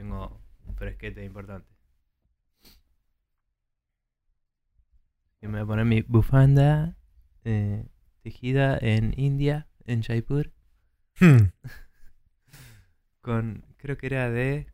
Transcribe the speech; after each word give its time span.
tengo 0.00 0.40
un 0.66 0.74
fresquete 0.76 1.22
importante. 1.22 1.68
Y 5.42 5.46
me 5.46 5.52
voy 5.52 5.60
a 5.60 5.66
poner 5.66 5.84
mi 5.84 6.00
bufanda 6.00 6.96
eh, 7.44 7.86
tejida 8.22 8.78
en 8.80 9.12
India, 9.18 9.68
en 9.84 10.02
Jaipur, 10.02 10.52
Hmm. 11.18 11.50
con, 13.20 13.62
creo 13.76 13.98
que 13.98 14.06
era 14.06 14.30
de 14.30 14.68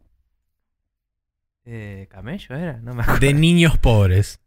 eh, 1.65 2.07
camello, 2.09 2.55
¿era? 2.55 2.79
No 2.79 2.95
me 2.95 3.03
acuerdo. 3.03 3.19
De 3.19 3.35
niños 3.35 3.79
pobres. 3.79 4.41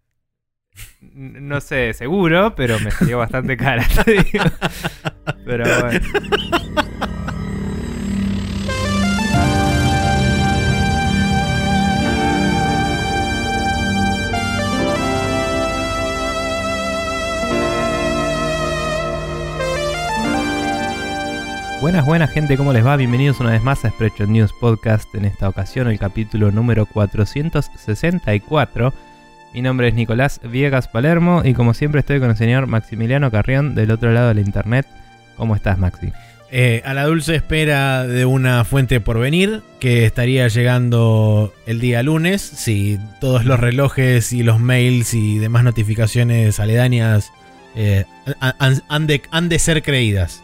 No 1.01 1.59
sé, 1.59 1.93
seguro, 1.93 2.55
pero 2.55 2.79
me 2.79 2.91
salió 2.91 3.17
bastante 3.17 3.57
cara, 3.57 3.85
te 4.05 4.11
digo. 4.23 4.45
Pero 5.45 5.65
bueno. 5.81 5.99
Buenas, 21.89 22.05
buenas 22.05 22.29
gente, 22.29 22.55
¿cómo 22.55 22.71
les 22.71 22.85
va? 22.85 22.95
Bienvenidos 22.97 23.39
una 23.39 23.49
vez 23.49 23.63
más 23.63 23.83
a 23.83 23.89
Spreadshot 23.89 24.29
News 24.29 24.53
Podcast. 24.53 25.11
En 25.15 25.25
esta 25.25 25.49
ocasión, 25.49 25.87
el 25.87 25.97
capítulo 25.97 26.51
número 26.51 26.85
464. 26.85 28.93
Mi 29.55 29.63
nombre 29.63 29.87
es 29.87 29.95
Nicolás 29.95 30.39
Viegas 30.43 30.87
Palermo 30.87 31.41
y 31.43 31.55
como 31.55 31.73
siempre 31.73 32.01
estoy 32.01 32.19
con 32.19 32.29
el 32.29 32.37
señor 32.37 32.67
Maximiliano 32.67 33.31
Carrión 33.31 33.73
del 33.73 33.89
otro 33.89 34.11
lado 34.11 34.27
de 34.27 34.35
la 34.35 34.41
internet. 34.41 34.85
¿Cómo 35.35 35.55
estás, 35.55 35.79
Maxi? 35.79 36.13
Eh, 36.51 36.83
a 36.85 36.93
la 36.93 37.05
dulce 37.05 37.33
espera 37.33 38.05
de 38.05 38.23
una 38.23 38.63
fuente 38.65 39.01
por 39.01 39.17
venir 39.17 39.63
que 39.79 40.05
estaría 40.05 40.47
llegando 40.47 41.55
el 41.65 41.79
día 41.79 42.03
lunes 42.03 42.43
si 42.43 42.99
todos 43.19 43.45
los 43.45 43.59
relojes 43.59 44.31
y 44.31 44.43
los 44.43 44.59
mails 44.59 45.15
y 45.15 45.39
demás 45.39 45.63
notificaciones 45.63 46.59
aledañas 46.59 47.31
eh, 47.75 48.05
han, 48.39 49.49
de 49.49 49.57
ser 49.57 49.81
creídas. 49.81 50.43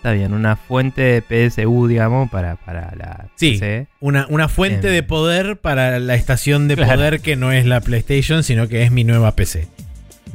Está 0.00 0.12
bien, 0.12 0.32
una 0.32 0.56
fuente 0.56 1.02
de 1.02 1.20
PSU, 1.50 1.86
digamos, 1.86 2.30
para, 2.30 2.56
para 2.56 2.94
la 2.96 3.26
Sí. 3.36 3.52
PC. 3.52 3.86
Una, 4.00 4.26
una 4.30 4.48
fuente 4.48 4.88
Em. 4.88 4.94
de 4.94 5.02
poder 5.02 5.58
para 5.58 5.98
la 5.98 6.14
estación 6.14 6.68
de 6.68 6.76
Claro. 6.76 6.94
poder 6.94 7.20
que 7.20 7.36
no 7.36 7.52
es 7.52 7.66
la 7.66 7.82
PlayStation, 7.82 8.42
sino 8.42 8.66
que 8.66 8.82
es 8.82 8.90
mi 8.92 9.04
nueva 9.04 9.36
PC. 9.36 9.66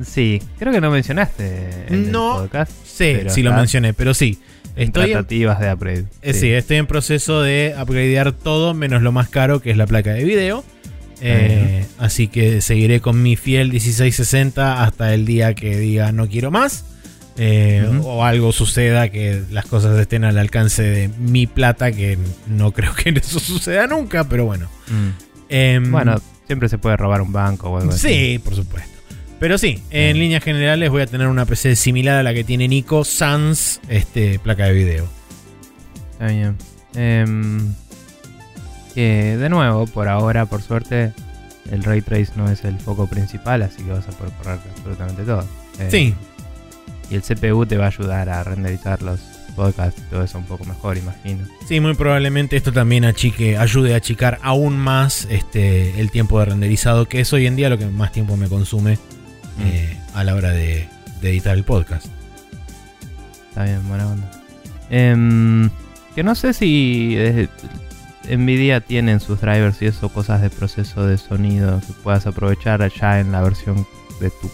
Sí, 0.03 0.39
creo 0.59 0.72
que 0.72 0.81
no 0.81 0.91
mencionaste 0.91 1.69
en 1.88 2.11
No. 2.11 2.35
el 2.35 2.41
podcast. 2.44 2.72
Sí, 2.85 3.13
Pero 3.17 3.30
sí 3.31 3.41
lo 3.41 3.53
mencioné, 3.53 3.94
pero 3.95 4.13
sí. 4.13 4.38
Estoy 4.75 4.83
en, 4.85 4.91
tratativas 4.91 5.59
de 5.59 5.73
upgrade. 5.73 6.05
eh, 6.22 6.33
sí, 6.33 6.52
estoy 6.52 6.77
en 6.77 6.85
proceso 6.85 7.41
de 7.41 7.73
upgradear 7.81 8.33
todo 8.33 8.73
menos 8.75 9.02
lo 9.02 9.11
más 9.13 9.29
caro 9.29 9.61
que 9.61 9.72
es 9.72 9.77
la 9.77 9.88
placa 9.88 10.13
de 10.13 10.23
video. 10.25 10.63
Eh, 11.22 11.85
así 11.97 12.27
que 12.27 12.61
seguiré 12.61 13.00
con 13.00 13.23
mi 13.23 13.35
fiel 13.35 13.69
1660 13.69 14.83
hasta 14.83 15.13
el 15.13 15.25
día 15.25 15.53
que 15.55 15.77
diga 15.77 16.11
no 16.11 16.27
quiero 16.27 16.52
más. 16.52 16.85
Eh. 17.38 17.89
O 18.03 18.23
algo 18.23 18.52
suceda 18.52 19.09
que 19.09 19.41
las 19.52 19.66
cosas 19.66 19.97
estén 20.00 20.23
al 20.23 20.38
alcance 20.38 20.83
de 20.83 21.08
mi 21.19 21.47
plata, 21.47 21.91
que 21.91 22.17
no 22.47 22.72
creo 22.73 22.94
que 22.95 23.09
eso 23.09 23.39
suceda 23.39 23.88
nunca, 23.88 24.23
pero 24.23 24.45
bueno. 24.45 24.67
Mm. 24.88 25.09
Em, 25.50 25.91
Bueno, 25.91 26.22
siempre 26.47 26.69
se 26.69 26.78
puede 26.78 26.97
robar 26.97 27.22
un 27.22 27.31
banco 27.31 27.69
o 27.69 27.78
algo 27.78 27.91
así. 27.91 28.08
Sí, 28.08 28.39
por 28.39 28.56
supuesto. 28.56 28.91
Pero 29.39 29.58
sí, 29.58 29.81
en 29.91 30.16
Mm. 30.16 30.19
líneas 30.19 30.44
generales 30.44 30.89
voy 30.89 31.02
a 31.02 31.08
tener 31.08 31.28
una 31.28 31.45
PC 31.45 31.75
similar 31.75 32.16
a 32.17 32.23
la 32.23 32.33
que 32.33 32.44
tiene 32.45 32.67
Nico 32.67 33.03
Sans, 33.03 33.81
este, 33.89 34.39
placa 34.39 34.66
de 34.66 34.73
video. 34.73 35.08
Está 36.13 36.28
bien. 36.28 36.56
Em, 36.95 37.73
que 38.94 39.36
de 39.38 39.50
nuevo, 39.50 39.86
por 39.88 40.08
ahora, 40.08 40.45
por 40.45 40.61
suerte, 40.61 41.11
el 41.69 41.83
Ray 41.83 42.02
Trace 42.02 42.31
no 42.38 42.50
es 42.50 42.63
el 42.63 42.80
foco 42.80 43.08
principal, 43.08 43.61
así 43.63 43.83
que 43.83 43.91
vas 43.91 44.08
a 44.08 44.11
poder 44.11 44.33
correr 44.36 44.59
absolutamente 44.78 45.23
todo. 45.23 45.45
Eh, 45.80 45.88
Sí, 45.91 46.13
Y 47.09 47.16
el 47.16 47.21
CPU 47.21 47.66
te 47.66 47.77
va 47.77 47.85
a 47.85 47.88
ayudar 47.89 48.29
a 48.29 48.43
renderizar 48.43 49.01
los 49.01 49.19
podcasts 49.55 50.01
y 50.05 50.09
todo 50.09 50.23
eso 50.23 50.38
un 50.38 50.45
poco 50.45 50.66
mejor, 50.66 50.97
imagino. 50.97 51.45
sí, 51.67 51.79
muy 51.79 51.93
probablemente 51.93 52.57
esto 52.57 52.73
también 52.73 53.05
achique, 53.05 53.57
ayude 53.57 53.93
a 53.93 53.97
achicar 53.97 54.38
aún 54.43 54.77
más 54.77 55.27
este, 55.29 55.99
el 56.01 56.11
tiempo 56.11 56.39
de 56.39 56.45
renderizado, 56.45 57.07
que 57.07 57.21
es 57.21 57.31
hoy 57.31 57.47
en 57.47 57.55
día 57.55 57.69
lo 57.69 57.77
que 57.77 57.85
más 57.85 58.11
tiempo 58.11 58.35
me 58.38 58.49
consume 58.49 58.97
Mm. 59.57 59.61
eh, 59.63 59.97
a 60.13 60.25
la 60.25 60.35
hora 60.35 60.49
de, 60.51 60.89
de 61.21 61.29
editar 61.29 61.55
el 61.55 61.63
podcast. 61.63 62.07
Está 63.49 63.63
bien, 63.63 63.88
buena 63.88 64.07
onda. 64.07 64.29
Em, 64.89 65.69
que 66.13 66.23
no 66.23 66.35
sé 66.35 66.51
si 66.53 67.13
eh, 67.17 67.47
Nvidia 68.29 68.81
tiene 68.81 69.13
en 69.13 69.19
sus 69.21 69.39
drivers 69.39 69.81
y 69.81 69.85
eso 69.85 70.09
cosas 70.09 70.41
de 70.41 70.49
proceso 70.49 71.05
de 71.07 71.17
sonido 71.17 71.79
que 71.88 71.94
puedas 72.03 72.27
aprovechar 72.27 72.85
ya 72.99 73.21
en 73.21 73.31
la 73.31 73.41
versión 73.41 73.88
de 74.19 74.29
tu 74.29 74.51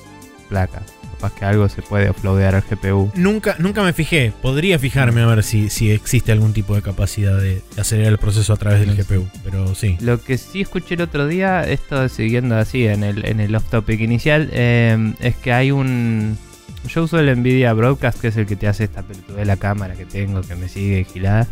placa. 0.49 0.83
Capaz 1.21 1.35
que 1.37 1.45
algo 1.45 1.69
se 1.69 1.83
puede 1.83 2.09
offloadear 2.09 2.55
al 2.55 2.63
GPU. 2.67 3.11
Nunca, 3.13 3.55
nunca 3.59 3.83
me 3.83 3.93
fijé, 3.93 4.33
podría 4.41 4.79
fijarme 4.79 5.21
a 5.21 5.27
ver 5.27 5.43
si, 5.43 5.69
si 5.69 5.91
existe 5.91 6.31
algún 6.31 6.51
tipo 6.51 6.73
de 6.73 6.81
capacidad 6.81 7.37
de, 7.37 7.61
de 7.75 7.81
acelerar 7.81 8.13
el 8.13 8.17
proceso 8.17 8.53
a 8.53 8.57
través 8.57 8.79
del 8.79 8.95
Sí. 8.95 9.03
GPU, 9.03 9.27
pero 9.43 9.75
sí. 9.75 9.97
Lo 10.01 10.19
que 10.19 10.39
sí 10.39 10.61
escuché 10.61 10.95
el 10.95 11.01
otro 11.01 11.27
día, 11.27 11.61
esto 11.61 12.09
siguiendo 12.09 12.57
así 12.57 12.87
en 12.87 13.03
el, 13.03 13.23
en 13.25 13.39
el 13.39 13.53
off 13.55 13.69
topic 13.69 13.99
inicial, 14.01 14.49
em, 14.51 15.13
es 15.19 15.35
que 15.35 15.53
hay 15.53 15.69
un. 15.69 16.39
Yo 16.87 17.03
uso 17.03 17.19
el 17.19 17.39
Nvidia 17.39 17.71
Broadcast, 17.73 18.19
que 18.19 18.29
es 18.29 18.37
el 18.37 18.47
que 18.47 18.55
te 18.55 18.67
hace 18.67 18.85
esta 18.85 19.03
pelotudez 19.03 19.37
de 19.37 19.45
la 19.45 19.57
cámara 19.57 19.93
que 19.93 20.05
tengo, 20.07 20.41
que 20.41 20.55
me 20.55 20.67
sigue 20.69 21.03
gilada. 21.03 21.45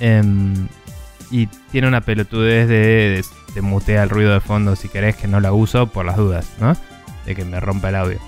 Em, 0.00 0.66
y 1.30 1.46
tiene 1.70 1.88
una 1.88 2.00
pelotudez 2.00 2.68
de, 2.68 2.76
de, 2.76 3.24
te 3.52 3.60
mutea 3.60 4.02
el 4.04 4.08
ruido 4.08 4.32
de 4.32 4.40
fondo 4.40 4.76
si 4.76 4.88
querés, 4.88 5.14
que 5.16 5.28
no 5.28 5.40
la 5.40 5.52
uso 5.52 5.88
por 5.88 6.06
las 6.06 6.16
dudas, 6.16 6.46
¿no? 6.58 6.74
De 7.26 7.34
que 7.34 7.44
me 7.44 7.60
rompa 7.60 7.90
el 7.90 7.96
audio. 7.96 8.18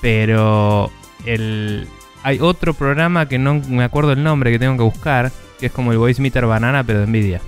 Pero 0.00 0.90
el, 1.24 1.86
hay 2.22 2.38
otro 2.40 2.74
programa 2.74 3.28
que 3.28 3.38
no 3.38 3.54
me 3.68 3.84
acuerdo 3.84 4.12
el 4.12 4.22
nombre 4.22 4.50
que 4.50 4.58
tengo 4.58 4.76
que 4.76 4.82
buscar, 4.82 5.32
que 5.58 5.66
es 5.66 5.72
como 5.72 5.92
el 5.92 5.98
Voice 5.98 6.20
Meter 6.20 6.46
Banana, 6.46 6.84
pero 6.84 7.00
de 7.00 7.06
Nvidia. 7.06 7.40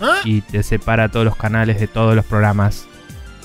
Ah, 0.00 0.20
Y 0.24 0.40
te 0.40 0.62
separa 0.62 1.08
todos 1.10 1.24
los 1.24 1.36
canales 1.36 1.78
de 1.78 1.86
todos 1.86 2.16
los 2.16 2.24
programas. 2.24 2.86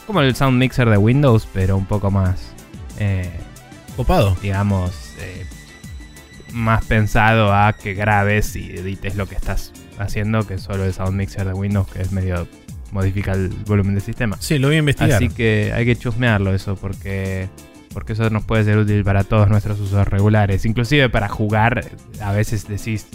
Como 0.07 0.21
el 0.21 0.35
Sound 0.35 0.57
Mixer 0.57 0.89
de 0.89 0.97
Windows, 0.97 1.47
pero 1.53 1.77
un 1.77 1.85
poco 1.85 2.09
más, 2.09 2.53
eh, 2.99 3.31
copado. 3.95 4.37
digamos, 4.41 5.13
eh, 5.19 5.45
más 6.53 6.85
pensado 6.85 7.53
a 7.53 7.73
que 7.73 7.93
grabes 7.93 8.55
y 8.55 8.71
edites 8.71 9.15
lo 9.15 9.27
que 9.27 9.35
estás 9.35 9.73
haciendo 9.99 10.47
que 10.47 10.57
solo 10.57 10.85
el 10.85 10.93
Sound 10.93 11.13
Mixer 11.13 11.45
de 11.45 11.53
Windows, 11.53 11.87
que 11.91 12.01
es 12.01 12.11
medio 12.11 12.47
modifica 12.91 13.33
el 13.33 13.49
volumen 13.65 13.95
del 13.95 14.03
sistema. 14.03 14.37
Sí, 14.39 14.57
lo 14.57 14.67
voy 14.67 14.77
a 14.77 14.79
investigar. 14.79 15.11
Así 15.11 15.29
que 15.29 15.71
hay 15.75 15.85
que 15.85 15.95
chusmearlo 15.95 16.53
eso, 16.53 16.75
porque, 16.75 17.49
porque 17.97 18.13
eso 18.13 18.29
nos 18.29 18.43
puede 18.43 18.63
ser 18.63 18.77
útil 18.77 19.03
para 19.03 19.23
todos 19.23 19.49
nuestros 19.49 19.79
usos 19.79 20.07
regulares. 20.07 20.65
Inclusive 20.65 21.09
para 21.09 21.27
jugar, 21.29 21.83
a 22.21 22.31
veces 22.31 22.67
decís, 22.67 23.07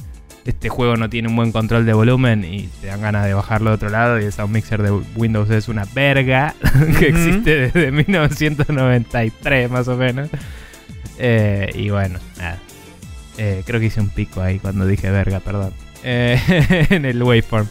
este 0.45 0.71
juego 0.71 0.97
no 0.97 1.09
tiene 1.09 1.29
un 1.29 1.37
buen 1.37 1.53
control 1.53 1.87
de 1.87 1.93
volumen 1.93 2.45
y 2.45 2.69
te 2.81 2.89
dan 2.89 3.01
ganas 3.01 3.25
de 3.25 3.33
bajarlo 3.33 3.71
de 3.71 3.77
otro 3.77 3.91
lado 3.91 4.19
y 4.19 4.25
el 4.25 4.33
Sound 4.33 4.53
Mixer 4.53 4.83
de 4.83 4.91
Windows 5.15 5.49
es 5.51 5.69
una 5.69 5.85
verga 5.95 6.57
que 6.99 7.11
existe 7.11 7.71
desde 7.71 7.93
1993 7.93 9.71
más 9.71 9.87
o 9.87 9.97
menos. 9.97 10.31
Eh, 11.17 11.71
y 11.77 11.91
bueno, 11.91 12.19
nada. 12.37 12.59
Eh, 13.39 13.63
creo 13.65 13.79
que 13.79 13.87
hice 13.87 14.01
un 14.01 14.09
pico 14.09 14.41
ahí 14.41 14.59
cuando 14.59 14.85
dije 14.85 15.13
verga, 15.13 15.39
perdón. 15.39 15.73
Eh, 16.03 16.41
en 16.91 17.05
el 17.05 17.23
waveform. 17.23 17.69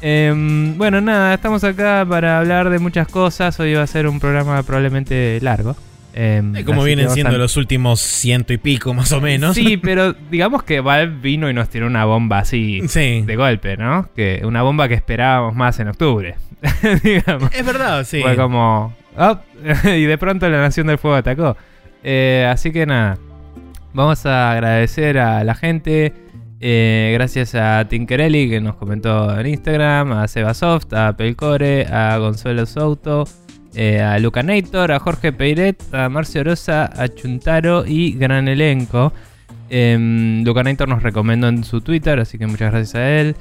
Em, 0.00 0.76
bueno, 0.76 1.00
nada, 1.00 1.34
estamos 1.34 1.62
acá 1.62 2.04
para 2.04 2.40
hablar 2.40 2.68
de 2.68 2.80
muchas 2.80 3.06
cosas. 3.06 3.60
Hoy 3.60 3.74
va 3.74 3.82
a 3.82 3.86
ser 3.86 4.08
un 4.08 4.18
programa 4.18 4.60
probablemente 4.64 5.38
largo. 5.40 5.76
Eh, 6.14 6.62
como 6.66 6.84
vienen 6.84 7.08
siendo 7.10 7.38
los 7.38 7.56
últimos 7.56 8.00
ciento 8.00 8.52
y 8.52 8.58
pico 8.58 8.92
más 8.94 9.12
o 9.12 9.20
menos. 9.20 9.54
Sí, 9.54 9.76
pero 9.82 10.12
digamos 10.30 10.62
que 10.62 10.80
Valve 10.80 11.16
vino 11.22 11.48
y 11.48 11.54
nos 11.54 11.68
tiró 11.70 11.86
una 11.86 12.04
bomba 12.04 12.40
así 12.40 12.82
Sí. 12.88 13.22
de 13.22 13.36
golpe, 13.36 13.76
¿no? 13.76 14.08
Que 14.14 14.42
una 14.44 14.62
bomba 14.62 14.88
que 14.88 14.94
esperábamos 14.94 15.54
más 15.54 15.78
en 15.80 15.88
octubre. 15.88 16.34
digamos. 17.02 17.50
Es 17.54 17.64
verdad, 17.64 18.04
sí. 18.04 18.20
Fue 18.22 18.36
como. 18.36 18.94
"Oh", 19.16 19.38
y 19.88 20.04
de 20.04 20.18
pronto 20.18 20.48
la 20.48 20.60
Nación 20.60 20.86
del 20.86 20.98
Fuego 20.98 21.16
atacó. 21.16 21.56
Eh, 22.04 22.46
así 22.50 22.72
que 22.72 22.84
nada. 22.86 23.18
Vamos 23.94 24.24
a 24.26 24.52
agradecer 24.52 25.18
a 25.18 25.44
la 25.44 25.54
gente. 25.54 26.12
eh, 26.64 27.10
gracias 27.14 27.54
a 27.56 27.84
Tinkerelli 27.88 28.48
que 28.48 28.60
nos 28.60 28.76
comentó 28.76 29.36
en 29.38 29.46
Instagram, 29.48 30.12
a 30.12 30.28
Sebasoft, 30.28 30.92
a 30.92 31.16
Pelcore, 31.16 31.86
a 31.86 32.16
Gonzalo 32.18 32.64
Souto, 32.66 33.24
eh, 33.74 34.00
a 34.00 34.18
Lucanator, 34.18 34.92
a 34.92 34.98
Jorge 34.98 35.32
Peiret, 35.32 35.82
a 35.94 36.08
Marcio 36.08 36.44
Rosa, 36.44 36.90
a 36.94 37.08
Chuntaro 37.08 37.84
y 37.86 38.12
gran 38.12 38.48
elenco. 38.48 39.12
Em, 39.70 40.44
Lucanator 40.44 40.88
nos 40.88 41.02
recomendó 41.02 41.48
en 41.48 41.64
su 41.64 41.80
Twitter, 41.80 42.18
así 42.20 42.38
que 42.38 42.46
muchas 42.46 42.72
gracias 42.72 42.94
a 42.94 43.10
él. 43.20 43.36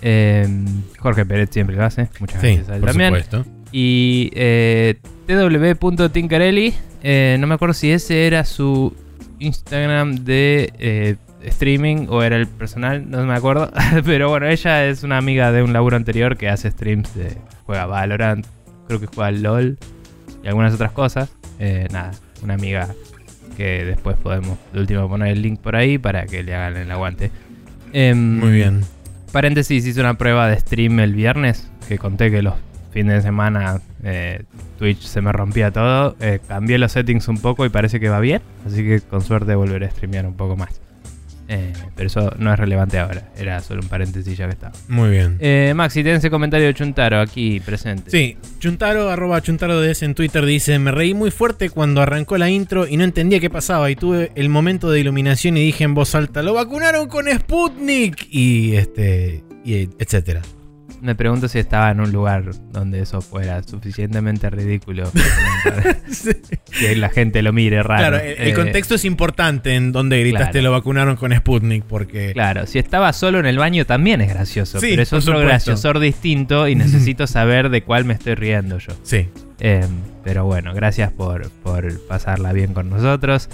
Em, 0.00 0.64
Jorge 0.98 1.24
Peret 1.26 1.52
siempre 1.52 1.76
lo 1.76 1.84
hace, 1.84 2.08
muchas 2.20 2.40
Sí, 2.40 2.46
gracias 2.48 2.68
a 2.70 2.74
él 2.76 2.80
por 2.80 2.88
también. 2.90 3.08
supuesto. 3.10 3.44
Y 3.72 4.30
eh, 4.34 4.96
tw.tinkerelli, 5.26 6.74
eh, 7.02 7.36
no 7.40 7.46
me 7.46 7.54
acuerdo 7.54 7.74
si 7.74 7.90
ese 7.90 8.26
era 8.26 8.44
su 8.44 8.94
Instagram 9.38 10.24
de 10.24 11.16
streaming 11.44 12.06
o 12.08 12.22
era 12.22 12.36
el 12.36 12.46
personal, 12.46 13.08
no 13.10 13.24
me 13.24 13.34
acuerdo. 13.34 13.70
Pero 14.04 14.28
bueno, 14.28 14.46
ella 14.46 14.86
es 14.86 15.02
una 15.02 15.18
amiga 15.18 15.52
de 15.52 15.62
un 15.62 15.72
laburo 15.72 15.96
anterior 15.96 16.36
que 16.36 16.48
hace 16.48 16.70
streams 16.70 17.14
de. 17.14 17.36
juega 17.64 17.86
Valorant, 17.86 18.46
creo 18.98 19.00
que 19.00 19.14
juega 19.14 19.30
LOL 19.30 19.78
y 20.42 20.48
algunas 20.48 20.74
otras 20.74 20.92
cosas. 20.92 21.32
Eh, 21.58 21.88
nada, 21.90 22.12
una 22.42 22.54
amiga 22.54 22.88
que 23.56 23.84
después 23.84 24.16
podemos 24.16 24.58
de 24.72 24.80
último 24.80 25.08
poner 25.08 25.28
el 25.32 25.42
link 25.42 25.60
por 25.60 25.76
ahí 25.76 25.98
para 25.98 26.26
que 26.26 26.42
le 26.42 26.54
hagan 26.54 26.76
el 26.76 26.90
aguante. 26.90 27.30
Em, 27.92 28.38
Muy 28.38 28.52
bien. 28.52 28.82
Paréntesis, 29.32 29.86
hice 29.86 30.00
una 30.00 30.18
prueba 30.18 30.48
de 30.48 30.58
stream 30.58 31.00
el 31.00 31.14
viernes, 31.14 31.70
que 31.88 31.98
conté 31.98 32.30
que 32.30 32.42
los 32.42 32.54
fines 32.92 33.14
de 33.14 33.22
semana 33.22 33.80
eh, 34.02 34.44
Twitch 34.78 35.00
se 35.00 35.22
me 35.22 35.32
rompía 35.32 35.70
todo. 35.70 36.16
Eh, 36.20 36.40
cambié 36.46 36.76
los 36.76 36.92
settings 36.92 37.28
un 37.28 37.38
poco 37.38 37.64
y 37.64 37.70
parece 37.70 37.98
que 37.98 38.10
va 38.10 38.20
bien, 38.20 38.42
así 38.66 38.82
que 38.82 39.00
con 39.00 39.22
suerte 39.22 39.54
volveré 39.54 39.86
a 39.86 39.90
streamear 39.90 40.26
un 40.26 40.36
poco 40.36 40.56
más. 40.56 40.81
Eh, 41.48 41.72
pero 41.96 42.06
eso 42.06 42.32
no 42.38 42.52
es 42.52 42.58
relevante 42.58 42.98
ahora, 42.98 43.30
era 43.36 43.60
solo 43.60 43.82
un 43.82 43.88
paréntesis 43.88 44.36
ya 44.36 44.46
que 44.46 44.52
estaba. 44.52 44.72
Muy 44.88 45.10
bien. 45.10 45.36
Eh, 45.40 45.72
Maxi, 45.74 46.02
ten 46.02 46.16
ese 46.16 46.30
comentario 46.30 46.66
de 46.66 46.74
Chuntaro 46.74 47.20
aquí 47.20 47.60
presente. 47.60 48.10
Sí, 48.10 48.36
Chuntaro, 48.58 49.10
arroba 49.10 49.40
ChuntaroDS 49.42 50.02
en 50.02 50.14
Twitter 50.14 50.46
dice: 50.46 50.78
Me 50.78 50.92
reí 50.92 51.14
muy 51.14 51.30
fuerte 51.30 51.70
cuando 51.70 52.00
arrancó 52.00 52.38
la 52.38 52.48
intro 52.48 52.86
y 52.86 52.96
no 52.96 53.04
entendía 53.04 53.40
qué 53.40 53.50
pasaba. 53.50 53.90
Y 53.90 53.96
tuve 53.96 54.32
el 54.34 54.48
momento 54.48 54.90
de 54.90 55.00
iluminación 55.00 55.56
y 55.56 55.64
dije 55.64 55.84
en 55.84 55.94
voz 55.94 56.14
alta: 56.14 56.42
¡Lo 56.42 56.54
vacunaron 56.54 57.08
con 57.08 57.26
Sputnik! 57.26 58.28
Y 58.30 58.76
este. 58.76 59.42
Y 59.64 59.88
etcétera. 59.98 60.42
Me 61.02 61.16
pregunto 61.16 61.48
si 61.48 61.58
estaba 61.58 61.90
en 61.90 62.00
un 62.00 62.12
lugar 62.12 62.44
donde 62.72 63.00
eso 63.00 63.20
fuera 63.20 63.60
suficientemente 63.64 64.48
ridículo 64.50 65.10
para 65.64 65.96
que 66.78 66.94
la 66.96 67.08
gente 67.08 67.42
lo 67.42 67.52
mire 67.52 67.82
raro. 67.82 67.98
Claro, 68.00 68.16
el, 68.18 68.38
el 68.40 68.48
Eh, 68.48 68.54
contexto 68.54 68.94
es 68.94 69.04
importante 69.04 69.74
en 69.74 69.90
donde 69.90 70.20
gritaste 70.20 70.52
claro. 70.52 70.64
lo 70.68 70.70
vacunaron 70.72 71.16
con 71.16 71.34
Sputnik, 71.34 71.82
porque. 71.84 72.32
Claro, 72.32 72.66
si 72.66 72.78
estaba 72.78 73.12
solo 73.12 73.40
en 73.40 73.46
el 73.46 73.58
baño 73.58 73.84
también 73.84 74.20
es 74.20 74.28
gracioso, 74.28 74.78
Sí, 74.80 74.86
pero 74.90 75.02
es 75.02 75.12
otro 75.12 75.40
graciosor 75.40 75.98
distinto 75.98 76.68
y 76.68 76.74
necesito 76.76 77.26
saber 77.26 77.68
de 77.70 77.82
cuál 77.82 78.04
me 78.04 78.14
estoy 78.14 78.36
riendo 78.36 78.78
yo. 78.78 78.92
Sí. 79.02 79.28
Eh, 79.58 79.84
pero 80.22 80.44
bueno, 80.44 80.72
gracias 80.72 81.10
por, 81.12 81.50
por 81.50 82.00
pasarla 82.06 82.52
bien 82.52 82.74
con 82.74 82.88
nosotros. 82.90 83.48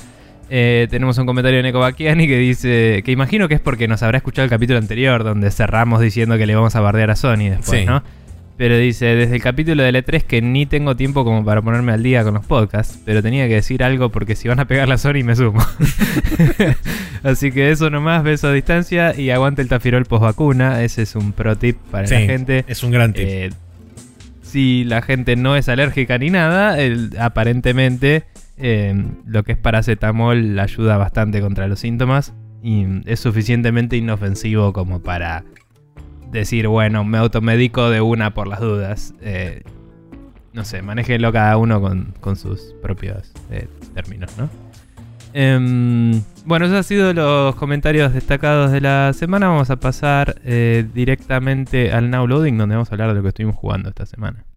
Eh, 0.51 0.87
tenemos 0.91 1.19
un 1.19 1.27
comentario 1.27 1.59
de 1.59 1.63
Neko 1.63 1.79
Bakiani 1.81 2.27
que 2.27 2.39
dice 2.39 3.03
que 3.05 3.13
imagino 3.13 3.49
que 3.49 3.55
es 3.55 3.61
porque 3.61 3.87
nos 3.87 4.03
habrá 4.03 4.17
escuchado 4.19 4.45
el 4.45 4.51
capítulo 4.51 4.79
anterior 4.79 5.23
donde 5.25 5.51
cerramos 5.51 6.01
diciendo 6.01 6.39
que 6.39 6.47
le 6.47 6.55
vamos 6.55 6.75
a 6.75 6.81
bardear 6.81 7.11
a 7.11 7.17
Sony 7.17 7.51
después, 7.51 7.81
Sí. 7.81 7.85
¿no? 7.87 8.03
Pero 8.57 8.77
dice, 8.77 9.05
desde 9.07 9.37
el 9.37 9.43
capítulo 9.43 9.85
del 9.85 9.95
E3 9.95 10.23
que 10.25 10.43
ni 10.43 10.67
tengo 10.67 10.97
tiempo 10.97 11.23
como 11.25 11.45
para 11.45 11.63
ponerme 11.63 11.93
al 11.93 12.03
día 12.03 12.25
con 12.25 12.35
los 12.35 12.45
podcasts, 12.45 12.99
pero 13.05 13.23
tenía 13.23 13.47
que 13.47 13.55
decir 13.55 13.85
algo 13.85 14.09
porque 14.09 14.35
si 14.35 14.49
van 14.49 14.59
a 14.59 14.65
pegar 14.67 14.89
la 14.89 14.99
Sony 14.99 15.23
me 15.23 15.37
sumo. 15.37 15.61
Así 17.23 17.53
que 17.53 17.71
eso 17.71 17.91
nomás, 17.91 18.23
beso 18.23 18.49
a 18.49 18.53
distancia 18.53 19.15
y 19.19 19.31
aguante 19.31 19.63
el 19.63 19.69
tafirol 19.69 20.05
post 20.07 20.23
vacuna. 20.23 20.83
Ese 20.83 21.03
es 21.03 21.15
un 21.15 21.33
pro 21.33 21.57
tip 21.57 21.77
para 21.91 22.07
Sí, 22.07 22.15
la 22.15 22.21
gente. 22.21 22.65
es 22.69 22.83
un 22.83 22.91
gran 22.91 23.13
tip. 23.13 23.25
Eh, 23.29 23.51
si 24.43 24.85
la 24.85 25.03
gente 25.03 25.37
no 25.37 25.57
es 25.57 25.69
alérgica 25.69 26.19
ni 26.19 26.31
nada, 26.31 26.81
el- 26.81 27.11
aparentemente 27.21 28.25
eh, 28.59 28.95
lo 29.25 29.45
que 29.45 29.53
es 29.53 29.59
paracetamol 29.59 30.59
ayuda 30.59 30.97
bastante 30.97 31.41
contra 31.41 31.69
los 31.69 31.81
síntomas 31.81 32.35
y 32.63 32.87
es 33.07 33.21
suficientemente 33.21 33.97
inofensivo 33.97 34.73
como 34.73 35.01
para 35.01 35.45
decir, 36.31 36.67
bueno, 36.67 37.05
me 37.05 37.19
automedico 37.19 37.89
de 37.91 38.01
una 38.01 38.35
por 38.35 38.49
las 38.49 38.61
dudas. 38.61 39.15
Eh, 39.21 39.63
no 40.53 40.65
sé, 40.65 40.83
manéjenlo 40.83 41.33
cada 41.33 41.57
uno 41.57 41.81
con, 41.81 42.15
con 42.21 42.37
sus 42.37 42.75
propios 42.83 43.33
eh, 43.51 43.69
términos, 43.95 44.37
¿no? 44.37 44.51
Em, 45.35 46.23
bueno, 46.47 46.67
esos 46.67 46.79
han 46.79 46.85
sido 46.85 47.13
los 47.13 47.55
comentarios 47.55 48.13
destacados 48.13 48.73
de 48.73 48.81
la 48.81 49.13
semana. 49.13 49.49
Vamos 49.49 49.71
a 49.71 49.77
pasar 49.77 50.41
directamente 50.43 51.93
al 51.93 52.11
Now 52.11 52.27
Loading, 52.27 52.59
donde 52.59 52.75
vamos 52.75 52.91
a 52.91 52.95
hablar 52.95 53.11
de 53.11 53.15
lo 53.15 53.23
que 53.23 53.29
estuvimos 53.29 53.55
jugando 53.55 53.91
esta 53.91 54.07
semana. 54.07 54.48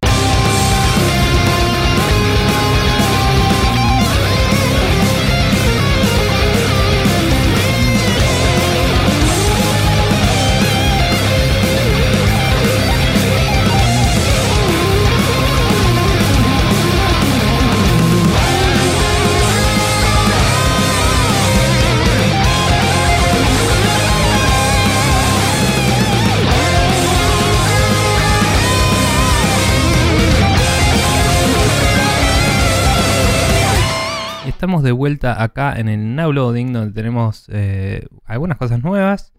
Estamos 34.62 34.84
de 34.84 34.92
vuelta 34.92 35.42
acá 35.42 35.74
en 35.76 35.90
el 35.90 36.16
Now 36.16 36.32
Loading, 36.32 36.72
donde 36.72 36.94
tenemos 36.94 37.50
eh, 37.52 38.06
algunas 38.26 38.60
cosas 38.60 38.84
nuevas. 38.84 39.34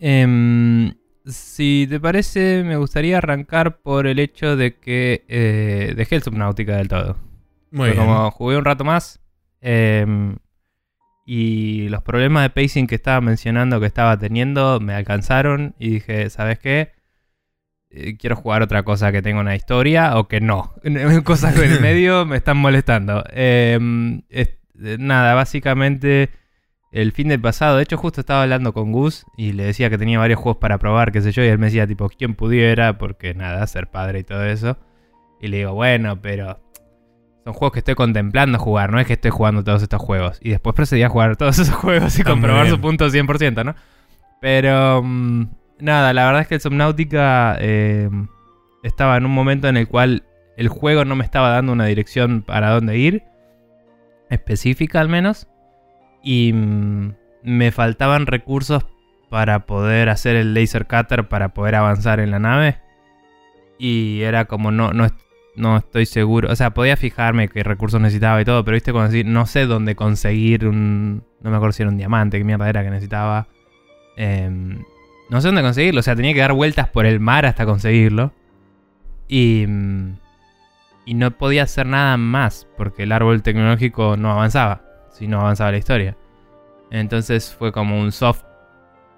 Em, 0.00 0.94
si 1.26 1.86
te 1.90 2.00
parece, 2.00 2.64
me 2.64 2.78
gustaría 2.78 3.18
arrancar 3.18 3.82
por 3.82 4.06
el 4.06 4.18
hecho 4.18 4.56
de 4.56 4.78
que 4.78 5.26
eh, 5.28 5.92
dejé 5.94 6.16
el 6.16 6.22
Subnautica 6.22 6.78
del 6.78 6.88
todo. 6.88 7.18
Muy 7.70 7.90
bien. 7.90 7.98
como 7.98 8.30
jugué 8.30 8.56
un 8.56 8.64
rato 8.64 8.82
más. 8.82 9.20
em, 9.60 10.38
y 11.26 11.90
los 11.90 12.02
problemas 12.02 12.44
de 12.44 12.48
pacing 12.48 12.86
que 12.86 12.94
estaba 12.94 13.20
mencionando 13.20 13.78
que 13.78 13.84
estaba 13.84 14.18
teniendo 14.18 14.80
me 14.80 14.94
alcanzaron. 14.94 15.74
Y 15.78 15.90
dije, 15.90 16.30
¿sabes 16.30 16.58
qué? 16.58 16.92
Eh, 17.90 18.16
quiero 18.16 18.36
jugar 18.36 18.62
otra 18.62 18.82
cosa 18.84 19.10
que 19.12 19.20
tenga 19.22 19.40
una 19.40 19.56
historia 19.56 20.16
o 20.16 20.28
que 20.28 20.40
no. 20.40 20.74
Cosas 21.24 21.54
que 21.54 21.64
en 21.64 21.72
el 21.72 21.80
medio 21.80 22.24
me 22.26 22.36
están 22.36 22.56
molestando. 22.56 23.24
Em, 23.32 24.22
es- 24.28 24.56
eh, 24.82 24.96
nada, 24.98 25.34
básicamente 25.34 26.30
el 26.92 27.12
fin 27.12 27.28
del 27.28 27.40
pasado. 27.40 27.76
De 27.76 27.82
hecho, 27.82 27.96
justo 27.96 28.20
estaba 28.20 28.42
hablando 28.42 28.72
con 28.72 28.92
Gus 28.92 29.24
y 29.36 29.52
le 29.52 29.64
decía 29.64 29.90
que 29.90 29.98
tenía 29.98 30.18
varios 30.18 30.40
juegos 30.40 30.60
para 30.60 30.78
probar, 30.78 31.12
qué 31.12 31.20
sé 31.20 31.32
yo. 31.32 31.42
Y 31.44 31.48
él 31.48 31.58
me 31.58 31.66
decía, 31.66 31.86
tipo, 31.86 32.08
¿quién 32.08 32.34
pudiera? 32.34 32.96
Porque 32.98 33.34
nada, 33.34 33.66
ser 33.66 33.88
padre 33.88 34.20
y 34.20 34.24
todo 34.24 34.44
eso. 34.44 34.76
Y 35.40 35.48
le 35.48 35.58
digo, 35.58 35.74
bueno, 35.74 36.20
pero 36.20 36.60
son 37.44 37.54
juegos 37.54 37.72
que 37.72 37.78
estoy 37.80 37.94
contemplando 37.94 38.58
jugar, 38.58 38.92
no 38.92 39.00
es 39.00 39.06
que 39.06 39.14
estoy 39.14 39.30
jugando 39.30 39.64
todos 39.64 39.82
estos 39.82 40.00
juegos. 40.00 40.38
Y 40.42 40.50
después 40.50 40.74
procedí 40.74 41.02
a 41.02 41.08
jugar 41.08 41.36
todos 41.36 41.58
esos 41.58 41.74
juegos 41.76 42.18
y 42.18 42.22
comprobar 42.22 42.68
su 42.68 42.80
punto 42.80 43.08
100%, 43.08 43.64
¿no? 43.64 43.74
Pero 44.40 45.02
mm, 45.02 45.44
nada, 45.80 46.12
la 46.12 46.26
verdad 46.26 46.42
es 46.42 46.48
que 46.48 46.54
el 46.56 46.60
Subnautica 46.60 47.56
eh, 47.60 48.08
estaba 48.82 49.16
en 49.16 49.26
un 49.26 49.32
momento 49.32 49.68
en 49.68 49.76
el 49.76 49.88
cual 49.88 50.24
el 50.56 50.68
juego 50.68 51.04
no 51.04 51.16
me 51.16 51.24
estaba 51.24 51.50
dando 51.50 51.72
una 51.72 51.86
dirección 51.86 52.42
para 52.42 52.70
dónde 52.70 52.98
ir, 52.98 53.24
específica 54.28 55.00
al 55.00 55.08
menos, 55.08 55.48
y 56.22 56.52
mm, 56.52 57.14
me 57.42 57.72
faltaban 57.72 58.26
recursos 58.26 58.84
para 59.30 59.64
poder 59.64 60.08
hacer 60.08 60.36
el 60.36 60.54
laser 60.54 60.86
cutter 60.86 61.28
para 61.28 61.54
poder 61.54 61.76
avanzar 61.76 62.20
en 62.20 62.30
la 62.30 62.38
nave. 62.38 62.78
Y 63.78 64.20
era 64.22 64.44
como 64.44 64.70
no, 64.70 64.92
no, 64.92 65.06
no 65.56 65.76
estoy 65.76 66.04
seguro. 66.04 66.50
O 66.50 66.56
sea, 66.56 66.70
podía 66.70 66.96
fijarme 66.96 67.48
qué 67.48 67.62
recursos 67.62 68.00
necesitaba 68.00 68.40
y 68.42 68.44
todo, 68.44 68.64
pero 68.64 68.74
viste 68.74 68.92
cuando 68.92 69.12
decir, 69.12 69.26
no 69.26 69.46
sé 69.46 69.66
dónde 69.66 69.94
conseguir 69.94 70.66
un. 70.66 71.24
No 71.40 71.50
me 71.50 71.56
acuerdo 71.56 71.72
si 71.72 71.82
era 71.82 71.90
un 71.90 71.96
diamante, 71.96 72.38
qué 72.38 72.44
mierda 72.44 72.68
era 72.68 72.82
que 72.82 72.90
necesitaba. 72.90 73.46
Em, 74.16 74.82
no 75.30 75.40
sé 75.40 75.48
dónde 75.48 75.62
conseguirlo. 75.62 76.00
O 76.00 76.02
sea, 76.02 76.16
tenía 76.16 76.34
que 76.34 76.40
dar 76.40 76.52
vueltas 76.52 76.88
por 76.88 77.06
el 77.06 77.20
mar 77.20 77.46
hasta 77.46 77.64
conseguirlo. 77.66 78.32
Y. 79.28 79.64
mm, 79.66 80.14
Y 81.06 81.14
no 81.14 81.30
podía 81.32 81.62
hacer 81.64 81.86
nada 81.86 82.16
más. 82.16 82.66
Porque 82.76 83.04
el 83.04 83.12
árbol 83.12 83.42
tecnológico 83.42 84.16
no 84.16 84.30
avanzaba. 84.32 84.82
Si 85.12 85.26
no 85.26 85.40
avanzaba 85.40 85.72
la 85.72 85.78
historia. 85.78 86.16
Entonces 86.90 87.54
fue 87.56 87.72
como 87.72 87.98
un 88.00 88.12
soft. 88.12 88.42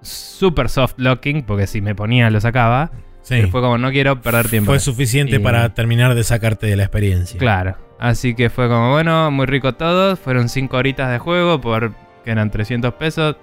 Super 0.01 0.69
soft 0.69 0.95
locking. 0.97 1.43
Porque 1.45 1.67
si 1.67 1.81
me 1.81 1.95
ponía 1.95 2.31
lo 2.31 2.41
sacaba. 2.41 2.91
Sí. 3.23 3.35
Pero 3.37 3.49
fue 3.49 3.61
como 3.61 3.79
no 3.79 3.91
quiero 3.91 4.21
perder 4.21 4.49
tiempo. 4.49 4.71
Fue 4.73 4.81
suficiente 4.81 5.37
Y- 5.37 5.39
para 5.39 5.73
terminar 5.75 6.15
de 6.15 6.25
sacarte 6.25 6.67
de 6.67 6.77
la 6.77 6.83
experiencia. 6.85 7.39
Claro. 7.39 7.77
Así 8.01 8.35
que 8.35 8.51
fue 8.51 8.69
como, 8.69 8.91
bueno, 8.91 9.31
muy 9.31 9.47
rico 9.47 9.75
todo. 9.75 10.17
Fueron 10.17 10.49
5 10.49 10.77
horitas 10.77 11.11
de 11.11 11.19
juego 11.19 11.61
por 11.61 11.93
que 12.25 12.31
eran 12.33 12.51
300 12.51 12.95
pesos. 12.95 13.37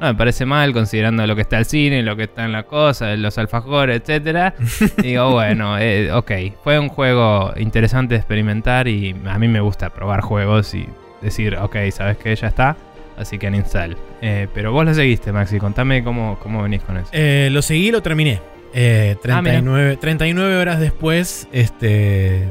No 0.00 0.06
me 0.06 0.14
parece 0.14 0.46
mal 0.46 0.72
considerando 0.72 1.26
lo 1.26 1.34
que 1.36 1.42
está 1.42 1.58
el 1.58 1.66
cine, 1.66 2.02
lo 2.02 2.16
que 2.16 2.22
está 2.24 2.44
en 2.46 2.52
la 2.52 2.62
cosa, 2.62 3.14
los 3.16 3.36
alfajores, 3.38 4.00
etcétera. 4.00 4.54
Digo, 5.02 5.30
bueno, 5.32 5.78
eh, 5.78 6.10
ok. 6.12 6.30
Fue 6.64 6.78
un 6.78 6.88
juego 6.88 7.52
interesante 7.56 8.14
de 8.14 8.18
experimentar 8.20 8.88
y 8.88 9.14
a 9.26 9.38
mí 9.38 9.46
me 9.48 9.60
gusta 9.60 9.90
probar 9.90 10.22
juegos 10.22 10.74
y 10.74 10.86
decir, 11.20 11.56
ok, 11.56 11.76
sabes 11.92 12.16
que 12.16 12.34
ya 12.34 12.48
está. 12.48 12.76
Así 13.18 13.38
que 13.38 13.48
uninstall. 13.48 13.98
Eh, 14.22 14.48
pero 14.54 14.72
vos 14.72 14.86
lo 14.86 14.94
seguiste, 14.94 15.30
Maxi. 15.32 15.58
Contame 15.58 16.02
cómo, 16.02 16.38
cómo 16.42 16.62
venís 16.62 16.82
con 16.82 16.96
eso. 16.96 17.10
Eh, 17.12 17.50
lo 17.52 17.60
seguí 17.60 17.90
lo 17.90 18.00
terminé. 18.02 18.40
Eh, 18.72 19.16
Ah, 19.28 19.42
mira. 19.42 19.56
39, 19.60 19.96
39 20.00 20.56
horas 20.56 20.80
después, 20.80 21.46
este, 21.52 22.46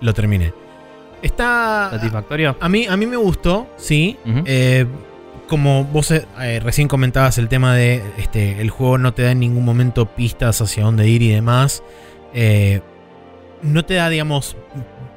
lo 0.00 0.12
terminé. 0.14 0.52
Está. 1.22 1.88
¿Satisfactorio? 1.92 2.56
A 2.58 2.68
mí, 2.68 2.86
a 2.88 2.96
mí 2.96 3.06
me 3.06 3.16
gustó, 3.16 3.68
sí. 3.76 4.16
Eh, 4.44 4.86
como 5.46 5.84
vos 5.84 6.10
eh, 6.10 6.26
eh, 6.40 6.60
recién 6.62 6.88
comentabas 6.88 7.38
el 7.38 7.48
tema 7.48 7.74
de 7.74 8.02
este, 8.18 8.60
el 8.60 8.70
juego 8.70 8.98
no 8.98 9.14
te 9.14 9.22
da 9.22 9.32
en 9.32 9.40
ningún 9.40 9.64
momento 9.64 10.06
pistas 10.06 10.60
hacia 10.60 10.84
dónde 10.84 11.08
ir 11.08 11.22
y 11.22 11.28
demás. 11.30 11.82
eh, 12.34 12.80
no 13.62 13.84
te 13.84 13.94
da, 13.94 14.08
digamos, 14.08 14.56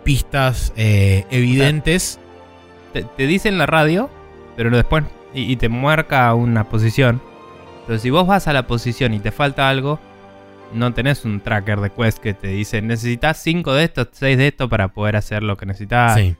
pistas 0.04 0.74
eh, 0.78 1.26
evidentes. 1.30 2.20
Te, 2.94 3.04
te 3.04 3.28
dice 3.28 3.50
en 3.50 3.58
la 3.58 3.66
radio, 3.66 4.10
pero 4.56 4.70
después. 4.72 5.04
Y, 5.34 5.52
y 5.52 5.56
te 5.58 5.70
marca 5.70 6.34
una 6.34 6.64
posición. 6.70 7.22
Pero 7.86 8.00
si 8.00 8.10
vos 8.10 8.26
vas 8.26 8.48
a 8.48 8.54
la 8.54 8.66
posición 8.66 9.14
y 9.14 9.20
te 9.20 9.32
falta 9.32 9.70
algo, 9.70 10.00
no 10.74 10.94
tenés 10.94 11.26
un 11.26 11.42
tracker 11.42 11.80
de 11.80 11.90
quest 11.90 12.20
que 12.20 12.34
te 12.34 12.48
dice 12.48 12.82
necesitas 12.82 13.38
5 13.38 13.74
de 13.74 13.84
estos, 13.86 14.08
6 14.12 14.38
de 14.38 14.48
estos 14.48 14.70
para 14.70 14.90
poder 14.90 15.16
hacer 15.16 15.44
lo 15.44 15.58
que 15.58 15.66
necesitas. 15.66 16.16
sí. 16.16 16.36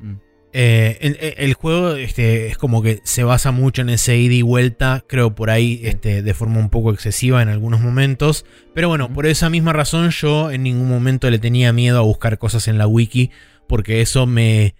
Mm. 0.00 0.14
Eh, 0.54 0.98
el, 1.00 1.16
el 1.38 1.54
juego 1.54 1.94
este, 1.96 2.48
es 2.48 2.58
como 2.58 2.82
que 2.82 3.00
se 3.04 3.24
basa 3.24 3.52
mucho 3.52 3.80
en 3.82 3.88
ese 3.88 4.18
ida 4.18 4.34
y 4.34 4.42
vuelta, 4.42 5.02
creo 5.08 5.34
por 5.34 5.48
ahí 5.48 5.80
este, 5.84 6.22
de 6.22 6.34
forma 6.34 6.58
un 6.58 6.68
poco 6.68 6.92
excesiva 6.92 7.40
en 7.40 7.48
algunos 7.48 7.80
momentos. 7.80 8.44
Pero 8.74 8.88
bueno, 8.88 9.10
por 9.12 9.24
esa 9.26 9.48
misma 9.48 9.72
razón 9.72 10.10
yo 10.10 10.50
en 10.50 10.62
ningún 10.62 10.88
momento 10.88 11.30
le 11.30 11.38
tenía 11.38 11.72
miedo 11.72 11.98
a 11.98 12.02
buscar 12.02 12.36
cosas 12.38 12.68
en 12.68 12.76
la 12.76 12.86
wiki, 12.86 13.30
porque 13.66 14.02
eso 14.02 14.26
me, 14.26 14.74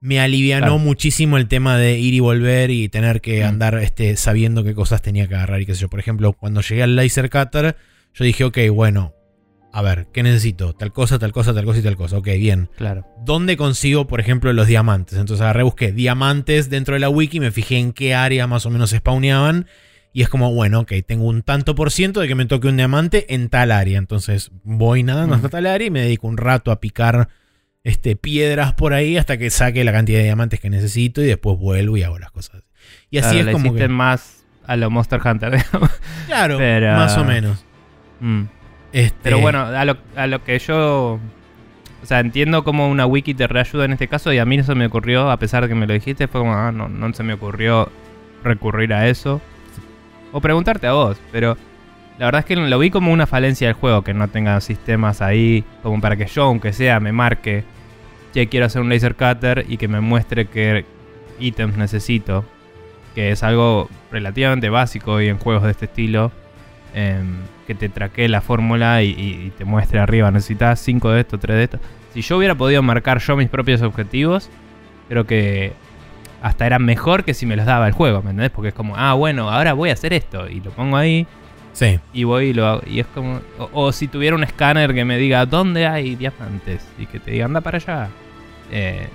me 0.00 0.20
alivianó 0.20 0.66
Claro. 0.66 0.78
muchísimo 0.78 1.38
el 1.38 1.48
tema 1.48 1.78
de 1.78 1.98
ir 1.98 2.12
y 2.12 2.20
volver 2.20 2.70
y 2.70 2.90
tener 2.90 3.22
que 3.22 3.40
Mm. 3.42 3.46
andar 3.48 3.78
este, 3.78 4.16
sabiendo 4.16 4.64
qué 4.64 4.74
cosas 4.74 5.00
tenía 5.00 5.26
que 5.26 5.34
agarrar 5.34 5.62
y 5.62 5.66
qué 5.66 5.74
sé 5.74 5.80
yo. 5.80 5.88
Por 5.88 6.00
ejemplo, 6.00 6.34
cuando 6.34 6.60
llegué 6.60 6.82
al 6.82 6.94
laser 6.94 7.30
cutter, 7.30 7.74
yo 8.12 8.24
dije, 8.24 8.44
ok, 8.44 8.58
bueno, 8.70 9.14
a 9.78 9.82
ver, 9.82 10.06
¿qué 10.12 10.22
necesito? 10.22 10.72
Tal 10.72 10.90
cosa, 10.92 11.18
tal 11.18 11.32
cosa, 11.32 11.52
tal 11.52 11.64
cosa 11.66 11.80
y 11.80 11.82
tal 11.82 11.96
cosa. 11.96 12.16
Ok, 12.16 12.28
bien. 12.38 12.70
Claro. 12.76 13.06
¿Dónde 13.24 13.56
consigo, 13.58 14.06
por 14.06 14.20
ejemplo, 14.20 14.52
los 14.54 14.66
diamantes? 14.66 15.18
Entonces 15.18 15.42
agarré, 15.42 15.64
busqué 15.64 15.92
diamantes 15.92 16.70
dentro 16.70 16.94
de 16.94 17.00
la 17.00 17.10
wiki, 17.10 17.40
me 17.40 17.50
fijé 17.50 17.76
en 17.76 17.92
qué 17.92 18.14
área 18.14 18.46
más 18.46 18.64
o 18.64 18.70
menos 18.70 18.88
se 18.90 18.98
spawneaban. 18.98 19.66
Y 20.14 20.22
es 20.22 20.30
como, 20.30 20.50
bueno, 20.54 20.80
ok, 20.80 20.92
tengo 21.06 21.26
un 21.26 21.42
tanto 21.42 21.74
por 21.74 21.90
ciento 21.90 22.20
de 22.20 22.28
que 22.28 22.34
me 22.34 22.46
toque 22.46 22.68
un 22.68 22.78
diamante 22.78 23.34
en 23.34 23.50
tal 23.50 23.70
área. 23.70 23.98
Entonces 23.98 24.50
voy 24.64 25.02
nadando 25.02 25.34
hasta 25.34 25.48
Ujú. 25.48 25.52
tal 25.56 25.66
área 25.66 25.86
y 25.86 25.90
me 25.90 26.00
dedico 26.00 26.26
un 26.26 26.38
rato 26.38 26.70
a 26.70 26.80
picar 26.80 27.28
este, 27.84 28.16
piedras 28.16 28.72
por 28.72 28.94
ahí 28.94 29.18
hasta 29.18 29.36
que 29.36 29.50
saque 29.50 29.84
la 29.84 29.92
cantidad 29.92 30.18
de 30.20 30.24
diamantes 30.24 30.58
que 30.58 30.70
necesito 30.70 31.20
y 31.22 31.26
después 31.26 31.58
vuelvo 31.58 31.98
y 31.98 32.02
hago 32.02 32.18
las 32.18 32.30
cosas. 32.30 32.62
Y 33.10 33.18
así 33.18 33.34
Claro, 33.36 33.50
es 33.50 33.52
como 33.52 33.74
que... 33.74 33.88
más 33.88 34.42
a 34.66 34.76
lo 34.76 34.88
Monster 34.90 35.20
Hunter, 35.22 35.50
digamos. 35.62 35.90
Claro, 36.26 36.56
pero- 36.56 36.94
más 36.94 37.18
o 37.18 37.24
menos. 37.26 37.62
Mm. 38.20 38.44
Este, 38.92 39.16
Pero 39.22 39.40
bueno, 39.40 39.60
a 39.60 39.84
lo, 40.26 40.44
que 40.44 40.58
yo. 40.58 41.18
O 42.02 42.06
sea, 42.06 42.20
entiendo 42.20 42.62
cómo 42.62 42.88
una 42.88 43.06
wiki 43.06 43.34
te 43.34 43.46
reayuda 43.46 43.84
en 43.84 43.92
este 43.92 44.08
caso 44.08 44.32
y 44.32 44.38
a 44.38 44.44
mí 44.44 44.56
no 44.56 44.62
se 44.62 44.74
me 44.74 44.86
ocurrió, 44.86 45.30
a 45.30 45.38
pesar 45.38 45.62
de 45.62 45.68
que 45.68 45.74
me 45.74 45.86
lo 45.86 45.92
dijiste, 45.92 46.28
fue 46.28 46.40
como, 46.40 46.54
ah, 46.54 46.70
no, 46.70 46.88
no 46.88 47.12
se 47.12 47.22
me 47.22 47.32
ocurrió 47.32 47.90
recurrir 48.44 48.92
a 48.92 49.08
eso. 49.08 49.40
O 50.32 50.40
preguntarte 50.40 50.86
a 50.86 50.92
vos, 50.92 51.18
pero 51.32 51.56
la 52.18 52.26
verdad 52.26 52.40
es 52.40 52.44
que 52.46 52.56
lo 52.56 52.78
vi 52.78 52.90
como 52.90 53.12
una 53.12 53.26
falencia 53.26 53.66
del 53.66 53.74
juego, 53.74 54.02
que 54.02 54.14
no 54.14 54.28
tenga 54.28 54.60
sistemas 54.60 55.20
ahí, 55.20 55.64
como 55.82 56.00
para 56.00 56.16
que 56.16 56.26
yo, 56.26 56.44
aunque 56.44 56.72
sea, 56.72 57.00
me 57.00 57.12
marque, 57.12 57.64
che, 58.32 58.48
quiero 58.48 58.66
hacer 58.66 58.82
un 58.82 58.88
laser 58.88 59.14
cutter 59.14 59.64
y 59.68 59.76
que 59.76 59.88
me 59.88 60.00
muestre 60.00 60.46
qué 60.46 60.84
ítems 61.38 61.76
necesito, 61.76 62.44
que 63.14 63.30
es 63.30 63.42
algo 63.42 63.88
relativamente 64.10 64.68
básico 64.68 65.12
hoy 65.12 65.28
en 65.28 65.38
juegos 65.38 65.64
de 65.64 65.72
este 65.72 65.86
estilo 65.86 66.32
em, 66.96 67.36
que 67.68 67.74
te 67.76 67.88
traquee 67.88 68.28
la 68.28 68.40
fórmula 68.40 69.02
y, 69.02 69.52
te 69.56 69.64
muestre 69.64 70.00
arriba, 70.00 70.30
necesitas 70.32 70.80
5 70.80 71.10
de 71.12 71.20
esto, 71.20 71.38
3 71.38 71.56
de 71.56 71.62
esto. 71.64 71.78
Si 72.14 72.22
yo 72.22 72.38
hubiera 72.38 72.54
podido 72.54 72.82
marcar 72.82 73.18
yo 73.18 73.36
mis 73.36 73.48
propios 73.48 73.82
objetivos, 73.82 74.48
creo 75.08 75.24
que 75.26 75.72
hasta 76.42 76.66
era 76.66 76.78
mejor 76.78 77.24
que 77.24 77.34
si 77.34 77.44
me 77.46 77.54
los 77.56 77.66
daba 77.66 77.86
el 77.86 77.92
juego, 77.92 78.22
¿me 78.22 78.30
entendés? 78.30 78.50
Porque 78.50 78.68
es 78.68 78.74
como, 78.74 78.96
ah, 78.96 79.12
bueno, 79.14 79.50
ahora 79.50 79.72
voy 79.74 79.90
a 79.90 79.92
hacer 79.92 80.12
esto 80.12 80.48
y 80.48 80.60
lo 80.60 80.70
pongo 80.70 80.96
ahí 80.96 81.26
Sí. 81.72 82.00
y 82.14 82.24
voy 82.24 82.46
y 82.46 82.52
lo 82.54 82.66
hago. 82.66 82.82
Y 82.86 83.00
es 83.00 83.06
como, 83.08 83.40
o, 83.58 83.68
o 83.72 83.92
si 83.92 84.08
tuviera 84.08 84.34
un 84.34 84.44
escáner 84.44 84.94
que 84.94 85.04
me 85.04 85.18
diga 85.18 85.44
dónde 85.44 85.86
hay 85.86 86.14
diamantes 86.16 86.86
y 86.98 87.04
que 87.06 87.20
te 87.20 87.32
diga, 87.32 87.44
anda 87.44 87.60
para 87.60 87.76
allá. 87.76 88.08
Eh, 88.72 89.06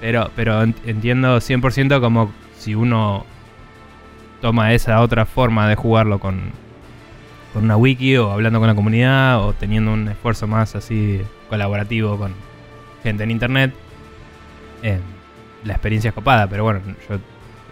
pero, 0.00 0.28
pero 0.34 0.64
ent- 0.64 0.74
entiendo 0.84 1.36
100% 1.40 2.00
como 2.00 2.32
si 2.58 2.74
uno 2.74 3.24
toma 4.40 4.72
esa 4.72 5.00
otra 5.00 5.24
forma 5.26 5.68
de 5.68 5.76
jugarlo 5.76 6.18
con, 6.18 6.50
con 7.52 7.64
una 7.64 7.76
wiki 7.76 8.16
o 8.16 8.30
hablando 8.30 8.58
con 8.58 8.68
la 8.68 8.74
comunidad 8.74 9.40
o 9.44 9.52
teniendo 9.52 9.92
un 9.92 10.08
esfuerzo 10.08 10.46
más 10.46 10.74
así 10.74 11.20
colaborativo 11.48 12.16
con 12.18 12.32
gente 13.02 13.24
en 13.24 13.30
internet. 13.30 13.72
eh, 14.82 14.98
la 15.64 15.74
experiencia 15.74 16.08
es 16.08 16.14
copada, 16.14 16.48
pero 16.48 16.64
bueno, 16.64 16.80
yo 17.08 17.18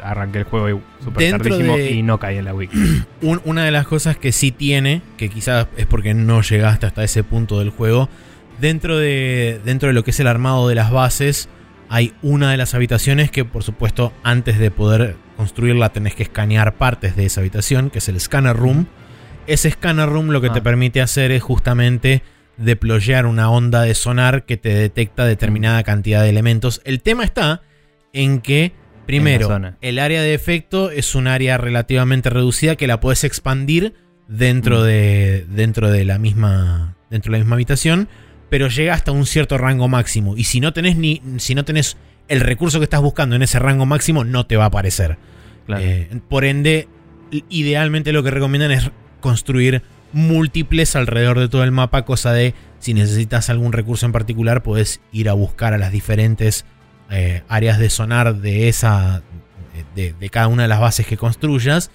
arranqué 0.02 0.38
el 0.38 0.44
juego 0.44 0.80
súper 1.02 1.30
tardísimo 1.30 1.76
de- 1.76 1.90
y 1.90 2.02
no 2.02 2.18
caí 2.20 2.36
en 2.38 2.44
la 2.44 2.54
wiki. 2.54 2.76
Un- 3.22 3.40
una 3.44 3.64
de 3.64 3.70
las 3.72 3.86
cosas 3.86 4.16
que 4.16 4.30
sí 4.32 4.52
tiene, 4.52 5.02
que 5.16 5.28
quizás 5.28 5.66
es 5.76 5.86
porque 5.86 6.14
no 6.14 6.40
llegaste 6.42 6.86
hasta 6.86 7.02
ese 7.02 7.24
punto 7.24 7.58
del 7.58 7.70
juego, 7.70 8.08
dentro 8.60 8.96
de, 8.96 9.60
dentro 9.64 9.88
de 9.88 9.94
lo 9.94 10.04
que 10.04 10.12
es 10.12 10.20
el 10.20 10.26
armado 10.28 10.68
de 10.68 10.74
las 10.76 10.90
bases, 10.92 11.48
hay 11.88 12.14
una 12.22 12.52
de 12.52 12.56
las 12.56 12.74
habitaciones 12.74 13.30
que 13.32 13.44
por 13.44 13.64
supuesto 13.64 14.12
antes 14.22 14.58
de 14.60 14.70
poder 14.70 15.16
construirla 15.36 15.88
tenés 15.88 16.14
que 16.14 16.22
escanear 16.22 16.74
partes 16.74 17.16
de 17.16 17.26
esa 17.26 17.40
habitación, 17.40 17.90
que 17.90 17.98
es 17.98 18.08
el 18.08 18.20
scanner 18.20 18.56
room. 18.56 18.86
Ese 19.46 19.70
scanner 19.70 20.08
room 20.08 20.28
lo 20.30 20.40
que 20.40 20.48
Ah. 20.48 20.52
te 20.52 20.62
permite 20.62 21.00
hacer 21.00 21.32
es 21.32 21.42
justamente 21.42 22.22
deployar 22.56 23.26
una 23.26 23.50
onda 23.50 23.82
de 23.82 23.94
sonar 23.94 24.44
que 24.44 24.56
te 24.56 24.68
detecta 24.74 25.24
determinada 25.24 25.82
cantidad 25.82 26.22
de 26.22 26.28
elementos. 26.28 26.80
El 26.84 27.00
tema 27.00 27.24
está 27.24 27.62
en 28.12 28.40
que, 28.40 28.72
primero, 29.06 29.48
el 29.80 29.98
área 29.98 30.20
de 30.22 30.34
efecto 30.34 30.90
es 30.90 31.14
un 31.14 31.26
área 31.26 31.56
relativamente 31.58 32.28
reducida 32.30 32.76
que 32.76 32.86
la 32.86 33.00
puedes 33.00 33.24
expandir 33.24 33.94
dentro, 34.28 34.80
Mm. 34.80 34.84
de, 34.84 35.46
dentro, 35.48 35.90
de 35.90 36.04
la 36.04 36.18
misma, 36.18 36.96
dentro 37.08 37.32
de 37.32 37.38
la 37.38 37.44
misma 37.44 37.54
habitación, 37.56 38.08
pero 38.50 38.68
llega 38.68 38.94
hasta 38.94 39.10
un 39.10 39.26
cierto 39.26 39.56
rango 39.58 39.88
máximo. 39.88 40.36
Y 40.36 40.44
si 40.44 40.60
no 40.60 40.72
tenés, 40.72 40.96
ni, 40.96 41.22
si 41.38 41.54
no 41.54 41.64
tenés 41.64 41.96
el 42.28 42.40
recurso 42.40 42.78
que 42.78 42.84
estás 42.84 43.00
buscando 43.00 43.34
en 43.36 43.42
ese 43.42 43.58
rango 43.58 43.86
máximo, 43.86 44.22
no 44.24 44.44
te 44.46 44.56
va 44.56 44.64
a 44.64 44.68
aparecer. 44.68 45.16
Claro. 45.66 45.82
Eh, 45.84 46.08
por 46.28 46.44
ende, 46.44 46.88
idealmente 47.48 48.12
lo 48.12 48.22
que 48.22 48.30
recomiendan 48.30 48.70
es 48.72 48.90
construir 49.20 49.82
múltiples 50.12 50.96
alrededor 50.96 51.38
de 51.38 51.48
todo 51.48 51.62
el 51.62 51.70
mapa, 51.70 52.04
cosa 52.04 52.32
de 52.32 52.54
si 52.78 52.94
necesitas 52.94 53.50
algún 53.50 53.72
recurso 53.72 54.06
en 54.06 54.12
particular, 54.12 54.62
puedes 54.62 55.00
ir 55.12 55.28
a 55.28 55.34
buscar 55.34 55.74
a 55.74 55.78
las 55.78 55.92
diferentes 55.92 56.64
eh, 57.10 57.42
áreas 57.48 57.78
de 57.78 57.90
sonar 57.90 58.36
de 58.36 58.68
esa. 58.68 59.22
De, 59.94 60.12
de 60.12 60.28
cada 60.28 60.48
una 60.48 60.64
de 60.64 60.68
las 60.68 60.80
bases 60.80 61.06
que 61.06 61.16
construyas. 61.16 61.90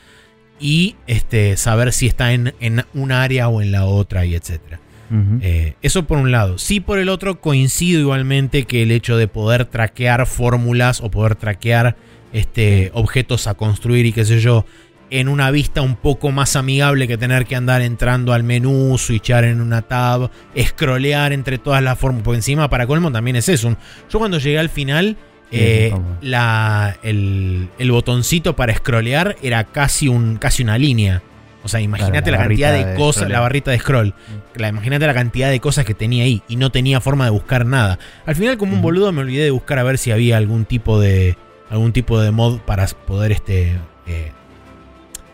Y 0.59 0.95
este, 1.05 1.55
saber 1.55 1.93
si 1.93 2.07
está 2.07 2.33
en, 2.33 2.53
en 2.59 2.83
una 2.93 3.21
área 3.21 3.47
o 3.47 3.61
en 3.61 3.71
la 3.71 3.85
otra, 3.85 4.25
y 4.25 4.33
etcétera. 4.33 4.79
Ujú. 5.11 5.39
Eh, 5.41 5.75
eso 5.81 6.07
por 6.07 6.17
un 6.17 6.31
lado. 6.31 6.57
Sí, 6.57 6.79
por 6.79 6.97
el 6.97 7.09
otro, 7.09 7.41
coincido 7.41 7.99
igualmente 7.99 8.63
que 8.63 8.81
el 8.81 8.91
hecho 8.91 9.17
de 9.17 9.27
poder 9.27 9.65
traquear 9.65 10.25
fórmulas 10.25 10.99
o 11.01 11.11
poder 11.11 11.35
traquear 11.35 11.95
este, 12.33 12.89
objetos 12.93 13.45
a 13.47 13.53
construir 13.53 14.05
y 14.05 14.13
qué 14.13 14.25
sé 14.25 14.39
yo, 14.39 14.65
en 15.09 15.27
una 15.27 15.51
vista 15.51 15.81
un 15.81 15.95
poco 15.95 16.31
más 16.31 16.55
amigable 16.55 17.07
que 17.07 17.17
tener 17.17 17.45
que 17.45 17.55
andar 17.55 17.81
entrando 17.81 18.33
al 18.33 18.43
menú, 18.43 18.97
switchar 18.97 19.43
en 19.43 19.61
una 19.61 19.81
tab, 19.83 20.29
scrollear 20.57 21.33
entre 21.33 21.57
todas 21.57 21.83
las 21.83 21.97
formas. 21.97 22.23
Porque 22.23 22.37
encima, 22.37 22.69
para 22.69 22.87
colmo, 22.87 23.11
también 23.11 23.35
es 23.35 23.49
eso. 23.49 23.75
Yo 24.09 24.19
cuando 24.19 24.37
llegué 24.39 24.59
al 24.59 24.69
final. 24.69 25.17
Eh, 25.51 25.93
la, 26.21 26.97
el, 27.03 27.69
el 27.77 27.91
botoncito 27.91 28.57
para 28.57 28.75
scrollear 28.75 29.37
era 29.41 29.63
casi, 29.63 30.09
un, 30.09 30.37
casi 30.37 30.63
una 30.63 30.77
línea. 30.77 31.21
O 31.65 31.67
sea, 31.67 31.81
imagínate 31.81 32.29
la 32.29 32.37
la, 32.37 32.43
cantidad 32.43 32.73
de, 32.73 32.85
de 32.85 32.95
cosas, 32.95 33.27
la 33.27 33.39
barrita 33.39 33.71
de 33.71 33.79
scroll. 33.79 34.13
La, 34.53 34.67
imagínate 34.67 35.07
la 35.07 35.13
cantidad 35.13 35.49
de 35.49 35.59
cosas 35.59 35.83
que 35.83 35.95
tenía 35.95 36.23
ahí 36.23 36.43
y 36.47 36.57
no 36.57 36.71
tenía 36.71 37.01
forma 37.01 37.25
de 37.25 37.31
buscar 37.31 37.65
nada. 37.65 37.97
Al 38.27 38.35
final, 38.35 38.57
como 38.57 38.73
un 38.73 38.83
boludo, 38.83 39.11
me 39.11 39.21
olvidé 39.21 39.45
de 39.45 39.51
buscar 39.51 39.79
a 39.79 39.83
ver 39.83 39.97
si 39.97 40.11
había 40.11 40.37
algún 40.37 40.65
tipo 40.65 40.99
de 40.99 41.37
algún 41.71 41.91
tipo 41.91 42.19
de 42.19 42.29
mod 42.29 42.59
para 42.59 42.85
poder 42.85 43.31
este 43.31 43.79
eh, 44.05 44.31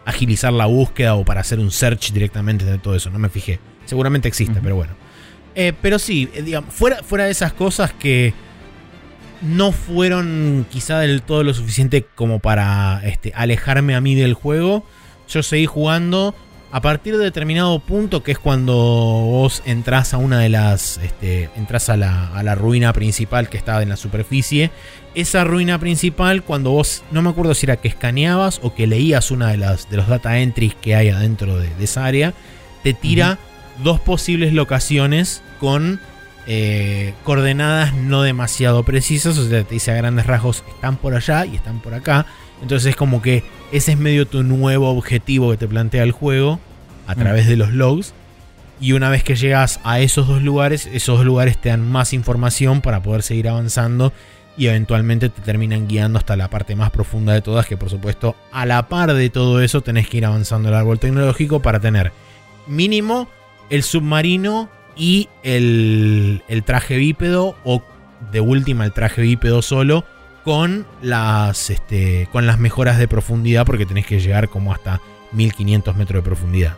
agilizar 0.06 0.54
la 0.54 0.66
búsqueda 0.66 1.16
o 1.16 1.26
para 1.26 1.42
hacer 1.42 1.60
un 1.60 1.72
search 1.72 2.12
directamente 2.12 2.66
de 2.66 2.78
todo 2.78 2.96
eso. 2.96 3.10
No 3.10 3.20
me 3.20 3.30
fijé. 3.30 3.60
Seguramente 3.86 4.28
existe, 4.28 4.60
pero 4.62 4.76
bueno. 4.76 4.94
Eh, 5.56 5.74
pero 5.82 6.00
sí, 6.00 6.30
eh, 6.34 6.42
digamos, 6.42 6.74
fuera, 6.74 7.04
fuera 7.04 7.26
de 7.26 7.32
esas 7.32 7.54
cosas 7.54 7.92
que 7.94 8.34
no 9.42 9.72
fueron 9.72 10.66
quizá 10.70 11.00
del 11.00 11.22
todo 11.22 11.44
lo 11.44 11.54
suficiente 11.54 12.06
como 12.16 12.40
para 12.40 13.02
este, 13.04 13.34
alejarme 13.36 13.96
a 13.96 14.02
mí 14.02 14.16
del 14.16 14.34
juego. 14.34 14.86
Yo 15.28 15.44
seguí 15.44 15.66
jugando 15.66 16.36
a 16.72 16.82
partir 16.82 17.18
de 17.18 17.24
determinado 17.24 17.80
punto, 17.80 18.24
que 18.24 18.32
es 18.32 18.40
cuando 18.40 18.74
vos 18.74 19.62
entras 19.66 20.14
a 20.14 20.18
una 20.18 20.40
de 20.40 20.50
las. 20.50 20.98
Este, 21.04 21.50
entras 21.56 21.90
a 21.90 21.98
la, 21.98 22.28
a 22.28 22.44
la 22.44 22.56
ruina 22.56 22.94
principal 22.94 23.50
que 23.50 23.58
estaba 23.58 23.84
en 23.84 23.90
la 23.90 23.98
superficie. 23.98 24.72
Esa 25.14 25.44
ruina 25.44 25.80
principal, 25.80 26.44
cuando 26.44 26.72
vos. 26.72 27.04
No 27.12 27.22
me 27.22 27.30
acuerdo 27.30 27.54
si 27.54 27.66
era 27.66 27.78
que 27.78 27.90
escaneabas 27.90 28.60
o 28.64 28.74
que 28.74 28.88
leías 28.88 29.32
una 29.32 29.50
de 29.50 29.58
las 29.58 29.90
de 29.90 29.98
los 29.98 30.08
data 30.08 30.40
entries 30.40 30.76
que 30.76 30.96
hay 30.96 31.10
adentro 31.10 31.58
de, 31.58 31.70
de 31.76 31.84
esa 31.84 32.06
área. 32.06 32.34
Te 32.84 32.94
tira 32.94 33.38
dos 33.84 34.00
posibles 34.00 34.54
locaciones 34.54 35.44
con 35.60 36.00
eh, 36.48 37.14
coordenadas 37.24 37.94
no 37.94 38.24
demasiado 38.24 38.84
precisas, 38.84 39.38
o 39.38 39.48
sea, 39.48 39.64
te 39.64 39.76
dice 39.76 39.92
a 39.92 39.96
grandes 39.96 40.26
rasgos 40.26 40.64
están 40.68 40.98
por 40.98 41.14
allá 41.14 41.46
y 41.46 41.56
están 41.56 41.80
por 41.80 41.94
acá. 41.94 42.26
Entonces 42.62 42.92
es 42.92 42.96
como 42.96 43.22
que 43.22 43.44
ese 43.72 43.94
es 43.94 43.98
medio 43.98 44.28
tu 44.28 44.44
nuevo 44.44 44.90
objetivo 44.90 45.52
que 45.52 45.58
te 45.58 45.68
plantea 45.68 46.04
el 46.04 46.12
juego 46.12 46.60
a 47.08 47.16
través 47.16 47.48
de 47.48 47.58
los 47.58 47.72
logs. 47.72 48.14
Y 48.80 48.94
una 48.94 49.10
vez 49.10 49.24
que 49.24 49.36
llegas 49.36 49.80
a 49.84 50.00
esos 50.00 50.28
dos 50.28 50.42
lugares, 50.42 50.90
esos 50.92 51.18
dos 51.18 51.26
lugares 51.26 51.60
te 51.60 51.70
dan 51.70 51.90
más 51.90 52.14
información 52.14 52.82
para 52.82 53.04
poder 53.04 53.22
seguir 53.22 53.48
avanzando 53.48 54.12
y 54.58 54.68
eventualmente 54.68 55.30
te 55.30 55.42
terminan 55.42 55.88
guiando 55.88 56.18
hasta 56.18 56.36
la 56.36 56.50
parte 56.50 56.76
más 56.76 56.90
profunda 56.90 57.34
de 57.34 57.42
todas, 57.42 57.68
que 57.68 57.78
por 57.78 57.90
supuesto 57.90 58.36
a 58.52 58.66
la 58.66 58.90
par 58.90 59.14
de 59.14 59.30
todo 59.30 59.62
eso 59.62 59.82
tenés 59.82 60.10
que 60.10 60.18
ir 60.18 60.26
avanzando 60.26 60.70
el 60.70 60.76
árbol 60.76 61.00
tecnológico 61.00 61.62
para 61.62 61.80
tener 61.80 62.12
mínimo 62.68 63.30
el 63.70 63.84
submarino 63.84 64.70
y 64.96 65.30
el, 65.44 66.44
el 66.48 66.64
traje 66.64 66.98
bípedo 66.98 67.56
o 67.64 67.82
de 68.32 68.42
última 68.42 68.84
el 68.84 68.92
traje 68.92 69.22
bípedo 69.22 69.62
solo 69.62 70.04
con 70.44 70.86
las, 71.02 71.70
este, 71.70 72.28
con 72.32 72.48
las 72.48 72.60
mejoras 72.60 72.98
de 72.98 73.08
profundidad 73.08 73.66
porque 73.66 73.86
tenés 73.86 74.06
que 74.06 74.20
llegar 74.20 74.50
como 74.50 74.74
hasta 74.74 75.00
1500 75.34 75.96
metros 75.96 76.24
de 76.24 76.26
profundidad. 76.28 76.76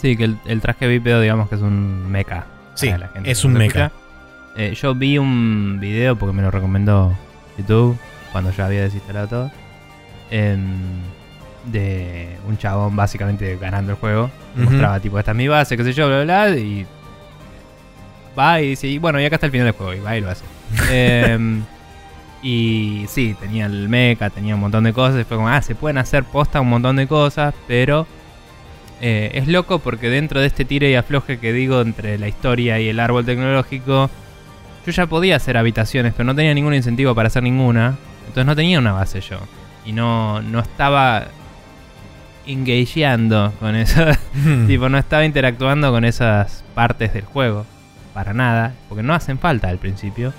Sí, 0.00 0.16
que 0.16 0.24
el, 0.24 0.38
el 0.46 0.60
traje 0.60 0.86
bípedo 0.86 1.20
digamos 1.20 1.48
que 1.48 1.54
es 1.56 1.60
un 1.60 2.10
mecha. 2.10 2.46
Sí, 2.74 2.86
para 2.86 2.98
la 2.98 3.08
gente 3.08 3.30
es 3.30 3.44
un 3.44 3.52
mecha. 3.54 3.92
Eh, 4.56 4.74
yo 4.80 4.94
vi 4.94 5.18
un 5.18 5.78
video 5.80 6.16
porque 6.16 6.34
me 6.34 6.42
lo 6.42 6.50
recomendó 6.50 7.16
YouTube 7.58 7.98
cuando 8.32 8.50
ya 8.52 8.66
había 8.66 8.82
desinstalado 8.82 9.28
todo. 9.28 9.50
em, 10.30 11.00
de 11.66 12.38
un 12.48 12.58
chabón 12.58 12.96
básicamente 12.96 13.56
ganando 13.56 13.92
el 13.92 13.98
juego. 13.98 14.30
Ujú. 14.56 14.64
Mostraba 14.64 14.98
tipo, 15.00 15.18
esta 15.18 15.30
es 15.30 15.36
mi 15.36 15.46
base, 15.48 15.76
qué 15.76 15.84
sé 15.84 15.92
yo, 15.92 16.08
bla, 16.08 16.24
bla, 16.24 16.46
bla. 16.46 16.56
Y 16.58 16.86
va 18.38 18.60
y 18.60 18.70
dice, 18.70 18.88
y 18.88 18.98
bueno, 18.98 19.20
y 19.20 19.24
acá 19.24 19.36
está 19.36 19.46
el 19.46 19.52
final 19.52 19.66
del 19.66 19.74
juego. 19.74 19.94
Y 19.94 20.00
va 20.00 20.16
y 20.16 20.20
lo 20.20 20.30
hace. 20.30 20.44
Em, 20.90 21.62
y 22.42 23.04
sí, 23.08 23.36
tenía 23.38 23.66
el 23.66 23.88
mecha, 23.88 24.28
tenía 24.30 24.56
un 24.56 24.60
montón 24.60 24.84
de 24.84 24.92
cosas. 24.92 25.20
Y 25.20 25.24
fue 25.24 25.36
como, 25.36 25.48
ah, 25.48 25.62
se 25.62 25.74
pueden 25.74 25.98
hacer 25.98 26.24
posta 26.24 26.60
un 26.60 26.68
montón 26.68 26.96
de 26.96 27.06
cosas, 27.06 27.54
pero 27.68 28.06
eh, 29.00 29.30
es 29.34 29.48
loco 29.48 29.78
porque 29.78 30.10
dentro 30.10 30.40
de 30.40 30.46
este 30.46 30.64
tire 30.64 30.90
y 30.90 30.94
afloje 30.94 31.38
que 31.38 31.52
digo 31.52 31.80
entre 31.80 32.18
la 32.18 32.28
historia 32.28 32.80
y 32.80 32.88
el 32.88 33.00
árbol 33.00 33.24
tecnológico, 33.24 34.10
yo 34.84 34.92
ya 34.92 35.06
podía 35.06 35.36
hacer 35.36 35.56
habitaciones, 35.56 36.12
pero 36.16 36.24
no 36.24 36.34
tenía 36.34 36.52
ningún 36.52 36.74
incentivo 36.74 37.14
para 37.14 37.28
hacer 37.28 37.44
ninguna. 37.44 37.96
Entonces 38.20 38.46
no 38.46 38.56
tenía 38.56 38.78
una 38.80 38.92
base 38.92 39.20
yo. 39.20 39.38
Y 39.84 39.92
no, 39.92 40.42
no 40.42 40.60
estaba 40.60 41.26
engageando 42.46 43.52
con 43.60 43.76
eso. 43.76 44.04
tipo, 44.66 44.88
no 44.88 44.98
estaba 44.98 45.24
interactuando 45.24 45.92
con 45.92 46.04
esas 46.04 46.64
partes 46.74 47.14
del 47.14 47.24
juego. 47.24 47.66
Para 48.14 48.32
nada. 48.32 48.74
Porque 48.88 49.04
no 49.04 49.14
hacen 49.14 49.38
falta 49.38 49.68
al 49.68 49.78
principio. 49.78 50.32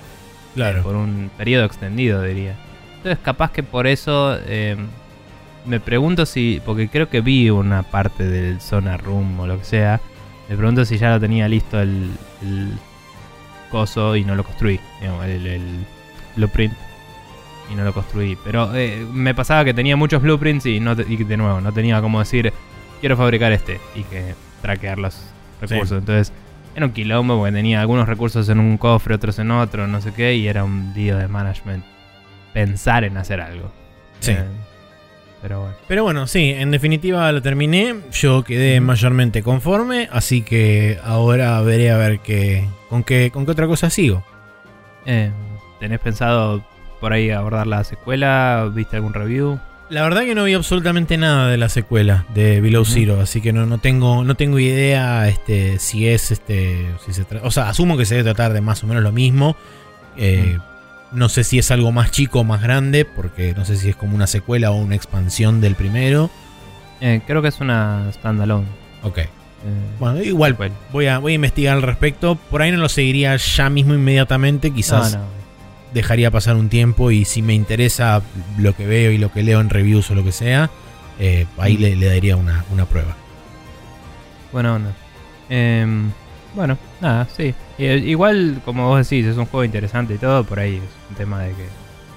Claro. 0.54 0.82
Por 0.82 0.94
un 0.96 1.30
periodo 1.36 1.64
extendido, 1.64 2.22
diría. 2.22 2.54
Entonces, 2.98 3.18
capaz 3.22 3.50
que 3.52 3.62
por 3.62 3.86
eso 3.86 4.36
eh, 4.46 4.76
me 5.66 5.80
pregunto 5.80 6.26
si. 6.26 6.60
Porque 6.64 6.88
creo 6.88 7.08
que 7.10 7.20
vi 7.20 7.50
una 7.50 7.82
parte 7.82 8.24
del 8.24 8.60
Sonar 8.60 9.02
Room 9.02 9.38
o 9.40 9.46
lo 9.46 9.58
que 9.58 9.64
sea. 9.64 10.00
Me 10.48 10.56
pregunto 10.56 10.84
si 10.84 10.96
ya 10.98 11.10
lo 11.10 11.20
tenía 11.20 11.48
listo 11.48 11.80
el, 11.80 12.10
el 12.42 12.72
coso 13.70 14.14
y 14.16 14.24
no 14.24 14.34
lo 14.34 14.44
construí. 14.44 14.78
digamos, 15.00 15.24
el, 15.26 15.46
el 15.46 15.86
blueprint. 16.36 16.72
Y 17.70 17.74
no 17.74 17.84
lo 17.84 17.92
construí. 17.94 18.36
Pero 18.44 18.74
eh, 18.74 19.06
me 19.12 19.34
pasaba 19.34 19.64
que 19.64 19.72
tenía 19.74 19.96
muchos 19.96 20.20
blueprints 20.22 20.66
y, 20.66 20.80
no 20.80 20.94
te- 20.94 21.06
y 21.08 21.16
de 21.16 21.36
nuevo, 21.36 21.60
no 21.62 21.72
tenía 21.72 22.00
como 22.02 22.18
decir, 22.20 22.52
quiero 23.00 23.16
fabricar 23.16 23.52
este. 23.52 23.80
Y 23.94 24.02
que 24.04 24.34
traquear 24.62 24.98
los 24.98 25.18
recursos. 25.60 25.98
Entonces, 25.98 26.32
era 26.74 26.86
un 26.86 26.92
quilombo 26.92 27.38
porque 27.38 27.52
tenía 27.52 27.80
algunos 27.80 28.08
recursos 28.08 28.48
en 28.48 28.58
un 28.58 28.76
cofre, 28.78 29.14
otros 29.14 29.38
en 29.38 29.50
otro, 29.50 29.86
no 29.86 30.00
sé 30.00 30.12
qué. 30.12 30.34
Y 30.34 30.48
era 30.48 30.64
un 30.64 30.92
lío 30.94 31.16
de 31.16 31.28
management. 31.28 31.84
Pensar 32.52 33.04
en 33.04 33.16
hacer 33.16 33.40
algo. 33.40 33.70
Sí. 34.20 34.32
Eh, 34.32 34.44
pero 35.42 35.60
bueno. 35.60 35.76
Pero 35.86 36.02
bueno, 36.04 36.26
sí, 36.26 36.50
en 36.50 36.70
definitiva 36.70 37.30
lo 37.30 37.42
terminé. 37.42 37.96
Yo 38.12 38.44
quedé 38.44 38.80
mayormente 38.80 39.42
conforme, 39.42 40.08
así 40.10 40.42
que 40.42 40.98
ahora 41.04 41.60
veré 41.60 41.90
a 41.90 41.96
ver 41.96 42.20
qué, 42.20 42.66
con 42.88 43.04
qué, 43.04 43.30
con 43.30 43.44
qué 43.44 43.52
otra 43.52 43.66
cosa 43.66 43.90
sigo. 43.90 44.24
Eh, 45.04 45.30
¿Tenés 45.80 46.00
pensado 46.00 46.64
por 46.98 47.12
ahí 47.12 47.30
abordar 47.30 47.66
la 47.66 47.84
secuela? 47.84 48.70
¿Viste 48.72 48.96
algún 48.96 49.12
review? 49.12 49.60
La 49.90 50.02
verdad 50.02 50.22
que 50.22 50.34
no 50.34 50.44
vi 50.44 50.54
absolutamente 50.54 51.16
nada 51.18 51.48
de 51.48 51.56
la 51.56 51.68
secuela 51.68 52.24
de 52.34 52.60
Below. 52.60 52.84
Zero, 52.84 53.20
así 53.20 53.40
que 53.40 53.52
no, 53.52 53.66
no 53.66 53.78
tengo 53.78 54.24
no 54.24 54.34
tengo 54.34 54.58
idea 54.58 55.28
este 55.28 55.78
si 55.78 56.08
es 56.08 56.30
este 56.30 56.86
si 57.04 57.12
se 57.12 57.26
o 57.42 57.50
sea, 57.50 57.68
asumo 57.68 57.96
que 57.96 58.06
se 58.06 58.14
debe 58.16 58.32
tratar 58.32 58.52
de 58.54 58.60
más 58.60 58.82
o 58.82 58.86
menos 58.86 59.02
lo 59.02 59.12
mismo. 59.12 59.56
Eh, 60.16 60.58
No 61.12 61.28
sé 61.28 61.44
si 61.44 61.58
es 61.58 61.70
algo 61.70 61.92
más 61.92 62.10
chico 62.10 62.40
o 62.40 62.44
más 62.44 62.60
grande, 62.60 63.04
porque 63.04 63.54
no 63.54 63.64
sé 63.64 63.76
si 63.76 63.88
es 63.90 63.94
como 63.96 64.16
una 64.16 64.26
secuela 64.26 64.72
o 64.72 64.74
una 64.76 64.96
expansión 64.96 65.60
del 65.60 65.76
primero. 65.76 66.28
Eh, 67.00 67.20
creo 67.26 67.40
que 67.40 67.48
es 67.48 67.60
una 67.60 68.10
standalone. 68.12 68.66
Ok. 69.02 69.18
Eh, 69.18 69.30
Bueno, 70.00 70.20
igual 70.22 70.56
voy 70.92 71.06
a, 71.06 71.18
voy 71.18 71.32
a 71.32 71.34
investigar 71.36 71.76
al 71.76 71.82
respecto. 71.82 72.34
Por 72.34 72.62
ahí 72.62 72.72
no 72.72 72.78
lo 72.78 72.88
seguiría 72.88 73.36
ya 73.36 73.70
mismo 73.70 73.94
inmediatamente. 73.94 74.72
Quizás 74.72 75.12
No, 75.14 75.18
no. 75.20 75.43
Dejaría 75.94 76.30
pasar 76.30 76.56
un 76.56 76.68
tiempo 76.68 77.10
y 77.10 77.24
si 77.24 77.40
me 77.40 77.54
interesa 77.54 78.20
lo 78.58 78.76
que 78.76 78.84
veo 78.86 79.12
y 79.12 79.18
lo 79.18 79.32
que 79.32 79.42
leo 79.42 79.60
en 79.60 79.70
reviews 79.70 80.10
o 80.10 80.14
lo 80.14 80.24
que 80.24 80.32
sea, 80.32 80.68
eh, 81.18 81.46
ahí 81.56 81.76
le, 81.78 81.96
le 81.96 82.06
daría 82.06 82.36
una, 82.36 82.64
una 82.70 82.84
prueba. 82.84 83.16
Buena 84.52 84.74
onda. 84.74 84.92
Em, 85.48 86.10
bueno, 86.54 86.76
nada, 87.00 87.26
sí. 87.36 87.54
Eh, 87.78 88.02
igual, 88.04 88.60
como 88.64 88.88
vos 88.88 89.08
decís, 89.08 89.24
es 89.26 89.36
un 89.36 89.46
juego 89.46 89.64
interesante 89.64 90.14
y 90.14 90.18
todo, 90.18 90.44
por 90.44 90.58
ahí 90.58 90.76
es 90.76 91.10
un 91.10 91.16
tema 91.16 91.42
de 91.42 91.50
que 91.50 91.66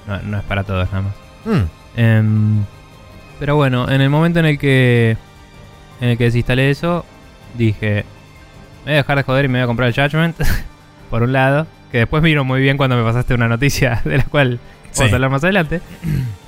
no, 0.07 0.21
no 0.23 0.37
es 0.39 0.43
para 0.43 0.63
todos 0.63 0.91
nada 0.91 1.03
más. 1.03 1.13
Mm, 1.45 1.65
Em, 1.97 2.63
pero 3.39 3.55
bueno, 3.55 3.89
en 3.89 4.01
el 4.01 4.09
momento 4.09 4.39
en 4.39 4.45
el 4.45 4.59
que 4.59 5.17
en 5.99 6.09
el 6.09 6.17
que 6.17 6.25
desinstalé 6.25 6.69
eso, 6.69 7.05
dije, 7.55 8.05
me 8.85 8.91
voy 8.91 8.93
a 8.93 8.97
dejar 8.97 9.17
de 9.17 9.23
joder 9.23 9.45
y 9.45 9.47
me 9.47 9.57
voy 9.57 9.63
a 9.63 9.67
comprar 9.67 9.89
el 9.89 9.95
Judgment, 9.95 10.37
por 11.09 11.23
un 11.23 11.33
lado, 11.33 11.65
que 11.91 11.99
después 11.99 12.21
vino 12.23 12.43
muy 12.43 12.61
bien 12.61 12.77
cuando 12.77 12.95
me 12.97 13.03
pasaste 13.03 13.33
una 13.33 13.47
noticia 13.47 14.01
de 14.05 14.17
la 14.17 14.23
cual 14.25 14.59
vamos 14.59 14.97
Sí. 14.97 15.03
a 15.03 15.15
hablar 15.15 15.29
más 15.29 15.43
adelante. 15.43 15.81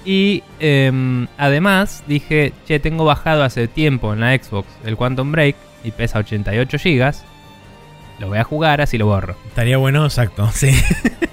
Y 0.06 0.44
em, 0.60 1.28
además 1.38 2.04
dije, 2.08 2.54
che, 2.66 2.80
tengo 2.80 3.06
bajado 3.06 3.44
hace 3.44 3.68
tiempo 3.68 4.12
en 4.14 4.22
la 4.22 4.36
Xbox 4.36 4.68
el 4.86 4.96
Quantum 4.98 5.32
Break 5.32 5.56
y 5.84 5.92
pesa 5.92 6.20
88 6.20 6.78
GB. 6.84 7.14
Lo 8.20 8.28
voy 8.28 8.38
a 8.40 8.44
jugar, 8.44 8.82
así 8.82 8.98
lo 8.98 9.06
borro. 9.06 9.36
estaría 9.48 9.78
bueno, 9.78 10.04
exacto. 10.06 10.50
Sí. 10.54 10.72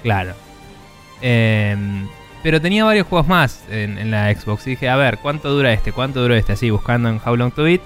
Claro. 0.03 0.33
Em, 1.21 2.07
pero 2.43 2.61
tenía 2.61 2.85
varios 2.85 3.07
juegos 3.07 3.27
más 3.27 3.63
en, 3.69 3.97
en 3.97 4.11
la 4.11 4.33
Xbox. 4.33 4.67
Y 4.67 4.71
dije, 4.71 4.87
a 4.89 4.95
ver, 4.95 5.17
¿cuánto 5.17 5.49
dura 5.49 5.73
este? 5.73 5.91
¿Cuánto 5.91 6.21
dura 6.21 6.37
este? 6.37 6.53
Así, 6.53 6.69
buscando 6.69 7.09
en 7.09 7.19
How 7.25 7.35
Long 7.35 7.51
to 7.51 7.63
Beat. 7.63 7.81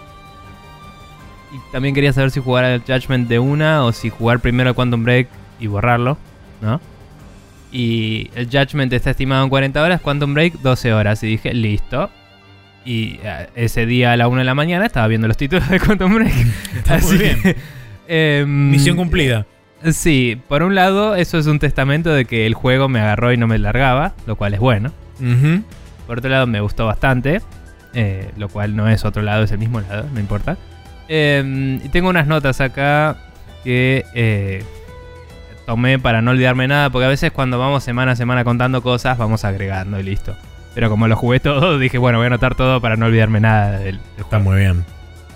Y 1.53 1.71
también 1.71 1.95
quería 1.95 2.13
saber 2.13 2.31
si 2.31 2.39
jugar 2.41 2.63
al 2.65 2.81
Judgment 2.81 3.27
de 3.27 3.39
una 3.39 3.83
o 3.83 3.91
si 3.91 4.09
jugar 4.09 4.39
primero 4.39 4.69
al 4.69 4.75
Quantum 4.75 5.03
Break 5.03 5.27
y 5.61 5.67
borrarlo, 5.67 6.17
¿no? 6.61 6.81
Y 7.71 8.29
el 8.35 8.47
Judgment 8.47 8.91
está 8.91 9.11
estimado 9.11 9.43
en 9.43 9.49
40 9.49 9.81
horas, 9.81 10.01
Quantum 10.01 10.33
Break 10.33 10.55
12 10.61 10.93
horas. 10.93 11.23
Y 11.23 11.27
dije, 11.27 11.53
listo. 11.53 12.09
Y 12.83 13.19
eh, 13.23 13.47
ese 13.55 13.85
día 13.85 14.11
a 14.11 14.17
la 14.17 14.27
1 14.27 14.39
de 14.39 14.43
la 14.43 14.55
mañana 14.55 14.85
estaba 14.85 15.07
viendo 15.07 15.27
los 15.27 15.37
títulos 15.37 15.69
de 15.69 15.79
Quantum 15.79 16.15
Break. 16.15 16.33
Está 16.75 16.97
muy 16.97 17.17
bien. 17.17 17.41
que, 17.41 17.55
em, 18.07 18.71
Misión 18.71 18.97
cumplida. 18.97 19.45
Sí, 19.91 20.39
por 20.47 20.63
un 20.63 20.75
lado, 20.75 21.15
eso 21.15 21.37
es 21.37 21.47
un 21.47 21.59
testamento 21.59 22.11
de 22.11 22.25
que 22.25 22.45
el 22.45 22.53
juego 22.53 22.89
me 22.89 22.99
agarró 22.99 23.31
y 23.31 23.37
no 23.37 23.47
me 23.47 23.57
largaba, 23.57 24.13
lo 24.27 24.35
cual 24.35 24.53
es 24.53 24.59
bueno. 24.59 24.91
Por 26.07 26.17
otro 26.17 26.29
lado, 26.29 26.45
me 26.47 26.61
gustó 26.61 26.85
bastante, 26.85 27.41
eh, 27.93 28.31
lo 28.37 28.49
cual 28.49 28.75
no 28.75 28.89
es 28.89 29.05
otro 29.05 29.21
lado, 29.21 29.43
es 29.43 29.51
el 29.51 29.59
mismo 29.59 29.81
lado, 29.81 30.05
no 30.13 30.19
importa. 30.19 30.57
Eh, 31.07 31.79
y 31.83 31.89
tengo 31.89 32.09
unas 32.09 32.27
notas 32.27 32.61
acá 32.61 33.17
que 33.63 34.05
eh, 34.13 34.63
tomé 35.65 35.99
para 35.99 36.21
no 36.21 36.31
olvidarme 36.31 36.67
nada, 36.67 36.89
porque 36.89 37.05
a 37.05 37.09
veces 37.09 37.31
cuando 37.31 37.59
vamos 37.59 37.83
semana 37.83 38.13
a 38.13 38.15
semana 38.15 38.43
contando 38.43 38.81
cosas, 38.81 39.17
vamos 39.17 39.45
agregando 39.45 39.99
y 39.99 40.03
listo. 40.03 40.35
Pero 40.73 40.89
como 40.89 41.07
lo 41.07 41.15
jugué 41.15 41.39
todo, 41.39 41.77
dije, 41.79 41.97
bueno, 41.97 42.17
voy 42.17 42.25
a 42.25 42.27
anotar 42.27 42.55
todo 42.55 42.81
para 42.81 42.95
no 42.95 43.05
olvidarme 43.07 43.39
nada 43.39 43.71
del, 43.71 43.97
del 43.97 43.99
Está 44.17 44.37
juego. 44.37 44.43
muy 44.51 44.59
bien. 44.59 44.85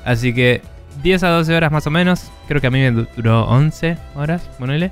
Así 0.05 0.33
que 0.33 0.61
10 1.03 1.23
a 1.23 1.29
12 1.29 1.55
horas 1.55 1.71
más 1.71 1.87
o 1.87 1.91
menos, 1.91 2.31
creo 2.47 2.61
que 2.61 2.67
a 2.67 2.71
mí 2.71 2.79
me 2.79 2.91
duró 3.15 3.45
11 3.45 3.97
horas, 4.15 4.49
ponele. 4.59 4.91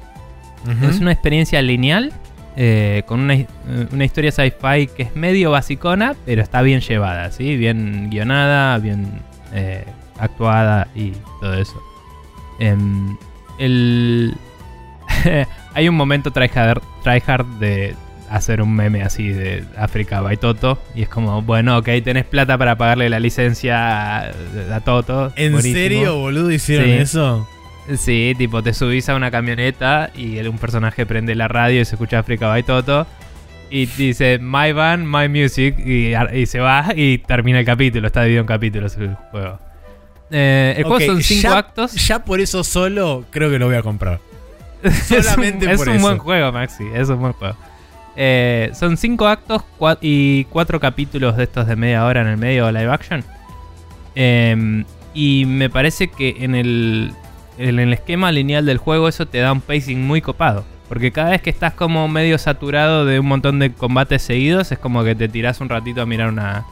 Es 0.82 1.02
una 1.02 1.12
experiencia 1.12 1.62
lineal 1.62 2.14
eh, 2.56 3.04
con 3.06 3.20
una, 3.20 3.34
eh, 3.34 3.48
una 3.92 4.06
historia 4.06 4.32
sci-fi 4.32 4.88
que 4.88 5.04
es 5.04 5.16
medio 5.16 5.52
basicona, 5.52 6.16
pero 6.26 6.42
está 6.42 6.62
bien 6.62 6.82
llevada, 6.82 7.32
¿sí? 7.32 7.58
Bien 7.58 8.10
guionada, 8.10 8.78
bien 8.78 9.22
eh, 9.54 9.84
actuada 10.20 10.88
y 10.96 11.12
todo 11.42 11.56
eso. 11.56 11.82
Em, 12.60 13.18
el... 13.58 14.36
Hay 15.74 15.90
un 15.90 15.96
momento 15.96 16.32
tryhard, 16.32 16.82
tryhard 17.04 17.46
de 17.60 17.96
hacer 18.30 18.62
un 18.62 18.74
meme 18.76 19.04
así 19.04 19.30
de 19.30 19.64
África 19.78 20.22
by 20.22 20.38
Toto 20.38 20.80
y 20.96 21.04
es 21.04 21.10
como, 21.10 21.42
bueno, 21.44 21.78
ok, 21.78 21.90
tenés 22.04 22.26
plata 22.26 22.58
para 22.58 22.78
pagarle 22.78 23.10
la 23.10 23.20
licencia 23.20 24.20
a, 24.20 24.32
a 24.74 24.80
Toto. 24.82 25.32
¿En 25.36 25.52
buenísimo. 25.54 25.76
serio, 25.76 26.18
boludo, 26.18 26.52
hicieron 26.52 26.86
Sí. 26.88 26.92
eso? 26.94 27.48
Sí, 27.98 28.34
tipo, 28.38 28.64
te 28.64 28.74
subís 28.74 29.10
a 29.10 29.16
una 29.16 29.30
camioneta 29.30 30.10
y 30.16 30.40
un 30.40 30.58
personaje 30.58 31.06
prende 31.06 31.36
la 31.36 31.48
radio 31.48 31.82
y 31.82 31.86
se 31.86 31.96
escucha 31.96 32.20
África 32.20 32.48
by 32.48 32.64
Toto. 32.64 33.06
Y 33.70 33.88
dice, 33.88 34.38
My 34.40 34.72
Van, 34.72 35.06
My 35.10 35.28
Music. 35.28 35.76
Y, 35.86 36.14
y 36.34 36.46
se 36.46 36.60
va 36.60 36.92
y 36.96 37.18
termina 37.18 37.60
el 37.60 37.66
capítulo. 37.66 38.06
Está 38.08 38.22
dividido 38.22 38.42
en 38.42 38.48
capítulos 38.48 38.96
el 38.98 39.16
juego. 39.32 39.60
Eh, 40.32 40.76
el 40.78 40.84
juego 40.84 41.00
son 41.02 41.24
cinco 41.24 41.42
ya- 41.50 41.58
actos. 41.58 41.94
Ya 42.08 42.24
por 42.24 42.40
eso 42.40 42.64
solo 42.64 43.26
creo 43.32 43.50
que 43.50 43.58
lo 43.60 43.66
voy 43.66 43.76
a 43.76 43.82
comprar. 43.82 44.20
Solamente 45.08 45.72
es 45.72 45.80
un, 45.80 45.86
por 45.86 45.88
es 45.88 45.88
un 45.88 45.94
eso. 45.96 46.02
buen 46.08 46.18
juego, 46.18 46.52
Maxi. 46.52 46.84
Es 46.94 47.10
un 47.10 47.20
buen 47.20 47.34
juego. 47.34 47.56
Eh, 48.16 48.72
son 48.78 48.96
cinco 48.98 49.28
actos 49.28 49.64
cua- 49.80 49.98
y 50.02 50.44
cuatro 50.46 50.80
capítulos 50.80 51.36
de 51.38 51.44
estos 51.44 51.66
de 51.68 51.76
media 51.76 52.06
hora 52.06 52.22
en 52.22 52.28
el 52.28 52.38
medio 52.38 52.72
live 52.72 52.92
action. 52.92 53.24
Eh, 54.16 54.84
y 55.14 55.46
me 55.46 55.70
parece 55.70 56.10
que 56.10 56.38
en 56.40 56.56
el, 56.56 57.14
en 57.58 57.80
el 57.80 57.94
esquema 57.94 58.32
lineal 58.32 58.66
del 58.66 58.78
juego 58.78 59.08
eso 59.08 59.26
te 59.28 59.40
da 59.40 59.52
un 59.52 59.62
pacing 59.62 60.02
muy 60.06 60.22
copado. 60.22 60.66
Porque 60.90 61.12
cada 61.12 61.32
vez 61.32 61.42
que 61.42 61.50
estás 61.50 61.74
como 61.74 62.08
medio 62.08 62.38
saturado 62.38 63.06
de 63.06 63.20
un 63.20 63.26
montón 63.26 63.58
de 63.60 63.72
combates 63.74 64.22
seguidos, 64.22 64.72
es 64.72 64.78
como 64.78 65.04
que 65.04 65.16
te 65.16 65.28
tirás 65.28 65.60
un 65.62 65.70
ratito 65.70 66.02
a 66.02 66.06
mirar 66.06 66.30
una, 66.30 66.66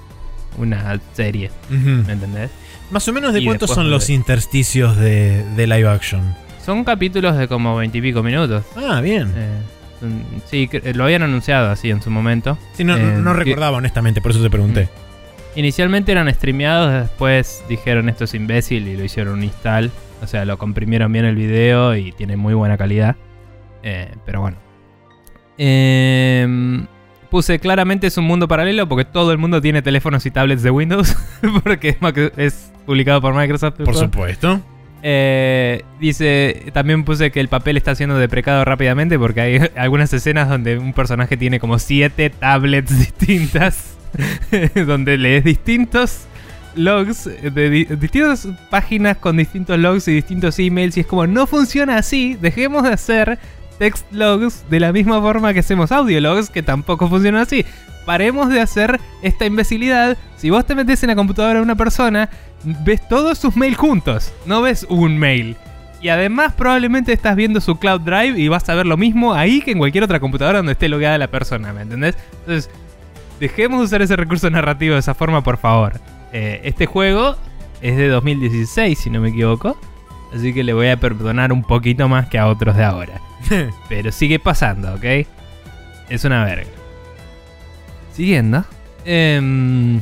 una 0.58 1.00
serie. 1.14 1.50
Ujú. 1.70 2.04
¿Me 2.06 2.14
entendés? 2.14 2.52
Más 2.92 3.08
o 3.08 3.14
menos 3.14 3.34
de 3.34 3.40
Y 3.42 3.46
cuántos 3.46 3.72
son 3.74 3.90
los 3.90 4.10
intersticios 4.10 4.98
de, 4.98 5.44
de 5.56 5.66
live 5.66 5.88
action. 5.90 6.36
Son 6.66 6.84
capítulos 6.84 7.38
de 7.38 7.48
como 7.48 7.76
veintipico 7.76 8.22
minutos. 8.24 8.64
Ah, 8.76 9.02
bien. 9.02 9.34
Eh, 9.36 9.60
sí, 10.46 10.68
cre- 10.72 10.94
lo 10.94 11.04
habían 11.06 11.24
anunciado 11.24 11.70
así 11.72 11.90
en 11.90 12.02
su 12.02 12.10
momento. 12.12 12.58
Sí, 12.74 12.84
no, 12.84 12.96
eh, 12.98 13.18
no 13.20 13.34
recordaba 13.34 13.78
honestamente, 13.78 14.22
por 14.22 14.32
eso 14.32 14.42
te 14.42 14.50
pregunté. 14.50 14.90
Inicialmente 15.56 16.12
eran 16.12 16.32
streameados, 16.34 16.94
después 17.10 17.64
dijeron 17.68 18.08
esto 18.10 18.24
es 18.24 18.34
imbécil 18.34 18.88
y 18.88 18.96
lo 18.96 19.04
hicieron 19.04 19.34
un 19.34 19.44
install. 19.44 19.92
O 20.22 20.28
sea, 20.28 20.46
lo 20.46 20.58
comprimieron 20.58 21.12
bien 21.12 21.26
el 21.26 21.36
video 21.36 21.96
y 21.96 22.12
tiene 22.12 22.38
muy 22.38 22.54
buena 22.54 22.78
calidad. 22.78 23.16
Eh, 23.84 24.14
pero 24.26 24.42
bueno. 24.42 24.58
Em, 25.58 26.86
puse 27.30 27.60
claramente 27.60 28.08
es 28.08 28.18
un 28.18 28.26
mundo 28.26 28.48
paralelo 28.48 28.88
porque 28.88 29.06
todo 29.06 29.32
el 29.32 29.38
mundo 29.38 29.62
tiene 29.62 29.82
teléfonos 29.82 30.26
y 30.26 30.32
tablets 30.32 30.64
de 30.64 30.72
Windows. 30.72 31.18
porque 31.64 31.98
es 32.38 32.72
publicado 32.86 33.20
por 33.22 33.34
Microsoft. 33.34 33.76
Por 33.84 33.96
supuesto. 33.96 34.62
Eh, 35.04 35.84
dice, 36.00 36.66
también 36.74 37.04
puse 37.04 37.32
que 37.32 37.40
el 37.40 37.48
papel 37.48 37.76
está 37.78 37.96
siendo 37.96 38.18
deprecado 38.18 38.64
rápidamente 38.66 39.18
porque 39.18 39.42
hay 39.42 39.60
algunas 39.76 40.14
escenas 40.14 40.48
donde 40.50 40.78
un 40.78 40.94
personaje 40.94 41.38
tiene 41.38 41.60
como 41.60 41.80
siete 41.80 42.30
tablets 42.30 42.98
distintas, 43.00 43.96
donde 44.86 45.18
lees 45.18 45.44
distintos 45.44 46.26
logs 46.76 47.26
de 47.26 47.70
di- 47.70 47.86
distintas 47.86 48.48
páginas 48.70 49.18
con 49.18 49.36
distintos 49.38 49.78
logs 49.78 50.08
y 50.08 50.14
distintos 50.14 50.58
emails 50.60 50.96
y 50.96 51.02
es 51.02 51.06
como 51.06 51.28
no 51.28 51.46
funciona 51.46 51.98
así, 51.98 52.38
dejemos 52.40 52.84
de 52.84 52.94
hacer 52.94 53.40
text 53.78 54.06
logs 54.14 54.64
de 54.70 54.80
la 54.80 54.94
misma 54.94 55.20
forma 55.20 55.54
que 55.54 55.60
hacemos 55.60 55.92
audio 55.92 56.22
logs 56.22 56.50
que 56.50 56.62
tampoco 56.64 57.10
funcionan 57.10 57.42
así. 57.42 57.66
Paremos 58.06 58.50
de 58.50 58.60
hacer 58.62 59.00
esta 59.22 59.46
imbecilidad. 59.46 60.18
Si 60.38 60.50
vos 60.50 60.66
te 60.66 60.74
metes 60.74 61.04
en 61.04 61.10
la 61.10 61.16
computadora 61.16 61.56
de 61.56 61.62
una 61.64 61.76
persona, 61.76 62.30
ves 62.64 63.08
todos 63.08 63.38
sus 63.38 63.56
mails 63.56 63.78
juntos, 63.78 64.34
no 64.46 64.62
ves 64.62 64.86
un 64.90 65.18
mail. 65.18 65.56
Y 66.02 66.10
además 66.10 66.54
probablemente 66.54 67.14
estás 67.14 67.36
viendo 67.36 67.62
su 67.62 67.78
Cloud 67.78 68.02
Drive 68.02 68.40
y 68.40 68.48
vas 68.48 68.68
a 68.70 68.76
ver 68.76 68.88
lo 68.88 68.98
mismo 68.98 69.34
ahí 69.34 69.62
que 69.62 69.72
en 69.72 69.78
cualquier 69.78 70.04
otra 70.04 70.20
computadora 70.20 70.60
donde 70.60 70.72
esté 70.72 70.90
logueada 70.90 71.18
la 71.20 71.28
persona, 71.28 71.74
¿me 71.74 71.82
entendés? 71.82 72.18
Entonces, 72.40 72.72
dejemos 73.40 73.80
de 73.80 73.86
usar 73.86 74.02
ese 74.02 74.16
recurso 74.16 74.50
narrativo 74.50 74.94
de 74.96 75.00
esa 75.00 75.14
forma, 75.14 75.44
por 75.44 75.58
favor. 75.58 76.00
Eh, 76.34 76.62
este 76.64 76.88
juego 76.88 77.36
es 77.82 77.98
de 77.98 78.08
2016, 78.08 78.98
si 78.98 79.10
no 79.12 79.22
me 79.22 79.30
equivoco. 79.30 79.78
Así 80.34 80.54
que 80.54 80.64
le 80.64 80.74
voy 80.74 80.88
a 80.88 80.98
perdonar 80.98 81.52
un 81.52 81.64
poquito 81.64 82.08
más 82.08 82.28
que 82.30 82.40
a 82.40 82.48
otros 82.48 82.76
de 82.78 82.84
ahora. 82.84 83.22
Pero 83.90 84.12
sigue 84.12 84.40
pasando, 84.40 84.94
¿ok? 84.96 85.28
Es 86.10 86.24
una 86.24 86.46
verga. 86.46 86.70
Siguiendo. 88.14 88.64
em, 89.06 90.02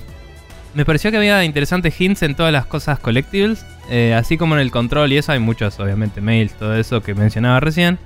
me 0.74 0.86
pareció 0.86 1.12
que 1.12 1.18
había 1.18 1.44
interesantes 1.44 2.00
hints 2.00 2.22
en 2.24 2.36
todas 2.36 2.52
las 2.54 2.66
cosas 2.66 3.00
collectibles. 3.00 3.66
eh, 3.90 4.14
así 4.14 4.38
como 4.38 4.56
en 4.56 4.62
el 4.62 4.72
control 4.72 5.12
y 5.12 5.18
eso 5.18 5.32
hay 5.32 5.40
muchos, 5.40 5.80
obviamente, 5.80 6.22
mails, 6.22 6.54
todo 6.54 6.76
eso 6.76 7.02
que 7.02 7.16
mencionaba 7.16 7.60
recién. 7.60 7.98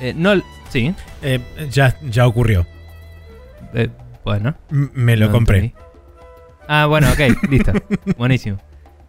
Eh, 0.00 0.12
no, 0.14 0.34
sí. 0.68 0.94
Eh, 1.22 1.40
ya, 1.70 1.96
ya 2.02 2.26
ocurrió. 2.26 2.66
bueno. 4.24 4.54
M- 4.70 4.88
me 4.94 5.16
lo 5.16 5.26
no 5.26 5.32
compré. 5.32 5.58
entendí. 5.58 5.76
Ah, 6.68 6.86
bueno, 6.86 7.08
ok, 7.10 7.20
listo. 7.50 7.72
Buenísimo. 8.18 8.58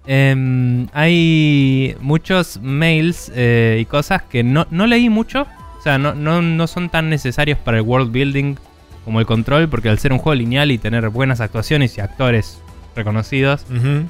Em, 0.06 0.88
hay 0.94 1.96
muchos 2.00 2.60
mails 2.62 3.32
y 3.36 3.84
cosas 3.86 4.22
que 4.24 4.44
no, 4.44 4.68
no 4.72 4.88
leí 4.88 5.10
mucho. 5.10 5.46
O 5.78 5.82
sea, 5.82 5.98
no, 5.98 6.14
no, 6.16 6.42
no 6.42 6.68
son 6.68 6.90
tan 6.90 7.10
necesarios 7.10 7.58
para 7.60 7.78
el 7.78 7.84
world 7.84 8.12
building 8.12 8.56
como 9.04 9.20
el 9.20 9.26
control, 9.26 9.68
porque 9.70 9.90
al 9.90 10.00
ser 10.00 10.12
un 10.14 10.20
juego 10.20 10.36
lineal 10.36 10.72
y 10.72 10.78
tener 10.78 11.08
buenas 11.10 11.40
actuaciones 11.42 11.98
y 11.98 12.02
actores 12.02 12.62
reconocidos, 12.98 13.66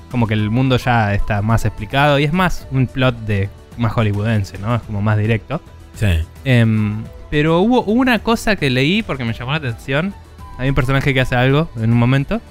como 0.10 0.28
que 0.28 0.34
el 0.34 0.50
mundo 0.50 0.78
ya 0.78 1.14
está 1.14 1.42
más 1.42 1.66
explicado 1.66 2.18
y 2.18 2.24
es 2.24 2.34
más 2.34 2.68
un 2.72 2.88
plot 2.88 3.16
de 3.20 3.50
más 3.78 3.94
hollywoodense, 3.94 4.58
¿no? 4.58 4.76
Es 4.76 4.82
como 4.82 5.02
más 5.02 5.18
directo. 5.18 5.62
Sí. 5.94 6.08
Em, 6.46 7.04
pero 7.30 7.60
hubo 7.60 7.84
una 7.84 8.20
cosa 8.20 8.56
que 8.56 8.70
leí 8.70 9.04
porque 9.04 9.24
me 9.24 9.34
llamó 9.34 9.52
la 9.52 9.58
atención. 9.58 10.14
Hay 10.58 10.70
un 10.70 10.76
personaje 10.76 11.14
que 11.14 11.22
hace 11.22 11.36
algo 11.36 11.70
en 11.76 11.92
un 11.92 11.98
momento. 11.98 12.42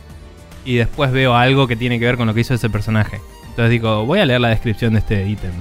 Y 0.64 0.76
después 0.76 1.12
veo 1.12 1.34
algo 1.34 1.68
que 1.68 1.76
tiene 1.76 1.98
que 1.98 2.06
ver 2.06 2.16
con 2.16 2.26
lo 2.26 2.34
que 2.34 2.40
hizo 2.40 2.54
ese 2.54 2.68
personaje. 2.68 3.20
Entonces 3.48 3.70
digo, 3.70 4.04
voy 4.04 4.18
a 4.18 4.26
leer 4.26 4.40
la 4.40 4.48
descripción 4.48 4.94
de 4.94 4.98
este 4.98 5.28
ítem. 5.28 5.52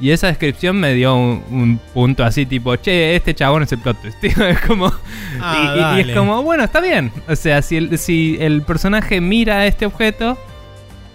Y 0.00 0.10
esa 0.12 0.28
descripción 0.28 0.78
me 0.78 0.94
dio 0.94 1.16
un, 1.16 1.42
un 1.50 1.80
punto 1.92 2.22
así 2.24 2.46
tipo, 2.46 2.76
che, 2.76 3.16
este 3.16 3.34
chabón 3.34 3.64
es 3.64 3.72
el 3.72 3.78
plot 3.78 4.00
twist. 4.00 4.20
tío. 4.20 4.46
Es 4.46 4.60
como... 4.60 4.92
Ah, 5.40 5.94
y- 5.96 6.00
es 6.08 6.16
como, 6.16 6.42
bueno, 6.42 6.62
está 6.64 6.80
bien. 6.80 7.10
O 7.28 7.34
sea, 7.34 7.62
si 7.62 7.76
el, 7.76 7.98
si 7.98 8.36
el 8.40 8.62
personaje 8.62 9.20
mira 9.20 9.66
este 9.66 9.86
objeto, 9.86 10.38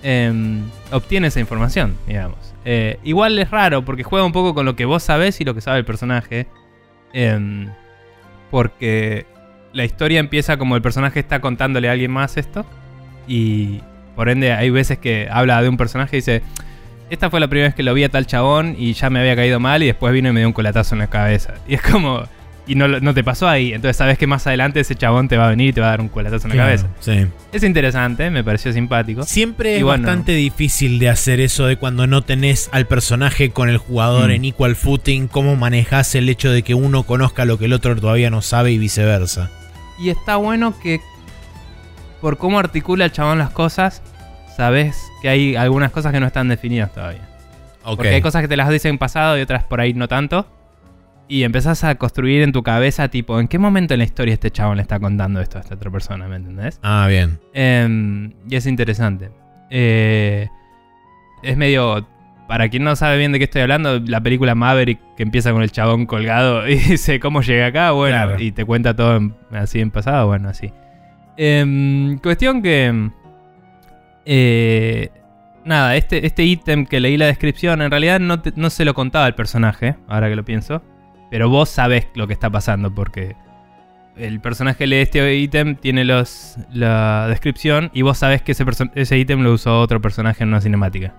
em, 0.04 0.64
obtiene 0.92 1.28
esa 1.28 1.40
información, 1.40 1.96
digamos. 2.08 2.38
Eh, 2.66 3.00
igual 3.04 3.38
es 3.40 3.50
raro 3.52 3.84
porque 3.86 4.04
juega 4.04 4.26
un 4.26 4.32
poco 4.34 4.54
con 4.54 4.66
lo 4.66 4.76
que 4.76 4.86
vos 4.86 5.04
sabés 5.04 5.40
y 5.42 5.46
lo 5.46 5.54
que 5.56 5.62
sabe 5.62 5.78
el 5.80 5.86
personaje. 5.86 6.48
Em, 7.14 7.70
porque 8.52 9.26
la 9.72 9.86
historia 9.86 10.20
empieza 10.20 10.58
como 10.58 10.76
el 10.76 10.82
personaje 10.82 11.20
está 11.20 11.40
contándole 11.42 11.90
a 11.90 11.94
alguien 11.94 12.12
más 12.12 12.38
esto. 12.38 12.66
Y 13.28 13.80
por 14.16 14.30
ende 14.30 14.52
hay 14.54 14.70
veces 14.70 14.98
que 14.98 15.28
habla 15.32 15.62
de 15.62 15.70
un 15.70 15.78
personaje 15.78 16.18
y 16.18 16.20
dice, 16.20 16.42
esta 17.10 17.30
fue 17.30 17.40
la 17.40 17.48
primera 17.48 17.68
vez 17.70 17.76
que 17.76 17.84
lo 17.84 17.94
vi 17.94 18.04
a 18.04 18.10
tal 18.10 18.26
chabón 18.26 18.76
y 18.78 18.94
ya 18.94 19.10
me 19.10 19.20
había 19.20 19.36
caído 19.36 19.60
mal 19.60 19.84
y 19.84 19.88
después 19.88 20.14
vino 20.14 20.30
y 20.30 20.32
me 20.32 20.40
dio 20.40 20.48
un 20.48 20.54
colatazo 20.54 20.96
en 20.96 21.00
la 21.00 21.08
cabeza. 21.08 21.54
Y 21.68 21.76
es 21.76 21.82
como... 21.82 22.24
Y 22.66 22.76
no, 22.76 23.14
te 23.14 23.26
pasó 23.26 23.50
ahí, 23.50 23.74
entonces 23.74 23.98
sabes 23.98 24.18
que 24.18 24.26
más 24.26 24.48
adelante 24.48 24.80
ese 24.80 24.96
chabón 24.96 25.28
te 25.28 25.36
va 25.36 25.48
a 25.48 25.50
venir 25.50 25.68
y 25.68 25.74
te 25.74 25.82
va 25.82 25.88
a 25.88 25.90
dar 25.90 26.00
un 26.00 26.08
colatazo 26.08 26.48
en 26.48 26.52
la 26.58 26.64
Claro, 26.64 26.82
cabeza. 26.82 26.88
Sí. 27.02 27.28
Es 27.52 27.62
interesante, 27.62 28.30
me 28.30 28.42
pareció 28.42 28.72
simpático. 28.72 29.24
Siempre 29.24 29.74
Y 29.74 29.78
es 29.80 29.84
bueno. 29.84 30.04
bastante 30.08 30.32
difícil 30.32 30.98
de 30.98 31.10
hacer 31.10 31.42
eso 31.42 31.66
de 31.66 31.76
cuando 31.76 32.08
no 32.08 32.22
tenés 32.22 32.70
al 32.72 32.88
personaje 32.88 33.50
con 33.50 33.68
el 33.68 33.78
jugador 33.80 34.30
Mm. 34.30 34.32
en 34.36 34.46
equal 34.46 34.78
footing, 34.78 35.28
cómo 35.28 35.58
manejás 35.58 36.16
el 36.16 36.30
hecho 36.30 36.52
de 36.52 36.62
que 36.64 36.74
uno 36.74 37.04
conozca 37.04 37.44
lo 37.44 37.60
que 37.60 37.66
el 37.66 37.74
otro 37.74 37.98
todavía 37.98 38.30
no 38.30 38.42
sabe 38.42 38.72
y 38.72 38.78
viceversa. 38.78 39.52
Y 40.00 40.08
está 40.10 40.38
bueno 40.38 40.74
que 40.82 41.02
por 42.22 42.38
cómo 42.38 42.60
articula 42.60 43.04
el 43.04 43.12
chabón 43.12 43.40
las 43.40 43.50
cosas, 43.50 44.02
sabes 44.56 45.02
que 45.22 45.30
hay 45.30 45.56
algunas 45.56 45.92
cosas 45.92 46.12
que 46.12 46.20
no 46.20 46.28
están 46.28 46.48
definidas 46.48 46.94
todavía. 46.94 47.28
Porque 47.84 48.10
hay 48.10 48.22
cosas 48.22 48.42
que 48.42 48.48
te 48.48 48.56
las 48.58 48.70
dicen 48.70 48.92
en 48.92 48.98
pasado 48.98 49.38
y 49.38 49.42
otras 49.42 49.64
por 49.66 49.82
ahí 49.82 49.94
no 49.94 50.08
tanto. 50.08 50.48
Y 51.28 51.44
empezás 51.44 51.84
a 51.84 51.96
construir 51.96 52.42
en 52.44 52.52
tu 52.52 52.64
cabeza, 52.64 53.08
tipo, 53.08 53.40
¿en 53.40 53.48
qué 53.48 53.58
momento 53.58 53.94
en 53.94 54.00
la 54.00 54.04
historia 54.04 54.34
este 54.34 54.52
chabón 54.52 54.76
le 54.78 54.82
está 54.84 55.00
contando 55.00 55.42
esto 55.42 55.58
a 55.58 55.62
esta 55.62 55.76
otra 55.76 55.90
persona? 55.90 56.28
¿Me 56.28 56.36
entendés? 56.36 56.80
Ah, 56.84 57.08
bien. 57.10 57.40
Em, 57.54 58.34
y 58.50 58.56
es 58.56 58.66
interesante. 58.68 59.32
Eh, 59.70 60.48
es 61.42 61.58
medio. 61.58 62.08
Para 62.48 62.68
quien 62.70 62.84
no 62.84 62.96
sabe 62.98 63.18
bien 63.18 63.32
de 63.32 63.40
qué 63.40 63.46
estoy 63.46 63.62
hablando, 63.62 64.00
la 64.02 64.22
película 64.22 64.54
Maverick 64.54 65.00
que 65.16 65.24
empieza 65.24 65.52
con 65.54 65.64
el 65.64 65.72
chabón 65.72 66.06
colgado 66.06 66.68
y 66.70 66.76
dice 66.76 67.20
cómo 67.20 67.42
llegué 67.42 67.64
acá, 67.64 67.92
bueno, 67.92 68.16
Claro. 68.16 68.40
y 68.42 68.52
te 68.52 68.66
cuenta 68.66 68.94
todo 68.96 69.16
en- 69.18 69.34
así 69.52 69.80
en 69.80 69.92
pasado, 69.92 70.28
bueno, 70.28 70.50
así. 70.50 70.72
Em, 71.38 72.18
cuestión 72.20 72.62
que. 72.62 73.10
Eh, 74.26 75.10
nada, 75.66 75.96
este 75.96 76.26
este 76.26 76.44
ítem 76.44 76.86
que 76.86 77.00
leí 77.00 77.18
la 77.18 77.26
descripción, 77.26 77.82
en 77.82 77.92
realidad 77.92 78.20
no, 78.20 78.42
no 78.56 78.70
se 78.70 78.86
lo 78.86 78.94
contaba 78.94 79.28
el 79.28 79.36
personaje, 79.36 79.96
ahora 80.08 80.30
que 80.30 80.36
lo 80.36 80.46
pienso. 80.46 80.82
Pero 81.30 81.50
vos 81.50 81.70
sabés 81.70 82.08
lo 82.14 82.28
que 82.28 82.34
está 82.34 82.50
pasando 82.50 82.94
porque 82.94 83.36
el 84.16 84.40
personaje 84.40 84.86
lee 84.86 84.98
este 84.98 85.36
ítem, 85.36 85.76
tiene 85.76 86.06
los, 86.06 86.58
la 86.72 87.28
descripción 87.28 87.90
y 87.94 88.04
vos 88.04 88.18
sabés 88.18 88.42
que 88.42 88.52
ese, 88.52 88.64
ese 88.96 89.18
ítem 89.18 89.42
lo 89.42 89.54
usó 89.54 89.80
otro 89.80 90.02
personaje 90.02 90.44
en 90.44 90.50
una 90.50 90.62
cinemática. 90.62 91.14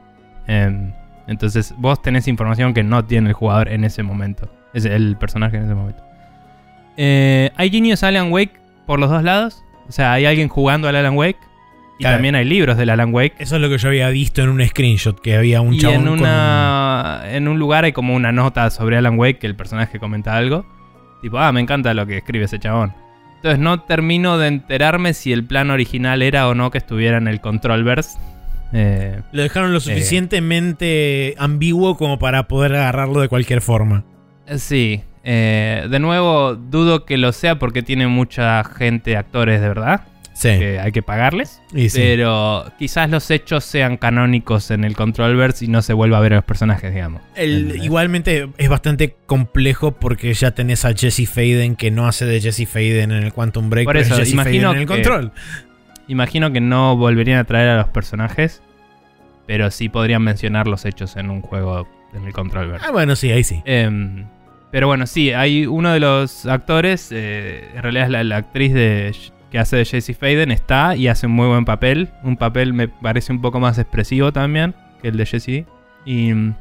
Em, 0.47 0.93
entonces 1.27 1.75
vos 1.79 2.01
tenés 2.03 2.29
información 2.29 2.75
que 2.75 2.83
no 2.83 3.05
tiene 3.05 3.29
el 3.29 3.35
jugador 3.35 3.69
en 3.69 3.85
ese 3.85 4.03
momento. 4.03 4.49
Es 4.73 4.85
el 4.85 5.17
personaje 5.17 5.57
en 5.57 5.65
ese 5.65 5.75
momento. 5.75 6.05
Eh, 6.97 7.51
hay 7.57 7.71
guiños 7.71 8.03
a 8.05 8.09
Alan 8.09 8.31
Wake 8.31 8.53
por 8.87 9.01
los 9.01 9.11
dos 9.11 9.23
lados. 9.23 9.65
O 9.89 9.93
sea, 9.93 10.13
hay 10.13 10.27
alguien 10.27 10.49
jugando 10.49 10.89
al 10.89 10.97
Alan 10.97 11.17
Wake. 11.17 11.39
Y 11.99 12.03
Claro. 12.03 12.17
también 12.17 12.35
hay 12.35 12.45
libros 12.45 12.77
del 12.77 12.91
Alan 12.91 13.15
Wake. 13.15 13.35
Eso 13.39 13.57
es 13.57 13.63
lo 13.63 13.69
que 13.69 13.79
yo 13.79 13.89
había 13.89 14.09
visto 14.11 14.43
en 14.43 14.49
un 14.49 14.67
screenshot, 14.67 15.21
que 15.21 15.37
había 15.37 15.61
un 15.61 15.75
y 15.75 15.79
chabón 15.79 15.97
en, 16.01 16.05
con 16.07 16.13
una, 16.21 17.23
en 17.27 17.47
un 17.49 17.59
lugar 17.59 17.85
hay 17.85 17.93
como 17.93 18.15
una 18.15 18.33
nota 18.33 18.69
sobre 18.71 18.97
Alan 18.97 19.19
Wake 19.19 19.39
que 19.39 19.47
el 19.47 19.55
personaje 19.55 19.99
comenta 20.01 20.37
algo. 20.37 20.67
Tipo, 21.23 21.39
ah, 21.39 21.53
me 21.53 21.61
encanta 21.61 21.95
lo 21.95 22.05
que 22.07 22.17
escribe 22.19 22.45
ese 22.47 22.59
chabón. 22.59 22.93
Entonces 23.37 23.59
no 23.61 23.81
termino 23.83 24.39
de 24.39 24.49
enterarme 24.49 25.15
si 25.15 25.33
el 25.33 25.45
plan 25.45 25.71
original 25.71 26.23
era 26.23 26.49
o 26.49 26.55
no 26.55 26.71
que 26.71 26.79
estuviera 26.79 27.19
en 27.19 27.29
el 27.29 27.41
Controlverse. 27.41 28.19
Eh, 28.73 29.21
Lo 29.33 29.43
dejaron 29.43 29.73
lo 29.73 29.79
suficientemente 29.81 31.35
ambiguo 31.39 31.97
como 31.97 32.19
para 32.19 32.49
poder 32.49 32.75
agarrarlo 32.75 33.21
de 33.21 33.29
cualquier 33.29 33.61
forma. 33.61 34.05
sí. 34.57 35.03
eh, 35.23 35.87
de 35.89 35.99
nuevo, 36.01 36.55
dudo 36.55 37.05
que 37.07 37.17
lo 37.17 37.33
sea 37.33 37.59
porque 37.59 37.83
tiene 37.83 38.07
mucha 38.09 38.63
gente, 38.65 39.17
actores 39.17 39.61
de 39.61 39.69
verdad, 39.69 40.03
Sí. 40.35 40.49
que 40.59 40.79
hay 40.81 40.91
que 40.93 41.01
pagarles. 41.01 41.63
Y 41.73 41.89
sí. 41.89 41.99
Pero 42.01 42.71
quizás 42.79 43.09
los 43.09 43.31
hechos 43.31 43.65
sean 43.65 43.97
canónicos 43.97 44.71
en 44.73 44.85
el 44.85 44.97
Controlverse 44.97 45.65
y 45.65 45.69
no 45.69 45.81
se 45.81 45.93
vuelva 45.95 46.19
a 46.19 46.21
ver 46.21 46.33
a 46.33 46.37
los 46.37 46.45
personajes, 46.45 46.93
digamos. 46.93 47.23
Igualmente 47.39 48.49
es 48.59 48.69
bastante 48.69 49.15
complejo 49.27 49.93
porque 49.93 50.35
ya 50.35 50.51
tenés 50.51 50.85
a 50.85 50.93
Jesse 50.95 51.29
Faden 51.29 51.77
que 51.77 51.91
no 51.91 52.07
hace 52.07 52.25
de 52.27 52.41
Jesse 52.41 52.69
Faden 52.69 53.13
en 53.13 53.23
el 53.25 53.33
Quantum 53.33 53.71
Break, 53.71 53.85
Por 53.87 53.95
pero 53.95 54.03
es 54.05 54.09
eso, 54.11 54.17
Jesse 54.19 54.33
imagino 54.33 54.69
Faden 54.69 54.77
en 54.77 54.83
el 54.83 54.89
que- 54.89 54.95
control. 55.03 55.33
Imagino 56.09 56.53
que 56.53 56.61
no 56.61 56.97
volverían 56.97 57.39
a 57.39 57.45
traer 57.45 57.69
a 57.71 57.77
los 57.79 57.89
personajes, 57.89 58.61
pero 59.47 59.71
sí 59.71 59.89
podrían 59.89 60.23
mencionar 60.23 60.67
los 60.67 60.85
hechos 60.85 61.17
en 61.17 61.31
un 61.31 61.41
juego 61.41 61.89
en 62.13 62.25
el 62.27 62.33
Controlverse. 62.33 62.85
Ah, 62.87 62.91
bueno, 62.93 63.17
sí, 63.17 63.31
ahí 63.31 63.43
sí. 63.45 63.63
Em, 63.65 64.27
pero 64.71 64.87
bueno, 64.87 65.07
sí, 65.07 65.33
hay 65.33 65.67
uno 65.67 65.93
de 65.93 66.01
los 66.01 66.45
actores, 66.47 67.09
eh, 67.13 67.69
en 67.75 67.83
realidad 67.83 68.05
es 68.07 68.11
la, 68.11 68.25
la 68.25 68.37
actriz 68.37 68.75
de, 68.75 69.15
que 69.55 69.61
hace 69.61 69.77
de 69.77 69.85
Jesse 69.85 70.17
Faden, 70.19 70.51
está 70.51 70.97
y 70.97 71.07
hace 71.07 71.29
un 71.29 71.33
muy 71.33 71.47
buen 71.47 71.65
papel. 71.65 72.09
Un 72.25 72.37
papel 72.37 72.73
me 72.73 72.89
parece 72.89 73.33
un 73.33 73.41
poco 73.41 73.61
más 73.61 73.79
expresivo 73.79 74.33
también 74.33 74.75
que 75.01 75.07
el 75.07 75.17
de 75.17 75.27
Jesse. 75.27 75.65
Y 76.05 76.35
mm, 76.35 76.57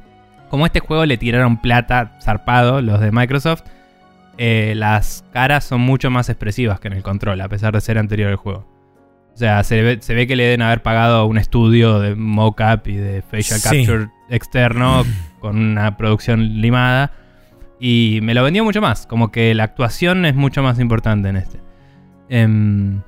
como 0.47 0.65
a 0.65 0.67
este 0.67 0.79
juego 0.79 1.03
le 1.07 1.17
tiraron 1.17 1.57
plata 1.57 2.15
zarpado 2.21 2.83
los 2.83 2.99
de 2.99 3.11
Microsoft, 3.11 3.63
eh, 4.37 4.73
las 4.75 5.25
caras 5.33 5.63
son 5.63 5.81
mucho 5.81 6.11
más 6.11 6.29
expresivas 6.29 6.79
que 6.79 6.87
en 6.89 6.93
el 6.93 7.01
control, 7.01 7.41
a 7.41 7.49
pesar 7.49 7.73
de 7.73 7.81
ser 7.81 7.97
anterior 7.97 8.29
al 8.29 8.35
juego. 8.35 8.67
O 9.33 9.37
sea, 9.37 9.63
se 9.63 9.81
ve, 9.81 9.97
se 9.99 10.13
ve 10.13 10.27
que 10.27 10.35
le 10.35 10.43
deben 10.43 10.61
haber 10.61 10.83
pagado 10.83 11.17
a 11.17 11.25
un 11.25 11.39
estudio 11.39 11.99
de 11.99 12.13
mocap 12.13 12.87
y 12.87 12.95
de 12.95 13.23
facial 13.23 13.59
Sí. 13.59 13.87
capture 13.87 14.09
externo 14.29 15.03
con 15.39 15.57
una 15.57 15.97
producción 15.97 16.61
limada. 16.61 17.11
Y 17.79 18.19
me 18.21 18.35
lo 18.35 18.43
vendió 18.43 18.63
mucho 18.63 18.81
más. 18.81 19.07
Como 19.07 19.31
que 19.31 19.55
la 19.55 19.63
actuación 19.63 20.27
es 20.27 20.35
mucho 20.35 20.61
más 20.61 20.79
importante 20.79 21.29
en 21.29 21.37
este. 21.37 21.72
Em, 22.29 23.01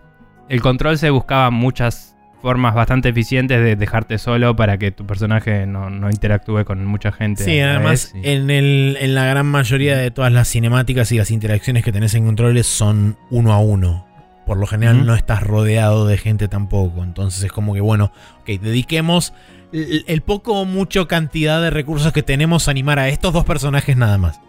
el 0.49 0.61
control 0.61 0.97
se 0.97 1.09
buscaba 1.09 1.49
muchas 1.51 2.15
formas 2.41 2.75
bastante 2.75 3.09
eficientes 3.09 3.59
de 3.59 3.75
dejarte 3.75 4.19
solo 4.19 4.55
para 4.55 4.77
que 4.77 4.91
tu 4.91 5.07
personaje 5.07 5.65
no, 5.65 5.89
no 5.89 6.09
interactúe 6.11 6.63
con 6.63 6.85
mucha 6.85 7.11
gente. 7.11 7.43
Sí, 7.43 7.59
además, 7.59 8.13
y- 8.13 8.29
en, 8.29 8.49
el, 8.51 8.97
en 8.99 9.15
la 9.15 9.25
gran 9.25 9.47
mayoría 9.47 9.97
de 9.97 10.11
todas 10.11 10.31
las 10.31 10.47
cinemáticas 10.49 11.11
y 11.11 11.17
las 11.17 11.31
interacciones 11.31 11.83
que 11.83 11.91
tenés 11.91 12.13
en 12.13 12.25
controles 12.25 12.67
son 12.67 13.17
uno 13.31 13.51
a 13.53 13.59
uno. 13.59 14.05
Por 14.45 14.57
lo 14.57 14.67
general 14.67 15.07
no 15.07 15.15
estás 15.15 15.41
rodeado 15.41 16.05
de 16.05 16.19
gente 16.19 16.47
tampoco. 16.47 17.03
Entonces 17.03 17.43
es 17.45 17.51
como 17.51 17.73
que, 17.73 17.81
bueno, 17.81 18.11
ok, 18.41 18.61
dediquemos 18.61 19.33
el, 19.73 20.05
el 20.07 20.21
poco 20.21 20.61
o 20.61 20.65
mucho 20.65 21.07
cantidad 21.07 21.59
de 21.63 21.71
recursos 21.71 22.13
que 22.13 22.21
tenemos 22.21 22.67
a 22.67 22.71
animar 22.71 22.99
a 22.99 23.09
estos 23.09 23.33
dos 23.33 23.43
personajes 23.43 23.97
nada 23.97 24.19
más. 24.19 24.39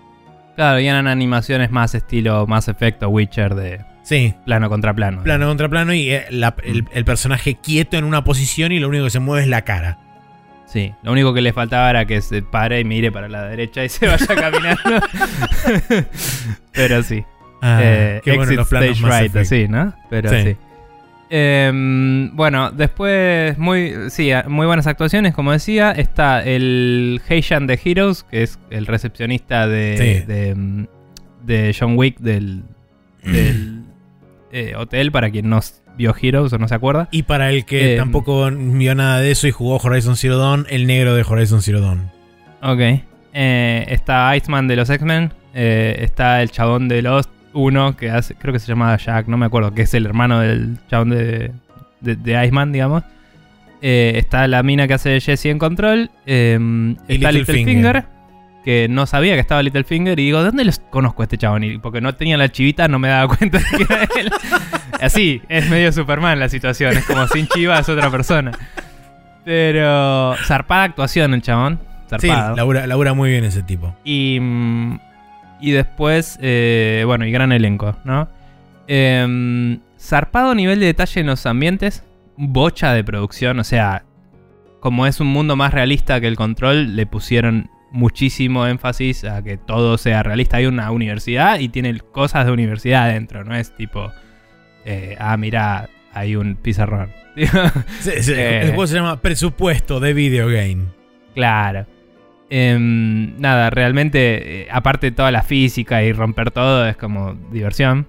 Claro, 0.54 0.80
y 0.80 0.86
eran 0.86 1.06
animaciones 1.06 1.70
más 1.70 1.94
estilo 1.94 2.46
más 2.46 2.68
efecto 2.68 3.08
Witcher 3.08 3.54
de 3.54 3.80
Sí, 4.06 4.34
plano 4.44 4.68
contra 4.68 4.94
plano. 4.94 5.22
plano 5.24 5.48
contra 5.48 5.68
plano 5.68 5.92
y 5.92 6.10
eh, 6.12 6.26
la- 6.30 6.54
el, 6.62 6.84
el 6.92 7.04
personaje 7.04 7.56
quieto 7.56 7.96
en 7.96 8.04
una 8.04 8.22
posición 8.22 8.70
y 8.70 8.78
lo 8.78 8.88
único 8.88 9.02
que 9.04 9.10
se 9.10 9.18
mueve 9.18 9.42
es 9.42 9.48
la 9.48 9.62
cara. 9.62 9.98
Sí, 10.66 10.92
lo 11.02 11.10
único 11.10 11.34
que 11.34 11.40
le 11.40 11.52
faltaba 11.52 11.90
era 11.90 12.04
que 12.06 12.20
se 12.20 12.42
pare 12.42 12.78
y 12.80 12.84
mire 12.84 13.10
para 13.10 13.28
la 13.28 13.42
derecha 13.48 13.84
y 13.84 13.88
se 13.88 14.06
vaya 14.06 14.26
caminando. 14.36 14.80
Pero 16.72 17.02
sí. 17.02 17.24
Ah, 17.62 17.80
Eh, 17.82 18.20
qué 18.24 18.36
bueno 18.36 18.52
los 18.52 18.68
planos 18.68 18.96
stage 18.98 19.22
right, 19.22 19.36
así, 19.36 19.66
¿no? 19.68 19.92
Pero 20.10 20.30
Sí. 20.30 20.36
sí. 20.42 20.56
Em, 21.28 22.30
bueno, 22.36 22.70
después, 22.70 23.58
muy, 23.58 23.92
sí, 24.10 24.30
a- 24.30 24.44
muy 24.48 24.66
buenas 24.66 24.86
actuaciones, 24.86 25.34
como 25.34 25.50
decía. 25.50 25.90
Está 25.90 26.44
el 26.44 27.20
Heishan 27.28 27.66
de 27.66 27.80
Heroes, 27.84 28.22
que 28.30 28.44
es 28.44 28.58
el 28.70 28.86
recepcionista 28.86 29.66
de, 29.66 29.96
Sí. 29.98 30.26
de, 30.26 30.86
de 31.44 31.76
John 31.78 31.96
Wick 31.96 32.18
del, 32.20 32.62
del 33.24 33.82
eh, 34.52 34.74
hotel, 34.76 35.12
para 35.12 35.30
quien 35.30 35.48
no 35.48 35.60
vio 35.96 36.14
Heroes 36.20 36.52
o 36.52 36.58
no 36.58 36.68
se 36.68 36.74
acuerda. 36.74 37.08
Y 37.10 37.22
para 37.24 37.50
el 37.50 37.64
que 37.64 37.94
Eh, 37.94 37.96
tampoco 37.96 38.50
vio 38.50 38.94
nada 38.94 39.20
de 39.20 39.30
eso 39.30 39.46
y 39.46 39.50
jugó 39.50 39.76
Horizon 39.78 40.16
Zero 40.16 40.36
Dawn, 40.38 40.66
el 40.68 40.86
negro 40.86 41.14
de 41.14 41.22
Horizon 41.22 41.62
Zero 41.62 41.80
Dawn. 41.80 42.10
Ok. 42.62 42.80
Eh, 43.32 43.86
está 43.88 44.34
Iceman 44.36 44.66
de 44.68 44.76
los 44.76 44.88
X-Men. 44.90 45.32
eh, 45.54 45.96
está 46.00 46.42
el 46.42 46.50
chabón 46.50 46.88
de 46.88 47.00
Lost 47.02 47.30
1, 47.54 47.96
que 47.96 48.10
hace, 48.10 48.34
creo 48.34 48.52
que 48.52 48.58
se 48.58 48.66
llamaba 48.68 48.96
Jack, 48.98 49.26
no 49.28 49.36
me 49.38 49.46
acuerdo, 49.46 49.72
que 49.72 49.82
es 49.82 49.94
el 49.94 50.04
hermano 50.04 50.40
del 50.40 50.76
chabón 50.90 51.10
de, 51.10 51.50
de, 52.02 52.16
de 52.16 52.44
Iceman, 52.44 52.72
digamos. 52.72 53.02
Está 53.80 54.48
la 54.48 54.62
mina 54.62 54.88
que 54.88 54.94
hace 54.94 55.20
Jesse 55.20 55.46
en 55.46 55.58
control. 55.58 56.10
eh, 56.26 56.58
está 57.08 57.30
Littlefinger. 57.32 57.34
Littlefinger, 57.94 58.04
que 58.66 58.88
no 58.88 59.06
sabía 59.06 59.34
que 59.34 59.40
estaba 59.40 59.62
Littlefinger. 59.62 60.18
Y 60.18 60.24
digo, 60.24 60.42
¿dónde 60.42 60.64
los 60.64 60.80
conozco 60.80 61.22
a 61.22 61.26
este 61.26 61.38
chabón? 61.38 61.62
Y 61.62 61.78
porque 61.78 62.00
no 62.00 62.16
tenía 62.16 62.36
la 62.36 62.50
chivita, 62.50 62.88
no 62.88 62.98
me 62.98 63.06
daba 63.06 63.28
cuenta 63.36 63.58
de 63.58 63.64
que 63.64 63.82
era 63.84 64.08
él. 64.18 64.30
Así, 65.00 65.40
es 65.48 65.70
medio 65.70 65.92
Superman 65.92 66.40
la 66.40 66.48
situación. 66.48 66.96
Es 66.96 67.04
como 67.04 67.28
sin 67.28 67.46
chiva 67.46 67.78
es 67.78 67.88
otra 67.88 68.10
persona. 68.10 68.50
Pero 69.44 70.34
zarpada 70.44 70.82
actuación 70.82 71.32
el 71.32 71.42
chabón. 71.42 71.78
Sí, 72.18 72.26
Zarpado. 72.26 72.56
labura, 72.56 72.88
labura 72.88 73.14
muy 73.14 73.30
bien 73.30 73.44
ese 73.44 73.62
tipo. 73.62 73.94
Y, 74.04 74.40
y 75.60 75.70
después, 75.70 76.36
eh, 76.42 77.04
bueno, 77.06 77.24
y 77.24 77.30
gran 77.30 77.52
elenco, 77.52 77.96
¿no? 78.02 78.28
Em, 78.88 79.78
zarpado 79.96 80.56
nivel 80.56 80.80
de 80.80 80.86
detalle 80.86 81.20
en 81.20 81.28
los 81.28 81.46
ambientes, 81.46 82.02
bocha 82.36 82.92
de 82.94 83.04
producción, 83.04 83.60
o 83.60 83.64
sea, 83.64 84.02
como 84.80 85.06
es 85.06 85.20
un 85.20 85.28
mundo 85.28 85.54
más 85.54 85.72
realista 85.72 86.20
que 86.20 86.26
el 86.26 86.34
control, 86.34 86.96
le 86.96 87.06
pusieron 87.06 87.70
muchísimo 87.96 88.66
énfasis 88.66 89.24
a 89.24 89.42
que 89.42 89.56
todo 89.56 89.98
sea 89.98 90.22
realista. 90.22 90.58
Hay 90.58 90.66
una 90.66 90.90
universidad 90.90 91.58
y 91.58 91.68
tiene 91.68 91.98
cosas 91.98 92.46
de 92.46 92.52
universidad 92.52 93.04
adentro, 93.04 93.44
no 93.44 93.54
es 93.54 93.74
tipo, 93.74 94.12
eh, 94.84 95.16
ah, 95.18 95.36
mira, 95.36 95.88
hay 96.12 96.36
un 96.36 96.56
pizarrón. 96.56 97.10
Sí, 98.00 98.12
sí, 98.20 98.32
Eh. 98.32 98.60
El 98.62 98.68
juego 98.68 98.86
se 98.86 98.94
llama 98.94 99.20
Presupuesto 99.20 100.00
de 100.00 100.14
Video 100.14 100.48
Game. 100.48 100.84
Claro. 101.34 101.86
Em, 102.48 103.38
nada, 103.40 103.70
realmente, 103.70 104.62
eh, 104.62 104.68
aparte 104.70 105.08
de 105.08 105.16
toda 105.16 105.30
la 105.30 105.42
física 105.42 106.02
y 106.02 106.12
romper 106.12 106.50
todo, 106.50 106.86
es 106.86 106.96
como 106.96 107.34
diversión. 107.50 108.08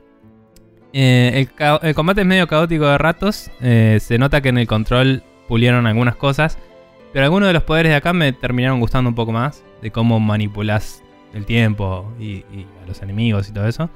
Eh, 0.93 1.47
el, 1.81 1.95
combate 1.95 2.21
es 2.21 2.27
medio 2.27 2.47
caótico 2.47 2.87
de 2.87 2.97
ratos. 2.97 3.51
eh, 3.61 3.97
se 3.99 4.17
nota 4.17 4.41
que 4.41 4.49
en 4.49 4.57
el 4.57 4.67
control 4.67 5.23
pulieron 5.47 5.87
algunas 5.87 6.15
cosas. 6.15 6.57
Pero 7.13 7.25
algunos 7.25 7.47
de 7.47 7.53
los 7.53 7.63
poderes 7.63 7.91
de 7.91 7.95
acá 7.95 8.13
me 8.13 8.31
terminaron 8.31 8.79
gustando 8.79 9.09
un 9.09 9.15
poco 9.15 9.31
más. 9.31 9.63
De 9.81 9.91
cómo 9.91 10.19
manipulas 10.19 11.03
el 11.33 11.45
tiempo 11.45 12.11
y, 12.19 12.45
y 12.51 12.65
a 12.83 12.87
los 12.87 13.01
enemigos 13.01 13.49
y 13.49 13.53
todo 13.53 13.67
eso. 13.67 13.89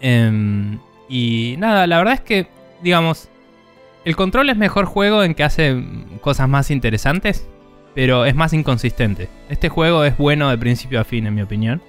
Em, 0.00 0.78
y 1.08 1.56
nada, 1.58 1.86
la 1.86 1.98
verdad 1.98 2.14
es 2.14 2.20
que, 2.20 2.48
digamos, 2.82 3.28
el 4.04 4.16
control 4.16 4.50
es 4.50 4.56
mejor 4.56 4.84
juego 4.84 5.22
en 5.22 5.34
que 5.34 5.44
hace 5.44 5.82
cosas 6.20 6.48
más 6.48 6.70
interesantes, 6.70 7.46
pero 7.94 8.24
es 8.24 8.34
más 8.34 8.52
inconsistente. 8.52 9.28
Este 9.48 9.68
juego 9.68 10.04
es 10.04 10.16
bueno 10.16 10.50
de 10.50 10.58
principio 10.58 11.00
a 11.00 11.04
fin, 11.04 11.26
en 11.26 11.34
mi 11.34 11.42
opinión. 11.42 11.82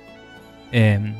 Em, 0.71 1.15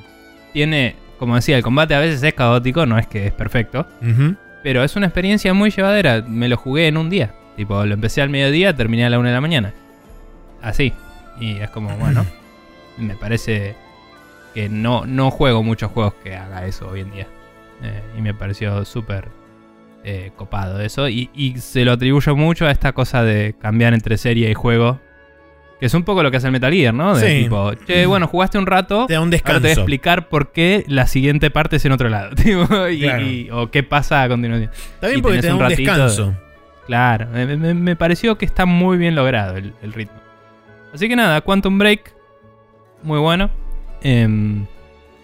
tiene, 0.53 0.95
como 1.19 1.36
decía, 1.36 1.57
el 1.57 1.63
combate 1.63 1.95
a 1.95 1.99
veces 1.99 2.21
es 2.23 2.33
caótico, 2.33 2.86
no 2.86 2.97
es 2.97 3.07
que 3.07 3.27
es 3.27 3.33
perfecto, 3.33 3.88
pero 4.63 4.83
es 4.83 4.95
una 4.95 5.07
experiencia 5.07 5.53
muy 5.53 5.71
llevadera. 5.71 6.23
Me 6.27 6.47
lo 6.49 6.57
jugué 6.57 6.88
en 6.88 6.97
un 6.97 7.10
día. 7.10 7.33
Tipo, 7.55 7.86
lo 7.86 7.93
empecé 7.93 8.21
al 8.21 8.29
mediodía, 8.29 8.75
terminé 8.75 9.05
a 9.05 9.10
la 9.10 9.19
una 9.19 9.29
de 9.29 9.36
la 9.36 9.41
mañana. 9.41 9.73
Así. 10.62 10.93
Y 11.39 11.58
es 11.58 11.69
como, 11.69 11.95
bueno, 11.97 12.26
me 12.97 13.15
parece 13.15 13.76
que 14.54 14.69
no, 14.69 15.06
no 15.06 15.30
juego 15.32 15.62
muchos 15.63 15.91
juegos 15.91 16.13
que 16.23 16.36
haga 16.36 16.65
eso 16.65 16.88
hoy 16.89 17.02
en 17.02 17.12
día. 17.12 17.28
Eh, 17.84 18.02
y 18.17 18.21
me 18.21 18.34
pareció 18.34 18.84
súper 18.86 19.28
eh, 20.04 20.32
copado 20.36 20.80
eso. 20.82 21.08
Y, 21.10 21.30
y 21.34 21.58
se 21.60 21.86
lo 21.86 21.91
atribuyo 21.93 22.36
mucho 22.36 22.65
a 22.65 22.71
esta 22.71 22.93
cosa 22.93 23.23
de 23.23 23.56
cambiar 23.62 23.93
entre 23.93 24.17
serie 24.17 24.50
y 24.50 24.54
juego. 24.54 25.00
Que 25.80 25.86
es 25.86 25.93
un 25.93 26.02
poco 26.04 26.23
lo 26.23 26.32
que 26.32 26.38
hace 26.38 26.47
el 26.47 26.54
Metal 26.54 26.73
Gear, 26.73 26.91
¿no? 26.91 27.15
De 27.15 27.30
Sí. 27.38 27.43
tipo, 27.43 27.71
che, 27.86 28.08
bueno, 28.08 28.26
jugaste 28.32 28.58
un 28.58 28.65
rato. 28.65 29.06
Te 29.06 29.13
da 29.13 29.21
un 29.21 29.28
Ahora 29.28 29.38
te 29.38 29.43
voy 29.43 29.52
a 29.52 29.60
descanso. 29.60 29.82
explicar 29.82 30.28
por 30.28 30.52
qué 30.52 30.84
la 30.88 31.06
siguiente 31.06 31.52
parte 31.52 31.76
es 31.76 31.86
en 31.86 31.91
otro 31.91 32.10
lado. 32.10 32.32
tipo, 32.36 32.88
y- 32.88 33.02
Claro. 33.02 33.21
y- 33.21 33.50
o 33.52 33.69
qué 33.69 33.84
pasa 33.84 34.23
a 34.23 34.28
continuación. 34.28 34.71
También 35.00 35.21
porque 35.21 35.39
te 35.39 35.47
da 35.50 35.56
un 35.56 35.67
descanso. 35.67 36.34
Claro, 36.88 37.28
me, 37.32 37.45
me- 37.58 37.73
me 37.76 37.95
pareció 37.95 38.39
que 38.39 38.45
está 38.45 38.65
muy 38.65 38.97
bien 38.97 39.13
logrado 39.13 39.58
el, 39.58 39.73
el 39.84 39.93
ritmo. 39.93 40.17
Así 40.93 41.08
que 41.08 41.15
nada, 41.15 41.41
Quantum 41.41 41.78
Break, 41.78 42.13
muy 43.04 43.19
bueno. 43.19 43.50
Em, 44.02 44.65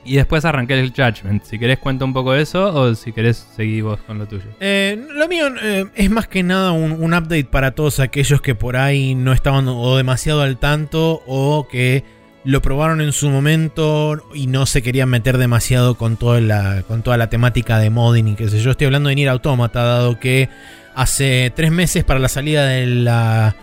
Y 0.05 0.17
después 0.17 0.43
arranqué 0.43 0.77
el 0.77 0.89
Judgment. 0.91 1.43
Si 1.45 1.57
querés 1.57 1.79
cuenta 1.79 2.03
un 2.03 2.11
poco 2.11 2.33
de 2.33 2.41
eso 2.41 2.73
o 2.73 2.93
si 2.93 3.13
querés 3.13 3.37
seguir 3.55 3.83
vos 3.83 4.01
con 4.01 4.17
lo 4.17 4.25
tuyo. 4.25 4.43
Eh, 4.59 5.01
lo 5.13 5.29
mío 5.29 5.45
eh, 5.61 5.85
es 5.95 6.11
más 6.11 6.27
que 6.27 6.43
nada 6.43 6.73
un, 6.73 6.91
un 6.91 7.13
update 7.13 7.45
para 7.45 7.71
todos 7.71 8.01
aquellos 8.01 8.41
que 8.41 8.53
por 8.53 8.75
ahí 8.75 9.15
no 9.15 9.31
estaban 9.31 9.65
o 9.69 9.95
demasiado 9.95 10.41
al 10.41 10.57
tanto 10.57 11.23
o 11.25 11.69
que 11.71 12.03
lo 12.43 12.61
probaron 12.61 12.99
en 12.99 13.13
su 13.13 13.29
momento 13.29 14.21
y 14.33 14.47
no 14.47 14.65
se 14.65 14.81
querían 14.81 15.07
meter 15.07 15.37
demasiado 15.37 15.95
con 15.95 16.17
toda 16.17 16.41
la, 16.41 16.83
con 16.85 17.01
toda 17.01 17.15
la 17.15 17.29
temática 17.29 17.79
de 17.79 17.89
modding 17.89 18.27
y 18.27 18.35
qué 18.35 18.49
sé 18.49 18.59
yo. 18.59 18.71
Estoy 18.71 18.87
hablando 18.87 19.07
de 19.07 19.15
Nier 19.15 19.29
Automata, 19.29 19.83
dado 19.83 20.19
que 20.19 20.49
hace 20.95 21.53
tres 21.55 21.71
meses 21.71 22.03
para 22.03 22.19
la 22.19 22.27
salida 22.27 22.65
de 22.65 22.85
la, 22.87 23.55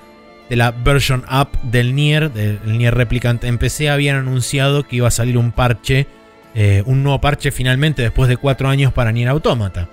de 0.50 0.56
la 0.56 0.72
version 0.72 1.24
up 1.32 1.48
del 1.62 1.94
Nier, 1.94 2.30
del 2.32 2.58
Nier 2.76 2.94
Replicant 2.94 3.42
en 3.44 3.56
PC, 3.56 3.88
habían 3.88 4.16
anunciado 4.16 4.82
que 4.86 4.96
iba 4.96 5.08
a 5.08 5.12
salir 5.12 5.38
un 5.38 5.52
parche, 5.52 6.06
eh, 6.54 6.82
un 6.86 7.02
nuevo 7.02 7.20
parche 7.20 7.52
finalmente 7.52 8.02
después 8.02 8.28
de 8.28 8.36
cuatro 8.36 8.68
años 8.68 8.92
para 8.92 9.12
Nier 9.12 9.28
Automata. 9.28 9.88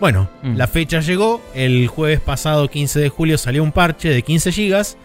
Bueno, 0.00 0.28
Mm. 0.42 0.56
la 0.56 0.66
fecha 0.66 1.00
llegó, 1.00 1.40
el 1.54 1.86
jueves 1.86 2.20
pasado 2.20 2.68
15 2.68 2.98
de 3.00 3.08
julio 3.08 3.38
salió 3.38 3.62
un 3.62 3.70
parche 3.72 4.08
de 4.08 4.22
15 4.22 4.50
GB 4.50 4.96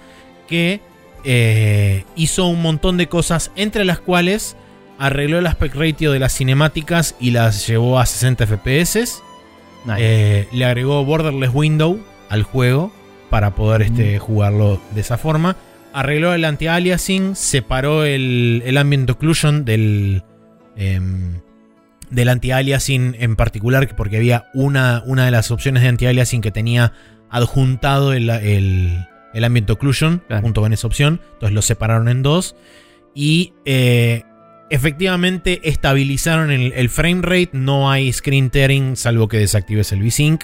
que 0.48 0.80
eh, 1.28 2.04
hizo 2.16 2.46
un 2.48 2.62
montón 2.62 2.98
de 2.98 3.08
cosas, 3.08 3.52
entre 3.56 3.84
las 3.84 4.00
cuales 4.00 4.56
arregló 5.00 5.40
el 5.40 5.48
aspect 5.48 5.76
ratio 5.76 6.12
de 6.12 6.20
las 6.20 6.34
cinemáticas 6.36 7.16
y 7.20 7.32
las 7.32 7.68
llevó 7.68 8.00
a 8.00 8.06
60 8.06 8.46
FPS. 8.46 9.22
Nice. 9.86 9.98
Eh, 10.00 10.48
le 10.52 10.66
agregó 10.66 11.04
borderless 11.04 11.50
window 11.54 12.00
al 12.30 12.44
juego 12.44 12.92
para 13.30 13.56
poder 13.56 13.82
este, 13.84 14.20
jugarlo 14.20 14.82
de 14.94 15.02
esa 15.02 15.18
forma. 15.18 15.56
Arregló 15.94 16.34
el 16.34 16.44
anti-aliasing, 16.46 17.36
separó 17.36 18.04
el, 18.06 18.62
el 18.66 18.78
ambient 18.78 19.10
occlusion 19.10 19.64
del, 19.66 20.24
em, 20.76 21.40
del 22.10 22.30
anti-aliasing 22.30 23.16
en 23.20 23.36
particular, 23.36 23.96
porque 23.96 24.18
había 24.18 24.46
una, 24.54 25.04
una 25.06 25.26
de 25.26 25.32
las 25.32 25.52
opciones 25.52 25.84
de 25.84 25.90
anti-aliasing 25.90 26.42
que 26.42 26.52
tenía 26.52 26.92
adjuntado 27.30 28.14
el, 28.14 28.30
el, 28.30 29.06
el 29.34 29.44
ambient 29.44 29.70
occlusion 29.70 30.22
Claro. 30.28 30.42
junto 30.44 30.62
con 30.62 30.74
esa 30.74 30.86
opción. 30.88 31.22
Entonces 31.34 31.54
lo 31.54 31.62
separaron 31.62 32.08
en 32.10 32.24
dos. 32.24 32.56
Y 33.14 33.54
eh, 33.64 34.24
efectivamente 34.70 35.62
estabilizaron 35.64 36.52
el, 36.52 36.74
el 36.74 36.90
frame 36.90 37.22
rate. 37.22 37.50
No 37.54 37.90
hay 37.90 38.12
screen 38.12 38.50
tearing 38.50 38.96
salvo 38.98 39.28
que 39.30 39.38
desactives 39.38 39.92
el 39.94 40.04
VSync. 40.04 40.44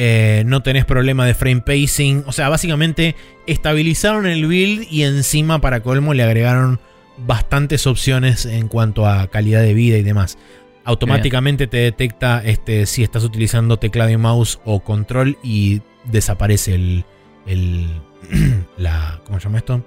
Eh, 0.00 0.44
no 0.46 0.62
tenés 0.62 0.84
problema 0.84 1.26
de 1.26 1.34
frame 1.34 1.60
pacing. 1.60 2.22
O 2.26 2.32
sea, 2.32 2.48
básicamente 2.48 3.16
estabilizaron 3.48 4.26
el 4.26 4.46
build 4.46 4.86
y 4.90 5.02
encima 5.02 5.60
para 5.60 5.80
colmo 5.80 6.14
le 6.14 6.22
agregaron 6.22 6.78
bastantes 7.26 7.84
opciones 7.88 8.46
en 8.46 8.68
cuanto 8.68 9.06
a 9.08 9.26
calidad 9.26 9.60
de 9.60 9.74
vida 9.74 9.96
y 9.98 10.02
demás. 10.04 10.38
Automáticamente 10.84 11.66
te 11.66 11.78
detecta 11.78 12.40
este, 12.44 12.86
si 12.86 13.02
estás 13.02 13.24
utilizando 13.24 13.78
teclado 13.78 14.10
y 14.10 14.16
mouse 14.16 14.60
o 14.64 14.80
control 14.80 15.36
y 15.42 15.82
desaparece 16.04 16.74
el, 16.76 17.04
el 17.46 17.88
la 18.78 19.20
¿cómo 19.26 19.40
se 19.40 19.44
llama 19.44 19.58
esto? 19.58 19.82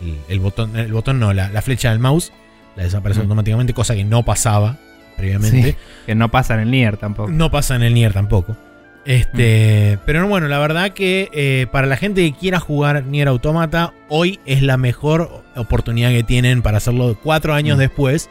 El, 0.00 0.16
el 0.28 0.40
botón, 0.40 0.76
el 0.76 0.92
botón 0.92 1.20
no, 1.20 1.34
la, 1.34 1.50
la 1.50 1.60
flecha 1.62 1.90
del 1.90 1.98
mouse 1.98 2.32
la 2.74 2.84
desaparece 2.84 3.20
Mm. 3.20 3.24
automáticamente, 3.24 3.74
cosa 3.74 3.94
que 3.94 4.04
no 4.04 4.24
pasaba 4.24 4.78
previamente. 5.16 5.72
Sí, 5.72 5.76
que 6.06 6.14
no 6.14 6.30
pasa 6.30 6.54
en 6.54 6.60
el 6.60 6.70
Nier 6.70 6.96
tampoco. 6.96 7.30
No 7.30 7.50
pasa 7.50 7.76
en 7.76 7.82
el 7.82 7.92
Nier 7.92 8.14
tampoco. 8.14 8.56
Este, 9.10 9.98
pero 10.06 10.26
bueno, 10.28 10.46
la 10.46 10.58
verdad 10.60 10.90
que 10.92 11.28
eh, 11.32 11.66
para 11.72 11.86
la 11.88 11.96
gente 11.96 12.22
que 12.22 12.36
quiera 12.38 12.60
jugar 12.60 13.04
Nier 13.06 13.26
Automata, 13.28 13.92
hoy 14.08 14.38
es 14.46 14.62
la 14.62 14.76
mejor 14.76 15.42
oportunidad 15.56 16.10
que 16.10 16.22
tienen 16.22 16.62
para 16.62 16.76
hacerlo 16.78 17.18
cuatro 17.20 17.52
años 17.54 17.76
Mm. 17.76 17.80
después. 17.80 18.30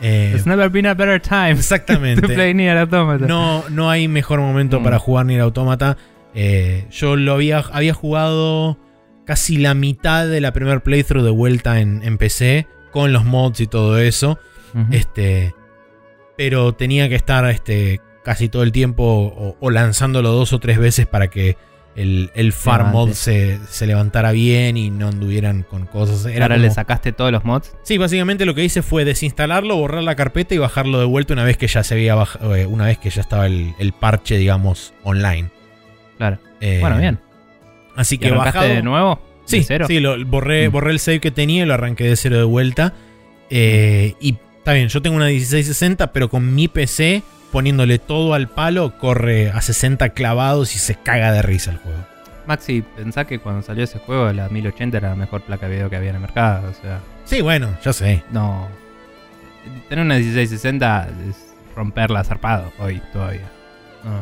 Eh, 0.00 0.32
It's 0.34 0.44
never 0.46 0.68
been 0.68 0.86
a 0.86 0.94
better 0.94 1.20
time 1.20 1.54
to 1.54 1.60
exactamente. 1.60 2.26
play 2.26 2.54
Nier 2.54 2.76
Automata. 2.76 3.24
No, 3.26 3.64
no 3.70 3.88
hay 3.88 4.08
mejor 4.08 4.40
momento 4.40 4.80
Mm. 4.80 4.82
para 4.84 4.98
jugar 4.98 5.26
Nier 5.26 5.42
Automata. 5.42 5.96
Eh, 6.34 6.86
yo 6.90 7.14
lo 7.16 7.34
había, 7.34 7.58
había 7.72 7.94
jugado 7.94 8.78
casi 9.26 9.56
la 9.58 9.74
mitad 9.74 10.26
de 10.26 10.40
la 10.40 10.52
primer 10.52 10.82
playthrough 10.82 11.24
de 11.24 11.30
vuelta 11.30 11.80
en, 11.80 12.02
en 12.02 12.18
PC, 12.18 12.66
con 12.90 13.12
los 13.12 13.24
mods 13.24 13.60
y 13.60 13.66
todo 13.68 13.98
eso. 13.98 14.38
Este, 14.90 15.54
pero 16.36 16.74
tenía 16.74 17.08
que 17.08 17.14
estar 17.14 17.48
este, 17.48 18.00
casi 18.26 18.48
todo 18.48 18.64
el 18.64 18.72
tiempo 18.72 19.04
o, 19.04 19.56
o 19.60 19.70
lanzándolo 19.70 20.32
dos 20.32 20.52
o 20.52 20.58
tres 20.58 20.78
veces 20.78 21.06
para 21.06 21.28
que 21.28 21.56
el, 21.94 22.30
el 22.34 22.52
farm 22.52 22.88
Levante. 22.88 22.98
mod 22.98 23.12
se, 23.14 23.60
se 23.70 23.86
levantara 23.86 24.32
bien 24.32 24.76
y 24.76 24.90
no 24.90 25.06
anduvieran 25.08 25.62
con 25.62 25.86
cosas. 25.86 26.26
Era 26.26 26.46
Ahora 26.46 26.56
le 26.56 26.70
sacaste 26.72 27.12
todos 27.12 27.30
los 27.30 27.44
mods. 27.44 27.74
Sí, 27.84 27.98
básicamente 27.98 28.44
lo 28.44 28.54
que 28.56 28.64
hice 28.64 28.82
fue 28.82 29.04
desinstalarlo, 29.04 29.76
borrar 29.76 30.02
la 30.02 30.16
carpeta 30.16 30.54
y 30.54 30.58
bajarlo 30.58 30.98
de 30.98 31.04
vuelta 31.06 31.34
una 31.34 31.44
vez 31.44 31.56
que 31.56 31.68
ya 31.68 31.84
se 31.84 31.94
había 31.94 32.16
baj- 32.16 32.38
eh, 32.56 32.66
una 32.66 32.84
vez 32.86 32.98
que 32.98 33.10
ya 33.10 33.20
estaba 33.20 33.46
el, 33.46 33.72
el 33.78 33.92
parche, 33.92 34.36
digamos, 34.36 34.92
online. 35.04 35.50
Claro. 36.18 36.38
Eh, 36.60 36.78
bueno, 36.80 36.98
bien. 36.98 37.20
Así 37.94 38.16
¿Y 38.16 38.18
que 38.18 38.26
arrancaste 38.26 38.58
bajado. 38.58 38.74
de 38.74 38.82
nuevo? 38.82 39.20
Sí, 39.46 39.58
¿De 39.58 39.64
cero? 39.64 39.86
sí, 39.88 40.00
lo, 40.00 40.22
borré, 40.26 40.68
Mm. 40.68 40.72
borré 40.72 40.90
el 40.90 40.98
save 40.98 41.20
que 41.20 41.30
tenía 41.30 41.62
y 41.62 41.66
lo 41.66 41.74
arranqué 41.74 42.04
de 42.04 42.16
cero 42.16 42.36
de 42.36 42.42
vuelta. 42.44 42.92
Eh, 43.48 44.14
y 44.20 44.36
está 44.58 44.72
bien, 44.72 44.88
yo 44.88 45.00
tengo 45.00 45.16
una 45.16 45.26
1660, 45.26 46.12
pero 46.12 46.28
con 46.28 46.54
mi 46.54 46.68
PC, 46.68 47.22
poniéndole 47.52 47.98
todo 47.98 48.34
al 48.34 48.48
palo, 48.48 48.98
corre 48.98 49.50
a 49.50 49.60
60 49.60 50.10
clavados 50.10 50.74
y 50.74 50.78
se 50.78 50.94
caga 50.96 51.32
de 51.32 51.42
risa 51.42 51.70
el 51.72 51.78
juego. 51.78 51.98
Maxi, 52.46 52.82
pensá 52.96 53.24
que 53.24 53.38
cuando 53.40 53.62
salió 53.62 53.82
ese 53.84 53.98
juego 53.98 54.32
la 54.32 54.48
1080 54.48 54.96
era 54.98 55.08
la 55.10 55.16
mejor 55.16 55.42
placa 55.42 55.66
de 55.68 55.74
video 55.76 55.90
que 55.90 55.96
había 55.96 56.10
en 56.10 56.16
el 56.16 56.20
mercado. 56.22 56.68
O 56.70 56.74
sea, 56.74 57.00
Sí, 57.24 57.40
bueno, 57.40 57.70
ya 57.84 57.92
sé. 57.92 58.22
no. 58.30 58.68
Tener 59.88 60.04
una 60.04 60.14
1660 60.14 61.08
es 61.28 61.36
romperla 61.74 62.22
zarpado 62.22 62.72
hoy 62.78 63.02
todavía. 63.12 63.48
No, 64.04 64.20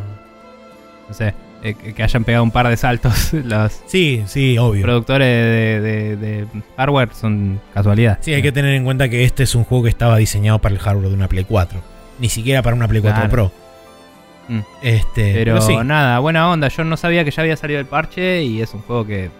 no 1.08 1.14
sé. 1.14 1.34
eh, 1.62 1.74
que 1.74 1.92
que 1.92 2.02
hayan 2.02 2.24
pegado 2.24 2.42
un 2.44 2.50
par 2.50 2.66
de 2.68 2.76
saltos 2.78 3.32
los 3.34 3.72
Sí, 3.86 4.22
sí, 4.26 4.56
obvio. 4.56 4.82
productores 4.82 5.28
de, 5.28 5.80
de- 5.82 6.16
de 6.16 6.46
hardware 6.78 7.10
son 7.14 7.60
casualidad. 7.74 8.18
Sí, 8.22 8.32
hay 8.32 8.40
que 8.42 8.52
tener 8.52 8.74
en 8.74 8.84
cuenta 8.84 9.08
que 9.10 9.24
este 9.24 9.42
es 9.42 9.54
un 9.54 9.64
juego 9.64 9.84
que 9.84 9.90
estaba 9.90 10.16
diseñado 10.16 10.58
para 10.60 10.74
el 10.74 10.80
hardware 10.80 11.08
de 11.10 11.14
una 11.14 11.28
Play 11.28 11.44
4. 11.44 11.78
Ni 12.18 12.28
siquiera 12.28 12.62
para 12.62 12.76
una 12.76 12.86
Play 12.88 13.00
4 13.02 13.16
Claro. 13.28 13.30
Pro. 13.30 13.52
Mm. 14.48 14.60
Este, 14.82 15.32
Pero, 15.32 15.54
pero 15.54 15.60
sí. 15.62 15.74
nada, 15.84 16.18
buena 16.18 16.50
onda. 16.50 16.68
Yo 16.68 16.84
no 16.84 16.96
sabía 16.96 17.24
que 17.24 17.30
ya 17.30 17.42
había 17.42 17.56
salido 17.56 17.80
el 17.80 17.86
parche 17.86 18.42
y 18.42 18.60
es 18.60 18.74
un 18.74 18.82
juego 18.82 19.06
que 19.06 19.24
eh, 19.26 19.30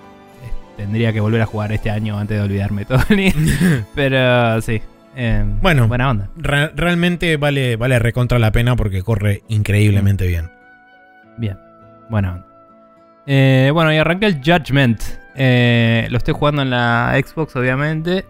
tendría 0.77 1.13
que 1.13 1.21
volver 1.21 1.43
a 1.43 1.47
jugar 1.47 1.73
este 1.73 1.91
año 1.91 2.19
antes 2.19 2.39
de 2.39 2.43
olvidarme 2.43 2.85
todo. 2.87 2.99
Pero 3.95 4.61
sí. 4.63 4.81
eh, 5.17 5.45
Bueno. 5.61 5.89
Buena 5.89 6.11
onda. 6.11 6.29
Re- 6.37 6.71
realmente 6.75 7.37
vale, 7.37 7.77
vale 7.77 7.99
recontra 7.99 8.39
la 8.39 8.51
pena 8.51 8.77
porque 8.77 9.03
corre 9.03 9.43
increíblemente 9.49 10.27
bien. 10.27 10.51
Bien. 11.37 11.59
Buena 12.09 12.35
onda. 12.35 12.47
Eh, 13.27 13.71
bueno, 13.73 13.93
y 13.93 13.97
arranqué 13.97 14.27
el 14.27 14.41
Judgment. 14.45 15.01
Eh, 15.35 16.07
lo 16.11 16.19
estoy 16.19 16.35
jugando 16.35 16.63
en 16.63 16.71
la 16.71 17.15
Xbox, 17.25 17.57
obviamente. 17.57 18.25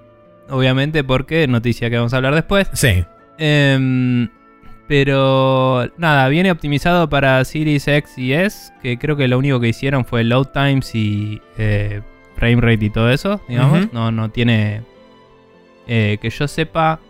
Obviamente 0.51 1.05
porque 1.05 1.47
noticia 1.47 1.89
que 1.91 1.97
vamos 1.97 2.13
a 2.15 2.17
hablar 2.17 2.35
después. 2.35 2.69
Sí. 2.73 3.05
Em, 3.39 4.29
pero 4.87 5.90
nada, 5.97 6.29
viene 6.29 6.51
optimizado 6.51 7.09
para 7.09 7.44
Series 7.44 7.88
X 7.88 8.18
y 8.18 8.33
S, 8.35 8.73
que 8.83 8.99
creo 8.99 9.16
que 9.16 9.29
lo 9.29 9.38
único 9.38 9.61
que 9.61 9.68
hicieron 9.68 10.05
fue 10.05 10.25
load 10.25 10.49
times 10.49 10.94
y 10.94 11.40
eh, 11.57 12.03
frame 12.37 12.61
rate 12.61 12.85
y 12.85 12.90
todo 12.90 13.11
eso, 13.11 13.40
digamos. 13.49 13.92
No, 13.92 14.11
no 14.11 14.31
tiene 14.31 14.83
eh, 15.87 16.18
que 16.20 16.31
yo 16.31 16.47
sepa. 16.49 17.01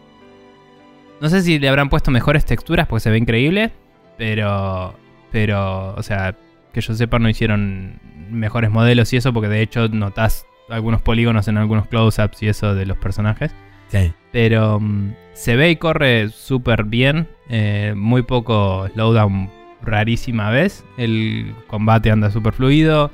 No 1.21 1.29
sé 1.29 1.43
si 1.43 1.59
le 1.59 1.69
habrán 1.69 1.89
puesto 1.89 2.11
mejores 2.11 2.45
texturas 2.45 2.87
porque 2.87 3.01
se 3.01 3.11
ve 3.11 3.19
increíble, 3.19 3.73
pero 4.19 4.95
pero 5.33 5.95
o 5.97 6.03
sea, 6.03 6.37
que 6.73 6.81
yo 6.81 6.95
sepa 6.95 7.19
no 7.19 7.29
hicieron 7.29 7.99
mejores 8.31 8.71
modelos 8.71 9.13
y 9.13 9.17
eso 9.17 9.33
porque 9.33 9.49
de 9.49 9.63
hecho 9.63 9.89
notas 9.89 10.47
algunos 10.69 11.03
polígonos 11.03 11.49
en 11.49 11.59
algunos 11.59 11.87
close-ups 11.89 12.43
y 12.43 12.49
eso 12.49 12.75
de 12.75 12.87
los 12.87 12.99
personajes. 12.99 13.53
Sí. 13.89 14.13
Pero 14.33 14.79
mm, 14.81 15.13
se 15.35 15.57
ve 15.57 15.71
y 15.71 15.77
corre 15.77 16.31
súper 16.31 16.85
bien. 16.85 17.29
eh, 17.51 17.93
muy 17.95 18.23
poco 18.23 18.89
slowdown 18.95 19.51
rarísima 19.83 20.49
vez. 20.51 20.83
El 20.97 21.55
combate 21.67 22.11
anda 22.11 22.31
súper 22.31 22.55
fluido. 22.55 23.11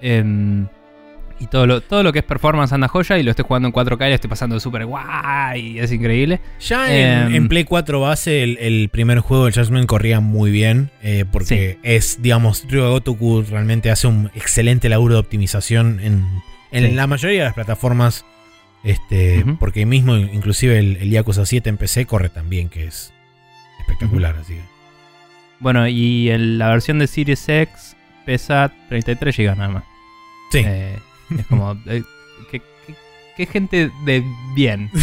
em, 0.00 0.66
y 1.40 1.46
todo 1.46 1.66
lo, 1.68 1.80
todo 1.80 2.02
lo 2.02 2.12
que 2.12 2.18
es 2.20 2.24
performance 2.24 2.72
anda 2.72 2.88
joya. 2.88 3.16
Y 3.18 3.22
lo 3.22 3.30
estoy 3.30 3.44
jugando 3.46 3.68
en 3.68 3.72
4K 3.74 4.06
y 4.06 4.08
lo 4.08 4.14
estoy 4.14 4.30
pasando 4.30 4.58
súper 4.58 4.86
guay. 4.86 5.78
Es 5.78 5.92
increíble. 5.92 6.40
Ya 6.60 6.92
en, 6.92 7.26
Em, 7.28 7.34
en 7.34 7.48
Play 7.48 7.62
4 7.64 8.00
base, 8.00 8.42
el, 8.42 8.58
el 8.58 8.88
primer 8.88 9.20
juego 9.20 9.46
de 9.46 9.52
Judgment 9.52 9.86
corría 9.86 10.18
muy 10.20 10.50
bien. 10.50 10.90
eh, 11.02 11.24
porque 11.30 11.78
es, 11.84 12.20
digamos, 12.22 12.64
Ryuga 12.68 12.88
Gotoku 12.88 13.42
realmente 13.42 13.90
hace 13.90 14.06
un 14.08 14.30
excelente 14.34 14.88
laburo 14.88 15.14
de 15.14 15.20
optimización 15.20 16.00
en, 16.00 16.24
en 16.72 16.88
Sí. 16.88 16.94
la 16.96 17.06
mayoría 17.06 17.38
de 17.40 17.44
las 17.44 17.54
plataformas. 17.54 18.24
Este. 18.84 19.44
Porque 19.58 19.86
mismo, 19.86 20.16
inclusive 20.16 20.78
el, 20.78 20.96
el 20.96 21.10
Yakuza 21.10 21.44
7 21.44 21.68
en 21.68 21.76
PC 21.76 22.06
corre 22.06 22.28
también, 22.28 22.68
que 22.68 22.86
es 22.86 23.12
espectacular. 23.80 24.36
Así 24.36 24.54
que. 24.54 24.62
Bueno, 25.60 25.88
y 25.88 26.30
en 26.30 26.58
la 26.58 26.68
versión 26.70 26.98
de 26.98 27.06
Series 27.06 27.48
X 27.48 27.96
pesa 28.24 28.72
33 28.88 29.36
GB 29.36 29.56
nada 29.56 29.68
más. 29.68 29.84
Sí. 30.52 30.62
Eh, 30.64 30.98
es 31.36 31.46
como. 31.46 31.72
eh, 31.86 32.02
¿qué, 32.50 32.60
qué, 32.86 32.94
qué 33.36 33.46
gente 33.46 33.90
de 34.04 34.24
bien. 34.54 34.90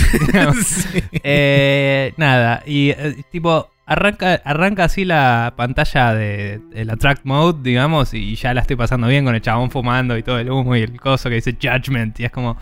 Sí. 0.63 1.01
Eh, 1.23 2.13
nada, 2.17 2.61
y 2.65 2.89
eh, 2.89 3.23
tipo, 3.31 3.69
arranca, 3.85 4.41
arranca 4.43 4.85
así 4.85 5.05
la 5.05 5.53
pantalla 5.55 6.13
de, 6.13 6.59
de 6.69 6.85
la 6.85 6.97
track 6.97 7.21
mode, 7.23 7.59
digamos, 7.63 8.13
y 8.13 8.35
ya 8.35 8.53
la 8.53 8.61
estoy 8.61 8.75
pasando 8.75 9.07
bien 9.07 9.25
con 9.25 9.35
el 9.35 9.41
chabón 9.41 9.71
fumando 9.71 10.17
y 10.17 10.23
todo 10.23 10.39
el 10.39 10.49
humo 10.49 10.75
y 10.75 10.81
el 10.81 10.99
coso 10.99 11.29
que 11.29 11.35
dice 11.35 11.57
Judgment, 11.61 12.19
y 12.19 12.25
es 12.25 12.31
como, 12.31 12.57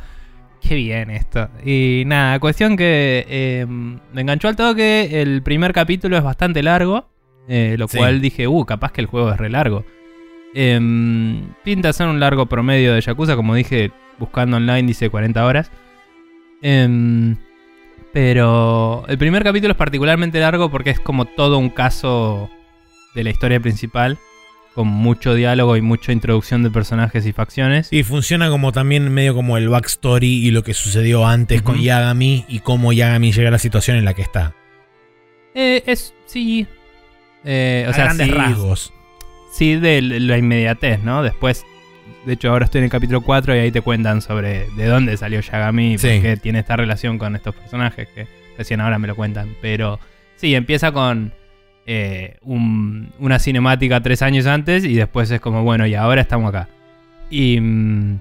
qué 0.67 0.75
bien 0.75 1.09
esto. 1.09 1.49
Y 1.65 2.03
nada, 2.05 2.39
cuestión 2.39 2.75
que 2.77 3.25
eh, 3.27 3.65
me 3.67 4.21
enganchó 4.21 4.47
al 4.47 4.55
toque, 4.55 5.21
el 5.21 5.41
primer 5.43 5.73
capítulo 5.73 6.17
es 6.17 6.23
bastante 6.23 6.63
largo, 6.63 7.07
eh, 7.47 7.75
lo 7.77 7.87
Sí. 7.87 7.97
cual 7.97 8.21
dije, 8.21 8.47
uh, 8.47 8.65
capaz 8.65 8.91
que 8.91 9.01
el 9.01 9.07
juego 9.07 9.31
es 9.31 9.37
re 9.37 9.49
largo. 9.49 9.85
Em, 10.55 11.47
pinta 11.63 11.91
ser 11.93 12.07
un 12.07 12.19
largo 12.19 12.45
promedio 12.45 12.93
de 12.93 13.01
Yakuza, 13.01 13.35
como 13.35 13.55
dije, 13.55 13.91
buscando 14.19 14.57
online 14.57 14.83
dice 14.83 15.09
40 15.09 15.45
horas. 15.45 15.71
Em, 16.61 17.35
pero 18.13 19.03
el 19.07 19.17
primer 19.17 19.43
capítulo 19.43 19.71
es 19.71 19.77
particularmente 19.77 20.39
largo 20.39 20.69
porque 20.69 20.91
es 20.91 20.99
como 20.99 21.25
todo 21.25 21.57
un 21.57 21.69
caso 21.69 22.49
de 23.15 23.23
la 23.23 23.31
historia 23.31 23.59
principal, 23.59 24.17
con 24.75 24.87
mucho 24.87 25.35
diálogo 25.35 25.77
y 25.77 25.81
mucha 25.81 26.11
introducción 26.11 26.63
de 26.63 26.71
personajes 26.71 27.25
y 27.25 27.31
facciones. 27.33 27.89
Y 27.91 28.03
funciona 28.03 28.49
como 28.49 28.71
también 28.71 29.11
medio 29.13 29.35
como 29.35 29.57
el 29.57 29.69
backstory 29.69 30.27
y 30.47 30.51
lo 30.51 30.63
que 30.63 30.73
sucedió 30.73 31.27
antes 31.27 31.61
con. 31.61 31.79
Yagami 31.79 32.45
y 32.47 32.59
cómo 32.59 32.91
Yagami 32.93 33.31
llega 33.31 33.49
a 33.49 33.51
la 33.51 33.59
situación 33.59 33.97
en 33.97 34.05
la 34.05 34.13
que 34.13 34.23
está. 34.23 34.55
Eh, 35.53 35.83
es, 35.85 36.13
sí. 36.25 36.65
Eh, 37.45 37.83
o 37.87 37.91
a 37.91 37.93
sea, 37.93 38.05
grandes 38.05 38.27
sí, 38.27 38.33
rasgos. 38.33 38.93
sí 39.51 39.75
de 39.75 40.01
la 40.01 40.37
inmediatez, 40.37 41.03
¿no? 41.03 41.21
Después, 41.21 41.63
de 42.25 42.33
hecho, 42.33 42.49
ahora 42.49 42.65
estoy 42.65 42.79
en 42.79 42.85
el 42.85 42.89
capítulo 42.91 43.21
4 43.21 43.55
y 43.55 43.59
ahí 43.59 43.71
te 43.71 43.81
cuentan 43.81 44.21
sobre 44.21 44.67
de 44.75 44.85
dónde 44.87 45.15
salió 45.17 45.39
Yagami 45.41 45.93
y 45.93 45.97
Sí. 45.99 46.07
por 46.07 46.21
qué 46.21 46.37
tiene 46.37 46.59
esta 46.59 46.75
relación 46.77 47.17
con 47.19 47.35
estos 47.35 47.53
personajes 47.53 48.07
que 48.15 48.27
recién 48.57 48.81
ahora 48.81 48.97
me 48.97 49.07
lo 49.07 49.15
cuentan. 49.15 49.55
Pero 49.61 49.99
sí, 50.37 50.55
empieza 50.55 50.91
con 50.91 51.33
eh, 51.85 52.37
un- 52.41 53.11
una 53.19 53.39
cinemática 53.39 54.01
tres 54.01 54.21
años 54.21 54.45
antes 54.47 54.85
y 54.85 54.93
después 54.95 55.29
es 55.31 55.41
como, 55.41 55.63
bueno, 55.63 55.85
y 55.85 55.95
ahora 55.95 56.21
estamos 56.21 56.49
acá. 56.49 56.69
Y, 57.29 57.59
mm, 57.59 58.19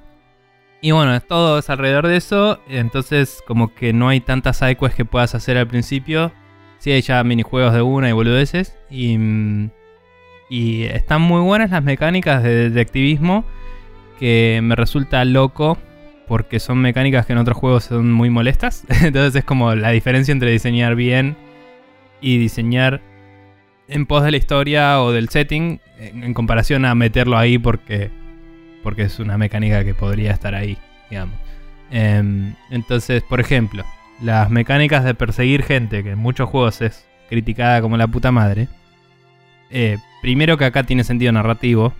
y 0.81 0.91
bueno, 0.91 1.21
todo 1.21 1.59
es 1.59 1.71
alrededor 1.71 2.09
de 2.09 2.17
eso. 2.17 2.61
Entonces, 2.69 3.41
como 3.47 3.75
que 3.75 3.93
no 3.93 4.09
hay 4.09 4.21
tantas 4.21 4.57
sidequests 4.59 4.97
que 4.97 5.05
puedas 5.05 5.35
hacer 5.35 5.57
al 5.59 5.69
principio. 5.69 6.33
Sí, 6.79 6.91
hay 6.91 7.03
ya 7.03 7.23
minijuegos 7.23 7.73
de 7.73 7.83
una 7.83 8.09
y 8.09 8.13
boludeces. 8.13 8.77
Y, 8.91 9.17
mm, 9.17 9.71
y 10.51 10.83
están 10.85 11.23
muy 11.23 11.41
buenas 11.41 11.71
las 11.71 11.85
mecánicas 11.85 12.43
de 12.43 12.71
detectivismo. 12.71 13.45
Que 14.19 14.61
me 14.63 14.75
resulta 14.75 15.25
loco. 15.25 15.79
Porque 16.27 16.59
son 16.61 16.79
mecánicas 16.79 17.27
que 17.27 17.33
en 17.35 17.39
otros 17.39 17.57
juegos 17.59 17.85
son 17.85 18.11
muy 18.13 18.31
molestas. 18.31 18.85
Entonces 19.05 19.37
es 19.37 19.45
como 19.45 19.75
la 19.77 19.91
diferencia 19.91 20.33
entre 20.33 20.51
diseñar 20.51 20.95
bien 20.97 21.37
y 22.21 22.39
diseñar 22.39 23.01
en 23.93 24.07
pos 24.07 24.24
de 24.24 24.30
la 24.30 24.36
historia 24.36 25.03
o 25.03 25.12
del 25.12 25.28
setting. 25.28 25.80
En, 25.99 26.34
comparación 26.34 26.84
a 26.84 26.95
meterlo 26.95 27.36
ahí 27.38 27.59
porque, 27.59 28.11
porque 28.82 29.03
es 29.03 29.18
una 29.18 29.38
mecánica 29.38 29.84
que 29.84 29.95
podría 29.95 30.32
estar 30.32 30.55
ahí, 30.55 30.76
digamos. 31.11 31.36
Em, 31.90 32.55
entonces, 32.70 33.22
por 33.22 33.40
ejemplo, 33.40 33.84
las 34.20 34.51
mecánicas 34.51 35.05
de 35.05 35.14
perseguir 35.14 35.62
gente, 35.62 36.03
que 36.03 36.11
en 36.11 36.18
muchos 36.18 36.49
juegos 36.49 36.80
es 36.80 37.07
criticada 37.28 37.80
como 37.80 37.97
la 37.97 38.07
puta 38.09 38.32
madre. 38.32 38.68
eh, 39.70 39.99
primero 40.20 40.59
que 40.59 40.64
acá 40.66 40.84
tiene 40.84 41.05
sentido 41.05 41.32
narrativo. 41.32 41.95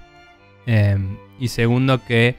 em, 0.67 1.17
y 1.41 1.49
segundo 1.49 2.05
que 2.05 2.37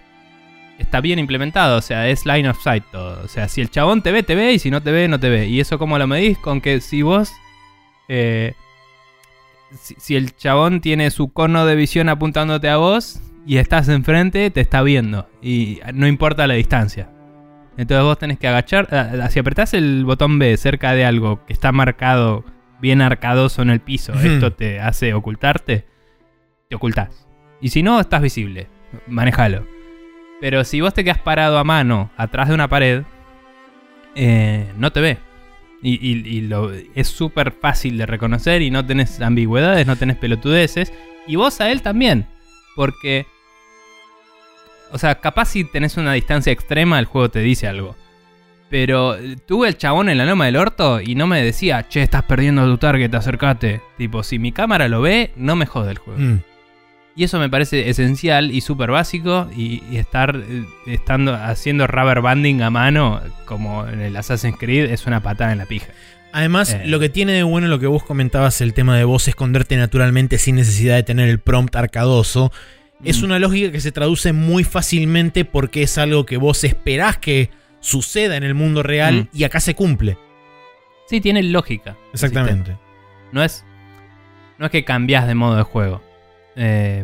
está 0.80 1.02
bien 1.02 1.20
implementado. 1.20 1.78
O 1.78 1.82
sea, 1.82 2.08
es 2.10 2.26
line 2.26 2.50
of 2.50 2.62
sight 2.62 2.84
todo. 2.92 3.24
O 3.24 3.28
sea, 3.28 3.48
si 3.48 3.62
el 3.62 3.70
chabón 3.70 4.02
te 4.02 4.12
ve, 4.12 4.24
te 4.24 4.36
ve. 4.36 4.54
Y 4.54 4.60
si 4.60 4.72
no 4.72 4.82
te 4.82 4.92
ve, 4.92 5.08
no 5.08 5.20
te 5.20 5.30
ve. 5.30 5.48
Y 5.48 5.60
eso 5.60 5.78
cómo 5.80 5.98
lo 5.98 6.08
medís 6.08 6.38
con 6.38 6.62
que 6.62 6.82
si 6.82 7.02
vos... 7.02 7.32
eh, 8.08 8.54
si, 9.82 9.96
si 9.98 10.16
el 10.16 10.36
chabón 10.36 10.82
tiene 10.82 11.12
su 11.12 11.32
cono 11.32 11.66
de 11.66 11.76
visión 11.76 12.10
apuntándote 12.10 12.70
a 12.70 12.78
vos 12.78 13.22
y 13.46 13.58
estás 13.58 13.90
enfrente, 13.90 14.50
te 14.50 14.62
está 14.62 14.82
viendo. 14.82 15.28
Y 15.42 15.80
no 15.94 16.08
importa 16.08 16.48
la 16.48 16.54
distancia. 16.54 17.10
Entonces 17.78 18.04
vos 18.04 18.18
tenés 18.18 18.40
que 18.40 18.48
agachar. 18.48 18.88
Si 19.32 19.40
apretás 19.40 19.74
el 19.74 20.06
botón 20.06 20.40
B 20.40 20.56
cerca 20.58 20.94
de 20.94 21.06
algo 21.06 21.46
que 21.46 21.54
está 21.54 21.72
marcado 21.72 22.46
bien 22.80 23.02
arcadoso 23.02 23.62
en 23.62 23.70
el 23.70 23.80
piso, 23.80 24.14
esto 24.14 24.54
te 24.54 24.80
hace 24.80 25.14
ocultarte, 25.14 25.86
te 26.70 26.76
ocultás. 26.76 27.28
Y 27.62 27.70
si 27.70 27.82
no, 27.82 28.00
estás 28.00 28.22
visible. 28.22 28.68
Manejalo. 29.08 29.66
Pero 30.40 30.64
si 30.64 30.82
vos 30.82 30.94
te 30.94 31.04
quedas 31.04 31.20
parado 31.20 31.58
a 31.58 31.64
mano 31.64 32.12
atrás 32.18 32.50
de 32.50 32.54
una 32.54 32.68
pared, 32.68 33.04
eh, 34.16 34.72
no 34.78 34.92
te 34.92 35.02
ve. 35.02 35.18
Y, 35.84 35.96
y- 35.96 36.40
y 36.40 36.50
es 36.96 37.08
súper 37.10 37.52
fácil 37.52 37.98
de 37.98 38.06
reconocer 38.06 38.62
y 38.62 38.72
no 38.72 38.86
tenés 38.86 39.20
ambigüedades, 39.22 39.86
no 39.86 39.96
tenés 39.98 40.16
pelotudeces. 40.18 40.92
Y 41.28 41.36
vos 41.36 41.60
a 41.62 41.70
él 41.72 41.82
también. 41.82 42.26
Porque... 42.76 43.26
O 44.92 44.98
sea, 44.98 45.16
capaz 45.20 45.46
si 45.50 45.64
tenés 45.64 45.98
una 45.98 46.14
distancia 46.14 46.52
extrema, 46.54 47.00
el 47.00 47.06
juego 47.06 47.30
te 47.30 47.40
dice 47.40 47.68
algo. 47.68 47.96
Pero 48.70 49.16
eh, 49.16 49.36
tuve 49.46 49.68
el 49.68 49.78
chabón 49.78 50.08
en 50.10 50.18
la 50.18 50.26
loma 50.26 50.46
del 50.46 50.56
orto 50.56 51.02
y 51.02 51.16
no 51.16 51.28
me 51.28 51.44
decía, 51.44 51.88
che, 51.90 52.02
estás 52.02 52.24
perdiendo 52.24 52.66
tu 52.66 52.78
target, 52.78 53.14
acércate. 53.14 53.82
Tipo, 53.98 54.24
si 54.24 54.40
mi 54.40 54.52
cámara 54.52 54.88
lo 54.88 55.02
ve, 55.02 55.32
no 55.36 55.56
me 55.56 55.66
jode 55.66 55.92
el 55.92 55.98
juego. 55.98 56.20
Mm. 56.20 56.40
Y 57.16 57.24
eso 57.26 57.38
me 57.40 57.48
parece 57.50 57.90
esencial 57.90 58.50
y 58.52 58.62
súper 58.62 58.90
básico. 58.90 59.48
Y, 59.56 59.84
y 59.92 59.98
estar 59.98 60.36
eh, 60.36 60.66
estando 60.88 61.36
haciendo 61.36 61.86
rubber 61.88 62.22
banding 62.22 62.62
a 62.64 62.70
mano, 62.72 63.22
como 63.46 63.88
en 63.88 64.02
el 64.02 64.16
Assassin's 64.16 64.58
Creed, 64.58 64.90
es 64.92 65.06
una 65.06 65.22
patada 65.22 65.52
en 65.52 65.60
la 65.60 65.66
pija. 65.68 65.88
Además, 66.32 66.74
Eh. 66.74 66.82
lo 66.88 67.00
que 67.00 67.10
tiene 67.10 67.34
de 67.34 67.44
bueno 67.44 67.68
lo 67.68 67.78
que 67.80 67.86
vos 67.86 68.04
comentabas, 68.04 68.60
el 68.62 68.74
tema 68.74 68.98
de 68.98 69.04
vos 69.04 69.28
esconderte 69.28 69.78
naturalmente 69.78 70.40
sin 70.40 70.56
necesidad 70.56 70.96
de 70.96 71.04
tener 71.04 71.30
el 71.30 71.40
prompt 71.40 71.76
arcadoso, 71.76 72.52
es 73.04 73.22
Mm. 73.22 73.26
una 73.26 73.38
lógica 73.40 73.72
que 73.72 73.80
se 73.82 73.92
traduce 73.92 74.34
muy 74.34 74.64
fácilmente 74.64 75.46
porque 75.46 75.84
es 75.84 75.98
algo 76.00 76.26
que 76.26 76.38
vos 76.38 76.64
esperás 76.64 77.18
que 77.20 77.52
suceda 77.82 78.38
en 78.38 78.44
el 78.44 78.56
mundo 78.56 78.82
real 78.82 79.30
Mm. 79.32 79.38
y 79.38 79.44
acá 79.44 79.60
se 79.60 79.76
cumple. 79.76 80.18
Sí, 81.08 81.22
tiene 81.22 81.44
lógica. 81.44 81.96
Exactamente. 82.14 82.76
No 83.32 83.44
es, 83.44 83.64
no 84.58 84.66
es 84.66 84.72
que 84.72 84.84
cambias 84.84 85.28
de 85.28 85.36
modo 85.36 85.56
de 85.58 85.64
juego. 85.64 86.02
Eh, 86.56 87.04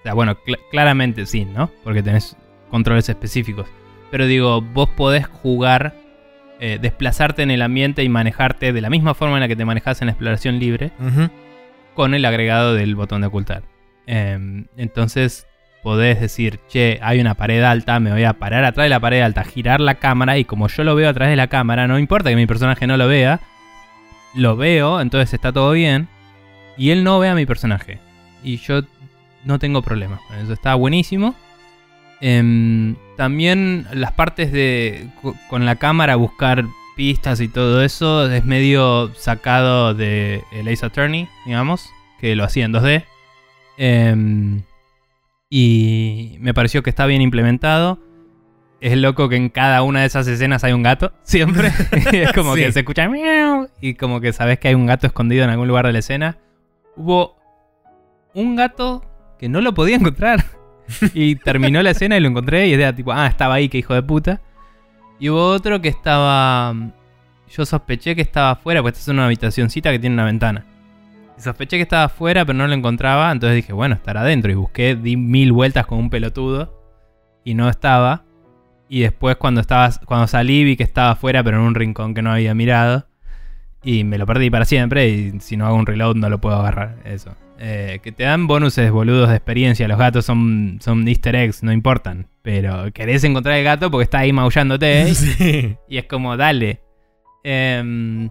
o 0.00 0.02
sea, 0.02 0.14
bueno, 0.14 0.36
cl- 0.46 0.58
claramente 0.70 1.26
sí, 1.26 1.44
¿no? 1.44 1.70
Porque 1.84 2.02
tenés 2.02 2.36
controles 2.70 3.08
específicos. 3.08 3.66
Pero 4.10 4.26
digo, 4.26 4.60
vos 4.62 4.88
podés 4.90 5.26
jugar, 5.26 5.94
eh, 6.60 6.78
desplazarte 6.80 7.42
en 7.42 7.50
el 7.50 7.62
ambiente 7.62 8.02
y 8.02 8.08
manejarte 8.08 8.72
de 8.72 8.80
la 8.80 8.90
misma 8.90 9.14
forma 9.14 9.34
en 9.36 9.40
la 9.40 9.48
que 9.48 9.56
te 9.56 9.64
manejas 9.64 10.00
en 10.02 10.06
la 10.06 10.12
exploración 10.12 10.58
libre. 10.58 10.90
Con 11.94 12.14
el 12.14 12.24
agregado 12.24 12.74
del 12.74 12.94
botón 12.94 13.20
de 13.22 13.26
ocultar. 13.26 13.62
Em, 14.06 14.66
entonces 14.76 15.46
podés 15.82 16.20
decir, 16.20 16.60
che, 16.68 16.98
hay 17.02 17.20
una 17.20 17.34
pared 17.34 17.62
alta, 17.62 18.00
me 18.00 18.10
voy 18.12 18.24
a 18.24 18.34
parar 18.34 18.64
atrás 18.64 18.84
de 18.86 18.88
la 18.90 19.00
pared 19.00 19.20
alta, 19.20 19.44
girar 19.44 19.80
la 19.80 19.94
cámara 19.96 20.38
y 20.38 20.44
como 20.44 20.68
yo 20.68 20.84
lo 20.84 20.94
veo 20.94 21.08
a 21.08 21.12
través 21.14 21.32
de 21.32 21.36
la 21.36 21.46
cámara, 21.48 21.86
no 21.86 21.98
importa 21.98 22.30
que 22.30 22.36
mi 22.36 22.46
personaje 22.46 22.86
no 22.86 22.96
lo 22.96 23.06
vea, 23.08 23.40
lo 24.34 24.56
veo, 24.56 25.00
entonces 25.00 25.32
está 25.34 25.52
todo 25.52 25.72
bien, 25.72 26.08
y 26.76 26.90
él 26.90 27.04
no 27.04 27.18
ve 27.18 27.28
a 27.28 27.34
mi 27.34 27.46
personaje. 27.46 27.98
Y 28.42 28.58
yo 28.58 28.82
no 29.44 29.58
tengo 29.58 29.82
problemas 29.82 30.20
con 30.28 30.38
eso, 30.38 30.52
está 30.52 30.74
buenísimo. 30.74 31.34
Em, 32.20 32.96
también 33.16 33.86
las 33.92 34.12
partes 34.12 34.50
de 34.52 35.08
co- 35.22 35.36
con 35.48 35.64
la 35.66 35.76
cámara 35.76 36.16
buscar 36.16 36.64
pistas 36.96 37.40
y 37.40 37.46
todo 37.48 37.82
eso 37.84 38.28
es 38.30 38.44
medio 38.44 39.12
sacado 39.14 39.94
de 39.94 40.42
el 40.52 40.66
Ace 40.68 40.84
Attorney, 40.84 41.28
digamos, 41.46 41.88
que 42.20 42.34
lo 42.34 42.42
hacía 42.44 42.64
en 42.64 42.72
2D. 42.72 43.04
Em, 43.76 44.62
y 45.50 46.36
me 46.40 46.52
pareció 46.54 46.82
que 46.82 46.90
está 46.90 47.06
bien 47.06 47.22
implementado. 47.22 47.98
Es 48.80 48.96
loco 48.96 49.28
que 49.28 49.36
en 49.36 49.48
cada 49.48 49.82
una 49.82 50.00
de 50.00 50.06
esas 50.06 50.26
escenas 50.28 50.62
hay 50.64 50.72
un 50.72 50.82
gato, 50.82 51.12
siempre. 51.22 51.72
es 52.12 52.32
como 52.32 52.54
Sí. 52.54 52.62
que 52.62 52.72
se 52.72 52.80
escucha 52.80 53.08
miau 53.08 53.68
y 53.80 53.94
como 53.94 54.20
que 54.20 54.32
sabes 54.32 54.58
que 54.58 54.68
hay 54.68 54.74
un 54.74 54.86
gato 54.86 55.06
escondido 55.06 55.44
en 55.44 55.50
algún 55.50 55.68
lugar 55.68 55.86
de 55.86 55.92
la 55.92 55.98
escena. 56.00 56.38
Hubo 56.96 57.37
un 58.34 58.56
gato 58.56 59.04
que 59.38 59.48
no 59.48 59.60
lo 59.60 59.74
podía 59.74 59.96
encontrar. 59.96 60.44
y 61.14 61.36
terminó 61.36 61.82
la 61.82 61.90
escena 61.90 62.16
y 62.16 62.20
lo 62.20 62.28
encontré 62.28 62.66
y 62.66 62.72
era 62.72 62.94
tipo, 62.94 63.12
ah, 63.12 63.26
estaba 63.26 63.54
ahí, 63.54 63.68
que 63.68 63.78
hijo 63.78 63.94
de 63.94 64.02
puta. 64.02 64.40
Y 65.18 65.30
hubo 65.30 65.46
otro 65.46 65.80
que 65.80 65.88
estaba... 65.88 66.74
Yo 67.50 67.64
sospeché 67.64 68.14
que 68.14 68.22
estaba 68.22 68.52
afuera, 68.52 68.82
porque 68.82 68.98
esta 68.98 69.10
es 69.10 69.14
una 69.14 69.24
habitacioncita 69.24 69.90
que 69.90 69.98
tiene 69.98 70.14
una 70.14 70.24
ventana. 70.24 70.66
Y 71.36 71.40
sospeché 71.40 71.76
que 71.76 71.82
estaba 71.82 72.04
afuera, 72.04 72.44
pero 72.44 72.58
no 72.58 72.66
lo 72.66 72.74
encontraba. 72.74 73.32
Entonces 73.32 73.56
dije, 73.56 73.72
bueno, 73.72 73.94
estará 73.94 74.20
adentro. 74.20 74.52
Y 74.52 74.54
busqué, 74.54 74.96
di 74.96 75.16
mil 75.16 75.52
vueltas 75.52 75.86
con 75.86 75.98
un 75.98 76.10
pelotudo. 76.10 76.78
Y 77.44 77.54
no 77.54 77.68
estaba. 77.68 78.24
Y 78.88 79.00
después 79.00 79.36
cuando, 79.36 79.60
estaba, 79.60 79.90
cuando 80.04 80.26
salí 80.26 80.64
vi 80.64 80.76
que 80.76 80.82
estaba 80.82 81.12
afuera, 81.12 81.42
pero 81.42 81.58
en 81.58 81.62
un 81.62 81.74
rincón 81.74 82.14
que 82.14 82.22
no 82.22 82.32
había 82.32 82.54
mirado. 82.54 83.06
Y 83.82 84.04
me 84.04 84.18
lo 84.18 84.26
perdí 84.26 84.50
para 84.50 84.66
siempre. 84.66 85.08
Y 85.08 85.40
si 85.40 85.56
no 85.56 85.66
hago 85.66 85.76
un 85.76 85.86
reload 85.86 86.16
no 86.16 86.28
lo 86.28 86.38
puedo 86.38 86.56
agarrar. 86.56 86.96
Eso. 87.04 87.34
Eh, 87.60 87.98
que 88.02 88.12
te 88.12 88.22
dan 88.22 88.46
bonuses 88.46 88.90
boludos 88.90 89.28
de 89.28 89.36
experiencia. 89.36 89.88
Los 89.88 89.98
gatos 89.98 90.24
son, 90.24 90.78
son 90.80 91.06
easter 91.08 91.34
eggs, 91.34 91.62
no 91.62 91.72
importan. 91.72 92.28
Pero 92.42 92.92
querés 92.92 93.24
encontrar 93.24 93.56
el 93.58 93.64
gato 93.64 93.90
porque 93.90 94.04
está 94.04 94.20
ahí 94.20 94.32
maullándote. 94.32 95.14
Sí. 95.14 95.76
Y 95.88 95.98
es 95.98 96.04
como, 96.04 96.36
dale. 96.36 96.80
Em, 97.42 98.30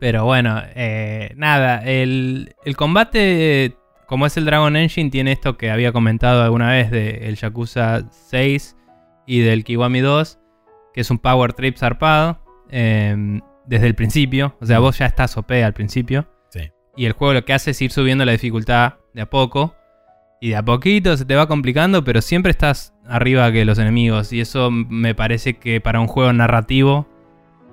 pero 0.00 0.24
bueno, 0.24 0.62
eh, 0.74 1.32
nada. 1.36 1.82
El, 1.84 2.54
el 2.64 2.76
combate, 2.76 3.76
como 4.06 4.26
es 4.26 4.36
el 4.36 4.44
Dragon 4.44 4.76
Engine, 4.76 5.10
tiene 5.10 5.32
esto 5.32 5.56
que 5.56 5.70
había 5.70 5.92
comentado 5.92 6.42
alguna 6.42 6.70
vez 6.70 6.90
del 6.90 7.34
Yakuza 7.36 8.04
6 8.10 8.76
y 9.26 9.40
del 9.40 9.64
Kiwami 9.64 10.00
2, 10.00 10.38
que 10.94 11.00
es 11.00 11.10
un 11.10 11.18
power 11.18 11.52
trip 11.52 11.76
zarpado. 11.76 12.40
em, 12.70 13.40
desde 13.66 13.86
el 13.88 13.94
principio. 13.96 14.56
O 14.60 14.66
sea, 14.66 14.78
vos 14.78 14.96
ya 14.98 15.06
estás 15.06 15.36
OP 15.36 15.50
al 15.64 15.72
principio. 15.74 16.28
Y 16.96 17.04
el 17.04 17.12
juego 17.12 17.34
lo 17.34 17.44
que 17.44 17.52
hace 17.52 17.72
es 17.72 17.82
ir 17.82 17.92
subiendo 17.92 18.24
la 18.24 18.32
dificultad 18.32 18.94
de 19.12 19.22
a 19.22 19.30
poco. 19.30 19.74
Y 20.40 20.50
de 20.50 20.56
a 20.56 20.64
poquito 20.64 21.16
se 21.16 21.24
te 21.24 21.34
va 21.34 21.46
complicando, 21.46 22.04
pero 22.04 22.20
siempre 22.22 22.50
estás 22.50 22.94
arriba 23.06 23.50
que 23.52 23.64
los 23.64 23.78
enemigos. 23.78 24.32
Y 24.32 24.40
eso 24.40 24.70
me 24.70 25.14
parece 25.14 25.58
que 25.58 25.80
para 25.80 26.00
un 26.00 26.06
juego 26.06 26.32
narrativo 26.32 27.06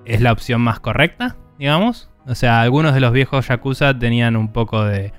es 0.06 0.22
la 0.22 0.32
opción 0.32 0.62
más 0.62 0.80
correcta, 0.80 1.38
digamos. 1.58 2.10
O 2.26 2.36
sea, 2.36 2.62
algunos 2.62 2.94
de 2.94 3.00
los 3.00 3.12
viejos 3.14 3.48
Yakuza 3.48 3.98
tenían 3.98 4.36
un 4.36 4.52
poco 4.52 4.84
de 4.84 5.14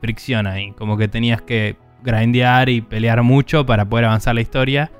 fricción 0.00 0.46
ahí. 0.46 0.72
Como 0.72 0.96
que 0.96 1.08
tenías 1.08 1.42
que 1.42 1.76
grindear 2.02 2.68
y 2.68 2.80
pelear 2.80 3.22
mucho 3.22 3.66
para 3.66 3.88
poder 3.88 4.06
avanzar 4.06 4.34
la 4.34 4.40
historia. 4.40 4.90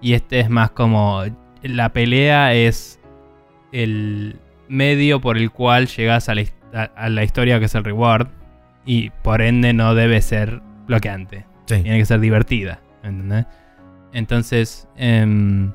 Y 0.00 0.14
este 0.14 0.40
es 0.40 0.50
más 0.50 0.70
como... 0.70 1.24
La 1.62 1.92
pelea 1.92 2.54
es 2.54 3.00
el 3.72 4.38
medio 4.68 5.20
por 5.20 5.36
el 5.36 5.50
cual 5.50 5.88
llegas 5.88 6.28
a 6.28 6.36
la, 6.36 6.42
a- 6.74 6.90
a 6.96 7.08
la 7.08 7.24
historia 7.24 7.58
que 7.58 7.66
es 7.66 7.74
el 7.74 7.84
reward. 7.84 8.28
Y 8.84 9.10
por 9.22 9.42
ende 9.42 9.72
no 9.72 9.94
debe 9.94 10.20
ser 10.22 10.60
bloqueante. 10.86 11.44
Sí. 11.66 11.82
Tiene 11.82 11.98
que 11.98 12.04
ser 12.06 12.20
divertida. 12.20 12.80
¿Entendés? 13.02 13.46
Entonces, 14.12 14.88
em, 14.96 15.70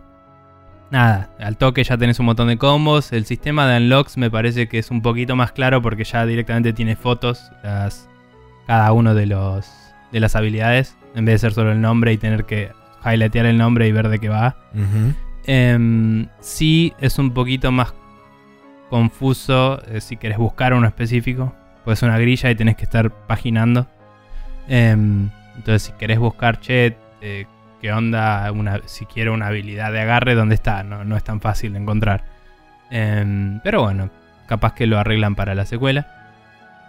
nada, 0.89 1.29
al 1.39 1.57
toque 1.57 1.83
ya 1.83 1.97
tenés 1.97 2.19
un 2.19 2.25
montón 2.25 2.47
de 2.47 2.57
combos. 2.57 3.11
El 3.13 3.25
sistema 3.25 3.67
de 3.67 3.77
unlocks 3.77 4.17
me 4.17 4.31
parece 4.31 4.67
que 4.67 4.79
es 4.79 4.89
un 4.89 5.01
poquito 5.03 5.35
más 5.35 5.51
claro 5.51 5.81
porque 5.81 6.03
ya 6.03 6.25
directamente 6.25 6.73
tiene 6.73 6.95
fotos, 6.95 7.51
las, 7.63 8.09
cada 8.67 8.91
uno 8.93 9.13
de 9.13 9.27
los 9.27 9.69
de 10.11 10.19
las 10.19 10.35
habilidades, 10.35 10.95
en 11.15 11.25
vez 11.25 11.35
de 11.35 11.39
ser 11.47 11.53
solo 11.53 11.71
el 11.71 11.81
nombre 11.81 12.13
y 12.13 12.17
tener 12.17 12.45
que 12.45 12.71
highlightear 13.03 13.47
el 13.47 13.57
nombre 13.57 13.87
y 13.87 13.91
ver 13.91 14.09
de 14.09 14.19
qué 14.19 14.29
va. 14.29 14.55
Em, 15.45 16.27
sí 16.39 16.93
es 16.99 17.17
un 17.19 17.31
poquito 17.33 17.71
más 17.71 17.93
confuso 18.97 19.81
eh, 19.87 20.01
si 20.01 20.17
querés 20.17 20.37
buscar 20.37 20.75
uno 20.75 20.85
específico. 20.85 21.51
Pues 21.83 21.97
es 21.99 22.03
una 22.03 22.19
grilla 22.19 22.51
y 22.51 22.55
tenés 22.55 22.75
que 22.75 22.83
estar 22.83 23.09
paginando. 23.25 23.87
Em, 24.67 25.29
entonces 25.55 25.81
si 25.81 25.91
querés 25.93 26.19
buscar, 26.19 26.59
che, 26.59 26.95
eh, 27.21 27.45
qué 27.81 27.91
onda, 27.91 28.51
una, 28.51 28.81
si 28.85 29.05
quiero 29.07 29.33
una 29.33 29.47
habilidad 29.47 29.91
de 29.91 29.99
agarre, 30.01 30.35
¿dónde 30.35 30.53
está? 30.53 30.83
No, 30.83 31.03
no 31.03 31.17
es 31.17 31.23
tan 31.23 31.41
fácil 31.41 31.73
de 31.73 31.79
encontrar. 31.79 32.23
Em, 32.91 33.59
pero 33.63 33.81
bueno, 33.81 34.11
capaz 34.47 34.75
que 34.75 34.85
lo 34.85 34.99
arreglan 34.99 35.33
para 35.33 35.55
la 35.55 35.65
secuela. 35.65 36.05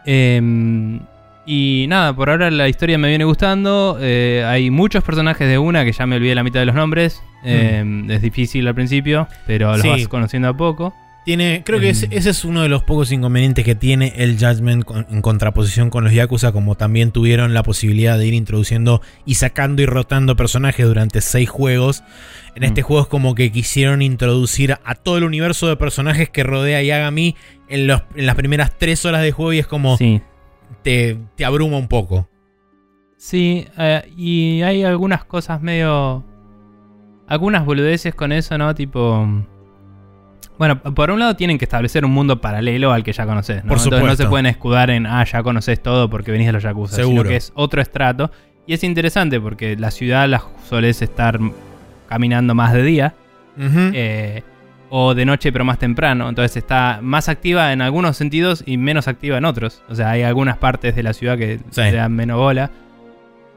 Em, 0.05 1.01
y 1.47 1.87
nada, 1.89 2.15
por 2.15 2.29
ahora 2.29 2.51
la 2.51 2.69
historia 2.69 2.99
me 2.99 3.09
viene 3.09 3.25
gustando. 3.25 3.97
eh, 3.99 4.45
hay 4.47 4.71
muchos 4.71 5.03
personajes 5.03 5.49
de 5.49 5.57
una 5.59 5.85
que 5.87 5.93
ya 5.93 6.05
me 6.07 6.17
olvidé 6.17 6.35
la 6.35 6.45
mitad 6.45 6.61
de 6.61 6.67
los 6.67 6.75
nombres. 6.75 7.23
em, 7.47 8.11
es 8.11 8.21
difícil 8.23 8.67
al 8.69 8.75
principio, 8.75 9.27
pero 9.47 9.73
los 9.73 9.81
Sí. 9.83 9.89
vas 9.89 10.09
conociendo 10.09 10.49
a 10.49 10.57
poco. 10.57 10.95
Tiene, 11.25 11.63
creo 11.65 11.81
que 11.81 11.89
ese, 11.89 12.07
Mm. 12.09 12.13
ese 12.13 12.31
es 12.31 12.45
uno 12.45 12.61
de 12.61 12.69
los 12.69 12.83
pocos 12.83 13.11
inconvenientes 13.11 13.65
que 13.65 13.75
tiene 13.75 14.13
el 14.17 14.37
Judgment 14.39 14.85
con- 14.85 15.07
en 15.09 15.23
contraposición 15.23 15.89
con 15.89 16.05
los 16.05 16.13
Yakuza, 16.13 16.53
como 16.53 16.75
también 16.75 17.13
tuvieron 17.13 17.55
la 17.55 17.63
posibilidad 17.63 18.19
de 18.19 18.27
ir 18.27 18.35
introduciendo 18.35 19.01
y 19.25 19.37
sacando 19.37 19.81
y 19.81 19.87
rotando 19.87 20.37
personajes 20.37 20.85
durante 20.87 21.23
seis 21.23 21.49
juegos. 21.49 22.03
En 22.55 22.63
este 22.63 22.83
Mm. 22.83 22.85
juego 22.85 23.03
es 23.05 23.09
como 23.09 23.35
que 23.35 23.51
quisieron 23.51 24.03
introducir 24.03 24.77
a 24.85 24.95
todo 24.95 25.17
el 25.17 25.25
universo 25.25 25.67
de 25.67 25.77
personajes 25.77 26.29
que 26.29 26.43
rodea 26.43 26.79
a 26.79 26.83
Yagami 26.83 27.37
en, 27.69 27.87
los- 27.87 28.03
en 28.15 28.27
las 28.27 28.35
primeras 28.35 28.77
tres 28.79 29.05
horas 29.07 29.23
de 29.23 29.33
juego 29.33 29.55
y 29.55 29.59
es 29.61 29.67
como 29.67 29.97
Sí. 29.97 30.21
te, 30.83 31.17
te 31.37 31.45
abruma 31.47 31.79
un 31.79 31.89
poco. 31.89 32.29
Sí, 33.17 33.67
eh, 33.79 34.03
y 34.19 34.61
hay 34.61 34.83
algunas 34.85 35.25
cosas 35.25 35.63
medio. 35.63 36.23
Algunas 37.27 37.65
boludeces 37.65 38.15
con 38.15 38.33
eso, 38.33 38.59
¿no? 38.59 38.75
Tipo. 38.75 39.27
Bueno, 40.59 40.81
por 40.81 41.11
un 41.11 41.19
lado 41.19 41.35
tienen 41.37 41.59
que 41.59 41.65
establecer 41.65 42.05
un 42.05 42.13
mundo 42.13 42.41
paralelo 42.41 42.93
al 42.93 43.03
que 43.03 43.13
ya 43.13 43.27
conoces, 43.27 43.57
¿no? 43.65 43.69
Por 43.69 43.79
Entonces 43.79 43.91
no 43.91 43.99
supuesto. 43.99 44.23
se 44.23 44.29
pueden 44.29 44.47
escudar 44.47 44.91
en, 44.91 45.07
ah, 45.07 45.25
ya 45.25 45.43
conoces 45.43 45.83
todo 45.83 46.09
porque 46.09 46.31
venís 46.31 46.47
de 46.47 46.53
los 46.53 46.63
Yakuza, 46.63 46.97
sino 46.97 47.09
Seguro. 47.09 47.29
que 47.29 47.37
es 47.37 47.53
otro 47.57 47.83
estrato. 47.83 48.31
Y 48.67 48.73
es 48.75 48.85
interesante 48.85 49.41
porque 49.41 49.77
la 49.77 49.91
ciudad 49.91 50.29
la 50.29 50.43
solés 50.69 51.03
estar 51.03 51.39
caminando 52.09 52.55
más 52.55 52.73
de 52.73 52.83
día. 52.83 53.15
Eh, 53.59 54.43
o 54.91 55.15
de 55.15 55.25
noche 55.25 55.51
pero 55.53 55.65
más 55.65 55.79
temprano. 55.79 56.29
Entonces 56.29 56.57
está 56.57 57.01
más 57.03 57.29
activa 57.29 57.73
en 57.73 57.83
algunos 57.83 58.17
sentidos 58.17 58.63
y 58.65 58.77
menos 58.77 59.09
activa 59.09 59.39
en 59.39 59.45
otros. 59.45 59.83
O 59.89 59.95
sea, 59.97 60.11
hay 60.11 60.23
algunas 60.23 60.57
partes 60.59 60.95
de 60.95 61.03
la 61.03 61.13
ciudad 61.13 61.37
que 61.37 61.59
Sí. 61.71 61.81
le 61.81 61.93
dan 61.93 62.13
menos 62.13 62.39
bola. 62.39 62.71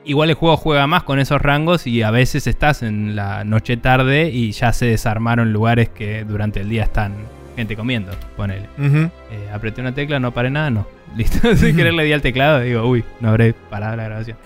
Igual 0.08 0.30
el 0.30 0.36
juego 0.36 0.55
juega 0.55 0.88
más 0.88 1.03
con 1.03 1.20
esos 1.20 1.41
rangos 1.41 1.86
y 1.86 2.01
a 2.01 2.12
veces 2.12 2.47
estás 2.47 2.82
en 2.82 3.18
la 3.18 3.43
noche 3.43 3.76
tarde 3.76 4.30
y 4.30 4.53
ya 4.53 4.72
se 4.72 4.86
desarmaron 4.86 5.51
lugares 5.51 5.89
que 5.89 6.24
durante 6.24 6.62
el 6.62 6.70
día 6.70 6.84
están 6.84 7.14
gente 7.58 7.76
comiendo. 7.76 8.14
Ponele. 8.38 8.68
Eh, 8.80 9.49
apreté 9.53 9.82
una 9.82 9.93
tecla, 9.93 10.18
no 10.20 10.32
paré 10.32 10.49
nada, 10.49 10.70
no. 10.70 10.88
Listo. 11.18 11.53
Sin 11.58 11.76
querer 11.76 11.93
le 11.93 12.05
di 12.05 12.14
al 12.14 12.22
teclado 12.22 12.64
y 12.64 12.70
digo, 12.70 12.88
uy, 12.88 13.03
no 13.20 13.30
habré 13.30 13.53
parado 13.53 13.97
la 13.97 14.05
grabación. 14.05 14.38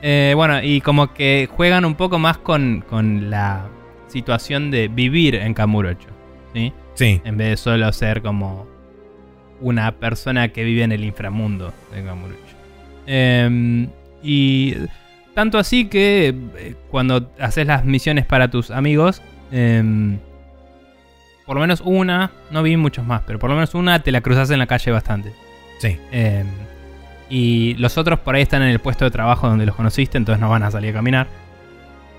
Eh, 0.00 0.32
bueno, 0.34 0.62
y 0.62 0.80
como 0.80 1.12
que 1.12 1.46
juegan 1.54 1.84
un 1.84 1.94
poco 1.94 2.18
más 2.18 2.38
con, 2.38 2.82
con 2.88 3.28
la 3.28 3.66
situación 4.08 4.70
de 4.70 4.88
vivir 4.88 5.34
en 5.34 5.52
Kamurocho. 5.52 6.08
¿Sí? 6.54 6.72
Sí. 6.94 7.20
En 7.24 7.36
vez 7.36 7.50
de 7.50 7.56
solo 7.58 7.92
ser 7.92 8.22
como 8.22 8.66
una 9.60 9.92
persona 9.92 10.48
que 10.48 10.64
vive 10.64 10.84
en 10.84 10.92
el 10.92 11.04
inframundo 11.04 11.74
de 11.92 12.02
Kamurocho. 12.02 12.40
Em, 13.06 13.88
y 14.26 14.74
tanto 15.34 15.58
así 15.58 15.86
que 15.86 16.34
eh, 16.56 16.74
cuando 16.90 17.30
haces 17.38 17.66
las 17.66 17.84
misiones 17.84 18.26
para 18.26 18.50
tus 18.50 18.70
amigos, 18.70 19.22
em, 19.52 20.18
por 21.44 21.54
lo 21.54 21.60
menos 21.60 21.80
una, 21.84 22.32
no 22.50 22.62
vi 22.62 22.76
muchos 22.76 23.06
más, 23.06 23.22
pero 23.26 23.38
por 23.38 23.50
lo 23.50 23.56
menos 23.56 23.74
una 23.74 24.00
te 24.00 24.10
la 24.10 24.20
cruzas 24.20 24.50
en 24.50 24.58
la 24.58 24.66
calle 24.66 24.90
bastante. 24.90 25.32
Sí. 25.78 25.98
Em, 26.10 26.46
y 27.28 27.74
los 27.74 27.98
otros 27.98 28.18
por 28.20 28.34
ahí 28.34 28.42
están 28.42 28.62
en 28.62 28.68
el 28.68 28.78
puesto 28.80 29.04
de 29.04 29.10
trabajo 29.10 29.48
donde 29.48 29.66
los 29.66 29.76
conociste, 29.76 30.18
entonces 30.18 30.40
no 30.40 30.48
van 30.48 30.62
a 30.64 30.70
salir 30.70 30.90
a 30.90 30.94
caminar. 30.94 31.26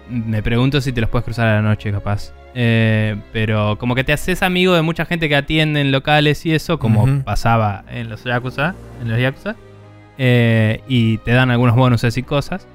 Me 0.09 0.41
pregunto 0.41 0.79
si 0.79 0.93
te 0.93 1.01
los 1.01 1.09
puedes 1.09 1.25
cruzar 1.25 1.47
a 1.47 1.55
la 1.55 1.61
noche, 1.61 1.91
capaz. 1.91 2.33
Eh, 2.53 3.15
pero 3.33 3.77
como 3.77 3.93
que 3.95 4.03
te 4.03 4.13
haces 4.13 4.41
amigo 4.41 4.73
de 4.73 4.81
mucha 4.81 5.05
gente 5.05 5.27
que 5.27 5.35
atiende 5.35 5.81
en 5.81 5.91
locales 5.91 6.45
y 6.45 6.53
eso, 6.53 6.79
como 6.79 7.23
pasaba 7.23 7.83
en 7.89 8.09
los 8.09 8.23
Yakuza. 8.23 8.73
En 9.01 9.09
los 9.09 9.19
Yakuza. 9.19 9.55
Eh, 10.17 10.81
y 10.87 11.17
te 11.19 11.31
dan 11.31 11.51
algunos 11.51 11.75
bonuses 11.75 12.17
y 12.17 12.23
cosas. 12.23 12.67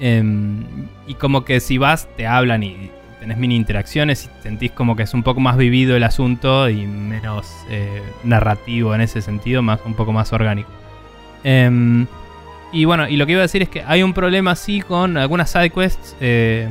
Em, 0.00 0.64
y 1.06 1.14
como 1.14 1.44
que 1.44 1.60
si 1.60 1.78
vas, 1.78 2.08
te 2.16 2.26
hablan 2.26 2.62
y 2.62 2.90
tenés 3.20 3.38
mini 3.38 3.56
interacciones 3.56 4.24
y 4.38 4.42
sentís 4.42 4.70
como 4.72 4.96
que 4.96 5.04
es 5.04 5.14
un 5.14 5.22
poco 5.22 5.40
más 5.40 5.56
vivido 5.56 5.96
el 5.96 6.02
asunto 6.02 6.68
y 6.68 6.86
menos 6.86 7.48
eh, 7.70 8.02
narrativo 8.24 8.94
en 8.94 9.00
ese 9.00 9.22
sentido, 9.22 9.62
más, 9.62 9.80
un 9.86 9.94
poco 9.94 10.12
más 10.12 10.32
orgánico. 10.32 10.68
Em, 11.42 12.06
y 12.72 12.84
bueno, 12.84 13.08
y 13.08 13.16
lo 13.16 13.24
que 13.24 13.32
iba 13.32 13.40
a 13.40 13.42
decir 13.42 13.62
es 13.62 13.68
que 13.68 13.82
hay 13.86 14.02
un 14.02 14.12
problema 14.12 14.50
así 14.50 14.80
con 14.82 15.16
algunas 15.16 15.48
sidequests. 15.50 16.16
Eh, 16.20 16.70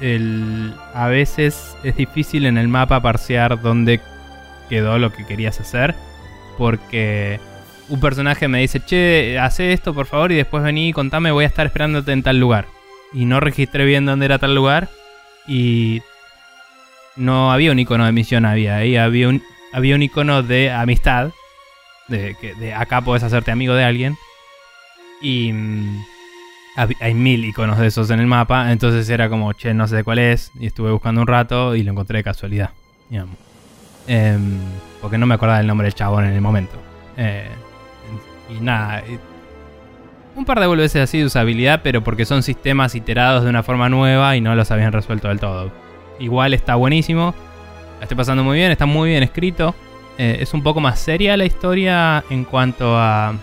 el- 0.00 0.72
a 0.94 1.08
veces 1.08 1.76
es 1.82 1.96
difícil 1.96 2.46
en 2.46 2.58
el 2.58 2.68
mapa 2.68 3.00
parsear 3.00 3.60
dónde 3.60 4.00
quedó 4.70 4.98
lo 4.98 5.12
que 5.12 5.26
querías 5.26 5.60
hacer. 5.60 5.94
Porque 6.58 7.38
un 7.88 8.00
personaje 8.00 8.48
me 8.48 8.60
dice, 8.60 8.80
che, 8.80 9.38
hace 9.38 9.72
esto 9.72 9.94
por 9.94 10.06
favor 10.06 10.32
y 10.32 10.36
después 10.36 10.62
vení 10.62 10.88
y 10.88 10.92
contame, 10.92 11.30
voy 11.30 11.44
a 11.44 11.48
estar 11.48 11.66
esperándote 11.66 12.12
en 12.12 12.22
tal 12.22 12.38
lugar. 12.38 12.66
Y 13.12 13.24
no 13.24 13.40
registré 13.40 13.84
bien 13.84 14.06
dónde 14.06 14.26
era 14.26 14.38
tal 14.38 14.54
lugar. 14.54 14.88
Y 15.46 16.02
no 17.14 17.52
había 17.52 17.72
un 17.72 17.78
icono 17.78 18.04
de 18.04 18.12
misión, 18.12 18.44
había 18.44 18.76
ahí, 18.76 18.96
había 18.96 19.28
un, 19.28 19.42
había 19.72 19.94
un 19.94 20.02
icono 20.02 20.42
de 20.42 20.70
amistad. 20.70 21.30
De 22.08 22.36
que 22.40 22.54
de 22.54 22.74
acá 22.74 23.00
podés 23.00 23.22
hacerte 23.22 23.50
amigo 23.50 23.74
de 23.74 23.84
alguien. 23.84 24.16
Y 25.22 25.52
mm, 25.52 26.04
hay 27.00 27.14
mil 27.14 27.44
iconos 27.44 27.78
de 27.78 27.86
esos 27.86 28.10
en 28.10 28.20
el 28.20 28.26
mapa. 28.26 28.72
Entonces 28.72 29.08
era 29.08 29.28
como, 29.28 29.52
che, 29.52 29.72
no 29.72 29.86
sé 29.86 30.04
cuál 30.04 30.18
es. 30.18 30.50
Y 30.58 30.66
estuve 30.66 30.90
buscando 30.90 31.20
un 31.20 31.26
rato 31.26 31.74
y 31.76 31.82
lo 31.82 31.92
encontré 31.92 32.18
de 32.18 32.24
casualidad. 32.24 32.70
Em, 34.08 34.58
porque 35.00 35.18
no 35.18 35.26
me 35.26 35.34
acordaba 35.34 35.60
el 35.60 35.66
nombre 35.66 35.86
del 35.86 35.94
chabón 35.94 36.24
en 36.26 36.32
el 36.32 36.40
momento. 36.40 36.76
Eh, 37.16 37.48
y 38.50 38.60
nada. 38.60 39.00
eh, 39.00 39.18
un 40.34 40.44
par 40.44 40.60
de 40.60 40.66
veces 40.66 41.02
así 41.02 41.18
de 41.18 41.24
usabilidad, 41.24 41.80
pero 41.82 42.04
porque 42.04 42.26
son 42.26 42.42
sistemas 42.42 42.94
iterados 42.94 43.42
de 43.44 43.50
una 43.50 43.62
forma 43.62 43.88
nueva 43.88 44.36
y 44.36 44.40
no 44.42 44.54
los 44.54 44.70
habían 44.70 44.92
resuelto 44.92 45.28
del 45.28 45.40
todo. 45.40 45.72
Igual 46.18 46.52
está 46.52 46.74
buenísimo. 46.74 47.34
La 47.98 48.02
estoy 48.02 48.16
pasando 48.18 48.44
muy 48.44 48.58
bien, 48.58 48.70
está 48.70 48.84
muy 48.84 49.10
bien 49.10 49.22
escrito. 49.22 49.74
Eh, 50.18 50.38
es 50.40 50.52
un 50.52 50.62
poco 50.62 50.80
más 50.80 50.98
seria 50.98 51.36
la 51.36 51.44
historia 51.46 52.22
en 52.30 52.44
cuanto 52.44 52.98
a 52.98 53.34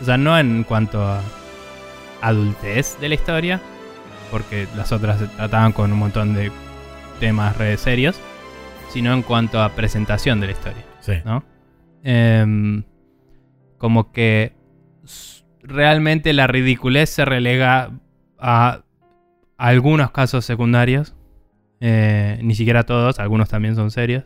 O 0.00 0.04
sea, 0.04 0.16
no 0.18 0.38
en 0.38 0.64
cuanto 0.64 1.02
a 1.02 1.20
adultez 2.22 2.98
de 3.00 3.08
la 3.10 3.14
historia, 3.14 3.60
porque 4.30 4.66
las 4.76 4.92
otras 4.92 5.18
se 5.18 5.26
trataban 5.28 5.72
con 5.72 5.92
un 5.92 5.98
montón 5.98 6.34
de 6.34 6.50
temas 7.20 7.56
re 7.56 7.76
serios, 7.76 8.16
sino 8.90 9.12
en 9.12 9.22
cuanto 9.22 9.60
a 9.62 9.70
presentación 9.70 10.40
de 10.40 10.46
la 10.46 10.52
historia, 10.52 10.84
Sí. 11.00 11.14
¿no? 11.24 11.44
Em, 12.02 12.82
como 13.78 14.12
que 14.12 14.52
realmente 15.62 16.32
la 16.32 16.46
ridiculez 16.46 17.10
se 17.10 17.24
relega 17.24 17.90
a 18.38 18.82
algunos 19.56 20.10
casos 20.10 20.44
secundarios, 20.44 21.14
eh, 21.80 22.38
ni 22.42 22.54
siquiera 22.54 22.84
todos, 22.84 23.18
algunos 23.18 23.48
también 23.48 23.74
son 23.74 23.90
serios. 23.90 24.24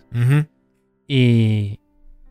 Y, 1.06 1.80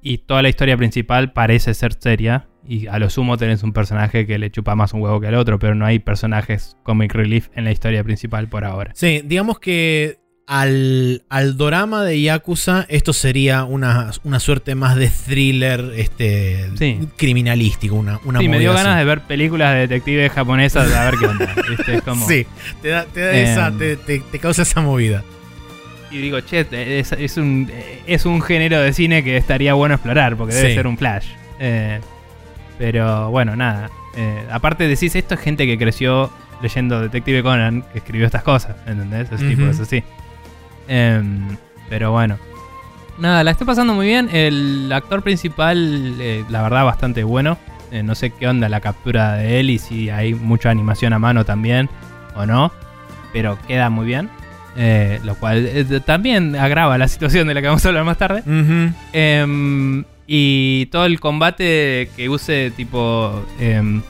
y 0.02 0.18
toda 0.20 0.42
la 0.42 0.50
historia 0.50 0.78
principal 0.78 1.34
parece 1.34 1.74
ser 1.74 1.94
seria. 1.94 2.48
Y 2.66 2.88
a 2.88 3.00
lo 3.00 3.10
sumo 3.10 3.38
tenés 3.38 3.64
un 3.64 3.74
personaje 3.74 4.28
que 4.28 4.38
le 4.38 4.52
chupa 4.52 4.76
más 4.76 4.94
un 4.94 5.02
huevo 5.02 5.20
que 5.20 5.28
al 5.28 5.36
otro, 5.36 5.60
pero 5.60 5.76
no 5.76 5.86
hay 5.86 6.00
personajes 6.00 6.78
comic 6.84 7.14
relief 7.14 7.50
en 7.56 7.64
la 7.64 7.72
historia 7.72 8.04
principal 8.04 8.48
por 8.48 8.64
ahora. 8.64 8.92
Sí, 8.94 9.22
digamos 9.26 9.60
que 9.60 10.19
al, 10.52 11.22
al 11.30 11.58
dorama 11.58 12.04
de 12.04 12.20
Yakuza, 12.24 12.88
esto 12.90 13.14
sería 13.14 13.66
una, 13.66 14.10
una 14.24 14.40
suerte 14.40 14.74
más 14.74 14.96
de 14.96 15.08
thriller 15.10 15.94
este, 15.96 16.72
Sí. 16.76 17.08
criminalístico, 17.18 17.94
una, 17.94 18.20
una 18.26 18.40
sí, 18.40 18.50
me 18.50 18.58
dio 18.58 18.74
ganas 18.74 18.98
de 18.98 19.06
ver 19.06 19.22
películas 19.22 19.74
de 19.76 19.82
detectives 19.82 20.32
japonesas 20.32 20.92
a 20.92 21.06
ver 21.06 21.20
qué 21.20 21.26
onda. 21.28 21.54
¿viste? 21.70 21.96
Es 21.98 22.02
como- 22.02 22.28
Sí, 22.28 22.48
te, 22.82 22.88
da, 22.90 23.06
te, 23.06 23.20
da 23.22 23.38
Em. 23.38 23.46
esa, 23.48 23.72
te, 23.78 23.96
te- 23.96 24.20
te 24.32 24.40
causa 24.40 24.64
esa 24.64 24.82
movida. 24.82 25.24
Y 26.10 26.18
digo, 26.18 26.40
che, 26.42 26.66
es, 27.00 27.12
es 27.12 27.38
un, 27.38 27.72
es 28.08 28.26
un 28.26 28.42
género 28.42 28.82
de 28.82 28.92
cine 28.92 29.24
que 29.24 29.38
estaría 29.38 29.76
bueno 29.76 29.94
explorar, 29.94 30.36
porque 30.36 30.56
debe 30.56 30.70
Sí. 30.70 30.76
ser 30.76 30.88
un 30.88 30.98
flash. 30.98 31.28
Eh, 31.60 32.00
pero 32.80 33.30
bueno, 33.30 33.56
nada. 33.56 33.92
Eh, 34.18 34.44
aparte 34.52 34.88
decís, 34.88 35.16
esto 35.16 35.36
es 35.36 35.40
gente 35.42 35.68
que 35.68 35.78
creció 35.78 36.32
leyendo 36.64 37.00
Detective 37.02 37.44
Conan, 37.44 37.84
que 37.94 38.00
escribió 38.00 38.26
estas 38.26 38.42
cosas, 38.42 38.76
¿entendés? 38.88 39.32
Es 39.32 39.38
tipo, 39.48 39.62
Ujú. 39.62 39.72
es 39.72 39.80
Em, 40.90 41.56
pero 41.88 42.12
bueno. 42.12 42.38
Nada, 43.20 43.44
la 43.44 43.52
estoy 43.52 43.68
pasando 43.68 43.94
muy 43.94 44.08
bien. 44.08 44.30
El 44.34 44.92
actor 44.92 45.22
principal, 45.22 46.16
eh, 46.20 46.44
la 46.50 46.62
verdad, 46.64 46.84
bastante 46.84 47.24
bueno. 47.24 47.58
Eh, 47.92 48.04
no 48.04 48.16
sé 48.16 48.32
qué 48.32 48.48
onda 48.48 48.70
la 48.70 48.82
captura 48.82 49.34
de 49.34 49.60
él 49.60 49.70
y 49.70 49.80
si 49.80 50.10
hay 50.10 50.34
mucha 50.34 50.70
animación 50.70 51.14
a 51.14 51.20
mano 51.20 51.46
también 51.46 51.90
o 52.36 52.46
no. 52.46 52.72
Pero 53.32 53.58
queda 53.68 53.90
muy 53.90 54.06
bien. 54.06 54.30
Eh, 54.78 55.20
lo 55.24 55.36
cual 55.36 55.66
eh, 55.68 56.00
también 56.06 56.56
agrava 56.56 56.98
la 56.98 57.08
situación 57.10 57.48
de 57.48 57.54
la 57.54 57.62
que 57.62 57.68
vamos 57.68 57.86
a 57.86 57.90
hablar 57.90 58.04
más 58.04 58.18
tarde. 58.18 58.44
Em, 59.14 60.04
y 60.28 60.86
todo 60.88 61.06
el 61.06 61.20
combate 61.20 62.10
que 62.16 62.30
use 62.30 62.72
tipo 62.72 63.46
em, 63.60 64.02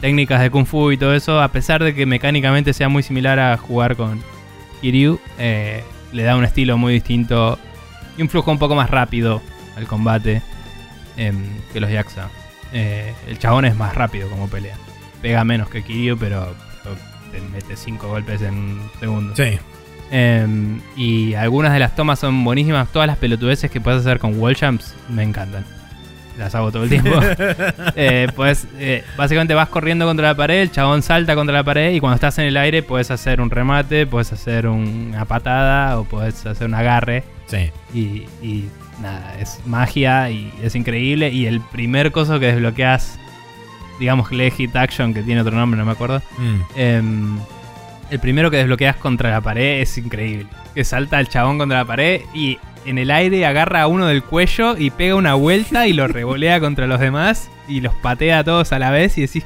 técnicas 0.00 0.40
de 0.40 0.50
kung 0.50 0.66
fu 0.66 0.90
y 0.90 0.96
todo 0.96 1.14
eso, 1.14 1.40
a 1.40 1.48
pesar 1.48 1.84
de 1.84 1.94
que 1.94 2.06
mecánicamente 2.06 2.72
sea 2.72 2.88
muy 2.88 3.02
similar 3.02 3.38
a 3.38 3.56
jugar 3.56 3.94
con 3.96 4.20
Kiryu, 4.80 5.20
le 6.16 6.22
da 6.22 6.34
un 6.34 6.44
estilo 6.44 6.78
muy 6.78 6.94
distinto 6.94 7.58
y 8.16 8.22
un 8.22 8.30
flujo 8.30 8.50
un 8.50 8.58
poco 8.58 8.74
más 8.74 8.88
rápido 8.90 9.42
al 9.76 9.86
combate 9.86 10.42
em, 11.18 11.44
que 11.72 11.78
los 11.78 11.90
Yakuza. 11.90 12.28
Eh, 12.72 13.12
el 13.28 13.38
chabón 13.38 13.66
es 13.66 13.76
más 13.76 13.94
rápido 13.94 14.28
como 14.30 14.48
pelea. 14.48 14.76
Pega 15.20 15.44
menos 15.44 15.68
que 15.68 15.82
Kiryu, 15.82 16.16
pero 16.16 16.54
te 17.30 17.40
mete 17.40 17.76
5 17.76 18.08
golpes 18.08 18.40
en 18.40 18.54
un 18.54 18.90
segundo. 18.98 19.36
Sí. 19.36 19.58
Em, 20.10 20.80
y 20.96 21.34
algunas 21.34 21.74
de 21.74 21.80
las 21.80 21.94
tomas 21.94 22.18
son 22.18 22.42
buenísimas. 22.44 22.88
Todas 22.88 23.06
las 23.06 23.18
pelotudeces 23.18 23.70
que 23.70 23.80
puedes 23.82 24.00
hacer 24.00 24.18
con 24.18 24.40
wall 24.40 24.56
jumps 24.58 24.94
me 25.10 25.22
encantan. 25.22 25.75
Las 26.38 26.54
hago 26.54 26.70
todo 26.70 26.84
el 26.84 26.90
tiempo. 26.90 27.10
Eh, 27.98 28.28
pues 28.36 28.66
eh, 28.78 29.04
básicamente 29.16 29.54
vas 29.54 29.68
corriendo 29.68 30.04
contra 30.06 30.28
la 30.28 30.34
pared, 30.34 30.60
el 30.60 30.70
chabón 30.70 31.02
salta 31.02 31.34
contra 31.34 31.54
la 31.54 31.64
pared 31.64 31.92
y 31.92 32.00
cuando 32.00 32.16
estás 32.16 32.38
en 32.38 32.44
el 32.44 32.56
aire 32.56 32.82
puedes 32.82 33.10
hacer 33.10 33.40
un 33.40 33.50
remate, 33.50 34.06
puedes 34.06 34.32
hacer 34.32 34.66
una 34.66 35.24
patada 35.24 35.98
o 35.98 36.04
puedes 36.04 36.44
hacer 36.44 36.66
un 36.66 36.74
agarre. 36.74 37.24
Sí. 37.46 37.70
Y, 37.94 38.26
y 38.46 38.68
nada, 39.00 39.34
es 39.38 39.60
magia 39.66 40.30
y 40.30 40.52
es 40.62 40.74
increíble. 40.74 41.30
Y 41.30 41.46
el 41.46 41.60
primer 41.60 42.12
coso 42.12 42.38
que 42.38 42.46
desbloqueas, 42.46 43.18
digamos 43.98 44.28
que 44.28 44.50
Hit 44.50 44.76
Action, 44.76 45.14
que 45.14 45.22
tiene 45.22 45.40
otro 45.40 45.56
nombre, 45.56 45.78
no 45.78 45.86
me 45.86 45.92
acuerdo. 45.92 46.20
Mm. 46.38 46.60
Em, 46.76 47.38
el 48.10 48.18
primero 48.20 48.50
que 48.50 48.58
desbloqueas 48.58 48.96
contra 48.96 49.30
la 49.30 49.40
pared 49.40 49.80
es 49.80 49.96
increíble. 49.98 50.46
Que 50.74 50.84
salta 50.84 51.18
el 51.20 51.28
chabón 51.28 51.58
contra 51.58 51.78
la 51.78 51.84
pared 51.84 52.22
y 52.34 52.58
en 52.84 52.98
el 52.98 53.10
aire 53.10 53.44
agarra 53.46 53.82
a 53.82 53.86
uno 53.88 54.06
del 54.06 54.22
cuello 54.22 54.76
y 54.76 54.90
pega 54.90 55.14
una 55.16 55.34
vuelta 55.34 55.86
y 55.86 55.92
lo 55.92 56.06
revolea 56.08 56.60
contra 56.60 56.86
los 56.86 57.00
demás 57.00 57.50
y 57.68 57.80
los 57.80 57.94
patea 57.94 58.40
a 58.40 58.44
todos 58.44 58.72
a 58.72 58.78
la 58.78 58.90
vez 58.90 59.18
y 59.18 59.22
decís, 59.22 59.44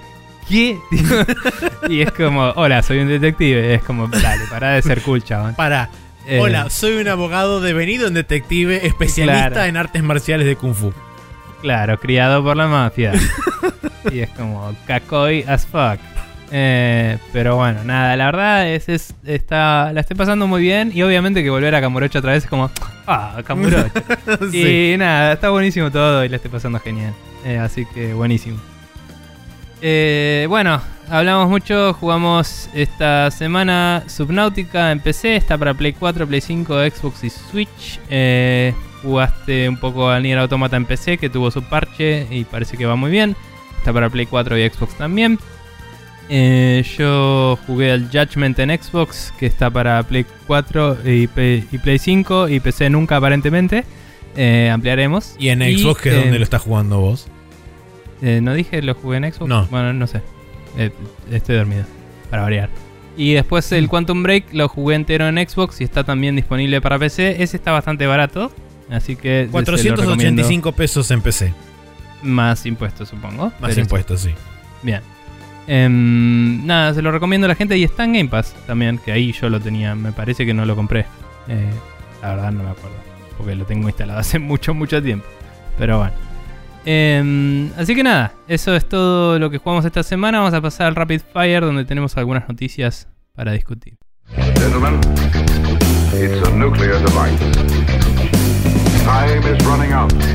¿qué? 0.48 0.78
y 1.88 2.02
es 2.02 2.12
como, 2.12 2.50
hola, 2.56 2.82
soy 2.82 2.98
un 2.98 3.08
detective. 3.08 3.74
Es 3.74 3.82
como, 3.82 4.08
dale, 4.08 4.44
pará 4.50 4.72
de 4.72 4.82
ser 4.82 5.00
cool, 5.02 5.22
chabón. 5.22 5.54
Para. 5.54 5.88
Eh, 6.26 6.38
Hola, 6.38 6.68
soy 6.68 6.98
un 7.00 7.08
abogado 7.08 7.61
devenido 7.62 8.06
en 8.06 8.12
detective 8.14 8.86
especialista 8.86 9.48
Claro. 9.50 9.64
en 9.64 9.76
artes 9.78 10.02
marciales 10.02 10.46
de 10.46 10.54
Kung 10.54 10.74
Fu. 10.74 10.92
Claro, 11.62 11.98
criado 11.98 12.44
por 12.44 12.56
la 12.58 12.66
mafia. 12.68 13.12
y 14.12 14.20
es 14.20 14.28
como 14.30 14.72
cacoy 14.86 15.44
as 15.48 15.66
fuck. 15.66 15.98
Eh, 16.53 17.16
pero 17.32 17.57
bueno, 17.57 17.84
nada, 17.84 18.16
la 18.16 18.26
verdad 18.26 18.68
es, 18.68 18.88
es- 18.88 19.14
está, 19.24 19.92
la 19.92 20.01
estoy 20.01 20.16
pasando 20.16 20.46
muy 20.48 20.62
bien 20.62 20.90
y 20.92 21.03
obviamente 21.03 21.42
que 21.44 21.51
volver 21.51 21.74
a 21.74 21.80
Camurocho 21.80 22.18
otra 22.18 22.32
vez 22.32 22.44
es 22.44 22.51
como, 22.51 22.70
ah, 23.07 23.40
Camurocho. 23.46 23.90
Sí. 24.51 24.92
Y 24.94 24.98
nada, 24.98 25.32
está 25.34 25.51
buenísimo 25.51 25.90
todo 25.90 26.24
y 26.24 26.28
la 26.28 26.36
estoy 26.36 26.51
pasando 26.51 26.80
genial. 26.80 27.12
Eh, 27.44 27.57
así 27.59 27.86
que 27.86 28.12
buenísimo. 28.14 28.59
Eh, 29.82 30.46
bueno, 30.48 30.80
hablamos 31.09 31.48
mucho, 31.48 31.94
jugamos 31.94 32.68
esta 32.74 33.30
semana 33.30 34.03
Subnautica 34.09 34.92
en 34.92 35.01
PC, 35.01 35.36
está 35.36 35.57
para 35.57 35.72
Play 35.74 35.92
4, 35.94 36.26
Play 36.26 36.40
5, 36.40 36.74
Xbox 36.90 37.24
y 37.24 37.30
Switch. 37.30 38.01
Eh, 38.11 38.74
jugaste 39.03 39.68
un 39.68 39.78
poco 39.78 40.11
al 40.11 40.22
Nier 40.22 40.38
Automata 40.38 40.76
en 40.76 40.84
PC, 40.84 41.16
que 41.16 41.30
tuvo 41.30 41.51
su 41.51 41.62
parche 41.62 42.26
y 42.30 42.44
parece 42.44 42.76
que 42.76 42.84
va 42.86 42.96
muy 42.96 43.11
bien. 43.11 43.36
Está 43.78 43.92
para 43.92 44.11
Play 44.11 44.26
4 44.26 44.59
y 44.59 44.68
Xbox 44.68 44.94
también. 44.98 45.38
Eh, 46.33 46.85
yo 46.97 47.59
jugué 47.66 47.91
al 47.91 48.09
Judgment 48.09 48.57
en 48.61 48.70
Xbox, 48.81 49.35
que 49.39 49.47
está 49.47 49.68
para 49.68 50.01
Play 50.05 50.24
4 50.47 50.99
y, 51.05 51.26
P- 51.26 51.64
y 51.72 51.78
Play 51.78 51.99
5 51.99 52.49
y 52.49 52.61
PC 52.61 52.89
nunca 52.89 53.16
aparentemente. 53.16 53.85
Eh, 54.37 54.70
ampliaremos. 54.72 55.35
Y 55.41 55.49
en 55.49 55.61
Xbox, 55.61 56.01
que 56.03 56.11
es 56.11 56.14
eh, 56.14 56.18
donde 56.20 56.39
lo 56.39 56.45
estás 56.45 56.62
jugando 56.62 57.01
vos. 57.01 57.26
eh, 58.22 58.41
¿No 58.41 58.55
dije 58.55 58.81
lo 58.81 58.95
jugué 58.95 59.16
en 59.16 59.33
Xbox? 59.33 59.49
No. 59.49 59.66
Bueno, 59.66 59.93
no 59.93 60.07
sé. 60.07 60.22
Eh, 60.78 60.91
estoy 61.33 61.57
dormido, 61.57 61.85
para 62.31 62.43
variar. 62.43 62.70
Y 63.16 63.33
después 63.33 63.68
Mm. 63.72 63.74
el 63.74 63.89
Quantum 63.89 64.22
Break 64.22 64.55
lo 64.55 64.68
jugué 64.68 64.95
entero 64.95 65.26
en 65.26 65.37
Xbox 65.37 65.81
y 65.81 65.85
está 65.85 66.05
también 66.05 66.37
disponible 66.37 66.81
para 66.81 66.97
PC. 66.97 67.43
Ese 67.43 67.57
está 67.57 67.72
bastante 67.72 68.07
barato, 68.07 68.53
así 68.89 69.16
que... 69.16 69.41
se 69.41 69.47
lo 69.47 69.51
485 69.53 70.72
pesos 70.72 71.11
en 71.11 71.22
PC. 71.22 71.53
Más 72.22 72.64
impuestos, 72.66 73.09
supongo. 73.09 73.53
Más 73.61 73.74
sí. 73.74 73.81
impuestos, 73.81 74.20
sí. 74.20 74.31
Bien. 74.85 75.01
Em, 75.72 76.66
nada, 76.66 76.92
se 76.94 77.00
lo 77.00 77.12
recomiendo 77.12 77.44
a 77.44 77.48
la 77.48 77.54
gente 77.54 77.78
y 77.78 77.84
está 77.84 78.02
en 78.02 78.12
Game 78.14 78.28
Pass 78.28 78.56
también, 78.66 78.98
que 78.98 79.12
ahí 79.12 79.30
yo 79.30 79.48
lo 79.48 79.60
tenía. 79.60 79.94
Me 79.94 80.10
parece 80.10 80.44
que 80.44 80.52
no 80.52 80.64
lo 80.66 80.74
compré. 80.74 81.06
Eh, 81.46 81.70
la 82.22 82.30
verdad 82.34 82.50
no 82.50 82.64
me 82.64 82.70
acuerdo, 82.70 82.96
porque 83.38 83.54
lo 83.54 83.64
tengo 83.64 83.86
instalado 83.88 84.18
hace 84.18 84.40
mucho, 84.40 84.74
mucho 84.74 85.00
tiempo. 85.00 85.26
Pero 85.78 85.98
bueno. 85.98 86.12
Em, 86.84 87.70
así 87.78 87.94
que 87.94 88.02
nada, 88.02 88.32
eso 88.48 88.74
es 88.74 88.88
todo 88.88 89.38
lo 89.38 89.48
que 89.48 89.58
jugamos 89.58 89.84
esta 89.84 90.02
semana. 90.02 90.38
Vamos 90.38 90.54
a 90.54 90.60
pasar 90.60 90.88
al 90.88 90.96
Rapid 90.96 91.20
Fire, 91.32 91.60
donde 91.60 91.84
tenemos 91.84 92.16
algunas 92.16 92.48
noticias 92.48 93.06
para 93.36 93.52
discutir. 93.52 93.96
Gentlemen, 94.34 94.98
it's 96.14 96.48
a 96.48 96.50
nuclear. 96.56 96.96
Time 99.04 99.38
is 99.54 99.64
running 99.64 99.92
out. 99.92 100.10
Ti- 100.10 100.18
ti- 100.18 100.34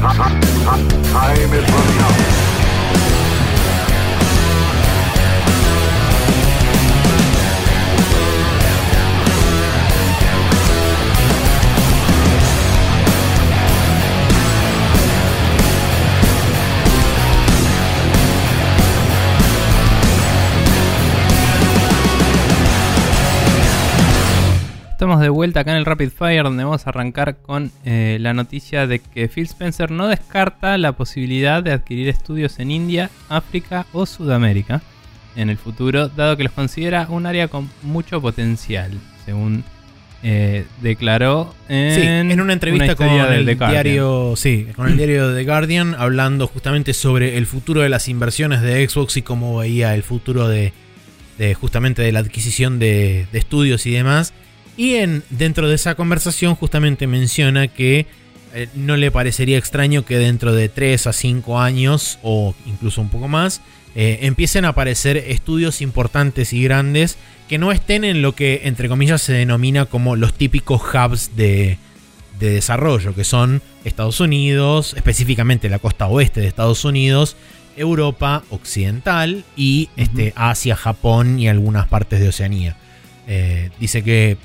ti- 0.00 1.02
Time 1.10 1.58
is 1.58 1.66
running 1.68 2.00
out. 2.00 2.47
Estamos 24.98 25.20
de 25.20 25.28
vuelta 25.28 25.60
acá 25.60 25.70
en 25.70 25.76
el 25.76 25.84
Rapid 25.84 26.10
Fire 26.10 26.42
donde 26.42 26.64
vamos 26.64 26.84
a 26.84 26.90
arrancar 26.90 27.36
con 27.36 27.70
eh, 27.84 28.18
la 28.20 28.34
noticia 28.34 28.88
de 28.88 28.98
que 28.98 29.28
Phil 29.28 29.44
Spencer 29.44 29.92
no 29.92 30.08
descarta 30.08 30.76
la 30.76 30.90
posibilidad 30.90 31.62
de 31.62 31.70
adquirir 31.70 32.08
estudios 32.08 32.58
en 32.58 32.72
India, 32.72 33.08
África 33.28 33.86
o 33.92 34.06
Sudamérica 34.06 34.82
en 35.36 35.50
el 35.50 35.56
futuro, 35.56 36.08
dado 36.08 36.36
que 36.36 36.42
los 36.42 36.52
considera 36.52 37.06
un 37.10 37.26
área 37.26 37.46
con 37.46 37.70
mucho 37.82 38.20
potencial, 38.20 38.90
según 39.24 39.62
eh, 40.24 40.64
declaró 40.82 41.54
en, 41.68 41.94
Sí, 41.94 42.02
en 42.04 42.40
una 42.40 42.54
entrevista 42.54 42.96
con 42.96 43.06
el 43.06 43.46
diario, 43.56 44.34
sí, 44.34 44.66
con 44.74 44.88
el 44.88 44.96
diario 44.96 45.32
The 45.32 45.44
Guardian, 45.44 45.94
hablando 45.96 46.48
justamente 46.48 46.92
sobre 46.92 47.38
el 47.38 47.46
futuro 47.46 47.82
de 47.82 47.88
las 47.88 48.08
inversiones 48.08 48.62
de 48.62 48.88
Xbox 48.88 49.16
y 49.16 49.22
cómo 49.22 49.58
veía 49.58 49.94
el 49.94 50.02
futuro 50.02 50.48
de, 50.48 50.72
de 51.38 51.54
justamente 51.54 52.02
de 52.02 52.10
la 52.10 52.18
adquisición 52.18 52.80
de, 52.80 53.28
de 53.30 53.38
estudios 53.38 53.86
y 53.86 53.92
demás. 53.92 54.34
Y 54.78 54.94
en, 54.94 55.24
dentro 55.28 55.68
de 55.68 55.74
esa 55.74 55.96
conversación 55.96 56.54
justamente 56.54 57.08
menciona 57.08 57.66
que 57.66 58.06
eh, 58.54 58.68
no 58.74 58.96
le 58.96 59.10
parecería 59.10 59.58
extraño 59.58 60.04
que 60.04 60.16
dentro 60.18 60.54
de 60.54 60.68
3 60.68 61.08
a 61.08 61.12
5 61.12 61.60
años 61.60 62.18
o 62.22 62.54
incluso 62.64 63.00
un 63.00 63.10
poco 63.10 63.26
más 63.28 63.60
eh, 63.96 64.20
empiecen 64.22 64.64
a 64.64 64.68
aparecer 64.68 65.16
estudios 65.16 65.82
importantes 65.82 66.52
y 66.52 66.62
grandes 66.62 67.18
que 67.48 67.58
no 67.58 67.72
estén 67.72 68.04
en 68.04 68.22
lo 68.22 68.36
que 68.36 68.62
entre 68.64 68.88
comillas 68.88 69.20
se 69.20 69.32
denomina 69.32 69.84
como 69.84 70.14
los 70.14 70.32
típicos 70.32 70.80
hubs 70.80 71.34
de, 71.34 71.76
de 72.38 72.50
desarrollo, 72.50 73.16
que 73.16 73.24
son 73.24 73.62
Estados 73.84 74.20
Unidos, 74.20 74.94
específicamente 74.96 75.68
la 75.68 75.80
costa 75.80 76.06
oeste 76.06 76.40
de 76.40 76.46
Estados 76.46 76.84
Unidos, 76.84 77.36
Europa 77.76 78.44
occidental 78.50 79.44
y 79.56 79.88
este, 79.96 80.32
Asia, 80.36 80.76
Japón 80.76 81.40
y 81.40 81.48
algunas 81.48 81.88
partes 81.88 82.20
de 82.20 82.28
Oceanía. 82.28 82.76
Eh, 83.26 83.70
dice 83.78 84.02
que 84.02 84.38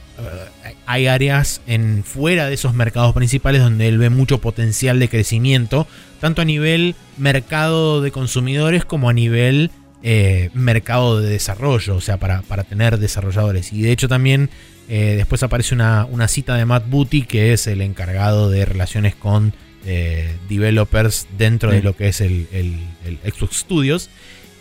hay 0.86 1.08
áreas 1.08 1.62
en 1.68 2.04
fuera 2.04 2.48
de 2.48 2.54
esos 2.54 2.74
mercados 2.74 3.14
principales 3.14 3.62
donde 3.62 3.88
él 3.88 3.98
ve 3.98 4.10
mucho 4.10 4.40
potencial 4.40 5.00
de 5.00 5.10
crecimiento, 5.10 5.88
tanto 6.20 6.42
a 6.42 6.46
nivel 6.46 6.96
mercado 7.18 8.02
de 8.02 8.12
consumidores 8.12 8.86
como 8.86 9.10
a 9.10 9.14
nivel 9.14 9.72
eh, 10.04 10.50
mercado 10.54 11.20
de 11.22 11.30
desarrollo, 11.30 11.96
o 11.96 12.02
sea, 12.02 12.18
para, 12.18 12.42
para 12.44 12.64
tener 12.64 13.00
desarrolladores. 13.00 13.72
Y 13.74 13.82
de 13.82 13.92
hecho 13.92 14.08
también 14.08 14.50
eh, 14.90 15.14
después 15.18 15.42
aparece 15.44 15.74
una, 15.74 16.06
una 16.06 16.28
cita 16.28 16.56
de 16.56 16.66
Matt 16.66 16.90
Booty, 16.90 17.24
que 17.24 17.54
es 17.54 17.68
el 17.68 17.82
encargado 17.82 18.50
de 18.50 18.66
relaciones 18.66 19.16
con 19.16 19.54
eh, 19.86 20.36
developers 20.50 21.28
dentro 21.38 21.72
de 21.72 21.82
lo 21.82 21.96
que 21.96 22.10
es 22.10 22.22
el, 22.22 22.48
el- 22.52 22.80
el 23.06 23.18
Xbox 23.34 23.58
Studios, 23.58 24.10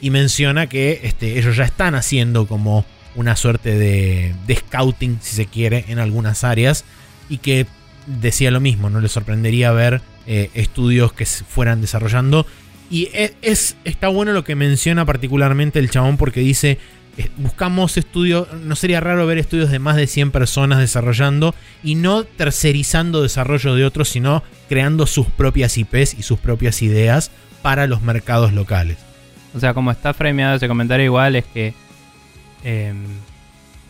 y 0.00 0.10
menciona 0.10 0.68
que 0.68 1.00
este, 1.04 1.38
ellos 1.38 1.56
ya 1.56 1.64
están 1.64 1.94
haciendo 1.94 2.46
como 2.46 2.84
una 3.14 3.36
suerte 3.36 3.78
de, 3.78 4.34
de 4.46 4.56
scouting, 4.56 5.18
si 5.20 5.36
se 5.36 5.46
quiere, 5.46 5.84
en 5.88 5.98
algunas 5.98 6.44
áreas, 6.44 6.84
y 7.28 7.38
que 7.38 7.66
decía 8.06 8.50
lo 8.50 8.60
mismo, 8.60 8.90
no 8.90 9.00
le 9.00 9.08
sorprendería 9.08 9.72
ver 9.72 10.00
eh, 10.26 10.50
estudios 10.54 11.12
que 11.12 11.26
se 11.26 11.44
fueran 11.44 11.80
desarrollando. 11.80 12.46
Y 12.90 13.08
e- 13.12 13.34
es, 13.42 13.76
está 13.84 14.08
bueno 14.08 14.32
lo 14.32 14.44
que 14.44 14.54
menciona 14.54 15.04
particularmente 15.04 15.78
el 15.78 15.90
chabón 15.90 16.16
porque 16.16 16.40
dice, 16.40 16.78
eh, 17.16 17.28
buscamos 17.36 17.96
estudios, 17.96 18.52
no 18.52 18.76
sería 18.76 19.00
raro 19.00 19.26
ver 19.26 19.38
estudios 19.38 19.70
de 19.70 19.78
más 19.78 19.96
de 19.96 20.06
100 20.06 20.30
personas 20.30 20.78
desarrollando 20.78 21.54
y 21.82 21.94
no 21.94 22.24
tercerizando 22.24 23.22
desarrollo 23.22 23.74
de 23.74 23.84
otros, 23.84 24.08
sino 24.08 24.42
creando 24.68 25.06
sus 25.06 25.26
propias 25.26 25.76
IPs 25.76 26.14
y 26.18 26.22
sus 26.22 26.38
propias 26.38 26.82
ideas 26.82 27.30
para 27.62 27.86
los 27.86 28.02
mercados 28.02 28.52
locales. 28.52 28.98
O 29.54 29.60
sea, 29.60 29.74
como 29.74 29.90
está 29.90 30.14
frameado 30.14 30.56
ese 30.56 30.68
comentario 30.68 31.04
igual 31.04 31.36
es 31.36 31.44
que 31.44 31.74
em, 32.64 32.96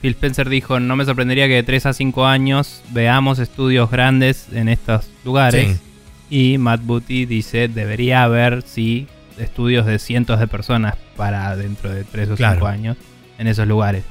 Phil 0.01 0.13
Spencer 0.13 0.49
dijo, 0.49 0.81
no 0.81 0.97
me 0.97 1.05
sorprendería 1.05 1.47
que 1.47 1.55
de 1.55 1.63
3 1.63 1.87
a 1.87 1.93
5 1.93 2.27
años 2.27 2.83
veamos 2.91 3.39
estudios 3.39 3.91
grandes 3.91 4.49
en 4.53 4.69
estos 4.69 5.09
lugares. 5.25 5.81
Y 6.29 6.59
Matt 6.59 6.81
Booty 6.85 7.27
dice, 7.27 7.69
debería 7.69 8.23
haber, 8.25 8.63
sí, 8.63 9.07
estudios 9.39 9.87
de 9.87 9.99
cientos 9.99 10.41
de 10.41 10.47
personas 10.49 10.95
para 11.17 11.55
dentro 11.57 11.91
de 11.91 12.05
3 12.05 12.31
o 12.31 12.37
5 12.37 12.37
Claro. 12.37 12.67
años 12.67 12.97
en 13.39 13.47
esos 13.47 13.67
lugares. 13.69 14.05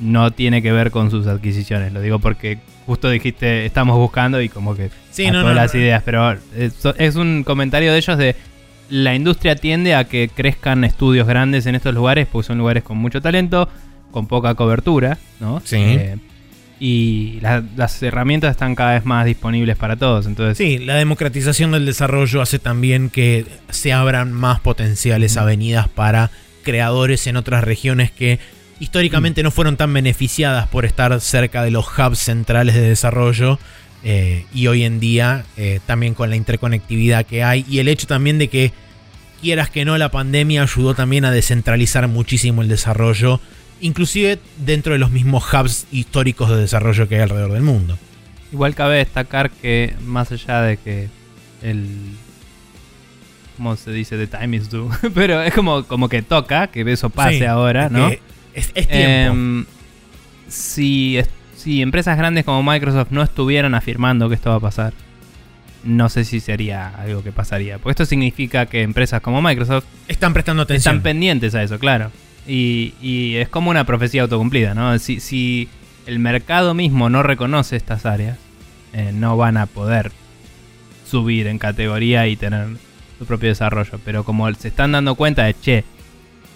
No 0.00 0.30
tiene 0.30 0.62
que 0.62 0.72
ver 0.72 0.90
con 0.90 1.10
sus 1.10 1.26
adquisiciones, 1.26 1.92
lo 1.92 2.00
digo 2.00 2.18
porque 2.18 2.58
justo 2.86 3.08
dijiste, 3.10 3.66
estamos 3.66 3.96
buscando 3.96 4.40
y 4.40 4.48
como 4.48 4.74
que 4.76 4.90
Sí, 5.10 5.26
a 5.26 5.32
no, 5.32 5.40
todas 5.40 5.54
no, 5.56 5.60
las 5.62 5.74
no. 5.74 5.80
ideas, 5.80 6.02
pero 6.04 6.32
es, 6.56 6.74
es 6.98 7.16
un 7.16 7.42
comentario 7.44 7.92
de 7.92 7.98
ellos 7.98 8.16
de 8.18 8.36
la 8.90 9.14
industria 9.14 9.56
tiende 9.56 9.94
a 9.94 10.04
que 10.04 10.28
crezcan 10.34 10.84
estudios 10.84 11.26
grandes 11.26 11.66
en 11.66 11.74
estos 11.74 11.94
lugares 11.94 12.26
porque 12.30 12.46
son 12.46 12.58
lugares 12.58 12.82
con 12.82 12.96
mucho 12.98 13.20
talento, 13.20 13.68
con 14.10 14.26
poca 14.26 14.54
cobertura, 14.54 15.18
¿no? 15.40 15.60
Sí. 15.64 15.76
Eh, 15.78 16.16
y 16.80 17.38
la- 17.40 17.62
las 17.76 18.00
herramientas 18.02 18.52
están 18.52 18.74
cada 18.76 18.92
vez 18.94 19.04
más 19.04 19.26
disponibles 19.26 19.76
para 19.76 19.96
todos, 19.96 20.26
entonces 20.26 20.56
Sí, 20.56 20.78
la 20.78 20.94
democratización 20.94 21.72
del 21.72 21.84
desarrollo 21.86 22.40
hace 22.40 22.58
también 22.60 23.10
que 23.10 23.44
se 23.70 23.92
abran 23.92 24.32
más 24.32 24.60
potenciales 24.60 25.36
avenidas 25.36 25.88
para 25.88 26.30
creadores 26.62 27.26
en 27.26 27.36
otras 27.36 27.64
regiones 27.64 28.10
que 28.12 28.38
históricamente 28.80 29.42
no 29.42 29.50
fueron 29.50 29.76
tan 29.76 29.92
beneficiadas 29.92 30.68
por 30.68 30.84
estar 30.84 31.20
cerca 31.20 31.64
de 31.64 31.72
los 31.72 31.86
hubs 31.98 32.18
centrales 32.20 32.74
de 32.76 32.82
desarrollo. 32.82 33.58
Eh, 34.04 34.46
y 34.54 34.66
hoy 34.68 34.84
en 34.84 35.00
día, 35.00 35.44
eh, 35.56 35.80
también 35.86 36.14
con 36.14 36.30
la 36.30 36.36
interconectividad 36.36 37.26
que 37.26 37.42
hay 37.42 37.64
y 37.68 37.78
el 37.78 37.88
hecho 37.88 38.06
también 38.06 38.38
de 38.38 38.48
que, 38.48 38.72
quieras 39.40 39.70
que 39.70 39.84
no, 39.84 39.96
la 39.98 40.10
pandemia 40.10 40.62
ayudó 40.62 40.94
también 40.94 41.24
a 41.24 41.30
descentralizar 41.30 42.06
muchísimo 42.08 42.62
el 42.62 42.68
desarrollo, 42.68 43.40
inclusive 43.80 44.38
dentro 44.58 44.92
de 44.92 44.98
los 44.98 45.10
mismos 45.10 45.44
hubs 45.52 45.86
históricos 45.90 46.50
de 46.50 46.56
desarrollo 46.56 47.08
que 47.08 47.16
hay 47.16 47.22
alrededor 47.22 47.52
del 47.52 47.62
mundo. 47.62 47.98
Igual 48.52 48.74
cabe 48.74 48.96
destacar 48.96 49.50
que 49.50 49.94
más 50.04 50.32
allá 50.32 50.62
de 50.62 50.76
que 50.78 51.08
el 51.62 51.86
¿cómo 53.58 53.76
se 53.76 53.90
dice? 53.90 54.16
The 54.16 54.28
time 54.28 54.56
is 54.56 54.70
due, 54.70 54.88
pero 55.14 55.42
es 55.42 55.52
como, 55.52 55.84
como 55.84 56.08
que 56.08 56.22
toca 56.22 56.68
que 56.68 56.80
eso 56.90 57.10
pase 57.10 57.38
Sí, 57.38 57.44
ahora, 57.44 57.88
¿no? 57.88 58.08
Es, 58.08 58.70
es 58.74 58.88
tiempo. 58.88 58.92
Em, 58.92 59.66
si, 60.48 61.18
si 61.68 61.82
empresas 61.82 62.16
grandes 62.16 62.46
como 62.46 62.62
Microsoft 62.62 63.08
no 63.10 63.22
estuvieran 63.22 63.74
afirmando 63.74 64.30
que 64.30 64.36
esto 64.36 64.48
va 64.48 64.56
a 64.56 64.60
pasar, 64.60 64.94
no 65.84 66.08
sé 66.08 66.24
si 66.24 66.40
sería 66.40 66.88
algo 66.88 67.22
que 67.22 67.30
pasaría. 67.30 67.76
Porque 67.76 67.90
esto 67.90 68.06
significa 68.06 68.64
que 68.64 68.80
empresas 68.80 69.20
como 69.20 69.42
Microsoft 69.42 69.84
Están 70.08 70.32
prestando 70.32 70.62
atención. 70.62 70.96
están 70.96 71.02
pendientes 71.02 71.54
a 71.54 71.62
eso, 71.62 71.78
claro. 71.78 72.10
Y, 72.46 72.94
y 73.02 73.34
es 73.34 73.50
como 73.50 73.68
una 73.68 73.84
profecía 73.84 74.22
autocumplida, 74.22 74.72
¿no? 74.72 74.98
Si, 74.98 75.20
si 75.20 75.68
el 76.06 76.18
mercado 76.20 76.72
mismo 76.72 77.10
no 77.10 77.22
reconoce 77.22 77.76
estas 77.76 78.06
áreas, 78.06 78.38
eh, 78.94 79.10
no 79.12 79.36
van 79.36 79.58
a 79.58 79.66
poder 79.66 80.10
subir 81.04 81.48
en 81.48 81.58
categoría 81.58 82.28
y 82.28 82.36
tener 82.36 82.66
su 83.18 83.26
propio 83.26 83.50
desarrollo. 83.50 84.00
Pero 84.06 84.24
como 84.24 84.50
se 84.54 84.68
están 84.68 84.92
dando 84.92 85.16
cuenta 85.16 85.44
de, 85.44 85.52
che, 85.52 85.84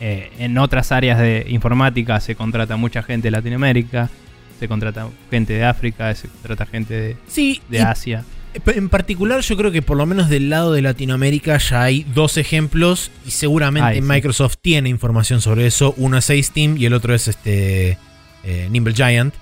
eh, 0.00 0.32
en 0.38 0.56
otras 0.56 0.90
áreas 0.90 1.18
de 1.18 1.44
informática 1.50 2.18
se 2.18 2.34
contrata 2.34 2.76
mucha 2.78 3.02
gente 3.02 3.26
de 3.26 3.32
Latinoamérica, 3.32 4.08
se 4.62 4.68
contrata 4.68 5.08
gente 5.28 5.54
de 5.54 5.64
África, 5.64 6.14
se 6.14 6.28
contrata 6.28 6.66
gente 6.66 6.94
de, 6.94 7.16
sí, 7.26 7.60
de 7.68 7.80
Asia. 7.80 8.24
en 8.66 8.88
particular 8.88 9.40
yo 9.40 9.56
creo 9.56 9.72
que 9.72 9.82
por 9.82 9.96
lo 9.96 10.06
menos 10.06 10.28
del 10.28 10.50
lado 10.50 10.72
de 10.72 10.82
Latinoamérica 10.82 11.58
ya 11.58 11.82
hay 11.82 12.04
dos 12.14 12.36
ejemplos 12.36 13.10
y 13.26 13.32
seguramente 13.32 13.88
Ay, 13.88 13.96
sí. 13.96 14.02
Microsoft 14.02 14.58
tiene 14.62 14.88
información 14.88 15.40
sobre 15.40 15.66
eso. 15.66 15.94
Uno 15.96 16.16
es 16.16 16.26
Ace 16.30 16.52
Team 16.54 16.76
y 16.78 16.86
el 16.86 16.94
otro 16.94 17.12
es 17.12 17.26
este 17.26 17.98
eh, 18.44 18.68
Nimble 18.70 18.94
Giant. 18.94 19.34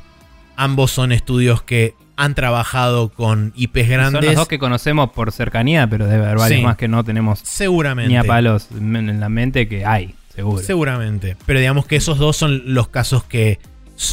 Ambos 0.57 0.91
son 0.91 1.13
estudios 1.13 1.63
que 1.63 1.95
han 2.17 2.35
trabajado 2.35 3.11
con 3.11 3.53
IPs 3.57 3.81
Son 3.81 3.89
grandes. 3.89 4.25
los 4.25 4.35
dos 4.37 4.49
que 4.49 4.59
conocemos 4.59 5.11
por 5.11 5.33
cercanía, 5.33 5.87
pero 5.87 6.07
debe 6.07 6.25
haber 6.25 6.39
varios 6.39 6.61
Sí. 6.61 6.65
más 6.65 6.77
que 6.79 6.89
no 6.89 7.05
tenemos 7.05 7.41
Seguramente. 7.45 8.09
ni 8.09 8.17
a 8.17 8.25
palos 8.25 8.69
en 8.75 9.21
la 9.21 9.29
mente 9.29 9.69
que 9.69 9.85
hay, 9.85 10.15
seguro. 10.35 10.63
Seguramente. 10.63 11.37
Pero 11.45 11.59
digamos 11.61 11.85
que 11.85 11.97
esos 11.97 12.17
dos 12.19 12.39
son 12.39 12.63
los 12.75 12.89
casos 12.89 13.25
que 13.25 13.59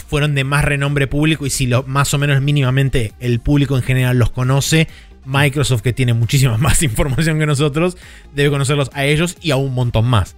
fueron 0.07 0.35
de 0.35 0.43
más 0.43 0.65
renombre 0.65 1.07
público 1.07 1.45
y 1.45 1.49
si 1.49 1.65
lo, 1.65 1.83
más 1.83 2.13
o 2.13 2.17
menos 2.17 2.41
mínimamente 2.41 3.13
el 3.19 3.39
público 3.39 3.77
en 3.77 3.83
general 3.83 4.17
los 4.19 4.31
conoce, 4.31 4.87
Microsoft 5.25 5.81
que 5.81 5.93
tiene 5.93 6.13
muchísima 6.13 6.57
más 6.57 6.83
información 6.83 7.39
que 7.39 7.45
nosotros, 7.45 7.97
debe 8.33 8.49
conocerlos 8.49 8.89
a 8.93 9.05
ellos 9.05 9.37
y 9.41 9.51
a 9.51 9.55
un 9.55 9.73
montón 9.73 10.05
más. 10.05 10.35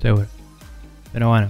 Seguro. 0.00 0.26
Pero 1.12 1.28
bueno. 1.28 1.48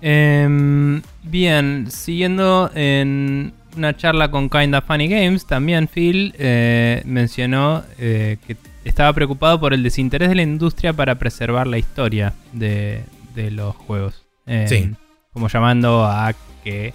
Em, 0.00 1.00
bien, 1.22 1.90
siguiendo 1.90 2.70
en 2.74 3.52
una 3.76 3.96
charla 3.96 4.30
con 4.30 4.50
Kinda 4.50 4.82
Funny 4.82 5.08
Games, 5.08 5.46
también 5.46 5.88
Phil 5.88 6.34
eh, 6.38 7.02
mencionó 7.04 7.84
eh, 7.98 8.36
que 8.46 8.56
estaba 8.84 9.12
preocupado 9.12 9.60
por 9.60 9.72
el 9.72 9.82
desinterés 9.82 10.28
de 10.28 10.34
la 10.34 10.42
industria 10.42 10.92
para 10.92 11.14
preservar 11.14 11.68
la 11.68 11.78
historia 11.78 12.34
de, 12.52 13.04
de 13.34 13.50
los 13.52 13.76
juegos. 13.76 14.24
Sí. 14.66 14.90
Como 15.32 15.48
llamando 15.48 16.04
a 16.04 16.34
que 16.62 16.92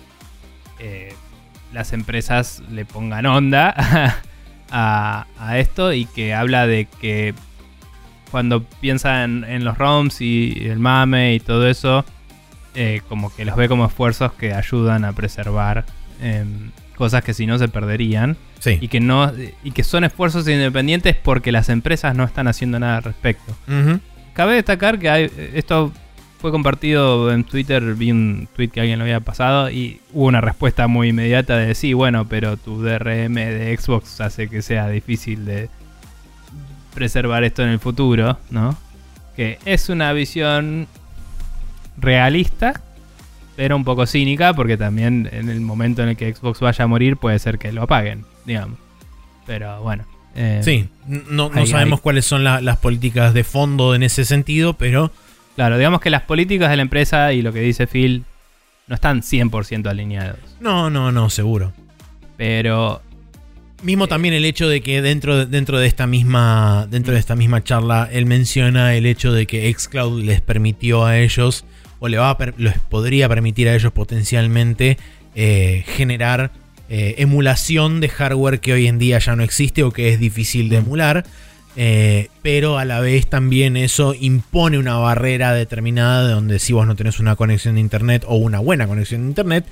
eh, 0.80 1.13
las 1.74 1.93
empresas 1.93 2.61
le 2.72 2.86
pongan 2.86 3.26
onda 3.26 3.74
a, 4.72 5.26
a 5.39 5.57
esto 5.59 5.93
y 5.93 6.05
que 6.05 6.34
habla 6.34 6.68
de 6.68 6.86
que 7.01 7.34
cuando 8.32 8.63
piensa 8.63 9.24
en, 9.24 9.43
en 9.45 9.63
los 9.63 9.78
ROMs 9.78 10.22
y 10.22 10.57
el 10.68 10.80
mame 10.80 11.34
y 11.36 11.39
todo 11.39 11.68
eso, 11.68 12.03
eh, 12.76 13.01
como 13.07 13.34
que 13.34 13.45
los 13.45 13.55
ve 13.55 13.70
como 13.70 13.86
esfuerzos 13.86 14.34
que 14.34 14.53
ayudan 14.53 15.05
a 15.05 15.13
preservar 15.13 15.86
em, 16.22 16.72
cosas 16.95 17.24
que 17.24 17.34
si 17.34 17.45
no 17.47 17.57
se 17.57 17.68
perderían 17.68 18.38
Sí. 18.59 18.80
y 18.82 18.88
que 18.88 18.99
no 18.99 19.32
y 19.63 19.70
que 19.72 19.84
son 19.84 20.03
esfuerzos 20.03 20.47
independientes 20.47 21.15
porque 21.15 21.51
las 21.51 21.70
empresas 21.70 22.15
no 22.15 22.24
están 22.24 22.47
haciendo 22.47 22.80
nada 22.80 22.97
al 22.97 23.03
respecto. 23.03 23.55
Cabe 24.34 24.55
destacar 24.55 24.97
que 24.97 25.09
hay, 25.11 25.32
esto 25.53 25.91
fue 26.40 26.52
compartido 26.52 27.32
en 27.32 27.44
Twitter, 27.44 27.96
vi 27.96 28.12
un 28.12 28.48
tweet 28.56 28.70
que 28.70 28.82
alguien 28.82 29.00
lo 29.00 29.06
había 29.06 29.20
pasado 29.22 29.70
y 29.72 30.00
hubo 30.14 30.26
una 30.28 30.40
respuesta 30.42 30.88
muy 30.88 31.10
inmediata 31.10 31.58
de 31.58 31.74
sí, 31.76 31.94
bueno, 31.94 32.28
pero 32.28 32.58
tu 32.58 32.82
DRM 32.82 33.34
de 33.34 33.76
Xbox 33.78 34.22
hace 34.22 34.48
que 34.48 34.62
sea 34.62 34.88
difícil 34.90 35.46
de 35.46 35.70
preservar 36.94 37.44
esto 37.44 37.64
en 37.64 37.70
el 37.70 37.80
futuro, 37.80 38.38
¿no? 38.52 38.78
Que 39.36 39.60
es 39.66 39.90
una 39.90 40.14
visión 40.14 40.88
realista, 41.98 42.82
pero 43.56 43.76
un 43.76 43.84
poco 43.84 44.06
cínica, 44.06 44.54
porque 44.54 44.78
también 44.78 45.28
en 45.32 45.50
el 45.50 45.62
momento 45.62 46.04
en 46.04 46.10
el 46.10 46.18
que 46.18 46.34
Xbox 46.34 46.60
vaya 46.60 46.86
a 46.86 46.88
morir 46.88 47.18
puede 47.18 47.40
ser 47.40 47.58
que 47.58 47.72
lo 47.72 47.84
apaguen, 47.84 48.26
digamos. 48.46 48.78
Pero 49.46 49.82
bueno. 49.82 50.06
eh, 50.36 50.62
Sí, 50.64 50.88
no, 51.08 51.50
no 51.50 51.62
ahí- 51.62 51.68
sabemos 51.68 52.00
ahí. 52.00 52.04
cuáles 52.04 52.26
son 52.26 52.44
la- 52.44 52.62
las 52.62 52.78
políticas 52.78 53.34
de 53.34 53.44
fondo 53.44 53.96
en 53.96 54.04
ese 54.04 54.24
sentido, 54.26 54.74
pero 54.74 55.12
Claro, 55.58 55.78
digamos 55.78 55.99
que 55.99 56.10
las 56.10 56.22
políticas 56.22 56.70
de 56.70 56.78
la 56.78 56.84
empresa 56.84 57.34
y 57.34 57.41
lo 57.41 57.51
que 57.51 57.60
dice 57.60 57.86
Phil 57.88 58.24
no 58.88 58.95
están 58.95 59.22
100% 59.22 59.88
alineados. 59.89 60.39
no, 60.62 60.89
no, 60.89 61.12
no, 61.12 61.30
seguro. 61.30 61.74
Pero 62.38 63.01
Mismo 63.84 64.05
Eh. 64.05 64.08
también 64.08 64.34
el 64.34 64.45
hecho 64.45 64.68
de 64.70 64.82
que 64.82 65.01
dentro 65.03 65.38
de, 65.38 65.45
dentro 65.45 65.78
de 65.78 65.86
esta 65.88 66.08
misma 66.08 66.88
dentro 66.89 67.14
de 67.14 67.20
esta 67.20 67.36
misma 67.36 67.64
charla 67.64 68.10
él 68.12 68.26
menciona 68.26 68.95
el 68.95 69.05
hecho 69.05 69.32
de 69.34 69.45
que 69.45 69.72
xCloud 69.72 70.24
les 70.24 70.41
permitió 70.41 71.05
a 71.05 71.20
ellos 71.20 71.64
o 71.99 72.08
le 72.08 72.18
va 72.18 72.32
a 72.32 72.38
per- 72.39 72.55
les 72.58 72.80
podría 72.80 73.30
permitir 73.30 73.70
a 73.70 73.76
ellos 73.76 73.91
potencialmente 73.91 74.97
eh, 75.36 75.84
generar 75.95 76.51
eh, 76.89 77.16
emulación 77.20 77.99
de 77.99 78.10
hardware 78.10 78.60
que 78.62 78.74
hoy 78.74 78.88
en 78.88 78.97
día 78.97 79.20
ya 79.20 79.36
no 79.36 79.43
existe 79.43 79.84
o 79.84 79.91
que 79.91 80.10
es 80.10 80.20
difícil 80.20 80.70
de 80.70 80.78
emular. 80.78 81.24
Eh, 81.80 82.30
pero 82.41 82.80
a 82.80 82.86
la 82.86 82.99
vez 82.99 83.28
también 83.28 83.78
eso 83.78 84.15
impone 84.19 84.80
una 84.80 84.97
barrera 84.97 85.53
determinada 85.53 86.28
de 86.28 86.34
donde 86.34 86.57
si 86.57 86.73
vos 86.73 86.88
no 86.88 86.95
tenés 86.95 87.19
una 87.19 87.36
conexión 87.36 87.75
de 87.75 87.82
internet 87.82 88.25
o 88.28 88.36
una 88.36 88.57
buena 88.57 88.88
conexión 88.88 89.21
de 89.21 89.28
internet, 89.28 89.65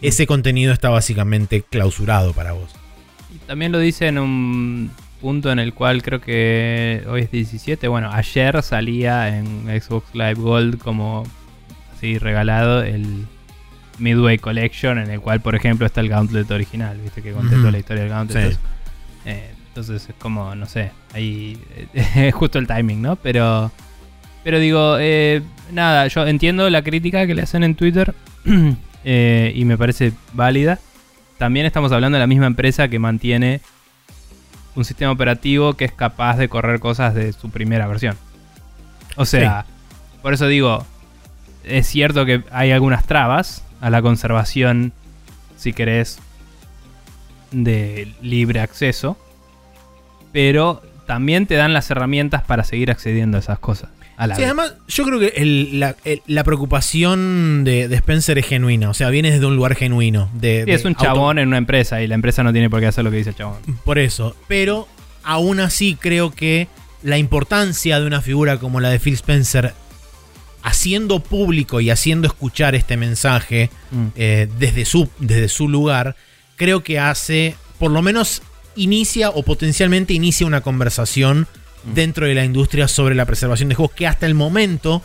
ese 0.00 0.26
contenido 0.26 0.72
está 0.72 0.90
básicamente 0.90 1.62
clausurado 1.62 2.32
para 2.32 2.50
vos. 2.50 2.74
también 3.46 3.70
lo 3.70 3.78
dice 3.78 4.08
en 4.08 4.18
un 4.18 4.90
punto 5.20 5.52
en 5.52 5.60
el 5.60 5.72
cual 5.72 6.02
creo 6.02 6.20
que 6.20 7.04
hoy 7.08 7.22
es 7.22 7.30
17. 7.30 7.86
Bueno, 7.86 8.10
ayer 8.12 8.60
salía 8.64 9.38
en 9.38 9.66
Xbox 9.80 10.12
Live 10.14 10.34
Gold 10.34 10.78
como 10.78 11.22
así 11.94 12.18
regalado 12.18 12.82
el 12.82 13.28
Midway 14.00 14.38
Collection, 14.38 14.98
en 14.98 15.12
el 15.12 15.20
cual, 15.20 15.40
por 15.40 15.54
ejemplo, 15.54 15.86
está 15.86 16.00
el 16.00 16.08
Gauntlet 16.08 16.50
original. 16.50 16.98
Viste 16.98 17.22
que 17.22 17.30
conté 17.30 17.54
toda 17.54 17.70
la 17.70 17.78
historia 17.78 18.02
del 18.02 18.10
Gauntlet. 18.10 18.52
Sí. 18.52 18.58
Eh, 19.26 19.50
entonces 19.72 20.06
es 20.06 20.14
como, 20.16 20.54
no 20.54 20.66
sé, 20.66 20.90
ahí 21.14 21.58
es 21.94 22.34
justo 22.34 22.58
el 22.58 22.66
timing, 22.66 23.00
¿no? 23.00 23.16
Pero, 23.16 23.72
pero 24.44 24.58
digo, 24.58 24.98
eh, 25.00 25.40
nada, 25.70 26.06
yo 26.08 26.26
entiendo 26.26 26.68
la 26.68 26.82
crítica 26.82 27.26
que 27.26 27.34
le 27.34 27.40
hacen 27.40 27.64
en 27.64 27.74
Twitter 27.74 28.14
eh, 29.04 29.50
y 29.54 29.64
me 29.64 29.78
parece 29.78 30.12
válida. 30.34 30.78
También 31.38 31.64
estamos 31.64 31.90
hablando 31.90 32.16
de 32.16 32.20
la 32.20 32.26
misma 32.26 32.46
empresa 32.46 32.88
que 32.88 32.98
mantiene 32.98 33.62
un 34.74 34.84
sistema 34.84 35.10
operativo 35.10 35.72
que 35.72 35.86
es 35.86 35.92
capaz 35.92 36.36
de 36.36 36.50
correr 36.50 36.78
cosas 36.78 37.14
de 37.14 37.32
su 37.32 37.48
primera 37.48 37.86
versión. 37.86 38.18
O 39.16 39.24
sea, 39.24 39.64
por 40.20 40.34
eso 40.34 40.48
digo, 40.48 40.84
es 41.64 41.86
cierto 41.86 42.26
que 42.26 42.44
hay 42.50 42.72
algunas 42.72 43.06
trabas 43.06 43.64
a 43.80 43.88
la 43.88 44.02
conservación, 44.02 44.92
si 45.56 45.72
querés, 45.72 46.18
de 47.52 48.12
libre 48.20 48.60
acceso, 48.60 49.16
pero 50.32 50.82
también 51.06 51.46
te 51.46 51.54
dan 51.54 51.72
las 51.72 51.90
herramientas 51.90 52.42
para 52.42 52.64
seguir 52.64 52.90
accediendo 52.90 53.36
a 53.36 53.40
esas 53.40 53.58
cosas. 53.58 53.90
A 54.16 54.26
la 54.26 54.34
Sí, 54.36 54.42
vez. 54.42 54.48
además, 54.50 54.74
yo 54.88 55.04
creo 55.04 55.18
que 55.18 55.32
el- 55.36 55.80
la, 55.80 55.96
el- 56.04 56.22
la 56.26 56.44
preocupación 56.44 57.64
de, 57.64 57.88
de 57.88 57.96
Spencer 57.96 58.38
es 58.38 58.46
genuina. 58.46 58.90
O 58.90 58.94
sea, 58.94 59.08
viene 59.10 59.30
desde 59.32 59.46
un 59.46 59.56
lugar 59.56 59.74
genuino. 59.74 60.28
De, 60.34 60.60
Sí, 60.60 60.66
de 60.66 60.74
es 60.74 60.84
un 60.84 60.92
auto- 60.92 61.02
chabón 61.04 61.38
en 61.38 61.48
una 61.48 61.56
empresa 61.58 62.02
y 62.02 62.06
la 62.06 62.14
empresa 62.14 62.42
no 62.42 62.52
tiene 62.52 62.70
por 62.70 62.80
qué 62.80 62.86
hacer 62.86 63.04
lo 63.04 63.10
que 63.10 63.16
dice 63.16 63.30
el 63.30 63.36
chabón. 63.36 63.58
Por 63.84 63.98
eso. 63.98 64.36
Pero 64.48 64.86
aún 65.24 65.60
así 65.60 65.96
creo 65.98 66.30
que 66.30 66.68
la 67.02 67.18
importancia 67.18 67.98
de 67.98 68.06
una 68.06 68.20
figura 68.20 68.58
como 68.58 68.78
la 68.80 68.90
de 68.90 69.00
Phil 69.00 69.14
Spencer 69.14 69.72
haciendo 70.62 71.18
público 71.20 71.80
y 71.80 71.90
haciendo 71.90 72.28
escuchar 72.28 72.74
este 72.74 72.96
mensaje 72.96 73.70
Mm. 73.90 74.06
eh, 74.14 74.48
desde, 74.58 74.84
su, 74.84 75.08
desde 75.18 75.48
su 75.48 75.68
lugar, 75.68 76.14
creo 76.56 76.84
que 76.84 77.00
hace, 77.00 77.56
por 77.78 77.90
lo 77.90 78.02
menos 78.02 78.42
inicia 78.76 79.30
o 79.30 79.42
potencialmente 79.42 80.12
inicia 80.14 80.46
una 80.46 80.60
conversación 80.60 81.46
Mm. 81.84 81.94
dentro 81.94 82.26
de 82.26 82.34
la 82.34 82.44
industria 82.44 82.86
sobre 82.86 83.14
la 83.16 83.24
preservación 83.26 83.68
de 83.68 83.74
juegos 83.74 83.94
que 83.96 84.06
hasta 84.06 84.26
el 84.26 84.34
momento 84.34 85.02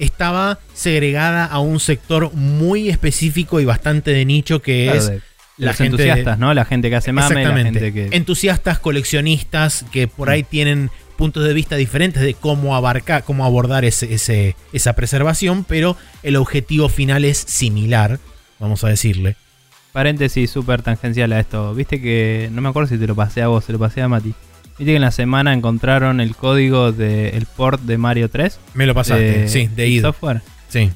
estaba 0.00 0.58
segregada 0.74 1.44
a 1.46 1.58
un 1.60 1.78
sector 1.80 2.32
muy 2.34 2.88
específico 2.88 3.60
y 3.60 3.64
bastante 3.64 4.10
de 4.10 4.24
nicho 4.24 4.60
que 4.60 4.84
Claro, 4.86 4.98
es 4.98 5.06
de 5.08 5.20
la 5.58 5.66
los 5.68 5.76
gente 5.76 6.02
entusiastas, 6.02 6.38
¿no? 6.38 6.52
La 6.52 6.64
gente 6.64 6.90
que 6.90 6.96
hace 6.96 7.12
mame, 7.12 7.34
la 7.34 7.40
Exactamente. 7.42 7.80
gente 7.80 8.10
que... 8.10 8.16
Entusiastas, 8.16 8.78
coleccionistas 8.80 9.84
que 9.92 10.08
por 10.08 10.28
ahí 10.28 10.42
tienen 10.42 10.90
puntos 11.16 11.44
de 11.44 11.54
vista 11.54 11.76
diferentes 11.76 12.20
de 12.22 12.34
cómo 12.34 12.76
abarcar, 12.76 13.24
cómo 13.24 13.44
abordar 13.46 13.84
ese, 13.86 14.12
ese- 14.12 14.54
esa 14.74 14.94
preservación, 14.94 15.64
pero 15.64 15.96
el 16.22 16.36
objetivo 16.36 16.88
final 16.90 17.24
es 17.24 17.38
similar, 17.38 18.18
vamos 18.58 18.84
a 18.84 18.88
decirle. 18.88 19.36
Paréntesis 20.00 20.50
súper 20.50 20.82
tangencial 20.82 21.32
a 21.32 21.40
esto. 21.40 21.74
Viste 21.74 22.02
que, 22.02 22.50
no 22.52 22.60
me 22.60 22.68
acuerdo 22.68 22.86
si 22.90 22.98
te 22.98 23.06
lo 23.06 23.14
pasé 23.14 23.40
a 23.40 23.48
vos, 23.48 23.64
se 23.64 23.72
lo 23.72 23.78
pasé 23.78 24.02
a 24.02 24.08
Mati. 24.08 24.34
Viste 24.78 24.84
que 24.84 24.96
en 24.96 25.00
la 25.00 25.10
semana 25.10 25.54
encontraron 25.54 26.20
el 26.20 26.36
código 26.36 26.92
del 26.92 27.46
port 27.46 27.80
de 27.80 27.96
Mario 27.96 28.28
3. 28.28 28.60
Me 28.74 28.84
lo 28.84 28.92
pasaste, 28.92 29.22
de 29.38 29.48
sí, 29.48 29.68
de 29.74 29.88
id. 29.88 30.02
Software. 30.02 30.42
Sí. 30.68 30.90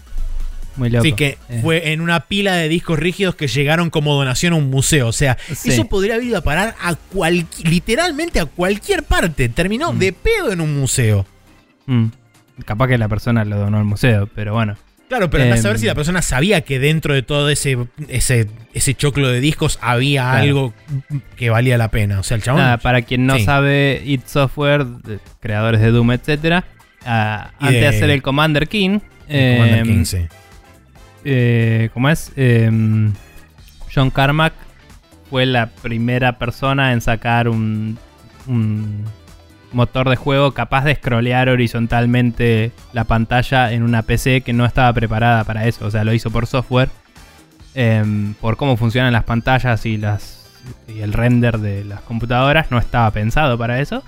Muy 0.76 0.90
loco. 0.90 1.04
Sí, 1.04 1.14
que 1.14 1.38
Eh, 1.48 1.60
fue 1.62 1.92
en 1.94 2.02
una 2.02 2.20
pila 2.26 2.56
de 2.56 2.68
discos 2.68 2.98
rígidos 2.98 3.36
que 3.36 3.48
llegaron 3.48 3.88
como 3.88 4.12
donación 4.14 4.52
a 4.52 4.56
un 4.56 4.68
museo. 4.68 5.08
O 5.08 5.12
sea, 5.12 5.38
Sí. 5.50 5.70
eso 5.70 5.86
podría 5.86 6.16
haber 6.16 6.26
ido 6.26 6.36
a 6.36 6.42
parar 6.42 6.74
a 6.82 6.94
cual, 6.94 7.46
literalmente 7.64 8.38
a 8.38 8.44
cualquier 8.44 9.04
parte. 9.04 9.48
Terminó 9.48 9.94
Mm. 9.94 9.98
de 9.98 10.12
pedo 10.12 10.52
en 10.52 10.60
un 10.60 10.78
museo. 10.78 11.24
mm, 11.86 12.04
capaz 12.66 12.88
que 12.88 12.98
la 12.98 13.08
persona 13.08 13.46
lo 13.46 13.56
donó 13.56 13.78
al 13.78 13.84
museo, 13.86 14.28
pero 14.34 14.52
bueno. 14.52 14.76
Claro, 15.10 15.28
pero 15.28 15.42
andá 15.42 15.56
a 15.56 15.58
Em, 15.58 15.62
saber 15.62 15.78
si 15.78 15.84
la 15.86 15.94
persona 15.94 16.22
sabía 16.22 16.62
que 16.62 16.78
dentro 16.78 17.12
de 17.12 17.22
todo 17.22 17.50
ese, 17.50 17.76
ese, 18.08 18.46
ese 18.72 18.94
choclo 18.94 19.28
de 19.28 19.40
discos 19.40 19.78
había 19.82 20.22
Claro. 20.22 20.38
algo 20.38 20.74
que 21.36 21.50
valía 21.50 21.76
la 21.76 21.90
pena. 21.90 22.20
O 22.20 22.22
sea, 22.22 22.36
el 22.36 22.42
chabón. 22.42 22.62
Nada, 22.62 22.78
para 22.78 23.02
quien 23.02 23.26
no 23.26 23.36
sí. 23.36 23.44
sabe, 23.44 24.00
id 24.06 24.20
Software, 24.24 24.86
creadores 25.40 25.80
de 25.82 25.90
Doom, 25.90 26.12
etc. 26.12 26.64
ah, 27.04 27.50
antes 27.58 27.74
de 27.74 27.80
de- 27.80 27.86
hacer 27.88 28.08
el 28.10 28.22
Commander 28.22 28.68
King, 28.68 29.00
el 29.28 29.56
Commander 29.58 29.78
em, 29.80 29.86
15. 29.88 30.28
eh, 31.24 31.90
¿cómo 31.92 32.08
es? 32.08 32.32
Em, 32.36 33.12
John 33.92 34.10
Carmack 34.10 34.52
fue 35.28 35.44
la 35.44 35.66
primera 35.70 36.38
persona 36.38 36.92
en 36.92 37.00
sacar 37.00 37.48
un, 37.48 37.98
un 38.46 39.04
motor 39.72 40.08
de 40.08 40.16
juego 40.16 40.52
capaz 40.52 40.84
de 40.84 40.94
scrollear 40.94 41.48
horizontalmente 41.48 42.72
la 42.92 43.04
pantalla 43.04 43.72
en 43.72 43.82
una 43.82 44.02
PC 44.02 44.40
que 44.42 44.52
no 44.52 44.64
estaba 44.64 44.92
preparada 44.92 45.44
para 45.44 45.66
eso. 45.66 45.86
O 45.86 45.90
sea, 45.90 46.04
lo 46.04 46.12
hizo 46.12 46.30
por 46.30 46.46
software. 46.46 46.88
em, 47.74 48.34
por 48.34 48.56
cómo 48.56 48.76
funcionan 48.76 49.12
las 49.12 49.22
pantallas 49.24 49.86
y 49.86 49.96
las 49.96 50.40
y 50.88 51.00
el 51.00 51.12
render 51.12 51.58
de 51.58 51.84
las 51.84 52.00
computadoras 52.02 52.70
no 52.70 52.78
estaba 52.78 53.10
pensado 53.12 53.56
para 53.56 53.80
eso. 53.80 54.02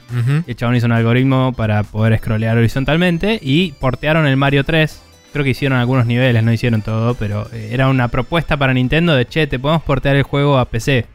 Y 0.46 0.50
el 0.50 0.56
chabón 0.56 0.76
hizo 0.76 0.86
un 0.86 0.92
algoritmo 0.92 1.52
para 1.52 1.82
poder 1.82 2.18
scrollear 2.18 2.58
horizontalmente 2.58 3.38
y 3.40 3.72
portearon 3.72 4.26
el 4.26 4.36
Mario 4.36 4.64
3. 4.64 5.00
Creo 5.32 5.44
que 5.44 5.50
hicieron 5.50 5.78
algunos 5.78 6.04
niveles, 6.06 6.42
no 6.42 6.52
hicieron 6.52 6.82
todo, 6.82 7.14
pero 7.14 7.48
eh, 7.52 7.70
era 7.72 7.88
una 7.88 8.08
propuesta 8.08 8.56
para 8.56 8.74
Nintendo 8.74 9.14
de, 9.14 9.26
che, 9.26 9.46
te 9.46 9.58
podemos 9.58 9.82
portear 9.82 10.16
el 10.16 10.24
juego 10.24 10.58
a 10.58 10.66
PC. 10.66 11.06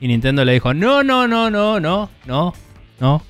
Y 0.00 0.08
Nintendo 0.08 0.44
le 0.44 0.54
dijo, 0.54 0.74
no, 0.74 1.04
no, 1.04 1.28
no, 1.28 1.50
no, 1.50 1.78
no, 1.78 2.10
no, 2.26 2.54
no. 2.98 3.22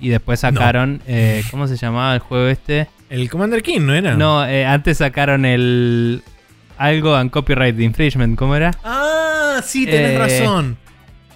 Y 0.00 0.08
después 0.08 0.40
sacaron, 0.40 1.02
eh, 1.06 1.42
¿cómo 1.50 1.66
se 1.68 1.76
llamaba 1.76 2.14
el 2.14 2.20
juego 2.20 2.46
este? 2.48 2.88
El 3.10 3.28
Commander 3.28 3.62
King, 3.62 3.80
¿no 3.82 3.94
era? 3.94 4.14
No, 4.14 4.46
eh, 4.46 4.64
antes 4.64 4.98
sacaron 4.98 5.44
el... 5.44 6.22
Algo 6.78 7.18
en 7.20 7.28
copyright 7.28 7.78
infringement, 7.78 8.38
¿cómo 8.38 8.56
era? 8.56 8.70
Ah, 8.82 9.60
sí, 9.62 9.84
tenés 9.84 10.12
Eh, 10.12 10.18
razón. 10.18 10.78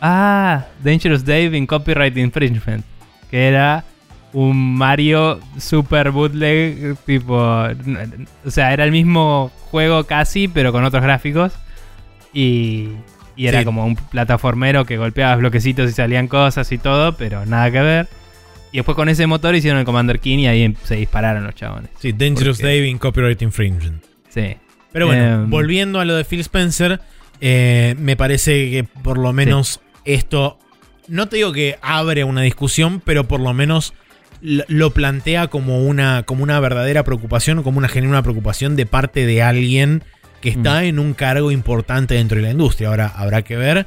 Ah, 0.00 0.64
Dangerous 0.82 1.24
Dave 1.24 1.56
in 1.56 1.66
Copyright 1.66 2.16
Infringement. 2.16 2.82
Que 3.30 3.48
era 3.48 3.84
un 4.32 4.74
Mario 4.76 5.40
super 5.58 6.10
bootleg, 6.10 6.96
tipo. 7.04 7.34
O 8.44 8.50
sea, 8.50 8.72
era 8.72 8.84
el 8.84 8.90
mismo 8.92 9.50
juego 9.70 10.04
casi, 10.04 10.48
pero 10.48 10.72
con 10.72 10.84
otros 10.84 11.02
gráficos. 11.02 11.52
Y, 12.32 12.88
y 13.36 13.46
era 13.46 13.58
Sí. 13.60 13.64
como 13.66 13.84
un 13.84 13.96
plataformero 13.96 14.84
que 14.86 14.96
golpeabas 14.96 15.38
bloquecitos 15.38 15.90
y 15.90 15.92
salían 15.92 16.26
cosas 16.28 16.70
y 16.72 16.78
todo, 16.78 17.16
pero 17.16 17.44
nada 17.46 17.70
que 17.70 17.80
ver. 17.80 18.08
Y 18.74 18.78
después 18.78 18.96
con 18.96 19.08
ese 19.08 19.24
motor 19.28 19.54
hicieron 19.54 19.78
el 19.78 19.84
Commander 19.84 20.18
King 20.18 20.38
y 20.38 20.46
ahí 20.48 20.62
em- 20.62 20.74
se 20.82 20.96
dispararon 20.96 21.44
los 21.44 21.54
chabones. 21.54 21.90
Sí, 22.00 22.10
Dangerous 22.12 22.56
porque- 22.58 22.74
Dave 22.74 22.88
in 22.88 22.98
Copyright 22.98 23.40
Infringement. 23.40 24.02
Sí. 24.30 24.56
Pero 24.92 25.06
bueno, 25.06 25.42
Em, 25.44 25.48
volviendo 25.50 26.00
a 26.00 26.04
lo 26.04 26.16
de 26.16 26.24
Phil 26.24 26.40
Spencer, 26.40 27.00
eh, 27.40 27.94
me 28.00 28.16
parece 28.16 28.70
que 28.72 28.82
por 28.82 29.18
lo 29.18 29.32
menos 29.32 29.80
esto, 30.04 30.58
no 31.06 31.28
te 31.28 31.36
digo 31.36 31.52
que 31.52 31.78
abre 31.82 32.24
una 32.24 32.42
discusión, 32.42 33.00
pero 33.04 33.28
por 33.28 33.38
lo 33.38 33.52
menos 33.54 33.94
lo 34.40 34.64
lo 34.66 34.90
plantea 34.90 35.46
como 35.46 35.84
una, 35.86 36.24
como 36.24 36.42
una 36.42 36.58
verdadera 36.58 37.04
preocupación, 37.04 37.62
como 37.62 37.78
una 37.78 37.88
genuina 37.88 38.22
preocupación 38.22 38.74
de 38.74 38.86
parte 38.86 39.24
de 39.24 39.40
alguien 39.40 40.02
que 40.40 40.48
está 40.50 40.80
Mm. 40.80 40.84
en 40.84 40.98
un 40.98 41.14
cargo 41.14 41.52
importante 41.52 42.14
dentro 42.14 42.36
de 42.38 42.42
la 42.42 42.50
industria. 42.50 42.88
Ahora 42.88 43.06
habrá 43.06 43.42
que 43.42 43.56
ver 43.56 43.86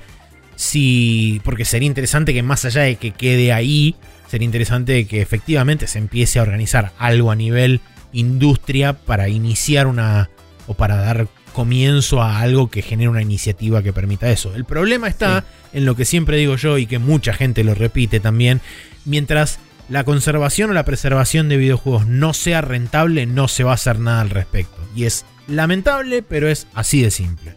si. 0.55 1.41
Porque 1.43 1.65
sería 1.65 1.87
interesante 1.87 2.33
que 2.33 2.41
más 2.41 2.65
allá 2.65 2.81
de 2.83 2.95
que 2.95 3.11
quede 3.11 3.51
ahí, 3.53 3.95
sería 4.27 4.45
interesante 4.45 5.05
que 5.07 5.21
efectivamente 5.21 5.87
se 5.87 5.99
empiece 5.99 6.39
a 6.39 6.43
organizar 6.43 6.91
algo 6.97 7.31
a 7.31 7.35
nivel 7.35 7.81
industria 8.13 8.93
para 8.93 9.29
iniciar 9.29 9.87
una. 9.87 10.29
o 10.67 10.73
para 10.73 10.97
dar 10.97 11.27
comienzo 11.53 12.21
a 12.21 12.39
algo 12.39 12.69
que 12.69 12.83
genere 12.83 13.09
una 13.09 13.23
iniciativa 13.23 13.81
que 13.81 13.91
permita 13.91 14.29
eso. 14.29 14.53
El 14.53 14.63
problema 14.63 15.07
está 15.07 15.43
en 15.73 15.85
lo 15.85 15.95
que 15.95 16.05
siempre 16.05 16.37
digo 16.37 16.55
yo 16.55 16.77
y 16.77 16.85
que 16.85 16.99
mucha 16.99 17.33
gente 17.33 17.63
lo 17.63 17.73
repite 17.73 18.19
también. 18.19 18.61
Mientras 19.05 19.57
la 19.89 20.03
conservación 20.03 20.69
o 20.69 20.73
la 20.73 20.85
preservación 20.85 21.49
de 21.49 21.57
videojuegos 21.57 22.05
no 22.05 22.33
sea 22.33 22.61
rentable, 22.61 23.25
no 23.25 23.47
se 23.47 23.63
va 23.63 23.71
a 23.71 23.73
hacer 23.73 23.97
nada 23.99 24.21
al 24.21 24.29
respecto. 24.29 24.77
Y 24.95 25.05
es 25.05 25.25
lamentable, 25.47 26.21
pero 26.21 26.47
es 26.47 26.67
así 26.75 27.01
de 27.01 27.09
simple. 27.09 27.55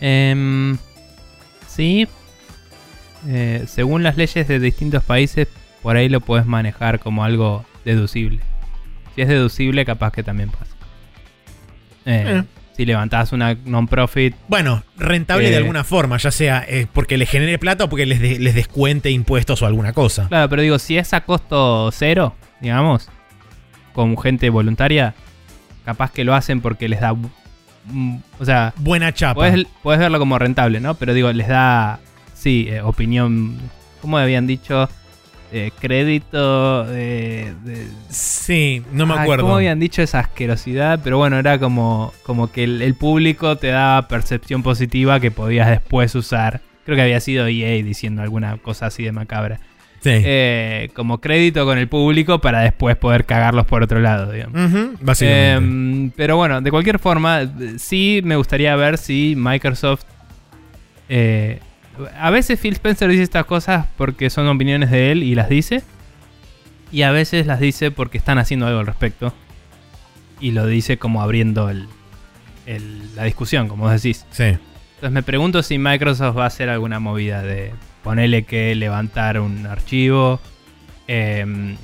Em, 0.00 0.76
sí. 1.68 2.06
Eh, 3.28 3.64
según 3.66 4.02
las 4.02 4.16
leyes 4.16 4.46
de 4.46 4.58
distintos 4.58 5.04
países, 5.04 5.48
por 5.82 5.96
ahí 5.96 6.08
lo 6.08 6.20
puedes 6.20 6.46
manejar 6.46 7.00
como 7.00 7.24
algo 7.24 7.64
deducible. 7.84 8.40
Si 9.14 9.22
es 9.22 9.28
deducible, 9.28 9.84
capaz 9.84 10.12
que 10.12 10.22
también 10.22 10.50
pasa. 10.50 10.74
Eh, 12.04 12.24
Eh. 12.40 12.44
Si 12.76 12.86
levantás 12.86 13.32
una 13.32 13.54
non-profit, 13.66 14.34
Bueno, 14.48 14.82
rentable 14.96 15.48
de 15.50 15.54
Eh. 15.54 15.58
alguna 15.58 15.84
forma, 15.84 16.16
ya 16.16 16.30
sea 16.30 16.66
porque 16.94 17.18
les 17.18 17.28
genere 17.28 17.58
plata 17.58 17.84
o 17.84 17.88
porque 17.90 18.06
les, 18.06 18.18
de- 18.18 18.38
les 18.38 18.54
descuente 18.54 19.10
impuestos 19.10 19.60
o 19.60 19.66
alguna 19.66 19.92
cosa. 19.92 20.26
claro, 20.28 20.48
pero 20.48 20.62
digo, 20.62 20.78
si 20.78 20.96
es 20.96 21.12
a 21.12 21.20
costo 21.20 21.90
cero, 21.92 22.34
digamos, 22.62 23.10
con 23.92 24.16
gente 24.16 24.48
voluntaria, 24.48 25.14
capaz 25.84 26.12
que 26.12 26.24
lo 26.24 26.34
hacen 26.34 26.62
porque 26.62 26.88
les 26.88 27.00
da. 27.00 27.12
mm, 27.84 28.16
O 28.40 28.44
sea, 28.46 28.72
Buena 28.78 29.12
chapa. 29.12 29.34
Puedes, 29.34 29.66
puedes 29.82 30.00
verlo 30.00 30.18
como 30.18 30.38
rentable, 30.38 30.80
¿no? 30.80 30.94
Pero 30.94 31.12
digo, 31.12 31.30
les 31.30 31.48
da, 31.48 32.00
sí, 32.32 32.68
opinión, 32.84 33.58
¿cómo 34.00 34.16
habían 34.16 34.46
dicho? 34.46 34.88
Eh, 35.54 35.70
crédito 35.80 36.84
de... 36.84 37.52
de- 37.64 37.86
Sí, 38.08 38.82
no 38.92 39.04
me 39.06 39.12
Ay, 39.14 39.20
acuerdo. 39.20 39.44
¿Cómo 39.44 39.56
habían 39.56 39.78
dicho 39.78 40.00
esa 40.00 40.20
asquerosidad? 40.20 41.00
Pero 41.04 41.18
bueno, 41.18 41.38
era 41.38 41.58
como, 41.58 42.12
como 42.22 42.50
que 42.50 42.64
el, 42.64 42.80
el 42.80 42.94
público 42.94 43.56
te 43.56 43.66
daba 43.68 44.08
percepción 44.08 44.62
positiva 44.62 45.20
que 45.20 45.30
podías 45.30 45.68
después 45.68 46.14
usar. 46.14 46.60
Creo 46.84 46.96
que 46.96 47.02
había 47.02 47.20
sido 47.20 47.46
EA 47.46 47.82
diciendo 47.82 48.22
alguna 48.22 48.56
cosa 48.56 48.86
así 48.86 49.02
de 49.04 49.12
macabra. 49.12 49.60
Sí. 50.00 50.10
Eh, 50.12 50.88
como 50.94 51.20
crédito 51.20 51.64
con 51.64 51.78
el 51.78 51.86
público 51.86 52.40
para 52.40 52.60
después 52.60 52.96
poder 52.96 53.24
cagarlos 53.24 53.66
por 53.66 53.82
otro 53.84 54.00
lado, 54.00 54.32
digamos. 54.32 54.98
Básicamente. 55.00 55.52
Em, 55.54 56.10
pero 56.16 56.36
bueno, 56.36 56.60
de 56.60 56.70
cualquier 56.70 56.98
forma, 56.98 57.42
eh, 57.42 57.50
sí 57.76 58.20
me 58.24 58.34
gustaría 58.36 58.74
ver 58.74 58.98
si 58.98 59.34
Microsoft. 59.36 60.02
eh, 61.08 61.60
a 62.18 62.30
veces 62.30 62.58
Phil 62.60 62.72
Spencer 62.74 63.08
dice 63.10 63.22
estas 63.22 63.44
cosas 63.46 63.86
porque 63.96 64.30
son 64.30 64.48
opiniones 64.48 64.90
de 64.90 65.12
él 65.12 65.22
y 65.22 65.34
las 65.34 65.48
dice. 65.48 65.82
Y 66.90 67.02
a 67.02 67.10
veces 67.10 67.46
las 67.46 67.60
dice 67.60 67.90
porque 67.90 68.18
están 68.18 68.38
haciendo 68.38 68.66
algo 68.66 68.80
al 68.80 68.86
respecto. 68.86 69.32
Y 70.40 70.50
lo 70.52 70.66
dice 70.66 70.98
como 70.98 71.22
abriendo 71.22 71.70
el- 71.70 71.86
el- 72.66 73.14
la 73.16 73.24
discusión, 73.24 73.68
como 73.68 73.84
vos 73.84 73.92
decís. 74.02 74.26
sí. 74.30 74.56
Entonces 74.96 75.14
me 75.14 75.22
pregunto 75.24 75.64
si 75.64 75.78
Microsoft 75.78 76.38
va 76.38 76.44
a 76.44 76.46
hacer 76.46 76.68
alguna 76.68 77.00
movida 77.00 77.42
de 77.42 77.72
ponerle 78.04 78.44
que 78.44 78.72
levantar 78.76 79.40
un 79.40 79.66
archivo, 79.66 80.40
em, 81.08 81.76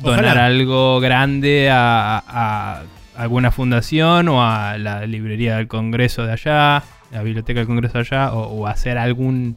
donar 0.00 0.24
Ojalá. 0.24 0.46
algo 0.46 0.98
grande 1.00 1.68
a, 1.70 2.16
a- 2.18 2.80
a 2.80 3.22
alguna 3.22 3.50
fundación 3.50 4.28
o 4.28 4.42
a 4.42 4.78
la 4.78 5.04
librería 5.04 5.56
del 5.58 5.68
Congreso 5.68 6.24
de 6.24 6.32
allá, 6.32 6.82
la 7.12 7.22
biblioteca 7.22 7.60
del 7.60 7.66
Congreso 7.66 7.98
allá, 7.98 8.32
o, 8.32 8.42
o 8.48 8.66
hacer 8.66 8.98
algún 8.98 9.56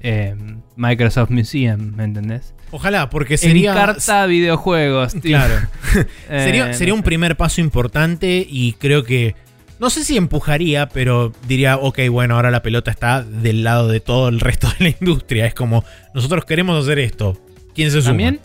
em, 0.00 0.60
Microsoft 0.76 1.30
Museum, 1.30 1.94
¿me 1.96 2.04
entendés? 2.04 2.54
Ojalá, 2.70 3.08
porque 3.08 3.36
sería. 3.36 3.70
Encarta 3.72 4.26
videojuegos, 4.26 5.12
tío. 5.14 5.38
Claro. 5.38 5.54
Eh, 6.28 6.40
sería 6.44 6.72
sería 6.74 6.90
no 6.92 6.96
un 6.96 7.00
sé. 7.02 7.04
primer 7.04 7.36
paso 7.36 7.60
importante 7.60 8.44
y 8.48 8.72
creo 8.74 9.04
que. 9.04 9.36
No 9.78 9.90
sé 9.90 10.04
si 10.04 10.16
empujaría, 10.16 10.88
pero 10.88 11.32
diría, 11.46 11.76
ok, 11.76 12.00
bueno, 12.10 12.36
ahora 12.36 12.50
la 12.50 12.62
pelota 12.62 12.90
está 12.90 13.22
del 13.22 13.62
lado 13.64 13.88
de 13.88 14.00
todo 14.00 14.28
el 14.28 14.40
resto 14.40 14.68
de 14.78 14.84
la 14.90 14.96
industria. 15.00 15.46
Es 15.46 15.54
como, 15.54 15.84
nosotros 16.14 16.44
queremos 16.44 16.82
hacer 16.82 16.98
esto. 17.00 17.38
¿Quién 17.74 17.90
se 17.90 17.98
suma? 18.00 18.10
También, 18.10 18.40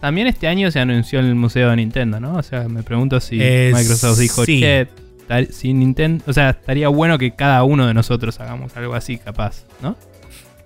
también 0.00 0.26
este 0.26 0.46
año 0.48 0.70
se 0.70 0.78
anunció 0.80 1.20
el 1.20 1.34
museo 1.34 1.70
de 1.70 1.76
Nintendo, 1.76 2.20
¿no? 2.20 2.34
O 2.36 2.42
sea, 2.42 2.68
me 2.68 2.82
pregunto 2.82 3.18
si 3.20 3.38
Eh, 3.40 3.72
Microsoft 3.74 4.18
dijo, 4.18 4.44
sí. 4.44 4.60
che, 4.60 4.88
si 5.50 5.72
Nintendo, 5.74 6.24
o 6.26 6.32
sea, 6.32 6.50
estaría 6.50 6.88
bueno 6.88 7.18
que 7.18 7.32
cada 7.32 7.62
uno 7.64 7.86
de 7.86 7.94
nosotros 7.94 8.38
hagamos 8.40 8.76
algo 8.76 8.94
así, 8.94 9.18
capaz, 9.18 9.64
¿no? 9.82 9.96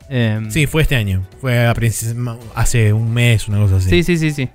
Em, 0.08 0.50
Sí, 0.50 0.66
fue 0.66 0.82
este 0.82 0.96
año. 0.96 1.22
Fue 1.40 1.66
a 1.66 1.74
hace 2.54 2.92
un 2.92 3.12
mes, 3.14 3.48
una 3.48 3.58
cosa 3.60 3.76
así. 3.76 3.88
sí, 3.90 4.02
sí, 4.02 4.16
sí, 4.18 4.30
sí. 4.32 4.48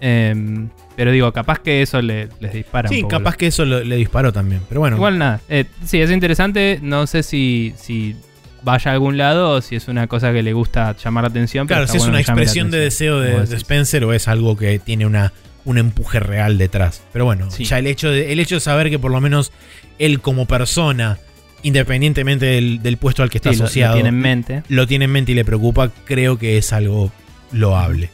Em, 0.00 0.68
pero 0.96 1.10
digo, 1.12 1.32
capaz 1.32 1.58
que 1.60 1.82
eso 1.82 2.00
le- 2.02 2.28
les 2.40 2.52
dispara 2.52 2.88
Sí, 2.88 2.96
un 2.96 3.02
poco. 3.02 3.10
capaz 3.16 3.36
que 3.36 3.46
eso 3.48 3.64
lo- 3.64 3.82
le 3.82 3.96
disparó 3.96 4.32
también. 4.32 4.62
Pero 4.68 4.80
bueno, 4.80 4.96
Igual 4.96 5.18
nada. 5.18 5.40
Eh, 5.48 5.64
sí, 5.84 6.00
es 6.00 6.10
interesante. 6.10 6.78
No 6.82 7.06
sé 7.06 7.22
si, 7.22 7.74
si 7.76 8.16
vaya 8.62 8.90
a 8.90 8.94
algún 8.94 9.16
lado 9.16 9.50
o 9.52 9.60
si 9.60 9.76
es 9.76 9.86
una 9.88 10.06
cosa 10.08 10.32
que 10.32 10.42
le 10.42 10.52
gusta 10.52 10.96
llamar 10.96 11.24
la 11.24 11.28
atención. 11.28 11.66
claro, 11.66 11.86
si 11.86 11.96
es 11.96 12.02
bueno 12.02 12.12
una 12.14 12.20
expresión 12.20 12.70
de 12.70 12.78
deseo 12.78 13.20
de. 13.20 13.42
Spencer 13.56 14.04
o 14.04 14.12
es 14.12 14.26
algo 14.28 14.56
que 14.56 14.78
tiene 14.78 15.06
una, 15.06 15.32
un 15.68 15.78
empuje 15.78 16.18
real 16.20 16.58
detrás. 16.58 17.02
Pero 17.12 17.24
bueno, 17.24 17.50
Sí. 17.50 17.64
ya 17.64 17.78
el 17.78 17.86
hecho, 17.86 18.10
de, 18.10 18.32
el 18.32 18.40
hecho 18.40 18.56
de 18.56 18.60
saber 18.60 18.90
que 18.90 18.98
por 18.98 19.10
lo 19.10 19.20
menos 19.20 19.52
él 19.98 20.20
como 20.20 20.46
persona, 20.46 21.18
independientemente 21.62 22.46
del, 22.46 22.82
del 22.82 22.96
puesto 22.96 23.22
al 23.22 23.30
que 23.30 23.38
está 23.38 23.50
Sí, 23.50 23.56
lo- 23.56 23.62
lo 23.62 23.64
asociado, 23.66 23.94
tiene 23.94 24.08
en 24.08 24.18
mente. 24.18 24.62
lo 24.68 24.86
tiene 24.86 25.04
en 25.04 25.12
mente 25.12 25.32
y 25.32 25.34
le 25.34 25.44
preocupa, 25.44 25.90
creo 26.04 26.38
que 26.38 26.56
es 26.58 26.72
algo 26.72 27.12
loable. 27.52 28.10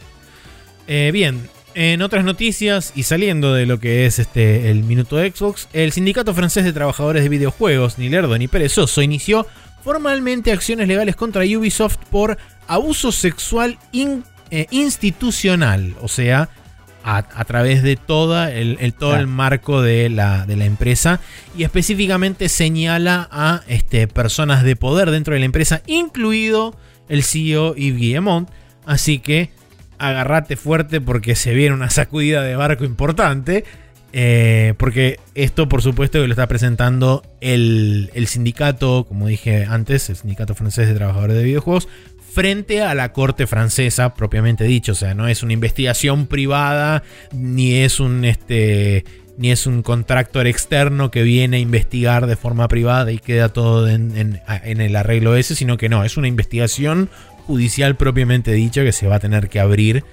Eh, 0.86 1.11
bien, 1.12 1.48
en 1.74 2.02
otras 2.02 2.24
noticias 2.24 2.92
y 2.94 3.05
saliendo 3.05 3.55
de 3.55 3.66
lo 3.66 3.80
que 3.80 4.07
es 4.07 4.18
este 4.18 4.70
el 4.70 4.82
minuto 4.84 5.16
de 5.16 5.30
Xbox, 5.30 5.68
el 5.72 5.92
Sindicato 5.92 6.34
Francés 6.34 6.64
de 6.64 6.72
Trabajadores 6.72 7.22
de 7.22 7.28
Videojuegos, 7.28 7.98
ni 7.98 8.09
lerdo 8.09 8.36
ni 8.38 8.48
perezoso, 8.48 9.00
inició 9.02 9.46
formalmente 9.82 10.52
acciones 10.52 10.88
legales 10.88 11.14
contra 11.16 11.42
Ubisoft 11.44 11.96
por 12.11 12.38
abuso 12.66 13.12
sexual 13.12 13.78
in- 13.92 14.24
eh, 14.50 14.66
institucional, 14.70 15.94
o 16.00 16.09
sea, 16.09 16.48
a, 17.05 17.18
a 17.18 17.44
través 17.44 17.82
de 17.82 17.96
toda 17.96 18.50
el, 18.50 18.78
el- 18.80 18.94
todo 18.94 19.16
el 19.16 19.26
marco 19.26 19.82
de 19.82 20.09
la, 20.09 20.46
de 20.46 20.57
la 20.57 20.64
empresa 20.64 21.20
y 21.57 21.62
específicamente 21.64 22.48
señala 22.48 23.28
a 23.30 23.61
este, 23.68 24.09
personas 24.09 24.64
de 24.64 24.74
poder 24.74 25.11
dentro 25.11 25.34
de 25.34 25.40
la 25.40 25.46
empresa, 25.46 25.82
incluido 25.86 26.74
el 27.09 27.22
CEO 27.22 27.74
Yves 27.76 27.98
Guillemot. 28.00 28.48
Así 28.86 29.18
que 29.18 29.50
agarrate 29.98 30.57
fuerte 30.57 31.00
porque 31.00 31.34
se 31.36 31.55
viene 31.55 31.74
una 31.74 31.90
sacudida 31.90 32.42
de 32.42 32.57
barco 32.57 32.84
importante. 32.84 33.64
eh, 34.16 34.74
porque 34.78 35.18
esto, 35.34 35.68
por 35.68 35.82
supuesto, 35.82 36.20
que 36.20 36.26
lo 36.28 36.32
está 36.32 36.46
presentando 36.46 37.22
el, 37.40 38.11
el 38.14 38.26
sindicato, 38.28 39.05
como 39.09 39.26
dije 39.26 39.66
antes, 39.68 40.09
el 40.09 40.14
Sindicato 40.16 40.55
Francés 40.55 40.86
de 40.88 40.94
Trabajadores 40.94 41.36
de 41.36 41.42
Videojuegos, 41.42 41.88
frente 42.35 42.82
a 42.82 42.95
la 42.95 43.12
corte 43.12 43.47
francesa, 43.47 44.14
propiamente 44.14 44.64
dicho. 44.64 44.93
O 44.93 44.97
sea, 44.97 45.14
no 45.14 45.28
es 45.28 45.43
una 45.43 45.53
investigación 45.53 46.26
privada, 46.26 47.03
ni 47.32 47.74
es 47.76 48.01
un 48.01 48.24
este. 48.24 49.05
Ni 49.37 49.51
es 49.51 49.66
un 49.66 49.82
contractor 49.82 50.47
externo 50.47 51.11
que 51.11 51.24
viene 51.24 51.57
a 51.57 51.61
investigar 51.61 52.28
de 52.28 52.37
forma 52.37 52.68
privada 52.68 53.11
y 53.11 53.18
queda 53.18 53.49
todo 53.49 53.89
en, 53.89 54.16
en- 54.16 54.41
en 54.62 54.80
el 54.80 54.95
arreglo 54.95 55.35
ese, 55.35 55.57
sino 55.57 55.76
que 55.76 55.89
no, 55.89 56.05
es 56.05 56.16
una 56.16 56.28
investigación 56.28 57.11
judicial 57.47 57.97
propiamente 57.97 58.53
dicha 58.53 58.85
que 58.85 58.93
se 58.93 59.09
va 59.09 59.16
a 59.16 59.18
tener 59.18 59.49
que 59.49 59.59
abrir. 59.59 60.05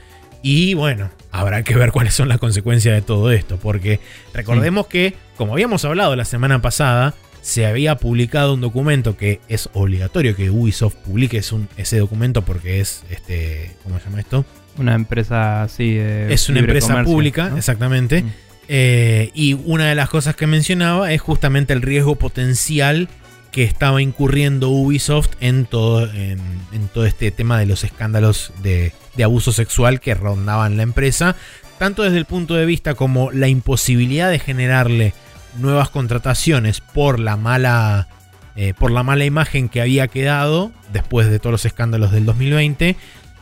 Y 0.41 0.73
bueno, 0.73 1.11
habrá 1.31 1.61
que 1.61 1.75
ver 1.75 1.91
cuáles 1.91 2.15
son 2.15 2.29
las 2.29 2.39
consecuencias 2.39 2.95
de 2.95 3.03
todo 3.03 3.31
esto, 3.31 3.57
porque 3.61 3.99
recordemos 4.33 4.87
que, 4.87 5.13
como 5.37 5.53
habíamos 5.53 5.85
hablado 5.85 6.15
la 6.15 6.25
semana 6.25 6.59
pasada, 6.63 7.13
se 7.41 7.65
había 7.65 7.95
publicado 7.97 8.53
un 8.53 8.61
documento 8.61 9.17
que 9.17 9.41
es 9.49 9.69
obligatorio 9.73 10.35
que 10.35 10.49
Ubisoft 10.49 10.95
publique 10.95 11.37
es 11.37 11.51
un- 11.51 11.67
ese 11.77 11.97
documento 11.99 12.43
porque 12.43 12.79
es, 12.79 13.03
este, 13.09 13.71
¿cómo 13.83 13.97
se 13.99 14.05
llama 14.05 14.19
esto? 14.19 14.45
Una 14.77 14.93
empresa 14.95 15.63
así 15.63 15.93
de 15.95 16.33
Es 16.33 16.47
una 16.49 16.59
empresa 16.59 16.89
comercio, 16.89 17.13
pública, 17.13 17.49
¿no? 17.49 17.57
exactamente. 17.57 18.23
Mm. 18.23 18.31
Eh, 18.67 19.31
y 19.33 19.53
una 19.53 19.87
de 19.89 19.95
las 19.95 20.07
cosas 20.09 20.35
que 20.35 20.47
mencionaba 20.47 21.11
es 21.11 21.19
justamente 21.19 21.73
el 21.73 21.81
riesgo 21.81 22.15
potencial 22.15 23.09
que 23.51 23.63
estaba 23.65 24.01
incurriendo 24.01 24.69
Ubisoft 24.69 25.31
en 25.41 25.65
todo, 25.65 26.09
en, 26.13 26.39
en 26.71 26.87
todo 26.93 27.05
este 27.05 27.31
tema 27.31 27.59
de 27.59 27.65
los 27.65 27.83
escándalos 27.83 28.53
de, 28.63 28.93
de 29.17 29.23
abuso 29.25 29.51
sexual 29.51 29.99
que 29.99 30.13
rondaban 30.15 30.77
la 30.77 30.83
empresa, 30.83 31.35
tanto 31.77 32.03
desde 32.03 32.17
el 32.17 32.23
punto 32.25 32.53
de 32.55 32.65
vista 32.65 32.93
como 32.93 33.29
la 33.31 33.49
imposibilidad 33.49 34.29
de 34.29 34.39
generarle 34.39 35.13
nuevas 35.57 35.89
contrataciones 35.89 36.81
por 36.81 37.19
la 37.19 37.37
mala, 37.37 38.07
eh, 38.55 38.73
por 38.77 38.91
la 38.91 39.03
mala 39.03 39.25
imagen 39.25 39.69
que 39.69 39.81
había 39.81 40.07
quedado 40.07 40.71
después 40.91 41.29
de 41.29 41.39
todos 41.39 41.51
los 41.51 41.65
escándalos 41.65 42.11
del 42.11 42.25
2020 42.25 42.95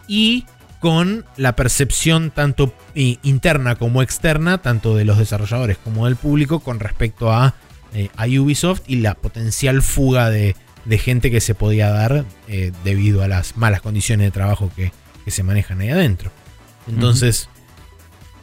y 0.08 0.46
con 0.80 1.26
la 1.36 1.56
percepción 1.56 2.32
tanto 2.32 2.74
eh, 2.96 3.18
interna 3.24 3.76
como 3.76 4.02
externa, 4.02 4.60
tanto 4.60 4.96
de 4.96 5.06
los 5.06 5.18
desarrolladores 5.18 5.78
como 5.78 6.06
del 6.06 6.16
público, 6.16 6.62
con 6.62 6.80
respecto 6.80 7.32
a, 7.32 7.54
eh, 7.94 8.10
a 8.16 8.26
Ubisoft 8.26 8.82
y 8.88 8.98
la 8.98 9.16
potencial 9.16 9.82
fuga 9.82 10.30
de, 10.30 10.56
de 10.86 10.98
gente 10.98 11.32
que 11.32 11.42
se 11.42 11.54
podía 11.54 11.90
dar 11.90 12.26
eh, 12.48 12.72
debido 12.84 13.24
a 13.24 13.28
las 13.28 13.58
malas 13.58 13.82
condiciones 13.82 14.28
de 14.28 14.32
trabajo 14.32 14.72
que, 14.76 14.92
que 15.26 15.32
se 15.32 15.44
manejan 15.44 15.82
ahí 15.82 15.90
adentro. 15.90 16.32
Entonces, 16.88 17.50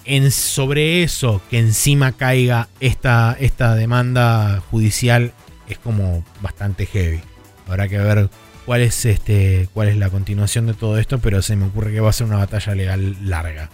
en, 0.07 0.30
sobre 0.30 1.02
eso, 1.02 1.40
que 1.50 1.59
encima 1.59 2.12
caiga 2.12 2.68
esta, 2.80 3.36
esta 3.40 3.74
demanda 3.74 4.62
judicial, 4.70 5.32
es 5.68 5.78
como 5.78 6.24
bastante 6.40 6.86
heavy. 6.86 7.20
Habrá 7.68 7.88
que 7.88 7.98
ver 7.98 8.30
cuál 8.64 8.80
es 8.82 9.04
este 9.04 9.68
cuál 9.74 9.88
es 9.88 9.96
la 9.96 10.11
continuación 10.11 10.66
de 10.66 10.74
todo 10.74 10.98
esto, 10.98 11.18
pero 11.18 11.42
se 11.42 11.57
me 11.57 11.66
ocurre 11.66 11.92
que 11.92 12.00
va 12.00 12.11
a 12.11 12.12
ser 12.12 12.26
una 12.26 12.36
batalla 12.38 12.74
legal 12.74 13.16
larga. 13.28 13.70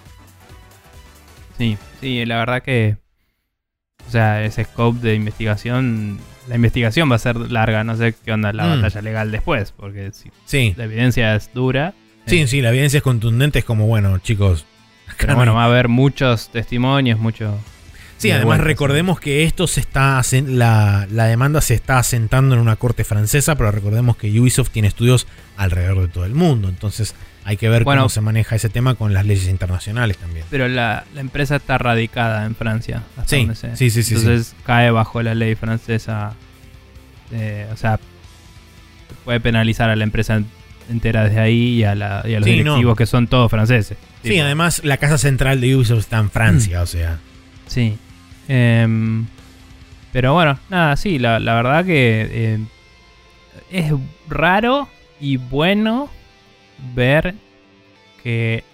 Sí, 1.59 1.77
sí, 2.01 2.25
la 2.25 2.39
verdad 2.39 2.63
que. 2.63 2.97
O 4.09 4.11
sea, 4.11 4.45
ese 4.45 4.65
scope 4.65 4.99
de 5.01 5.15
investigación. 5.15 6.19
La 6.49 6.57
investigación 6.57 7.09
va 7.11 7.15
a 7.17 7.21
ser 7.21 7.37
larga, 7.37 7.85
no 7.85 7.97
sé 7.97 8.15
qué 8.25 8.33
onda 8.33 8.53
la 8.53 8.65
Mm. 8.67 8.81
batalla 8.83 9.01
legal 9.03 9.31
después, 9.31 9.71
porque 9.73 10.11
si 10.13 10.31
Sí, 10.45 10.75
la 10.77 10.85
evidencia 10.85 11.37
es 11.37 11.51
dura. 11.55 11.95
sí, 12.27 12.41
eh, 12.41 12.47
sí, 12.49 12.61
la 12.61 12.71
evidencia 12.71 12.97
es 12.97 13.03
contundente, 13.05 13.61
es 13.61 13.65
como, 13.65 13.87
bueno, 13.87 14.19
chicos. 14.19 14.67
Pero 15.23 15.33
no 15.33 15.37
bueno, 15.39 15.55
va 15.55 15.63
a 15.63 15.67
haber 15.67 15.89
muchos 15.89 16.51
testimonios, 16.51 17.19
mucho. 17.19 17.59
Sí, 18.19 18.29
de 18.29 18.35
además 18.35 18.61
recordemos 18.61 19.19
que 19.19 19.43
esto 19.43 19.67
se 19.67 19.81
está 19.81 20.21
la, 20.47 21.09
la 21.11 21.25
demanda 21.25 21.61
se 21.61 21.75
está 21.75 21.99
asentando 21.99 22.55
en 22.55 22.61
una 22.61 22.77
corte 22.77 23.03
francesa, 23.03 23.57
pero 23.57 23.73
recordemos 23.73 24.17
que 24.17 24.39
Ubisoft 24.39 24.71
tiene 24.71 24.87
estudios 24.87 25.27
alrededor 25.57 26.03
de 26.03 26.09
todo 26.09 26.25
el 26.25 26.35
mundo, 26.35 26.69
entonces 26.69 27.17
hay 27.45 27.57
que 27.57 27.69
ver 27.69 27.83
Bueno. 27.83 28.03
cómo 28.03 28.09
se 28.11 28.21
maneja 28.21 28.55
ese 28.55 28.69
tema 28.69 28.95
con 28.95 29.13
las 29.13 29.27
leyes 29.27 29.49
internacionales 29.49 30.19
también. 30.19 30.47
Pero 30.51 30.69
la, 30.69 31.05
la 31.15 31.21
empresa 31.21 31.57
está 31.57 31.79
radicada 31.79 32.45
en 32.47 32.55
Francia. 32.55 33.03
hasta 33.17 33.29
Sí, 33.37 33.49
sé. 33.57 33.77
sí, 33.77 33.91
sí, 33.91 34.05
sí, 34.05 34.15
Entonces 34.15 34.55
cae 34.65 34.93
bajo 34.93 35.21
la 35.23 35.35
ley 35.35 35.57
francesa. 35.57 36.35
eh, 37.33 37.67
o 37.73 37.77
sea, 37.77 37.99
puede 39.25 39.41
penalizar 39.41 39.91
a 39.91 39.97
la 39.97 40.05
empresa 40.05 40.37
en- 40.37 40.47
entera 40.93 41.25
desde 41.25 41.41
ahí 41.41 41.81
y 41.81 41.85
a, 41.85 41.95
la- 41.95 42.23
y 42.27 42.35
a 42.35 42.39
los 42.41 42.45
Sí, 42.47 42.53
directivos 42.53 42.85
no. 42.85 42.97
que 42.97 43.07
son 43.07 43.27
todos 43.27 43.51
franceses. 43.51 43.97
Sí, 44.23 44.31
Tipo, 44.31 44.43
además 44.45 44.83
la 44.85 44.97
casa 44.99 45.19
central 45.19 45.61
de 45.61 45.75
Ubisoft 45.77 45.99
está 46.01 46.19
en 46.19 46.31
Francia, 46.31 46.83
o 46.83 46.87
sea. 46.87 47.19
Sí. 47.67 47.97
Em, 48.49 49.27
pero 50.13 50.35
bueno, 50.35 50.59
nada, 50.69 50.97
sí, 50.97 51.19
la, 51.19 51.39
la 51.41 51.55
verdad 51.55 51.85
que 51.85 52.55
em, 52.55 52.67
es 53.71 53.93
raro 54.29 54.89
y 55.21 55.37
bueno 55.39 56.11
ver 56.95 57.35
que 58.23 58.65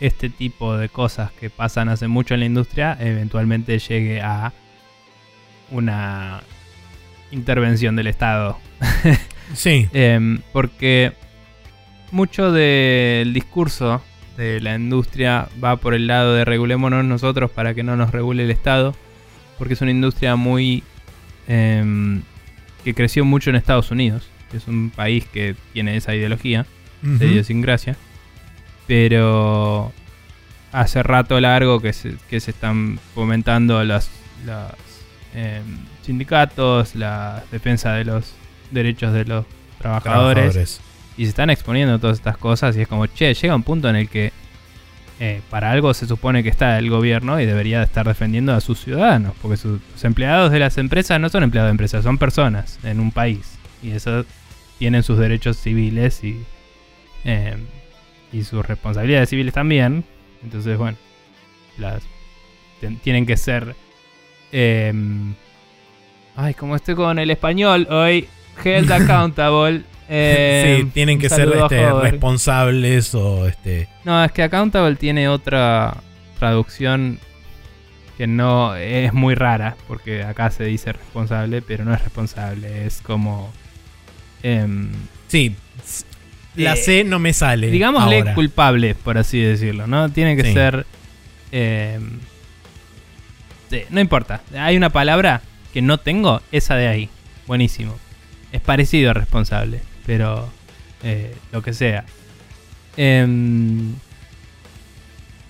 este 0.00 0.28
tipo 0.30 0.76
de 0.76 0.88
cosas 0.88 1.30
que 1.32 1.48
pasan 1.50 1.88
hace 1.88 2.06
mucho 2.08 2.34
en 2.34 2.40
la 2.40 2.46
industria 2.46 2.96
eventualmente 3.00 3.78
llegue 3.78 4.20
a 4.20 4.52
una 5.70 6.42
intervención 7.30 7.96
del 7.96 8.06
Estado. 8.06 8.58
Sí, 9.54 9.88
Em, 9.92 10.40
porque 10.52 11.12
mucho 12.16 12.50
del 12.50 13.32
discurso 13.34 14.02
de 14.38 14.60
la 14.60 14.74
industria 14.74 15.48
va 15.62 15.76
por 15.76 15.92
el 15.94 16.06
lado 16.06 16.34
de 16.34 16.44
regulémonos 16.44 17.04
nosotros 17.04 17.50
para 17.50 17.74
que 17.74 17.82
no 17.82 17.94
nos 17.96 18.10
regule 18.10 18.44
el 18.44 18.50
Estado. 18.50 18.94
Porque 19.58 19.74
es 19.74 19.80
una 19.82 19.90
industria 19.90 20.34
muy... 20.36 20.82
em, 21.46 22.22
que 22.84 22.94
creció 22.94 23.24
mucho 23.24 23.50
en 23.50 23.56
Estados 23.56 23.90
Unidos. 23.90 24.28
Que 24.50 24.56
es 24.56 24.66
un 24.66 24.90
país 24.90 25.26
que 25.26 25.54
tiene 25.72 25.96
esa 25.96 26.14
ideología 26.14 26.66
de 27.02 27.14
Ujú. 27.16 27.24
idiosincrasia. 27.24 27.96
Pero 28.86 29.92
hace 30.72 31.02
rato 31.02 31.38
largo 31.40 31.80
que 31.80 31.92
se, 31.92 32.14
que 32.30 32.40
se 32.40 32.50
están 32.52 32.98
fomentando 33.14 33.82
los, 33.84 34.08
los, 34.46 34.72
em, 35.34 35.62
sindicatos, 36.02 36.94
la 36.94 37.42
defensa 37.52 37.92
de 37.94 38.04
los 38.04 38.32
derechos 38.70 39.12
de 39.12 39.24
los 39.24 39.44
trabajadores, 39.78 40.34
trabajadores. 40.52 40.80
Y 41.16 41.24
se 41.24 41.30
están 41.30 41.50
exponiendo 41.50 41.98
todas 41.98 42.18
estas 42.18 42.36
cosas 42.36 42.76
y 42.76 42.82
es 42.82 42.88
como, 42.88 43.06
che, 43.06 43.32
llega 43.34 43.54
un 43.54 43.62
punto 43.62 43.88
en 43.88 43.96
el 43.96 44.08
que 44.08 44.32
eh, 45.18 45.40
para 45.48 45.70
algo 45.70 45.94
se 45.94 46.06
supone 46.06 46.42
que 46.42 46.50
está 46.50 46.78
el 46.78 46.90
gobierno 46.90 47.40
y 47.40 47.46
debería 47.46 47.82
estar 47.82 48.06
defendiendo 48.06 48.52
a 48.52 48.60
sus 48.60 48.80
ciudadanos, 48.80 49.32
porque 49.40 49.56
sus, 49.56 49.80
empleados 50.02 50.52
de 50.52 50.58
las 50.58 50.76
empresas 50.76 51.18
no 51.18 51.30
son 51.30 51.42
empleados 51.42 51.68
de 51.68 51.72
empresas, 51.72 52.04
son 52.04 52.18
personas 52.18 52.78
en 52.84 53.00
un 53.00 53.10
país 53.12 53.58
y 53.82 53.92
eso 53.92 54.26
tienen 54.78 55.02
sus 55.02 55.18
derechos 55.18 55.56
civiles 55.56 56.22
y, 56.22 56.44
eh, 57.24 57.56
y 58.30 58.44
sus 58.44 58.66
responsabilidades 58.66 59.30
civiles 59.30 59.54
también. 59.54 60.04
Entonces, 60.42 60.76
bueno, 60.76 60.98
las 61.78 62.02
tienen 63.02 63.24
que 63.24 63.38
ser... 63.38 63.74
eh, 64.52 64.92
ay, 66.36 66.52
como 66.52 66.76
estoy 66.76 66.94
con 66.94 67.18
el 67.18 67.30
español 67.30 67.86
hoy, 67.90 68.28
held 68.62 68.92
accountable. 68.92 69.82
Eh, 70.08 70.78
sí, 70.82 70.90
tienen 70.94 71.18
que 71.18 71.28
ser 71.28 71.48
este, 71.48 71.92
responsables 71.92 73.14
o 73.14 73.46
este. 73.46 73.88
No, 74.04 74.22
es 74.24 74.30
que 74.32 74.42
accountable 74.42 74.96
tiene 74.96 75.28
otra 75.28 75.96
traducción 76.38 77.18
que 78.16 78.26
no 78.26 78.74
es 78.76 79.12
muy 79.12 79.34
rara, 79.34 79.76
porque 79.88 80.22
acá 80.22 80.50
se 80.50 80.64
dice 80.64 80.92
responsable, 80.92 81.60
pero 81.62 81.84
no 81.84 81.92
es 81.92 82.00
responsable, 82.02 82.86
es 82.86 83.00
como... 83.02 83.52
em, 84.42 84.90
Sí, 85.28 85.54
la 86.54 86.72
Eh, 86.74 86.76
C 86.76 87.04
no 87.04 87.18
me 87.18 87.32
sale. 87.34 87.70
digámosle 87.70 88.18
ahora. 88.20 88.34
culpable, 88.34 88.94
por 88.94 89.18
así 89.18 89.38
decirlo, 89.40 89.86
¿no? 89.86 90.08
Tiene 90.10 90.34
que 90.36 90.44
Sí. 90.44 90.52
ser... 90.54 90.86
sí, 93.70 93.82
no 93.90 94.00
importa, 94.00 94.40
hay 94.58 94.76
una 94.76 94.90
palabra 94.90 95.42
que 95.72 95.82
no 95.82 95.98
tengo, 95.98 96.40
esa 96.52 96.76
de 96.76 96.88
ahí. 96.88 97.08
Buenísimo. 97.46 97.94
Es 98.52 98.60
parecido 98.60 99.10
a 99.10 99.14
responsable, 99.14 99.80
pero 100.06 100.48
eh, 101.02 101.34
lo 101.52 101.62
que 101.62 101.72
sea. 101.74 102.04
Em, 102.96 103.92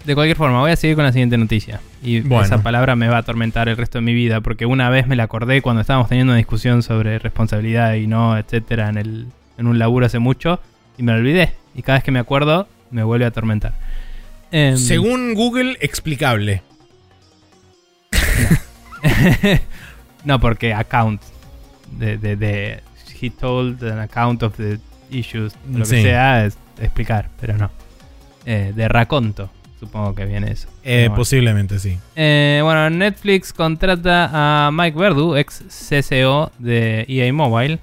de 0.05 0.15
cualquier 0.15 0.37
forma, 0.37 0.61
voy 0.61 0.71
a 0.71 0.77
seguir 0.77 0.97
con 0.97 1.05
la 1.05 1.13
siguiente 1.13 1.37
noticia. 1.39 1.81
Y 2.03 2.21
Bueno. 2.21 2.45
esa 2.45 2.63
palabra 2.63 2.95
me 2.97 3.09
va 3.09 3.17
a 3.17 3.21
atormentar 3.21 3.69
el 3.69 3.77
resto 3.77 3.99
de 3.99 4.03
mi 4.03 4.15
vida, 4.15 4.41
porque 4.41 4.65
una 4.67 4.89
vez 4.91 5.07
me 5.07 5.17
la 5.17 5.25
acordé 5.25 5.63
cuando 5.63 5.81
estábamos 5.81 6.09
teniendo 6.09 6.33
una 6.33 6.39
discusión 6.39 6.83
sobre 6.83 7.19
responsabilidad 7.19 7.95
y 7.95 8.07
no, 8.07 8.37
etcétera, 8.39 8.89
en, 8.89 8.99
el, 8.99 9.27
en 9.59 9.67
un 9.67 9.79
laburo 9.79 10.07
hace 10.07 10.19
mucho, 10.19 10.61
y 10.97 11.03
me 11.03 11.13
la 11.13 11.19
olvidé. 11.19 11.53
Y 11.75 11.83
cada 11.83 11.99
vez 11.99 12.05
que 12.05 12.13
me 12.13 12.19
acuerdo, 12.21 12.69
me 12.91 13.03
vuelve 13.03 13.25
a 13.25 13.29
atormentar. 13.29 13.75
Em, 14.53 14.77
Según 14.77 15.35
Google, 15.35 15.77
explicable. 15.81 16.63
no, 20.25 20.41
porque 20.41 20.73
account. 20.73 21.21
De, 21.99 22.17
de, 22.19 22.37
de- 22.37 22.81
he 23.21 23.31
told 23.31 23.83
an 23.83 23.99
account 24.01 24.43
of 24.43 24.57
the 24.57 24.79
issues. 25.11 25.55
Lo 25.71 25.81
que 25.81 25.85
Sí. 25.87 26.03
sea 26.03 26.45
es 26.47 26.57
explicar, 26.81 27.29
pero 27.41 27.57
no. 27.57 27.71
Eh, 28.45 28.73
de 28.75 28.89
raconto, 28.89 29.51
supongo 29.81 30.15
que 30.15 30.25
viene 30.25 30.53
eso. 30.53 30.69
Eh, 30.85 31.05
bueno. 31.09 31.17
Posiblemente 31.17 31.79
sí. 31.79 31.99
Eh, 32.15 32.61
bueno, 32.63 32.89
Netflix 32.91 33.53
contrata 33.53 34.31
a 34.67 34.71
Mike 34.71 34.99
Verdu, 34.99 35.37
ex 35.37 35.65
CCO 35.69 36.51
de 36.59 37.05
EA 37.09 37.33
Mobile. 37.33 37.79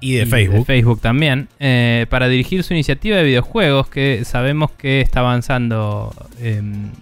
Y 0.00 0.16
de 0.16 0.22
y 0.24 0.26
Facebook. 0.26 0.66
Facebook 0.66 1.00
también. 1.00 1.48
eh, 1.58 2.06
para 2.10 2.28
dirigir 2.28 2.62
su 2.62 2.74
iniciativa 2.74 3.16
de 3.16 3.22
videojuegos 3.24 3.88
que 3.88 4.22
sabemos 4.24 4.70
que 4.72 5.00
está 5.00 5.20
avanzando. 5.20 6.14
eh, 6.40 6.60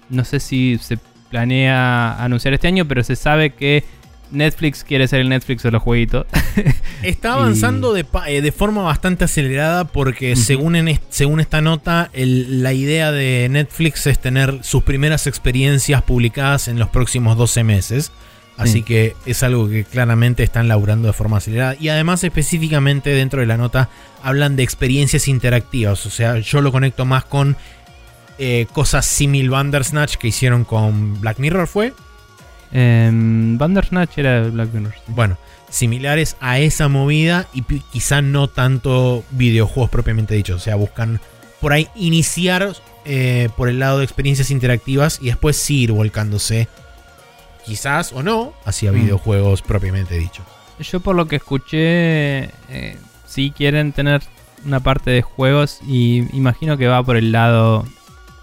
no 0.09 0.25
sé 0.25 0.39
si 0.41 0.79
se 0.81 0.99
planea 1.31 2.23
anunciar 2.23 2.55
este 2.55 2.69
año, 2.69 2.85
pero 2.87 3.03
se 3.03 3.17
sabe 3.17 3.51
que 3.51 3.83
Netflix 4.33 4.83
quiere 4.85 5.07
ser 5.09 5.21
el 5.21 5.29
Netflix 5.29 5.63
de 5.63 5.71
los 5.71 5.83
jueguitos. 5.83 6.27
Está 7.03 7.35
avanzando 7.35 7.93
de, 7.93 8.05
eh, 8.27 8.41
de 8.41 8.53
forma 8.53 8.83
bastante 8.83 9.25
acelerada 9.25 9.85
porque 9.85 10.37
según, 10.37 10.77
en 10.77 10.99
según 11.11 11.41
esta 11.41 11.61
nota, 11.61 12.11
el- 12.13 12.63
la 12.63 12.73
idea 12.73 13.13
de 13.13 13.49
Netflix 13.51 14.07
es 14.07 14.19
tener 14.21 14.61
sus 14.63 14.83
primeras 14.83 15.27
experiencias 15.27 16.03
publicadas 16.03 16.69
en 16.69 16.79
los 16.79 16.89
próximos 16.89 17.37
12 17.37 17.65
meses. 17.65 18.13
Así 18.59 18.75
Sí. 18.75 18.83
que 18.83 19.17
es 19.27 19.43
algo 19.43 19.69
que 19.69 19.83
claramente 19.85 20.43
están 20.43 20.69
laburando 20.69 21.07
de 21.09 21.15
forma 21.15 21.39
acelerada. 21.39 21.75
Y 21.81 21.89
además 21.89 22.23
específicamente 22.23 23.11
dentro 23.11 23.41
de 23.41 23.47
la 23.47 23.57
nota 23.57 23.89
hablan 24.23 24.57
de 24.57 24.63
experiencias 24.63 25.27
interactivas. 25.27 26.05
O 26.07 26.11
sea, 26.11 26.39
yo 26.39 26.61
lo 26.61 26.71
conecto 26.71 27.05
más 27.05 27.25
con 27.25 27.57
eh, 28.39 28.67
cosas 28.73 29.07
simil 29.07 29.51
Bandersnatch 29.51 30.17
que 30.17 30.29
hicieron 30.29 30.65
con 30.65 31.21
Black 31.21 31.39
Mirror, 31.39 31.67
¿fue? 31.67 31.93
Em, 32.73 33.59
Bandersnatch 33.59 34.19
era 34.19 34.43
Black 34.49 34.73
Mirror. 34.73 34.95
sí. 34.95 35.01
Bueno, 35.09 35.37
similares 35.69 36.37
a 36.41 36.59
esa 36.59 36.89
movida 36.89 37.47
y 37.55 37.63
quizá 37.63 38.23
no 38.23 38.49
tanto 38.49 39.25
videojuegos 39.31 39.91
propiamente 39.91 40.35
dichos. 40.35 40.57
O 40.57 40.61
sea, 40.65 40.77
buscan 40.77 41.21
por 41.61 41.73
ahí 41.73 41.89
iniciar 41.95 42.75
eh, 43.05 43.49
por 43.57 43.69
el 43.69 43.79
lado 43.79 43.99
de 43.99 44.05
experiencias 44.05 44.51
interactivas 44.51 45.19
y 45.21 45.27
después 45.27 45.57
sí 45.57 45.83
ir 45.83 45.93
volcándose, 45.93 46.69
quizás 47.65 48.13
o 48.13 48.23
no, 48.23 48.53
hacia 48.65 48.93
Mm. 48.93 48.95
videojuegos 48.95 49.63
propiamente 49.63 50.17
dichos. 50.19 50.45
Yo 50.81 51.01
por 51.01 51.15
lo 51.15 51.27
que 51.29 51.37
escuché, 51.37 52.45
eh, 52.71 52.97
sí 53.27 53.53
quieren 53.57 53.93
tener 53.93 54.23
una 54.65 54.81
parte 54.81 55.11
de 55.11 55.23
juegos 55.23 55.79
y 55.87 56.25
imagino 56.37 56.77
que 56.77 56.87
va 56.89 57.03
por 57.03 57.17
el 57.17 57.33
lado 57.33 57.85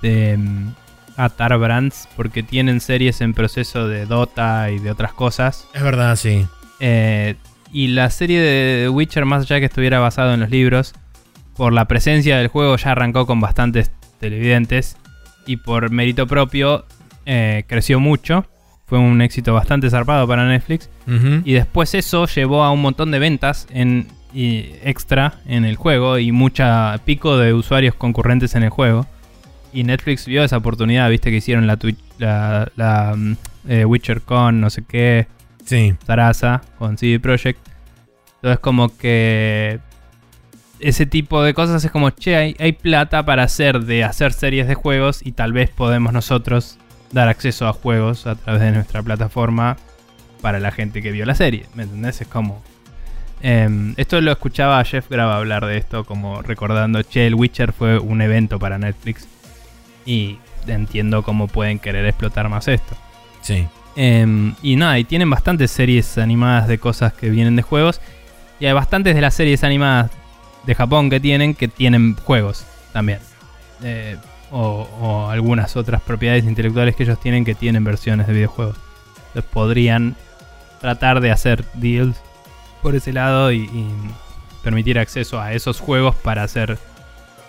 de 0.02 0.38
mm, 0.38 0.74
atar 1.20 1.58
brands 1.58 2.08
porque 2.16 2.44
tienen 2.44 2.80
series 2.80 3.22
en 3.22 3.34
proceso 3.34 3.88
de 3.88 4.06
Dota 4.06 4.72
y 4.72 4.80
de 4.80 4.92
otras 4.92 5.14
cosas. 5.14 5.68
Es 5.74 5.84
verdad, 5.84 6.16
sí. 6.16 6.46
Eh, 6.80 7.36
y 7.72 7.88
la 7.90 8.10
serie 8.10 8.40
de 8.40 8.84
The 8.84 8.90
Witcher, 8.90 9.26
más 9.26 9.44
allá 9.44 9.60
que 9.60 9.66
estuviera 9.66 10.00
basado 10.00 10.34
en 10.34 10.40
los 10.40 10.50
libros, 10.50 10.94
por 11.56 11.74
la 11.74 11.86
presencia 11.86 12.38
del 12.38 12.48
juego 12.48 12.78
ya 12.78 12.92
arrancó 12.92 13.26
con 13.26 13.42
bastantes 13.42 13.92
televidentes 14.20 14.98
y 15.46 15.58
por 15.58 15.92
mérito 15.92 16.26
propio 16.26 16.86
eh, 17.26 17.66
creció 17.68 18.00
mucho. 18.00 18.46
Fue 18.86 18.98
un 18.98 19.22
éxito 19.22 19.54
bastante 19.54 19.90
zarpado 19.90 20.28
para 20.28 20.48
Netflix. 20.48 20.90
Y 21.44 21.54
después 21.54 21.94
eso 21.96 22.28
llevó 22.28 22.64
a 22.64 22.72
un 22.72 22.82
montón 22.82 23.12
de 23.12 23.20
ventas 23.20 23.68
en, 23.72 24.08
y 24.34 24.72
extra 24.84 25.42
en 25.48 25.66
el 25.66 25.76
juego 25.76 26.18
y 26.18 26.32
mucha 26.32 27.00
pico 27.06 27.38
de 27.38 27.54
usuarios 27.54 27.94
concurrentes 27.96 28.56
en 28.56 28.64
el 28.64 28.70
juego. 28.70 29.06
Y 29.74 29.84
Netflix 29.84 30.26
vio 30.26 30.44
esa 30.44 30.58
oportunidad, 30.58 31.10
viste 31.10 31.30
que 31.30 31.38
hicieron 31.38 31.68
la, 31.68 31.78
Twitch, 31.78 32.00
la, 32.18 32.72
la, 32.76 33.14
mm, 33.16 33.36
eh, 33.68 33.86
Witcher 33.86 34.22
con 34.22 34.60
no 34.62 34.70
sé 34.70 34.84
qué, 34.88 35.28
Sí. 35.70 35.94
Sarasa 36.04 36.62
con 36.80 36.98
CD 36.98 37.20
Projekt. 37.20 37.60
Entonces 38.38 38.60
como 38.60 38.98
que 38.98 39.80
ese 40.80 41.06
tipo 41.06 41.44
de 41.44 41.54
cosas 41.54 41.84
es 41.84 41.92
como, 41.92 42.10
che, 42.10 42.36
hay, 42.36 42.56
hay 42.60 42.72
plata 42.72 43.24
para 43.24 43.44
hacer 43.44 43.82
de 43.82 44.04
hacer 44.04 44.34
series 44.34 44.68
de 44.68 44.74
juegos 44.74 45.20
y 45.24 45.34
tal 45.34 45.54
vez 45.54 45.70
podemos 45.70 46.12
nosotros 46.12 46.80
dar 47.12 47.28
acceso 47.28 47.68
a 47.68 47.74
juegos 47.74 48.26
a 48.26 48.34
través 48.34 48.62
de 48.62 48.72
nuestra 48.72 49.04
plataforma 49.04 49.78
para 50.42 50.60
la 50.60 50.72
gente 50.72 51.04
que 51.04 51.12
vio 51.12 51.26
la 51.28 51.36
serie. 51.36 51.68
¿Me 51.76 51.84
entendés? 51.84 52.22
Es 52.22 52.28
como... 52.28 52.64
em, 53.44 53.94
esto 53.98 54.20
lo 54.22 54.32
escuchaba 54.32 54.80
a 54.80 54.86
Jeff 54.86 55.08
Grava 55.08 55.38
hablar 55.38 55.68
de 55.68 55.78
esto, 55.78 56.04
como 56.04 56.42
recordando, 56.42 57.04
che, 57.04 57.28
el 57.28 57.36
Witcher 57.36 57.74
fue 57.74 58.00
un 58.00 58.22
evento 58.22 58.58
para 58.58 58.80
Netflix. 58.80 59.28
Y 60.06 60.38
entiendo 60.68 61.24
cómo 61.24 61.48
pueden 61.48 61.80
querer 61.80 62.06
explotar 62.06 62.50
más 62.50 62.68
esto. 62.68 62.96
Sí. 63.42 63.68
Em, 63.96 64.56
y 64.62 64.76
nada, 64.76 64.98
y 65.00 65.04
tienen 65.04 65.30
bastantes 65.30 65.72
series 65.72 66.18
animadas 66.18 66.68
de 66.68 66.78
cosas 66.78 67.14
que 67.14 67.30
vienen 67.30 67.56
de 67.56 67.62
juegos. 67.62 68.02
Y 68.60 68.66
hay 68.66 68.74
bastantes 68.74 69.16
de 69.16 69.22
las 69.22 69.34
series 69.34 69.64
animadas 69.64 70.12
de 70.66 70.76
Japón 70.76 71.10
que 71.10 71.20
tienen 71.20 71.54
que 71.56 71.68
tienen 71.68 72.16
juegos 72.16 72.66
también. 72.94 73.20
Eh, 73.84 74.18
o, 74.52 74.88
o 75.00 75.30
algunas 75.30 75.76
otras 75.76 76.02
propiedades 76.02 76.44
intelectuales 76.46 76.96
que 76.96 77.04
ellos 77.04 77.20
tienen 77.20 77.46
que 77.46 77.56
tienen 77.56 77.84
versiones 77.84 78.28
de 78.28 78.34
videojuegos. 78.34 78.78
Entonces 79.28 79.52
podrían 79.52 80.16
tratar 80.82 81.22
de 81.22 81.32
hacer 81.32 81.66
deals 81.76 82.18
por 82.82 82.96
ese 82.96 83.14
lado 83.14 83.52
y, 83.52 83.64
y 83.64 83.88
permitir 84.64 84.98
acceso 85.00 85.40
a 85.40 85.54
esos 85.54 85.80
juegos 85.80 86.16
para 86.16 86.44
hacer. 86.44 86.78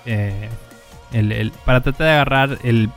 eh, 0.07 0.49
el- 1.13 1.33
el- 1.33 1.51
para 1.65 1.83
tratar 1.83 2.07
de 2.07 2.13
agarrar 2.13 2.59
el 2.63 2.91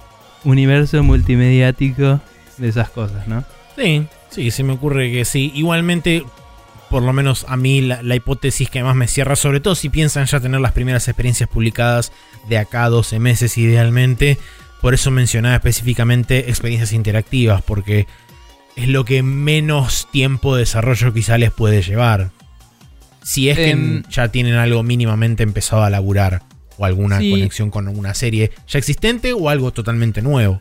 universo 0.43 1.01
multimediático 1.03 2.19
de 2.57 2.67
esas 2.69 2.89
cosas, 2.89 3.27
¿no? 3.27 3.43
Sí, 3.77 4.05
sí, 4.29 4.51
se 4.51 4.63
me 4.63 4.73
ocurre 4.73 5.11
que 5.11 5.25
sí. 5.25 5.51
Igualmente, 5.55 6.23
por 6.89 7.01
lo 7.03 7.13
menos 7.13 7.45
a 7.47 7.57
mí, 7.57 7.81
la, 7.81 8.03
la 8.03 8.15
hipótesis 8.15 8.69
que 8.69 8.83
más 8.83 8.95
me 8.95 9.07
cierra, 9.07 9.35
sobre 9.35 9.59
todo 9.59 9.73
si 9.75 9.89
piensan 9.89 10.25
ya 10.25 10.39
tener 10.39 10.61
las 10.61 10.73
primeras 10.73 11.07
experiencias 11.07 11.49
publicadas 11.49 12.11
de 12.47 12.57
acá 12.57 12.83
a 12.85 12.89
12 12.89 13.19
meses 13.19 13.57
idealmente. 13.57 14.37
Por 14.81 14.93
eso 14.93 15.11
mencionaba 15.11 15.55
específicamente 15.55 16.49
experiencias 16.49 16.91
interactivas, 16.93 17.61
porque 17.61 18.05
es 18.75 18.89
lo 18.89 19.05
que 19.05 19.23
menos 19.23 20.07
tiempo 20.11 20.55
de 20.55 20.61
desarrollo 20.61 21.13
quizá 21.13 21.37
les 21.37 21.51
puede 21.51 21.81
llevar. 21.81 22.31
Si 23.23 23.49
es 23.49 23.57
que 23.57 23.69
Em, 23.71 24.03
ya 24.09 24.27
tienen 24.27 24.55
algo 24.55 24.83
mínimamente 24.83 25.43
empezado 25.43 25.83
a 25.83 25.89
laburar, 25.89 26.41
o 26.83 26.85
alguna 26.85 27.19
Sí. 27.19 27.31
conexión 27.31 27.69
con 27.71 27.87
una 27.87 28.13
serie 28.13 28.51
ya 28.67 28.79
existente 28.79 29.33
o 29.33 29.49
algo 29.49 29.71
totalmente 29.71 30.21
nuevo. 30.21 30.59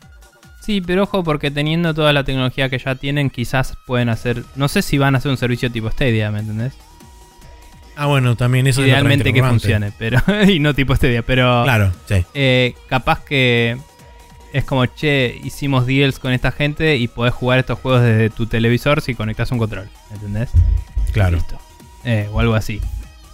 Sí, 0.61 0.79
pero 0.79 1.03
ojo, 1.03 1.23
porque 1.23 1.51
teniendo 1.51 1.93
toda 1.93 2.13
la 2.13 2.23
tecnología 2.23 2.69
que 2.69 2.79
ya 2.79 2.95
tienen, 2.95 3.29
quizás 3.29 3.75
pueden 3.85 4.07
hacer. 4.09 4.43
No 4.55 4.69
sé 4.69 4.81
si 4.81 4.97
van 4.97 5.13
a 5.15 5.17
hacer 5.17 5.29
un 5.29 5.37
servicio 5.37 5.69
tipo 5.69 5.89
Stadia, 5.91 6.31
¿me 6.31 6.39
entendés? 6.39 6.73
Ah, 7.95 8.05
bueno, 8.07 8.35
también 8.37 8.65
eso 8.65 8.81
es 8.81 8.87
Idealmente 8.87 9.33
que 9.33 9.43
funcione, 9.43 9.91
pero. 9.99 10.19
y 10.47 10.59
no 10.59 10.73
tipo 10.73 10.95
Stadia, 10.95 11.21
pero. 11.21 11.63
Claro, 11.63 11.91
sí. 12.07 12.25
eh, 12.33 12.73
capaz 12.87 13.23
que. 13.25 13.77
Es 14.53 14.63
como, 14.65 14.85
che, 14.85 15.39
hicimos 15.43 15.85
deals 15.87 16.19
con 16.19 16.31
esta 16.31 16.51
gente 16.51 16.95
y 16.95 17.07
podés 17.07 17.33
jugar 17.33 17.59
estos 17.59 17.79
juegos 17.79 18.01
desde 18.03 18.29
tu 18.29 18.45
televisor 18.45 19.01
si 19.01 19.15
conectas 19.15 19.51
un 19.51 19.57
control, 19.57 19.89
¿me 20.11 20.15
entendés? 20.15 20.49
Claro. 21.11 21.37
Listo. 21.37 21.57
Eh, 22.05 22.29
o 22.31 22.39
algo 22.39 22.53
así. 22.55 22.79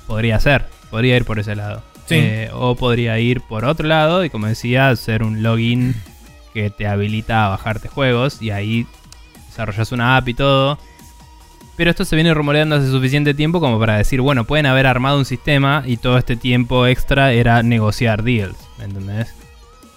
Podría 0.08 0.40
ser. 0.40 0.66
Podría 0.90 1.16
ir 1.18 1.26
por 1.26 1.38
ese 1.38 1.56
lado. 1.56 1.84
Sí. 2.10 2.16
Eh, 2.18 2.50
o 2.54 2.76
podría 2.76 3.18
ir 3.20 3.42
por 3.42 3.66
otro 3.66 3.88
lado 3.88 4.26
y 4.26 4.30
como 4.30 4.48
decía, 4.48 4.90
hacer 4.90 5.24
un 5.24 5.42
login 5.44 5.96
que 6.54 6.70
te 6.70 6.88
habilita 6.88 7.46
a 7.46 7.50
bajarte 7.50 7.88
juegos 7.88 8.42
y 8.42 8.52
ahí 8.52 8.86
desarrollas 9.48 9.92
una 9.92 10.18
app 10.18 10.28
y 10.28 10.34
todo. 10.34 10.78
Pero 11.78 11.92
esto 11.92 12.04
se 12.04 12.16
viene 12.18 12.34
rumoreando 12.34 12.76
hace 12.76 12.90
suficiente 12.90 13.34
tiempo 13.34 13.62
como 13.62 13.80
para 13.80 13.96
decir, 13.98 14.20
bueno, 14.20 14.44
pueden 14.44 14.66
haber 14.66 14.86
armado 14.86 15.18
un 15.18 15.26
sistema 15.26 15.84
y 15.86 15.96
todo 15.98 16.18
este 16.18 16.36
tiempo 16.36 16.86
extra 16.88 17.32
era 17.32 17.64
negociar 17.64 18.24
deals, 18.24 18.58
¿me 18.78 18.84
entendés? 18.86 19.34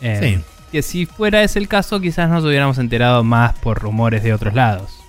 Eh, 0.01 0.19
Sí. 0.21 0.45
Que 0.71 0.81
si 0.83 1.05
fuera 1.07 1.43
ese 1.43 1.59
el 1.59 1.69
caso, 1.69 2.01
quizás 2.01 2.31
nos 2.31 2.45
hubiéramos 2.45 2.79
enterado 2.79 3.25
más 3.25 3.59
por 3.59 3.79
rumores 3.79 4.23
de 4.23 4.33
otros 4.33 4.55
lados. 4.55 5.01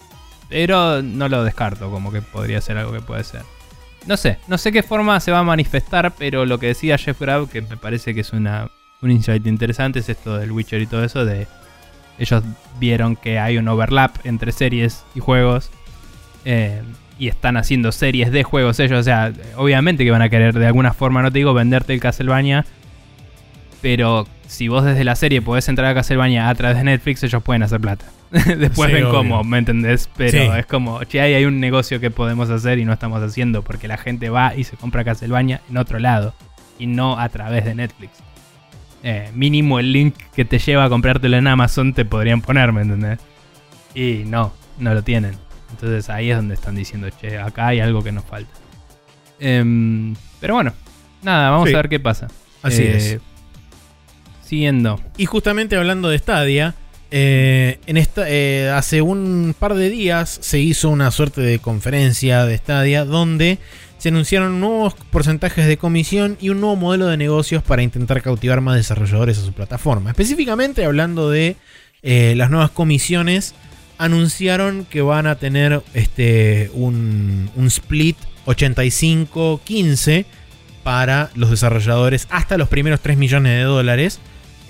Pero 0.50 1.02
no 1.02 1.30
lo 1.30 1.44
descarto, 1.44 1.90
como 1.90 2.12
que 2.12 2.22
podría 2.22 2.60
ser 2.60 2.78
algo 2.78 2.92
que 2.92 3.00
puede 3.02 3.24
ser. 3.24 3.44
No 4.06 4.18
sé, 4.18 4.38
no 4.48 4.58
sé 4.58 4.72
qué 4.72 4.84
forma 4.84 5.20
se 5.20 5.32
va 5.32 5.40
a 5.40 5.44
manifestar, 5.44 6.14
pero 6.18 6.46
lo 6.46 6.60
que 6.60 6.68
decía 6.68 6.98
Jeff 6.98 7.20
Grab, 7.20 7.50
que 7.50 7.62
me 7.62 7.78
parece 7.78 8.14
que 8.14 8.22
es 8.22 8.34
una, 8.34 8.70
un 9.02 9.12
insight 9.12 9.46
interesante, 9.48 10.00
es 10.00 10.10
esto 10.10 10.38
del 10.38 10.52
Witcher 10.52 10.82
y 10.82 10.88
todo 10.88 11.04
eso, 11.04 11.26
de 11.26 11.48
ellos 12.20 12.44
vieron 12.80 13.16
que 13.16 13.40
hay 13.40 13.58
un 13.58 13.68
overlap 13.68 14.18
entre 14.26 14.52
series 14.52 15.04
y 15.16 15.20
juegos. 15.20 15.72
eh, 16.46 16.82
y 17.18 17.28
están 17.28 17.58
haciendo 17.58 17.92
series 17.92 18.32
de 18.32 18.44
juegos 18.44 18.80
ellos. 18.80 19.00
O 19.00 19.04
sea, 19.04 19.32
obviamente 19.56 20.04
que 20.04 20.12
van 20.12 20.22
a 20.22 20.30
querer 20.30 20.54
de 20.58 20.66
alguna 20.66 20.94
forma, 20.94 21.22
no 21.22 21.32
te 21.32 21.40
digo 21.40 21.54
venderte 21.54 21.94
el 21.94 22.00
Castlevania. 22.00 22.66
Pero 23.82 24.28
si 24.48 24.68
vos 24.68 24.84
desde 24.84 25.04
la 25.04 25.16
serie 25.16 25.42
podés 25.42 25.68
entrar 25.68 25.92
a 25.92 25.94
Castlevania 25.94 26.50
a 26.50 26.56
través 26.56 26.78
de 26.78 26.84
Netflix, 26.86 27.24
ellos 27.24 27.44
pueden 27.44 27.64
hacer 27.64 27.80
plata. 27.82 28.06
Después 28.58 28.90
Sí, 28.90 28.94
ven 28.96 29.04
obvio. 29.06 29.12
cómo, 29.16 29.44
¿me 29.44 29.60
entendés? 29.60 30.10
Pero 30.18 30.32
Sí. 30.32 30.50
es 30.60 30.66
como, 30.66 31.04
che, 31.04 31.22
ahí 31.22 31.34
hay 31.36 31.46
un 31.46 31.60
negocio 31.60 32.00
que 32.00 32.10
podemos 32.12 32.50
hacer 32.50 32.80
y 32.80 32.86
no 32.86 32.92
estamos 32.92 33.22
haciendo 33.22 33.62
porque 33.62 33.88
la 33.88 33.98
gente 33.98 34.30
va 34.30 34.56
y 34.56 34.64
se 34.64 34.76
compra 34.76 35.04
Castlevania 35.04 35.62
en 35.70 35.78
otro 35.78 36.00
lado 36.00 36.34
y 36.80 36.88
no 36.88 37.20
a 37.20 37.30
través 37.30 37.64
de 37.66 37.76
Netflix. 37.76 38.12
Eh, 39.04 39.30
mínimo 39.36 39.80
el 39.80 39.92
link 39.92 40.16
que 40.36 40.46
te 40.46 40.58
lleva 40.60 40.86
a 40.86 40.90
comprártelo 40.90 41.38
en 41.38 41.46
Amazon 41.48 41.94
te 41.94 42.06
podrían 42.06 42.42
poner, 42.42 42.72
¿me 42.74 42.82
entendés? 42.82 43.20
Y 43.94 44.24
no, 44.26 44.52
no 44.80 44.94
lo 44.94 45.04
tienen. 45.04 45.36
Entonces 45.72 46.10
ahí 46.10 46.32
es 46.32 46.38
donde 46.38 46.56
están 46.56 46.76
diciendo, 46.76 47.10
che, 47.22 47.38
acá 47.38 47.68
hay 47.68 47.80
algo 47.82 48.04
que 48.04 48.12
nos 48.12 48.24
falta. 48.26 48.52
Em, 49.40 50.16
pero 50.40 50.56
bueno, 50.56 50.74
nada, 51.22 51.50
vamos 51.52 51.70
Sí. 51.70 51.76
a 51.76 51.78
ver 51.78 51.90
qué 51.90 52.00
pasa. 52.00 52.28
Así 52.64 52.82
Eh, 52.84 52.98
es. 52.98 53.20
Siguiendo. 54.44 55.00
Y 55.18 55.26
justamente 55.26 55.76
hablando 55.76 56.10
de 56.10 56.18
Stadia, 56.18 56.76
eh, 57.16 57.78
en 57.86 57.98
esta, 57.98 58.28
eh, 58.28 58.72
hace 58.72 59.04
un 59.04 59.54
par 59.60 59.76
de 59.76 59.92
días 59.92 60.36
se 60.42 60.58
hizo 60.58 60.90
una 60.90 61.12
suerte 61.12 61.42
de 61.42 61.60
conferencia 61.60 62.44
de 62.46 62.58
Stadia 62.58 63.06
donde 63.06 63.60
se 64.00 64.10
anunciaron 64.10 64.60
nuevos 64.60 64.96
porcentajes 65.12 65.68
de 65.68 65.78
comisión 65.78 66.40
y 66.42 66.50
un 66.50 66.60
nuevo 66.60 66.76
modelo 66.76 67.06
de 67.06 67.18
negocios 67.18 67.62
para 67.62 67.84
intentar 67.84 68.24
cautivar 68.24 68.62
más 68.62 68.78
desarrolladores 68.78 69.38
a 69.38 69.46
su 69.46 69.54
plataforma. 69.54 70.10
Específicamente 70.10 70.86
hablando 70.86 71.30
de 71.30 71.56
eh, 72.02 72.34
las 72.36 72.50
nuevas 72.50 72.72
comisiones, 72.72 73.54
anunciaron 74.00 74.86
que 74.86 75.04
van 75.04 75.28
a 75.28 75.36
tener 75.36 75.84
este, 75.94 76.72
un, 76.74 77.52
un 77.56 77.68
split 77.68 78.18
85-15 78.48 80.26
para 80.82 81.30
los 81.36 81.52
desarrolladores 81.52 82.28
hasta 82.32 82.58
los 82.58 82.70
primeros 82.70 83.02
3 83.02 83.18
millones 83.18 83.56
de 83.56 83.66
dólares 83.66 84.20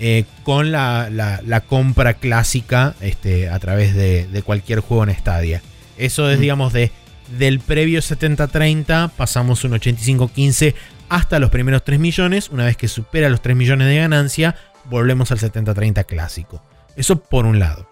eh, 0.06 0.24
con 0.42 0.70
la, 0.70 1.08
la- 1.10 1.40
la 1.46 1.60
compra 1.62 2.12
clásica 2.14 2.94
este, 3.00 3.48
a 3.48 3.58
través 3.58 3.94
de, 3.94 4.26
de 4.26 4.42
cualquier 4.42 4.80
juego 4.80 5.04
en 5.04 5.14
Stadia. 5.16 5.62
Eso 5.96 6.28
es, 6.28 6.36
Mm. 6.38 6.40
digamos, 6.42 6.72
de 6.74 6.90
del 7.38 7.58
previo 7.58 8.00
70-30 8.02 9.10
pasamos 9.16 9.64
un 9.64 9.72
85-15 9.72 10.74
hasta 11.08 11.38
los 11.38 11.48
primeros 11.50 11.82
3 11.84 11.98
millones. 11.98 12.50
Una 12.50 12.66
vez 12.66 12.76
que 12.76 12.86
supera 12.86 13.30
los 13.30 13.40
3 13.40 13.56
millones 13.56 13.88
de 13.88 13.96
ganancia, 13.96 14.56
volvemos 14.90 15.30
al 15.32 15.38
70-30 15.38 16.04
clásico. 16.04 16.62
Eso 16.96 17.16
por 17.22 17.46
un 17.46 17.58
lado. 17.58 17.88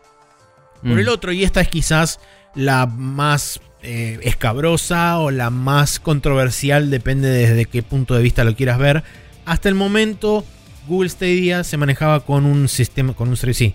Por 0.82 0.93
Mm. 0.93 0.98
el 0.98 1.09
otro, 1.09 1.32
y 1.32 1.44
esta 1.44 1.60
es 1.62 1.68
quizás 1.68 2.20
la 2.55 2.84
más 2.86 3.60
eh, 3.84 4.20
escabrosa 4.22 5.18
o 5.18 5.30
la 5.30 5.48
más 5.51 5.98
controversial, 5.98 6.90
depende 6.90 7.28
desde 7.30 7.64
qué 7.64 7.82
punto 7.82 8.14
de 8.14 8.22
vista 8.22 8.44
lo 8.44 8.55
quieras 8.55 8.78
ver. 8.78 9.02
Hasta 9.47 9.68
el 9.70 9.74
momento, 9.74 10.44
Google 10.87 11.09
Stadia 11.09 11.65
se 11.65 11.77
manejaba 11.77 12.21
con 12.21 12.45
un 12.45 12.69
sistema, 12.69 13.13
con 13.15 13.29
un 13.29 13.37
servicio. 13.37 13.69
Sí, 13.69 13.75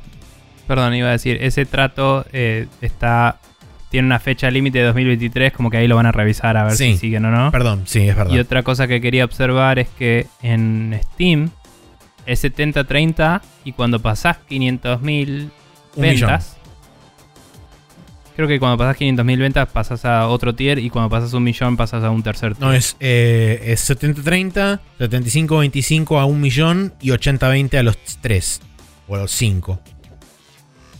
Perdón, 0.67 0.93
iba 0.95 1.07
a 1.07 1.11
decir, 1.13 1.37
ese 1.41 1.65
trato 1.65 2.25
eh, 2.33 2.67
está 2.81 3.39
tiene 3.89 4.05
una 4.07 4.19
fecha 4.19 4.51
límite 4.51 4.79
de 4.79 4.85
2023, 4.87 5.53
como 5.53 5.69
que 5.69 5.77
ahí 5.77 5.87
lo 5.87 5.95
van 5.95 6.05
a 6.07 6.11
revisar 6.11 6.57
a 6.57 6.65
ver 6.65 6.73
Sí. 6.73 6.91
si 6.93 6.97
siguen 6.97 7.23
o 7.23 7.31
no. 7.31 7.51
perdón, 7.51 7.83
sí, 7.85 8.09
es 8.09 8.15
verdad. 8.17 8.33
Y 8.35 8.39
otra 8.39 8.61
cosa 8.63 8.85
que 8.85 8.99
quería 8.99 9.23
observar 9.23 9.79
es 9.79 9.87
que 9.97 10.27
en 10.41 10.99
Steam 11.13 11.51
es 12.25 12.43
70-30 12.43 13.41
y 13.63 13.71
cuando 13.71 14.01
pasás 14.01 14.39
500.000 14.49 15.49
Un 15.95 16.01
ventas. 16.01 16.56
Creo 18.37 18.47
que 18.47 18.59
cuando 18.59 18.77
pasás 18.77 18.95
500.000 18.97 19.37
ventas 19.39 19.67
pasas 19.67 20.05
a 20.05 20.27
otro 20.27 20.53
tier 20.55 20.77
y 20.79 20.89
cuando 20.89 21.09
pasas 21.09 21.33
un 21.33 21.43
millón 21.43 21.75
pasas 21.75 22.03
a 22.03 22.11
un 22.11 22.21
tercer 22.23 22.53
tier. 22.55 22.65
No, 22.65 22.71
es, 22.73 22.95
eh, 22.99 23.61
es 23.65 23.89
70-30, 23.89 24.79
75-25 24.99 26.19
a 26.21 26.25
un 26.25 26.39
millón 26.39 26.93
y 27.01 27.09
80-20 27.09 27.79
a 27.79 27.83
los 27.83 27.97
3 28.21 28.61
o 29.07 29.15
a 29.15 29.19
los 29.19 29.31
5. 29.31 29.79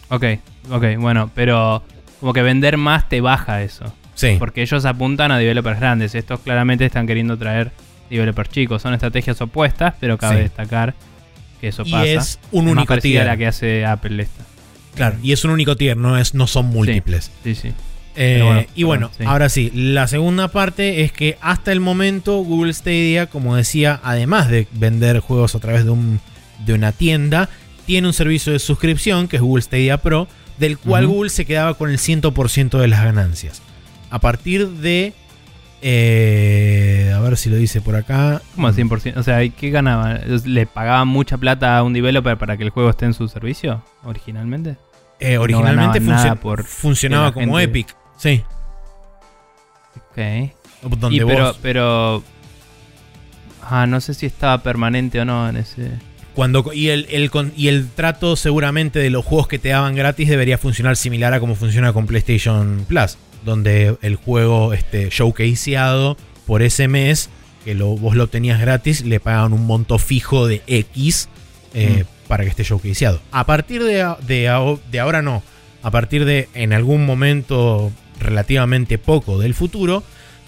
Ok, 0.09 0.23
ok, 0.72 0.84
bueno, 0.97 1.30
pero 1.35 1.84
como 2.19 2.34
que 2.34 2.41
vender 2.41 2.77
más 2.77 3.07
te 3.07 3.22
baja 3.22 3.61
eso. 3.61 3.85
Sí. 4.15 4.38
Porque 4.39 4.64
ellos 4.64 4.84
apuntan 4.85 5.31
a 5.31 5.38
developers 5.38 5.80
grandes. 5.80 6.15
Estos 6.15 6.39
claramente 6.39 6.85
están 6.85 7.05
queriendo 7.05 7.38
traer 7.38 7.72
developers 8.09 8.49
chicos. 8.49 8.81
Son 8.81 8.95
estrategias 8.95 9.39
opuestas, 9.41 9.93
pero 9.99 10.18
cabe 10.18 10.38
Sí. 10.38 10.41
destacar 10.43 10.95
que 11.61 11.68
eso 11.68 11.84
Y 11.85 11.91
pasa. 11.91 12.05
es 12.05 12.39
un 12.51 12.65
más 12.65 12.72
único 12.77 12.93
a 12.95 12.97
tier. 12.97 13.26
la 13.27 13.38
que 13.38 13.45
hace 13.45 13.85
Apple 13.85 14.23
esta. 14.23 14.43
Claro, 14.95 15.18
y 15.22 15.31
es 15.31 15.43
un 15.45 15.51
único 15.51 15.76
tier, 15.76 15.95
no, 15.97 16.18
es, 16.18 16.34
no 16.34 16.47
son 16.47 16.68
múltiples. 16.68 17.31
Sí, 17.43 17.55
sí. 17.55 17.73
Eh, 18.15 18.41
bueno, 18.43 18.65
y 18.73 18.84
bueno, 18.84 19.11
sí. 19.15 19.23
ahora 19.27 19.47
sí, 19.47 19.72
la 19.76 20.07
segunda 20.07 20.47
parte 20.47 21.03
es 21.03 21.11
que 21.11 21.38
hasta 21.39 21.72
el 21.72 21.80
momento 21.80 22.38
Google 22.38 22.73
Stadia, 22.73 23.27
como 23.27 23.55
decía, 23.55 23.99
además 24.03 24.49
de 24.49 24.68
vender 24.72 25.19
juegos 25.19 25.53
a 25.53 25.59
través 25.59 25.85
de, 25.85 25.91
un, 25.91 26.19
de 26.65 26.73
una 26.73 26.91
tienda, 26.93 27.47
tiene 27.85 28.07
un 28.07 28.14
servicio 28.14 28.53
de 28.53 28.59
suscripción 28.59 29.27
que 29.27 29.35
es 29.35 29.41
Google 29.43 29.61
Stadia 29.61 29.99
Pro, 29.99 30.27
del 30.57 30.80
cual. 30.80 31.05
Google 31.05 31.30
se 31.30 31.45
quedaba 31.45 31.76
con 31.76 31.91
el 31.91 31.99
100% 31.99 32.80
de 32.80 32.88
las 32.88 33.03
ganancias. 33.03 33.61
A 34.09 34.19
partir 34.19 34.68
de... 34.68 35.14
eh, 35.82 37.14
a 37.16 37.20
ver 37.20 37.38
si 37.38 37.49
lo 37.49 37.56
dice 37.56 37.82
por 37.82 37.95
acá. 37.95 38.41
Como 38.56 38.68
al 38.68 38.76
100%. 38.76 39.18
O 39.18 39.24
sea, 39.24 39.48
¿qué 39.49 39.70
ganaban? 39.70 40.22
¿Le 40.45 40.66
pagaban 40.66 41.08
mucha 41.08 41.38
plata 41.38 41.78
a 41.78 41.84
un 41.84 41.94
developer 41.94 42.38
para 42.38 42.58
que 42.58 42.64
el 42.64 42.70
juego 42.70 42.90
esté 42.90 43.06
en 43.06 43.14
su 43.14 43.28
servicio 43.28 43.84
originalmente? 44.04 44.78
Eh, 45.20 45.38
originalmente 45.38 45.99
funcio- 45.99 46.36
por 46.40 46.64
funcionaba 46.64 47.32
como 47.34 47.58
gente- 47.58 47.64
Epic. 47.80 47.95
Sí. 48.18 48.44
Ok. 50.12 50.52
Donde 50.99 51.18
Y 51.18 51.20
pero, 51.26 51.45
vos- 51.48 51.60
pero. 51.62 52.24
Ah, 53.70 53.86
no 53.88 53.99
sé 53.99 54.14
si 54.14 54.26
estaba 54.26 54.60
permanente 54.64 55.20
o 55.20 55.26
no 55.26 55.49
en 55.49 55.58
ese. 55.58 55.91
Cuando, 56.36 56.72
y, 56.72 56.90
el, 56.90 57.08
el 57.10 57.32
y 57.56 57.68
el 57.68 57.90
trato 57.90 58.36
seguramente 58.36 58.99
de 58.99 59.10
los 59.10 59.26
juegos 59.26 59.48
que 59.48 59.58
te 59.58 59.70
daban 59.70 59.95
gratis 59.95 60.30
debería 60.30 60.60
funcionar 60.60 60.95
similar 60.95 61.34
a 61.34 61.40
como 61.40 61.56
funciona 61.56 61.91
con 61.94 62.06
PlayStation 62.06 62.86
Plus, 62.88 63.18
donde 63.48 63.98
el 64.02 64.18
juego 64.18 64.74
este, 64.74 65.10
showcaseado 65.10 66.18
por 66.45 66.61
ese 66.61 66.88
mes, 66.88 67.30
que 67.64 67.74
lo, 67.74 67.98
vos 67.98 68.15
lo 68.15 68.28
tenías 68.28 68.60
gratis, 68.60 69.06
le 69.06 69.19
pagaban 69.19 69.53
un 69.53 69.65
monto 69.65 69.98
fijo 69.98 70.48
de 70.48 70.61
X 70.68 71.30
eh, 71.74 72.03
para 72.28 72.44
que 72.44 72.49
esté 72.49 72.64
showcaseado. 72.64 73.22
A 73.32 73.45
partir 73.45 73.84
de, 73.84 74.06
de 74.28 74.99
ahora 74.99 75.22
no, 75.22 75.41
a 75.82 75.91
partir 75.91 76.26
de 76.26 76.49
en 76.53 76.74
algún 76.74 77.06
momento 77.06 77.91
relativamente 78.19 78.98
poco 78.98 79.40
del 79.40 79.53
futuro, 79.53 80.03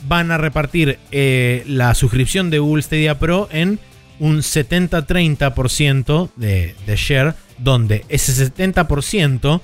van 0.08 0.32
a 0.32 0.38
repartir 0.38 1.00
eh, 1.12 1.64
la 1.68 1.96
suscripción 1.96 2.50
de 2.50 2.60
Google 2.60 2.84
Stadia 2.84 3.18
Pro 3.18 3.48
en 3.52 3.80
un 4.20 4.40
70-30% 4.40 6.32
de, 6.36 6.76
de 6.86 6.96
share, 6.98 7.36
donde 7.58 8.04
ese 8.10 8.34
70% 8.54 9.62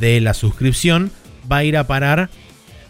de 0.00 0.20
la 0.20 0.34
suscripción 0.34 1.12
va 1.50 1.58
a 1.58 1.64
ir 1.64 1.76
a 1.76 1.86
parar 1.86 2.30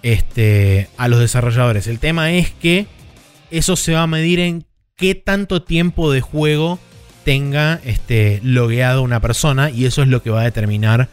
este, 0.03 0.89
a 0.97 1.09
los 1.09 1.21
desarrolladores. 1.21 1.87
El 1.87 1.99
tema 1.99 2.33
es 2.33 2.51
que 2.51 2.87
eso 3.51 3.77
se 3.77 3.95
va 3.95 4.03
a 4.03 4.07
medir 4.07 4.41
en 4.41 4.65
qué 4.97 5.15
tanto 5.15 5.63
tiempo 5.63 6.13
de 6.13 6.21
juego 6.21 6.79
tenga 7.25 7.81
este, 7.85 8.41
logueado 8.43 9.03
una 9.03 9.21
persona 9.21 9.71
y 9.71 9.85
eso 9.85 10.03
es 10.03 10.09
lo 10.09 10.23
que 10.23 10.31
va 10.31 10.41
a 10.41 10.45
determinar 10.45 11.09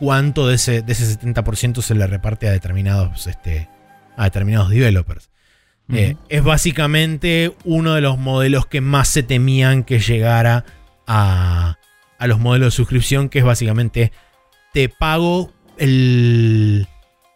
cuánto 0.00 0.48
de 0.48 0.56
ese, 0.56 0.82
de 0.82 0.92
ese 0.92 1.18
70% 1.18 1.80
se 1.82 1.94
le 1.94 2.06
reparte 2.06 2.48
a 2.48 2.52
determinados, 2.52 3.26
este, 3.26 3.68
a 4.16 4.24
determinados 4.24 4.70
developers. 4.70 5.30
Eh, 5.92 6.16
es 6.30 6.42
básicamente 6.42 7.54
uno 7.64 7.94
de 7.94 8.00
los 8.00 8.18
modelos 8.18 8.64
que 8.66 8.80
más 8.80 9.08
se 9.08 9.22
temían 9.22 9.84
que 9.84 10.00
llegara 10.00 10.64
a, 11.06 11.76
a 12.18 12.26
los 12.26 12.40
modelos 12.40 12.68
de 12.68 12.76
suscripción, 12.76 13.28
que 13.28 13.40
es 13.40 13.44
básicamente 13.44 14.10
te 14.72 14.88
pago 14.88 15.52
el, 15.76 16.88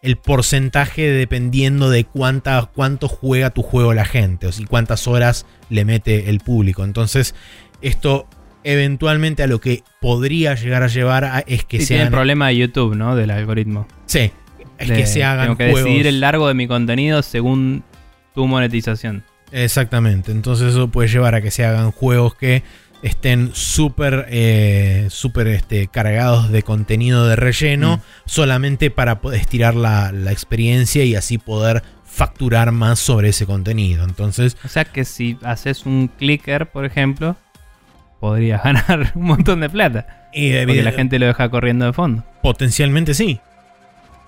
el 0.02 0.16
porcentaje 0.16 1.02
dependiendo 1.10 1.90
de 1.90 2.04
cuánta, 2.04 2.70
cuánto 2.74 3.08
juega 3.08 3.50
tu 3.50 3.62
juego 3.62 3.94
la 3.94 4.04
gente, 4.04 4.46
o 4.46 4.52
si 4.52 4.64
cuántas 4.64 5.06
horas 5.08 5.44
le 5.70 5.84
mete 5.84 6.30
el 6.30 6.40
público. 6.40 6.84
Entonces, 6.84 7.34
esto 7.82 8.26
eventualmente 8.64 9.42
a 9.42 9.46
lo 9.46 9.60
que 9.60 9.82
podría 10.00 10.54
llegar 10.54 10.82
a 10.82 10.88
llevar 10.88 11.24
a- 11.24 11.40
es 11.40 11.64
que 11.64 11.78
Sí, 11.78 11.86
se 11.86 11.94
tiene 11.94 12.04
el 12.04 12.10
problema 12.10 12.48
de 12.48 12.56
YouTube, 12.56 12.94
¿no? 12.96 13.16
Del 13.16 13.30
algoritmo. 13.30 13.86
sí, 14.06 14.30
es 14.78 14.88
De- 14.88 14.94
que 14.96 15.06
se 15.06 15.24
hagan 15.24 15.46
Tengo 15.46 15.56
que 15.58 15.70
juegos. 15.70 15.84
decidir 15.84 16.06
el 16.06 16.20
largo 16.20 16.46
de 16.48 16.54
mi 16.54 16.66
contenido 16.68 17.22
según 17.22 17.82
tu 18.34 18.46
monetización. 18.46 19.24
Exactamente, 19.50 20.30
entonces 20.30 20.70
eso 20.74 20.88
puede 20.88 21.08
llevar 21.08 21.34
a 21.34 21.40
que 21.42 21.50
se 21.50 21.64
hagan 21.64 21.90
juegos 21.90 22.34
que 22.34 22.62
estén 23.02 23.50
súper 23.54 24.26
eh, 24.30 25.06
súper, 25.10 25.46
este, 25.48 25.86
cargados 25.88 26.50
de 26.50 26.62
contenido 26.62 27.26
de 27.28 27.36
relleno 27.36 27.98
Mm. 27.98 28.00
solamente 28.26 28.90
para 28.90 29.20
poder 29.20 29.40
estirar 29.40 29.74
la, 29.76 30.10
la 30.12 30.32
experiencia 30.32 31.04
y 31.04 31.14
así 31.14 31.38
poder 31.38 31.82
facturar 32.04 32.72
más 32.72 32.98
sobre 32.98 33.28
ese 33.28 33.46
contenido. 33.46 34.02
Entonces, 34.04 34.56
O 34.64 34.68
sea 34.68 34.84
que 34.84 35.04
si 35.04 35.38
haces 35.44 35.86
un 35.86 36.08
clicker, 36.08 36.66
por 36.70 36.84
ejemplo, 36.84 37.36
podrías 38.18 38.62
ganar 38.64 39.12
un 39.14 39.26
montón 39.26 39.60
de 39.60 39.70
plata. 39.70 40.28
y 40.32 40.52
Porque 40.66 40.82
la 40.82 40.92
gente 40.92 41.18
lo 41.20 41.26
deja 41.26 41.48
corriendo 41.50 41.84
de 41.86 41.92
fondo. 41.92 42.24
potencialmente 42.42 43.14
sí. 43.14 43.38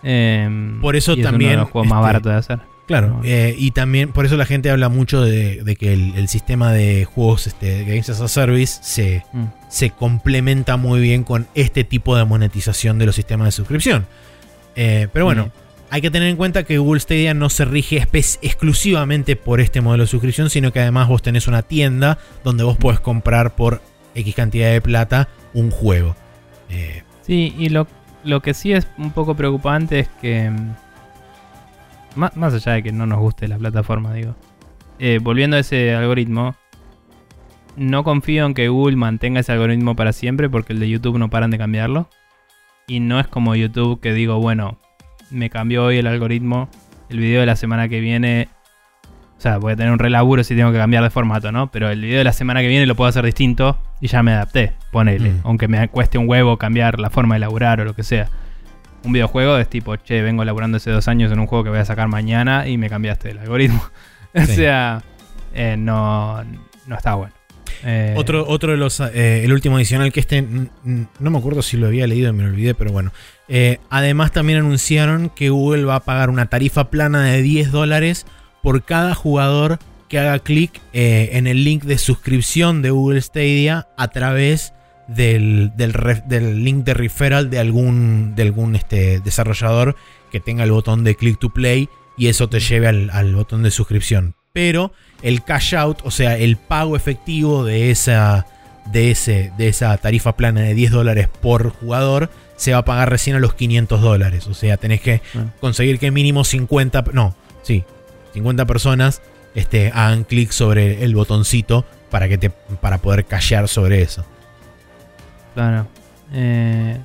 Em, 0.02 0.80
Por 0.80 0.96
eso 0.96 1.14
y 1.14 1.20
es 1.20 1.26
también, 1.26 1.50
uno 1.50 1.58
de 1.58 1.62
los 1.64 1.70
juegos 1.72 1.88
más 1.88 1.98
este, 1.98 2.06
baratos 2.06 2.32
de 2.32 2.38
hacer. 2.38 2.69
Claro, 2.90 3.20
eh, 3.22 3.54
y 3.56 3.70
también 3.70 4.10
por 4.10 4.26
eso 4.26 4.36
la 4.36 4.46
gente 4.46 4.68
habla 4.68 4.88
mucho 4.88 5.22
de, 5.22 5.62
de 5.62 5.76
que 5.76 5.92
el, 5.92 6.12
el 6.16 6.26
sistema 6.26 6.72
de 6.72 7.04
juegos 7.04 7.46
este, 7.46 7.84
Games 7.84 8.10
as 8.10 8.20
a 8.20 8.26
Service 8.26 8.80
se, 8.82 9.22
Mm. 9.32 9.44
se 9.68 9.90
complementa 9.90 10.76
muy 10.76 10.98
bien 11.00 11.22
con 11.22 11.46
este 11.54 11.84
tipo 11.84 12.16
de 12.16 12.24
monetización 12.24 12.98
de 12.98 13.06
los 13.06 13.14
sistemas 13.14 13.46
de 13.46 13.52
suscripción. 13.52 14.06
Eh, 14.74 15.06
pero 15.12 15.24
bueno, 15.24 15.46
Mm. 15.46 15.50
hay 15.90 16.00
que 16.00 16.10
tener 16.10 16.28
en 16.30 16.36
cuenta 16.36 16.64
que 16.64 16.78
Google 16.78 16.98
Stadia 16.98 17.32
no 17.32 17.48
se 17.48 17.64
rige 17.64 18.04
exclusivamente 18.42 19.36
por 19.36 19.60
este 19.60 19.80
modelo 19.80 20.02
de 20.02 20.08
suscripción, 20.08 20.50
sino 20.50 20.72
que 20.72 20.80
además 20.80 21.06
vos 21.06 21.22
tenés 21.22 21.46
una 21.46 21.62
tienda 21.62 22.18
donde 22.42 22.64
vos 22.64 22.76
podés 22.76 22.98
comprar 22.98 23.54
por 23.54 23.80
X 24.16 24.34
cantidad 24.34 24.72
de 24.72 24.80
plata 24.80 25.28
un 25.54 25.70
juego. 25.70 26.16
Eh, 26.70 27.04
Sí, 27.24 27.54
y 27.56 27.68
lo, 27.68 27.86
lo 28.24 28.40
que 28.42 28.52
sí 28.52 28.72
es 28.72 28.88
un 28.98 29.12
poco 29.12 29.36
preocupante 29.36 30.00
es 30.00 30.08
que. 30.20 30.50
Más, 32.16 32.36
más 32.36 32.54
allá 32.54 32.72
de 32.72 32.82
que 32.82 32.92
no 32.92 33.06
nos 33.06 33.18
guste 33.18 33.48
la 33.48 33.58
plataforma, 33.58 34.12
digo. 34.14 34.34
eh, 34.98 35.18
volviendo 35.22 35.56
a 35.56 35.60
ese 35.60 35.94
algoritmo. 35.94 36.54
No 37.76 38.04
confío 38.04 38.44
en 38.46 38.54
que 38.54 38.68
Google 38.68 38.96
mantenga 38.96 39.40
ese 39.40 39.52
algoritmo 39.52 39.96
para 39.96 40.12
siempre 40.12 40.50
porque 40.50 40.72
el 40.72 40.80
de 40.80 40.88
YouTube 40.88 41.18
no 41.18 41.30
paran 41.30 41.50
de 41.50 41.58
cambiarlo. 41.58 42.08
Y 42.86 43.00
no 43.00 43.20
es 43.20 43.28
como 43.28 43.54
YouTube 43.54 44.00
que 44.00 44.12
digo, 44.12 44.38
bueno, 44.40 44.76
me 45.30 45.48
cambió 45.48 45.84
hoy 45.84 45.98
el 45.98 46.06
algoritmo. 46.06 46.68
El 47.08 47.18
video 47.20 47.40
de 47.40 47.46
la 47.46 47.56
semana 47.56 47.88
que 47.88 48.00
viene. 48.00 48.48
O 49.38 49.40
sea, 49.40 49.56
voy 49.56 49.72
a 49.72 49.76
tener 49.76 49.92
un 49.92 49.98
relaburo 49.98 50.44
si 50.44 50.54
tengo 50.54 50.70
que 50.70 50.78
cambiar 50.78 51.02
de 51.02 51.10
formato, 51.10 51.50
¿no? 51.50 51.70
Pero 51.70 51.88
el 51.88 52.00
video 52.00 52.18
de 52.18 52.24
la 52.24 52.32
semana 52.32 52.60
que 52.60 52.68
viene 52.68 52.84
lo 52.86 52.94
puedo 52.94 53.08
hacer 53.08 53.24
distinto 53.24 53.78
y 54.00 54.08
ya 54.08 54.22
me 54.22 54.32
adapté. 54.32 54.74
Ponele. 54.92 55.30
Mm. 55.30 55.40
Aunque 55.44 55.66
me 55.66 55.88
cueste 55.88 56.18
un 56.18 56.28
huevo 56.28 56.58
cambiar 56.58 57.00
la 57.00 57.08
forma 57.08 57.36
de 57.36 57.40
laburar 57.40 57.80
o 57.80 57.84
lo 57.84 57.94
que 57.94 58.02
sea. 58.02 58.28
Un 59.02 59.12
videojuego 59.12 59.56
es 59.58 59.68
tipo, 59.68 59.96
che, 59.96 60.20
vengo 60.22 60.44
laburando 60.44 60.76
hace 60.76 60.90
dos 60.90 61.08
años 61.08 61.32
en 61.32 61.38
un 61.40 61.46
juego 61.46 61.64
que 61.64 61.70
voy 61.70 61.78
a 61.78 61.84
sacar 61.84 62.08
mañana 62.08 62.68
y 62.68 62.76
me 62.78 62.90
cambiaste 62.90 63.30
el 63.30 63.38
algoritmo. 63.38 63.82
o 64.34 64.40
Sí. 64.40 64.56
sea, 64.56 65.02
eh, 65.54 65.76
no, 65.78 66.42
no 66.86 66.96
está 66.96 67.14
bueno. 67.14 67.32
Eh, 67.82 68.14
Otro, 68.16 68.46
otro 68.46 68.72
de 68.72 68.76
los. 68.76 69.00
eh, 69.00 69.42
el 69.44 69.52
último 69.54 69.76
adicional 69.76 70.12
que 70.12 70.20
este. 70.20 70.42
No 70.42 71.30
me 71.30 71.38
acuerdo 71.38 71.62
si 71.62 71.78
lo 71.78 71.86
había 71.86 72.06
leído 72.06 72.28
y 72.28 72.32
me 72.34 72.42
lo 72.42 72.50
olvidé, 72.50 72.74
pero 72.74 72.92
bueno. 72.92 73.10
Eh, 73.48 73.78
además, 73.88 74.32
también 74.32 74.58
anunciaron 74.58 75.30
que 75.30 75.48
Google 75.48 75.84
va 75.84 75.94
a 75.96 76.00
pagar 76.00 76.28
una 76.28 76.46
tarifa 76.46 76.90
plana 76.90 77.24
de 77.24 77.40
10 77.40 77.70
dólares 77.72 78.26
por 78.62 78.82
cada 78.84 79.14
jugador 79.14 79.78
que 80.08 80.18
haga 80.18 80.38
clic 80.40 80.78
en 80.92 81.46
el 81.46 81.64
link 81.64 81.84
de 81.84 81.96
suscripción 81.96 82.82
de 82.82 82.90
Google 82.90 83.20
Stadia 83.22 83.86
a 83.96 84.08
través 84.08 84.74
del, 85.14 85.72
del, 85.76 86.64
link 86.64 86.84
de 86.84 86.94
referral 86.94 87.50
de 87.50 87.58
algún, 87.58 88.34
de 88.36 88.42
algún 88.42 88.76
este, 88.76 89.20
desarrollador 89.20 89.96
que 90.30 90.40
tenga 90.40 90.64
el 90.64 90.70
botón 90.72 91.04
de 91.04 91.14
click 91.16 91.38
to 91.38 91.50
play 91.50 91.88
y 92.16 92.28
eso 92.28 92.48
te 92.48 92.60
lleve 92.60 92.86
al, 92.88 93.10
al 93.10 93.34
botón 93.34 93.62
de 93.62 93.70
suscripción. 93.70 94.34
Pero 94.52 94.92
el 95.22 95.42
cash 95.44 95.74
out, 95.74 95.98
o 96.04 96.10
sea, 96.10 96.36
el 96.36 96.56
pago 96.56 96.96
efectivo 96.96 97.64
de 97.64 97.90
esa, 97.90 98.46
de 98.92 99.10
ese, 99.10 99.52
de 99.58 99.68
esa 99.68 99.96
tarifa 99.98 100.36
plana 100.36 100.60
de 100.62 100.74
10 100.74 100.90
dólares 100.92 101.28
por 101.40 101.70
jugador, 101.70 102.30
se 102.56 102.72
va 102.72 102.78
a 102.78 102.84
pagar 102.84 103.08
recién 103.10 103.36
a 103.36 103.38
los 103.38 103.54
500 103.54 104.00
dólares. 104.00 104.46
O 104.46 104.54
sea, 104.54 104.76
tenés 104.76 105.00
que 105.00 105.22
Ah. 105.34 105.46
conseguir 105.60 105.98
que 105.98 106.10
mínimo 106.10 106.44
50, 106.44 107.04
no, 107.12 107.34
sí, 107.62 107.84
50 108.34 108.66
personas 108.66 109.22
este, 109.54 109.90
hagan 109.94 110.24
clic 110.24 110.50
sobre 110.50 111.02
el 111.04 111.14
botoncito 111.14 111.84
para 112.10 112.28
que 112.28 112.38
te 112.38 112.50
para 112.50 112.98
poder 112.98 113.24
callar 113.24 113.66
sobre 113.68 114.02
eso. 114.02 114.24
Claro. 115.54 115.86
Eh, 116.32 116.98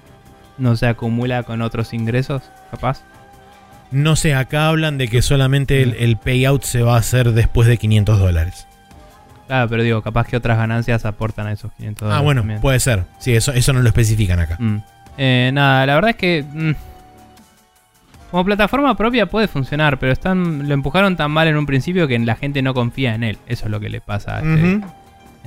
no 0.57 0.75
se 0.75 0.87
acumula 0.87 1.43
con 1.43 1.61
otros 1.61 1.93
ingresos, 1.93 2.43
capaz. 2.71 3.01
No 3.91 4.15
sé, 4.15 4.33
acá 4.35 4.67
hablan 4.69 4.97
de 4.97 5.07
que 5.07 5.21
solamente 5.21 5.81
el, 5.83 5.93
el 5.99 6.17
payout 6.17 6.63
se 6.63 6.81
va 6.81 6.95
a 6.95 6.99
hacer 6.99 7.31
después 7.33 7.67
de 7.67 7.77
500 7.77 8.19
dólares. 8.19 8.67
Claro, 9.47 9.69
pero 9.69 9.83
digo, 9.83 10.01
capaz 10.01 10.27
que 10.27 10.37
otras 10.37 10.57
ganancias 10.57 11.05
aportan 11.05 11.47
a 11.47 11.51
esos 11.51 11.71
500 11.73 12.01
Ah, 12.01 12.05
dólares 12.05 12.23
bueno, 12.25 12.41
también. 12.41 12.61
puede 12.61 12.79
ser. 12.79 13.03
Sí, 13.19 13.35
eso, 13.35 13.51
eso 13.53 13.73
no 13.73 13.81
lo 13.81 13.87
especifican 13.87 14.39
acá. 14.39 14.57
Mm. 14.59 14.77
Eh, 15.17 15.51
nada, 15.53 15.85
la 15.85 15.95
verdad 15.95 16.09
es 16.11 16.15
que. 16.17 16.43
mm, 16.51 16.71
como 18.31 18.43
plataforma 18.43 18.97
propia 18.97 19.27
puede 19.27 19.47
funcionar, 19.47 19.97
pero 19.99 20.11
están 20.11 20.67
lo 20.67 20.73
empujaron 20.73 21.15
tan 21.15 21.31
mal 21.31 21.47
en 21.47 21.55
un 21.55 21.65
principio 21.65 22.07
que 22.07 22.17
la 22.19 22.35
gente 22.35 22.61
no 22.61 22.73
confía 22.73 23.13
en 23.15 23.23
él. 23.23 23.37
Eso 23.47 23.65
es 23.65 23.71
lo 23.71 23.79
que 23.79 23.87
le 23.89 24.01
pasa 24.01 24.37
a 24.37 24.39
este. 24.39 24.81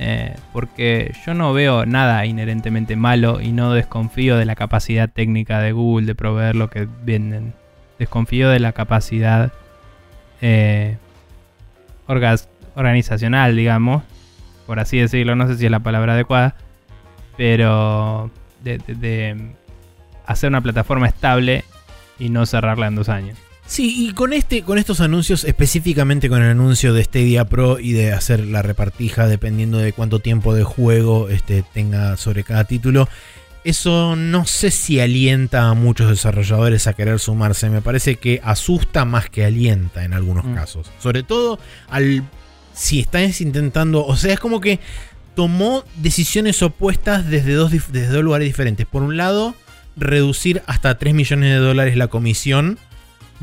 Eh, 0.01 0.33
porque 0.53 1.13
yo 1.25 1.33
no 1.33 1.51
veo 1.51 1.85
nada 1.85 2.25
inherentemente 2.25 2.95
malo 2.95 3.41
y 3.41 3.51
no 3.51 3.73
desconfío 3.73 4.37
de 4.37 4.45
la 4.45 4.55
capacidad 4.55 5.09
técnica 5.09 5.59
de 5.59 5.73
Google 5.73 6.07
de 6.07 6.15
proveer 6.15 6.55
lo 6.55 6.69
que 6.69 6.87
venden. 7.03 7.53
Desconfío 7.99 8.49
de 8.49 8.61
la 8.61 8.71
capacidad 8.71 9.51
eh, 10.41 10.97
organizacional, 12.07 13.57
digamos, 13.57 14.03
por 14.65 14.79
así 14.79 14.97
decirlo. 14.97 15.35
No 15.35 15.47
sé 15.47 15.57
si 15.57 15.65
es 15.65 15.71
la 15.71 15.81
palabra 15.81 16.13
adecuada, 16.13 16.55
pero 17.35 18.31
de 18.63 19.53
hacer 20.25 20.49
una 20.49 20.61
plataforma 20.61 21.07
estable 21.07 21.65
y 22.19 22.29
no 22.29 22.45
cerrarla 22.45 22.87
en 22.87 22.95
dos 22.95 23.09
años. 23.09 23.37
Sí, 23.69 24.07
y 24.07 24.13
con 24.13 24.33
este, 24.33 24.63
con 24.63 24.79
estos 24.79 24.99
anuncios, 24.99 25.43
específicamente 25.43 26.27
con 26.27 26.41
el 26.41 26.49
anuncio 26.49 26.91
de 26.91 27.03
Stadia 27.03 27.45
Pro 27.45 27.77
y 27.79 27.91
de 27.91 28.11
hacer 28.13 28.39
la 28.47 28.63
repartija 28.63 29.27
dependiendo 29.27 29.77
de 29.77 29.93
cuánto 29.93 30.17
tiempo 30.17 30.55
de 30.55 30.63
juego 30.63 31.29
este, 31.29 31.63
tenga 31.71 32.17
sobre 32.17 32.43
cada 32.43 32.63
título, 32.63 33.07
eso 33.63 34.15
no 34.15 34.47
sé 34.47 34.71
si 34.71 34.99
alienta 34.99 35.69
a 35.69 35.75
muchos 35.75 36.09
desarrolladores 36.09 36.87
a 36.87 36.93
querer 36.93 37.19
sumarse. 37.19 37.69
Me 37.69 37.83
parece 37.83 38.15
que 38.15 38.41
asusta 38.43 39.05
más 39.05 39.29
que 39.29 39.45
alienta 39.45 40.03
en 40.03 40.13
algunos 40.13 40.45
Mm. 40.45 40.55
casos. 40.55 40.87
Sobre 40.99 41.21
todo 41.21 41.59
al 41.89 42.23
si 42.73 43.01
estás 43.01 43.39
intentando, 43.39 44.03
o 44.03 44.15
sea, 44.17 44.33
es 44.33 44.39
como 44.39 44.61
que 44.61 44.79
tomó 45.35 45.83
decisiones 45.97 46.63
opuestas 46.63 47.29
desde 47.29 47.53
dos, 47.53 47.69
desde 47.69 48.07
dos 48.07 48.23
lugares 48.23 48.47
diferentes. 48.47 48.87
Por 48.87 49.03
un 49.03 49.15
lado, 49.15 49.53
reducir 49.95 50.63
hasta 50.65 50.97
3 50.97 51.13
millones 51.13 51.51
de 51.51 51.57
dólares 51.57 51.97
la 51.97 52.07
comisión 52.07 52.79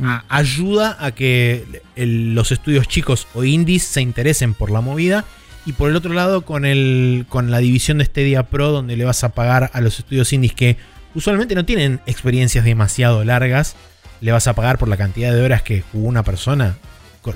a- 0.03 0.25
ayuda 0.29 0.97
a 1.01 1.13
que 1.13 1.83
el- 1.97 2.35
los 2.35 2.53
estudios 2.53 2.89
chicos 2.89 3.27
o 3.35 3.45
indies 3.45 3.83
se 3.85 4.01
interesen 4.01 4.55
por 4.55 4.71
la 4.71 4.81
movida. 4.81 5.25
Y 5.65 5.73
por 5.73 5.91
el 5.91 5.97
otro 5.97 6.13
lado, 6.13 6.43
con, 6.43 6.65
el, 6.65 7.27
con 7.29 7.51
la 7.51 7.59
división 7.59 7.99
de 7.99 8.05
Stadia 8.05 8.45
Pro, 8.45 8.71
donde 8.71 8.97
le 8.97 9.05
vas 9.05 9.25
a 9.25 9.31
pagar 9.31 9.71
a 9.73 9.81
los 9.81 9.99
estudios 9.99 10.33
indies 10.33 10.55
que 10.55 10.77
usualmente 11.15 11.55
no 11.57 11.65
tienen 11.65 12.01
experiencias 12.07 12.65
demasiado 12.65 13.25
largas, 13.25 13.75
le 14.21 14.31
vas 14.33 14.47
a 14.47 14.55
pagar 14.55 14.79
por 14.79 14.87
la 14.89 14.97
cantidad 14.97 15.35
de 15.35 15.43
horas 15.43 15.63
que 15.63 15.83
jugó 15.93 16.07
una 16.09 16.23
persona. 16.23 16.77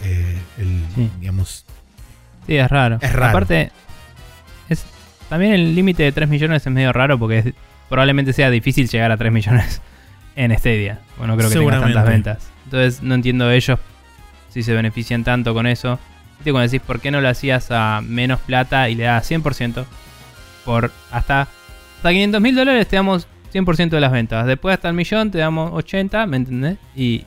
Eh, 0.05 0.39
el, 0.59 0.85
Sí. 0.95 1.11
digamos, 1.19 1.65
Sí, 2.47 2.57
es 2.57 2.69
raro. 2.71 2.99
Es 3.03 3.13
raro. 3.13 3.31
Aparte, 3.31 3.73
es, 4.69 4.85
también 5.29 5.53
el 5.53 5.75
límite 5.75 6.05
de 6.05 6.13
3 6.13 6.29
millones 6.29 6.65
es 6.65 6.73
medio 6.73 6.93
raro 6.93 7.19
porque 7.19 7.39
es- 7.39 7.55
probablemente 7.89 8.33
sea 8.33 8.51
difícil 8.51 8.89
llegar 8.89 9.11
a 9.11 9.17
3 9.17 9.33
millones 9.33 9.81
en 10.37 10.57
Stadia. 10.59 11.01
Bueno, 11.19 11.37
creo 11.37 11.49
que 11.49 11.55
tenga 11.55 11.61
Seguramente. 11.73 11.95
tantas 11.95 12.13
ventas. 12.13 12.51
Entonces, 12.65 13.03
no 13.03 13.15
entiendo 13.15 13.51
ellos 13.51 13.79
si 14.49 14.63
se 14.63 14.73
benefician 14.75 15.25
tanto 15.25 15.55
con 15.55 15.67
eso. 15.67 15.99
Viste 16.39 16.53
cuando 16.53 16.71
decís, 16.71 16.81
¿por 16.87 17.01
qué 17.01 17.11
no 17.11 17.21
lo 17.21 17.29
hacías 17.29 17.71
a 17.71 18.01
menos 18.03 18.41
plata 18.41 18.89
y 18.89 18.95
le 18.95 19.05
das 19.05 19.31
100%? 19.31 19.85
Por 20.65 20.91
hasta, 21.11 21.43
hasta 21.97 22.11
500 22.11 22.41
mil 22.41 22.55
dólares 22.55 22.89
te 22.89 22.97
damos 22.97 23.29
100% 23.53 23.91
de 23.91 24.01
las 24.01 24.13
ventas. 24.13 24.47
Después 24.47 24.75
hasta 24.75 24.89
el 24.89 24.95
millón 24.95 25.31
te 25.31 25.39
damos 25.39 25.73
80, 25.73 26.27
¿me 26.27 26.37
entendés? 26.39 26.79
Y, 26.95 27.25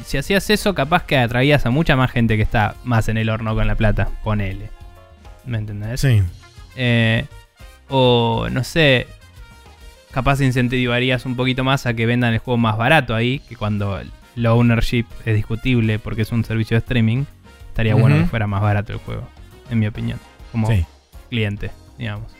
y 0.00 0.04
si 0.04 0.18
hacías 0.18 0.48
eso, 0.50 0.74
capaz 0.74 1.04
que 1.04 1.18
atraías 1.18 1.64
a 1.66 1.70
mucha 1.70 1.96
más 1.96 2.10
gente 2.10 2.36
que 2.36 2.42
está 2.42 2.74
más 2.84 3.08
en 3.08 3.16
el 3.16 3.30
horno 3.30 3.54
con 3.54 3.66
la 3.66 3.74
plata. 3.74 4.08
Ponele. 4.22 4.70
¿Me 5.46 5.58
entendés? 5.58 6.00
sí. 6.00 6.22
Eh, 6.76 7.24
o 7.88 8.46
no 8.50 8.62
sé, 8.62 9.08
capaz 10.12 10.40
incentivarías 10.40 11.24
un 11.26 11.36
poquito 11.36 11.64
más 11.64 11.86
a 11.86 11.94
que 11.94 12.06
vendan 12.06 12.32
el 12.32 12.38
juego 12.40 12.58
más 12.58 12.76
barato 12.76 13.14
ahí, 13.14 13.40
que 13.48 13.56
cuando 13.56 13.98
el 14.00 14.46
ownership 14.46 15.04
es 15.24 15.34
discutible 15.36 15.98
porque 15.98 16.22
es 16.22 16.32
un 16.32 16.44
servicio 16.44 16.74
de 16.76 16.78
streaming, 16.78 17.24
estaría 17.68 17.94
bueno 17.94 18.16
que 18.16 18.24
fuera 18.26 18.46
más 18.46 18.62
barato 18.62 18.92
el 18.92 18.98
juego, 18.98 19.28
en 19.70 19.78
mi 19.78 19.86
opinión, 19.86 20.18
como 20.52 20.66
Sí. 20.68 20.84
cliente, 21.28 21.70
digamos. 21.98 22.32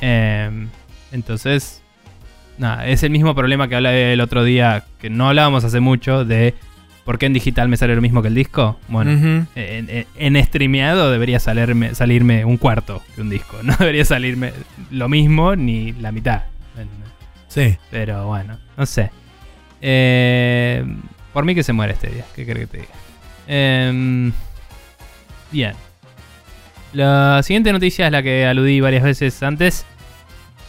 Eh, 0.00 0.66
entonces, 1.12 1.82
nada, 2.58 2.86
es 2.86 3.02
el 3.02 3.10
mismo 3.10 3.34
problema 3.34 3.68
que 3.68 3.76
hablé 3.76 4.12
el 4.12 4.20
otro 4.20 4.44
día, 4.44 4.84
que 5.00 5.10
no 5.10 5.28
hablábamos 5.28 5.64
hace 5.64 5.80
mucho, 5.80 6.24
de 6.24 6.54
por 7.04 7.18
qué 7.18 7.26
en 7.26 7.32
digital 7.32 7.68
me 7.68 7.76
sale 7.76 7.94
lo 7.94 8.02
mismo 8.02 8.20
que 8.20 8.28
el 8.28 8.34
disco. 8.34 8.78
Bueno, 8.88 9.12
en, 9.12 9.46
en- 9.54 10.06
en 10.16 10.44
streameado 10.44 11.10
debería 11.12 11.38
salirme, 11.38 11.94
salirme 11.94 12.44
un 12.44 12.56
cuarto 12.56 13.02
de 13.14 13.22
un 13.22 13.30
disco. 13.30 13.56
No 13.62 13.76
debería 13.78 14.04
salirme 14.04 14.52
lo 14.90 15.08
mismo 15.08 15.54
ni 15.54 15.92
la 15.92 16.10
mitad. 16.12 16.42
Sí. 17.48 17.76
Pero 17.90 18.26
bueno, 18.26 18.58
no 18.76 18.86
sé. 18.86 19.10
Eh, 19.80 20.84
por 21.32 21.44
mí 21.44 21.54
que 21.54 21.62
se 21.62 21.72
muere 21.72 21.92
este 21.92 22.10
día. 22.10 22.24
¿Qué 22.34 22.44
crees 22.44 22.60
que 22.60 22.66
te 22.66 22.76
diga? 22.78 22.94
Em, 23.46 24.32
bien. 25.50 25.74
La 26.92 27.42
siguiente 27.42 27.72
noticia 27.72 28.06
es 28.06 28.12
la 28.12 28.22
que 28.22 28.46
aludí 28.46 28.80
varias 28.80 29.02
veces 29.02 29.42
antes. 29.42 29.84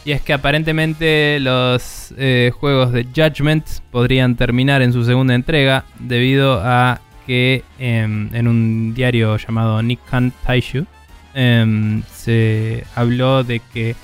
Y 0.04 0.12
es 0.12 0.22
que 0.22 0.32
aparentemente 0.32 1.38
los 1.40 2.14
eh, 2.16 2.50
juegos 2.58 2.92
de 2.92 3.04
Judgment 3.04 3.66
podrían 3.90 4.36
terminar 4.36 4.80
en 4.80 4.92
su 4.92 5.04
segunda 5.04 5.34
entrega 5.34 5.84
debido 5.98 6.60
a 6.64 7.00
que 7.26 7.62
em, 7.78 8.34
en 8.34 8.48
un 8.48 8.94
diario 8.94 9.36
llamado 9.36 9.82
Nikkan 9.82 10.32
Taishu 10.46 10.86
em, 11.34 12.02
se 12.04 12.84
habló 12.94 13.44
de 13.44 13.60
que 13.60 13.96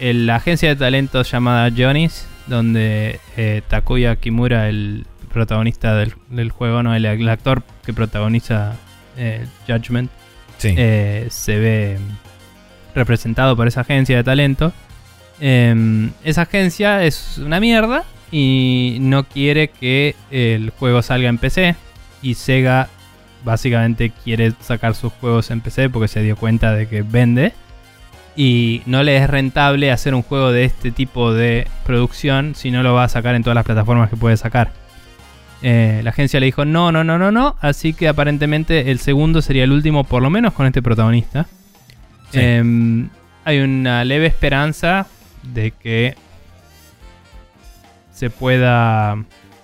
el- 0.00 0.26
la 0.26 0.36
agencia 0.36 0.68
de 0.68 0.76
talentos 0.76 1.30
llamada 1.30 1.70
Johnny's, 1.76 2.26
donde 2.46 3.18
eh, 3.36 3.62
Takuya 3.68 4.16
Kimura, 4.16 4.68
el 4.68 5.06
protagonista 5.32 5.94
del, 5.94 6.14
del 6.30 6.50
juego, 6.50 6.82
no 6.82 6.94
el, 6.94 7.04
el 7.04 7.28
actor 7.28 7.62
que 7.84 7.92
protagoniza 7.92 8.74
eh, 9.16 9.46
Judgment, 9.66 10.10
Sí. 10.58 10.74
eh, 10.76 11.26
se 11.30 11.58
ve 11.58 11.98
representado 12.94 13.56
por 13.56 13.68
esa 13.68 13.82
agencia 13.82 14.16
de 14.16 14.24
talento. 14.24 14.72
Em, 15.40 16.10
esa 16.24 16.42
agencia 16.42 17.04
es 17.04 17.36
una 17.38 17.60
mierda 17.60 18.04
y 18.32 18.96
no 19.00 19.24
quiere 19.24 19.68
que 19.68 20.14
el 20.30 20.70
juego 20.70 21.02
salga 21.02 21.28
en 21.28 21.36
PC. 21.38 21.76
Y 22.22 22.34
Sega 22.34 22.88
básicamente 23.44 24.10
quiere 24.24 24.52
sacar 24.60 24.94
sus 24.94 25.12
juegos 25.12 25.50
en 25.50 25.60
PC 25.60 25.90
porque 25.90 26.08
se 26.08 26.22
dio 26.22 26.36
cuenta 26.36 26.72
de 26.72 26.88
que 26.88 27.02
vende. 27.02 27.52
Y 28.36 28.82
no 28.84 29.02
le 29.02 29.16
es 29.16 29.28
rentable 29.30 29.90
hacer 29.90 30.14
un 30.14 30.22
juego 30.22 30.52
de 30.52 30.64
este 30.64 30.90
tipo 30.90 31.32
de 31.32 31.66
producción 31.84 32.54
si 32.54 32.70
no 32.70 32.82
lo 32.82 32.92
va 32.92 33.04
a 33.04 33.08
sacar 33.08 33.34
en 33.34 33.42
todas 33.42 33.54
las 33.54 33.64
plataformas 33.64 34.10
que 34.10 34.16
puede 34.16 34.36
sacar. 34.36 34.72
Eh, 35.62 36.02
la 36.04 36.10
agencia 36.10 36.38
le 36.38 36.46
dijo 36.46 36.66
no, 36.66 36.92
no, 36.92 37.02
no, 37.02 37.18
no, 37.18 37.32
no. 37.32 37.56
Así 37.60 37.94
que 37.94 38.08
aparentemente 38.08 38.90
el 38.90 38.98
segundo 38.98 39.40
sería 39.40 39.64
el 39.64 39.72
último, 39.72 40.04
por 40.04 40.22
lo 40.22 40.28
menos 40.28 40.52
con 40.52 40.66
este 40.66 40.82
protagonista. 40.82 41.46
Sí. 42.30 42.40
Em, 42.40 43.08
hay 43.44 43.60
una 43.60 44.04
leve 44.04 44.26
esperanza 44.26 45.06
de 45.42 45.70
que 45.70 46.14
se 48.12 48.30
pueda 48.30 49.16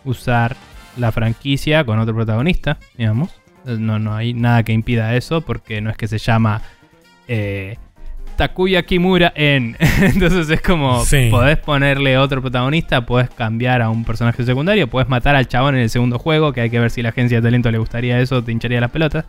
usar 0.04 0.56
la 0.96 1.12
franquicia 1.12 1.84
con 1.84 1.98
otro 1.98 2.14
protagonista, 2.14 2.78
digamos. 2.96 3.30
No, 3.64 3.98
no 3.98 4.14
hay 4.14 4.34
nada 4.34 4.62
que 4.62 4.72
impida 4.72 5.14
eso 5.16 5.40
porque 5.40 5.80
no 5.80 5.90
es 5.90 5.96
que 5.96 6.08
se 6.08 6.18
llama 6.18 6.62
eh, 7.28 7.76
Takuya 8.36 8.82
Kimura 8.82 9.32
en. 9.36 9.76
Entonces 10.00 10.48
es 10.50 10.60
como, 10.60 11.04
Sí. 11.04 11.28
podés 11.30 11.58
ponerle 11.58 12.18
otro 12.18 12.40
protagonista, 12.40 13.04
podés 13.06 13.30
cambiar 13.30 13.82
a 13.82 13.90
un 13.90 14.04
personaje 14.04 14.44
secundario, 14.44 14.88
podés 14.88 15.08
matar 15.08 15.36
al 15.36 15.46
chabón 15.48 15.74
en 15.76 15.82
el 15.82 15.90
segundo 15.90 16.18
juego, 16.18 16.52
que 16.52 16.60
hay 16.62 16.70
que 16.70 16.80
ver 16.80 16.90
si 16.90 17.02
la 17.02 17.10
agencia 17.10 17.38
de 17.40 17.46
talento 17.46 17.70
le 17.70 17.78
gustaría 17.78 18.18
eso, 18.20 18.42
te 18.42 18.52
hincharía 18.52 18.80
las 18.80 18.90
pelotas. 18.90 19.24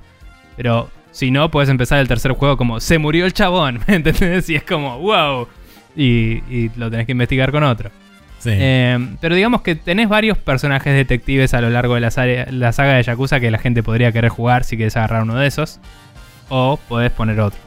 Pero 0.58 0.90
si 1.12 1.32
no, 1.32 1.50
puedes 1.52 1.70
empezar 1.70 2.00
el 2.00 2.08
tercer 2.08 2.32
juego 2.34 2.58
como, 2.58 2.80
se 2.80 2.98
murió 2.98 3.26
el 3.26 3.34
chabón, 3.34 3.80
¿me 3.88 3.96
entendés? 3.96 4.50
Y 4.50 4.56
es 4.56 4.64
como, 4.64 5.00
wow. 5.00 5.48
Y, 5.96 6.42
y 6.50 6.72
lo 6.76 6.90
tenés 6.90 7.06
que 7.06 7.12
investigar 7.12 7.52
con 7.52 7.64
otro. 7.64 7.92
sí. 8.40 8.50
Eh, 8.52 8.98
pero 9.22 9.36
digamos 9.36 9.62
que 9.62 9.76
tenés 9.76 10.10
varios 10.10 10.38
personajes 10.38 10.94
detectives 10.96 11.54
a 11.54 11.62
lo 11.62 11.70
largo 11.70 11.94
de 11.96 12.02
la, 12.02 12.10
saga- 12.12 12.48
la 12.50 12.72
saga 12.72 12.94
de 12.96 13.04
Yakuza 13.04 13.40
que 13.40 13.52
la 13.52 13.60
gente 13.60 13.84
podría 13.84 14.12
querer 14.12 14.30
jugar 14.30 14.64
si 14.64 14.76
quieres 14.76 14.98
agarrar 14.98 15.22
uno 15.24 15.36
de 15.36 15.48
esos. 15.48 15.80
O 16.50 16.78
podés 16.90 17.12
poner 17.12 17.40
otro. 17.40 17.60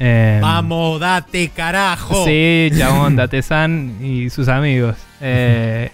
Eh, 0.00 0.38
Vamos, 0.40 1.00
date 1.00 1.48
carajo. 1.48 2.24
Sí, 2.24 2.70
chabón, 2.76 3.16
Date-san 3.16 3.96
y 4.02 4.30
sus 4.30 4.48
amigos. 4.48 4.96
Eh, 5.20 5.90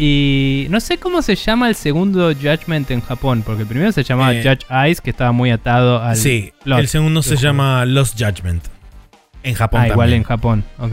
Y 0.00 0.66
no 0.70 0.78
sé 0.78 0.98
cómo 0.98 1.22
se 1.22 1.34
llama 1.34 1.68
el 1.68 1.74
segundo 1.74 2.32
Judgment 2.34 2.90
en 2.92 3.00
Japón, 3.00 3.42
porque 3.44 3.62
el 3.62 3.68
primero 3.68 3.90
se 3.90 4.04
llamaba 4.04 4.32
Eh, 4.34 4.42
Judge 4.44 4.64
Eyes, 4.70 5.00
que 5.00 5.10
estaba 5.10 5.32
muy 5.32 5.50
atado 5.50 6.00
al. 6.00 6.14
Sí, 6.16 6.52
plot 6.62 6.78
el 6.78 6.88
segundo 6.88 7.20
se 7.22 7.30
juego. 7.30 7.42
llama 7.42 7.84
Lost 7.84 8.14
Judgment. 8.16 8.62
En 9.42 9.54
Japón 9.54 9.80
Ah, 9.80 9.86
igual 9.88 9.98
también. 10.06 10.18
en 10.18 10.24
Japón, 10.24 10.64
ok. 10.78 10.92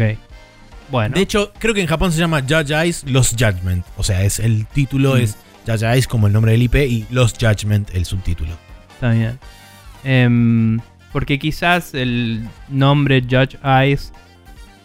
Bueno, 0.89 1.13
De 1.15 1.21
hecho, 1.21 1.51
creo 1.59 1.73
que 1.73 1.81
en 1.81 1.87
Japón 1.87 2.11
se 2.11 2.19
llama 2.19 2.41
Judge 2.41 2.71
Eyes 2.73 3.03
Lost 3.05 3.33
Judgment. 3.39 3.85
O 3.97 4.03
sea, 4.03 4.23
es 4.23 4.39
el 4.39 4.65
título 4.67 5.15
Mm. 5.15 5.17
es 5.21 5.37
Judge 5.67 5.83
Eyes 5.85 6.07
como 6.07 6.25
el 6.27 6.33
nombre 6.33 6.53
del 6.53 6.63
IP 6.63 6.75
y 6.87 7.05
Lost 7.11 7.37
Judgment 7.43 7.89
el 7.93 8.05
subtítulo. 8.05 8.51
está 8.93 9.09
bien. 9.11 9.37
Em, 10.03 10.79
porque 11.15 11.39
quizás 11.39 11.93
el 11.93 12.41
nombre 12.67 13.21
Judge 13.21 13.57
Eyes 13.63 14.11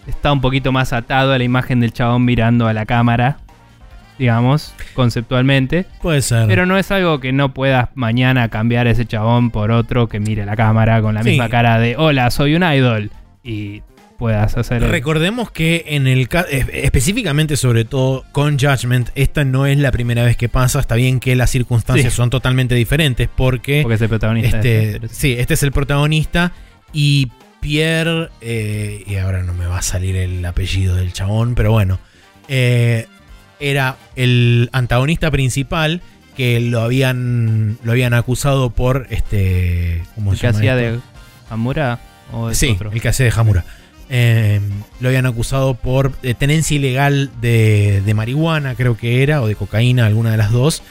está 0.07 0.31
un 0.31 0.40
poquito 0.40 0.70
más 0.70 0.93
atado 0.93 1.32
a 1.32 1.39
la 1.39 1.43
imagen 1.43 1.81
del 1.81 1.93
chabón 1.93 2.24
mirando 2.24 2.69
a 2.69 2.73
la 2.73 2.86
cámara, 2.86 3.39
digamos, 4.16 4.73
conceptualmente. 4.94 5.86
Puede 6.01 6.23
ser. 6.23 6.47
Pero 6.47 6.66
no 6.66 6.78
es 6.78 6.93
algo 6.93 7.19
que 7.19 7.32
no 7.32 7.52
puedas 7.52 7.89
mañana 7.97 8.48
cambiar 8.48 8.86
ese 8.86 9.07
chabón 9.07 9.51
por 9.51 9.73
otro 9.73 10.07
que 10.09 10.20
mire 10.20 10.47
la 10.47 10.55
cámara 10.55 11.02
con 11.02 11.16
la 11.16 11.24
Sí. 11.24 11.31
misma 11.31 11.48
cara 11.48 11.81
de 11.81 11.97
hola, 11.97 12.31
soy 12.31 12.55
un 12.55 12.62
idol. 12.62 13.11
Y 13.43 13.82
puedas 14.20 14.56
hacer. 14.56 14.82
Recordemos 14.82 15.51
que 15.51 15.84
en 15.88 16.06
el 16.06 16.28
ca- 16.28 16.47
específicamente 16.51 17.56
sobre 17.56 17.84
todo 17.84 18.24
con 18.32 18.59
Judgment, 18.59 19.09
esta 19.14 19.44
no 19.44 19.66
es 19.66 19.78
la 19.78 19.90
primera 19.90 20.22
vez 20.24 20.36
que 20.36 20.48
pasa. 20.51 20.78
Está 20.78 20.94
bien 20.94 21.18
que 21.20 21.34
las 21.34 21.51
circunstancias 21.51 22.12
Sí. 22.12 22.16
son 22.18 22.28
totalmente 22.30 22.74
diferentes 22.74 23.28
porque, 23.34 23.80
porque 23.82 23.94
es 23.97 24.01
el 24.02 24.09
protagonista. 24.10 24.59
este, 24.59 25.01
sí, 25.10 25.34
este 25.38 25.55
es 25.55 25.62
el 25.62 25.72
protagonista 25.72 26.52
y 26.92 27.32
Pierre, 27.60 28.28
eh, 28.42 29.02
y 29.06 29.16
ahora 29.16 29.42
no 29.42 29.55
me 29.55 29.66
va 29.66 29.78
a 29.78 29.82
salir 29.82 30.14
el 30.16 30.44
apellido 30.44 30.97
del 30.97 31.12
chabón, 31.12 31.55
pero 31.55 31.72
bueno, 31.72 31.98
eh, 32.48 33.06
era 33.59 33.97
el 34.16 34.68
antagonista 34.72 35.30
principal 35.30 36.01
que 36.36 36.60
lo 36.60 36.80
habían, 36.82 37.78
lo 37.82 37.92
habían 37.92 38.14
acusado 38.14 38.70
por 38.70 39.06
este, 39.10 40.02
¿cómo 40.14 40.32
¿El 40.32 40.36
se 40.38 40.42
que 40.42 40.47
hacía 40.47 40.78
esto? 40.80 40.97
de 40.97 41.01
Hamura? 41.51 42.01
¿O 42.32 42.48
es 42.51 42.56
Sí, 42.59 42.70
otro? 42.74 42.92
el 42.92 43.01
que 43.01 43.09
hace 43.09 43.24
de 43.24 43.32
Hamura. 43.34 43.64
Eh, 44.10 44.60
lo 45.00 45.08
habían 45.08 45.26
acusado 45.26 45.74
por 45.74 46.12
eh, 46.22 46.34
tenencia 46.34 46.76
ilegal 46.76 47.30
de, 47.40 48.02
de 48.04 48.14
marihuana, 48.14 48.74
creo 48.74 48.96
que 48.96 49.22
era, 49.22 49.40
o 49.40 49.46
de 49.46 49.54
cocaína, 49.54 50.06
alguna 50.06 50.32
de 50.32 50.36
las 50.36 50.50
dos. 50.50 50.82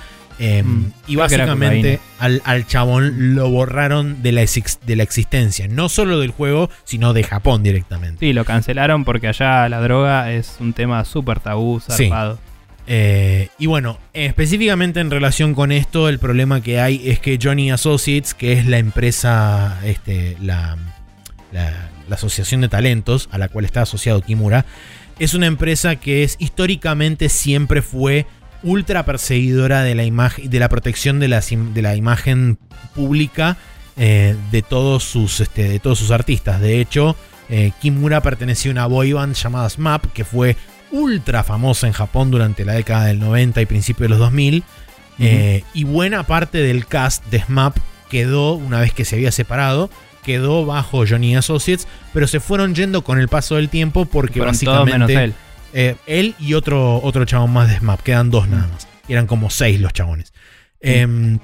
Eh, 0.41 0.63
Mm, 0.63 0.91
y 1.07 1.17
básicamente 1.17 1.99
al, 2.17 2.41
al 2.45 2.65
chabón 2.65 3.35
lo 3.35 3.49
borraron 3.49 4.23
de 4.23 4.31
la, 4.31 4.45
de 4.85 4.95
la 4.95 5.03
existencia, 5.03 5.67
no 5.67 5.89
solo 5.89 6.17
del 6.19 6.31
juego, 6.31 6.69
sino 6.85 7.11
de 7.11 7.23
Japón 7.23 7.61
directamente. 7.61 8.25
Sí, 8.25 8.31
lo 8.31 8.45
cancelaron 8.45 9.03
porque 9.03 9.27
allá 9.27 9.67
la 9.67 9.81
droga 9.81 10.31
es 10.31 10.55
un 10.61 10.71
tema 10.71 11.03
súper 11.03 11.41
tabú, 11.41 11.81
Sí. 11.81 12.03
zarpado. 12.07 12.39
Eh, 12.87 13.49
y 13.59 13.65
bueno, 13.65 13.99
específicamente 14.13 15.01
en 15.01 15.11
relación 15.11 15.53
con 15.53 15.73
esto, 15.73 16.07
el 16.07 16.19
problema 16.19 16.61
que 16.61 16.79
hay 16.79 17.09
es 17.09 17.19
que 17.19 17.37
Johnny 17.41 17.69
Associates, 17.69 18.33
que 18.33 18.53
es 18.53 18.65
la 18.65 18.77
empresa, 18.77 19.77
este, 19.83 20.37
la, 20.41 20.77
la- 21.51 21.89
la 22.10 22.15
asociación 22.15 22.61
de 22.61 22.68
talentos 22.69 23.30
a 23.31 23.38
la 23.38 23.48
cual 23.49 23.65
está 23.65 23.81
asociado 23.84 24.22
Kimura, 24.22 24.65
es 25.19 25.34
una 25.34 25.45
empresa 25.48 25.95
que 25.98 26.23
es 26.23 26.36
históricamente 26.40 27.30
siempre 27.30 27.81
fue 27.81 28.26
ultra 28.64 29.06
perseguidora 29.06 29.84
de 29.84 29.95
la 29.95 30.03
imagen, 30.03 30.49
de 30.49 30.60
la 30.60 30.68
protección 30.69 31.19
de, 31.19 31.27
im- 31.30 31.73
de 31.73 31.81
la 31.81 31.95
imagen 31.95 32.57
pública 32.95 33.57
eh, 33.98 34.36
de 34.52 34.61
todos 34.61 35.03
sus, 35.03 35.40
este, 35.40 35.68
de 35.69 35.80
todos 35.80 35.99
sus 35.99 36.11
artistas. 36.11 36.60
De 36.61 36.80
hecho, 36.81 37.15
eh, 37.49 37.72
Kimura 37.81 38.22
pertenecía 38.22 38.72
a 38.72 38.73
una 38.73 38.86
boy 38.86 39.14
band 39.14 39.36
llamada 39.36 39.69
SMAP, 39.69 40.06
que 40.14 40.23
fue 40.23 40.56
ultra 40.91 41.44
famosa 41.44 41.88
en 41.88 41.94
Japón 41.94 42.31
durante 42.31 42.65
la 42.65 42.73
década 42.73 43.06
del 43.06 43.19
90 43.19 43.61
y 43.61 43.65
principio 43.65 44.03
de 44.03 44.10
los 44.10 44.19
2000. 44.19 44.64
eh, 45.19 45.64
y 45.73 45.84
buena 45.84 46.23
parte 46.23 46.60
del 46.60 46.86
cast 46.86 47.26
de 47.27 47.41
SMAP 47.41 47.77
quedó, 48.10 48.53
una 48.53 48.80
vez 48.80 48.94
que 48.94 49.03
se 49.06 49.15
había 49.15 49.31
separado, 49.31 49.90
quedó 50.23 50.65
bajo 50.65 51.05
Johnny 51.07 51.35
Associates, 51.35 51.87
pero 52.13 52.27
se 52.27 52.39
fueron 52.39 52.75
yendo 52.75 53.03
con 53.03 53.19
el 53.19 53.27
paso 53.27 53.55
del 53.55 53.69
tiempo 53.69 54.05
porque 54.05 54.39
básicamente 54.39 55.23
él. 55.23 55.33
eh, 55.73 55.95
él 56.07 56.35
y 56.39 56.53
otro, 56.53 57.01
otro 57.03 57.25
chabón 57.25 57.51
más 57.53 57.69
de 57.69 57.77
SMAP, 57.77 58.01
quedan 58.01 58.29
dos 58.29 58.47
nada 58.47 58.67
más. 58.67 58.87
Eran 59.07 59.27
como 59.27 59.49
seis 59.49 59.79
los 59.79 59.93
chabones. 59.93 60.33
Em, 60.81 61.39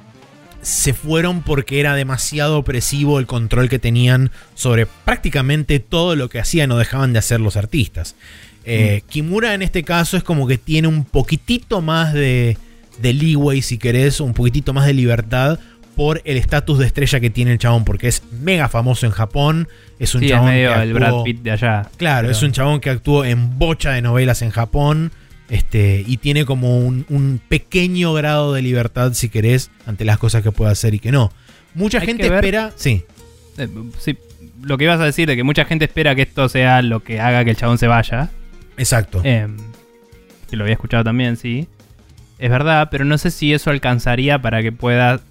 se 0.62 0.94
fueron 0.94 1.42
porque 1.42 1.80
era 1.80 1.94
demasiado 1.96 2.58
opresivo 2.58 3.20
el 3.20 3.28
control 3.28 3.70
que 3.70 3.80
tenían 3.80 4.32
sobre 4.56 4.86
prácticamente 4.86 5.80
todo 5.80 6.16
lo 6.16 6.30
que 6.30 6.40
hacían 6.40 6.72
o 6.72 6.78
dejaban 6.78 7.14
de 7.14 7.20
hacer 7.20 7.40
los 7.40 7.56
artistas. 7.58 8.16
Eh, 8.66 9.04
Kimura 9.10 9.54
en 9.54 9.62
este 9.62 9.84
caso 9.84 10.18
es 10.18 10.24
como 10.24 10.48
que 10.48 10.58
tiene 10.58 10.88
un 10.88 11.06
poquitito 11.06 11.82
más 11.82 12.14
de, 12.14 12.58
de 13.00 13.14
leeway, 13.14 13.62
si 13.62 13.78
querés, 13.78 14.20
un 14.20 14.34
poquitito 14.34 14.74
más 14.74 14.88
de 14.88 14.94
libertad 14.94 15.60
por 15.96 16.22
el 16.26 16.38
estatus 16.38 16.78
de 16.80 16.86
estrella 16.88 17.20
que 17.20 17.30
tiene 17.30 17.54
el 17.54 17.58
chabón, 17.58 17.86
porque 17.86 18.08
es 18.08 18.22
mega 18.42 18.68
famoso 18.70 19.06
en 19.06 19.12
Japón. 19.12 19.68
Es 20.00 20.14
un 20.16 20.20
Sí, 20.22 20.26
es 20.28 20.32
chabón 20.34 20.50
medio 20.50 20.74
que 20.74 20.82
el 20.82 20.94
Brad 20.94 21.24
Pitt 21.24 21.42
de 21.42 21.52
allá. 21.52 21.90
Claro, 21.98 22.28
Pero- 22.28 22.32
es 22.32 22.44
un 22.44 22.52
chabón 22.52 22.80
que 22.82 22.90
actuó 22.90 23.24
en 23.26 23.58
bocha 23.58 23.92
de 23.92 24.02
novelas 24.02 24.42
en 24.42 24.52
Japón. 24.52 25.12
Este, 25.48 26.04
y 26.08 26.18
tiene 26.18 26.44
como 26.44 26.80
un, 26.80 27.06
un 27.08 27.40
pequeño 27.48 28.14
grado 28.14 28.54
de 28.54 28.64
libertad, 28.64 29.14
si 29.14 29.30
querés, 29.30 29.70
ante 29.86 30.04
las 30.04 30.18
cosas 30.18 30.42
que 30.42 30.52
puede 30.52 30.72
hacer 30.72 30.96
y 30.96 31.00
que 31.00 31.12
no. 31.12 31.32
Mucha 31.76 32.00
Hay 32.00 32.08
gente 32.08 32.26
espera. 32.26 32.72
Sí, 32.76 33.04
Eh, 33.60 33.68
sí, 34.00 34.18
lo 34.64 34.78
que 34.78 34.86
ibas 34.86 35.00
a 35.00 35.06
decir 35.06 35.28
de 35.28 35.36
que 35.36 35.44
mucha 35.44 35.66
gente 35.66 35.86
espera 35.86 36.16
que 36.16 36.24
esto 36.24 36.50
sea 36.50 36.82
lo 36.82 37.02
que 37.02 37.20
haga 37.20 37.44
que 37.46 37.52
el 37.52 37.58
chabón 37.58 37.78
se 37.78 37.86
vaya. 37.88 38.30
exacto. 38.76 39.22
Em, 39.24 39.56
que 40.50 40.56
lo 40.58 40.64
había 40.64 40.74
escuchado 40.74 41.04
también, 41.04 41.38
sí. 41.38 41.68
Es 42.40 42.50
verdad, 42.50 42.88
pero 42.90 43.06
no 43.06 43.18
sé 43.20 43.30
si 43.32 43.54
eso 43.54 43.70
alcanzaría 43.70 44.42
para 44.42 44.64
que 44.64 44.72
pueda 44.72 45.22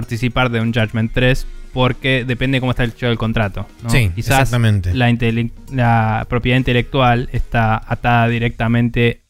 participar 0.00 0.50
de 0.50 0.60
un 0.60 0.74
Judgment 0.74 1.10
3, 1.14 1.46
porque 1.72 2.26
depende 2.26 2.60
cómo 2.60 2.72
está 2.72 2.84
el 2.84 2.90
hecho 2.90 3.06
del 3.06 3.16
contrato. 3.16 3.66
¿no? 3.82 3.88
sí, 3.88 4.10
Quizás 4.14 4.40
exactamente. 4.42 4.92
la, 4.92 6.26
propiedad 6.28 6.58
intelectual 6.58 7.30
está 7.32 7.80
atada 7.86 8.28
directamente 8.28 9.22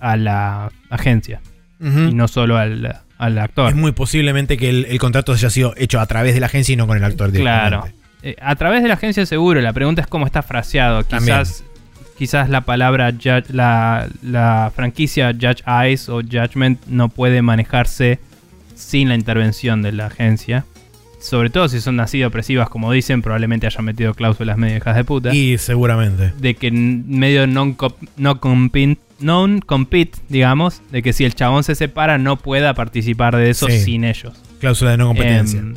a 0.00 0.18
la 0.18 0.70
agencia 0.90 1.40
y 1.80 2.12
no 2.14 2.28
solo 2.28 2.58
al, 2.58 3.00
al 3.16 3.38
actor. 3.38 3.70
Es 3.70 3.74
muy 3.74 3.92
posiblemente 3.92 4.58
que 4.58 4.68
el, 4.68 4.84
el 4.84 4.98
contrato 4.98 5.32
haya 5.32 5.48
sido 5.48 5.72
hecho 5.78 5.98
a 5.98 6.04
través 6.06 6.34
de 6.34 6.40
la 6.40 6.46
agencia 6.46 6.74
y 6.74 6.76
no 6.76 6.86
con 6.86 6.98
el 6.98 7.04
actor 7.04 7.32
Claro. 7.32 7.84
directamente. 7.84 8.02
Eh, 8.22 8.36
a 8.40 8.54
través 8.54 8.82
de 8.82 8.88
la 8.88 8.94
agencia 8.94 9.24
seguro, 9.24 9.60
la 9.62 9.72
pregunta 9.72 10.02
es 10.02 10.06
cómo 10.08 10.26
está 10.26 10.42
fraseado. 10.42 11.02
También. 11.04 11.38
Quizás, 11.38 11.64
quizás 12.18 12.48
la 12.50 12.60
palabra 12.60 13.10
judge- 13.12 13.48
la, 13.48 14.08
la 14.22 14.70
franquicia 14.76 15.32
Judge 15.32 15.62
Eyes 15.66 16.08
o 16.10 16.20
Judgment 16.20 16.84
no 16.86 17.08
puede 17.08 17.40
manejarse 17.42 18.20
sin 18.74 19.08
la 19.08 19.14
intervención 19.14 19.82
de 19.82 19.92
la 19.92 20.06
agencia. 20.06 20.64
Sobre 21.20 21.50
todo 21.50 21.68
si 21.68 21.80
son 21.80 22.00
así 22.00 22.24
opresivas 22.24 22.68
como 22.68 22.90
dicen, 22.90 23.22
probablemente 23.22 23.66
hayan 23.66 23.84
metido 23.84 24.12
cláusulas 24.12 24.58
medio 24.58 24.76
hijas 24.78 24.96
de 24.96 25.04
puta. 25.04 25.32
Y 25.32 25.56
seguramente. 25.58 26.32
de 26.38 26.54
que 26.54 26.72
medio 26.72 27.46
non 27.46 27.76
no 28.16 28.40
compete, 28.40 29.00
non 29.20 29.60
compete, 29.60 30.18
digamos, 30.28 30.82
de 30.90 31.00
que 31.00 31.12
si 31.12 31.24
el 31.24 31.36
chabón 31.36 31.62
se 31.62 31.76
separa 31.76 32.18
no 32.18 32.36
pueda 32.38 32.74
participar 32.74 33.36
de 33.36 33.50
eso 33.50 33.68
Sí. 33.68 33.78
sin 33.80 34.02
ellos. 34.02 34.34
Cláusula 34.58 34.90
de 34.92 34.96
no 34.96 35.06
competencia. 35.08 35.60
Em, 35.60 35.74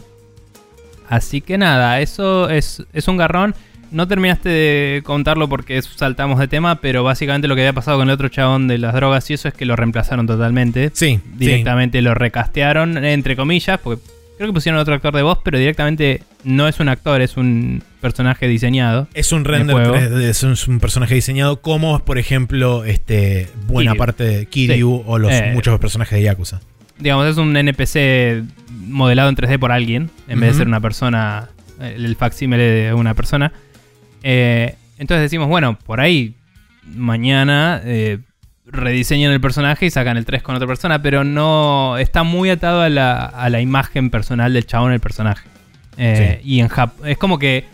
así 1.10 1.42
que 1.42 1.60
nada, 1.60 2.02
eso 2.02 2.50
es, 2.50 2.84
es 2.94 3.08
un 3.08 3.18
garrón. 3.18 3.54
No 3.92 4.08
terminaste 4.08 4.50
de 4.50 5.02
contarlo 5.04 5.48
porque 5.50 5.82
saltamos 5.82 6.40
de 6.40 6.48
tema, 6.48 6.76
pero 6.82 7.04
básicamente 7.04 7.48
lo 7.48 7.56
que 7.56 7.62
había 7.62 7.74
pasado 7.74 7.98
con 7.98 8.08
el 8.10 8.14
otro 8.14 8.28
chabón 8.30 8.68
de 8.68 8.78
las 8.78 8.94
drogas 8.94 9.30
y 9.30 9.34
eso 9.36 9.48
es 9.48 9.54
que 9.54 9.66
lo 9.66 9.76
reemplazaron 9.76 10.28
totalmente. 10.28 10.92
sí, 10.94 11.20
Directamente 11.36 12.02
lo 12.02 12.14
recastearon, 12.14 13.04
entre 13.06 13.36
comillas, 13.36 13.80
porque 13.80 14.04
creo 14.38 14.50
que 14.50 14.54
pusieron 14.54 14.80
otro 14.82 14.94
actor 14.94 15.16
de 15.16 15.22
voz, 15.22 15.40
pero 15.44 15.58
directamente 15.58 16.22
no 16.44 16.68
es 16.68 16.80
un 16.80 16.90
actor, 16.90 17.22
es 17.22 17.38
un 17.38 17.84
personaje 18.02 18.48
diseñado. 18.48 19.08
Es 19.14 19.32
un 19.32 19.46
render 19.46 19.74
juego. 19.76 19.96
3D, 19.96 20.22
es 20.24 20.44
un, 20.44 20.52
es 20.54 20.68
un 20.68 20.80
personaje 20.80 21.16
diseñado 21.16 21.62
como, 21.62 22.00
por 22.00 22.18
ejemplo, 22.18 22.84
este 22.84 23.48
buena 23.68 23.92
Kiryu. 23.92 24.00
parte 24.00 24.24
de 24.26 24.46
Kiryu 24.48 25.04
o 25.06 25.18
los 25.18 25.32
Eh. 25.32 25.52
muchos 25.54 25.80
personajes 25.80 26.18
de 26.18 26.24
Yakuza. 26.24 26.60
Digamos, 27.00 27.28
es 27.28 27.38
un 27.38 27.56
NPC 27.58 28.44
modelado 28.88 29.30
en 29.30 29.36
3D 29.36 29.58
por 29.60 29.72
alguien, 29.72 30.10
en 30.28 30.40
vez 30.40 30.52
de 30.54 30.58
ser 30.60 30.68
una 30.68 30.80
persona, 30.80 31.50
el, 31.82 32.06
el 32.06 32.16
facsímile 32.16 32.64
de 32.64 32.94
una 32.94 33.14
persona. 33.16 33.52
Eh, 34.28 34.76
entonces 34.98 35.22
decimos, 35.22 35.48
bueno, 35.48 35.78
por 35.86 36.00
ahí 36.02 36.34
mañana 36.84 37.80
eh, 37.84 38.18
rediseñan 38.66 39.32
el 39.32 39.40
personaje 39.40 39.86
y 39.86 39.92
sacan 39.92 40.18
el 40.18 40.26
3 40.26 40.42
con 40.42 40.56
otra 40.56 40.68
persona, 40.68 41.02
pero 41.02 41.24
no 41.24 41.98
está 42.00 42.24
muy 42.24 42.50
atado 42.50 42.82
a 42.82 42.90
la, 42.90 43.24
a 43.26 43.50
la 43.52 43.62
imagen 43.62 44.10
personal 44.10 44.52
del 44.52 44.66
chabón 44.66 44.92
el 44.94 45.00
personaje. 45.00 45.48
Eh, 45.98 46.42
Y 46.44 46.60
en 46.60 46.68
Jap 46.70 47.06
es 47.06 47.18
como 47.20 47.38
que, 47.38 47.66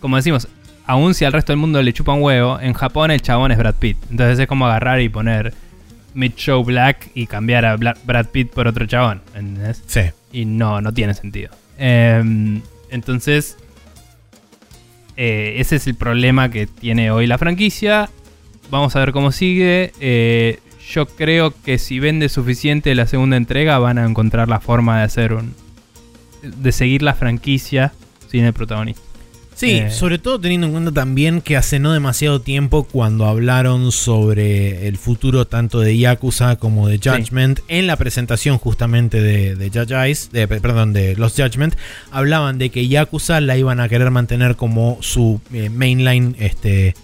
como 0.00 0.16
decimos, 0.16 0.48
aun 0.86 1.14
si 1.14 1.24
al 1.24 1.32
resto 1.32 1.52
del 1.52 1.58
mundo 1.58 1.80
le 1.82 1.92
chupa 1.92 2.12
un 2.12 2.22
huevo, 2.22 2.58
en 2.60 2.72
Japón 2.74 3.12
el 3.12 3.22
chabón 3.22 3.52
es 3.52 3.58
Brad 3.58 3.76
Pitt. 3.76 3.98
Entonces 4.10 4.38
es 4.40 4.46
como 4.48 4.66
agarrar 4.66 5.00
y 5.00 5.08
poner 5.08 5.54
Mid 6.14 6.32
Show 6.34 6.64
Black 6.64 7.10
y 7.14 7.26
cambiar 7.28 7.64
a 7.64 7.76
Brad 7.76 8.26
Pitt 8.32 8.50
por 8.50 8.66
otro 8.66 8.86
chabón. 8.86 9.22
¿entendés? 9.34 9.82
Sí. 9.86 10.02
Y 10.32 10.44
no, 10.46 10.80
no 10.80 10.92
tiene 10.92 11.14
sentido. 11.14 11.50
Em, 11.78 12.60
entonces, 12.90 13.56
eh, 15.16 15.54
ese 15.58 15.76
es 15.76 15.86
el 15.86 15.94
problema 15.94 16.50
que 16.50 16.66
tiene 16.66 17.10
hoy 17.10 17.26
la 17.26 17.38
franquicia. 17.38 18.08
Vamos 18.70 18.96
a 18.96 19.00
ver 19.00 19.12
cómo 19.12 19.32
sigue. 19.32 19.92
Eh, 20.00 20.60
yo 20.90 21.06
creo 21.06 21.52
que 21.62 21.78
si 21.78 22.00
vende 22.00 22.28
suficiente 22.28 22.94
la 22.94 23.06
segunda 23.06 23.36
entrega 23.36 23.78
van 23.78 23.98
a 23.98 24.04
encontrar 24.04 24.48
la 24.48 24.60
forma 24.60 24.98
de 24.98 25.04
hacer 25.04 25.32
un... 25.32 25.54
de 26.42 26.72
seguir 26.72 27.02
la 27.02 27.14
franquicia 27.14 27.92
sin 28.28 28.44
el 28.44 28.52
protagonista. 28.52 29.11
Sí, 29.62 29.70
Eh. 29.78 29.90
sobre 29.90 30.18
todo 30.18 30.40
teniendo 30.40 30.66
en 30.66 30.72
cuenta 30.72 30.92
también 30.92 31.40
que 31.40 31.56
hace 31.56 31.78
no 31.78 31.92
demasiado 31.92 32.40
tiempo 32.40 32.84
cuando 32.84 33.26
hablaron 33.26 33.92
sobre 33.92 34.88
el 34.88 34.98
futuro 34.98 35.46
tanto 35.46 35.78
de 35.80 35.96
Yakuza 35.96 36.56
como 36.56 36.88
de 36.88 36.98
Judgment, 36.98 37.60
en 37.68 37.86
la 37.86 37.96
presentación 37.96 38.58
justamente 38.58 39.20
de, 39.20 39.54
de 39.54 39.70
Judge 39.70 39.92
Eyes, 39.94 40.30
de- 40.32 40.48
perdón, 40.48 40.92
de 40.92 41.14
los 41.16 41.34
Judgment, 41.34 41.74
hablaban 42.10 42.58
de 42.58 42.70
que 42.70 42.88
Yakuza 42.88 43.40
la 43.40 43.56
iban 43.56 43.78
a 43.78 43.88
querer 43.88 44.10
mantener 44.10 44.56
como 44.56 44.98
su 45.00 45.40
eh, 45.52 45.70
mainline, 45.70 46.34
este, 46.40 46.94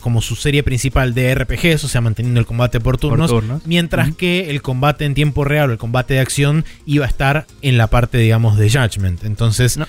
como 0.00 0.20
su 0.20 0.36
serie 0.36 0.62
principal 0.62 1.14
de 1.14 1.34
RPGs, 1.34 1.84
o 1.84 1.88
sea, 1.88 2.00
manteniendo 2.02 2.38
el 2.38 2.46
combate 2.46 2.80
por 2.80 2.98
turnos, 2.98 3.30
turnos. 3.30 3.62
mientras 3.66 4.14
que 4.14 4.50
el 4.50 4.60
combate 4.62 5.06
en 5.06 5.14
tiempo 5.14 5.42
real 5.42 5.70
o 5.70 5.72
el 5.72 5.78
combate 5.78 6.14
de 6.14 6.20
acción 6.20 6.64
iba 6.86 7.06
a 7.06 7.08
estar 7.08 7.46
en 7.62 7.78
la 7.78 7.86
parte, 7.88 8.18
digamos, 8.18 8.58
de 8.58 8.68
Judgment. 8.70 9.24
Entonces, 9.24 9.76
No. 9.78 9.86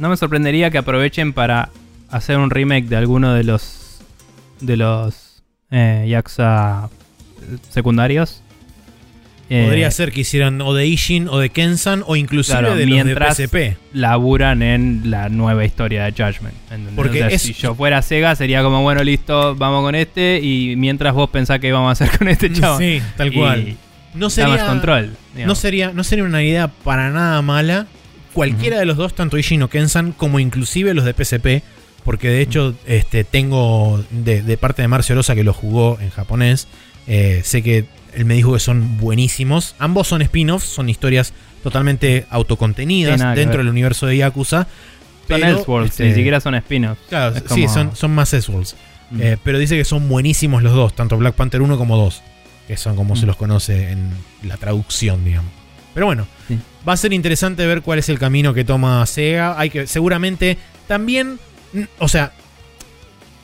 No 0.00 0.08
me 0.08 0.16
sorprendería 0.16 0.70
que 0.70 0.78
aprovechen 0.78 1.32
para 1.32 1.68
hacer 2.10 2.38
un 2.38 2.50
remake 2.50 2.86
de 2.88 2.96
alguno 2.96 3.34
de 3.34 3.44
los 3.44 4.00
de 4.60 4.76
los 4.76 5.42
eh, 5.70 6.06
Yakuza 6.08 6.88
eh, 7.42 7.56
secundarios. 7.68 8.42
Eh, 9.52 9.64
Podría 9.64 9.90
ser 9.90 10.12
que 10.12 10.20
hicieran 10.20 10.60
o 10.60 10.74
de 10.74 10.86
Ishin 10.86 11.28
o 11.28 11.38
de 11.38 11.50
Kensan 11.50 12.04
o 12.06 12.14
inclusive 12.16 12.58
Claro, 12.60 12.76
de 12.76 12.86
mientras- 12.86 13.28
los 13.30 13.36
de 13.38 13.48
PSP. 13.74 13.76
laburan 13.92 14.62
en 14.62 15.10
la 15.10 15.28
nueva 15.28 15.64
historia 15.64 16.04
de 16.04 16.12
Judgment. 16.12 16.54
¿entendés? 16.70 16.94
Porque 16.94 17.18
O 17.24 17.26
sea, 17.26 17.28
es- 17.28 17.42
si 17.42 17.52
yo 17.54 17.74
fuera 17.74 18.00
Sega 18.00 18.34
sería 18.36 18.62
como, 18.62 18.82
bueno, 18.82 19.02
listo, 19.04 19.54
vamos 19.56 19.82
con 19.82 19.94
este 19.96 20.40
y 20.40 20.76
mientras 20.76 21.12
vos 21.14 21.28
pensás 21.30 21.58
que 21.60 21.72
vamos 21.72 21.88
a 21.88 21.92
hacer 22.04 22.10
con 22.18 22.28
este 22.28 22.52
chavo. 22.52 22.78
Sí, 22.78 23.02
tal 23.16 23.28
Y 23.28 23.36
cual. 23.36 23.76
No 24.14 24.30
sería, 24.30 24.66
control. 24.66 25.10
no, 25.46 25.54
sería, 25.54 25.92
no 25.92 26.02
sería 26.04 26.24
una 26.24 26.42
idea 26.42 26.68
para 26.68 27.10
nada 27.10 27.42
mala. 27.42 27.86
Cualquiera 28.32 28.78
de 28.78 28.86
los 28.86 28.96
dos, 28.96 29.14
tanto 29.14 29.36
Ishin 29.38 29.62
o 29.62 29.68
Kensan, 29.68 30.12
como 30.12 30.38
inclusive 30.40 30.94
los 30.94 31.04
de 31.04 31.12
PSP. 31.14 31.62
Porque 32.04 32.28
de 32.28 32.40
hecho, 32.40 32.74
este, 32.86 33.24
tengo 33.24 34.02
de, 34.10 34.42
de 34.42 34.56
parte 34.56 34.80
de 34.82 34.88
Marcio 34.88 35.14
Rosa 35.14 35.34
que 35.34 35.44
lo 35.44 35.52
jugó 35.52 35.98
en 36.00 36.10
japonés. 36.10 36.66
eh, 37.06 37.42
sé 37.44 37.62
que 37.62 37.84
él 38.14 38.24
me 38.24 38.34
dijo 38.34 38.54
que 38.54 38.60
son 38.60 38.98
buenísimos. 38.98 39.74
Ambos 39.78 40.08
son 40.08 40.22
spin-offs, 40.22 40.64
son 40.66 40.88
historias 40.88 41.32
totalmente 41.62 42.26
autocontenidas 42.30 43.36
dentro 43.36 43.58
del 43.58 43.68
universo 43.68 44.06
de 44.06 44.16
Yakuza. 44.16 44.66
Son 45.28 45.44
Elseworlds, 45.44 45.90
este, 45.92 46.04
ni 46.08 46.14
siquiera 46.14 46.40
son 46.40 46.54
spin-offs. 46.56 47.00
Claro, 47.08 47.36
sí, 47.54 47.68
son, 47.68 47.94
son 47.94 48.10
más 48.12 48.32
Elseworlds. 48.32 48.74
Mm. 49.10 49.20
Eh, 49.22 49.36
pero 49.44 49.58
dice 49.58 49.76
que 49.76 49.84
son 49.84 50.08
buenísimos 50.08 50.62
los 50.62 50.72
dos, 50.74 50.94
tanto 50.94 51.16
Black 51.18 51.34
Panther 51.34 51.62
1 51.62 51.76
como 51.78 51.96
2, 51.96 52.22
que 52.66 52.76
son 52.76 52.96
como 52.96 53.14
Mm. 53.14 53.18
se 53.18 53.26
los 53.26 53.36
conoce 53.36 53.90
en 53.92 54.10
la 54.42 54.56
traducción, 54.56 55.24
digamos. 55.24 55.52
Pero 56.00 56.06
bueno, 56.06 56.26
Sí. 56.48 56.58
va 56.88 56.94
a 56.94 56.96
ser 56.96 57.12
interesante 57.12 57.66
ver 57.66 57.82
cuál 57.82 57.98
es 57.98 58.08
el 58.08 58.18
camino 58.18 58.54
que 58.54 58.64
toma 58.64 59.04
Sega. 59.04 59.60
Hay 59.60 59.68
que 59.68 59.86
seguramente 59.86 60.56
también, 60.88 61.38
o 61.98 62.08
sea, 62.08 62.32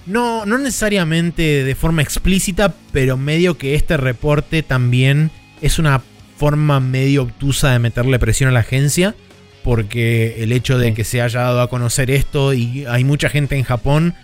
no, 0.06 0.46
no 0.46 0.56
necesariamente 0.56 1.64
de 1.64 1.74
forma 1.74 2.00
explícita, 2.00 2.72
pero 2.92 3.18
medio 3.18 3.58
que 3.58 3.74
este 3.74 3.98
reporte 3.98 4.62
también 4.62 5.30
es 5.60 5.78
una 5.78 6.00
forma 6.38 6.80
medio 6.80 7.24
obtusa 7.24 7.72
de 7.72 7.78
meterle 7.78 8.18
presión 8.18 8.48
a 8.48 8.52
la 8.54 8.60
agencia. 8.60 9.14
Porque 9.62 10.42
el 10.42 10.50
hecho 10.52 10.78
de 10.78 10.88
Sí. 10.88 10.94
que 10.94 11.04
se 11.04 11.20
haya 11.20 11.40
dado 11.42 11.60
a 11.60 11.68
conocer 11.68 12.10
esto 12.10 12.54
y 12.54 12.86
hay 12.86 13.04
mucha 13.04 13.28
gente 13.28 13.54
en 13.58 13.64
Japón 13.64 14.14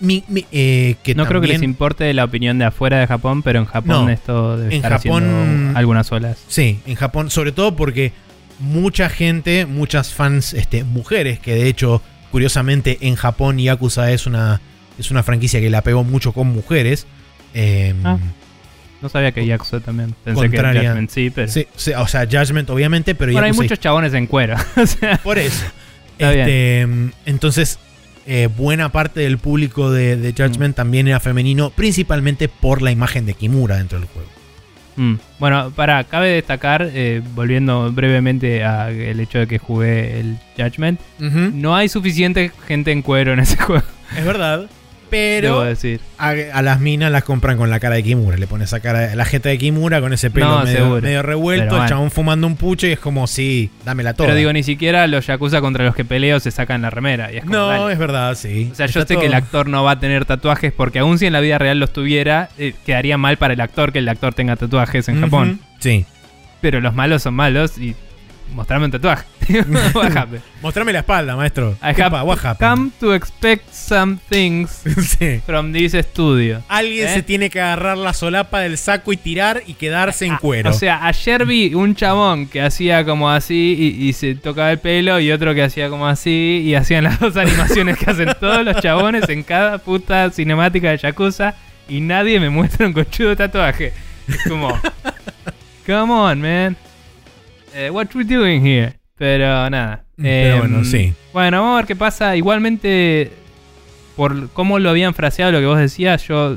mi- 0.00 0.24
mi- 0.28 0.46
eh, 0.52 0.96
que 1.02 1.14
no 1.14 1.26
creo 1.26 1.40
que 1.40 1.46
les 1.48 1.62
importe 1.62 2.12
la 2.14 2.24
opinión 2.24 2.58
de 2.58 2.64
afuera 2.64 2.98
de 2.98 3.06
Japón, 3.06 3.42
pero 3.42 3.58
en 3.60 3.66
Japón 3.66 4.06
No. 4.06 4.08
esto 4.10 4.56
debe 4.56 4.70
En 4.70 4.76
estar 4.84 4.92
Japón- 5.00 5.24
haciendo 5.24 5.78
algunas 5.78 6.10
olas. 6.12 6.38
Sí, 6.48 6.80
en 6.86 6.94
Japón, 6.96 7.30
sobre 7.30 7.52
todo 7.52 7.76
porque 7.76 8.12
mucha 8.58 9.08
gente, 9.08 9.66
muchas 9.66 10.12
fans 10.12 10.52
este, 10.54 10.84
mujeres, 10.84 11.38
que 11.38 11.54
de 11.54 11.68
hecho, 11.68 12.02
curiosamente, 12.30 12.98
en 13.02 13.14
Japón 13.16 13.58
Yakuza 13.58 14.10
es 14.12 14.26
una, 14.26 14.60
es 14.98 15.10
una 15.10 15.22
franquicia 15.22 15.60
que 15.60 15.70
la 15.70 15.82
pegó 15.82 16.04
mucho 16.04 16.32
con 16.32 16.48
mujeres. 16.48 17.06
eh, 17.54 17.94
Ah. 18.04 18.18
No 19.02 19.08
sabía 19.08 19.32
que 19.32 19.46
Yakuza 19.46 19.80
también. 19.80 20.14
Pensé 20.24 20.40
Contraria. 20.42 20.80
que 20.82 20.86
Judgment 20.88 21.10
sí, 21.10 21.30
pero. 21.30 21.48
sí, 21.48 21.66
sí, 21.74 21.92
o 21.94 22.06
sea, 22.06 22.26
Judgment 22.30 22.68
obviamente, 22.68 23.14
pero 23.14 23.32
bueno, 23.32 23.46
hay 23.46 23.52
Yakuza- 23.52 23.62
muchos 23.62 23.80
chabones 23.80 24.12
en 24.14 24.26
cuero. 24.26 24.56
o 24.76 24.86
sea, 24.86 25.16
Por 25.22 25.38
eso. 25.38 25.64
Este, 26.18 26.82
entonces, 27.24 27.78
eh, 28.32 28.46
buena 28.46 28.92
parte 28.92 29.18
del 29.18 29.38
público 29.38 29.90
de, 29.90 30.14
de 30.16 30.30
Judgment 30.32 30.76
también 30.76 31.08
era 31.08 31.18
femenino, 31.18 31.70
principalmente 31.70 32.48
por 32.48 32.80
la 32.80 32.92
imagen 32.92 33.26
de 33.26 33.34
Kimura 33.34 33.78
dentro 33.78 33.98
del 33.98 34.06
juego. 34.06 34.28
mm. 34.94 35.14
Bueno, 35.40 35.72
para, 35.74 36.04
cabe 36.04 36.28
destacar, 36.28 36.88
eh, 36.94 37.22
volviendo 37.34 37.90
brevemente 37.90 38.62
al 38.62 39.18
hecho 39.18 39.38
de 39.40 39.48
que 39.48 39.58
jugué 39.58 40.20
el 40.20 40.38
Judgment, 40.56 41.00
no 41.18 41.74
hay 41.74 41.88
suficiente 41.88 42.52
gente 42.68 42.92
en 42.92 43.02
cuero 43.02 43.32
en 43.32 43.40
ese 43.40 43.56
juego, 43.60 43.82
Es 44.16 44.24
verdad. 44.24 44.70
Pero 45.10 45.62
decir. 45.62 46.00
a, 46.18 46.30
a 46.30 46.62
las 46.62 46.80
minas 46.80 47.10
las 47.10 47.24
compran 47.24 47.56
con 47.56 47.68
la 47.68 47.80
cara 47.80 47.96
de 47.96 48.02
Kimura. 48.02 48.36
Le 48.36 48.46
pones 48.46 48.68
esa 48.68 48.80
cara, 48.80 49.14
la 49.14 49.24
jeta 49.24 49.48
de 49.48 49.58
Kimura 49.58 50.00
con 50.00 50.12
ese 50.12 50.30
pelo 50.30 50.64
No, 50.64 51.00
medio, 51.00 51.22
revuelto, 51.22 51.82
el 51.82 51.88
chabón 51.88 52.10
fumando 52.10 52.46
un 52.46 52.56
pucho 52.56 52.86
y 52.86 52.92
es 52.92 53.00
como, 53.00 53.26
sí, 53.26 53.70
dámela 53.84 54.14
toda. 54.14 54.28
Pero 54.28 54.36
digo, 54.36 54.52
ni 54.52 54.62
siquiera 54.62 55.06
los 55.06 55.26
Yakuza 55.26 55.60
contra 55.60 55.84
los 55.84 55.94
que 55.94 56.04
peleo 56.04 56.40
se 56.40 56.50
sacan 56.50 56.82
la 56.82 56.90
remera. 56.90 57.32
Y 57.32 57.38
es 57.38 57.44
como, 57.44 57.56
no, 57.56 57.66
dale. 57.68 57.92
es 57.92 57.98
verdad, 57.98 58.34
sí. 58.34 58.68
O 58.72 58.74
sea, 58.74 58.86
yo 58.86 59.04
sé 59.04 59.16
que 59.16 59.26
el 59.26 59.34
actor 59.34 59.68
no 59.68 59.84
va 59.84 59.92
a 59.92 60.00
tener 60.00 60.24
tatuajes 60.24 60.72
porque 60.72 61.00
aun 61.00 61.18
si 61.18 61.26
en 61.26 61.32
la 61.32 61.40
vida 61.40 61.58
real 61.58 61.78
los 61.78 61.92
tuviera, 61.92 62.48
eh, 62.58 62.74
quedaría 62.86 63.18
mal 63.18 63.36
para 63.36 63.54
el 63.54 63.60
actor 63.60 63.92
que 63.92 63.98
el 63.98 64.08
actor 64.08 64.34
tenga 64.34 64.56
tatuajes 64.56 65.08
en 65.08 65.20
Japón. 65.20 65.60
Sí. 65.78 66.06
Pero 66.60 66.80
los 66.80 66.94
malos 66.94 67.22
son 67.22 67.34
malos 67.34 67.78
y 67.78 67.96
mostrarme 68.52 68.86
un 68.86 68.92
tatuaje. 68.92 69.24
What 69.94 70.16
happened? 70.16 70.42
Mostrame 70.62 70.92
la 70.92 71.00
espalda, 71.00 71.34
maestro. 71.36 71.76
I 71.82 71.94
¿Qué 71.94 72.02
have 72.02 72.10
pa- 72.10 72.22
what 72.22 72.38
happened? 72.44 72.58
come 72.70 72.90
to 73.00 73.14
expect 73.14 73.72
some 73.72 74.18
things 74.28 74.70
Sí. 75.18 75.40
from 75.44 75.72
this 75.72 75.92
studio. 75.92 76.62
Alguien 76.68 77.08
¿Eh? 77.08 77.14
se 77.14 77.22
tiene 77.22 77.50
que 77.50 77.60
agarrar 77.60 77.98
la 77.98 78.12
solapa 78.12 78.60
del 78.60 78.78
saco 78.78 79.12
y 79.12 79.16
tirar 79.16 79.62
y 79.66 79.74
quedarse 79.74 80.26
en 80.26 80.32
Ah, 80.34 80.38
cuero. 80.40 80.70
O 80.70 80.72
sea, 80.72 81.04
ayer 81.06 81.44
vi 81.46 81.74
un 81.74 81.94
chabón 81.94 82.46
que 82.46 82.62
hacía 82.62 83.04
como 83.04 83.28
así 83.30 83.74
y, 83.98 84.08
y 84.08 84.12
se 84.12 84.34
tocaba 84.36 84.70
el 84.70 84.78
pelo 84.78 85.18
y 85.20 85.32
otro 85.32 85.54
que 85.54 85.62
hacía 85.62 85.88
como 85.88 86.06
así 86.06 86.62
y 86.64 86.74
hacían 86.74 87.04
las 87.04 87.18
dos 87.18 87.36
animaciones 87.36 87.96
que 87.98 88.10
hacen 88.10 88.30
todos 88.38 88.64
los 88.64 88.76
chabones 88.80 89.28
en 89.28 89.42
cada 89.42 89.78
puta 89.78 90.30
cinemática 90.30 90.90
de 90.90 90.98
Yakuza 90.98 91.54
y 91.88 92.00
nadie 92.00 92.38
me 92.38 92.50
muestra 92.50 92.86
un 92.86 92.92
conchudo 92.92 93.34
tatuaje. 93.36 93.92
Es 94.28 94.44
como, 94.48 94.78
come 95.86 96.12
on, 96.12 96.40
man. 96.40 96.76
Eh, 97.74 97.90
what 97.90 98.08
we 98.14 98.24
doing 98.24 98.64
here? 98.64 98.94
Pero 99.16 99.68
nada. 99.70 100.04
Pero 100.16 100.54
Em, 100.56 100.58
bueno, 100.60 100.84
sí. 100.84 101.12
Bueno, 101.32 101.60
vamos 101.62 101.74
a 101.74 101.76
ver 101.78 101.86
qué 101.86 101.96
pasa. 101.96 102.36
Igualmente, 102.36 103.32
por 104.16 104.50
cómo 104.50 104.78
lo 104.78 104.90
habían 104.90 105.14
fraseado 105.14 105.52
lo 105.52 105.60
que 105.60 105.66
vos 105.66 105.78
decías, 105.78 106.26
yo 106.26 106.56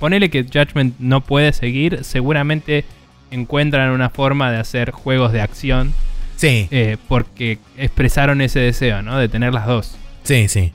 ponele 0.00 0.30
que 0.30 0.44
Judgment 0.44 0.94
no 0.98 1.20
puede 1.22 1.52
seguir, 1.52 2.04
seguramente 2.04 2.84
encuentran 3.30 3.90
una 3.90 4.10
forma 4.10 4.50
de 4.50 4.58
hacer 4.58 4.90
juegos 4.90 5.32
de 5.32 5.40
acción 5.40 5.94
Sí, 6.36 6.66
eh, 6.70 6.96
porque 7.08 7.58
expresaron 7.78 8.40
ese 8.40 8.58
deseo, 8.58 9.00
¿no? 9.02 9.16
De 9.16 9.28
tener 9.28 9.54
las 9.54 9.66
dos. 9.66 9.96
sí, 10.24 10.48
sí. 10.48 10.72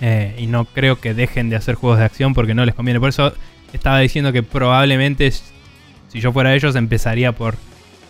Eh, 0.00 0.34
y 0.38 0.46
no 0.46 0.64
creo 0.64 0.98
que 0.98 1.12
dejen 1.12 1.50
de 1.50 1.56
hacer 1.56 1.74
juegos 1.74 1.98
de 1.98 2.06
acción 2.06 2.32
porque 2.32 2.54
no 2.54 2.64
les 2.64 2.74
conviene. 2.74 2.98
Por 3.00 3.10
eso 3.10 3.34
estaba 3.74 3.98
diciendo 4.00 4.32
que 4.32 4.42
probablemente 4.42 5.30
si 5.30 6.20
yo 6.20 6.32
fuera 6.32 6.54
ellos 6.54 6.74
empezaría 6.74 7.32
por 7.32 7.56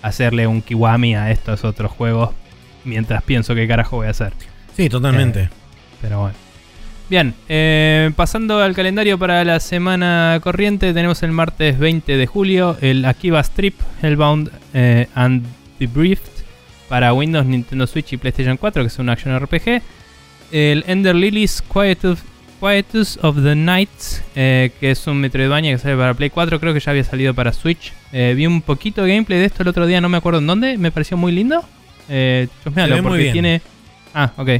hacerle 0.02 0.46
un 0.46 0.62
kiwami 0.62 1.14
a 1.14 1.30
estos 1.30 1.64
otros 1.64 1.90
juegos 1.90 2.30
mientras 2.84 3.22
pienso 3.22 3.54
qué 3.54 3.66
carajo 3.68 3.96
voy 3.96 4.06
a 4.06 4.10
hacer. 4.10 4.32
Sí, 4.76 4.88
totalmente. 4.88 5.50
Pero 6.00 6.20
bueno. 6.20 6.36
Bien, 7.10 7.34
eh, 7.48 8.12
pasando 8.14 8.60
al 8.60 8.74
calendario 8.74 9.18
para 9.18 9.44
la 9.44 9.58
semana 9.58 10.38
corriente, 10.42 10.94
tenemos 10.94 11.22
el 11.24 11.32
martes 11.32 11.76
20 11.76 12.16
de 12.16 12.26
julio 12.26 12.76
el 12.80 13.04
Akiba 13.04 13.40
Strip, 13.40 13.74
Hellbound 14.00 14.50
eh, 14.74 15.08
and 15.14 15.44
Debriefed 15.80 16.30
para 16.88 17.12
Windows, 17.12 17.46
Nintendo 17.46 17.86
Switch 17.88 18.12
y 18.12 18.16
PlayStation 18.16 18.56
4, 18.56 18.82
que 18.82 18.86
es 18.86 18.98
un 18.98 19.08
action 19.08 19.36
RPG. 19.36 19.82
El 20.52 20.84
Ender 20.86 21.16
Lilies 21.16 21.62
Quietus, 21.62 22.20
Quietus 22.60 23.18
of 23.22 23.42
the 23.42 23.54
Nights, 23.56 24.22
eh, 24.36 24.70
que 24.78 24.90
es 24.90 25.06
un 25.06 25.18
Metroidvania 25.18 25.72
que 25.72 25.78
sale 25.78 25.96
para 25.96 26.14
Play 26.14 26.30
4, 26.30 26.60
creo 26.60 26.74
que 26.74 26.80
ya 26.80 26.90
había 26.90 27.04
salido 27.04 27.32
para 27.34 27.52
Switch. 27.52 27.92
Eh, 28.12 28.34
vi 28.36 28.46
un 28.46 28.60
poquito 28.62 29.02
de 29.02 29.14
gameplay 29.14 29.38
de 29.38 29.46
esto 29.46 29.62
el 29.62 29.68
otro 29.68 29.86
día, 29.86 30.00
no 30.00 30.08
me 30.08 30.18
acuerdo 30.18 30.40
en 30.40 30.46
dónde, 30.46 30.76
me 30.78 30.90
pareció 30.90 31.16
muy 31.16 31.32
lindo. 31.32 31.64
Eh, 32.08 32.48
chusmealo, 32.62 33.02
porque 33.02 33.18
bien. 33.22 33.32
tiene... 33.32 33.62
Ah, 34.14 34.32
ok. 34.36 34.50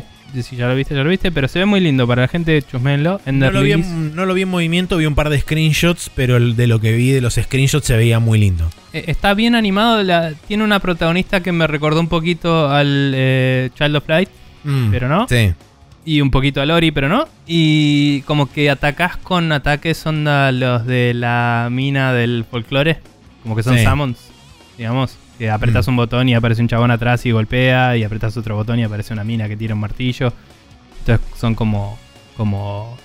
Si 0.42 0.54
ya 0.54 0.68
lo 0.68 0.76
viste, 0.76 0.94
ya 0.94 1.02
lo 1.02 1.10
viste, 1.10 1.32
pero 1.32 1.48
se 1.48 1.58
ve 1.58 1.64
muy 1.66 1.80
lindo 1.80 2.06
para 2.06 2.22
la 2.22 2.28
gente, 2.28 2.62
chusmenlo. 2.62 3.20
No 3.26 3.50
lo, 3.50 3.62
vi 3.62 3.72
en, 3.72 4.14
no 4.14 4.24
lo 4.26 4.32
vi 4.34 4.42
en 4.42 4.48
movimiento, 4.48 4.96
vi 4.96 5.06
un 5.06 5.16
par 5.16 5.28
de 5.28 5.40
screenshots, 5.40 6.08
pero 6.14 6.36
el 6.36 6.54
de 6.54 6.68
lo 6.68 6.80
que 6.80 6.92
vi 6.92 7.10
de 7.10 7.20
los 7.20 7.34
screenshots 7.34 7.84
se 7.88 7.96
veía 7.96 8.20
muy 8.20 8.38
lindo. 8.38 8.70
Eh, 8.92 9.04
Está 9.08 9.34
bien 9.34 9.56
animado, 9.56 10.00
la- 10.04 10.32
tiene 10.46 10.62
una 10.62 10.78
protagonista 10.78 11.42
que 11.42 11.50
me 11.50 11.66
recordó 11.66 11.98
un 11.98 12.06
poquito 12.08 12.68
al 12.70 13.10
Child 13.76 13.96
of 13.96 14.08
Light, 14.08 14.28
Mm, 14.62 14.90
pero 14.90 15.08
no. 15.08 15.26
Sí. 15.28 15.52
Y 16.04 16.20
un 16.20 16.30
poquito 16.30 16.60
a 16.60 16.66
Lori, 16.66 16.90
pero 16.90 17.08
no. 17.08 17.28
Y 17.46 18.22
como 18.22 18.50
que 18.50 18.70
atacás 18.70 19.16
con 19.16 19.52
ataques 19.52 20.04
onda 20.06 20.50
los 20.52 20.86
de 20.86 21.12
la 21.14 21.68
mina 21.70 22.12
del 22.12 22.44
folclore, 22.50 22.98
como 23.42 23.54
que 23.56 23.62
son 23.62 23.76
Sí. 23.78 23.84
summons, 23.84 24.18
digamos. 24.78 25.16
Que 25.38 25.48
apretás 25.50 25.86
Mm. 25.86 25.90
un 25.90 25.96
botón 25.96 26.28
y 26.28 26.34
aparece 26.34 26.60
un 26.60 26.68
chabón 26.68 26.90
atrás 26.90 27.24
y 27.24 27.30
golpea, 27.30 27.96
y 27.96 28.04
apretás 28.04 28.36
otro 28.36 28.56
botón 28.56 28.78
y 28.78 28.82
aparece 28.84 29.12
una 29.14 29.24
mina 29.24 29.48
que 29.48 29.56
tira 29.56 29.74
un 29.74 29.80
martillo. 29.80 30.32
Entonces 31.00 31.26
son 31.38 31.54
como. 31.54 31.98
como. 32.36 32.96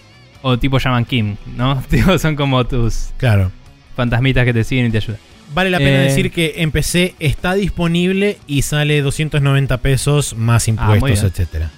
O 0.41 0.57
tipo 0.59 0.77
Shaman 0.77 1.05
Kim, 1.05 1.37
¿no? 1.57 1.81
Tipo, 1.89 2.17
son 2.19 2.35
como 2.35 2.65
tus 2.65 3.09
Claro. 3.17 3.51
fantasmitas 3.95 4.45
que 4.45 4.53
te 4.53 4.63
siguen 4.63 4.87
y 4.87 4.89
te 4.91 4.97
ayudan. 4.97 5.19
Vale 5.53 5.69
la 5.69 5.77
pena 5.79 6.01
Eh, 6.01 6.05
decir 6.05 6.31
que 6.31 6.55
en 6.57 6.71
PC 6.71 7.15
está 7.19 7.53
disponible 7.53 8.37
y 8.47 8.61
sale 8.63 9.01
290 9.01 9.77
pesos 9.77 10.35
más 10.35 10.67
Ah, 10.67 10.71
impuestos, 10.71 11.21
bien. 11.21 11.25
etcétera. 11.31 11.71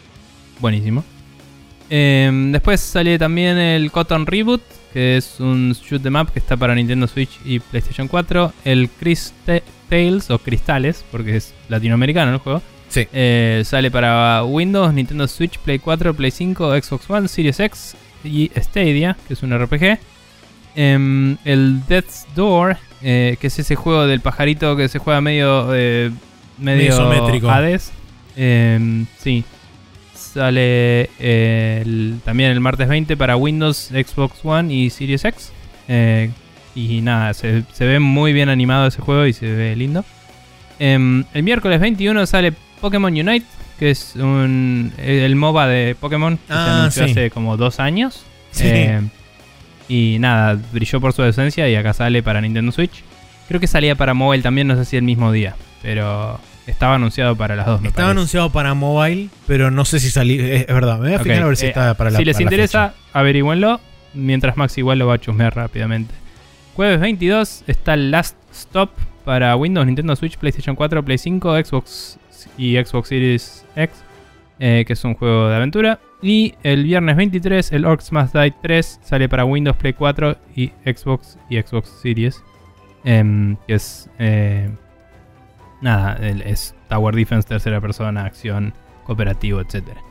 Buenísimo. 0.59 1.03
Eh, 1.89 2.29
después 2.51 2.81
sale 2.81 3.17
también 3.17 3.57
el 3.57 3.91
Cotton 3.91 4.25
Reboot, 4.25 4.61
que 4.93 5.17
es 5.17 5.39
un 5.39 5.73
shoot 5.73 6.05
'em 6.05 6.15
up 6.15 6.31
que 6.31 6.39
está 6.39 6.57
para 6.57 6.75
Nintendo 6.75 7.07
Switch 7.07 7.39
y 7.45 7.59
PlayStation 7.59 8.07
4. 8.07 8.51
El 8.65 8.89
Chris 8.89 9.33
Tales 9.89 10.29
o 10.29 10.39
Cristales, 10.39 11.05
porque 11.11 11.37
es 11.37 11.53
latinoamericano 11.69 12.33
el 12.33 12.39
juego. 12.39 12.61
Sí. 12.89 13.07
Eh, 13.13 13.63
sale 13.65 13.91
para 13.91 14.43
Windows, 14.43 14.93
Nintendo 14.93 15.27
Switch, 15.27 15.57
Play 15.59 15.79
4, 15.79 16.13
Play 16.13 16.31
5, 16.31 16.81
Xbox 16.81 17.09
One, 17.09 17.27
Series 17.27 17.59
X 17.59 17.95
y 18.23 18.51
Stadia, 18.55 19.17
que 19.27 19.33
es 19.33 19.43
un 19.43 19.53
RPG. 19.53 19.99
Em, 20.75 21.37
el 21.43 21.85
Death's 21.87 22.27
Door, 22.35 22.77
eh, 23.01 23.37
que 23.39 23.47
es 23.47 23.59
ese 23.59 23.75
juego 23.75 24.05
del 24.07 24.21
pajarito 24.21 24.75
que 24.75 24.87
se 24.89 24.99
juega 24.99 25.21
medio, 25.21 25.73
eh, 25.73 26.11
medio. 26.57 26.93
Hades. 27.49 27.91
Em, 28.35 29.05
sí. 29.17 29.43
Sale 30.33 31.09
eh, 31.19 31.81
el- 31.85 32.19
también 32.23 32.51
el 32.51 32.59
martes 32.59 32.87
20 32.87 33.15
para 33.17 33.35
Windows, 33.35 33.89
Xbox 33.91 34.39
One 34.43 34.73
y 34.73 34.89
Series 34.89 35.25
X. 35.25 35.51
Eh, 35.87 36.29
y 36.75 37.01
nada, 37.01 37.33
se, 37.33 37.63
se 37.73 37.85
ve 37.85 37.99
muy 37.99 38.33
bien 38.33 38.49
animado 38.49 38.87
ese 38.87 39.01
juego 39.01 39.25
y 39.25 39.33
se 39.33 39.51
ve 39.51 39.75
lindo. 39.75 40.05
Em, 40.79 41.23
el 41.33 41.43
miércoles 41.43 41.79
21 41.79 42.25
sale 42.27 42.53
Pokémon 42.81 43.11
Unite, 43.11 43.45
que 43.79 43.89
es 43.89 44.13
un, 44.15 44.91
el 44.97 45.35
MOBA 45.35 45.67
de 45.67 45.95
Pokémon 45.99 46.37
que 46.37 46.47
se 46.47 46.53
Ah, 46.53 46.79
anunció 46.81 47.05
sí. 47.05 47.11
hace 47.11 47.31
como 47.31 47.57
dos 47.57 47.79
años. 47.79 48.23
Sí. 48.51 48.65
Eh, 48.67 49.01
y 49.89 50.17
nada, 50.19 50.59
brilló 50.71 50.99
por 51.01 51.13
su 51.13 51.23
esencia 51.23 51.67
y 51.69 51.75
acá 51.75 51.93
sale 51.93 52.21
para 52.21 52.41
Nintendo 52.41 52.71
Switch. 52.71 53.03
Creo 53.47 53.59
que 53.59 53.67
salía 53.67 53.95
para 53.95 54.13
mobile 54.13 54.43
también, 54.43 54.67
no 54.67 54.75
sé 54.75 54.83
si 54.85 54.97
el 54.97 55.03
mismo 55.03 55.31
día, 55.31 55.55
pero 55.81 56.39
estaba 56.67 56.95
anunciado 56.95 57.35
para 57.35 57.55
las 57.55 57.65
dos. 57.65 57.81
me 57.81 57.87
Estaba 57.89 58.07
parece. 58.07 58.19
anunciado 58.19 58.49
para 58.51 58.73
mobile, 58.73 59.29
pero 59.47 59.71
no 59.71 59.85
sé 59.85 59.99
si 59.99 60.09
salió. 60.11 60.43
Es, 60.43 60.67
verdad, 60.67 60.99
me 60.99 61.07
voy 61.09 61.13
a 61.15 61.19
fijar 61.19 61.43
a 61.43 61.47
ver 61.47 61.57
si 61.57 61.65
eh, 61.65 61.69
está 61.69 61.93
para 61.95 62.11
la 62.11 62.17
Si 62.19 62.25
les 62.25 62.39
interesa, 62.39 62.93
averigüenlo. 63.13 63.79
Mientras 64.13 64.57
Max 64.57 64.77
igual 64.77 64.99
lo 64.99 65.07
va 65.07 65.15
a 65.15 65.19
chusmear 65.19 65.55
rápidamente. 65.55 66.13
Jueves 66.75 66.99
22 66.99 67.63
está 67.67 67.93
el 67.95 68.11
Last 68.11 68.35
Stop 68.53 68.91
para 69.25 69.55
Windows, 69.55 69.85
Nintendo 69.85 70.15
Switch, 70.15 70.37
PlayStation 70.37 70.75
4, 70.75 71.03
Play 71.03 71.17
5, 71.17 71.63
Xbox 71.65 72.17
y 72.57 72.77
Xbox 72.77 73.09
Series 73.09 73.65
X, 73.75 73.95
eh, 74.59 74.83
que 74.87 74.93
es 74.93 75.03
un 75.03 75.13
juego 75.15 75.49
de 75.49 75.55
aventura. 75.55 75.99
Y 76.21 76.55
el 76.63 76.83
viernes 76.83 77.15
23, 77.15 77.71
el 77.73 77.85
Orcs 77.85 78.11
Must 78.11 78.33
Die 78.35 78.53
3 78.63 78.99
sale 79.03 79.29
para 79.29 79.45
Windows, 79.45 79.75
Play 79.77 79.93
4 79.93 80.37
y 80.55 80.71
Xbox 80.85 81.37
y 81.49 81.59
Xbox 81.61 81.89
Series. 82.01 82.41
em, 83.03 83.55
que 83.67 83.73
es. 83.75 84.09
eh, 84.19 84.69
nada, 85.81 86.17
es 86.21 86.75
Tower 86.89 87.15
Defense, 87.15 87.47
tercera 87.47 87.79
persona, 87.81 88.25
acción, 88.25 88.73
cooperativo, 89.05 89.61
etcétera. 89.61 90.01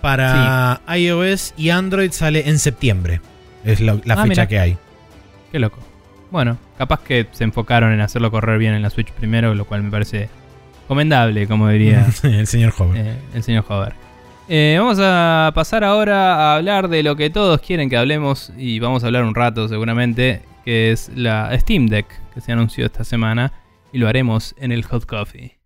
Para 0.00 0.80
iOS 0.94 1.54
y 1.56 1.70
Android 1.70 2.10
sale 2.12 2.48
en 2.48 2.58
septiembre. 2.58 3.20
Es 3.64 3.80
la, 3.80 3.94
la 4.04 4.14
Ah, 4.14 4.22
fecha 4.22 4.28
mira. 4.28 4.48
que 4.48 4.58
hay. 4.58 4.76
Qué 5.50 5.58
loco. 5.58 5.78
Bueno, 6.30 6.58
capaz 6.76 7.00
que 7.00 7.26
se 7.32 7.44
enfocaron 7.44 7.92
en 7.92 8.00
hacerlo 8.00 8.30
correr 8.30 8.58
bien 8.58 8.74
en 8.74 8.82
la 8.82 8.90
Switch 8.90 9.10
primero, 9.12 9.54
lo 9.54 9.64
cual 9.64 9.82
me 9.82 9.90
parece 9.90 10.28
recomendable, 10.82 11.46
como 11.46 11.68
diría 11.68 12.06
el 12.24 12.46
señor 12.46 12.72
joven. 12.72 13.06
eh, 13.06 13.16
el 13.34 13.42
señor 13.42 13.64
Hover. 13.68 13.94
Eh, 14.48 14.76
vamos 14.78 14.98
a 15.00 15.52
pasar 15.54 15.84
ahora 15.84 16.34
a 16.34 16.56
hablar 16.56 16.88
de 16.88 17.02
lo 17.02 17.16
que 17.16 17.30
todos 17.30 17.60
quieren 17.62 17.88
que 17.88 17.96
hablemos 17.96 18.52
y 18.58 18.78
vamos 18.80 19.02
a 19.02 19.06
hablar 19.06 19.24
un 19.24 19.34
rato 19.34 19.68
seguramente, 19.68 20.42
que 20.66 20.92
es 20.92 21.10
la 21.14 21.58
Steam 21.58 21.86
Deck 21.86 22.06
que 22.34 22.42
se 22.42 22.52
anunció 22.52 22.84
esta 22.84 23.04
semana 23.04 23.52
y 23.94 23.98
lo 23.98 24.08
haremos 24.08 24.56
en 24.58 24.72
el 24.72 24.82
Hot 24.86 25.06
Coffee. 25.06 25.63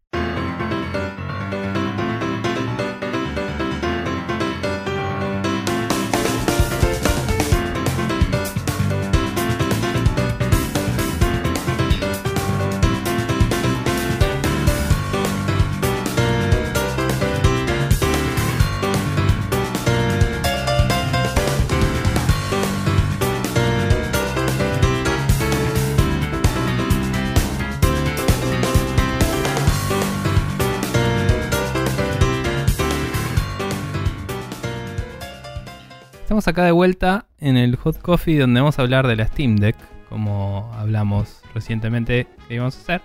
Estamos 36.48 36.60
acá 36.62 36.64
de 36.64 36.72
vuelta 36.72 37.26
en 37.40 37.58
el 37.58 37.76
Hot 37.76 37.98
Coffee 38.00 38.38
donde 38.38 38.60
vamos 38.60 38.78
a 38.78 38.82
hablar 38.82 39.06
de 39.06 39.16
la 39.16 39.26
Steam 39.26 39.56
Deck, 39.56 39.76
como 40.08 40.72
hablamos 40.78 41.42
recientemente 41.54 42.26
que 42.48 42.54
íbamos 42.54 42.74
a 42.74 42.80
hacer. 42.80 43.02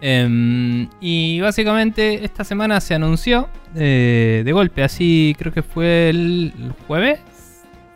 Em, 0.00 0.88
y 1.00 1.40
básicamente 1.40 2.24
esta 2.24 2.42
semana 2.42 2.80
se 2.80 2.94
anunció 2.94 3.48
eh, 3.76 4.42
de 4.44 4.52
golpe, 4.52 4.82
así 4.82 5.36
creo 5.38 5.52
que 5.52 5.62
fue 5.62 6.08
el 6.10 6.52
jueves. 6.88 7.20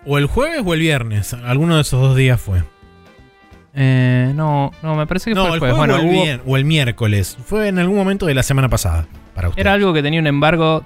O 0.06 0.16
el 0.16 0.26
jueves 0.26 0.62
o 0.64 0.74
el 0.74 0.78
viernes. 0.80 1.34
Alguno 1.34 1.74
de 1.74 1.80
esos 1.80 2.00
dos 2.00 2.16
días 2.16 2.40
fue. 2.40 2.62
Eh, 3.74 4.30
no, 4.36 4.70
no, 4.84 4.94
me 4.94 5.08
parece 5.08 5.30
que 5.30 5.34
No, 5.34 5.46
fue 5.46 5.54
el 5.54 5.58
jueves. 5.58 5.76
jueves 5.76 5.96
Bueno, 5.96 6.08
o, 6.08 6.12
el 6.30 6.38
hubo- 6.38 6.52
o 6.52 6.56
el 6.56 6.64
miércoles. 6.64 7.36
Fue 7.44 7.66
en 7.66 7.80
algún 7.80 7.96
momento 7.96 8.26
de 8.26 8.34
la 8.34 8.44
semana 8.44 8.68
pasada. 8.68 9.08
Para 9.34 9.48
usted. 9.48 9.60
Era 9.60 9.72
algo 9.72 9.92
que 9.92 10.02
tenía 10.04 10.20
un 10.20 10.28
embargo 10.28 10.84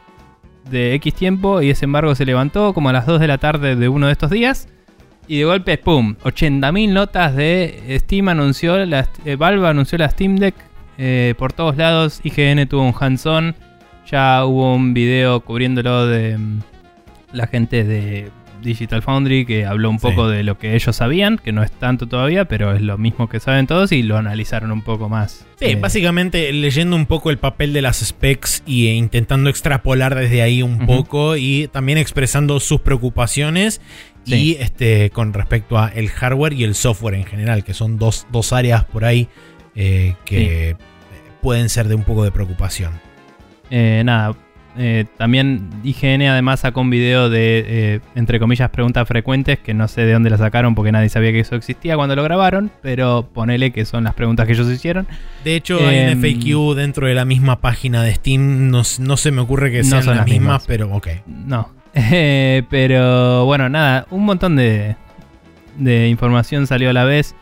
de 0.70 0.94
X 0.94 1.14
tiempo 1.14 1.62
y 1.62 1.70
ese 1.70 1.84
embargo 1.84 2.14
se 2.14 2.24
levantó 2.24 2.72
como 2.74 2.88
a 2.88 2.92
las 2.92 3.06
2 3.06 3.20
de 3.20 3.26
la 3.26 3.38
tarde 3.38 3.76
de 3.76 3.88
uno 3.88 4.06
de 4.06 4.12
estos 4.12 4.30
días. 4.30 4.68
Y 5.28 5.38
de 5.38 5.44
golpe, 5.44 5.78
¡pum! 5.78 6.16
80.000 6.24 6.92
notas 6.92 7.36
de 7.36 7.96
Steam 8.00 8.28
anunció, 8.28 8.84
la, 8.84 9.08
eh, 9.24 9.36
Valve 9.36 9.68
anunció 9.68 9.96
la 9.98 10.10
Steam 10.10 10.36
Deck 10.36 10.54
eh, 10.98 11.34
por 11.38 11.52
todos 11.52 11.76
lados. 11.76 12.20
IGN 12.24 12.66
tuvo 12.68 12.82
un 12.82 12.94
hands-on. 12.98 13.54
Ya 14.10 14.44
hubo 14.44 14.74
un 14.74 14.94
video 14.94 15.40
cubriéndolo 15.40 16.06
de 16.06 16.36
mm, 16.36 16.60
la 17.32 17.46
gente 17.46 17.84
de 17.84 18.30
Digital 18.62 19.02
Foundry 19.02 19.44
que 19.44 19.66
habló 19.66 19.90
un 19.90 19.98
Sí. 19.98 20.06
poco 20.06 20.28
de 20.28 20.42
lo 20.42 20.56
que 20.58 20.74
ellos 20.74 20.96
sabían, 20.96 21.38
que 21.38 21.52
no 21.52 21.62
es 21.62 21.70
tanto 21.72 22.06
todavía, 22.06 22.46
pero 22.46 22.72
es 22.74 22.80
lo 22.82 22.96
mismo 22.98 23.28
que 23.28 23.40
saben 23.40 23.66
todos 23.66 23.92
y 23.92 24.02
lo 24.02 24.16
analizaron 24.16 24.72
un 24.72 24.82
poco 24.82 25.08
más. 25.08 25.46
Sí, 25.58 25.66
Eh, 25.66 25.76
básicamente 25.76 26.52
leyendo 26.52 26.96
un 26.96 27.06
poco 27.06 27.30
el 27.30 27.38
papel 27.38 27.72
de 27.72 27.82
las 27.82 27.98
specs 27.98 28.62
y 28.66 28.88
eh, 28.88 28.94
intentando 28.94 29.50
extrapolar 29.50 30.14
desde 30.14 30.42
ahí 30.42 30.62
un 30.62 30.86
poco 30.86 31.36
y 31.36 31.68
también 31.72 31.98
expresando 31.98 32.58
sus 32.60 32.80
preocupaciones 32.80 33.80
Sí. 34.24 34.34
y 34.34 34.56
este 34.62 35.10
con 35.10 35.32
respecto 35.32 35.78
a 35.78 35.88
el 35.88 36.08
hardware 36.08 36.52
y 36.52 36.64
el 36.64 36.74
software 36.74 37.14
en 37.14 37.24
general, 37.24 37.64
que 37.64 37.74
son 37.74 37.98
dos, 37.98 38.26
dos 38.30 38.52
áreas 38.52 38.84
por 38.84 39.04
ahí 39.04 39.28
eh, 39.74 40.14
que 40.24 40.76
pueden 41.40 41.68
ser 41.68 41.88
de 41.88 41.94
un 41.96 42.04
poco 42.04 42.22
de 42.24 42.30
preocupación. 42.30 42.92
Eh, 43.70 44.02
nada, 44.04 44.36
eh, 44.78 45.04
también 45.18 45.68
IGN 45.84 46.22
además 46.22 46.60
sacó 46.60 46.80
un 46.80 46.90
video 46.90 47.28
de, 47.28 47.64
eh, 47.66 48.00
entre 48.14 48.38
comillas, 48.40 48.70
preguntas 48.70 49.06
frecuentes, 49.06 49.58
que 49.58 49.74
no 49.74 49.86
sé 49.88 50.02
de 50.06 50.12
dónde 50.12 50.30
la 50.30 50.38
sacaron 50.38 50.74
porque 50.74 50.92
nadie 50.92 51.08
sabía 51.08 51.30
que 51.32 51.40
eso 51.40 51.56
existía 51.56 51.96
cuando 51.96 52.16
lo 52.16 52.22
grabaron, 52.22 52.70
pero 52.82 53.28
ponele 53.32 53.70
que 53.72 53.84
son 53.84 54.04
las 54.04 54.14
preguntas 54.14 54.46
que 54.46 54.52
ellos 54.52 54.70
hicieron. 54.70 55.06
De 55.44 55.56
hecho, 55.56 55.76
hay 55.86 56.00
un 56.04 56.08
Em, 56.12 56.20
FAQ 56.22 56.74
dentro 56.76 57.06
de 57.06 57.14
la 57.14 57.24
misma 57.24 57.60
página 57.60 58.02
de 58.02 58.14
Steam. 58.14 58.70
No, 58.70 58.82
no 59.00 59.16
se 59.16 59.30
me 59.30 59.40
ocurre 59.40 59.70
que 59.70 59.78
No 59.78 59.84
sean 59.84 60.02
son 60.02 60.16
las 60.16 60.16
las 60.18 60.26
mismas, 60.26 60.62
mismas. 60.62 60.64
pero 60.66 60.94
ok. 60.94 61.08
No. 61.26 61.70
Eh, 61.94 62.62
pero 62.70 63.44
bueno, 63.44 63.68
nada, 63.68 64.06
un 64.10 64.24
montón 64.24 64.56
de, 64.56 64.96
de 65.76 66.08
información 66.08 66.66
salió 66.66 66.88
a 66.88 66.94
la 66.94 67.04
vez. 67.04 67.34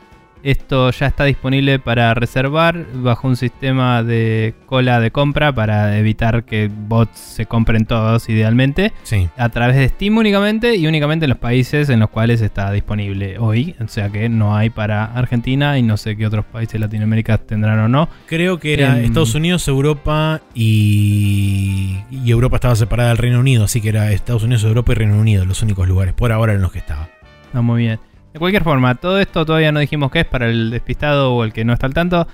Esto 0.42 0.90
ya 0.90 1.06
está 1.06 1.24
disponible 1.24 1.78
para 1.78 2.14
reservar 2.14 2.86
bajo 2.94 3.28
un 3.28 3.36
sistema 3.36 4.02
de 4.02 4.54
cola 4.66 5.00
de 5.00 5.10
compra 5.10 5.52
para 5.52 5.98
evitar 5.98 6.44
que 6.44 6.70
bots 6.72 7.18
se 7.18 7.46
compren 7.46 7.84
todos 7.86 8.28
idealmente 8.28 8.92
Sí. 9.02 9.28
a 9.36 9.48
través 9.50 9.76
de 9.76 9.88
Steam 9.88 10.16
únicamente 10.16 10.76
y 10.76 10.86
únicamente 10.86 11.24
en 11.26 11.30
los 11.30 11.38
países 11.38 11.88
en 11.90 12.00
los 12.00 12.10
cuales 12.10 12.40
está 12.40 12.70
disponible 12.72 13.38
hoy. 13.38 13.74
O 13.84 13.88
sea 13.88 14.08
que 14.08 14.28
no 14.28 14.56
hay 14.56 14.70
para 14.70 15.04
Argentina 15.04 15.78
y 15.78 15.82
no 15.82 15.96
sé 15.96 16.16
qué 16.16 16.26
otros 16.26 16.44
países 16.44 16.74
de 16.74 16.78
Latinoamérica 16.80 17.38
tendrán 17.38 17.78
o 17.80 17.88
no. 17.88 18.08
Creo 18.26 18.58
que 18.58 18.74
era 18.74 18.98
Em, 18.98 19.04
Estados 19.04 19.34
Unidos, 19.34 19.66
Europa 19.68 20.40
y, 20.54 21.98
y 22.10 22.30
Europa 22.30 22.56
estaba 22.56 22.76
separada 22.76 23.10
del 23.10 23.18
Reino 23.18 23.40
Unido, 23.40 23.64
así 23.64 23.80
que 23.80 23.88
era 23.90 24.10
Estados 24.12 24.42
Unidos, 24.42 24.64
Europa 24.64 24.92
y 24.92 24.94
Reino 24.96 25.18
Unido 25.18 25.44
los 25.44 25.62
únicos 25.62 25.86
lugares 25.88 26.14
por 26.14 26.32
ahora 26.32 26.52
en 26.54 26.60
los 26.62 26.72
que 26.72 26.78
estaba. 26.78 27.08
Está 27.46 27.60
muy 27.60 27.82
bien. 27.82 28.00
De 28.32 28.38
cualquier 28.38 28.62
forma, 28.62 28.94
todo 28.94 29.18
esto 29.18 29.44
todavía 29.44 29.72
no 29.72 29.80
dijimos 29.80 30.10
qué 30.12 30.20
es 30.20 30.26
para 30.26 30.48
el 30.48 30.70
despistado 30.70 31.34
o 31.34 31.44
el 31.44 31.52
que 31.52 31.64
no 31.64 31.72
está 31.72 31.86
al 31.86 31.94
tanto. 31.94 32.28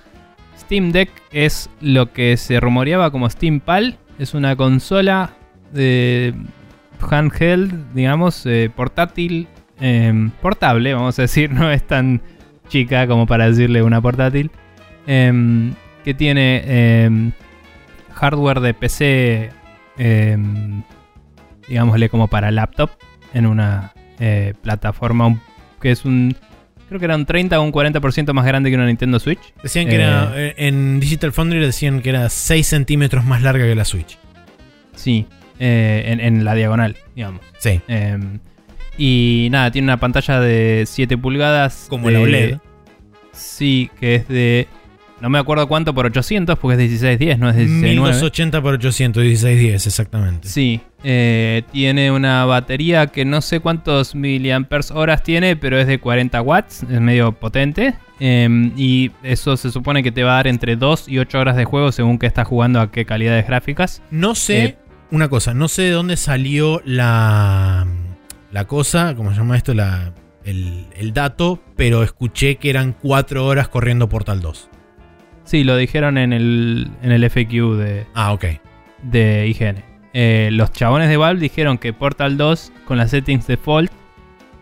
Steam 0.58 0.92
Deck 0.92 1.10
es 1.32 1.70
lo 1.80 2.12
que 2.12 2.36
se 2.36 2.60
rumoreaba 2.60 3.10
como 3.10 3.28
Steam 3.30 3.60
Pal. 3.60 3.98
Es 4.18 4.34
una 4.34 4.56
consola 4.56 5.30
de 5.72 6.34
handheld, 7.00 7.92
digamos, 7.94 8.44
eh, 8.46 8.70
portátil, 8.74 9.48
em, 9.80 10.30
portable, 10.30 10.92
vamos 10.94 11.18
a 11.18 11.22
decir, 11.22 11.50
no 11.52 11.70
es 11.70 11.86
tan 11.86 12.20
chica 12.68 13.06
como 13.06 13.26
para 13.26 13.48
decirle 13.48 13.82
una 13.82 14.00
portátil. 14.00 14.50
em, 15.06 15.72
que 16.04 16.14
tiene 16.14 17.04
em, 17.04 17.32
hardware 18.14 18.60
de 18.60 18.74
PC, 18.74 19.50
digámosle 21.68 22.08
como 22.08 22.28
para 22.28 22.50
laptop, 22.50 22.90
en 23.34 23.46
una 23.46 23.92
eh, 24.18 24.54
plataforma 24.62 25.26
un- 25.26 25.40
que 25.86 25.92
es 25.92 26.04
un. 26.04 26.36
Creo 26.88 26.98
que 26.98 27.04
era 27.04 27.14
un 27.14 27.26
30 27.26 27.60
o 27.60 27.62
un 27.62 27.70
40% 27.72 28.32
más 28.32 28.44
grande 28.44 28.70
que 28.70 28.74
una 28.76 28.86
Nintendo 28.86 29.20
Switch. 29.20 29.38
Decían 29.62 29.86
que 29.86 29.94
Eh. 29.94 30.02
era, 30.02 30.32
eh, 30.34 30.54
en 30.56 30.98
Digital 30.98 31.32
Foundry 31.32 31.60
decían 31.60 32.00
que 32.02 32.10
era 32.10 32.28
6 32.28 32.66
centímetros 32.66 33.24
más 33.24 33.40
larga 33.42 33.64
que 33.66 33.74
la 33.76 33.84
Switch. 33.84 34.18
Sí, 34.96 35.26
eh, 35.60 36.04
en, 36.08 36.20
en 36.20 36.44
la 36.44 36.54
diagonal, 36.56 36.96
digamos. 37.14 37.40
Sí. 37.58 37.80
Eh, 37.86 38.18
y 38.98 39.48
nada, 39.52 39.70
tiene 39.70 39.86
una 39.86 39.98
pantalla 39.98 40.40
de 40.40 40.84
7 40.88 41.16
pulgadas. 41.18 41.86
Como 41.88 42.08
de- 42.08 42.12
la 42.14 42.20
OLED. 42.20 42.58
Sí, 43.32 43.90
que 44.00 44.14
es 44.16 44.28
de. 44.28 44.66
No 45.20 45.30
me 45.30 45.38
acuerdo 45.38 45.66
cuánto 45.66 45.94
por 45.94 46.04
800, 46.06 46.58
porque 46.58 46.74
es 46.74 46.90
1610, 46.90 47.38
no 47.38 47.48
es 47.48 47.56
1690. 47.56 48.02
1280 48.12 48.62
por 48.62 48.74
800, 48.74 49.22
1610, 49.24 49.86
exactamente. 49.86 50.48
Sí, 50.48 50.80
eh, 51.04 51.62
tiene 51.72 52.10
una 52.10 52.44
batería 52.44 53.06
que 53.06 53.24
no 53.24 53.40
sé 53.40 53.60
cuántos 53.60 54.14
miliamperes 54.14 54.90
horas 54.90 55.22
tiene, 55.22 55.56
pero 55.56 55.78
es 55.78 55.86
de 55.86 55.98
40 56.00 56.42
watts, 56.42 56.82
es 56.82 57.00
medio 57.00 57.32
potente. 57.32 57.94
eh, 58.20 58.70
y 58.76 59.10
eso 59.22 59.56
se 59.56 59.70
supone 59.70 60.02
que 60.02 60.12
te 60.12 60.22
va 60.22 60.32
a 60.32 60.36
dar 60.36 60.46
entre 60.48 60.76
2 60.76 61.08
y 61.08 61.18
8 61.18 61.38
horas 61.38 61.56
de 61.56 61.64
juego 61.64 61.92
según 61.92 62.18
que 62.18 62.26
estás 62.26 62.46
jugando 62.46 62.80
a 62.80 62.90
qué 62.90 63.04
calidades 63.06 63.46
gráficas. 63.46 64.02
No 64.10 64.34
sé, 64.34 64.64
Eh. 64.64 64.76
una 65.10 65.28
cosa, 65.28 65.54
no 65.54 65.68
sé 65.68 65.82
de 65.82 65.90
dónde 65.92 66.16
salió 66.18 66.82
la, 66.84 67.86
la 68.52 68.64
cosa, 68.66 69.14
¿cómo 69.16 69.30
se 69.32 69.36
llama 69.38 69.56
esto? 69.56 69.72
La, 69.74 70.12
el, 70.44 70.86
el 70.96 71.12
dato, 71.12 71.60
pero 71.76 72.02
escuché 72.02 72.56
que 72.56 72.70
eran 72.70 72.92
4 73.00 73.44
horas 73.46 73.68
corriendo 73.68 74.08
Portal 74.08 74.40
2. 74.40 74.70
Sí, 75.46 75.64
lo 75.64 75.76
dijeron 75.76 76.18
en 76.18 76.32
el, 76.34 76.90
en 77.02 77.12
el 77.12 77.24
FQ 77.30 77.76
de, 77.78 78.06
Ah, 78.14 78.32
ok. 78.34 78.44
de 79.02 79.46
IGN. 79.48 79.82
Eh, 80.12 80.50
los 80.52 80.70
chabones 80.72 81.08
de 81.08 81.16
Valve 81.16 81.40
dijeron 81.40 81.78
que 81.78 81.92
Portal 81.94 82.36
2 82.36 82.72
con 82.84 82.98
las 82.98 83.10
settings 83.10 83.46
default, 83.46 83.90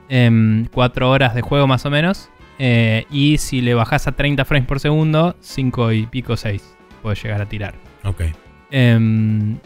4 0.08 1.10
horas 1.10 1.34
de 1.34 1.42
juego 1.42 1.66
más 1.66 1.84
o 1.86 1.90
menos. 1.90 2.30
eh, 2.60 3.04
y 3.10 3.38
si 3.38 3.60
le 3.60 3.74
bajas 3.74 4.06
a 4.06 4.12
30 4.12 4.44
frames 4.44 4.68
por 4.68 4.78
segundo, 4.78 5.34
5 5.40 5.90
y 5.92 6.06
pico 6.06 6.36
6 6.36 6.76
puedes 7.02 7.20
llegar 7.22 7.40
a 7.42 7.46
tirar. 7.46 7.74
Ok. 8.04 8.22
Em, 8.70 9.56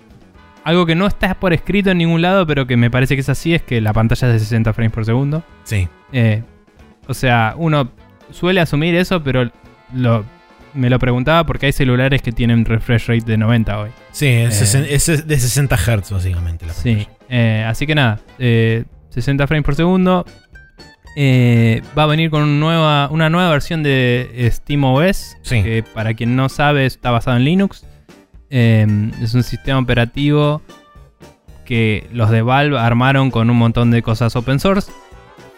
algo 0.65 0.87
que 0.87 0.95
no 0.95 1.07
está 1.07 1.35
por 1.35 1.53
escrito 1.53 1.91
en 1.91 1.99
ningún 1.99 2.23
lado, 2.23 2.47
pero 2.47 2.67
que 2.67 2.77
me 2.79 2.91
parece 2.91 3.15
que 3.15 3.21
es 3.21 3.29
así, 3.29 3.55
es 3.55 3.63
que 3.63 3.81
la 3.83 3.93
pantalla 3.93 4.29
es 4.29 4.33
de 4.35 4.39
60 4.41 4.73
frames 4.73 4.93
por 4.93 5.05
segundo. 5.05 5.43
Sí. 5.65 5.87
Eh, 6.13 6.43
o 7.07 7.15
sea, 7.15 7.55
uno 7.59 7.91
suele 8.31 8.61
asumir 8.61 8.95
eso, 8.95 9.23
pero 9.23 9.51
lo, 9.95 10.25
me 10.79 10.89
lo 10.91 10.99
preguntaba 10.99 11.45
porque 11.45 11.67
hay 11.67 11.73
celulares 11.73 12.23
que 12.23 12.33
tienen 12.33 12.65
refresh 12.65 13.07
rate 13.09 13.25
de 13.27 13.37
90 13.37 13.79
hoy. 13.81 13.91
Sí, 14.13 14.27
es, 14.27 14.75
Eh. 14.75 14.95
es 14.95 15.27
de 15.27 15.39
60 15.39 15.77
Hz 15.77 16.11
básicamente. 16.13 16.67
La 16.67 16.73
Sí, 16.73 17.07
eh, 17.29 17.65
así 17.67 17.87
que 17.87 17.95
nada, 17.95 18.21
eh, 18.39 18.85
60 19.11 19.47
frames 19.47 19.65
por 19.65 19.75
segundo. 19.75 20.25
Eh, 21.17 21.83
va 21.99 22.05
a 22.05 22.07
venir 22.07 22.31
con 22.31 22.61
nueva, 22.61 23.09
una 23.11 23.29
nueva 23.29 23.51
versión 23.51 23.83
de 23.83 24.49
SteamOS, 24.53 25.37
Sí. 25.43 25.63
que 25.63 25.83
para 25.95 26.15
quien 26.15 26.37
no 26.37 26.49
sabe 26.49 26.87
está 26.87 27.11
basado 27.11 27.37
en 27.37 27.45
Linux. 27.45 27.85
Eh, 28.51 28.87
es 29.21 29.35
un 29.35 29.43
sistema 29.43 29.79
operativo 29.81 30.63
que 31.65 32.07
los 32.13 32.31
de 32.31 32.41
Valve 32.43 32.79
armaron 32.79 33.31
con 33.31 33.51
un 33.51 33.57
montón 33.57 33.91
de 33.91 34.01
cosas 34.01 34.35
open 34.37 34.59
source 34.61 34.91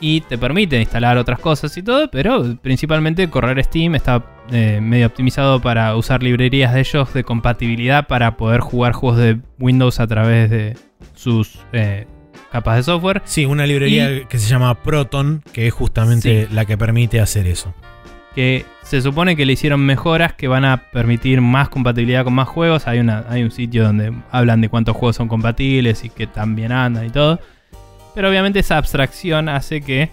y 0.01 0.22
te 0.22 0.39
permite 0.39 0.81
instalar 0.81 1.18
otras 1.18 1.39
cosas 1.39 1.77
y 1.77 1.82
todo, 1.82 2.10
pero 2.10 2.56
principalmente 2.62 3.28
correr 3.28 3.62
Steam 3.62 3.94
está 3.94 4.24
eh, 4.51 4.81
medio 4.82 5.06
optimizado 5.06 5.60
para 5.60 5.94
usar 5.94 6.22
librerías 6.22 6.72
de 6.72 6.81
ellos 6.81 7.12
de 7.12 7.22
compatibilidad 7.22 8.06
para 8.06 8.36
poder 8.36 8.60
jugar 8.60 8.93
juegos 8.93 9.18
de 9.18 9.39
Windows 9.59 10.01
a 10.01 10.06
través 10.06 10.51
de 10.51 10.77
sus 11.14 11.60
eh, 11.72 12.06
capas 12.51 12.77
de 12.77 12.82
software. 12.82 13.22
Sí, 13.24 13.44
una 13.44 13.66
librería 13.66 14.27
que 14.27 14.39
se 14.39 14.48
llama 14.48 14.82
Proton, 14.82 15.43
que 15.52 15.66
es 15.66 15.74
justamente 15.74 16.48
la 16.51 16.64
que 16.64 16.78
permite 16.78 17.20
hacer 17.20 17.47
eso. 17.47 17.74
que 18.35 18.64
se 18.82 19.02
supone 19.02 19.36
que 19.36 19.44
le 19.44 19.52
hicieron 19.52 19.81
mejoras 19.81 20.35
que 20.35 20.48
van 20.48 20.64
a 20.64 20.90
permitir 20.90 21.40
más 21.40 21.68
compatibilidad 21.68 22.24
con 22.24 22.32
más 22.35 22.48
juegos. 22.48 22.86
Hay, 22.86 23.01
una, 23.01 23.24
hay 23.28 23.43
un 23.43 23.51
sitio 23.51 23.85
donde 23.85 24.12
hablan 24.31 24.60
de 24.60 24.68
cuántos 24.68 24.97
juegos 24.97 25.16
son 25.16 25.28
compatibles 25.28 26.05
y 26.05 26.10
que 26.10 26.27
tan 26.27 26.55
bien 26.56 26.72
andan 26.72 27.06
y 27.06 27.10
todo. 27.10 27.39
Pero 28.15 28.28
obviamente 28.28 28.59
esa 28.61 28.77
abstracción 28.78 29.49
hace 29.49 29.81
que 29.81 30.11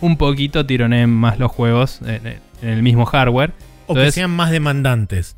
un 0.00 0.16
poquito 0.16 0.64
tironeen 0.64 1.10
más 1.10 1.38
los 1.38 1.50
juegos 1.52 2.00
en, 2.02 2.26
en 2.62 2.68
el 2.68 2.82
mismo 2.82 3.04
hardware. 3.06 3.52
O 3.86 3.94
que 3.94 4.10
sean 4.12 4.30
más 4.30 4.50
demandantes. 4.50 5.36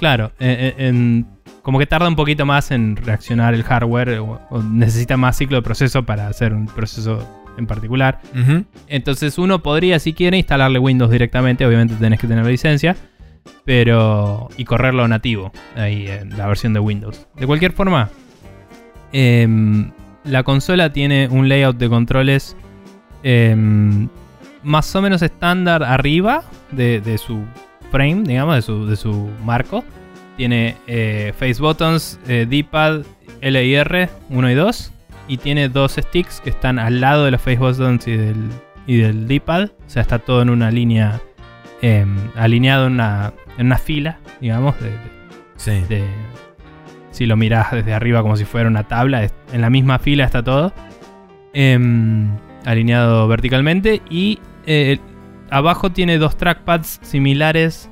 Claro, 0.00 0.32
en- 0.40 0.50
en- 0.60 0.74
en- 0.80 1.26
como 1.62 1.78
que 1.78 1.86
tarda 1.86 2.08
un 2.08 2.16
poquito 2.16 2.44
más 2.44 2.70
en 2.72 2.96
reaccionar 2.96 3.54
el 3.54 3.62
hardware 3.62 4.18
o, 4.18 4.40
o 4.50 4.62
necesita 4.62 5.16
más 5.16 5.36
ciclo 5.36 5.56
de 5.56 5.62
proceso 5.62 6.04
para 6.04 6.26
hacer 6.28 6.52
un 6.52 6.66
proceso 6.66 7.26
en 7.56 7.66
particular. 7.66 8.20
Entonces 8.88 9.38
uno 9.38 9.62
podría, 9.62 9.98
si 10.00 10.12
quiere, 10.12 10.36
instalarle 10.36 10.78
Windows 10.78 11.10
directamente. 11.10 11.64
Obviamente 11.64 11.94
tenés 11.94 12.18
que 12.20 12.26
tener 12.26 12.44
licencia. 12.44 12.96
Pero. 13.64 14.48
Y 14.56 14.64
correrlo 14.64 15.06
nativo. 15.08 15.52
Ahí 15.76 16.06
en 16.08 16.36
la 16.36 16.46
versión 16.48 16.72
de 16.74 16.80
Windows. 16.80 17.26
De 17.36 17.46
cualquier 17.46 17.72
forma. 17.72 18.10
em, 19.12 19.90
la 20.24 20.42
consola 20.42 20.92
tiene 20.92 21.28
un 21.30 21.48
layout 21.48 21.76
de 21.76 21.88
controles. 21.88 22.56
em, 23.22 24.08
más 24.62 24.94
o 24.96 25.02
menos 25.02 25.20
estándar 25.22 25.82
arriba 25.82 26.42
de, 26.70 27.00
de 27.02 27.18
su 27.18 27.42
frame, 27.90 28.22
digamos, 28.24 28.54
de 28.56 28.62
su, 28.62 28.86
de 28.86 28.96
su 28.96 29.30
marco. 29.44 29.84
Tiene 30.36 30.76
eh, 30.86 31.32
face 31.38 31.60
buttons, 31.60 32.18
eh, 32.26 32.46
D-pad, 32.48 33.02
L 33.42 33.64
y 33.64 33.74
R, 33.74 34.08
1 34.30 34.50
y 34.50 34.54
2. 34.54 34.92
Y 35.28 35.36
tiene 35.38 35.68
dos 35.68 35.92
sticks 35.92 36.40
que 36.40 36.50
están 36.50 36.78
al 36.78 37.00
lado 37.00 37.24
de 37.26 37.30
los 37.30 37.40
face 37.40 37.56
buttons 37.58 38.06
y 38.08 38.16
del, 38.16 38.36
y 38.86 38.96
del 38.96 39.28
D-pad. 39.28 39.64
O 39.86 39.90
sea, 39.90 40.02
está 40.02 40.18
todo 40.18 40.40
en 40.42 40.50
una 40.50 40.70
línea. 40.70 41.20
eh, 41.82 42.06
alineado 42.36 42.86
en 42.86 42.94
una, 42.94 43.34
en 43.58 43.66
una 43.66 43.76
fila, 43.78 44.18
digamos. 44.40 44.74
De, 44.80 44.90
de- 44.90 44.96
Sí. 45.56 45.70
de- 45.88 46.04
si 47.14 47.26
lo 47.26 47.36
mirás 47.36 47.70
desde 47.72 47.94
arriba 47.94 48.22
como 48.22 48.36
si 48.36 48.44
fuera 48.44 48.68
una 48.68 48.84
tabla, 48.88 49.28
en 49.52 49.60
la 49.60 49.70
misma 49.70 49.98
fila 49.98 50.24
está 50.24 50.42
todo. 50.42 50.72
Em, 51.52 52.28
alineado 52.64 53.28
verticalmente. 53.28 54.02
Y 54.10 54.40
eh, 54.66 54.98
abajo 55.50 55.90
tiene 55.90 56.18
dos 56.18 56.36
trackpads 56.36 56.98
similares 57.02 57.88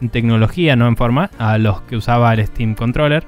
en 0.00 0.08
tecnología, 0.10 0.76
no 0.76 0.86
en 0.86 0.96
forma, 0.96 1.30
a 1.38 1.58
los 1.58 1.82
que 1.82 1.96
usaba 1.96 2.32
el 2.32 2.46
Steam 2.46 2.74
Controller. 2.74 3.26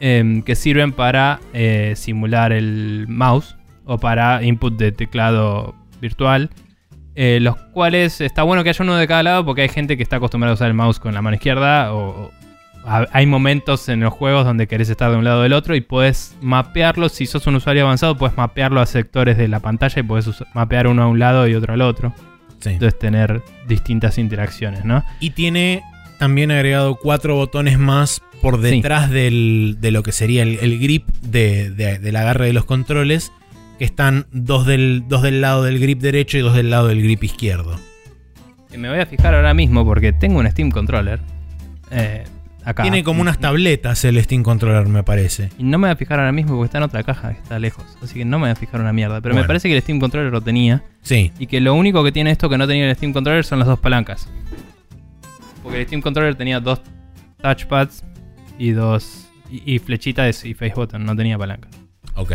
em, 0.00 0.42
que 0.42 0.54
sirven 0.54 0.92
para 0.92 1.40
eh, 1.52 1.92
simular 1.96 2.52
el 2.52 3.06
mouse 3.08 3.56
o 3.84 3.98
para 3.98 4.42
input 4.42 4.76
de 4.78 4.92
teclado 4.92 5.74
virtual. 6.00 6.50
eh, 7.16 7.38
los 7.40 7.56
cuales 7.74 8.20
está 8.20 8.44
bueno 8.44 8.62
que 8.62 8.70
haya 8.70 8.82
uno 8.82 8.96
de 8.96 9.06
cada 9.06 9.22
lado 9.22 9.44
porque 9.44 9.62
hay 9.62 9.68
gente 9.68 9.96
que 9.96 10.02
está 10.02 10.16
acostumbrada 10.16 10.52
a 10.52 10.54
usar 10.54 10.68
el 10.68 10.74
mouse 10.74 10.98
con 11.00 11.12
la 11.12 11.20
mano 11.20 11.34
izquierda 11.36 11.92
o, 11.92 12.30
hay 12.84 13.26
momentos 13.26 13.88
en 13.88 14.00
los 14.00 14.12
juegos 14.12 14.44
donde 14.44 14.66
querés 14.66 14.88
estar 14.88 15.10
de 15.10 15.16
un 15.16 15.24
lado 15.24 15.40
o 15.40 15.42
del 15.42 15.52
otro 15.52 15.74
y 15.76 15.80
puedes 15.80 16.36
mapearlo. 16.40 17.08
Si 17.08 17.26
sos 17.26 17.46
un 17.46 17.56
usuario 17.56 17.84
avanzado, 17.84 18.16
puedes 18.16 18.36
mapearlo 18.36 18.80
a 18.80 18.86
sectores 18.86 19.36
de 19.36 19.48
la 19.48 19.60
pantalla 19.60 20.00
y 20.00 20.02
puedes 20.02 20.26
usa- 20.26 20.46
mapear 20.54 20.86
uno 20.86 21.02
a 21.02 21.06
un 21.06 21.18
lado 21.18 21.46
y 21.46 21.54
otro 21.54 21.74
al 21.74 21.82
otro. 21.82 22.14
sí. 22.60 22.70
Entonces 22.70 22.98
tener 22.98 23.42
distintas 23.68 24.18
interacciones, 24.18 24.84
¿no? 24.84 25.02
Y 25.20 25.30
tiene 25.30 25.82
también 26.18 26.50
agregado 26.50 26.96
cuatro 26.96 27.34
botones 27.34 27.78
más 27.78 28.20
por 28.42 28.56
Sí. 28.56 28.62
detrás 28.76 29.10
del- 29.10 29.76
de 29.80 29.90
lo 29.90 30.02
que 30.02 30.12
sería 30.12 30.42
el, 30.42 30.58
el 30.60 30.78
grip 30.78 31.06
de, 31.22 31.70
de- 31.70 31.98
del 31.98 32.16
agarre 32.16 32.46
de 32.46 32.52
los 32.52 32.64
controles, 32.66 33.32
que 33.78 33.84
están 33.86 34.26
dos 34.32 34.66
del, 34.66 35.04
dos 35.08 35.22
del 35.22 35.40
lado 35.40 35.62
del 35.64 35.78
grip 35.78 36.00
derecho 36.00 36.36
y 36.36 36.40
dos 36.42 36.54
del 36.54 36.68
lado 36.70 36.88
del 36.88 37.02
grip 37.02 37.24
izquierdo. 37.24 37.78
que 38.70 38.76
me 38.78 38.88
voy 38.90 39.00
a 39.00 39.06
fijar 39.06 39.34
ahora 39.34 39.52
mismo 39.54 39.84
porque 39.84 40.12
tengo 40.12 40.38
un 40.38 40.48
Steam 40.50 40.70
Controller. 40.70 41.18
eh, 41.90 42.24
acá. 42.64 42.82
Tiene 42.82 43.02
como 43.04 43.20
unas 43.20 43.38
tabletas 43.38 44.04
el 44.04 44.22
Steam 44.22 44.42
Controller, 44.42 44.86
me 44.88 45.02
parece. 45.02 45.50
Y 45.58 45.64
no 45.64 45.78
me 45.78 45.88
voy 45.88 45.92
a 45.92 45.96
fijar 45.96 46.18
ahora 46.18 46.32
mismo 46.32 46.52
porque 46.56 46.66
está 46.66 46.78
en 46.78 46.84
otra 46.84 47.02
caja 47.02 47.32
que 47.32 47.38
está 47.40 47.58
lejos. 47.58 47.84
Así 48.02 48.14
que 48.18 48.24
no 48.24 48.38
me 48.38 48.44
voy 48.44 48.50
a 48.52 48.56
fijar 48.56 48.80
una 48.80 48.92
mierda. 48.92 49.20
Pero 49.20 49.34
me 49.34 49.44
parece 49.44 49.68
que 49.68 49.76
el 49.76 49.82
Steam 49.82 49.98
Controller 50.00 50.32
lo 50.32 50.40
tenía. 50.40 50.82
Sí. 51.02 51.32
Y 51.38 51.46
que 51.46 51.60
lo 51.60 51.74
único 51.74 52.02
que 52.04 52.12
tiene 52.12 52.30
esto 52.30 52.48
que 52.48 52.58
no 52.58 52.66
tenía 52.66 52.88
el 52.88 52.96
Steam 52.96 53.12
Controller 53.12 53.44
son 53.44 53.58
las 53.58 53.68
dos 53.68 53.78
palancas. 53.78 54.28
Porque 55.62 55.80
el 55.80 55.86
Steam 55.86 56.00
Controller 56.02 56.34
tenía 56.34 56.60
dos 56.60 56.80
touchpads 57.42 58.04
y 58.58 58.70
dos. 58.70 59.28
y, 59.50 59.74
y 59.74 59.78
flechitas 59.78 60.44
y 60.44 60.54
face 60.54 60.72
button, 60.74 61.04
no 61.04 61.16
tenía 61.16 61.36
palanca. 61.38 61.68
Ok. 62.14 62.32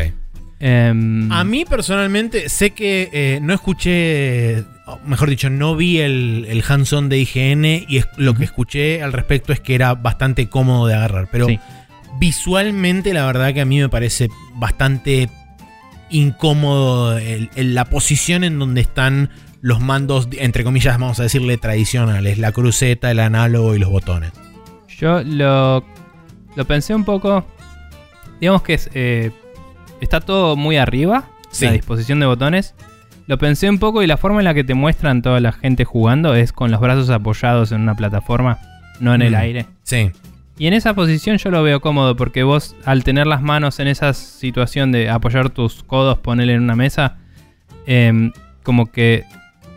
Em, 0.59 1.31
A 1.31 1.43
mí 1.43 1.65
personalmente 1.65 2.47
sé 2.49 2.71
que 2.71 3.09
eh, 3.11 3.39
no 3.41 3.53
escuché, 3.53 4.63
mejor 5.05 5.29
dicho, 5.29 5.49
no 5.49 5.75
vi 5.75 5.99
el, 5.99 6.45
el 6.49 6.63
hands-on 6.67 7.09
de 7.09 7.17
IGN 7.19 7.65
y 7.87 7.97
es- 7.97 8.07
lo 8.17 8.33
que 8.35 8.43
escuché 8.43 9.01
al 9.03 9.13
respecto 9.13 9.51
es 9.53 9.59
que 9.59 9.75
era 9.75 9.93
bastante 9.95 10.47
cómodo 10.49 10.87
de 10.87 10.93
agarrar. 10.95 11.27
Pero 11.31 11.47
Sí. 11.47 11.59
visualmente 12.19 13.13
la 13.13 13.25
verdad 13.25 13.53
que 13.53 13.61
a 13.61 13.65
mí 13.65 13.79
me 13.79 13.89
parece 13.89 14.29
bastante 14.55 15.29
incómodo 16.09 17.17
el- 17.17 17.49
el- 17.55 17.73
la 17.75 17.85
posición 17.85 18.43
en 18.43 18.59
donde 18.59 18.81
están 18.81 19.29
los 19.61 19.79
mandos, 19.81 20.27
entre 20.33 20.63
comillas, 20.63 20.97
vamos 20.99 21.19
a 21.19 21.23
decirle 21.23 21.57
tradicionales, 21.57 22.37
la 22.37 22.51
cruceta, 22.51 23.09
el 23.09 23.19
análogo 23.19 23.73
y 23.75 23.79
los 23.79 23.89
botones. 23.89 24.31
Yo 24.99 25.23
lo, 25.23 25.83
lo 26.55 26.65
pensé 26.65 26.93
un 26.93 27.03
poco. 27.03 27.45
Digamos 28.39 28.61
que 28.61 28.75
es, 28.75 28.89
eh, 28.93 29.31
está 30.01 30.19
todo 30.21 30.55
muy 30.55 30.77
arriba. 30.77 31.27
Sí. 31.49 31.65
La 31.65 31.71
disposición 31.71 32.19
de 32.19 32.27
botones. 32.27 32.75
Lo 33.27 33.37
pensé 33.37 33.69
un 33.69 33.79
poco 33.79 34.03
y 34.03 34.07
la 34.07 34.17
forma 34.17 34.39
en 34.39 34.45
la 34.45 34.53
que 34.53 34.63
te 34.63 34.73
muestran 34.75 35.21
toda 35.21 35.39
la 35.39 35.51
gente 35.51 35.83
jugando 35.83 36.35
es 36.35 36.51
con 36.53 36.69
los 36.71 36.79
brazos 36.79 37.09
apoyados 37.09 37.71
en 37.71 37.81
una 37.81 37.95
plataforma, 37.95 38.59
no 38.99 39.13
en 39.15 39.21
el 39.23 39.33
Mm. 39.33 39.37
aire. 39.37 39.65
Sí, 39.83 40.11
Y 40.57 40.67
en 40.67 40.73
esa 40.73 40.93
posición 40.93 41.37
yo 41.37 41.51
lo 41.51 41.61
veo 41.63 41.81
cómodo 41.81 42.15
porque 42.15 42.43
vos 42.43 42.77
al 42.85 43.03
tener 43.03 43.27
las 43.27 43.41
manos 43.41 43.81
en 43.81 43.89
esa 43.89 44.13
situación 44.13 44.93
de 44.93 45.09
apoyar 45.09 45.49
tus 45.49 45.83
codos, 45.83 46.19
ponerle 46.19 46.53
en 46.53 46.61
una 46.61 46.77
mesa, 46.77 47.17
em, 47.85 48.31
como 48.63 48.89
que 48.89 49.25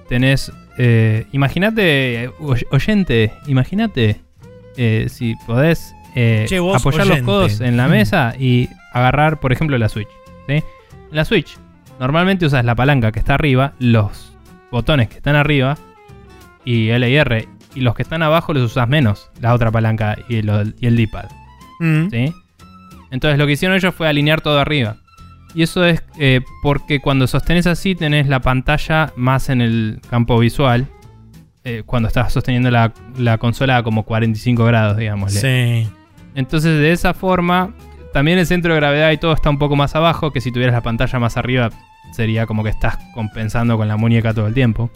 tenés... 0.09 0.53
eh, 0.79 1.27
imagínate, 1.33 2.31
oy- 2.39 2.65
oyente, 2.71 3.33
imagínate 3.49 4.21
eh, 4.77 5.07
si 5.09 5.35
podés 5.49 5.93
eh, 6.15 6.45
Che, 6.49 6.59
apoyar 6.59 7.01
oyente. 7.03 7.17
los 7.17 7.21
codos 7.27 7.61
en 7.61 7.77
la 7.77 7.89
Mm. 7.89 7.91
mesa 7.91 8.35
y 8.39 8.69
agarrar, 8.93 9.41
por 9.41 9.51
ejemplo, 9.53 9.77
la 9.79 9.89
Switch. 9.89 10.09
¿sí? 10.47 10.63
La 11.11 11.25
Switch, 11.25 11.57
normalmente 11.99 12.47
usas 12.47 12.65
la 12.65 12.75
palanca 12.75 13.13
que 13.13 13.19
está 13.19 13.35
arriba, 13.35 13.73
los 13.79 14.37
botones 14.71 15.09
que 15.09 15.17
están 15.17 15.37
arriba 15.37 15.77
y 16.65 16.89
L 16.91 17.09
y 17.09 17.17
R, 17.17 17.49
y 17.75 17.81
los 17.81 17.95
que 17.95 18.03
están 18.03 18.23
abajo 18.23 18.53
los 18.53 18.63
usas 18.63 18.89
menos, 18.89 19.31
la 19.41 19.55
otra 19.55 19.71
palanca 19.71 20.17
y 20.29 20.37
el, 20.37 20.75
y 20.81 20.87
el 20.87 20.97
D-pad. 20.97 21.27
Mm. 21.81 22.09
¿sí? 22.11 22.35
Entonces 23.11 23.39
lo 23.39 23.47
que 23.47 23.53
hicieron 23.53 23.77
ellos 23.77 23.95
fue 23.95 24.09
alinear 24.09 24.41
todo 24.41 24.59
arriba. 24.59 24.97
Y 25.55 25.63
eso 25.63 25.85
es 25.85 26.03
eh, 26.19 26.43
porque 26.63 27.01
cuando 27.01 27.27
sostenés 27.27 27.67
así 27.67 27.95
tenés 27.95 28.29
la 28.29 28.41
pantalla 28.41 29.13
más 29.17 29.49
en 29.49 29.61
el 29.63 30.01
campo 30.11 30.39
visual. 30.39 30.87
eh, 31.65 31.83
cuando 31.85 32.09
estás 32.09 32.33
sosteniendo 32.33 32.71
la, 32.71 32.93
la 33.19 33.39
consola 33.39 33.79
a 33.79 33.83
como 33.83 34.05
45 34.05 34.65
grados, 34.65 34.97
digamos. 34.97 35.33
sí. 35.33 35.89
Entonces 36.35 36.79
de 36.79 36.93
esa 36.93 37.15
forma, 37.15 37.75
también 38.13 38.39
el 38.39 38.47
centro 38.47 38.73
de 38.73 38.79
gravedad 38.81 39.11
y 39.11 39.17
todo 39.19 39.33
está 39.33 39.51
un 39.51 39.59
poco 39.59 39.75
más 39.75 39.97
abajo, 39.97 40.31
que 40.31 40.41
si 40.41 40.53
tuvieras 40.53 40.75
la 40.75 40.83
pantalla 40.83 41.19
más 41.19 41.37
arriba 41.37 41.71
sería 42.13 42.47
como 42.47 42.63
que 42.65 42.71
estás 42.71 42.99
compensando 43.15 43.77
con 43.77 43.89
la 43.89 43.97
muñeca 43.97 44.33
todo 44.35 44.47
el 44.47 44.55
tiempo. 44.55 44.91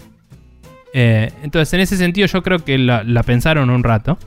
Eh, 0.94 1.32
entonces 1.42 1.72
en 1.72 1.80
ese 1.80 1.96
sentido 1.96 2.26
yo 2.26 2.42
creo 2.42 2.58
que 2.64 2.76
la, 2.78 3.02
la 3.04 3.22
pensaron 3.22 3.70
un 3.70 3.82
rato. 3.82 4.18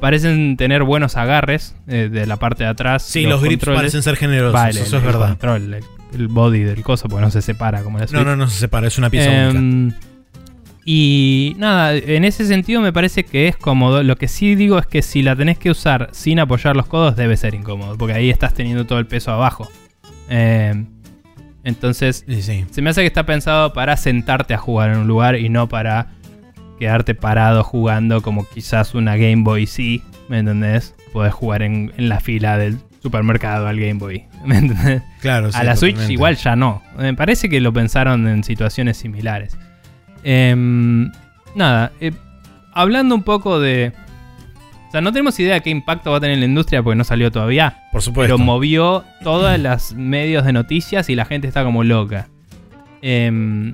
Parecen 0.00 0.56
tener 0.56 0.82
buenos 0.82 1.16
agarres 1.16 1.76
eh, 1.86 2.08
de 2.10 2.26
la 2.26 2.36
parte 2.36 2.64
de 2.64 2.70
atrás. 2.70 3.04
Sí, 3.04 3.22
los, 3.22 3.40
grips 3.40 3.60
controles. 3.60 3.78
parecen 3.82 4.02
ser 4.02 4.16
generosos, 4.16 4.52
Vale, 4.52 4.70
eso 4.80 4.84
es 4.84 4.92
el 4.94 5.00
verdad. 5.06 5.28
control, 5.28 5.74
el, 5.74 5.84
el 6.14 6.28
body 6.28 6.60
del 6.64 6.82
coso, 6.82 7.08
porque 7.08 7.24
no 7.24 7.30
se 7.30 7.40
separa 7.40 7.82
como 7.82 7.98
la 7.98 8.04
No, 8.06 8.08
Switch. 8.08 8.24
no, 8.24 8.34
no 8.36 8.48
se 8.48 8.58
separa, 8.58 8.88
es 8.88 8.98
una 8.98 9.10
pieza 9.10 9.30
única. 9.30 9.58
Em, 9.58 9.92
y 10.84 11.54
nada, 11.58 11.94
en 11.94 12.24
ese 12.24 12.44
sentido 12.46 12.80
me 12.80 12.92
parece 12.92 13.22
que 13.24 13.46
es 13.46 13.56
cómodo. 13.56 14.02
Lo 14.02 14.16
que 14.16 14.26
sí 14.26 14.56
digo 14.56 14.76
es 14.78 14.86
que 14.86 15.02
si 15.02 15.22
la 15.22 15.36
tenés 15.36 15.56
que 15.58 15.70
usar 15.70 16.08
sin 16.10 16.40
apoyar 16.40 16.74
los 16.74 16.86
codos, 16.86 17.14
debe 17.14 17.36
ser 17.36 17.54
incómodo, 17.54 17.96
porque 17.96 18.14
ahí 18.14 18.30
estás 18.30 18.54
teniendo 18.54 18.84
todo 18.84 18.98
el 18.98 19.06
peso 19.06 19.30
abajo. 19.30 19.68
Em, 20.28 20.86
entonces, 21.64 22.24
Sí, 22.26 22.42
se 22.42 22.82
me 22.82 22.90
hace 22.90 23.02
que 23.02 23.06
está 23.06 23.24
pensado 23.24 23.72
para 23.72 23.96
sentarte 23.96 24.54
a 24.54 24.58
jugar 24.58 24.90
en 24.90 24.98
un 24.98 25.06
lugar 25.06 25.36
y 25.36 25.48
no 25.48 25.68
para 25.68 26.08
quedarte 26.78 27.14
parado 27.14 27.62
jugando 27.62 28.22
como 28.22 28.44
quizás 28.48 28.94
una 28.94 29.16
Game 29.16 29.42
Boy 29.44 29.66
sí, 29.66 30.02
¿me 30.28 30.38
entendés? 30.38 30.94
Podés 31.12 31.32
jugar 31.32 31.62
en, 31.62 31.92
en 31.96 32.08
la 32.08 32.20
fila 32.20 32.58
del 32.58 32.78
supermercado 33.00 33.66
al 33.68 33.78
Game 33.78 33.94
Boy, 33.94 34.24
¿me 34.44 34.58
entendés? 34.58 35.02
Claro, 35.20 35.52
sí, 35.52 35.58
a 35.58 35.64
la 35.64 35.76
Switch 35.76 36.08
igual 36.08 36.36
ya 36.36 36.56
no. 36.56 36.82
Me 36.96 37.14
parece 37.14 37.48
que 37.48 37.60
lo 37.60 37.72
pensaron 37.72 38.26
en 38.26 38.42
situaciones 38.44 38.96
similares. 38.96 39.56
Em, 40.24 41.10
nada, 41.54 41.92
eh, 42.00 42.12
hablando 42.72 43.14
un 43.14 43.22
poco 43.22 43.60
de... 43.60 43.92
O 44.92 44.94
sea, 44.94 45.00
no 45.00 45.10
tenemos 45.10 45.40
idea 45.40 45.54
de 45.54 45.62
qué 45.62 45.70
impacto 45.70 46.10
va 46.10 46.18
a 46.18 46.20
tener 46.20 46.34
en 46.34 46.40
la 46.40 46.44
industria 46.46 46.82
porque 46.82 46.96
no 46.96 47.04
salió 47.04 47.30
todavía. 47.30 47.84
Por 47.92 48.02
supuesto. 48.02 48.34
Pero 48.34 48.44
movió 48.44 49.04
todas 49.22 49.58
las 49.58 49.94
medios 49.94 50.44
de 50.44 50.52
noticias 50.52 51.08
y 51.08 51.14
la 51.14 51.24
gente 51.24 51.48
está 51.48 51.64
como 51.64 51.82
loca. 51.82 52.28
Em, 53.00 53.72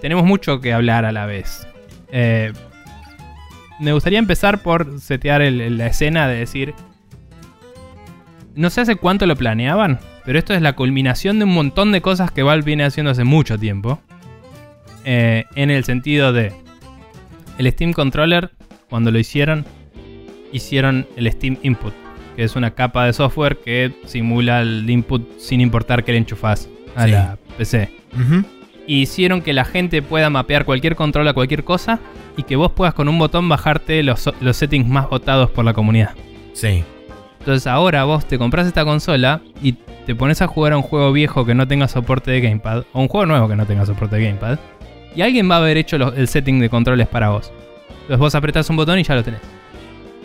tenemos 0.00 0.24
mucho 0.24 0.60
que 0.60 0.72
hablar 0.72 1.04
a 1.04 1.12
la 1.12 1.26
vez. 1.26 1.64
Eh, 2.10 2.52
me 3.78 3.92
gustaría 3.92 4.18
empezar 4.18 4.62
por 4.62 4.98
setear 4.98 5.42
el- 5.42 5.78
la 5.78 5.86
escena 5.86 6.26
de 6.26 6.38
decir... 6.40 6.74
No 8.56 8.68
sé 8.68 8.80
hace 8.80 8.96
cuánto 8.96 9.26
lo 9.26 9.36
planeaban, 9.36 10.00
pero 10.24 10.40
esto 10.40 10.54
es 10.54 10.60
la 10.60 10.72
culminación 10.74 11.38
de 11.38 11.44
un 11.44 11.54
montón 11.54 11.92
de 11.92 12.02
cosas 12.02 12.32
que 12.32 12.42
Valve 12.42 12.64
viene 12.66 12.82
haciendo 12.82 13.12
hace 13.12 13.22
mucho 13.22 13.58
tiempo. 13.58 14.00
Eh, 15.04 15.44
en 15.54 15.70
el 15.70 15.84
sentido 15.84 16.32
de... 16.32 16.52
El 17.58 17.70
Steam 17.70 17.92
Controller, 17.92 18.50
cuando 18.90 19.12
lo 19.12 19.20
hicieron, 19.20 19.64
hicieron 20.52 21.06
el 21.16 21.30
Steam 21.32 21.56
Input, 21.62 21.92
que 22.36 22.44
es 22.44 22.56
una 22.56 22.72
capa 22.72 23.06
de 23.06 23.12
software 23.12 23.58
que 23.58 23.92
simula 24.06 24.60
el 24.60 24.88
input 24.88 25.38
sin 25.38 25.60
importar 25.60 26.04
que 26.04 26.12
le 26.12 26.18
enchufás 26.18 26.68
a 26.96 27.04
Sí. 27.06 27.10
la 27.12 27.38
PC. 27.58 27.90
Y 28.86 29.02
hicieron 29.02 29.42
que 29.42 29.52
la 29.52 29.64
gente 29.64 30.02
pueda 30.02 30.28
mapear 30.28 30.64
cualquier 30.64 30.96
control 30.96 31.28
a 31.28 31.32
cualquier 31.34 31.62
cosa 31.64 32.00
y 32.36 32.42
que 32.42 32.56
vos 32.56 32.72
puedas 32.72 32.94
con 32.94 33.08
un 33.08 33.18
botón 33.18 33.48
bajarte 33.48 34.02
los, 34.02 34.28
los 34.40 34.56
settings 34.56 34.88
más 34.88 35.08
votados 35.08 35.50
por 35.50 35.64
la 35.64 35.72
comunidad. 35.72 36.10
Sí. 36.52 36.82
Entonces 37.38 37.66
ahora 37.66 38.04
vos 38.04 38.26
te 38.26 38.38
compras 38.38 38.66
esta 38.66 38.84
consola 38.84 39.40
y 39.62 39.72
te 40.06 40.14
pones 40.14 40.42
a 40.42 40.46
jugar 40.48 40.72
a 40.72 40.76
un 40.76 40.82
juego 40.82 41.12
viejo 41.12 41.44
que 41.46 41.54
no 41.54 41.66
tenga 41.68 41.86
soporte 41.88 42.30
de 42.32 42.40
gamepad 42.40 42.84
o 42.92 43.00
un 43.00 43.08
juego 43.08 43.26
nuevo 43.26 43.48
que 43.48 43.56
no 43.56 43.66
tenga 43.66 43.86
soporte 43.86 44.16
de 44.16 44.24
gamepad 44.26 44.58
y 45.14 45.22
alguien 45.22 45.48
va 45.50 45.56
a 45.56 45.58
haber 45.58 45.76
hecho 45.76 45.96
los- 45.98 46.16
el 46.16 46.26
setting 46.28 46.58
de 46.60 46.68
controles 46.68 47.06
para 47.06 47.28
vos. 47.30 47.52
Entonces 47.92 48.18
vos 48.18 48.34
apretás 48.34 48.68
un 48.70 48.76
botón 48.76 48.98
y 48.98 49.04
ya 49.04 49.14
lo 49.14 49.22
tenés. 49.22 49.40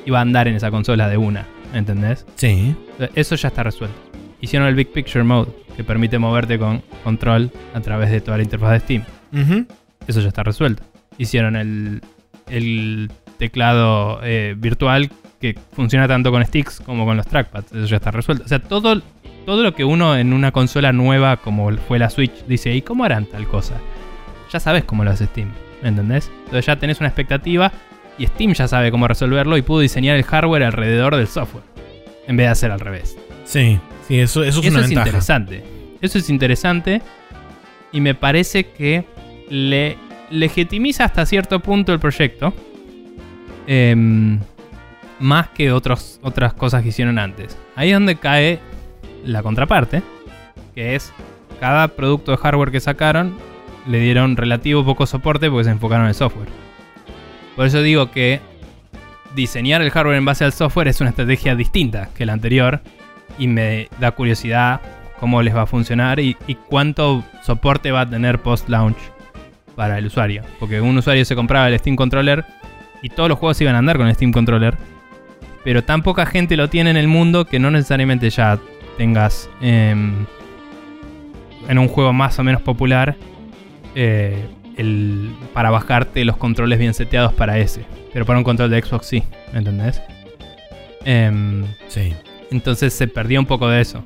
Y 0.07 0.09
va 0.09 0.19
a 0.19 0.21
andar 0.21 0.47
en 0.47 0.55
esa 0.55 0.71
consola 0.71 1.09
de 1.09 1.17
una, 1.17 1.45
¿entendés? 1.73 2.25
Sí. 2.35 2.73
Eso 3.13 3.35
ya 3.35 3.49
está 3.49 3.61
resuelto. 3.61 3.97
Hicieron 4.39 4.69
el 4.69 4.73
Big 4.73 4.93
Picture 4.93 5.21
Mode 5.21 5.51
que 5.75 5.83
permite 5.83 6.17
moverte 6.17 6.57
con 6.57 6.81
control 7.03 7.51
a 7.73 7.81
través 7.81 8.09
de 8.09 8.21
toda 8.21 8.37
la 8.37 8.43
interfaz 8.43 8.71
de 8.71 8.79
Steam. 8.79 9.67
Eso 10.07 10.21
ya 10.21 10.29
está 10.29 10.43
resuelto. 10.43 10.81
Hicieron 11.17 11.57
el, 11.57 12.01
el 12.47 13.11
teclado 13.37 14.21
eh, 14.23 14.55
virtual 14.57 15.11
que 15.41 15.59
funciona 15.73 16.07
tanto 16.07 16.31
con 16.31 16.45
sticks 16.45 16.79
como 16.79 17.05
con 17.05 17.17
los 17.17 17.27
trackpads. 17.27 17.73
Eso 17.73 17.87
ya 17.87 17.97
está 17.97 18.11
resuelto. 18.11 18.45
O 18.45 18.47
sea, 18.47 18.59
todo, 18.59 19.01
todo 19.45 19.61
lo 19.61 19.75
que 19.75 19.83
uno 19.83 20.15
en 20.15 20.31
una 20.31 20.53
consola 20.53 20.93
nueva 20.93 21.35
como 21.35 21.69
fue 21.79 21.99
la 21.99 22.09
Switch 22.09 22.45
dice, 22.47 22.73
¿y 22.73 22.81
cómo 22.81 23.03
harán 23.03 23.25
tal 23.25 23.45
cosa? 23.45 23.75
Ya 24.53 24.61
sabes 24.61 24.85
cómo 24.85 25.03
lo 25.03 25.11
hace 25.11 25.25
Steam, 25.25 25.51
¿me 25.83 25.89
entendés? 25.89 26.31
Entonces 26.45 26.65
ya 26.65 26.77
tenés 26.77 27.01
una 27.01 27.09
expectativa 27.09 27.73
y 28.17 28.25
Steam 28.27 28.53
ya 28.53 28.67
sabe 28.67 28.91
cómo 28.91 29.07
resolverlo 29.07 29.57
y 29.57 29.61
pudo 29.61 29.79
diseñar 29.81 30.17
el 30.17 30.23
hardware 30.23 30.63
alrededor 30.63 31.15
del 31.15 31.27
software. 31.27 31.63
En 32.27 32.35
vez 32.37 32.47
de 32.47 32.51
hacer 32.51 32.71
al 32.71 32.79
revés. 32.79 33.17
Sí. 33.45 33.79
Sí, 34.07 34.19
eso, 34.19 34.43
eso 34.43 34.59
es 34.59 34.65
eso 34.65 34.69
una 34.75 34.81
es 34.81 34.87
ventaja. 34.89 35.07
interesante. 35.07 35.63
Eso 36.01 36.17
es 36.17 36.29
interesante. 36.29 37.01
Y 37.91 38.01
me 38.01 38.15
parece 38.15 38.65
que 38.65 39.05
le 39.49 39.97
legitimiza 40.29 41.05
hasta 41.05 41.25
cierto 41.25 41.59
punto 41.59 41.93
el 41.93 41.99
proyecto. 41.99 42.53
Em, 43.65 44.39
más 45.19 45.49
que 45.49 45.71
otros, 45.71 46.19
otras 46.21 46.53
cosas 46.53 46.83
que 46.83 46.89
hicieron 46.89 47.19
antes. 47.19 47.57
Ahí 47.75 47.89
es 47.89 47.95
donde 47.95 48.15
cae 48.15 48.59
la 49.25 49.43
contraparte. 49.43 50.01
Que 50.75 50.95
es 50.95 51.11
cada 51.59 51.87
producto 51.89 52.31
de 52.31 52.37
hardware 52.37 52.71
que 52.71 52.79
sacaron. 52.79 53.35
Le 53.87 53.99
dieron 53.99 54.35
relativo 54.37 54.83
poco 54.85 55.05
soporte 55.05 55.49
porque 55.49 55.65
se 55.65 55.71
enfocaron 55.71 56.03
en 56.05 56.09
el 56.09 56.15
software. 56.15 56.47
Por 57.57 57.65
eso 57.65 57.81
digo 57.81 58.11
que 58.11 58.39
diseñar 59.35 59.81
el 59.81 59.89
hardware 59.89 60.17
en 60.17 60.25
base 60.25 60.45
al 60.45 60.53
software 60.53 60.87
es 60.87 61.01
una 61.01 61.09
estrategia 61.09 61.55
distinta 61.55 62.09
que 62.15 62.23
la 62.23 62.33
anterior 62.33 62.81
y 63.39 63.47
me 63.47 63.89
da 63.99 64.11
curiosidad 64.11 64.79
cómo 65.19 65.41
les 65.41 65.55
va 65.55 65.63
a 65.63 65.65
funcionar 65.65 66.19
y, 66.19 66.35
cuánto 66.69 67.23
soporte 67.41 67.91
va 67.91 68.01
a 68.01 68.09
tener 68.09 68.37
post-launch 68.43 68.97
para 69.75 69.97
el 69.97 70.05
usuario. 70.05 70.43
Porque 70.59 70.79
un 70.81 70.95
usuario 70.99 71.25
se 71.25 71.35
compraba 71.35 71.67
el 71.67 71.79
Steam 71.79 71.95
Controller 71.95 72.45
y 73.01 73.09
todos 73.09 73.27
los 73.27 73.39
juegos 73.39 73.59
iban 73.59 73.73
a 73.73 73.79
andar 73.79 73.97
con 73.97 74.07
el 74.07 74.13
Steam 74.13 74.31
Controller. 74.31 74.77
Pero 75.63 75.83
tan 75.83 76.03
poca 76.03 76.27
gente 76.27 76.57
lo 76.57 76.69
tiene 76.69 76.91
en 76.91 76.97
el 76.97 77.07
mundo 77.07 77.45
que 77.45 77.57
no 77.57 77.71
necesariamente 77.71 78.29
ya 78.29 78.59
tengas 78.99 79.49
em, 79.61 80.27
en 81.67 81.79
un 81.79 81.87
juego 81.87 82.13
más 82.13 82.37
o 82.37 82.43
menos 82.43 82.61
popular 82.61 83.15
eh, 83.95 84.45
el, 84.77 85.31
para 85.53 85.69
bajarte 85.71 86.23
los 86.25 86.37
controles 86.37 86.79
bien 86.79 86.93
seteados 86.93 87.33
para 87.33 87.57
ese. 87.59 87.81
Pero 88.13 88.25
para 88.25 88.39
un 88.39 88.43
control 88.43 88.69
de 88.69 88.81
Xbox 88.81 89.05
sí, 89.07 89.23
¿me 89.53 89.59
entendés? 89.59 90.01
Em, 91.05 91.65
Sí. 91.87 92.13
entonces 92.51 92.93
se 92.93 93.07
perdió 93.07 93.39
un 93.39 93.45
poco 93.45 93.67
de 93.69 93.81
eso. 93.81 94.03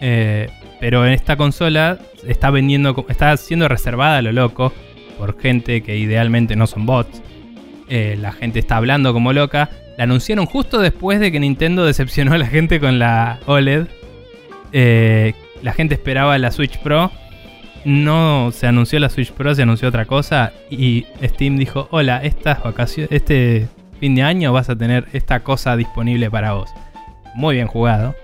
Eh, 0.00 0.48
pero 0.80 1.06
en 1.06 1.12
esta 1.12 1.36
consola 1.36 1.98
está 2.26 2.50
vendiendo, 2.50 3.04
está 3.08 3.36
siendo 3.36 3.68
reservada 3.68 4.18
a 4.18 4.22
lo 4.22 4.32
loco 4.32 4.72
por 5.18 5.38
gente 5.40 5.82
que 5.82 5.96
idealmente 5.98 6.56
no 6.56 6.66
son 6.66 6.86
bots. 6.86 7.20
Eh, 7.88 8.16
la 8.18 8.32
gente 8.32 8.58
está 8.58 8.76
hablando 8.76 9.12
como 9.12 9.32
loca. 9.32 9.68
La 9.98 10.04
anunciaron 10.04 10.46
justo 10.46 10.78
después 10.80 11.20
de 11.20 11.30
que 11.30 11.40
Nintendo 11.40 11.84
decepcionó 11.84 12.32
a 12.32 12.38
la 12.38 12.46
gente 12.46 12.80
con 12.80 12.98
la 12.98 13.38
OLED. 13.46 13.86
Eh, 14.72 15.34
la 15.62 15.72
gente 15.72 15.94
esperaba 15.94 16.38
la 16.38 16.50
Switch 16.52 16.78
Pro. 16.78 17.10
No 17.84 18.50
se 18.52 18.66
anunció 18.66 18.98
la 18.98 19.08
Switch 19.08 19.32
Pro, 19.32 19.54
se 19.54 19.62
anunció 19.62 19.88
otra 19.88 20.04
cosa. 20.04 20.52
Y 20.70 21.06
Steam 21.22 21.56
dijo: 21.56 21.88
Hola, 21.90 22.22
estas 22.22 22.62
vacaciones, 22.62 23.10
este 23.12 23.68
fin 23.98 24.14
de 24.14 24.22
año 24.22 24.52
vas 24.52 24.68
a 24.68 24.76
tener 24.76 25.06
esta 25.12 25.40
cosa 25.40 25.76
disponible 25.76 26.30
para 26.30 26.52
vos. 26.52 26.70
Muy 27.34 27.56
bien 27.56 27.66
jugado. 27.66 28.14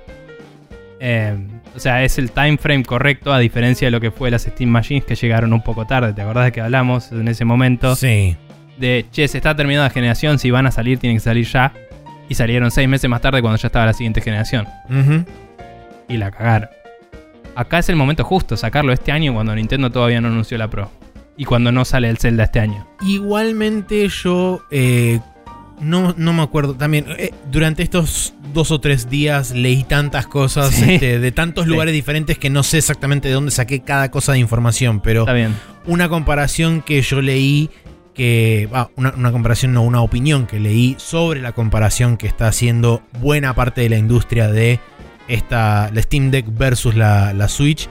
Eh, 1.01 1.37
o 1.75 1.79
sea, 1.79 2.03
es 2.05 2.19
el 2.19 2.31
time 2.31 2.57
frame 2.57 2.85
correcto, 2.85 3.33
a 3.33 3.39
diferencia 3.39 3.87
de 3.87 3.91
lo 3.91 4.01
que 4.01 4.11
fue 4.11 4.31
las 4.31 4.43
Steam 4.43 4.71
Machines 4.71 5.05
que 5.05 5.15
llegaron 5.15 5.53
un 5.53 5.63
poco 5.63 5.87
tarde. 5.87 6.13
¿Te 6.13 6.23
acordás 6.23 6.47
de 6.47 6.53
que 6.53 6.61
hablamos 6.61 7.13
en 7.13 7.29
ese 7.29 7.45
momento? 7.45 7.95
Sí. 7.97 8.37
De 8.79 9.07
che, 9.11 9.29
se 9.29 9.39
está 9.39 9.55
terminando 9.55 9.85
la 9.85 9.91
generación, 9.91 10.39
si 10.39 10.51
van 10.51 10.67
a 10.67 10.71
salir, 10.71 10.99
tienen 10.99 11.19
que 11.19 11.23
salir 11.23 11.47
ya. 11.47 11.73
Y 12.29 12.35
salieron 12.35 12.71
seis 12.71 12.89
meses 12.89 13.09
más 13.09 13.21
tarde 13.21 13.41
cuando 13.41 13.59
ya 13.59 13.69
estaba 13.69 13.87
la 13.87 13.93
siguiente 13.93 14.21
generación. 14.21 14.67
Y 16.09 16.17
la 16.17 16.31
cagaron. 16.31 16.69
Acá 17.57 17.79
es 17.79 17.89
el 17.89 17.97
momento 17.97 18.23
justo, 18.23 18.57
sacarlo 18.57 18.93
este 18.93 19.11
año 19.13 19.35
cuando 19.35 19.55
Nintendo 19.55 19.91
todavía 19.91 20.21
no 20.21 20.29
anunció 20.29 20.57
la 20.59 20.69
Pro. 20.69 20.91
Y 21.39 21.45
cuando 21.45 21.73
no 21.73 21.85
sale 21.85 22.09
el 22.09 22.19
Zelda 22.19 22.45
este 22.45 22.61
año. 22.61 22.87
Igualmente 23.03 24.09
yo 24.09 24.63
eh, 24.71 25.21
no, 25.81 26.15
no 26.17 26.33
me 26.33 26.43
acuerdo. 26.43 26.75
También 26.75 27.07
eh, 27.19 27.33
durante 27.51 27.83
estos 27.83 28.33
dos 28.55 28.71
o 28.71 28.81
tres 28.81 29.11
días 29.11 29.51
leí 29.51 29.85
tantas 29.85 30.27
cosas 30.27 30.75
Sí. 30.75 30.95
este, 30.95 31.19
de 31.19 31.33
tantos 31.33 31.65
Sí. 31.65 31.71
lugares 31.71 31.93
diferentes 31.93 32.39
que 32.39 32.49
no 32.49 32.63
sé 32.63 32.79
exactamente 32.79 33.29
de 33.29 33.35
dónde 33.35 33.51
saqué 33.51 33.81
cada 33.81 34.11
cosa 34.11 34.33
de 34.33 34.39
información. 34.39 35.01
Pero 35.01 35.23
Está 35.23 35.35
bien. 35.35 35.55
una 35.87 36.09
comparación 36.09 36.81
que 36.83 37.03
yo 37.03 37.21
leí 37.21 37.69
que 38.15 38.69
ah, 38.73 38.89
una, 38.97 39.13
una 39.15 39.31
comparación 39.31 39.75
no 39.75 39.83
una 39.83 40.01
opinión 40.01 40.47
que 40.47 40.59
leí 40.59 40.95
sobre 40.99 41.43
la 41.43 41.53
comparación 41.53 42.17
que 42.17 42.27
está 42.27 42.49
haciendo 42.49 43.03
buena 43.21 43.55
parte 43.55 43.83
de 43.83 43.91
la 43.91 43.99
industria 43.99 44.49
de 44.49 44.81
esta 45.29 45.91
la 45.93 46.03
Steam 46.03 46.31
Deck 46.31 46.47
versus 46.49 46.95
la, 46.95 47.33
la 47.33 47.49
Switch 47.49 47.89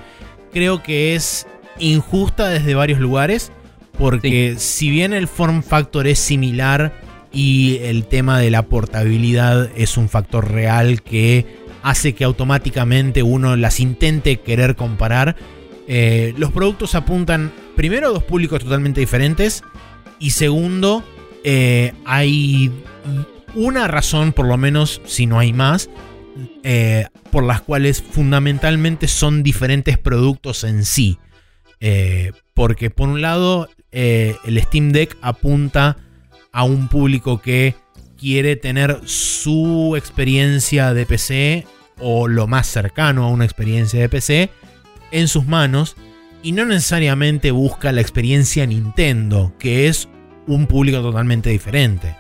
creo 0.53 0.83
que 0.83 1.15
es 1.15 1.47
injusta 1.79 2.49
desde 2.49 2.75
varios 2.75 2.99
lugares 2.99 3.51
porque 3.97 4.55
si 4.57 4.89
bien 4.89 5.13
el 5.13 5.27
form 5.27 5.63
factor 5.63 6.07
es 6.07 6.19
similar 6.19 6.93
y 7.31 7.77
el 7.81 8.05
tema 8.05 8.39
de 8.39 8.51
la 8.51 8.63
portabilidad 8.63 9.69
es 9.75 9.97
un 9.97 10.09
factor 10.09 10.51
real 10.51 11.01
que 11.01 11.45
hace 11.83 12.13
que 12.13 12.23
automáticamente 12.23 13.23
uno 13.23 13.55
las 13.55 13.79
intente 13.79 14.37
querer 14.39 14.75
comparar 14.75 15.35
eh, 15.87 16.33
los 16.37 16.51
productos 16.51 16.95
apuntan 16.95 17.51
primero 17.75 18.07
a 18.07 18.11
dos 18.11 18.23
públicos 18.23 18.63
totalmente 18.63 19.01
diferentes 19.01 19.63
y 20.19 20.31
segundo, 20.31 21.03
eh, 21.43 21.93
hay 22.05 22.71
una 23.53 23.87
razón, 23.87 24.31
por 24.31 24.47
lo 24.47 24.57
menos, 24.57 25.01
si 25.05 25.25
no 25.25 25.39
hay 25.39 25.53
más, 25.53 25.89
eh, 26.63 27.07
por 27.31 27.43
las 27.43 27.61
cuales 27.61 28.01
fundamentalmente 28.01 29.07
son 29.07 29.43
diferentes 29.43 29.97
productos 29.97 30.63
en 30.63 30.85
sí. 30.85 31.19
Eh, 31.79 32.31
porque 32.53 32.89
por 32.89 33.09
un 33.09 33.21
lado, 33.21 33.69
eh, 33.91 34.35
el 34.45 34.61
Steam 34.61 34.91
Deck 34.91 35.17
apunta 35.21 35.97
a 36.51 36.63
un 36.63 36.87
público 36.87 37.41
que 37.41 37.75
quiere 38.17 38.55
tener 38.55 39.01
su 39.05 39.95
experiencia 39.97 40.93
de 40.93 41.05
PC 41.05 41.67
o 41.99 42.27
lo 42.27 42.47
más 42.47 42.67
cercano 42.67 43.25
a 43.25 43.29
una 43.29 43.45
experiencia 43.45 43.99
de 43.99 44.09
PC 44.09 44.49
en 45.11 45.27
sus 45.27 45.45
manos 45.45 45.95
y 46.43 46.51
no 46.51 46.65
necesariamente 46.65 47.51
busca 47.51 47.91
la 47.91 48.01
experiencia 48.01 48.65
Nintendo, 48.65 49.53
que 49.57 49.87
es 49.87 50.07
un 50.47 50.67
público 50.67 51.01
totalmente 51.01 51.49
diferente. 51.49 52.15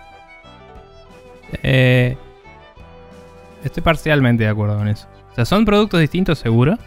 Eh, 1.63 2.17
estoy 3.67 3.83
parcialmente 3.83 4.43
de 4.43 4.49
acuerdo 4.49 4.77
con 4.77 4.87
eso. 4.87 5.07
O 5.31 5.35
sea, 5.35 5.45
son 5.45 5.65
productos 5.65 5.99
distintos, 5.99 6.39
seguro. 6.39 6.77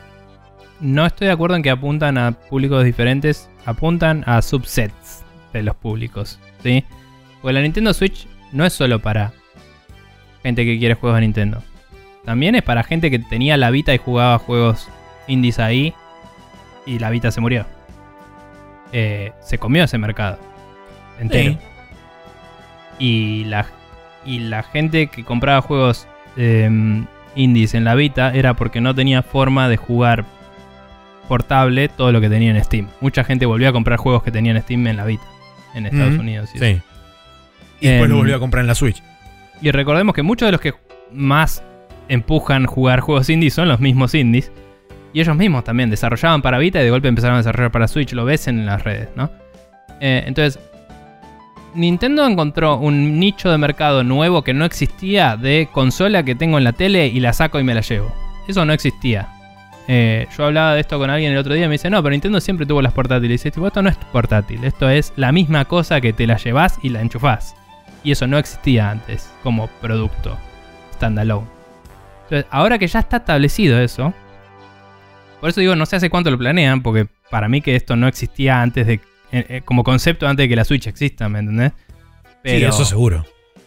No 0.80 1.04
estoy 1.04 1.26
de 1.26 1.32
acuerdo 1.32 1.56
en 1.56 1.62
que 1.62 1.70
apuntan 1.70 2.16
a 2.18 2.32
públicos 2.32 2.84
diferentes. 2.84 3.50
Apuntan 3.66 4.24
a 4.26 4.40
subsets 4.42 5.24
de 5.52 5.62
los 5.62 5.76
públicos. 5.76 6.38
¿Sí? 6.62 6.84
Porque 7.42 7.52
la 7.52 7.62
Nintendo 7.62 7.92
Switch 7.92 8.26
no 8.52 8.64
es 8.64 8.72
solo 8.72 9.00
para 9.00 9.32
gente 10.42 10.64
que 10.64 10.78
quiere 10.78 10.94
juegos 10.94 11.16
de 11.16 11.22
Nintendo. 11.22 11.62
También 12.24 12.54
es 12.54 12.62
para 12.62 12.84
gente 12.84 13.10
que 13.10 13.18
tenía 13.18 13.56
la 13.56 13.70
Vita 13.70 13.94
y 13.94 13.98
jugaba 13.98 14.38
juegos 14.38 14.88
indies 15.26 15.58
ahí. 15.58 15.94
Y 16.86 16.98
la 16.98 17.10
Vita 17.10 17.30
se 17.30 17.40
murió. 17.40 17.66
Eh, 18.92 19.32
se 19.40 19.58
comió 19.58 19.84
ese 19.84 19.98
mercado. 19.98 20.38
Entero. 21.18 21.52
Sí. 21.52 21.58
Y 22.98 23.44
la, 23.44 23.66
y 24.24 24.40
la 24.40 24.62
gente 24.62 25.08
que 25.08 25.24
compraba 25.24 25.60
juegos 25.60 26.06
eh, 26.38 27.04
indies 27.34 27.74
en 27.74 27.84
la 27.84 27.94
Vita 27.94 28.32
era 28.32 28.54
porque 28.54 28.80
no 28.80 28.94
tenía 28.94 29.22
forma 29.22 29.68
de 29.68 29.76
jugar 29.76 30.24
portable 31.28 31.88
todo 31.88 32.10
lo 32.10 32.20
que 32.20 32.30
tenía 32.30 32.50
en 32.50 32.64
Steam. 32.64 32.88
Mucha 33.00 33.22
gente 33.24 33.44
volvió 33.44 33.68
a 33.68 33.72
comprar 33.72 33.98
juegos 33.98 34.22
que 34.22 34.30
tenían 34.30 34.60
Steam 34.62 34.86
en 34.86 34.96
la 34.96 35.04
Vita, 35.04 35.24
en 35.74 35.86
Estados. 35.86 36.18
Unidos. 36.18 36.48
Sí. 36.54 36.80
Y 37.80 37.86
después 37.86 38.04
Em, 38.04 38.10
lo 38.10 38.16
volvió 38.16 38.36
a 38.36 38.38
comprar 38.38 38.62
en 38.62 38.66
la 38.68 38.74
Switch. 38.74 39.02
y 39.60 39.70
recordemos 39.70 40.14
que 40.14 40.22
muchos 40.22 40.46
de 40.46 40.52
los 40.52 40.60
que 40.60 40.72
más 41.12 41.62
empujan 42.08 42.64
jugar 42.66 43.00
juegos 43.00 43.28
indies 43.28 43.54
son 43.54 43.68
los 43.68 43.80
mismos 43.80 44.14
indies. 44.14 44.50
Y 45.12 45.20
ellos 45.20 45.36
mismos 45.36 45.64
también 45.64 45.90
desarrollaban 45.90 46.42
para 46.42 46.58
Vita 46.58 46.80
y 46.80 46.84
de 46.84 46.90
golpe 46.90 47.08
empezaron 47.08 47.34
a 47.34 47.38
desarrollar 47.38 47.72
para 47.72 47.88
Switch. 47.88 48.12
Lo 48.12 48.24
ves 48.24 48.46
en 48.48 48.66
las 48.66 48.84
redes, 48.84 49.08
¿no? 49.16 49.30
Eh, 50.00 50.24
entonces, 50.26 50.58
Nintendo 51.74 52.26
encontró 52.26 52.76
un 52.76 53.18
nicho 53.18 53.50
de 53.50 53.58
mercado 53.58 54.02
nuevo 54.04 54.42
que 54.42 54.54
no 54.54 54.64
existía 54.64 55.36
de 55.36 55.68
consola 55.72 56.22
que 56.22 56.34
tengo 56.34 56.58
en 56.58 56.64
la 56.64 56.72
tele 56.72 57.06
y 57.06 57.20
la 57.20 57.32
saco 57.32 57.60
y 57.60 57.64
me 57.64 57.74
la 57.74 57.80
llevo. 57.82 58.14
Eso 58.46 58.64
no 58.64 58.72
existía. 58.72 59.28
Eh, 59.86 60.26
yo 60.36 60.44
hablaba 60.44 60.74
de 60.74 60.80
esto 60.80 60.98
con 60.98 61.08
alguien 61.08 61.32
el 61.32 61.38
otro 61.38 61.54
día 61.54 61.64
y 61.64 61.68
me 61.68 61.72
dice, 61.72 61.88
no, 61.88 62.02
pero 62.02 62.10
Nintendo 62.10 62.40
siempre 62.40 62.66
tuvo 62.66 62.82
las 62.82 62.92
portátiles. 62.92 63.30
Y 63.30 63.32
dice, 63.32 63.50
"Tipo, 63.50 63.66
esto 63.66 63.82
no 63.82 63.88
es 63.88 63.96
portátil, 63.96 64.64
esto 64.64 64.88
es 64.88 65.12
la 65.16 65.32
misma 65.32 65.64
cosa 65.64 66.00
que 66.00 66.12
te 66.12 66.26
la 66.26 66.36
llevas 66.36 66.78
y 66.82 66.90
la 66.90 67.00
enchufás. 67.00 67.54
Y 68.04 68.12
eso 68.12 68.26
no 68.26 68.38
existía 68.38 68.90
antes 68.90 69.32
como 69.42 69.66
producto 69.80 70.36
standalone. 70.94 71.46
Entonces, 72.24 72.46
ahora 72.50 72.78
que 72.78 72.86
ya 72.86 73.00
está 73.00 73.18
establecido 73.18 73.80
eso, 73.80 74.12
por 75.40 75.50
eso 75.50 75.60
digo, 75.60 75.74
no 75.76 75.86
sé 75.86 75.96
hace 75.96 76.10
cuánto 76.10 76.30
lo 76.30 76.38
planean, 76.38 76.82
porque 76.82 77.06
para 77.30 77.48
mí 77.48 77.60
que 77.60 77.76
esto 77.76 77.96
no 77.96 78.08
existía 78.08 78.60
antes 78.60 78.86
de, 78.86 79.00
como 79.64 79.84
concepto 79.84 80.26
antes 80.26 80.44
de 80.44 80.48
que 80.48 80.56
la 80.56 80.64
Switch 80.64 80.86
exista, 80.86 81.28
¿me 81.28 81.40
entendés? 81.40 81.72
sí, 82.44 82.62
eso 82.64 82.84
seguro. 82.84 83.24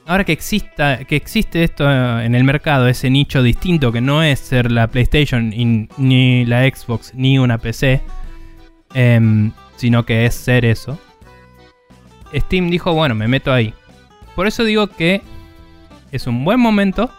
ahora 0.08 0.24
que 0.24 0.32
exista, 0.32 1.04
que 1.06 1.16
existe 1.16 1.64
esto 1.64 1.90
eh, 1.90 2.26
en 2.26 2.34
el 2.36 2.44
mercado, 2.44 2.88
ese 2.88 3.10
nicho 3.10 3.44
distinto 3.44 3.92
que 3.92 4.02
no 4.02 4.24
es 4.24 4.40
ser 4.40 4.72
la 4.72 4.88
PlayStation 4.88 5.54
y- 5.54 5.88
ni 5.98 6.46
la 6.46 6.64
Xbox 6.68 7.14
ni 7.14 7.38
una 7.38 7.58
PC, 7.60 8.02
em, 8.94 9.52
sino 9.78 10.06
que 10.06 10.26
es 10.26 10.34
ser 10.36 10.66
eso. 10.66 10.98
Steam 12.36 12.70
dijo, 12.70 12.94
bueno, 12.94 13.14
me 13.16 13.28
meto 13.28 13.52
ahí. 13.54 13.74
Por 14.36 14.48
eso 14.48 14.64
digo 14.64 14.88
que 14.88 15.22
es 16.12 16.28
un 16.28 16.44
buen 16.46 16.60
momento, 16.60 17.10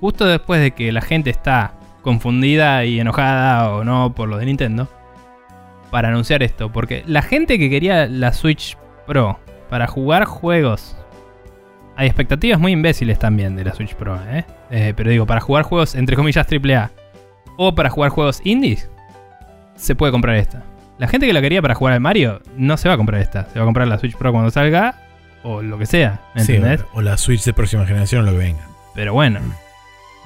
justo 0.00 0.24
después 0.26 0.60
de 0.60 0.70
que 0.72 0.92
la 0.92 1.02
gente 1.02 1.30
está 1.30 1.74
confundida 2.02 2.84
y 2.84 3.00
enojada 3.00 3.70
o 3.70 3.84
no 3.84 4.14
por 4.14 4.28
lo 4.28 4.38
de 4.38 4.46
Nintendo, 4.46 4.88
para 5.96 6.08
anunciar 6.08 6.42
esto. 6.42 6.70
Porque 6.70 7.02
la 7.06 7.22
gente 7.22 7.58
que 7.58 7.70
quería 7.70 8.06
la 8.06 8.34
Switch 8.34 8.76
Pro 9.06 9.38
para 9.70 9.86
jugar 9.86 10.26
juegos 10.26 10.94
hay 11.96 12.06
expectativas 12.06 12.60
muy 12.60 12.72
imbéciles 12.72 13.18
también 13.18 13.56
de 13.56 13.64
la 13.64 13.72
Switch 13.74 13.94
Pro, 13.94 14.20
¿eh? 14.28 14.44
Eh, 14.70 14.92
pero 14.94 15.08
digo, 15.08 15.24
para 15.24 15.40
jugar 15.40 15.64
juegos 15.64 15.94
entre 15.94 16.14
comillas 16.14 16.46
AAA 16.46 16.90
o 17.56 17.74
para 17.74 17.88
jugar 17.88 18.10
juegos 18.10 18.42
indies, 18.44 18.90
se 19.74 19.94
puede 19.94 20.12
comprar 20.12 20.36
esta. 20.36 20.64
La 20.98 21.08
gente 21.08 21.26
que 21.26 21.32
la 21.32 21.40
quería 21.40 21.62
para 21.62 21.74
jugar 21.74 21.94
al 21.94 22.00
Mario 22.00 22.42
no 22.58 22.76
se 22.76 22.88
va 22.90 22.94
a 22.94 22.98
comprar 22.98 23.22
esta. 23.22 23.46
Se 23.46 23.58
va 23.58 23.62
a 23.62 23.64
comprar 23.64 23.88
la 23.88 23.98
Switch 23.98 24.16
Pro 24.18 24.32
cuando 24.32 24.50
salga 24.50 24.96
o 25.44 25.62
lo 25.62 25.78
que 25.78 25.86
sea, 25.86 26.20
¿me 26.34 26.42
Sí, 26.42 26.56
entendés? 26.56 26.84
o, 26.92 26.98
o 26.98 27.00
la 27.00 27.16
Switch 27.16 27.42
de 27.44 27.54
próxima 27.54 27.86
generación, 27.86 28.26
lo 28.26 28.32
que 28.32 28.38
venga. 28.38 28.66
Pero 28.94 29.14
bueno. 29.14 29.40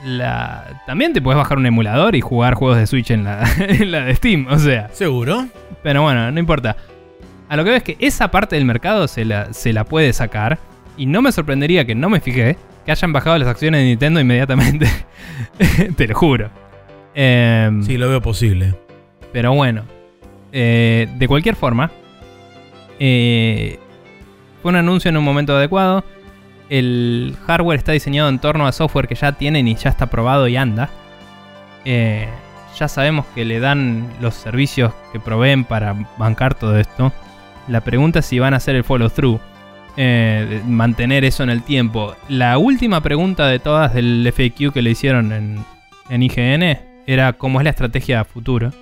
La... 0.05 0.83
También 0.87 1.13
te 1.13 1.21
puedes 1.21 1.37
bajar 1.37 1.59
un 1.59 1.67
emulador 1.67 2.15
y 2.17 2.21
jugar 2.21 2.55
juegos 2.55 2.79
de 2.79 2.87
Switch 2.87 3.11
en 3.11 3.25
la, 3.25 3.43
en 3.59 3.91
la 3.93 4.05
de 4.05 4.15
Steam, 4.15 4.47
o 4.49 4.59
sea. 4.59 4.89
¿Seguro? 4.93 5.47
Pero 5.83 6.03
bueno, 6.03 6.31
no 6.31 6.39
importa. 6.41 6.77
A 7.49 7.57
lo 7.57 7.65
que 7.65 7.71
veo 7.71 7.77
es 7.79 7.83
que 7.83 7.97
esa 8.01 8.31
parte 8.31 8.57
del 8.57 8.65
mercado 8.65 9.09
se 9.09 9.25
la, 9.25 9.53
se 9.53 9.73
la 9.73 9.85
puede 9.85 10.13
sacar. 10.13 10.59
Y 10.97 11.07
no 11.07 11.23
me 11.23 11.33
sorprendería 11.33 11.85
que 11.85 11.95
no 11.95 12.09
me 12.09 12.21
fijé 12.21 12.57
que 12.85 12.93
hayan 12.93 13.13
bajado 13.13 13.37
las 13.39 13.49
acciones 13.49 13.81
de 13.81 13.87
Nintendo 13.87 14.21
inmediatamente. 14.21 14.87
Te 15.97 16.07
lo 16.09 16.15
juro. 16.15 16.51
Em, 17.15 17.83
Sí, 17.83 17.99
lo 17.99 18.09
veo 18.09 18.21
posible. 18.23 18.75
pero 19.33 19.53
bueno, 19.53 19.83
eh, 20.53 21.09
de 21.19 21.29
cualquier 21.29 21.57
forma, 21.57 21.91
eh, 22.99 23.79
fue 24.63 24.71
un 24.71 24.77
anuncio 24.77 25.09
en 25.09 25.17
un 25.17 25.25
momento 25.25 25.57
adecuado. 25.57 26.05
El 26.71 27.37
hardware 27.47 27.79
está 27.79 27.93
diseñado 27.93 28.29
en 28.29 28.39
torno 28.39 28.67
a 28.67 28.73
software 28.73 29.09
que 29.09 29.17
ya 29.17 29.33
tienen 29.33 29.69
y 29.69 29.75
ya 29.75 29.91
está 29.91 30.07
probado 30.07 30.49
y 30.49 30.57
anda. 30.57 30.89
Eh, 31.85 32.29
ya 32.79 32.89
sabemos 32.89 33.27
que 33.35 33.45
le 33.45 33.59
dan 33.61 34.09
los 34.21 34.35
servicios 34.35 34.93
que 35.13 35.19
proveen 35.21 35.65
para 35.65 35.95
bancar 36.17 36.55
todo 36.55 36.79
esto. 36.79 37.13
La 37.69 37.83
pregunta 37.83 38.21
es 38.21 38.27
si 38.27 38.39
van 38.39 38.55
a 38.55 38.59
hacer 38.59 38.77
el 38.77 38.85
follow 38.85 39.11
through. 39.11 39.41
eh, 39.97 40.63
mantener 40.67 41.25
eso 41.25 41.43
en 41.43 41.51
el 41.51 41.63
tiempo. 41.65 42.15
La 42.29 42.57
última 42.59 43.01
pregunta 43.03 43.49
de 43.49 43.59
todas 43.59 43.93
del 43.93 44.33
FAQ 44.33 44.73
que 44.73 44.83
le 44.83 44.91
hicieron 44.91 45.33
en, 45.33 45.65
en 46.09 46.23
IGN 46.23 46.79
era 47.07 47.33
cómo 47.33 47.61
es 47.61 47.65
la 47.65 47.71
estrategia 47.71 48.21
a 48.21 48.25
futuro. 48.25 48.73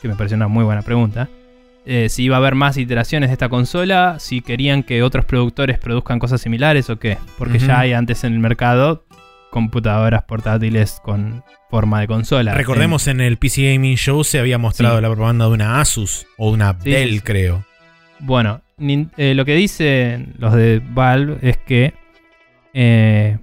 Que 0.00 0.06
me 0.06 0.14
pareció 0.14 0.36
una 0.36 0.46
muy 0.46 0.62
buena 0.64 0.82
pregunta. 0.82 1.28
Eh, 1.88 2.08
si 2.08 2.24
iba 2.24 2.34
a 2.36 2.38
haber 2.38 2.56
más 2.56 2.76
iteraciones 2.76 3.28
de 3.30 3.34
esta 3.34 3.48
consola, 3.48 4.16
si 4.18 4.40
querían 4.42 4.82
que 4.82 5.02
otros 5.04 5.24
productores 5.24 5.78
produzcan 5.78 6.18
cosas 6.18 6.40
similares 6.40 6.90
o 6.90 6.98
qué. 6.98 7.16
Porque 7.38 7.60
ya 7.60 7.78
hay 7.80 7.92
antes 7.92 8.24
en 8.24 8.32
el 8.32 8.40
mercado 8.40 9.04
computadoras 9.50 10.24
portátiles 10.24 11.00
con 11.02 11.44
forma 11.70 12.00
de 12.00 12.08
consola. 12.08 12.54
Recordemos 12.54 13.06
en 13.06 13.20
el 13.20 13.36
PC 13.38 13.72
Gaming 13.74 13.96
Show 13.96 14.24
se 14.24 14.38
había 14.40 14.58
mostrado 14.58 14.96
Sí. 14.96 15.02
la 15.02 15.08
propaganda 15.08 15.46
de 15.46 15.52
una 15.52 15.80
Asus 15.80 16.26
o 16.36 16.50
una 16.50 16.76
Sí, 16.80 16.90
Dell, 16.90 17.22
creo. 17.22 17.64
Bueno, 18.18 18.62
nin- 18.78 19.10
eh, 19.16 19.34
lo 19.34 19.44
que 19.44 19.54
dicen 19.54 20.34
los 20.38 20.52
de 20.54 20.82
Valve 20.84 21.38
es 21.42 21.56
que 21.58 21.94
eh, 22.74 23.38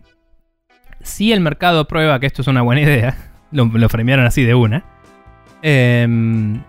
si 1.02 1.32
el 1.32 1.40
mercado 1.40 1.88
prueba 1.88 2.20
que 2.20 2.26
esto 2.28 2.41
es 2.41 2.48
una 2.48 2.61
buena 2.61 2.82
idea, 2.88 3.15
lo, 3.52 3.65
lo 3.65 3.90
fremearon 3.90 4.26
así 4.26 4.44
de 4.44 4.53
una, 4.53 4.84
em, 5.61 6.61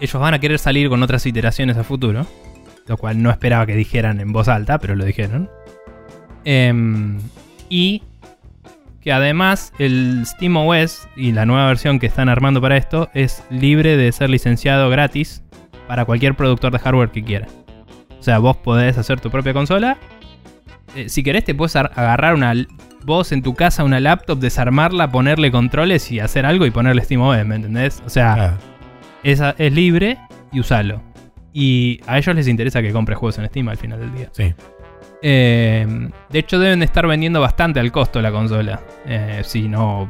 ellos 0.00 0.20
van 0.20 0.34
a 0.34 0.38
querer 0.38 0.58
salir 0.58 0.88
con 0.88 1.02
otras 1.02 1.24
iteraciones 1.26 1.76
a 1.76 1.84
futuro, 1.84 2.26
lo 2.86 2.96
cual 2.96 3.22
no 3.22 3.30
esperaba 3.30 3.66
que 3.66 3.76
dijeran 3.76 4.20
en 4.20 4.32
voz 4.32 4.48
alta, 4.48 4.78
pero 4.78 4.94
lo 4.96 5.04
dijeron. 5.04 5.48
Em, 6.44 7.18
y 7.68 8.02
que 9.00 9.12
además 9.12 9.72
el 9.78 10.22
SteamOS 10.26 11.08
y 11.16 11.32
la 11.32 11.46
nueva 11.46 11.66
versión 11.66 11.98
que 11.98 12.06
están 12.06 12.28
armando 12.28 12.60
para 12.60 12.76
esto 12.76 13.08
es 13.14 13.42
libre 13.50 13.96
de 13.96 14.12
ser 14.12 14.30
licenciado 14.30 14.90
gratis 14.90 15.42
para 15.86 16.04
cualquier 16.04 16.34
productor 16.34 16.72
de 16.72 16.78
hardware 16.78 17.10
que 17.10 17.22
quiera. 17.24 17.46
O 18.18 18.22
sea, 18.22 18.38
vos 18.38 18.56
podés 18.58 18.98
hacer 18.98 19.20
tu 19.20 19.30
propia 19.30 19.52
consola. 19.54 19.96
Eh, 20.94 21.08
si 21.08 21.22
querés, 21.22 21.44
te 21.44 21.54
puedes 21.54 21.76
ar- 21.76 21.92
agarrar 21.94 22.34
una. 22.34 22.52
Vos 23.04 23.32
en 23.32 23.42
tu 23.42 23.54
casa, 23.54 23.82
una 23.84 23.98
laptop, 24.00 24.38
desarmarla, 24.38 25.10
ponerle 25.10 25.50
controles 25.50 26.10
y 26.12 26.20
hacer 26.20 26.44
algo 26.44 26.66
y 26.66 26.70
ponerle 26.70 27.02
SteamOS, 27.02 27.46
¿me 27.46 27.54
entendés? 27.54 28.02
O 28.04 28.10
sea, 28.10 28.58
esa 29.22 29.54
es 29.58 29.72
libre 29.72 30.18
y 30.52 30.60
usalo. 30.60 31.02
Y 31.52 32.00
a 32.06 32.18
ellos 32.18 32.34
les 32.34 32.48
interesa 32.48 32.80
que 32.82 32.92
compres 32.92 33.18
juegos 33.18 33.38
en 33.38 33.46
Steam 33.48 33.68
al 33.68 33.76
final 33.76 34.00
del 34.00 34.14
día. 34.14 34.28
sí. 34.32 34.54
Eh, 35.22 35.86
de 36.30 36.38
hecho, 36.38 36.58
deben 36.58 36.78
de 36.78 36.86
estar 36.86 37.06
vendiendo 37.06 37.42
bastante 37.42 37.78
al 37.78 37.92
costo 37.92 38.22
la 38.22 38.32
consola. 38.32 38.80
Eh, 39.06 39.42
si 39.44 39.68
no, 39.68 40.08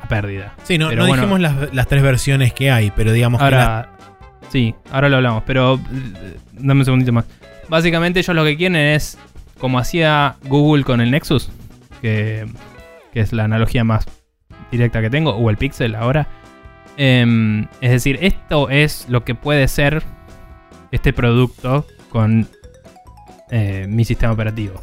a 0.00 0.08
pérdida. 0.08 0.54
Sí, 0.62 0.78
no, 0.78 0.88
Pero 0.88 1.02
no 1.02 1.08
bueno. 1.08 1.22
dijimos 1.22 1.40
las, 1.40 1.74
las 1.74 1.86
tres 1.86 2.02
versiones 2.02 2.54
que 2.54 2.70
hay, 2.70 2.90
pero 2.96 3.12
digamos 3.12 3.38
que 3.40 3.44
Ahora, 3.44 3.90
sí, 4.48 4.74
ahora 4.90 5.10
lo 5.10 5.16
hablamos, 5.16 5.42
pero 5.46 5.74
eh, 5.74 6.36
dame 6.52 6.80
un 6.80 6.84
segundito 6.86 7.12
más. 7.12 7.26
Básicamente 7.68 8.20
ellos 8.20 8.34
lo 8.34 8.44
que 8.44 8.56
quieren 8.56 8.76
es, 8.76 9.18
como 9.58 9.78
hacía 9.78 10.36
Google 10.44 10.84
con 10.84 11.02
el 11.02 11.10
Nexus, 11.10 11.50
que, 12.00 12.46
que 13.12 13.20
es 13.20 13.34
la 13.34 13.44
analogía 13.44 13.84
más 13.84 14.06
directa 14.70 15.02
que 15.02 15.10
tengo, 15.10 15.32
o 15.32 15.50
el 15.50 15.58
Pixel 15.58 15.94
ahora. 15.94 16.26
Em, 16.96 17.66
es 17.80 17.90
decir, 17.90 18.18
esto 18.20 18.68
es 18.68 19.08
lo 19.08 19.24
que 19.24 19.34
puede 19.34 19.66
ser 19.68 20.02
este 20.90 21.12
producto 21.12 21.86
con 22.10 22.46
eh, 23.50 23.86
mi 23.88 24.04
sistema 24.04 24.32
operativo. 24.32 24.74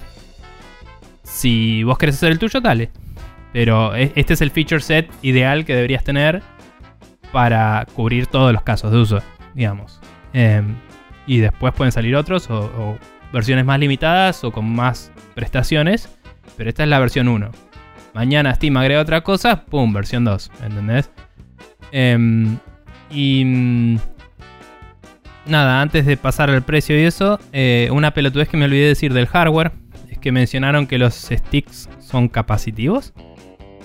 Si 1.23 1.83
vos 1.83 1.97
querés 1.97 2.15
hacer 2.15 2.31
el 2.31 2.39
tuyo, 2.39 2.61
dale. 2.61 2.89
Pero 3.53 3.95
e- 3.95 4.11
este 4.15 4.33
es 4.33 4.41
el 4.41 4.51
feature 4.51 4.81
set 4.81 5.09
ideal 5.21 5.65
que 5.65 5.75
deberías 5.75 6.03
tener 6.03 6.41
para 7.31 7.85
cubrir 7.93 8.27
todos 8.27 8.51
los 8.53 8.63
casos 8.63 8.91
de 8.91 8.97
uso, 8.97 9.19
digamos. 9.53 9.99
Em, 10.33 10.75
y 11.27 11.37
después 11.39 11.73
pueden 11.73 11.91
salir 11.91 12.15
otros 12.15 12.49
o, 12.49 12.59
o 12.59 12.97
versiones 13.31 13.65
más 13.65 13.79
limitadas 13.79 14.43
o 14.43 14.51
con 14.51 14.67
más 14.73 15.11
prestaciones. 15.35 16.09
Pero 16.57 16.69
esta 16.69 16.83
es 16.83 16.89
la 16.89 16.99
versión 16.99 17.27
1. 17.27 17.51
Mañana 18.13 18.53
Steam 18.55 18.75
agrega 18.77 19.01
otra 19.01 19.21
cosa, 19.21 19.65
¡pum! 19.65 19.93
Versión 19.93 20.25
2, 20.25 20.51
¿entendés? 20.63 21.11
Em, 21.91 22.57
y... 23.09 23.43
mm, 23.45 23.97
Nada, 25.49 25.81
antes 25.81 26.05
de 26.05 26.15
pasar 26.15 26.51
al 26.51 26.61
precio 26.61 26.99
y 26.99 27.05
eso, 27.05 27.39
eh, 27.53 27.89
una 27.91 28.11
pelotudez 28.11 28.47
que 28.49 28.57
me 28.57 28.65
olvidé 28.65 28.87
decir 28.87 29.13
del 29.13 29.25
hardware 29.25 29.71
es 30.09 30.19
que 30.19 30.31
mencionaron 30.31 30.85
que 30.85 30.99
los 30.99 31.15
sticks 31.15 31.89
son 31.99 32.29
capacitivos. 32.29 33.13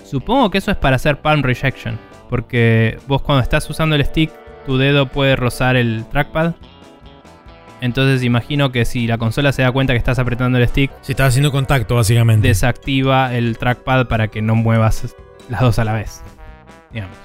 Supongo 0.03 0.51
que 0.51 0.59
eso 0.59 0.69
es 0.69 0.77
para 0.77 0.97
hacer 0.97 1.21
palm 1.21 1.41
rejection. 1.41 1.97
Porque 2.29 2.99
vos 3.07 3.23
cuando 3.23 3.41
estás 3.41 3.67
usando 3.67 3.95
el 3.95 4.05
stick, 4.05 4.31
tu 4.65 4.77
dedo 4.77 5.07
puede 5.07 5.35
rozar 5.35 5.75
el 5.75 6.05
trackpad. 6.05 6.53
Entonces 7.81 8.23
imagino 8.23 8.71
que 8.71 8.85
si 8.85 9.07
la 9.07 9.17
consola 9.17 9.51
se 9.51 9.63
da 9.63 9.71
cuenta 9.71 9.93
que 9.93 9.97
estás 9.97 10.19
apretando 10.19 10.59
el 10.59 10.67
stick, 10.67 10.91
se 11.01 11.13
está 11.13 11.25
haciendo 11.25 11.51
contacto, 11.51 11.95
básicamente. 11.95 12.47
desactiva 12.47 13.35
el 13.35 13.57
trackpad 13.57 14.07
para 14.07 14.27
que 14.27 14.43
no 14.43 14.55
muevas 14.55 15.15
las 15.49 15.61
dos 15.61 15.79
a 15.79 15.83
la 15.83 15.93
vez. 15.93 16.23
Digamos. 16.91 17.17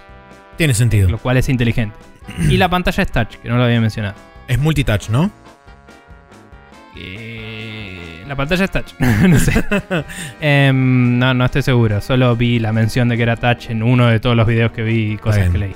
Tiene 0.61 0.75
sentido. 0.75 1.09
Lo 1.09 1.17
cual 1.17 1.39
es 1.39 1.49
inteligente. 1.49 1.97
Y 2.51 2.59
la 2.59 2.69
pantalla 2.69 3.03
es 3.03 3.11
touch, 3.11 3.37
que 3.37 3.49
no 3.49 3.57
lo 3.57 3.65
había 3.65 3.81
mencionado. 3.81 4.15
Es 4.47 4.59
multitouch, 4.59 5.09
¿no? 5.09 5.31
Eh, 6.95 8.23
la 8.29 8.37
pantalla 8.37 8.65
es 8.67 8.71
touch. 8.71 8.93
no 9.27 9.39
sé. 9.39 9.53
Em, 10.43 11.19
no, 11.19 11.33
no 11.33 11.47
estoy 11.47 11.63
seguro. 11.63 12.03
Solo 12.03 12.37
vi 12.37 12.59
la 12.59 12.75
mención 12.75 13.09
de 13.09 13.17
que 13.17 13.23
era 13.23 13.37
touch 13.37 13.71
en 13.71 13.83
uno 13.83 14.09
de 14.09 14.21
todos 14.21 14.37
los 14.37 14.47
videos 14.47 14.71
que 14.73 14.83
vi 14.83 15.13
y 15.13 15.17
cosas 15.17 15.41
bien. 15.41 15.53
que 15.53 15.59
leí. 15.59 15.73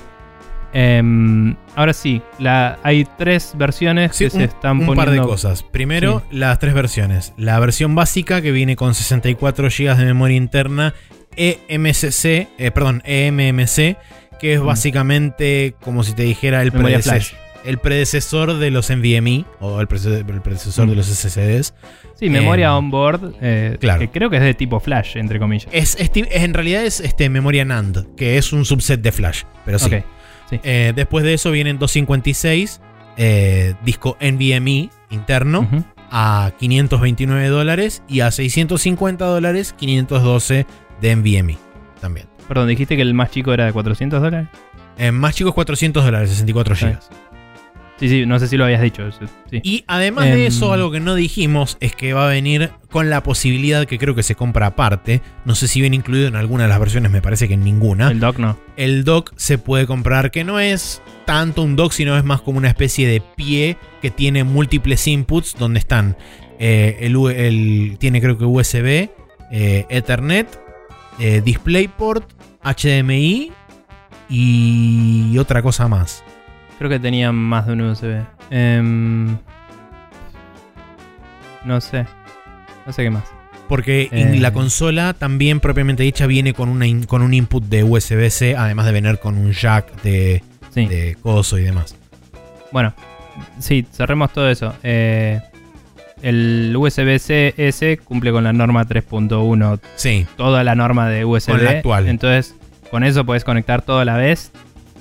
Em, 0.73 1.55
ahora 1.75 1.93
sí, 1.93 2.21
la, 2.37 2.77
hay 2.83 3.07
tres 3.17 3.53
versiones 3.57 4.15
Sí, 4.15 4.25
que 4.25 4.29
se 4.29 4.37
un, 4.37 4.43
están 4.43 4.71
un 4.73 4.85
poniendo. 4.85 4.95
par 5.03 5.09
de 5.09 5.19
cosas. 5.19 5.63
Primero, 5.63 6.21
las 6.29 6.59
tres 6.59 6.75
versiones. 6.75 7.33
La 7.37 7.59
versión 7.59 7.95
básica 7.95 8.39
que 8.43 8.51
viene 8.51 8.75
con 8.75 8.93
64 8.93 9.69
GB 9.69 9.95
de 9.97 10.05
memoria 10.05 10.37
interna 10.37 10.93
EMCC, 11.37 12.49
eh, 12.57 12.71
perdón, 12.71 13.01
eMMC, 13.05 13.97
que 14.39 14.53
es 14.53 14.61
básicamente 14.61 15.75
como 15.81 16.03
si 16.03 16.13
te 16.13 16.23
dijera 16.23 16.61
el, 16.61 16.71
predecesor 17.79 18.57
de 18.59 18.71
los 18.71 18.89
NVMe 18.89 19.45
o 19.59 19.81
el, 19.81 19.87
predecesor 19.87 20.85
Mm. 20.85 20.89
de 20.89 20.95
los 20.95 21.07
SSDs. 21.07 21.73
Sí, 22.15 22.29
memoria 22.29 22.67
Em, 22.67 22.73
on 22.73 22.91
board. 22.91 23.33
eh, 23.41 23.77
claro. 23.79 23.99
Que 23.99 24.09
creo 24.09 24.29
que 24.29 24.37
es 24.37 24.43
de 24.43 24.53
tipo 24.53 24.79
flash, 24.79 25.17
entre 25.17 25.39
comillas. 25.39 25.67
Es, 25.71 25.97
en 25.99 26.53
realidad 26.53 26.85
es 26.85 26.99
este, 26.99 27.29
memoria 27.29 27.65
NAND, 27.65 28.15
que 28.15 28.37
es 28.37 28.53
un 28.53 28.65
subset 28.65 29.01
de 29.01 29.11
flash, 29.11 29.43
pero 29.65 29.79
sí. 29.79 29.89
Eh, 30.63 30.93
después 30.95 31.23
de 31.25 31.33
eso 31.33 31.49
vienen 31.51 31.79
256, 31.79 32.81
eh, 33.17 33.73
disco 33.83 34.15
NVMe 34.19 34.89
interno. 35.09 35.61
Ujú. 35.61 35.83
a 36.11 36.51
529 36.59 37.47
dólares 37.47 38.03
y 38.07 38.19
a 38.21 38.29
650 38.31 39.25
dólares 39.25 39.73
512 39.77 40.65
de 41.01 41.15
NVMe 41.15 41.57
también. 41.99 42.27
Perdón, 42.47 42.67
dijiste 42.67 42.95
que 42.95 43.01
el 43.01 43.13
más 43.13 43.31
chico 43.31 43.53
era 43.53 43.65
de 43.65 43.73
400 43.73 44.21
dólares. 44.21 44.47
Eh, 44.97 45.11
más 45.11 45.35
chicos 45.35 45.53
400 45.53 46.03
dólares, 46.05 46.29
64 46.29 46.73
Está 46.73 46.85
bien. 46.87 46.99
GB. 46.99 47.25
Sí, 47.97 48.09
sí, 48.09 48.25
no 48.25 48.37
sé 48.39 48.49
si 48.49 48.57
lo 48.57 48.65
habías 48.65 48.81
dicho. 48.81 49.09
Sí. 49.49 49.61
Y 49.63 49.85
además 49.87 50.25
de 50.25 50.41
Em. 50.41 50.47
eso, 50.47 50.73
algo 50.73 50.91
que 50.91 50.99
no 50.99 51.15
dijimos 51.15 51.77
es 51.79 51.95
que 51.95 52.11
va 52.11 52.25
a 52.25 52.29
venir 52.29 52.71
con 52.91 53.09
la 53.09 53.23
posibilidad 53.23 53.85
que 53.85 53.97
creo 53.97 54.13
que 54.15 54.21
se 54.23 54.35
compra 54.35 54.65
aparte. 54.67 55.21
No 55.45 55.55
sé 55.55 55.69
si 55.69 55.79
viene 55.79 55.95
incluido 55.95 56.27
en 56.27 56.35
alguna 56.35 56.63
de 56.63 56.69
las 56.69 56.79
versiones, 56.79 57.09
me 57.09 57.21
parece 57.21 57.47
que 57.47 57.53
en 57.53 57.63
ninguna. 57.63 58.11
El 58.11 58.19
dock 58.19 58.37
no. 58.37 58.57
El 58.75 59.05
dock 59.05 59.31
se 59.37 59.57
puede 59.57 59.87
comprar, 59.87 60.29
que 60.29 60.43
no 60.43 60.59
es 60.59 61.01
tanto 61.25 61.61
un 61.61 61.77
dock, 61.77 61.93
sino 61.93 62.17
es 62.17 62.25
más 62.25 62.41
como 62.41 62.57
una 62.57 62.67
especie 62.67 63.07
de 63.07 63.21
pie 63.21 63.77
que 64.01 64.11
tiene 64.11 64.43
múltiples 64.43 65.07
inputs 65.07 65.55
donde 65.57 65.79
están 65.79 66.17
eh, 66.59 66.97
el- 67.01 67.95
tiene 67.97 68.19
creo 68.21 68.37
que 68.37 68.43
USB, 68.45 69.09
eh, 69.51 69.85
Ethernet, 69.89 70.59
eh, 71.19 71.41
DisplayPort, 71.43 72.29
HDMI 72.63 73.51
y 74.29 75.37
otra 75.37 75.61
cosa 75.61 75.87
más. 75.87 76.23
Creo 76.77 76.89
que 76.89 76.99
tenía 76.99 77.31
más 77.31 77.67
de 77.67 77.73
un 77.73 77.81
USB. 77.81 78.21
Em, 78.49 79.37
no 81.63 81.81
sé. 81.81 82.05
No 82.85 82.93
sé 82.93 83.03
qué 83.03 83.09
más. 83.09 83.23
Porque 83.67 84.09
Eh. 84.11 84.37
la 84.39 84.53
consola 84.53 85.13
también 85.13 85.59
propiamente 85.59 86.03
dicha 86.03 86.27
viene 86.27 86.53
con, 86.53 86.69
una 86.69 86.85
in- 86.85 87.05
con 87.05 87.21
un 87.23 87.33
input 87.33 87.63
de 87.63 87.83
USB-C, 87.83 88.55
además 88.55 88.85
de 88.85 88.91
venir 88.91 89.17
con 89.19 89.37
un 89.37 89.51
jack 89.51 90.01
de, 90.03 90.43
Sí. 90.71 90.85
de 90.85 91.17
coso 91.21 91.57
y 91.57 91.63
demás. 91.63 91.95
Bueno, 92.71 92.93
sí, 93.59 93.85
cerremos 93.91 94.31
todo 94.33 94.49
eso. 94.49 94.75
Eh, 94.83 95.41
el 96.25 96.73
USB-C 96.75 97.53
S 97.55 97.97
cumple 97.97 98.31
con 98.31 98.43
la 98.43 98.51
norma 98.51 98.83
3.1, 98.87 99.79
Sí, 99.95 100.25
toda 100.35 100.63
la 100.63 100.73
norma 100.73 101.07
de 101.07 101.23
USB. 101.23 101.51
Con 101.51 101.63
la 101.63 101.69
actual. 101.69 102.07
Entonces, 102.07 102.55
con 102.89 103.03
eso 103.03 103.27
puedes 103.27 103.43
conectar 103.43 103.83
todo 103.83 103.99
a 103.99 104.05
la 104.05 104.17
vez. 104.17 104.51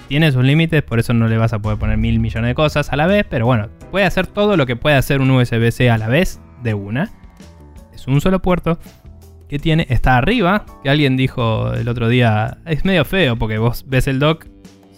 Tiene 0.07 0.31
sus 0.33 0.45
límites, 0.45 0.83
por 0.83 0.99
eso 0.99 1.15
no 1.15 1.27
le 1.27 1.39
vas 1.39 1.55
a 1.55 1.61
poder 1.61 1.79
poner 1.79 1.97
mil 1.97 2.21
millones 2.21 2.51
de 2.51 2.55
cosas 2.55 2.93
a 2.93 2.97
la 2.97 3.07
vez, 3.07 3.25
pero 3.27 3.47
bueno, 3.47 3.71
puede 3.91 4.05
hacer 4.05 4.27
todo 4.27 4.59
lo 4.59 4.67
que 4.67 4.77
puede 4.77 4.97
hacer 4.97 5.23
un 5.23 5.31
USB-C 5.31 5.89
a 5.89 5.97
la 5.97 6.09
vez 6.09 6.41
de 6.63 6.75
una. 6.75 7.11
Es 7.95 8.07
un 8.07 8.21
solo 8.21 8.43
puerto 8.43 8.79
que 9.49 9.59
tiene, 9.59 9.87
está 9.89 10.19
arriba, 10.19 10.67
que 10.83 10.91
alguien 10.91 11.17
dijo 11.17 11.73
el 11.73 11.89
otro 11.89 12.11
día, 12.11 12.59
es 12.67 12.85
medio 12.85 13.07
feo 13.07 13.37
porque 13.37 13.57
vos 13.57 13.87
ves 13.89 14.09
el 14.09 14.19
dock, 14.19 14.45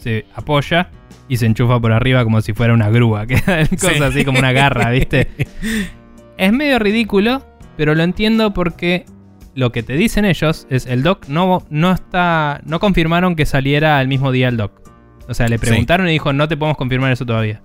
se 0.01 0.27
apoya 0.35 0.90
y 1.28 1.36
se 1.36 1.47
enchufa 1.47 1.78
por 1.78 1.93
arriba 1.93 2.24
como 2.24 2.40
si 2.40 2.53
fuera 2.53 2.74
una 2.74 2.90
grúa, 2.90 3.27
que 3.28 3.40
cosas 3.78 4.01
así 4.01 4.24
como 4.24 4.40
una 4.40 4.51
garra, 4.51 4.90
¿viste? 4.90 5.28
Es 6.39 6.53
medio 6.53 6.79
ridículo, 6.79 7.45
pero 7.77 7.95
lo 7.95 8.03
entiendo 8.03 8.53
porque 8.53 9.07
lo 9.55 9.73
que 9.73 9.83
te 9.83 9.95
dicen 9.95 10.25
ellos 10.25 10.67
es 10.69 10.87
el 10.87 11.03
dock 11.03 11.29
no, 11.29 11.65
no 11.71 11.93
está. 11.93 12.61
no 12.65 12.79
confirmaron 12.79 13.37
que 13.37 13.47
saliera 13.47 14.01
el 14.01 14.09
mismo 14.09 14.31
día 14.31 14.49
el 14.49 14.57
dock. 14.57 14.83
O 15.29 15.35
sea, 15.35 15.49
le 15.49 15.59
preguntaron 15.59 16.09
y 16.09 16.13
dijo, 16.13 16.33
no 16.33 16.47
te 16.47 16.57
podemos 16.57 16.77
confirmar 16.77 17.11
eso 17.11 17.27
todavía. 17.27 17.63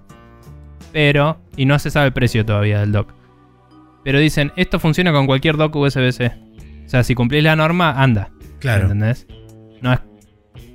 Pero, 0.94 1.40
y 1.58 1.66
no 1.66 1.78
se 1.80 1.92
sabe 1.92 2.08
el 2.08 2.14
precio 2.14 2.46
todavía 2.46 2.80
del 2.80 2.92
dock. 2.92 3.14
Pero 4.04 4.20
dicen, 4.20 4.52
esto 4.56 4.80
funciona 4.80 5.12
con 5.12 5.28
cualquier 5.28 5.58
dock 5.58 5.76
USB-C. 5.76 6.32
O 6.86 6.90
sea, 6.90 7.04
si 7.04 7.14
cumplís 7.14 7.44
la 7.44 7.56
norma, 7.56 7.92
anda. 8.02 8.32
claro. 8.60 8.84
¿Entendés? 8.84 9.28
No 9.82 9.94
es, 9.94 10.00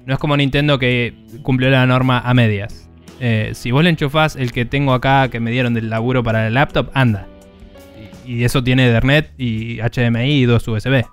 no 0.04 0.14
es 0.14 0.20
como 0.20 0.36
Nintendo 0.36 0.78
que 0.78 1.14
cumplió 1.42 1.70
la 1.70 1.86
norma 1.86 2.20
a 2.20 2.34
medias. 2.34 2.88
Eh, 3.20 3.52
si 3.54 3.70
vos 3.70 3.82
le 3.82 3.90
enchufás 3.90 4.36
el 4.36 4.52
que 4.52 4.64
tengo 4.64 4.92
acá 4.92 5.28
que 5.28 5.40
me 5.40 5.50
dieron 5.50 5.74
del 5.74 5.90
laburo 5.90 6.22
para 6.22 6.46
el 6.46 6.54
laptop, 6.54 6.90
anda. 6.94 7.26
Y, 8.26 8.44
eso 8.44 8.62
tiene 8.62 8.88
Ethernet 8.88 9.32
y 9.38 9.78
HDMI 9.80 10.32
y 10.32 10.44
dos 10.44 10.66
USB. 10.66 11.04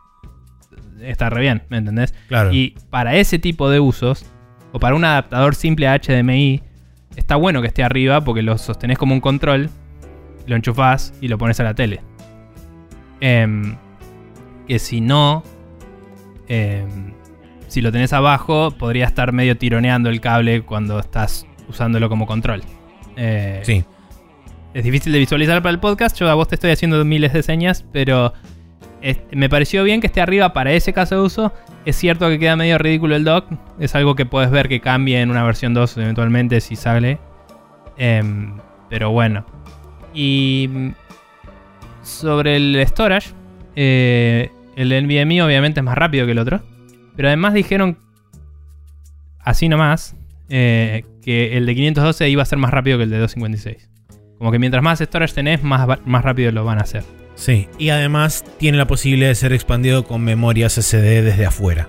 Está 1.01 1.29
re 1.29 1.41
bien, 1.41 1.63
¿me 1.69 1.77
entendés? 1.77 2.13
Claro. 2.27 2.51
Y 2.53 2.75
para 2.89 3.15
ese 3.15 3.39
tipo 3.39 3.69
de 3.69 3.79
usos, 3.79 4.25
o 4.71 4.79
para 4.79 4.95
un 4.95 5.03
adaptador 5.03 5.55
simple 5.55 5.87
a 5.87 5.99
HDMI, 5.99 6.61
está 7.15 7.35
bueno 7.35 7.61
que 7.61 7.67
esté 7.67 7.83
arriba 7.83 8.21
porque 8.21 8.41
lo 8.41 8.57
sostenés 8.57 8.97
como 8.97 9.13
un 9.13 9.21
control, 9.21 9.69
lo 10.45 10.55
enchufás 10.55 11.13
y 11.21 11.27
lo 11.27 11.37
pones 11.37 11.59
a 11.59 11.63
la 11.63 11.73
tele. 11.73 12.01
Em, 13.19 13.75
que 14.67 14.79
si 14.79 15.01
no, 15.01 15.43
em, 16.47 17.13
si 17.67 17.81
lo 17.81 17.91
tenés 17.91 18.13
abajo, 18.13 18.71
podría 18.71 19.05
estar 19.05 19.31
medio 19.31 19.57
tironeando 19.57 20.09
el 20.09 20.21
cable 20.21 20.61
cuando 20.61 20.99
estás 20.99 21.45
usándolo 21.67 22.09
como 22.09 22.25
control. 22.25 22.63
Eh, 23.15 23.61
Sí. 23.63 23.83
Es 24.73 24.83
difícil 24.83 25.13
de 25.13 25.19
visualizar 25.19 25.61
para 25.61 25.71
el 25.71 25.79
podcast. 25.79 26.17
Yo 26.17 26.29
a 26.29 26.33
vos 26.33 26.47
te 26.47 26.55
estoy 26.55 26.71
haciendo 26.71 27.03
miles 27.05 27.33
de 27.33 27.43
señas, 27.43 27.85
pero 27.91 28.33
me 29.31 29.49
pareció 29.49 29.83
bien 29.83 30.01
que 30.01 30.07
esté 30.07 30.21
arriba 30.21 30.53
para 30.53 30.71
ese 30.71 30.93
caso 30.93 31.15
de 31.15 31.21
uso. 31.21 31.53
Es 31.85 31.97
cierto 31.97 32.29
que 32.29 32.39
queda 32.39 32.55
medio 32.55 32.77
ridículo 32.77 33.15
el 33.15 33.23
dock. 33.23 33.45
Es 33.79 33.95
algo 33.95 34.15
que 34.15 34.25
puedes 34.25 34.49
ver 34.49 34.69
que 34.69 34.79
cambie 34.79 35.21
en 35.21 35.29
una 35.29 35.43
versión 35.43 35.73
2 35.73 35.97
eventualmente 35.97 36.61
si 36.61 36.75
sale. 36.75 37.19
Em, 37.97 38.57
pero 38.89 39.11
bueno. 39.11 39.45
Y 40.13 40.69
sobre 42.01 42.55
el 42.55 42.83
storage, 42.87 43.31
eh, 43.75 44.51
el 44.75 44.89
NVMe 44.89 45.41
obviamente 45.43 45.81
es 45.81 45.83
más 45.83 45.97
rápido 45.97 46.25
que 46.25 46.31
el 46.31 46.39
otro. 46.39 46.61
Pero 47.15 47.27
además 47.27 47.53
dijeron, 47.53 47.97
así 49.39 49.69
nomás, 49.69 50.15
eh, 50.49 51.03
que 51.21 51.57
el 51.57 51.65
de 51.65 51.75
512 51.75 52.29
iba 52.29 52.41
a 52.41 52.45
ser 52.45 52.57
más 52.57 52.71
rápido 52.71 52.97
que 52.97 53.03
el 53.03 53.09
de 53.09 53.19
256. 53.19 53.92
Como 54.43 54.51
que 54.51 54.59
mientras 54.59 54.83
más 54.83 54.99
storage 54.99 55.33
tenés, 55.33 55.63
más, 55.63 55.87
más 56.03 56.21
rápido 56.21 56.51
lo 56.51 56.65
van 56.65 56.77
a 56.77 56.81
hacer. 56.81 57.05
Sí. 57.35 57.69
Y 57.77 57.91
además 57.91 58.43
tiene 58.57 58.77
la 58.77 58.85
posibilidad 58.85 59.29
de 59.29 59.35
ser 59.35 59.53
expandido 59.53 60.03
con 60.03 60.21
memorias 60.21 60.77
SD 60.77 61.21
desde 61.21 61.45
afuera. 61.45 61.87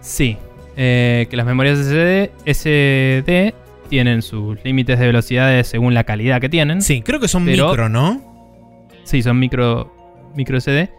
Sí, 0.00 0.36
eh, 0.76 1.28
que 1.30 1.36
las 1.36 1.46
memorias 1.46 1.78
SD, 1.78 2.32
SD 2.44 3.54
tienen 3.88 4.22
sus 4.22 4.58
límites 4.64 4.98
de 4.98 5.06
velocidades 5.06 5.68
según 5.68 5.94
la 5.94 6.02
calidad 6.02 6.40
que 6.40 6.48
tienen. 6.48 6.82
Sí, 6.82 7.02
creo 7.02 7.20
que 7.20 7.28
son 7.28 7.44
Pero- 7.44 7.68
micro, 7.68 7.88
¿no? 7.88 8.20
Sí, 9.04 9.22
son 9.22 9.38
micro, 9.38 9.94
micro 10.34 10.56
SD. 10.60 10.90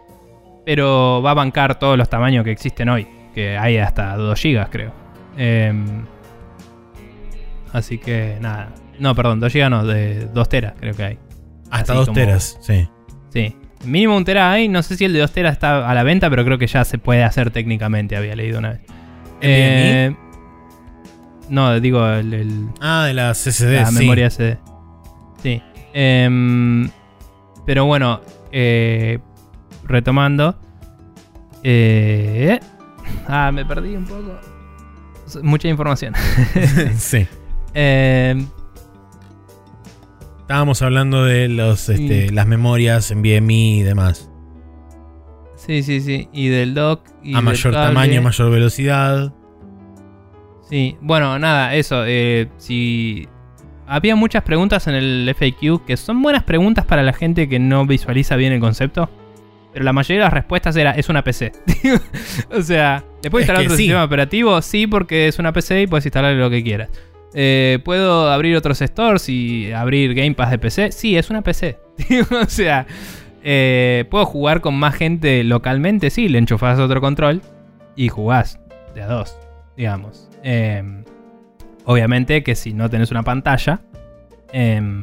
Pero 0.64 1.20
va 1.20 1.32
a 1.32 1.34
bancar 1.34 1.78
todos 1.78 1.98
los 1.98 2.08
tamaños 2.08 2.44
que 2.44 2.50
existen 2.50 2.88
hoy. 2.88 3.06
Que 3.34 3.58
hay 3.58 3.76
hasta 3.76 4.16
2 4.16 4.40
GB, 4.42 4.70
creo. 4.70 4.92
Em, 5.36 6.06
así 7.74 7.98
que 7.98 8.38
nada. 8.40 8.70
No, 8.98 9.14
perdón, 9.14 9.40
2 9.40 9.52
GB 9.52 9.70
no, 9.70 9.84
de 9.86 10.26
2 10.26 10.48
teras 10.48 10.74
creo 10.78 10.94
que 10.94 11.02
hay. 11.04 11.18
Hasta 11.70 11.92
Así 11.92 11.98
dos 11.98 12.06
como- 12.08 12.14
teras, 12.14 12.58
sí. 12.60 12.88
Sí. 13.32 13.56
Mínimo 13.84 14.16
un 14.16 14.24
tera 14.24 14.50
hay. 14.50 14.68
No 14.68 14.82
sé 14.82 14.96
si 14.96 15.04
el 15.04 15.12
de 15.12 15.20
2 15.20 15.30
teras 15.32 15.52
está 15.52 15.88
a 15.88 15.94
la 15.94 16.02
venta, 16.02 16.28
pero 16.30 16.44
creo 16.44 16.58
que 16.58 16.66
ya 16.66 16.84
se 16.84 16.98
puede 16.98 17.22
hacer 17.22 17.50
técnicamente, 17.50 18.16
había 18.16 18.34
leído 18.34 18.58
una 18.58 18.70
vez. 18.70 18.80
Eh, 19.40 20.14
no, 21.48 21.78
digo 21.80 22.04
el- 22.08 22.34
el, 22.34 22.68
Ah, 22.80 23.04
de 23.06 23.14
las 23.14 23.46
SD, 23.46 23.76
la 23.80 23.86
sí. 23.86 23.98
memoria 24.00 24.26
SD. 24.26 24.58
Sí. 25.42 25.62
Em, 25.92 26.90
pero 27.66 27.84
bueno, 27.86 28.20
eh, 28.50 29.18
retomando. 29.84 30.56
Eh, 31.62 32.58
ah, 33.28 33.50
me 33.52 33.64
perdí 33.64 33.94
un 33.96 34.04
poco. 34.06 34.38
Mucha 35.42 35.68
información. 35.68 36.14
sí. 36.96 37.26
Em, 37.74 38.46
Estábamos 40.48 40.80
hablando 40.80 41.24
de 41.24 41.46
los, 41.48 41.90
este, 41.90 42.28
Sí. 42.28 42.34
las 42.34 42.46
memorias 42.46 43.10
en 43.10 43.20
VMI 43.20 43.80
y 43.80 43.82
demás. 43.82 44.30
sí, 45.56 45.82
sí, 45.82 46.00
sí. 46.00 46.28
Y 46.32 46.48
del 46.48 46.72
dock. 46.72 47.02
Y 47.22 47.34
a 47.36 47.42
mayor 47.42 47.74
cable. 47.74 47.88
tamaño, 47.88 48.22
mayor 48.22 48.50
velocidad. 48.50 49.34
Sí, 50.70 50.96
bueno, 51.02 51.38
nada, 51.38 51.74
eso. 51.74 52.04
eh, 52.06 52.48
si 52.56 53.28
había 53.86 54.16
muchas 54.16 54.42
preguntas 54.42 54.86
en 54.86 54.94
el 54.94 55.28
FAQ 55.34 55.84
que 55.86 55.98
son 55.98 56.22
buenas 56.22 56.44
preguntas 56.44 56.86
para 56.86 57.02
la 57.02 57.12
gente 57.12 57.46
que 57.48 57.58
no 57.58 57.84
visualiza 57.86 58.36
bien 58.36 58.54
el 58.54 58.60
concepto. 58.60 59.10
Pero 59.74 59.84
la 59.84 59.92
mayoría 59.92 60.20
de 60.20 60.24
las 60.24 60.32
respuestas 60.32 60.74
era, 60.76 60.92
es 60.92 61.10
una 61.10 61.22
PC. 61.22 61.52
o 62.58 62.62
sea, 62.62 63.04
¿le 63.22 63.30
puedo 63.30 63.40
Es 63.42 63.48
instalar 63.48 63.62
otro 63.66 63.76
sí. 63.76 63.82
sistema 63.82 64.02
operativo? 64.04 64.62
Sí, 64.62 64.86
porque 64.86 65.28
es 65.28 65.38
una 65.38 65.52
PC 65.52 65.82
y 65.82 65.86
puedes 65.86 66.06
instalar 66.06 66.34
lo 66.36 66.48
que 66.48 66.62
quieras. 66.64 66.88
Eh, 67.34 67.78
¿Puedo 67.84 68.30
abrir 68.30 68.56
otros 68.56 68.78
stores 68.78 69.28
y 69.28 69.72
abrir 69.72 70.14
Game 70.14 70.34
Pass 70.34 70.50
de 70.50 70.58
PC? 70.58 70.92
Sí, 70.92 71.16
es 71.16 71.30
una 71.30 71.42
PC. 71.42 71.78
o 72.42 72.48
sea, 72.48 72.86
eh, 73.42 74.04
¿puedo 74.10 74.26
jugar 74.26 74.60
con 74.60 74.74
más 74.74 74.94
gente 74.94 75.44
localmente? 75.44 76.10
Sí, 76.10 76.28
le 76.28 76.38
enchufás 76.38 76.78
otro 76.78 77.00
control 77.00 77.42
y 77.96 78.08
jugás 78.08 78.60
de 78.94 79.02
a 79.02 79.06
dos, 79.06 79.36
digamos. 79.76 80.28
Eh, 80.42 80.82
obviamente 81.84 82.42
que 82.42 82.54
si 82.54 82.72
no 82.72 82.88
tenés 82.90 83.10
una 83.10 83.22
pantalla, 83.22 83.80
em, 84.52 85.02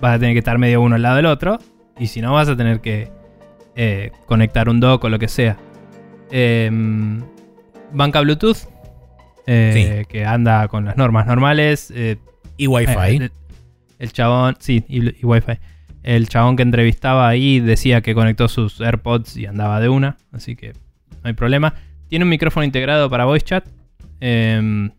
vas 0.00 0.16
a 0.16 0.18
tener 0.18 0.34
que 0.34 0.40
estar 0.40 0.58
medio 0.58 0.80
uno 0.80 0.96
al 0.96 1.02
lado 1.02 1.16
del 1.16 1.26
otro. 1.26 1.58
Y 1.98 2.06
si 2.06 2.20
no, 2.20 2.32
vas 2.32 2.48
a 2.48 2.56
tener 2.56 2.80
que 2.80 3.10
eh, 3.76 4.12
conectar 4.26 4.68
un 4.68 4.80
dock 4.80 5.04
o 5.04 5.08
lo 5.08 5.18
que 5.18 5.28
sea. 5.28 5.56
Em, 6.30 7.22
banca 7.92 8.20
Bluetooth, 8.20 8.68
eh, 9.46 10.04
que 10.08 10.24
anda 10.24 10.68
con 10.68 10.84
las 10.84 10.96
normas 10.96 11.26
normales. 11.26 11.92
eh, 11.94 12.16
Y 12.56 12.66
Wi-Fi. 12.66 12.92
eh, 12.92 13.16
el, 13.16 13.32
el 13.98 14.12
chabón, 14.12 14.56
sí, 14.60 14.84
y, 14.88 15.08
y 15.08 15.24
Wi-Fi. 15.24 15.58
El 16.02 16.28
chabón 16.28 16.56
que 16.56 16.62
entrevistaba 16.62 17.28
ahí 17.28 17.60
decía 17.60 18.00
que 18.00 18.14
conectó 18.14 18.48
sus 18.48 18.80
AirPods 18.80 19.36
y 19.36 19.46
andaba 19.46 19.78
de 19.80 19.88
una, 19.88 20.16
así 20.32 20.56
que 20.56 20.72
no 20.72 21.20
hay 21.28 21.32
problema. 21.34 21.74
Tiene 22.08 22.24
un 22.24 22.28
micrófono 22.28 22.64
integrado 22.64 23.08
para 23.10 23.24
voice 23.24 23.44
chat. 23.46 23.64
em, 24.24 24.90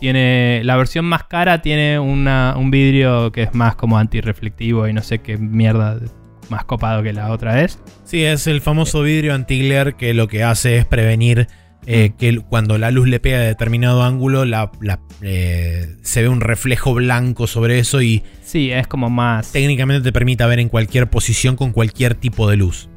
tiene 0.00 0.60
la 0.64 0.76
versión 0.76 1.04
más 1.06 1.24
cara 1.24 1.60
tiene 1.62 1.98
una- 1.98 2.54
un 2.56 2.70
vidrio 2.70 3.32
que 3.32 3.42
es 3.44 3.54
más 3.54 3.74
como 3.76 3.98
antirreflectivo 3.98 4.86
y 4.86 4.92
no 4.92 5.02
sé 5.02 5.18
qué 5.20 5.36
mierda 5.38 5.98
más 6.50 6.64
copado 6.64 7.02
que 7.02 7.12
la 7.12 7.30
otra 7.32 7.62
es. 7.62 7.78
Sí, 8.04 8.24
es 8.24 8.46
el 8.46 8.60
famoso 8.60 9.02
vidrio 9.02 9.34
anti-glare 9.34 9.94
que 9.94 10.14
lo 10.14 10.28
que 10.28 10.42
hace 10.44 10.76
es 10.78 10.84
prevenir 10.86 11.48
eh, 11.90 12.12
que 12.18 12.38
cuando 12.38 12.76
la 12.76 12.90
luz 12.90 13.08
le 13.08 13.18
pega 13.18 13.38
a 13.38 13.40
determinado 13.40 14.02
ángulo 14.02 14.44
la, 14.44 14.70
la- 14.82 15.00
eh, 15.22 15.96
se 16.02 16.20
ve 16.22 16.28
un 16.28 16.40
reflejo 16.42 16.92
blanco 16.94 17.46
sobre 17.46 17.78
eso 17.78 18.02
y 18.02 18.22
Sí, 18.42 18.70
es 18.70 18.86
como 18.86 19.08
más. 19.08 19.52
técnicamente 19.52 20.04
te 20.04 20.12
permite 20.12 20.44
ver 20.46 20.58
en 20.60 20.68
cualquier 20.68 21.08
posición 21.08 21.56
con 21.56 21.72
cualquier 21.72 22.14
tipo 22.14 22.48
de 22.48 22.56
luz. 22.58 22.88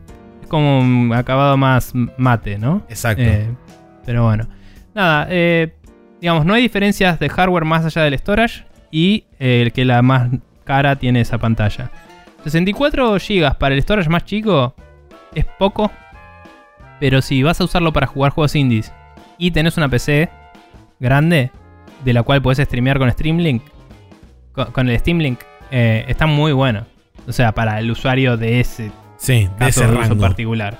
Es 0.42 0.48
como 0.48 0.82
un 0.82 1.14
acabado 1.14 1.56
más 1.56 1.94
mate, 2.18 2.58
¿no? 2.58 2.86
Exacto. 2.90 3.24
Eh, 3.24 3.48
pero 4.06 4.26
bueno. 4.26 4.48
Nada, 4.94 5.28
digamos, 6.20 6.46
no 6.46 6.54
hay 6.54 6.62
diferencias 6.62 7.18
de 7.18 7.30
hardware 7.30 7.64
más 7.64 7.86
allá 7.86 8.02
del 8.04 8.18
storage 8.20 8.66
y 8.92 9.24
el 9.40 9.72
que 9.72 9.86
la 9.86 10.02
más 10.02 10.30
cara 10.66 10.98
tiene 10.98 11.22
esa 11.22 11.38
pantalla. 11.38 11.90
64 12.44 13.14
GB 13.18 13.58
para 13.58 13.74
el 13.76 13.82
storage 13.82 14.10
más 14.10 14.26
chico 14.26 14.76
es 15.34 15.46
poco, 15.58 15.92
pero 17.02 17.24
si 17.24 17.42
vas 17.42 17.60
a 17.60 17.64
usarlo 17.64 17.92
para 17.92 18.06
jugar 18.06 18.32
juegos 18.32 18.56
indies 18.56 18.94
y 19.40 19.50
tenés 19.50 19.76
una 19.76 19.90
PC 19.90 20.30
grande 21.00 21.50
de 22.06 22.14
la 22.14 22.22
cual 22.22 22.44
puedes 22.44 22.64
streamear 22.64 23.00
con 23.00 23.12
Streamlink, 23.12 23.64
con, 24.52 24.72
con 24.72 24.88
el 24.88 25.00
Steam 25.00 25.18
Link, 25.18 25.40
eh, 25.72 26.06
están 26.08 26.30
muy 26.30 26.52
buenos. 26.52 26.86
O 27.28 27.32
sea, 27.32 27.54
para 27.54 27.80
el 27.80 27.90
usuario 27.90 28.38
de 28.38 28.60
ese 28.60 28.92
Sí, 29.18 29.50
de 29.58 29.68
ese 29.68 29.88
de 29.88 29.94
uso 29.94 30.02
rango. 30.02 30.22
particular. 30.22 30.78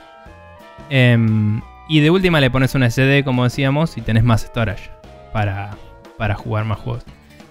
Em, 0.92 1.60
y 1.90 2.02
de 2.02 2.12
última 2.12 2.40
le 2.40 2.52
pones 2.52 2.76
una 2.76 2.86
SD, 2.86 3.24
como 3.24 3.44
decíamos, 3.44 3.98
y 3.98 4.02
tenés 4.02 4.24
más 4.24 4.42
storage 4.44 4.92
para, 5.34 5.72
para 6.20 6.36
jugar 6.36 6.66
más 6.66 6.78
juegos. 6.78 7.04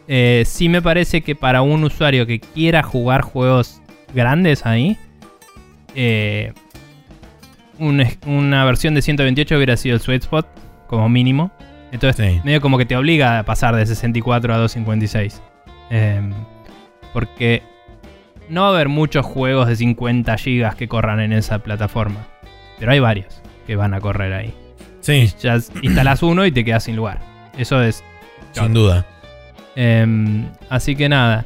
Eh, 0.07 0.45
sí 0.47 0.69
me 0.69 0.81
parece 0.81 1.23
que 1.23 1.35
para 1.35 1.63
un 1.63 1.83
usuario 1.83 2.25
que 2.25 2.39
quiera 2.39 2.85
jugar 2.85 3.23
juegos 3.23 3.83
grandes 4.15 4.65
ahí, 4.65 4.97
eh, 5.97 6.53
un 7.81 8.07
una 8.27 8.65
versión 8.65 8.95
de 8.95 9.03
128 9.03 9.57
hubiera 9.57 9.77
sido 9.77 9.97
el 9.97 10.01
sweet 10.01 10.23
spot, 10.23 10.47
como 10.87 11.09
mínimo. 11.09 11.51
Entonces, 11.93 12.35
Sí. 12.35 12.41
medio 12.45 12.61
como 12.61 12.79
que 12.79 12.85
te 12.87 12.97
obliga 12.97 13.41
a 13.41 13.43
pasar 13.45 13.75
de 13.75 13.85
64 13.85 14.55
a 14.55 14.59
256. 14.59 15.43
Em, 15.91 16.33
porque 17.13 17.63
no 18.49 18.63
va 18.63 18.69
a 18.69 18.71
haber 18.71 18.89
muchos 18.89 19.27
juegos 19.27 19.67
de 19.67 19.75
50 19.77 20.37
GB 20.37 20.77
que 20.77 20.87
corran 20.89 21.19
en 21.21 21.33
esa 21.33 21.59
plataforma. 21.61 22.27
Pero 22.79 22.93
hay 22.93 23.01
varios 23.01 23.43
que 23.67 23.75
van 23.77 23.95
a 23.95 24.01
correr 24.01 24.33
ahí. 24.33 24.55
Sí, 25.01 25.29
Ya 25.43 25.59
instalas 25.83 26.23
uno 26.23 26.45
y 26.47 26.53
te 26.53 26.65
quedas 26.65 26.85
sin 26.85 26.95
lugar. 26.97 27.21
Eso 27.59 27.83
es. 27.83 28.05
sin 28.53 28.73
duda. 28.75 29.07
em, 29.77 30.47
así 30.69 30.95
que 30.97 31.09
nada. 31.09 31.45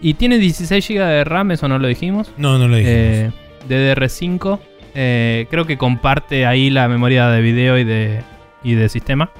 Y 0.00 0.14
tiene 0.14 0.38
16 0.38 0.86
GB 0.88 0.98
de 1.06 1.24
RAM, 1.24 1.52
eso 1.52 1.68
no 1.68 1.78
lo 1.78 1.86
dijimos. 1.88 2.32
No, 2.36 2.58
no 2.58 2.66
lo 2.68 2.76
dijimos. 2.76 2.96
Eh, 2.98 3.30
DDR5. 3.68 4.58
Eh, 4.94 5.46
creo 5.50 5.64
que 5.66 5.76
comparte 5.78 6.46
ahí 6.46 6.70
la 6.70 6.88
memoria 6.88 7.28
de 7.28 7.40
video 7.40 7.78
y 7.78 7.84
de, 7.84 8.22
y 8.62 8.74
de 8.74 8.88
sistema. 8.88 9.30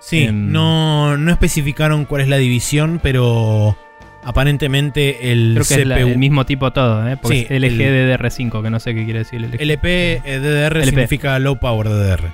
sí, 0.00 0.28
no, 0.32 1.16
no 1.16 1.30
especificaron 1.32 2.04
cuál 2.04 2.22
es 2.22 2.28
la 2.28 2.36
división, 2.36 3.00
pero 3.02 3.76
aparentemente 4.22 5.32
el 5.32 5.52
Creo 5.54 5.66
que 5.66 5.82
es 5.82 5.86
la- 5.86 5.96
CPU. 5.98 6.08
el 6.08 6.18
mismo 6.18 6.44
tipo 6.46 6.72
todo, 6.72 7.08
¿eh? 7.08 7.16
Porque 7.20 7.38
Sí, 7.38 7.46
es 7.48 7.50
LG 7.60 7.80
el- 7.82 8.18
DDR5, 8.20 8.62
que 8.62 8.70
no 8.70 8.80
sé 8.80 8.94
qué 8.94 9.04
quiere 9.04 9.20
decir 9.20 9.40
LG. 9.40 9.60
LP 9.60 10.12
eh, 10.24 10.38
DDR 10.38 10.76
LP. 10.78 10.84
significa 10.90 11.38
Low 11.38 11.56
Power 11.58 11.88
DDR. 11.88 12.24
Eh, 12.26 12.30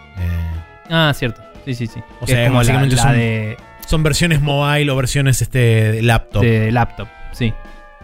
Ah, 0.90 1.12
cierto. 1.14 1.40
Sí, 1.64 1.74
sí, 1.74 1.86
sí. 1.86 2.00
O 2.20 2.26
Que 2.26 2.32
sea, 2.32 2.42
es 2.42 2.48
como 2.48 2.54
la, 2.54 2.58
básicamente 2.60 2.96
la 2.96 3.02
son- 3.02 3.12
de, 3.12 3.56
son 3.86 4.02
versiones 4.02 4.40
mobile 4.40 4.90
o 4.90 4.96
versiones 4.96 5.40
este, 5.42 5.58
de 5.92 6.02
laptop. 6.02 6.42
de 6.42 6.72
laptop, 6.72 7.06
sí. 7.32 7.52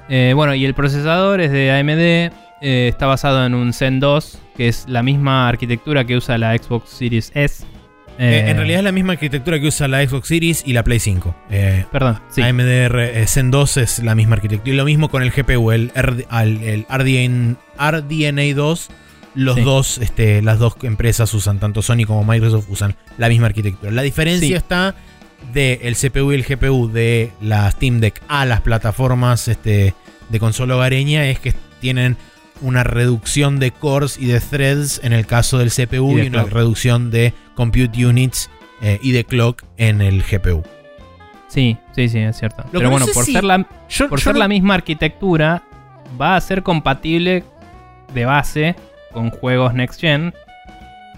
Eh, 0.08 0.32
bueno, 0.36 0.54
y 0.54 0.64
el 0.64 0.74
procesador 0.74 1.40
es 1.40 1.50
de 1.50 1.72
AMD. 1.72 2.32
Eh, 2.60 2.88
está 2.88 3.06
basado 3.06 3.44
en 3.46 3.54
un 3.54 3.72
Zen 3.72 4.00
2, 4.00 4.38
que 4.56 4.68
es 4.68 4.84
la 4.88 5.02
misma 5.02 5.48
arquitectura 5.48 6.04
que 6.04 6.16
usa 6.16 6.38
la 6.38 6.56
Xbox 6.56 6.90
Series 6.90 7.30
S. 7.34 7.64
Eh, 8.18 8.44
Eh, 8.46 8.50
en 8.50 8.56
realidad 8.56 8.78
es 8.78 8.84
la 8.84 8.92
misma 8.92 9.12
arquitectura 9.12 9.60
que 9.60 9.66
usa 9.66 9.88
la 9.88 10.02
Xbox 10.06 10.28
Series 10.28 10.62
y 10.66 10.72
la 10.72 10.82
Play 10.84 10.98
5. 11.00 11.34
Eh, 11.50 11.84
Perdón, 11.92 12.18
sí. 12.30 12.40
AMD 12.42 12.60
eh, 12.66 13.24
Zen 13.26 13.50
2 13.50 13.76
es 13.76 13.98
la 13.98 14.14
misma 14.14 14.36
arquitectura. 14.36 14.72
Y 14.72 14.76
lo 14.76 14.84
mismo 14.86 15.10
con 15.10 15.22
el 15.22 15.30
GPU, 15.32 15.70
el, 15.70 15.92
R- 15.94 16.26
al- 16.30 16.62
el 16.62 16.86
RDN, 16.88 17.58
RDNA 17.78 18.54
2. 18.54 18.88
Los 19.34 19.56
Sí. 19.56 19.60
dos, 19.60 19.98
este, 19.98 20.40
las 20.40 20.58
dos 20.58 20.76
empresas 20.82 21.34
usan, 21.34 21.58
tanto 21.60 21.82
Sony 21.82 22.06
como 22.06 22.24
Microsoft 22.24 22.70
usan 22.70 22.96
la 23.18 23.28
misma 23.28 23.48
arquitectura. 23.48 23.92
La 23.92 24.00
diferencia 24.00 24.48
Sí. 24.48 24.54
está 24.54 24.94
del 25.52 25.94
CPU 25.94 26.32
y 26.32 26.36
el 26.36 26.42
GPU 26.44 26.88
de 26.90 27.32
la 27.42 27.70
Steam 27.70 28.00
Deck 28.00 28.22
a 28.28 28.46
las 28.46 28.62
plataformas 28.62 29.46
este, 29.48 29.92
de 30.30 30.40
consola 30.40 30.76
hogareña 30.76 31.26
es 31.28 31.38
que 31.38 31.52
tienen 31.82 32.16
una 32.60 32.84
reducción 32.84 33.58
de 33.58 33.70
cores 33.70 34.18
y 34.18 34.26
de 34.26 34.40
threads 34.40 35.00
en 35.04 35.12
el 35.12 35.26
caso 35.26 35.58
del 35.58 35.70
CPU 35.70 36.18
Y 36.18 36.22
una 36.28 36.42
clock. 36.42 36.52
reducción 36.52 37.10
de 37.10 37.32
compute 37.54 38.06
units 38.06 38.50
eh, 38.82 38.98
y 39.02 39.12
de 39.12 39.24
clock 39.24 39.62
en 39.76 40.00
el 40.00 40.22
GPU. 40.22 40.62
Sí, 41.48 41.76
sí, 41.94 42.08
sí, 42.08 42.18
es 42.18 42.36
cierto. 42.38 42.62
que 42.64 42.68
Pero 42.72 42.84
no 42.84 42.90
bueno, 42.90 43.06
sé 43.06 43.12
por 43.12 43.24
si- 43.24 43.32
ser 43.32 43.44
la, 43.44 43.66
Yo- 43.88 44.08
por 44.08 44.18
yo 44.18 44.24
ser 44.24 44.32
no- 44.34 44.40
la 44.40 44.48
misma 44.48 44.74
arquitectura, 44.74 45.62
va 46.20 46.36
a 46.36 46.40
ser 46.40 46.62
compatible 46.62 47.44
de 48.12 48.24
base 48.24 48.76
con 49.12 49.30
juegos 49.30 49.72
Next 49.74 50.00
Gen. 50.00 50.34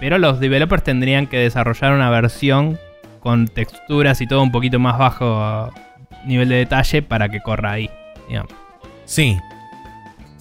Pero 0.00 0.18
los 0.18 0.38
developers 0.38 0.84
tendrían 0.84 1.26
que 1.26 1.38
desarrollar 1.38 1.92
una 1.92 2.10
versión 2.10 2.78
con 3.20 3.48
texturas 3.48 4.20
y 4.20 4.26
todo 4.28 4.42
un 4.42 4.52
poquito 4.52 4.78
más 4.78 4.96
bajo 4.98 5.72
nivel 6.24 6.48
de 6.50 6.56
detalle 6.56 7.02
para 7.02 7.28
que 7.28 7.40
corra 7.40 7.72
ahí. 7.72 7.90
digamos. 8.28 8.52
Sí. 9.06 9.36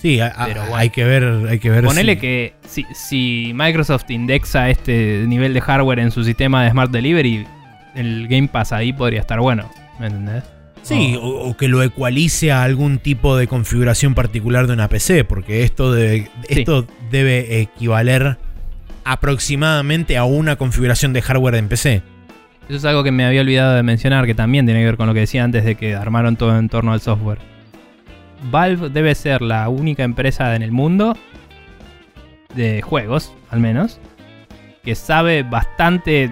Sí, 0.07 0.19
a- 0.21 0.33
Pero 0.45 0.61
bueno. 0.61 0.75
hay 0.77 0.89
que 0.89 1.03
ver, 1.03 1.23
hay 1.49 1.59
que 1.59 1.69
ver. 1.69 1.83
Ponele 1.83 2.13
si- 2.15 2.19
que 2.21 2.53
si, 2.67 2.85
si 2.93 3.51
Microsoft 3.53 4.09
indexa 4.09 4.69
este 4.69 5.25
nivel 5.27 5.53
de 5.53 5.61
hardware 5.61 5.99
en 5.99 6.11
su 6.11 6.23
sistema 6.23 6.63
de 6.63 6.71
Smart 6.71 6.91
Delivery, 6.91 7.45
el 7.95 8.27
Game 8.29 8.47
Pass 8.47 8.71
ahí 8.71 8.93
podría 8.93 9.19
estar 9.19 9.39
bueno. 9.39 9.69
¿Me 9.99 10.07
entendés? 10.07 10.43
Sí, 10.83 11.17
Oh. 11.19 11.25
o, 11.27 11.49
o 11.49 11.57
que 11.57 11.67
lo 11.67 11.83
ecualice 11.83 12.51
a 12.53 12.63
algún 12.63 12.99
tipo 12.99 13.35
de 13.35 13.47
configuración 13.47 14.13
particular 14.13 14.67
de 14.67 14.73
una 14.73 14.87
PC, 14.87 15.25
porque 15.25 15.63
esto 15.63 15.91
debe, 15.91 16.29
Sí. 16.47 16.59
esto 16.61 16.87
debe 17.11 17.59
equivaler 17.59 18.37
aproximadamente 19.03 20.17
a 20.17 20.23
una 20.23 20.55
configuración 20.55 21.11
de 21.13 21.21
hardware 21.21 21.55
en 21.55 21.67
PC. 21.67 22.01
Eso 22.69 22.77
es 22.77 22.85
algo 22.85 23.03
que 23.03 23.11
me 23.11 23.25
había 23.25 23.41
olvidado 23.41 23.75
de 23.75 23.83
mencionar, 23.83 24.25
que 24.25 24.35
también 24.35 24.65
tiene 24.65 24.81
que 24.81 24.85
ver 24.85 24.97
con 24.97 25.07
lo 25.07 25.13
que 25.13 25.21
decía 25.21 25.43
antes 25.43 25.65
de 25.65 25.75
que 25.75 25.95
armaron 25.95 26.35
todo 26.35 26.57
en 26.57 26.69
torno 26.69 26.93
al 26.93 27.01
software. 27.01 27.39
Valve 28.51 28.89
debe 28.89 29.15
ser 29.15 29.41
la 29.41 29.67
única 29.69 30.03
empresa 30.03 30.55
en 30.55 30.61
el 30.61 30.71
mundo, 30.71 31.15
de 32.55 32.81
juegos 32.81 33.33
al 33.49 33.59
menos, 33.59 33.99
que 34.83 34.95
sabe 34.95 35.43
bastante 35.43 36.31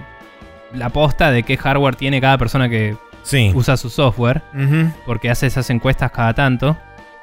la 0.74 0.90
posta 0.90 1.32
de 1.32 1.44
qué 1.44 1.58
hardware 1.58 1.96
tiene 1.96 2.20
cada 2.22 2.38
persona 2.38 2.70
que 2.70 2.96
Sí. 3.24 3.52
usa 3.56 3.76
su 3.78 3.90
software, 3.90 4.42
porque 5.06 5.30
hace 5.30 5.48
esas 5.48 5.70
encuestas 5.70 6.12
cada 6.12 6.34
tanto, 6.34 6.78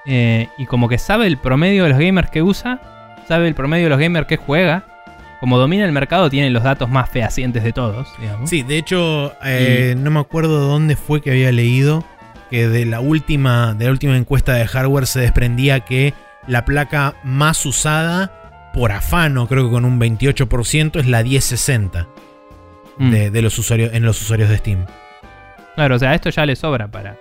eh, 0.07 0.49
y 0.59 0.67
como 0.67 0.89
que 0.89 0.99
sabe 0.99 1.27
el 1.27 1.37
promedio 1.39 1.85
de 1.85 1.91
los 1.91 1.99
gamers 1.99 2.31
que 2.31 2.43
usa, 2.43 2.81
sabe 3.29 3.47
el 3.49 3.55
promedio 3.55 3.85
de 3.85 3.91
los 3.91 3.99
gamers 4.01 4.27
que 4.27 4.37
juega, 4.37 4.85
como 5.41 5.59
domina 5.59 5.85
el 5.85 5.93
mercado 5.93 6.29
tiene 6.31 6.51
los 6.51 6.63
datos 6.63 6.89
más 6.89 7.09
fehacientes 7.09 7.63
de 7.65 7.73
todos, 7.73 8.09
digamos. 8.21 8.49
Sí, 8.51 8.63
de 8.63 8.79
hecho, 8.79 9.33
eh, 9.45 9.95
no 9.97 10.11
me 10.11 10.21
acuerdo 10.21 10.61
dónde 10.61 10.97
fue 10.97 11.21
que 11.21 11.31
había 11.31 11.51
leído 11.53 12.05
que 12.53 12.69
de 12.69 12.85
la 12.87 13.01
última, 13.01 13.75
de 13.75 13.87
la 13.87 13.91
última 13.91 14.17
encuesta 14.17 14.53
de 14.53 14.67
hardware 14.69 15.07
se 15.09 15.19
desprendía 15.19 15.81
que 15.81 16.15
la 16.47 16.65
placa 16.65 17.15
más 17.25 17.67
usada 17.67 18.71
por 18.75 18.93
afano, 18.93 19.49
creo 19.49 19.65
que 19.65 19.71
con 19.73 19.85
un 19.85 19.99
28%, 19.99 21.01
es 21.01 21.07
la 21.09 21.23
1060 21.25 22.07
Mm. 22.99 23.11
de, 23.11 23.31
de 23.31 23.43
los 23.43 23.59
usuarios, 23.59 23.95
en 23.95 24.05
los 24.05 24.21
usuarios 24.21 24.51
de 24.51 24.59
Steam. 24.59 24.85
Claro, 25.77 25.97
o 25.97 25.99
sea, 25.99 26.15
esto 26.15 26.29
ya 26.29 26.45
le 26.45 26.55
sobra 26.55 26.89
para. 26.89 27.17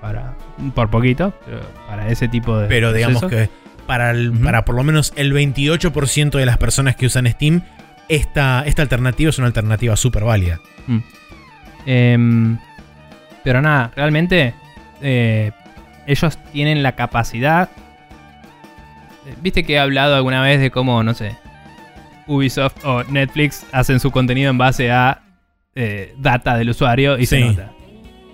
para 0.00 0.36
por 0.76 0.90
poquito, 0.90 1.34
para 1.88 2.08
ese 2.08 2.28
tipo 2.28 2.56
de. 2.56 2.68
Pero 2.68 2.92
digamos 2.92 3.20
procesos. 3.20 3.48
que 3.48 3.84
para, 3.86 4.12
el- 4.12 4.30
para 4.32 4.64
por 4.64 4.76
lo 4.76 4.84
menos 4.84 5.12
el 5.16 5.32
28% 5.34 6.38
de 6.38 6.46
las 6.46 6.56
personas 6.56 6.94
que 6.94 7.06
usan 7.06 7.26
Steam, 7.26 7.62
esta, 8.08 8.62
esta 8.64 8.82
alternativa 8.82 9.30
es 9.30 9.38
una 9.38 9.48
alternativa 9.48 9.96
súper 9.96 10.22
válida. 10.22 10.60
Em, 11.84 12.58
pero 13.44 13.60
nada, 13.62 13.90
realmente. 13.96 14.54
eh, 15.00 15.50
ellos 16.06 16.36
tienen 16.52 16.82
la 16.82 16.92
capacidad. 16.92 17.68
eh, 19.26 19.34
Viste 19.40 19.64
que 19.64 19.74
he 19.74 19.78
hablado 19.78 20.14
alguna 20.16 20.42
vez 20.42 20.60
de 20.60 20.70
cómo, 20.70 21.02
no 21.02 21.14
sé. 21.14 21.36
Ubisoft 22.26 22.84
o 22.84 23.02
Netflix 23.04 23.64
hacen 23.72 24.00
su 24.00 24.10
contenido 24.10 24.50
en 24.50 24.58
base 24.58 24.90
a 24.92 25.22
eh, 25.74 26.14
data 26.18 26.56
del 26.56 26.70
usuario 26.70 27.18
y 27.18 27.26
se 27.26 27.38
Sí. 27.38 27.44
nota. 27.44 27.70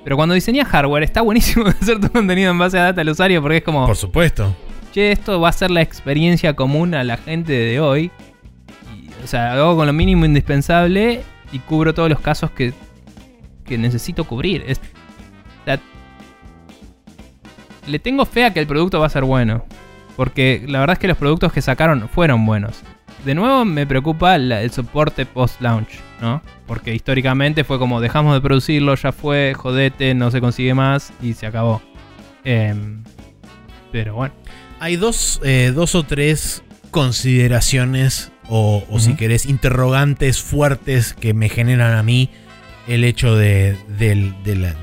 Pero 0.05 0.17
cuando 0.17 0.35
diseñas 0.35 0.69
hardware, 0.69 1.03
está 1.03 1.21
buenísimo 1.23 1.67
hacer 1.81 2.01
tu 2.01 2.11
contenido 2.11 2.51
en 2.51 2.59
base 2.59 2.79
a 2.79 2.85
data 2.85 3.01
del 3.01 3.11
usuario 3.11 3.41
porque 3.43 3.59
es 3.59 3.63
como. 3.65 3.87
Por 3.87 3.97
supuesto. 3.97 4.55
che, 4.93 5.13
esto 5.13 5.41
va 5.41 5.51
a 5.51 5.53
ser 5.53 5.71
la 5.71 5.83
experiencia 5.83 6.55
común 6.55 6.95
a 6.95 7.05
la 7.05 7.17
gente 7.19 7.53
de 7.53 7.81
hoy. 7.81 8.11
Y, 8.95 9.09
o 9.23 9.27
sea, 9.27 9.53
hago 9.53 9.77
con 9.77 9.87
lo 9.87 9.93
mínimo 9.93 10.25
indispensable 10.25 11.23
y 11.53 11.59
cubro 11.61 11.93
todos 11.95 12.09
los 12.09 12.21
casos 12.21 12.51
que, 12.51 12.73
que 13.69 13.79
necesito 13.79 14.25
cubrir. 14.25 14.65
Es- 14.67 14.81
le 17.87 17.99
tengo 17.99 18.27
fe 18.27 18.45
a 18.45 18.53
que 18.53 18.61
el 18.61 18.67
producto 18.67 19.01
va 19.01 19.07
a 19.07 19.11
ser 19.11 19.25
bueno. 19.25 19.65
Porque 20.17 20.65
la 20.67 20.81
verdad 20.81 20.95
es 20.95 20.99
que 20.99 21.09
los 21.09 21.17
productos 21.17 21.53
que 21.53 21.63
sacaron 21.63 22.09
fueron 22.09 22.45
buenos. 22.45 22.81
De 23.25 23.35
nuevo 23.35 23.65
me 23.65 23.87
preocupa 23.87 24.37
la- 24.39 24.63
el 24.63 24.71
soporte 24.71 25.27
post-launch, 25.27 25.89
¿no? 26.21 26.43
Porque 26.67 26.95
históricamente 26.95 27.65
fue 27.65 27.79
como 27.79 28.01
dejamos 28.01 28.35
de 28.35 28.41
producirlo, 28.41 28.95
ya 28.97 29.13
fue, 29.13 29.55
jodete, 29.57 30.15
no 30.15 30.31
se 30.31 30.41
consigue 30.41 30.75
más 30.75 31.13
y 31.23 31.35
se 31.35 31.47
acabó. 31.47 31.81
Em, 32.45 33.03
pero 33.93 34.15
bueno. 34.17 34.35
Hay 34.81 34.97
dos, 34.97 35.41
eh, 35.45 35.73
dos 35.75 35.95
o 35.95 36.03
tres 36.05 36.63
consideraciones 36.91 38.31
o, 38.49 38.85
o 38.91 38.99
si 39.01 39.15
querés 39.15 39.47
interrogantes 39.47 40.41
fuertes 40.43 41.15
que 41.15 41.33
me 41.35 41.49
generan 41.49 41.93
a 41.95 42.03
mí 42.03 42.31
el 42.89 43.05
hecho 43.05 43.37
de, 43.37 43.77
de 43.99 44.57
la, 44.57 44.75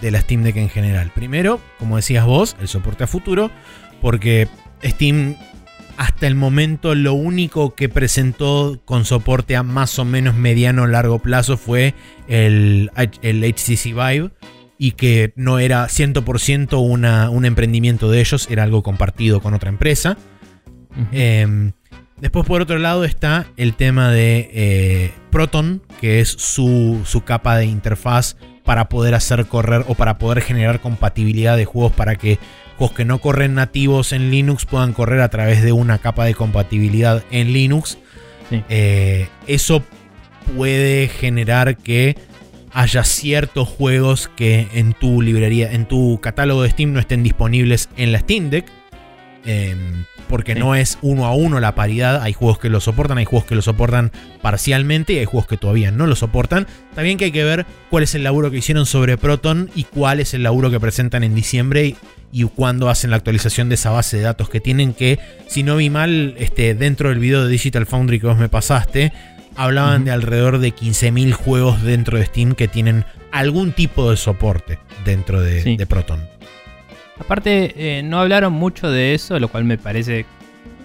de 0.00 0.10
la 0.10 0.20
Steam 0.20 0.42
Deck 0.42 0.56
en 0.56 0.70
general. 0.70 1.12
Primero, 1.14 1.60
como 1.78 1.96
decías 1.96 2.24
vos, 2.24 2.56
el 2.60 2.68
soporte 2.68 3.04
a 3.04 3.06
futuro, 3.06 3.50
porque 4.00 4.48
Steam 4.82 5.36
hasta 5.96 6.26
el 6.26 6.34
momento 6.34 6.94
lo 6.94 7.12
único 7.12 7.74
que 7.74 7.90
presentó 7.90 8.80
con 8.86 9.04
soporte 9.04 9.54
a 9.56 9.62
más 9.62 9.98
o 9.98 10.06
menos 10.06 10.34
mediano 10.34 10.84
o 10.84 10.86
largo 10.86 11.18
plazo 11.18 11.58
fue 11.58 11.94
el, 12.26 12.90
el 13.20 13.44
HTC 13.44 13.92
Vive. 13.92 14.30
y 14.78 14.92
que 14.92 15.34
no 15.36 15.58
era 15.58 15.86
100% 15.86 16.82
una, 16.82 17.28
un 17.28 17.44
emprendimiento 17.44 18.10
de 18.10 18.20
ellos, 18.20 18.48
era 18.50 18.62
algo 18.62 18.82
compartido 18.82 19.40
con 19.40 19.52
otra 19.52 19.68
empresa. 19.68 20.16
Eh, 21.12 21.70
después, 22.20 22.46
por 22.46 22.60
otro 22.60 22.78
lado, 22.78 23.04
está 23.04 23.46
el 23.56 23.74
tema 23.74 24.10
de 24.10 24.50
eh, 24.52 25.12
Proton, 25.30 25.82
que 26.00 26.20
es 26.20 26.28
su, 26.28 27.00
su 27.04 27.22
capa 27.22 27.56
de 27.56 27.66
interfaz 27.66 28.36
para 28.64 28.88
poder 28.88 29.14
hacer 29.14 29.46
correr 29.46 29.84
o 29.88 29.94
para 29.94 30.18
poder 30.18 30.42
generar 30.42 30.80
compatibilidad 30.80 31.56
de 31.56 31.64
juegos 31.64 31.92
para 31.92 32.16
que 32.16 32.38
juegos 32.76 32.96
que 32.96 33.04
no 33.04 33.18
corren 33.18 33.54
nativos 33.54 34.12
en 34.12 34.30
Linux 34.30 34.64
puedan 34.64 34.92
correr 34.92 35.20
a 35.20 35.28
través 35.28 35.62
de 35.62 35.72
una 35.72 35.98
capa 35.98 36.24
de 36.24 36.34
compatibilidad 36.34 37.24
en 37.30 37.52
Linux. 37.52 37.98
Sí. 38.48 38.62
Eh, 38.68 39.28
eso 39.46 39.82
puede 40.56 41.08
generar 41.08 41.76
que 41.76 42.16
haya 42.72 43.04
ciertos 43.04 43.68
juegos 43.68 44.30
que 44.34 44.68
en 44.74 44.92
tu 44.92 45.22
librería, 45.22 45.72
en 45.72 45.86
tu 45.86 46.20
catálogo 46.20 46.62
de 46.62 46.70
Steam 46.70 46.92
no 46.92 47.00
estén 47.00 47.22
disponibles 47.22 47.88
en 47.96 48.12
la 48.12 48.20
Steam 48.20 48.50
Deck. 48.50 48.66
Em, 49.46 50.04
porque 50.28 50.52
Sí. 50.54 50.58
no 50.60 50.74
es 50.74 50.98
uno 51.02 51.24
a 51.26 51.34
uno 51.34 51.58
la 51.60 51.74
paridad. 51.74 52.22
Hay 52.22 52.32
juegos 52.32 52.58
que 52.58 52.68
lo 52.68 52.80
soportan, 52.80 53.18
hay 53.18 53.24
juegos 53.24 53.46
que 53.48 53.54
lo 53.54 53.62
soportan 53.62 54.12
parcialmente 54.42 55.12
y 55.14 55.18
hay 55.18 55.24
juegos 55.24 55.46
que 55.48 55.56
todavía 55.56 55.90
no 55.90 56.06
lo 56.06 56.14
soportan. 56.14 56.66
También 56.94 57.18
que 57.18 57.26
hay 57.26 57.32
que 57.32 57.42
ver 57.44 57.66
cuál 57.90 58.02
es 58.04 58.14
el 58.14 58.22
laburo 58.24 58.50
que 58.50 58.58
hicieron 58.58 58.86
sobre 58.86 59.16
Proton 59.16 59.70
y 59.74 59.84
cuál 59.84 60.20
es 60.20 60.34
el 60.34 60.42
laburo 60.42 60.70
que 60.70 60.78
presentan 60.78 61.24
en 61.24 61.34
diciembre 61.34 61.86
y, 61.86 61.96
y 62.32 62.44
cuándo 62.44 62.88
hacen 62.90 63.10
la 63.10 63.16
actualización 63.16 63.68
de 63.68 63.74
esa 63.76 63.90
base 63.90 64.18
de 64.18 64.22
datos 64.24 64.48
que 64.48 64.60
tienen 64.60 64.92
que, 64.94 65.18
si 65.48 65.62
no 65.62 65.76
vi 65.76 65.90
mal, 65.90 66.34
este, 66.38 66.74
dentro 66.74 67.08
del 67.08 67.18
video 67.18 67.44
de 67.44 67.50
Digital 67.50 67.86
Foundry 67.86 68.20
que 68.20 68.26
vos 68.28 68.38
me 68.38 68.48
pasaste, 68.48 69.12
hablaban 69.56 70.04
de 70.04 70.12
alrededor 70.12 70.58
de 70.58 70.72
15.000 70.72 71.32
juegos 71.32 71.82
dentro 71.82 72.18
de 72.18 72.26
Steam 72.26 72.54
que 72.54 72.68
tienen 72.68 73.04
algún 73.32 73.72
tipo 73.72 74.10
de 74.10 74.16
soporte 74.16 74.78
dentro 75.04 75.40
de, 75.40 75.62
Sí. 75.62 75.76
de 75.76 75.86
Proton. 75.86 76.20
Aparte, 77.20 77.74
eh, 77.76 78.02
no 78.02 78.18
hablaron 78.18 78.54
mucho 78.54 78.90
de 78.90 79.14
eso, 79.14 79.38
lo 79.38 79.48
cual 79.48 79.64
me 79.64 79.78
parece 79.78 80.24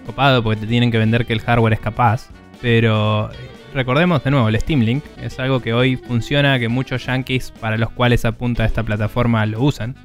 copado 0.04 0.42
porque 0.42 0.60
te 0.60 0.66
tienen 0.66 0.92
que 0.92 0.98
vender 0.98 1.26
que 1.26 1.32
el 1.32 1.40
hardware 1.40 1.72
es 1.72 1.80
capaz. 1.80 2.28
Pero 2.60 3.30
eh, 3.32 3.36
recordemos 3.74 4.22
de 4.22 4.30
nuevo, 4.30 4.48
el 4.48 4.60
Steam 4.60 4.82
Link 4.82 5.02
es 5.20 5.38
algo 5.40 5.60
que 5.60 5.72
hoy 5.72 5.96
funciona, 5.96 6.58
que 6.58 6.68
muchos 6.68 7.06
yankees 7.06 7.50
para 7.50 7.78
los 7.78 7.90
cuales 7.90 8.24
apunta 8.24 8.64
esta 8.64 8.82
plataforma 8.82 9.44
lo 9.46 9.62
usan. 9.62 9.96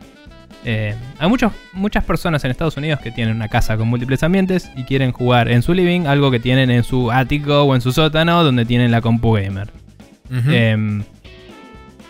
Eh, 0.64 0.96
hay 1.20 1.30
muchos, 1.30 1.52
muchas 1.74 2.04
personas 2.04 2.44
en 2.46 2.52
Estados 2.52 2.78
Unidos 2.78 3.00
que 3.02 3.12
tienen 3.12 3.36
una 3.36 3.48
casa 3.48 3.78
con 3.78 3.88
múltiples 3.88 4.24
ambientes 4.24 4.72
y 4.76 4.84
quieren 4.84 5.12
jugar 5.12 5.50
en 5.50 5.62
su 5.62 5.74
living 5.74 6.02
algo 6.06 6.32
que 6.32 6.40
tienen 6.40 6.72
en 6.72 6.84
su 6.84 7.12
ático 7.12 7.64
o 7.64 7.76
en 7.76 7.82
su 7.82 7.92
sótano 7.92 8.44
donde 8.44 8.66
tienen 8.66 8.92
la 8.92 9.02
compu 9.02 9.34
gamer. 9.34 9.70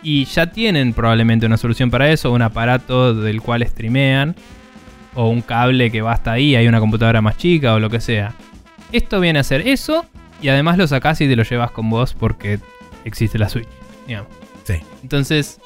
Y 0.04 0.26
ya 0.26 0.52
tienen 0.52 0.94
probablemente 0.94 1.46
una 1.46 1.58
solución 1.58 1.92
para 1.92 2.12
eso, 2.12 2.32
un 2.32 2.42
aparato 2.42 3.14
del 3.14 3.42
cual 3.42 3.66
streamean, 3.66 4.36
o 5.14 5.28
un 5.30 5.42
cable 5.42 5.92
que 5.92 6.02
va 6.02 6.14
hasta 6.14 6.32
ahí, 6.32 6.56
hay 6.56 6.68
una 6.68 6.80
computadora 6.80 7.22
más 7.22 7.38
chica 7.38 7.74
o 7.74 7.80
lo 7.80 7.90
que 7.90 8.00
sea. 8.00 8.34
Esto 8.92 9.20
viene 9.20 9.40
a 9.40 9.44
ser 9.44 9.68
eso, 9.68 10.06
y 10.42 10.50
además 10.50 10.78
lo 10.78 10.88
sacás 10.88 11.22
y 11.22 11.28
te 11.28 11.36
lo 11.36 11.44
llevas 11.44 11.72
con 11.72 11.90
vos 11.90 12.14
porque 12.14 12.60
existe 13.06 13.38
la 13.38 13.50
Switch, 13.50 13.68
digamos. 14.08 14.32
Sí. 14.64 14.76
Entonces, 15.04 15.60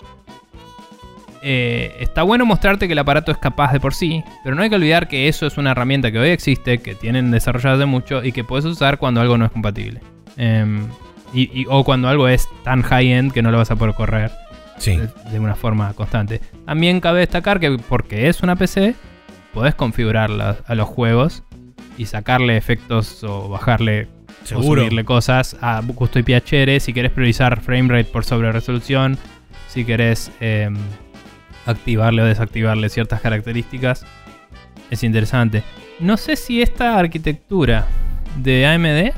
eh, 1.42 1.96
está 2.00 2.24
bueno 2.24 2.46
mostrarte 2.46 2.88
que 2.88 2.94
el 2.94 3.00
aparato 3.00 3.32
es 3.32 3.38
capaz 3.38 3.72
de 3.72 3.80
por 3.80 3.94
sí, 3.94 4.24
pero 4.44 4.56
no 4.56 4.64
hay 4.64 4.70
que 4.70 4.76
olvidar 4.76 5.08
que 5.08 5.28
eso 5.28 5.46
es 5.46 5.58
una 5.58 5.72
herramienta 5.72 6.12
que 6.12 6.20
hoy 6.20 6.30
existe, 6.30 6.80
que 6.80 6.96
tienen 6.96 7.32
desarrollada 7.32 7.76
hace 7.76 7.86
mucho 7.86 8.24
y 8.24 8.32
que 8.32 8.44
puedes 8.44 8.66
usar 8.66 8.98
cuando 8.98 9.22
algo 9.22 9.38
no 9.38 9.46
es 9.46 9.52
compatible. 9.52 10.02
Em, 10.38 10.88
y- 11.36 11.50
y- 11.62 11.66
o 11.70 11.84
cuando 11.84 12.08
algo 12.08 12.28
es 12.28 12.48
tan 12.64 12.82
high-end 12.82 13.32
que 13.34 13.42
no 13.42 13.52
lo 13.52 13.58
vas 13.58 13.70
a 13.72 13.76
poder 13.76 13.94
correr 13.96 14.32
Sí. 14.78 14.98
de, 14.98 15.10
de 15.32 15.40
una 15.40 15.56
forma 15.56 15.94
constante. 15.94 16.42
También 16.66 17.00
cabe 17.02 17.20
destacar 17.20 17.60
que 17.60 17.78
porque 17.90 18.28
es 18.30 18.42
una 18.42 18.56
PC, 18.56 18.96
podés 19.54 19.76
configurarla 19.76 20.58
a 20.66 20.76
los 20.76 20.88
juegos 20.88 21.44
y 21.98 22.06
sacarle 22.08 22.58
efectos 22.58 23.24
o 23.24 23.48
bajarle 23.50 24.08
o 24.54 24.62
subirle 24.62 25.06
cosas 25.06 25.56
a 25.62 25.82
gusto 25.82 26.20
y 26.20 26.24
piacere. 26.24 26.80
Si 26.80 26.94
querés 26.94 27.12
priorizar 27.12 27.62
framerate 27.62 28.12
por 28.12 28.26
sobre 28.26 28.52
resolución, 28.52 29.18
si 29.68 29.86
querés 29.86 30.30
em, 30.42 30.76
activarle 31.66 32.22
o 32.22 32.26
desactivarle 32.26 32.90
ciertas 32.90 33.22
características, 33.22 34.06
es 34.92 35.04
interesante. 35.04 35.64
No 36.00 36.18
sé 36.18 36.36
si 36.36 36.62
esta 36.62 37.00
arquitectura 37.00 37.88
de 38.38 38.68
AMD 38.68 39.14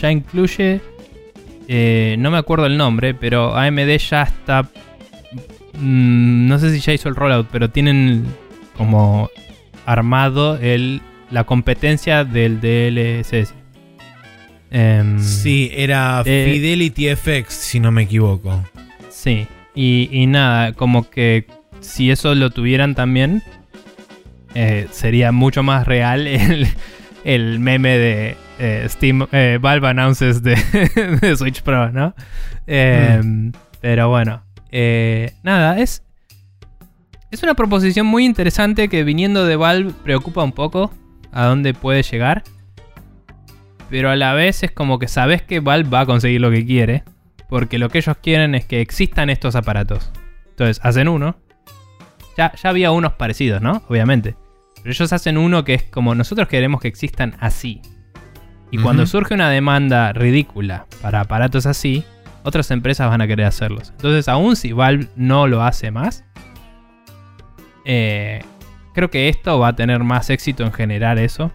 ya 0.00 0.10
incluye, 0.10 0.80
eh, 1.68 2.16
no 2.18 2.30
me 2.30 2.38
acuerdo 2.38 2.66
el 2.66 2.76
nombre, 2.76 3.14
pero 3.14 3.54
AMD 3.56 3.96
ya 3.98 4.22
está, 4.22 4.62
mm, 5.74 6.48
no 6.48 6.58
sé 6.58 6.72
si 6.72 6.80
ya 6.80 6.92
hizo 6.92 7.08
el 7.08 7.14
rollout, 7.14 7.48
pero 7.52 7.70
tienen 7.70 8.24
como 8.76 9.28
armado 9.86 10.56
el, 10.58 11.00
la 11.30 11.44
competencia 11.44 12.24
del 12.24 12.60
DLSS. 12.60 13.54
Em, 14.70 15.18
Sí, 15.20 15.70
era 15.74 16.22
Eh, 16.26 16.50
Fidelity 16.52 17.08
FX, 17.16 17.52
si 17.54 17.80
no 17.80 17.90
me 17.90 18.02
equivoco. 18.02 18.64
Sí, 19.10 19.46
y, 19.74 20.08
y 20.12 20.26
nada, 20.26 20.72
como 20.72 21.08
que 21.08 21.46
si 21.80 22.10
eso 22.10 22.34
lo 22.34 22.50
tuvieran 22.50 22.94
también, 22.94 23.42
eh, 24.54 24.86
sería 24.90 25.32
mucho 25.32 25.62
más 25.62 25.86
real 25.86 26.26
el, 26.26 26.66
el 27.24 27.58
meme 27.60 27.96
de 27.98 28.36
eh, 28.58 28.86
Steam, 28.88 29.26
eh, 29.32 29.58
Valve 29.60 29.88
announces 29.88 30.42
de, 30.42 30.56
de 31.20 31.36
Switch 31.36 31.62
Pro, 31.62 31.90
¿no? 31.90 32.14
Eh, 32.66 33.20
Pero 33.80 34.08
bueno, 34.08 34.42
eh, 34.70 35.32
nada, 35.42 35.78
es, 35.78 36.02
es 37.30 37.42
una 37.42 37.54
proposición 37.54 38.06
muy 38.06 38.24
interesante 38.24 38.88
que 38.88 39.04
viniendo 39.04 39.46
de 39.46 39.56
Valve 39.56 39.92
preocupa 40.02 40.42
un 40.42 40.52
poco 40.52 40.92
a 41.32 41.44
dónde 41.44 41.74
puede 41.74 42.02
llegar. 42.02 42.42
Pero 43.90 44.10
a 44.10 44.16
la 44.16 44.34
vez 44.34 44.62
es 44.62 44.70
como 44.70 44.98
que 44.98 45.08
sabes 45.08 45.42
que 45.42 45.60
Valve 45.60 45.88
va 45.88 46.00
a 46.00 46.06
conseguir 46.06 46.40
lo 46.40 46.50
que 46.50 46.66
quiere. 46.66 47.04
Porque 47.48 47.78
lo 47.78 47.88
que 47.88 47.98
ellos 47.98 48.16
quieren 48.22 48.54
es 48.54 48.66
que 48.66 48.82
existan 48.82 49.30
estos 49.30 49.56
aparatos. 49.56 50.12
Entonces, 50.50 50.80
hacen 50.82 51.08
uno. 51.08 51.36
Ya, 52.36 52.52
ya 52.54 52.68
había 52.68 52.90
unos 52.90 53.14
parecidos, 53.14 53.62
¿no? 53.62 53.82
Obviamente. 53.88 54.36
Pero 54.76 54.90
ellos 54.90 55.12
hacen 55.12 55.38
uno 55.38 55.64
que 55.64 55.74
es 55.74 55.82
como 55.84 56.14
nosotros 56.14 56.48
queremos 56.48 56.82
que 56.82 56.88
existan 56.88 57.36
así. 57.40 57.80
Y 58.70 58.78
cuando 58.78 59.06
surge 59.06 59.34
una 59.34 59.48
demanda 59.50 60.12
ridícula 60.12 60.86
para 61.00 61.20
aparatos 61.20 61.64
así, 61.66 62.04
otras 62.42 62.70
empresas 62.70 63.08
van 63.08 63.20
a 63.20 63.26
querer 63.26 63.46
hacerlos. 63.46 63.90
Entonces, 63.90 64.28
aun 64.28 64.56
si 64.56 64.72
Valve 64.72 65.08
no 65.16 65.46
lo 65.46 65.62
hace 65.62 65.90
más, 65.90 66.24
eh, 67.84 68.42
creo 68.94 69.10
que 69.10 69.28
esto 69.28 69.58
va 69.58 69.68
a 69.68 69.76
tener 69.76 70.04
más 70.04 70.28
éxito 70.28 70.64
en 70.64 70.72
generar 70.72 71.18
eso 71.18 71.50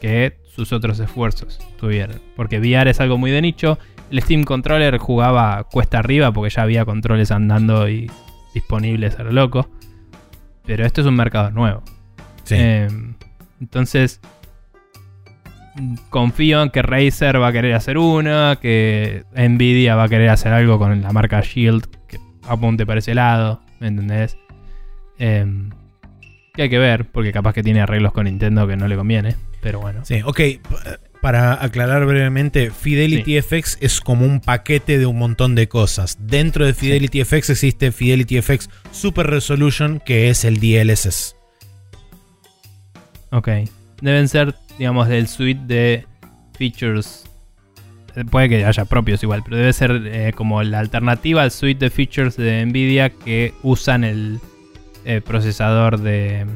que 0.00 0.38
sus 0.54 0.72
otros 0.72 1.00
esfuerzos 1.00 1.58
tuvieron. 1.78 2.20
Porque 2.36 2.58
VR 2.58 2.90
es 2.90 3.00
algo 3.00 3.16
muy 3.16 3.30
de 3.30 3.40
nicho. 3.40 3.78
El 4.10 4.20
Steam 4.20 4.44
Controller 4.44 4.98
jugaba 4.98 5.64
cuesta 5.64 5.98
arriba 5.98 6.32
porque 6.32 6.50
ya 6.50 6.62
había 6.62 6.84
controles 6.84 7.30
andando 7.30 7.88
y 7.88 8.10
disponibles 8.52 9.18
a 9.18 9.24
lo 9.24 9.32
loco. 9.32 9.68
Pero 10.66 10.84
esto 10.84 11.00
es 11.00 11.06
un 11.06 11.16
mercado 11.16 11.50
nuevo. 11.50 11.82
Sí. 12.44 12.56
Eh, 12.58 12.88
entonces, 13.60 14.20
confío 16.10 16.62
en 16.62 16.70
que 16.70 16.82
Razer 16.82 17.40
va 17.40 17.48
a 17.48 17.52
querer 17.52 17.74
hacer 17.74 17.98
una, 17.98 18.58
que 18.60 19.24
Nvidia 19.36 19.96
va 19.96 20.04
a 20.04 20.08
querer 20.08 20.30
hacer 20.30 20.52
algo 20.52 20.78
con 20.78 21.02
la 21.02 21.12
marca 21.12 21.40
Shield 21.40 21.86
que 22.06 22.18
apunte 22.46 22.86
para 22.86 23.00
ese 23.00 23.14
lado, 23.14 23.60
¿me 23.80 23.88
entendés? 23.88 24.36
Eh, 25.18 25.46
que 26.54 26.62
hay 26.62 26.70
que 26.70 26.78
ver, 26.78 27.06
porque 27.06 27.32
capaz 27.32 27.52
que 27.52 27.62
tiene 27.62 27.80
arreglos 27.80 28.12
con 28.12 28.24
Nintendo 28.24 28.66
que 28.66 28.76
no 28.76 28.86
le 28.86 28.96
conviene, 28.96 29.36
pero 29.60 29.80
bueno. 29.80 30.04
Sí, 30.04 30.20
ok. 30.24 30.40
Para 31.20 31.64
aclarar 31.64 32.04
brevemente, 32.04 32.70
Fidelity 32.70 33.40
FX 33.40 33.78
es 33.80 34.00
como 34.00 34.26
un 34.26 34.40
paquete 34.40 34.98
de 34.98 35.06
un 35.06 35.18
montón 35.18 35.54
de 35.54 35.68
cosas. 35.68 36.18
Dentro 36.20 36.66
de 36.66 36.74
Fidelity 36.74 37.24
FX 37.24 37.50
existe 37.50 37.92
Fidelity 37.92 38.42
FX 38.42 38.68
Super 38.92 39.26
Resolution, 39.26 40.00
que 40.04 40.28
es 40.28 40.44
el 40.44 40.60
DLSS. 40.60 41.34
Ok. 43.30 43.48
Deben 44.02 44.28
ser, 44.28 44.54
digamos, 44.78 45.08
del 45.08 45.28
suite 45.28 45.60
de 45.66 46.06
features. 46.56 47.24
Eh, 48.16 48.24
Puede 48.24 48.48
que 48.48 48.64
haya 48.64 48.84
propios 48.84 49.22
igual, 49.22 49.42
pero 49.44 49.56
debe 49.56 49.72
ser 49.72 50.02
eh, 50.06 50.32
como 50.34 50.62
la 50.62 50.78
alternativa 50.78 51.42
al 51.42 51.50
suite 51.50 51.84
de 51.86 51.90
features 51.90 52.36
de 52.36 52.64
Nvidia 52.66 53.10
que 53.10 53.52
usan 53.62 54.04
el 54.04 54.40
eh, 55.04 55.20
procesador 55.20 55.98
de 56.00 56.46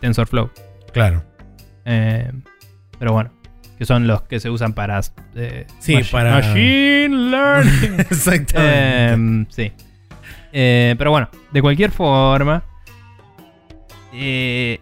TensorFlow. 0.00 0.50
Claro. 0.92 1.24
Eh, 1.84 2.30
pero 2.98 3.12
bueno, 3.12 3.30
que 3.78 3.84
son 3.86 4.06
los 4.06 4.22
que 4.22 4.40
se 4.40 4.50
usan 4.50 4.72
para. 4.74 5.00
eh, 5.34 5.66
Sí, 5.78 5.98
para- 6.10 6.32
Machine 6.32 7.08
Learning. 7.30 7.94
Exactamente. 8.00 9.12
Em, 9.12 9.46
sí. 9.50 9.72
Eh, 10.52 10.94
pero 10.98 11.10
bueno, 11.10 11.28
de 11.52 11.62
cualquier 11.62 11.90
forma. 11.90 12.62
eh, 14.12 14.80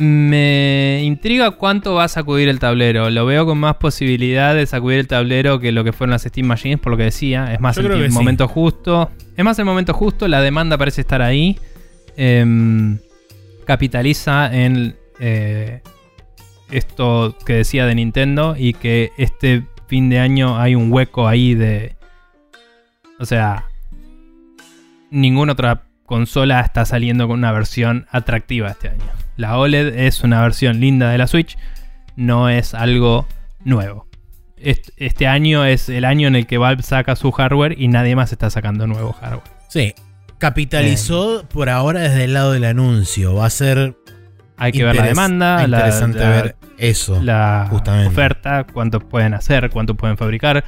Me 0.00 1.02
intriga 1.04 1.50
cuánto 1.50 1.92
va 1.92 2.04
a 2.04 2.08
sacudir 2.08 2.48
el 2.48 2.58
tablero. 2.58 3.10
Lo 3.10 3.26
veo 3.26 3.44
con 3.44 3.58
más 3.58 3.76
posibilidad 3.76 4.54
de 4.54 4.64
sacudir 4.64 4.98
el 4.98 5.06
tablero 5.06 5.60
que 5.60 5.72
lo 5.72 5.84
que 5.84 5.92
fueron 5.92 6.12
las 6.12 6.22
Steam 6.22 6.46
Machines, 6.46 6.80
por 6.80 6.92
lo 6.92 6.96
que 6.96 7.04
decía. 7.04 7.52
Es 7.52 7.60
más 7.60 7.76
Yo 7.76 7.82
el, 7.82 8.10
sí. 8.10 8.14
momento 8.14 8.48
justo. 8.48 9.10
Es 9.36 9.44
más 9.44 9.58
el 9.58 9.66
momento 9.66 9.92
justo. 9.92 10.26
La 10.26 10.40
demanda 10.40 10.78
parece 10.78 11.02
estar 11.02 11.20
ahí. 11.20 11.58
Em, 12.16 12.98
capitaliza 13.66 14.50
en 14.50 14.96
eh, 15.18 15.82
esto 16.70 17.36
que 17.44 17.52
decía 17.52 17.84
de 17.84 17.94
Nintendo 17.94 18.54
y 18.56 18.72
que 18.72 19.12
este 19.18 19.64
fin 19.86 20.08
de 20.08 20.18
año 20.18 20.58
hay 20.58 20.76
un 20.76 20.90
hueco 20.90 21.28
ahí 21.28 21.54
de... 21.54 21.94
O 23.18 23.26
sea, 23.26 23.66
ninguna 25.10 25.52
otra 25.52 25.82
consola 26.06 26.60
está 26.60 26.86
saliendo 26.86 27.28
con 27.28 27.40
una 27.40 27.52
versión 27.52 28.06
atractiva 28.10 28.70
este 28.70 28.88
año. 28.88 29.19
La 29.40 29.56
OLED 29.58 29.96
es 29.98 30.22
una 30.22 30.42
versión 30.42 30.80
linda 30.80 31.10
de 31.10 31.18
la 31.18 31.26
Switch, 31.26 31.56
no 32.16 32.48
es 32.48 32.74
algo 32.74 33.26
nuevo. 33.64 34.06
Est- 34.56 34.90
Este 34.98 35.26
año 35.26 35.64
es 35.64 35.88
el 35.88 36.04
año 36.04 36.28
en 36.28 36.36
el 36.36 36.46
que 36.46 36.58
Valve 36.58 36.82
saca 36.82 37.16
su 37.16 37.32
hardware 37.32 37.74
y 37.80 37.88
nadie 37.88 38.14
más 38.14 38.32
está 38.32 38.50
sacando 38.50 38.86
nuevo 38.86 39.12
hardware. 39.12 39.42
Sí. 39.68 39.94
Capitalizó 40.38 41.44
por 41.48 41.68
ahora 41.70 42.00
desde 42.00 42.24
el 42.24 42.34
lado 42.34 42.52
del 42.52 42.64
anuncio. 42.64 43.34
Va 43.34 43.46
a 43.46 43.50
ser 43.50 43.96
Hay 44.58 44.72
que 44.72 44.84
ver 44.84 44.96
la 44.96 45.04
demanda, 45.04 45.62
interesante 45.64 46.18
la- 46.18 46.28
ver 46.30 46.56
eso. 46.76 47.22
la 47.22 47.66
justamente. 47.70 48.08
oferta, 48.08 48.66
cuánto 48.70 49.00
pueden 49.00 49.32
hacer, 49.32 49.70
cuánto 49.70 49.94
pueden 49.94 50.18
fabricar, 50.18 50.64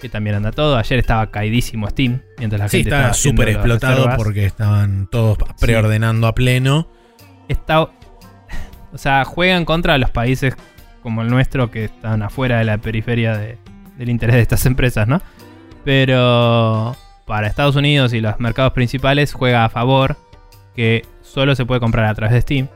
que 0.00 0.08
también 0.08 0.36
anda 0.36 0.52
todo. 0.52 0.76
Ayer 0.78 0.98
estaba 0.98 1.30
caidísimo 1.30 1.88
Steam, 1.90 2.22
mientras 2.38 2.60
la 2.60 2.68
sí, 2.68 2.78
gente 2.78 2.90
estaba 2.94 3.12
súper 3.12 3.48
explotado 3.50 4.08
porque 4.16 4.46
estaban 4.46 5.06
todos 5.10 5.36
preordenando 5.60 6.26
a 6.26 6.34
pleno. 6.34 6.88
está. 7.48 7.88
O 8.92 8.98
sea, 8.98 9.24
juega 9.24 9.56
en 9.56 9.64
contra 9.64 9.92
de 9.94 9.98
los 9.98 10.10
países 10.10 10.54
como 11.02 11.22
el 11.22 11.28
nuestro 11.28 11.70
que 11.70 11.84
están 11.86 12.22
afuera 12.22 12.58
de 12.58 12.64
la 12.64 12.78
periferia 12.78 13.36
de- 13.36 13.58
del 13.96 14.08
interés 14.10 14.34
de 14.36 14.42
estas 14.42 14.64
empresas, 14.66 15.06
¿no? 15.08 15.20
Pero 15.84 16.96
para 17.26 17.46
Estados 17.46 17.76
Unidos 17.76 18.12
y 18.12 18.20
los 18.20 18.38
mercados 18.40 18.72
principales 18.72 19.32
juega 19.32 19.64
a 19.64 19.68
favor 19.68 20.16
que 20.74 21.04
solo 21.22 21.54
se 21.54 21.64
puede 21.64 21.80
comprar 21.80 22.04
a 22.06 22.14
través 22.14 22.34
de 22.34 22.40
Steam. 22.42 22.68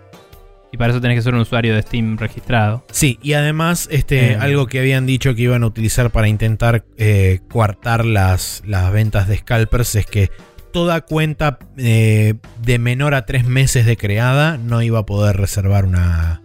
Y 0.72 0.76
para 0.76 0.92
eso 0.92 1.00
tenés 1.00 1.16
que 1.18 1.22
ser 1.22 1.34
un 1.34 1.40
usuario 1.40 1.74
de 1.74 1.82
Steam 1.82 2.16
registrado. 2.16 2.84
Sí, 2.92 3.18
y 3.22 3.32
además, 3.32 3.88
este, 3.90 4.32
Eh. 4.32 4.36
algo 4.36 4.66
que 4.68 4.78
habían 4.78 5.04
dicho 5.04 5.34
que 5.34 5.42
iban 5.42 5.64
a 5.64 5.66
utilizar 5.66 6.10
para 6.10 6.28
intentar 6.28 6.84
eh, 6.96 7.40
coartar 7.50 8.04
las, 8.04 8.62
las 8.64 8.92
ventas 8.92 9.26
de 9.26 9.36
scalpers 9.38 9.96
es 9.96 10.06
que 10.06 10.30
toda 10.70 11.00
cuenta 11.02 11.58
eh, 11.76 12.34
de 12.62 12.78
menor 12.78 13.14
a 13.14 13.26
tres 13.26 13.46
meses 13.46 13.86
de 13.86 13.96
creada 13.96 14.56
no 14.58 14.82
iba 14.82 15.00
a 15.00 15.06
poder 15.06 15.36
reservar 15.36 15.84
una. 15.84 16.42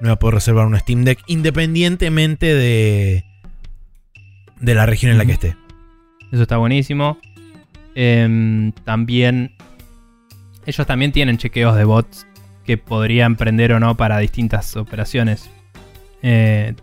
No 0.00 0.08
iba 0.08 0.14
a 0.14 0.18
poder 0.18 0.36
reservar 0.36 0.66
una 0.66 0.78
Steam 0.78 1.04
Deck 1.04 1.20
independientemente 1.26 2.54
de. 2.54 3.24
de 4.60 4.74
la 4.74 4.86
región 4.86 5.12
en 5.12 5.18
la 5.18 5.26
que 5.26 5.32
esté. 5.32 5.56
Eso 6.32 6.42
está 6.42 6.56
buenísimo. 6.56 7.18
Em, 7.94 8.72
también. 8.84 9.52
Ellos 10.66 10.86
también 10.86 11.12
tienen 11.12 11.38
chequeos 11.38 11.76
de 11.76 11.84
bots 11.84 12.26
que 12.64 12.76
podrían 12.78 13.36
prender 13.36 13.72
o 13.72 13.80
no 13.80 13.96
para 13.96 14.18
distintas 14.18 14.76
operaciones. 14.76 15.50
Eh, 16.22 16.74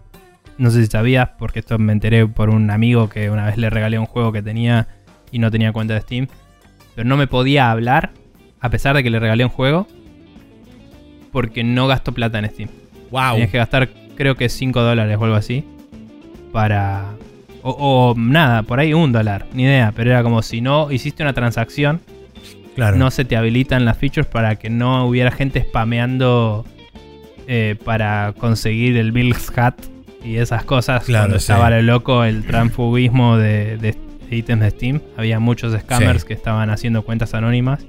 no 0.57 0.71
sé 0.71 0.83
si 0.83 0.91
sabías, 0.91 1.29
porque 1.37 1.59
esto 1.59 1.77
me 1.77 1.93
enteré 1.93 2.27
por 2.27 2.49
un 2.49 2.71
amigo 2.71 3.09
que 3.09 3.29
una 3.29 3.45
vez 3.45 3.57
le 3.57 3.69
regalé 3.69 3.99
un 3.99 4.05
juego 4.05 4.31
que 4.31 4.41
tenía 4.41 4.87
y 5.31 5.39
no 5.39 5.51
tenía 5.51 5.71
cuenta 5.71 5.93
de 5.93 6.01
Steam. 6.01 6.27
Pero 6.97 7.07
no 7.07 7.15
me 7.15 7.27
podía 7.27 7.69
hablar, 7.69 8.09
a 8.59 8.71
pesar 8.71 8.95
de 8.95 9.03
que 9.03 9.11
le 9.11 9.19
regalé 9.19 9.43
un 9.43 9.51
juego, 9.51 9.87
porque 11.31 11.63
no 11.63 11.85
gastó 11.85 12.11
plata 12.11 12.39
en 12.39 12.49
Steam. 12.49 12.69
¡Wow! 13.11 13.33
Tenías 13.33 13.51
que 13.51 13.57
gastar, 13.59 13.89
creo 14.15 14.33
que 14.33 14.49
5 14.49 14.81
dólares 14.81 15.15
o 15.19 15.23
algo 15.23 15.35
así. 15.35 15.63
Para. 16.51 17.05
O, 17.61 17.69
o 17.69 18.15
nada, 18.17 18.63
por 18.63 18.79
ahí 18.79 18.95
un 18.95 19.11
dólar, 19.11 19.45
ni 19.53 19.63
idea. 19.63 19.93
Pero 19.95 20.09
era 20.09 20.23
como 20.23 20.41
si 20.41 20.59
no 20.59 20.91
hiciste 20.91 21.21
una 21.21 21.33
transacción, 21.33 22.01
Claro. 22.73 22.97
no 22.97 23.11
se 23.11 23.25
te 23.25 23.37
habilitan 23.37 23.85
las 23.85 23.95
features 23.99 24.27
para 24.27 24.55
que 24.55 24.71
no 24.71 25.05
hubiera 25.05 25.29
gente 25.29 25.61
spameando 25.61 26.65
eh, 27.47 27.75
para 27.85 28.33
conseguir 28.39 28.97
el 28.97 29.11
Bill's 29.11 29.55
Hat 29.55 29.75
y 30.23 30.37
esas 30.37 30.63
cosas. 30.63 31.03
Claro, 31.03 31.25
cuando 31.25 31.37
sí. 31.39 31.43
estaba 31.43 31.69
lo 31.69 31.81
loco 31.83 32.23
el 32.23 32.43
transfugismo 32.43 33.37
de, 33.37 33.77
de 33.77 33.95
ítems 34.35 34.61
de 34.63 34.69
Steam. 34.71 35.01
Había 35.17 35.39
muchos 35.39 35.79
scammers 35.79 36.21
Sí. 36.21 36.27
que 36.27 36.33
estaban 36.33 36.69
haciendo 36.69 37.03
cuentas 37.03 37.33
anónimas. 37.33 37.85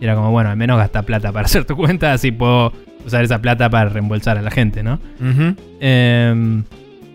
Y 0.00 0.04
era 0.04 0.14
como, 0.14 0.30
bueno, 0.30 0.50
al 0.50 0.56
menos 0.56 0.76
gasta 0.78 1.02
plata 1.02 1.32
para 1.32 1.44
hacer 1.46 1.64
tu 1.64 1.76
cuenta, 1.76 2.12
así 2.12 2.30
puedo 2.32 2.72
usar 3.06 3.24
esa 3.24 3.40
plata 3.40 3.70
para 3.70 3.88
reembolsar 3.88 4.36
a 4.38 4.42
la 4.42 4.50
gente, 4.50 4.82
¿no? 4.82 4.98
Eh, 5.80 6.62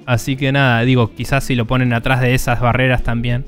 así 0.06 0.36
que 0.36 0.52
nada, 0.52 0.82
digo, 0.82 1.14
quizás 1.14 1.44
si 1.44 1.56
lo 1.56 1.66
ponen 1.66 1.94
atrás 1.94 2.22
de 2.22 2.34
esas 2.34 2.60
barreras 2.62 3.04
también, 3.04 3.46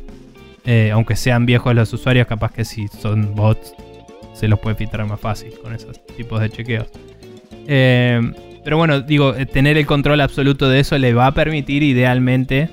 eh, 0.66 0.92
aunque 0.94 1.16
sean 1.16 1.46
viejos 1.46 1.74
los 1.76 1.92
usuarios, 1.94 2.28
capaz 2.28 2.52
que 2.54 2.66
si 2.66 2.88
son 2.88 3.34
bots 3.36 3.74
se 4.34 4.48
los 4.48 4.60
puede 4.60 4.76
filtrar 4.76 5.06
más 5.08 5.20
fácil 5.20 5.52
con 5.62 5.74
esos 5.74 6.06
tipos 6.18 6.42
de 6.42 6.50
chequeos. 6.50 6.88
Eh, 7.68 8.20
pero 8.64 8.78
bueno, 8.78 9.02
digo, 9.02 9.36
eh, 9.36 9.46
tener 9.46 9.78
el 9.78 9.86
control 9.86 10.22
absoluto 10.22 10.70
de 10.70 10.80
eso 10.80 10.98
le 10.98 11.14
va 11.14 11.28
a 11.28 11.32
permitir 11.34 11.84
idealmente 11.84 12.70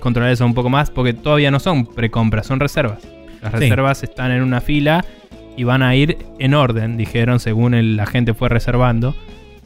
controlar 0.00 0.32
eso 0.32 0.44
un 0.44 0.54
poco 0.54 0.68
más, 0.70 0.90
porque 0.90 1.12
todavía 1.14 1.50
no 1.50 1.60
son 1.60 1.86
precompras, 1.86 2.46
son 2.46 2.58
reservas. 2.60 2.98
Las 3.42 3.52
Sí. 3.52 3.58
reservas 3.60 4.02
están 4.02 4.32
en 4.32 4.42
una 4.42 4.60
fila 4.60 5.04
y 5.56 5.64
van 5.64 5.82
a 5.82 5.94
ir 5.94 6.18
en 6.38 6.54
orden, 6.54 6.96
dijeron, 6.96 7.40
según 7.40 7.74
el- 7.74 7.96
la 7.96 8.06
gente 8.06 8.34
fue 8.34 8.48
reservando. 8.48 9.14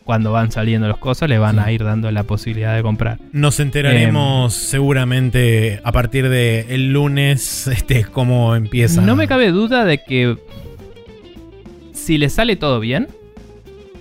Cuando 0.04 0.32
van 0.32 0.52
saliendo 0.52 0.86
los 0.86 0.98
cosas, 0.98 1.30
le 1.30 1.38
van 1.38 1.54
Sí. 1.56 1.60
a 1.64 1.72
ir 1.72 1.82
dando 1.82 2.10
la 2.10 2.24
posibilidad 2.24 2.76
de 2.76 2.82
comprar. 2.82 3.18
Nos 3.32 3.58
enteraremos 3.58 4.54
Em. 4.54 4.60
seguramente 4.70 5.80
a 5.82 5.92
partir 5.92 6.28
del 6.28 6.66
el 6.68 6.92
lunes 6.92 7.66
este, 7.68 8.04
cómo 8.04 8.54
empieza. 8.54 9.00
No 9.00 9.16
me 9.16 9.26
cabe 9.26 9.50
duda 9.50 9.84
de 9.86 9.98
que 10.04 10.36
si 11.92 12.18
le 12.18 12.28
sale 12.28 12.56
todo 12.56 12.80
bien, 12.80 13.08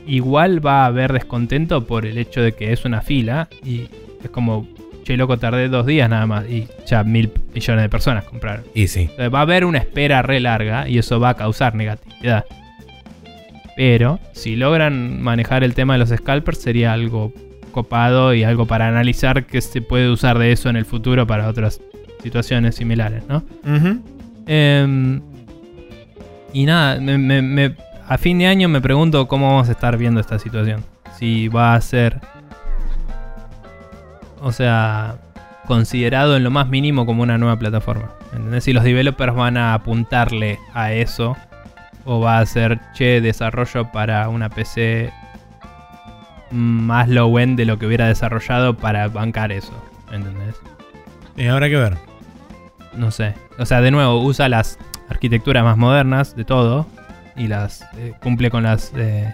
igual 0.08 0.66
va 0.66 0.84
a 0.84 0.88
haber 0.88 1.14
descontento 1.14 1.86
por 1.86 2.06
el 2.06 2.18
hecho 2.18 2.42
de 2.42 2.52
que 2.54 2.74
es 2.74 2.84
una 2.86 3.02
fila 3.02 3.48
y 3.64 3.88
es 4.24 4.30
como, 4.30 4.68
che, 5.04 5.18
loco, 5.18 5.38
tardé 5.38 5.70
dos 5.70 5.86
días 5.86 6.10
nada 6.10 6.26
más 6.26 6.46
y 6.50 6.68
ya 6.86 7.04
mil 7.04 7.32
millones 7.54 7.84
de 7.84 7.90
personas 7.90 8.24
compraron. 8.26 8.66
Y 8.74 8.88
sí. 8.88 9.02
Entonces, 9.02 9.34
va 9.34 9.40
a 9.40 9.42
haber 9.44 9.66
una 9.66 9.78
espera 9.80 10.22
re 10.22 10.40
larga 10.40 10.88
y 10.88 10.98
eso 10.98 11.20
va 11.20 11.30
a 11.30 11.34
causar 11.36 11.76
negatividad. 11.76 12.46
Pero 13.76 14.20
si 14.34 14.56
logran 14.56 15.22
manejar 15.22 15.64
el 15.64 15.74
tema 15.74 15.94
de 15.94 16.00
los 16.00 16.10
scalpers 16.10 16.60
sería 16.60 16.94
algo 16.94 17.34
copado 17.72 18.34
y 18.36 18.44
algo 18.44 18.68
para 18.68 18.88
analizar 18.88 19.46
que 19.46 19.60
se 19.62 19.82
puede 19.82 20.10
usar 20.12 20.38
de 20.38 20.52
eso 20.52 20.70
en 20.70 20.76
el 20.76 20.86
futuro 20.86 21.26
para 21.26 21.48
otras 21.48 21.82
situaciones 22.22 22.76
similares, 22.76 23.24
¿no? 23.28 23.44
Em, 24.46 25.22
y 26.54 26.66
nada, 26.66 27.00
me- 27.02 27.18
me- 27.18 27.42
me- 27.42 27.76
a 28.08 28.18
fin 28.20 28.38
de 28.38 28.46
año 28.48 28.70
me 28.70 28.80
pregunto 28.80 29.28
cómo 29.28 29.48
vamos 29.50 29.70
a 29.70 29.72
estar 29.72 29.98
viendo 29.98 30.20
esta 30.22 30.38
situación. 30.38 30.84
Si 31.18 31.48
va 31.48 31.74
a 31.74 31.82
ser, 31.82 32.20
o 34.44 34.52
sea, 34.52 35.16
considerado 35.66 36.36
en 36.36 36.44
lo 36.44 36.52
más 36.52 36.68
mínimo 36.68 37.06
como 37.06 37.24
una 37.24 37.38
nueva 37.38 37.58
plataforma. 37.58 38.12
¿Entendés? 38.34 38.66
Si 38.66 38.74
los 38.74 38.84
developers 38.84 39.34
van 39.34 39.58
a 39.58 39.74
apuntarle 39.74 40.60
a 40.74 40.92
eso, 40.92 41.38
o 42.06 42.20
va 42.20 42.40
a 42.40 42.46
ser, 42.46 42.80
che, 42.94 43.22
desarrollo 43.22 43.92
para 43.92 44.28
una 44.28 44.50
PC 44.50 45.12
más 46.52 47.08
low 47.08 47.40
end 47.40 47.58
de 47.58 47.66
lo 47.66 47.80
que 47.80 47.88
hubiera 47.88 48.08
desarrollado 48.08 48.76
para 48.76 49.08
bancar 49.08 49.52
eso. 49.52 49.74
¿Entendés? 50.12 50.56
Eh, 51.38 51.50
habrá 51.50 51.70
que 51.70 51.78
ver. 51.78 51.98
no 52.94 53.10
sé. 53.12 53.34
O 53.58 53.66
sea, 53.66 53.82
de 53.82 53.92
nuevo, 53.92 54.22
usa 54.22 54.50
las 54.50 54.78
arquitecturas 55.10 55.64
más 55.64 55.78
modernas 55.78 56.36
de 56.36 56.44
todo 56.44 56.86
y 57.36 57.48
las 57.48 57.82
eh, 57.98 58.14
cumple 58.22 58.52
con 58.52 58.64
las 58.64 58.92
eh, 58.96 59.34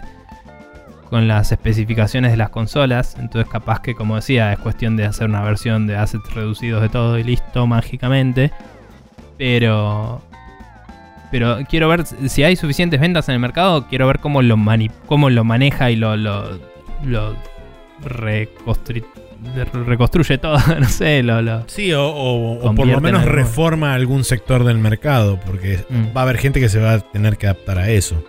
con 1.10 1.28
las 1.28 1.52
especificaciones 1.52 2.30
de 2.30 2.36
las 2.38 2.48
consolas. 2.50 3.16
Entonces, 3.18 3.50
capaz 3.50 3.80
que, 3.80 3.94
como 3.94 4.16
decía, 4.16 4.52
es 4.52 4.58
cuestión 4.60 4.96
de 4.96 5.04
hacer 5.06 5.28
una 5.28 5.42
versión 5.42 5.86
de 5.86 5.96
assets 5.96 6.32
reducidos 6.34 6.80
de 6.80 6.88
todo 6.88 7.18
y 7.18 7.24
listo 7.24 7.66
mágicamente. 7.66 8.50
Pero 9.36 10.22
pero 11.30 11.58
quiero 11.68 11.88
ver 11.88 12.04
si 12.06 12.42
hay 12.42 12.56
suficientes 12.56 13.00
ventas 13.00 13.28
en 13.28 13.34
el 13.34 13.40
mercado. 13.40 13.86
Quiero 13.88 14.06
ver 14.06 14.18
cómo 14.18 14.42
lo 14.42 14.56
mani- 14.56 14.90
cómo 15.06 15.30
lo 15.30 15.44
maneja 15.44 15.90
y 15.90 15.96
lo 15.96 16.16
lo, 16.16 16.58
lo 17.04 17.34
reconstru- 18.04 19.04
reconstruye 19.86 20.38
todo. 20.38 20.58
no 20.80 20.88
sé, 20.88 21.22
lo, 21.22 21.40
lo 21.42 21.64
Sí, 21.68 21.92
o, 21.92 22.04
o- 22.06 22.68
o 22.68 22.74
por 22.74 22.86
lo 22.86 22.96
en 22.98 23.02
menos 23.02 23.24
reforma 23.24 23.94
algún 23.94 24.24
sector 24.24 24.64
del 24.64 24.78
mercado, 24.78 25.38
porque 25.46 25.84
Mm. 25.88 26.16
va 26.16 26.20
a 26.20 26.24
haber 26.24 26.38
gente 26.38 26.60
que 26.60 26.68
se 26.68 26.80
va 26.80 26.94
a 26.94 27.00
tener 27.00 27.36
que 27.36 27.46
adaptar 27.46 27.78
a 27.78 27.88
eso. 27.90 28.22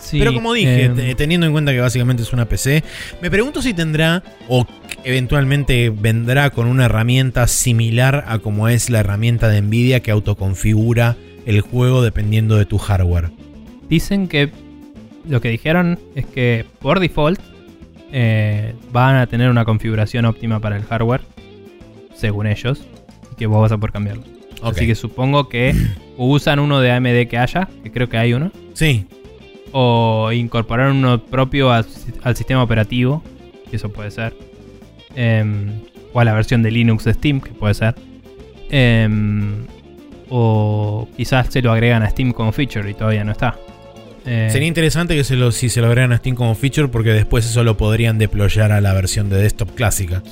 Sí, 0.00 0.18
Pero 0.18 0.32
como 0.34 0.52
dije, 0.52 0.84
em, 0.84 0.94
te- 0.96 1.14
teniendo 1.14 1.46
en 1.46 1.52
cuenta 1.52 1.72
que 1.72 1.80
básicamente 1.80 2.22
es 2.22 2.32
una 2.32 2.46
PC, 2.46 2.82
me 3.20 3.30
pregunto 3.30 3.60
si 3.62 3.74
tendrá 3.74 4.22
o 4.48 4.66
eventualmente 5.04 5.90
vendrá 5.90 6.50
con 6.50 6.66
una 6.66 6.84
herramienta 6.86 7.46
similar 7.46 8.24
a 8.28 8.38
como 8.38 8.68
es 8.68 8.90
la 8.90 9.00
herramienta 9.00 9.48
de 9.48 9.60
Nvidia 9.62 10.00
que 10.00 10.10
autoconfigura 10.10 11.16
el 11.46 11.60
juego 11.60 12.02
dependiendo 12.02 12.56
de 12.56 12.64
tu 12.66 12.78
hardware. 12.78 13.30
Dicen 13.88 14.28
que 14.28 14.50
lo 15.28 15.40
que 15.40 15.48
dijeron 15.50 15.98
es 16.14 16.26
que 16.26 16.64
por 16.80 17.00
default 17.00 17.40
eh, 18.12 18.74
van 18.92 19.16
a 19.16 19.26
tener 19.26 19.50
una 19.50 19.64
configuración 19.64 20.24
óptima 20.24 20.60
para 20.60 20.76
el 20.76 20.84
hardware, 20.84 21.20
según 22.14 22.46
ellos, 22.46 22.82
y 23.32 23.36
que 23.36 23.46
vos 23.46 23.60
vas 23.60 23.72
a 23.72 23.78
poder 23.78 23.92
cambiarlo. 23.92 24.24
Así 24.62 24.86
que 24.86 24.94
supongo 24.94 25.48
que 25.48 25.74
usan 26.16 26.58
uno 26.58 26.80
de 26.80 26.90
AMD 26.92 27.28
que 27.28 27.38
haya, 27.38 27.68
que 27.82 27.90
creo 27.92 28.08
que 28.08 28.16
hay 28.18 28.32
uno, 28.32 28.50
Sí, 28.74 29.06
o 29.72 30.30
incorporar 30.32 30.90
uno 30.90 31.22
propio 31.22 31.70
al, 31.72 31.86
al 32.22 32.36
sistema 32.36 32.62
operativo, 32.62 33.22
que 33.70 33.76
eso 33.76 33.90
puede 33.90 34.10
ser, 34.10 34.34
Em, 35.14 35.80
o 36.12 36.20
a 36.20 36.24
la 36.24 36.32
versión 36.32 36.62
de 36.62 36.70
Linux 36.70 37.04
de 37.04 37.12
Steam, 37.12 37.40
que 37.40 37.50
puede 37.50 37.74
ser, 37.74 37.94
Em, 38.70 39.66
o 40.28 41.08
quizás 41.16 41.46
se 41.50 41.62
lo 41.62 41.72
agregan 41.72 42.02
a 42.02 42.10
Steam 42.10 42.32
como 42.32 42.52
feature 42.52 42.88
y 42.90 42.94
todavía 42.94 43.24
no 43.24 43.32
está. 43.32 43.56
Eh, 44.26 44.48
sería 44.52 44.68
interesante 44.68 45.16
que 45.16 45.24
se 45.24 45.36
lo, 45.36 45.52
si 45.52 45.70
se 45.70 45.80
lo 45.80 45.86
agregan 45.86 46.12
a 46.12 46.18
Steam 46.18 46.36
como 46.36 46.54
feature, 46.54 46.88
porque 46.88 47.10
después 47.10 47.46
eso 47.46 47.64
lo 47.64 47.76
podrían 47.76 48.18
deployar 48.18 48.72
a 48.72 48.80
la 48.80 48.92
versión 48.92 49.30
de 49.30 49.38
desktop 49.38 49.74
clásica. 49.74 50.22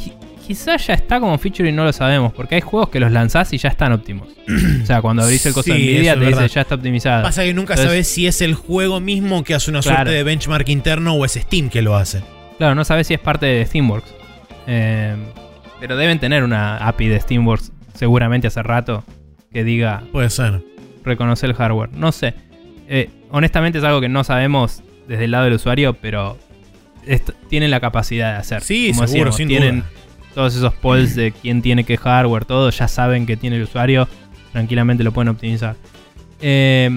Qui- 0.47 0.57
Quizás 0.57 0.87
ya 0.87 0.95
está 0.95 1.19
como 1.21 1.37
feature 1.39 1.69
y 1.69 1.73
no 1.73 1.85
lo 1.85 1.93
sabemos, 1.93 2.33
porque 2.33 2.55
hay 2.57 2.61
juegos 2.61 2.89
que 2.91 3.01
los 3.01 3.11
lanzás 3.13 3.53
y 3.53 3.59
ya 3.59 3.69
están 3.69 3.93
óptimos. 3.93 4.29
o 4.83 4.87
sea, 4.87 5.03
cuando 5.03 5.23
abrís 5.23 5.45
el 5.47 5.53
costo 5.53 5.73
de 5.73 5.79
Sí, 5.79 5.85
Nvidia 5.85 6.19
te 6.19 6.25
dice 6.27 6.49
ya 6.49 6.61
está 6.63 6.75
optimizado. 6.77 7.23
Pasa 7.23 7.43
que 7.45 7.53
nunca 7.55 7.75
Entonces- 7.75 7.91
sabes 7.91 8.09
si 8.09 8.27
es 8.27 8.41
el 8.41 8.55
juego 8.55 9.01
mismo 9.01 9.43
que 9.45 9.55
hace 9.55 9.71
una 9.71 9.81
Claro. 9.81 9.97
suerte 9.99 10.13
de 10.13 10.23
benchmark 10.23 10.69
interno 10.69 11.15
o 11.15 11.25
es 11.25 11.33
Steam 11.33 11.69
que 11.69 11.83
lo 11.83 11.97
hace. 11.97 12.23
Claro, 12.59 12.75
no 12.75 12.85
sabes 12.85 13.07
si 13.07 13.15
es 13.15 13.21
parte 13.21 13.47
de 13.47 13.67
Steamworks. 13.67 14.15
Eh, 14.67 15.15
pero 15.81 15.97
deben 15.97 16.19
tener 16.19 16.43
una 16.43 16.79
API 16.79 17.09
de 17.09 17.21
Steamworks 17.21 17.73
seguramente 17.95 18.47
hace 18.47 18.63
rato 18.63 19.05
que 19.53 19.63
diga 19.65 20.03
Puede 20.13 20.31
ser. 20.31 20.63
reconocer 21.05 21.51
el 21.51 21.57
hardware. 21.57 21.91
No 21.93 22.13
sé. 22.13 22.35
Eh, 22.89 23.11
honestamente 23.31 23.79
es 23.79 23.85
algo 23.85 24.01
que 24.01 24.09
no 24.09 24.25
sabemos 24.25 24.83
desde 25.09 25.25
el 25.25 25.31
lado 25.33 25.45
del 25.45 25.55
usuario, 25.55 25.95
pero 25.95 26.39
tienen 27.49 27.71
la 27.71 27.81
capacidad 27.81 28.33
de 28.33 28.39
hacer. 28.39 28.63
Sí, 28.63 28.89
Como 28.95 29.07
seguro, 29.07 29.31
decíamos, 29.31 29.37
sin 29.37 29.49
tienen 29.49 29.77
duda. 29.81 29.91
Todos 30.37 30.55
esos 30.55 30.75
polls 30.75 31.17
de 31.17 31.33
quién 31.33 31.63
tiene 31.63 31.85
qué 31.85 31.97
hardware, 31.97 32.45
todo, 32.45 32.69
ya 32.69 32.89
saben 32.89 33.25
que 33.25 33.39
tiene 33.39 33.57
el 33.57 33.63
usuario, 33.63 34.07
tranquilamente 34.53 35.03
lo 35.03 35.11
pueden 35.11 35.31
optimizar. 35.31 35.77
Eh, 36.43 36.91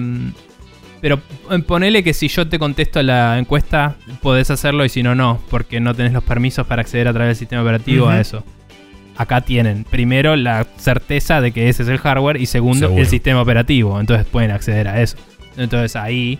pero 1.00 1.22
eh, 1.50 1.58
ponele 1.60 2.04
que 2.04 2.12
si 2.12 2.28
yo 2.28 2.46
te 2.46 2.58
contesto 2.58 3.02
la 3.02 3.38
encuesta, 3.38 3.96
podés 4.20 4.50
hacerlo 4.50 4.84
y 4.84 4.90
si 4.90 5.02
no, 5.02 5.14
no, 5.14 5.40
porque 5.48 5.80
no 5.80 5.94
tenés 5.94 6.12
los 6.12 6.22
permisos 6.22 6.66
para 6.66 6.82
acceder 6.82 7.08
a 7.08 7.14
través 7.14 7.28
del 7.28 7.36
sistema 7.36 7.62
operativo 7.62 8.10
a 8.10 8.20
eso. 8.20 8.44
Acá 9.16 9.40
tienen, 9.40 9.84
primero, 9.84 10.36
la 10.36 10.66
certeza 10.76 11.40
de 11.40 11.52
que 11.52 11.70
ese 11.70 11.84
es 11.84 11.88
el 11.88 11.96
hardware 11.96 12.36
y 12.36 12.44
segundo, 12.44 12.88
Seguro. 12.88 13.00
el 13.00 13.08
sistema 13.08 13.40
operativo. 13.40 13.98
Entonces 13.98 14.26
pueden 14.26 14.50
acceder 14.50 14.86
a 14.86 15.00
eso. 15.00 15.16
Entonces 15.56 15.96
ahí, 15.96 16.38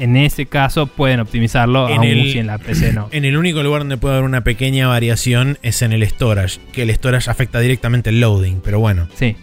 en 0.00 0.16
ese 0.16 0.46
caso, 0.46 0.86
pueden 0.86 1.20
optimizarlo, 1.20 1.88
En 1.88 1.96
aun 1.98 2.04
el- 2.04 2.32
si 2.32 2.38
en 2.38 2.46
la 2.46 2.58
PC 2.58 2.92
no. 2.92 3.08
En 3.12 3.24
el 3.24 3.36
único 3.36 3.62
lugar 3.62 3.80
donde 3.80 3.96
puede 3.96 4.14
haber 4.14 4.24
una 4.24 4.42
pequeña 4.42 4.88
variación 4.88 5.58
es 5.62 5.82
en 5.82 5.92
el 5.92 6.06
storage, 6.08 6.58
que 6.72 6.82
el 6.82 6.90
storage 6.94 7.30
afecta 7.30 7.60
directamente 7.60 8.10
el 8.10 8.20
loading, 8.20 8.60
pero 8.62 8.78
bueno. 8.80 9.08
Sí. 9.14 9.36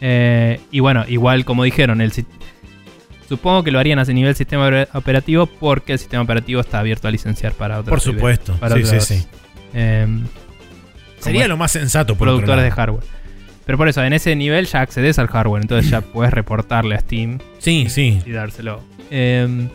Eh, 0.00 0.60
y 0.70 0.80
bueno, 0.80 1.04
igual 1.08 1.44
como 1.44 1.64
dijeron, 1.64 2.00
el 2.00 2.12
supongo 3.28 3.62
que 3.64 3.70
lo 3.70 3.78
harían 3.78 3.98
a 3.98 4.04
nivel 4.04 4.34
sistema 4.34 4.68
oper- 4.68 4.88
operativo 4.94 5.46
porque 5.46 5.92
el 5.94 5.98
sistema 5.98 6.22
operativo 6.22 6.60
está 6.60 6.78
abierto 6.80 7.08
a 7.08 7.10
licenciar 7.10 7.52
para 7.52 7.80
otros 7.80 7.90
Por 7.90 8.00
supuesto. 8.00 8.54
para 8.60 8.76
Sí, 8.76 8.82
sí, 8.82 8.86
otros, 8.88 9.04
sí. 9.04 9.24
eh, 9.72 10.06
Sería 11.20 11.42
como 11.42 11.48
lo 11.48 11.56
más 11.56 11.72
sensato 11.72 12.16
por 12.16 12.28
productores 12.28 12.64
de 12.64 12.70
hardware. 12.70 13.04
Pero 13.64 13.78
por 13.78 13.88
eso, 13.88 14.04
en 14.04 14.12
ese 14.12 14.36
nivel 14.36 14.66
ya 14.66 14.82
accedes 14.82 15.18
al 15.18 15.28
hardware, 15.28 15.62
entonces 15.62 15.90
ya 15.90 16.00
puedes 16.12 16.34
reportarle 16.34 16.96
a 16.96 17.00
Steam 17.00 17.38
Sí, 17.58 17.86
sí. 17.88 18.20
y 18.26 18.30
dárselo. 18.30 18.82
Eh, 19.10 19.68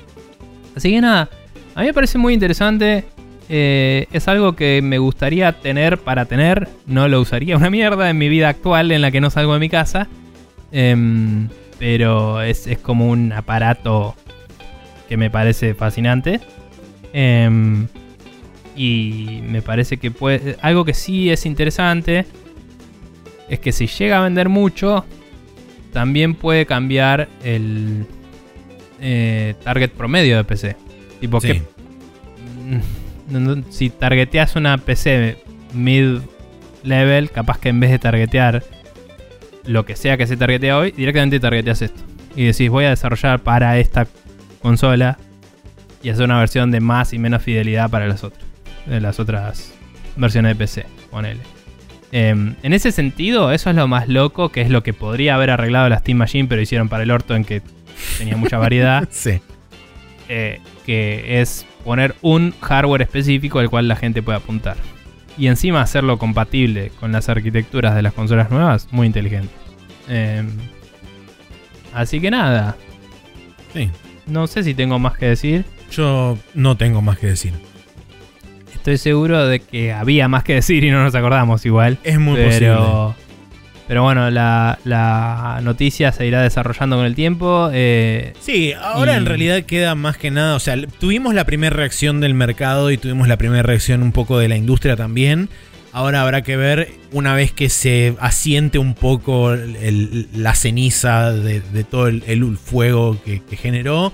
así 0.79 0.91
que 0.91 1.01
nada, 1.01 1.29
a 1.75 1.81
mí 1.81 1.87
me 1.87 1.93
parece 1.93 2.17
muy 2.17 2.33
interesante. 2.33 3.05
eh, 3.49 4.07
es 4.11 4.27
algo 4.27 4.55
que 4.55 4.81
me 4.81 4.97
gustaría 4.97 5.51
tener 5.53 5.97
para 5.97 6.25
tener. 6.25 6.69
No 6.85 7.07
lo 7.07 7.19
usaría 7.19 7.57
una 7.57 7.69
mierda 7.69 8.09
en 8.09 8.17
mi 8.17 8.29
vida 8.29 8.47
actual 8.49 8.91
en 8.91 9.01
la 9.01 9.11
que 9.11 9.21
no 9.21 9.29
salgo 9.29 9.53
de 9.53 9.59
mi 9.59 9.69
casa. 9.69 10.07
Em, 10.71 11.49
pero 11.79 12.41
es, 12.41 12.67
es 12.67 12.77
como 12.77 13.09
un 13.09 13.33
aparato 13.33 14.15
que 15.07 15.17
me 15.17 15.29
parece 15.29 15.73
fascinante. 15.73 16.39
Em, 17.11 17.87
y 18.75 19.41
me 19.49 19.61
parece 19.61 19.97
que 19.97 20.11
puede. 20.11 20.55
Algo 20.61 20.85
que 20.85 20.93
sí 20.93 21.29
es 21.29 21.45
interesante. 21.45 22.25
Es 23.49 23.59
que 23.59 23.71
si 23.71 23.87
llega 23.87 24.19
a 24.19 24.23
vender 24.23 24.47
mucho. 24.49 25.05
También 25.91 26.35
puede 26.35 26.67
cambiar 26.67 27.27
el 27.43 28.05
eh, 29.01 29.55
target 29.63 29.91
promedio 29.91 30.37
de 30.37 30.43
PC. 30.43 30.75
Tipo 31.19 31.39
Sí. 31.41 31.47
que. 31.47 31.61
mm, 33.37 33.63
si 33.69 33.89
targeteas 33.89 34.55
una 34.55 34.77
PC 34.77 35.37
mid 35.73 36.19
level, 36.83 37.29
capaz 37.31 37.59
que 37.59 37.69
en 37.69 37.79
vez 37.79 37.91
de 37.91 37.99
targetear 37.99 38.63
lo 39.65 39.85
que 39.85 39.95
sea 39.95 40.17
que 40.17 40.25
se 40.27 40.37
targetea 40.37 40.77
hoy, 40.77 40.91
directamente 40.91 41.39
targeteas 41.39 41.81
esto. 41.81 42.01
Y 42.35 42.45
decís, 42.45 42.69
voy 42.69 42.85
a 42.85 42.89
desarrollar 42.89 43.39
para 43.39 43.77
esta 43.79 44.07
consola 44.61 45.17
y 46.01 46.09
hacer 46.09 46.25
una 46.25 46.39
versión 46.39 46.71
de 46.71 46.79
más 46.79 47.13
y 47.13 47.19
menos 47.19 47.41
fidelidad 47.43 47.89
para 47.89 48.07
las 48.07 48.23
otras. 48.23 48.43
De 48.85 49.01
las 49.01 49.19
otras 49.19 49.73
versiones 50.15 50.51
de 50.51 50.55
PC, 50.55 50.85
ponele. 51.11 51.41
Em, 52.11 52.55
en 52.63 52.73
ese 52.73 52.91
sentido, 52.91 53.51
eso 53.51 53.69
es 53.69 53.75
lo 53.75 53.87
más 53.87 54.07
loco, 54.07 54.49
que 54.49 54.61
es 54.61 54.69
lo 54.71 54.81
que 54.81 54.93
podría 54.93 55.35
haber 55.35 55.51
arreglado 55.51 55.89
la 55.89 55.99
Steam 55.99 56.17
Machine, 56.17 56.47
pero 56.47 56.61
hicieron 56.61 56.89
para 56.89 57.03
el 57.03 57.11
orto 57.11 57.35
en 57.35 57.43
que 57.45 57.61
tenía 58.17 58.37
mucha 58.37 58.57
variedad. 58.57 59.07
Sí. 59.11 59.39
eh, 60.27 60.59
que 60.85 61.41
es 61.41 61.65
poner 61.83 62.15
un 62.21 62.53
hardware 62.61 63.01
específico 63.03 63.59
al 63.59 63.69
cual 63.69 63.87
la 63.87 63.95
gente 63.95 64.21
puede 64.21 64.37
apuntar. 64.37 64.77
Y 65.37 65.47
encima 65.47 65.81
hacerlo 65.81 66.17
compatible 66.19 66.91
con 66.99 67.11
las 67.11 67.29
arquitecturas 67.29 67.95
de 67.95 68.01
las 68.01 68.13
consolas 68.13 68.51
nuevas, 68.51 68.87
muy 68.91 69.07
inteligente. 69.07 69.53
Em, 70.07 70.49
así 71.93 72.19
que 72.19 72.29
nada, 72.31 72.75
Sí. 73.73 73.89
no 74.27 74.47
sé 74.47 74.63
si 74.63 74.73
tengo 74.73 74.99
más 74.99 75.17
que 75.17 75.27
decir. 75.27 75.65
Yo 75.91 76.37
no 76.53 76.75
tengo 76.77 77.01
más 77.01 77.17
que 77.17 77.27
decir. 77.27 77.53
Estoy 78.73 78.97
seguro 78.97 79.47
de 79.47 79.59
que 79.59 79.91
había 79.93 80.27
más 80.27 80.43
que 80.43 80.55
decir 80.55 80.83
y 80.83 80.91
no 80.91 81.03
nos 81.03 81.15
acordamos 81.15 81.65
igual. 81.65 81.97
Es 82.03 82.19
muy 82.19 82.41
posible. 82.41 82.75
Pero, 83.89 84.03
bueno, 84.03 84.29
la, 84.29 84.77
la 84.85 85.59
noticia 85.63 86.11
se 86.11 86.25
irá 86.27 86.43
desarrollando 86.43 86.95
con 86.97 87.05
el 87.07 87.15
tiempo. 87.15 87.69
eh, 87.73 88.33
Sí, 88.39 88.71
ahora 88.79 89.13
Y- 89.13 89.17
en 89.17 89.25
realidad 89.25 89.63
queda 89.63 89.95
más 89.95 90.15
que 90.15 90.29
nada, 90.29 90.55
o 90.55 90.59
sea, 90.59 90.77
tuvimos 90.99 91.33
la 91.33 91.43
primera 91.43 91.75
reacción 91.75 92.21
del 92.21 92.35
mercado 92.35 92.91
y 92.91 92.97
tuvimos 92.99 93.27
la 93.27 93.37
primera 93.37 93.63
reacción 93.63 94.03
un 94.03 94.11
poco 94.11 94.37
de 94.37 94.47
la 94.47 94.55
industria 94.57 94.95
también. 94.95 95.49
Ahora 95.91 96.21
habrá 96.21 96.43
que 96.43 96.55
ver, 96.55 96.91
una 97.11 97.33
vez 97.33 97.51
que 97.51 97.67
se 97.67 98.13
asiente 98.19 98.77
un 98.77 98.93
poco 98.93 99.53
el- 99.53 100.27
la 100.35 100.53
ceniza 100.53 101.31
de, 101.33 101.59
de 101.61 101.83
todo 101.83 102.07
el, 102.09 102.23
el 102.27 102.57
fuego 102.57 103.17
que, 103.25 103.41
que 103.41 103.57
generó, 103.57 104.13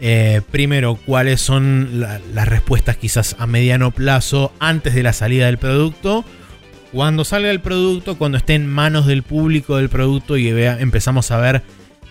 eh, 0.00 0.42
primero, 0.52 0.94
cuáles 0.94 1.40
son 1.40 1.98
la- 1.98 2.20
las 2.32 2.46
respuestas 2.46 2.96
quizás 2.96 3.34
a 3.40 3.48
mediano 3.48 3.90
plazo 3.90 4.52
antes 4.60 4.94
de 4.94 5.02
la 5.02 5.12
salida 5.12 5.46
del 5.46 5.58
producto. 5.58 6.24
Cuando 6.92 7.24
salga 7.24 7.50
el 7.50 7.60
producto, 7.60 8.16
cuando 8.16 8.38
esté 8.38 8.54
en 8.54 8.66
manos 8.66 9.06
del 9.06 9.22
público 9.22 9.76
del 9.76 9.88
producto 9.88 10.36
y 10.36 10.50
vea, 10.52 10.78
empezamos 10.80 11.30
a 11.30 11.38
ver 11.38 11.62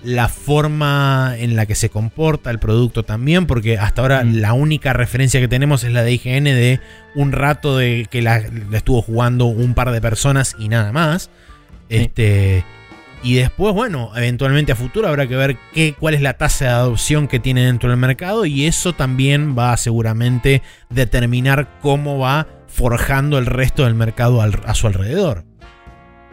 la 0.04 0.30
forma 0.30 1.34
en 1.38 1.56
la 1.56 1.66
que 1.66 1.74
se 1.74 1.90
comporta 1.90 2.52
el 2.52 2.60
producto 2.60 3.02
también, 3.04 3.48
porque 3.48 3.80
hasta 3.80 4.02
ahora 4.04 4.24
Mm. 4.24 4.36
la 4.36 4.54
única 4.54 4.94
referencia 4.94 5.40
que 5.40 5.48
tenemos 5.48 5.84
es 5.84 5.92
la 5.92 6.04
de 6.04 6.14
IGN 6.14 6.44
de 6.44 6.80
un 7.16 7.32
rato 7.32 7.78
de 7.78 8.08
que 8.10 8.22
la, 8.22 8.40
la 8.70 8.78
estuvo 8.78 9.02
jugando 9.02 9.46
un 9.46 9.74
par 9.74 9.92
de 9.92 10.00
personas 10.00 10.56
y 10.60 10.70
nada 10.70 10.92
más. 10.92 11.32
Sí. 11.90 11.98
Este. 11.98 12.64
Y 13.24 13.34
después, 13.34 13.74
bueno, 13.74 14.12
eventualmente 14.16 14.72
a 14.72 14.76
futuro 14.76 15.08
habrá 15.08 15.26
que 15.26 15.36
ver 15.36 15.58
qué, 15.74 15.96
cuál 16.00 16.14
es 16.14 16.22
la 16.22 16.34
tasa 16.34 16.66
de 16.66 16.72
adopción 16.72 17.28
que 17.28 17.40
tiene 17.40 17.66
dentro 17.66 17.90
del 17.90 17.98
mercado 17.98 18.46
y 18.46 18.66
eso 18.66 18.94
también 18.94 19.58
va 19.58 19.74
a 19.74 19.78
seguramente 19.78 20.62
determinar 20.92 21.80
cómo 21.82 22.20
va 22.20 22.48
forjando 22.68 23.38
el 23.38 23.46
resto 23.46 23.84
del 23.86 23.96
mercado 23.96 24.42
al- 24.42 24.62
a 24.66 24.74
su 24.74 24.88
alrededor. 24.88 25.44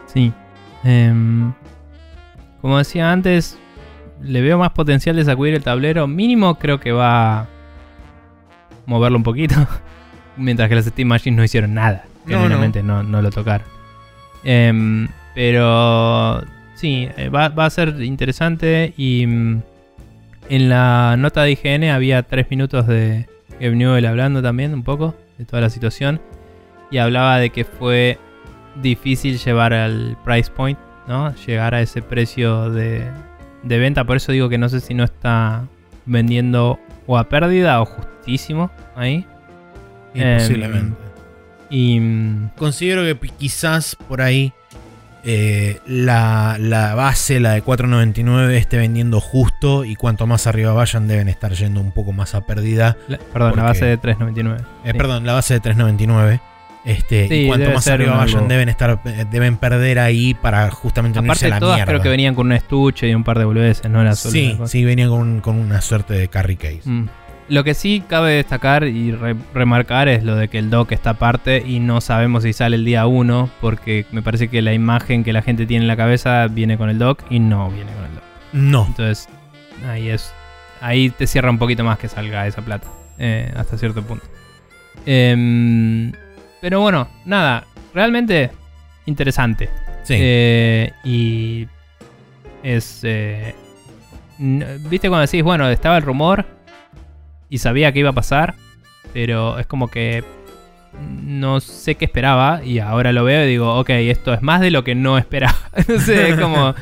Sí. 0.07 0.33
Em, 0.85 1.53
como 2.61 2.79
decía 2.79 3.11
antes, 3.13 3.59
le 4.23 4.41
veo 4.43 4.59
más 4.59 4.71
potencial 4.71 5.17
de 5.17 5.25
sacudir 5.25 5.55
el 5.55 5.63
tablero. 5.63 6.07
Mínimo 6.07 6.59
creo 6.59 6.81
que 6.81 6.93
va 6.93 7.41
a 7.41 7.47
moverlo 8.87 9.17
un 9.19 9.25
poquito. 9.25 9.55
Mientras 10.37 10.69
que 10.69 10.75
las 10.75 10.85
Steam 10.87 11.09
Machines 11.09 11.37
no 11.37 11.45
hicieron 11.45 11.75
nada. 11.75 12.05
No, 12.27 12.33
Genuinamente 12.39 12.83
no, 12.83 13.03
no 13.03 13.23
lo 13.23 13.31
tocaron. 13.31 13.67
Em, 14.45 15.09
pero 15.35 16.43
sí, 16.75 17.09
eh, 17.17 17.29
va, 17.29 17.49
va 17.51 17.67
a 17.67 17.71
ser 17.71 18.03
interesante. 18.03 18.93
Y 18.97 19.27
mm, 19.27 19.63
en 20.49 20.69
la 20.69 21.17
nota 21.19 21.43
de 21.43 21.53
IGN 21.53 21.85
había 21.91 22.23
tres 22.23 22.51
minutos 22.51 22.87
de 22.87 23.29
Gabe 23.61 23.77
Newell 23.77 24.07
hablando 24.07 24.43
también 24.43 24.75
un 24.75 24.83
poco 24.83 25.15
de 25.39 25.45
toda 25.45 25.63
la 25.63 25.71
situación. 25.71 26.21
Y 26.91 26.99
hablaba 26.99 27.39
de 27.39 27.51
que 27.51 27.65
fue 27.65 28.19
difícil 28.83 29.39
llevar 29.39 29.73
al 29.73 30.17
price 30.25 30.51
point, 30.51 30.79
¿no? 31.09 31.35
Llegar 31.47 31.75
a 31.75 31.81
ese 31.81 32.03
precio 32.03 32.71
de, 32.71 33.05
de 33.63 33.79
venta. 33.79 34.05
Por 34.05 34.17
eso 34.17 34.33
digo 34.33 34.49
que 34.49 34.59
no 34.59 34.69
sé 34.69 34.81
si 34.81 34.95
no 34.95 35.05
está 35.05 35.65
vendiendo 36.07 36.79
o 37.07 37.19
a 37.19 37.29
pérdida 37.29 37.81
o 37.81 37.85
justísimo 37.87 38.71
ahí. 38.97 39.27
Y 40.15 40.21
Em, 40.23 40.39
posiblemente. 40.39 40.97
Y. 41.71 41.99
mm, 42.01 42.51
Considero 42.57 43.03
que 43.03 43.29
quizás 43.31 43.97
por 44.09 44.21
ahí 44.23 44.53
eh, 45.25 45.81
la, 45.87 46.57
la 46.61 46.95
base, 46.95 47.41
la 47.41 47.53
de 47.53 47.63
4.99, 47.65 48.51
esté 48.53 48.77
vendiendo 48.77 49.21
justo 49.21 49.85
y 49.85 49.97
cuanto 49.97 50.27
más 50.27 50.47
arriba 50.47 50.73
vayan 50.73 51.09
deben 51.09 51.29
estar 51.29 51.53
yendo 51.53 51.81
un 51.81 51.93
poco 51.93 52.13
más 52.13 52.35
a 52.35 52.43
pérdida. 52.43 52.97
la- 53.09 53.19
perdón, 53.19 53.51
Porque- 53.51 53.57
la 53.57 53.63
base 53.69 53.85
de 53.87 53.97
3.99. 53.99 54.61
Eh, 54.85 54.91
Sí. 54.93 54.99
Perdón, 54.99 55.27
la 55.27 55.33
base 55.33 55.55
de 55.55 55.61
3.99. 55.61 56.41
Este, 56.85 57.29
Sí, 57.29 57.35
y 57.35 57.47
cuanto 57.47 57.71
más 57.71 57.87
arriba 57.89 58.15
vayan 58.17 58.37
algo- 58.41 58.49
deben 58.49 58.69
estar 58.69 59.01
eh, 59.07 59.25
deben 59.31 59.57
perder 59.57 59.99
ahí 59.99 60.35
para 60.35 60.71
justamente 60.71 61.19
Aparte, 61.19 61.47
a 61.47 61.49
la 61.49 61.59
todas 61.59 61.77
mierda. 61.79 61.91
creo 61.93 62.03
que 62.03 62.11
venían 62.11 62.35
con 62.35 62.49
un 62.49 62.53
estuche 62.53 63.09
y 63.09 63.15
un 63.15 63.25
par 63.25 63.39
de 63.39 63.47
boludeces, 63.47 63.91
no 63.91 64.15
Sí, 64.15 64.59
sí, 64.67 64.85
venían 64.85 65.09
con, 65.09 65.41
con 65.41 65.57
una 65.57 65.81
suerte 65.81 66.13
de 66.13 66.29
carry 66.29 66.57
case. 66.57 66.83
Mm. 66.85 67.09
Lo 67.49 67.63
que 67.63 67.75
sí 67.75 68.03
cabe 68.09 68.33
destacar 68.33 68.85
y 68.85 69.13
re- 69.13 69.37
remarcar 69.53 70.09
es 70.09 70.25
lo 70.25 70.35
de 70.35 70.49
que 70.49 70.59
el 70.59 70.71
dock 70.71 70.93
está 70.93 71.11
aparte 71.11 71.63
y 71.67 71.79
no 71.79 72.01
sabemos 72.01 72.43
si 72.45 72.53
sale 72.55 72.77
el 72.77 72.85
día 72.87 73.07
1, 73.07 73.51
porque 73.61 74.07
me 74.13 74.23
parece 74.23 74.49
que 74.49 74.63
la 74.63 74.73
imagen 74.73 75.25
que 75.25 75.33
la 75.35 75.43
gente 75.43 75.67
tiene 75.67 75.85
en 75.85 75.89
la 75.89 75.97
cabeza 75.97 76.47
viene 76.49 76.79
con 76.79 76.89
el 76.89 76.99
dock 76.99 77.23
y 77.29 77.41
no 77.41 77.69
viene 77.71 77.93
con 77.93 78.05
el 78.07 78.15
dock. 78.15 78.25
No, 78.55 78.87
Entonces, 78.87 79.29
ahí 79.87 80.09
es. 80.09 80.33
Ahí 80.81 81.11
te 81.11 81.27
cierra 81.27 81.51
un 81.51 81.59
poquito 81.59 81.85
más 81.85 81.99
que 81.99 82.09
salga 82.09 82.47
esa 82.47 82.63
plata. 82.63 82.87
eh, 83.19 83.53
hasta 83.57 83.77
cierto 83.79 84.03
punto. 84.03 84.25
Em, 85.07 86.13
pero 86.61 86.81
bueno, 86.81 87.09
nada. 87.27 87.65
Realmente 87.93 88.51
interesante. 89.07 89.69
sí. 90.03 90.15
Eh, 90.19 90.93
y 91.05 91.69
es. 92.63 93.01
eh, 93.05 93.55
Viste 94.39 95.09
cuando 95.09 95.21
decís, 95.27 95.43
bueno, 95.45 95.69
estaba 95.69 95.97
el 95.97 96.03
rumor 96.03 96.45
y 97.55 97.59
sabía 97.59 97.93
que 97.93 98.01
iba 98.01 98.11
a 98.11 98.15
pasar, 98.15 98.57
pero 99.13 99.61
es 99.61 99.67
como 99.69 99.87
que 99.87 100.25
no 101.23 101.61
sé 101.61 101.95
qué 101.95 102.05
esperaba 102.05 102.65
y 102.65 102.81
ahora 102.81 103.13
lo 103.13 103.23
veo 103.23 103.45
y 103.45 103.49
digo, 103.49 103.79
ok, 103.79 103.91
esto 103.91 104.35
es 104.35 104.43
más 104.43 104.61
de 104.61 104.73
lo 104.73 104.83
que 104.83 104.97
no 104.97 105.19
esperaba. 105.19 105.57
no 105.89 106.01
sé, 106.01 106.31
es 106.31 106.41
como. 106.41 106.75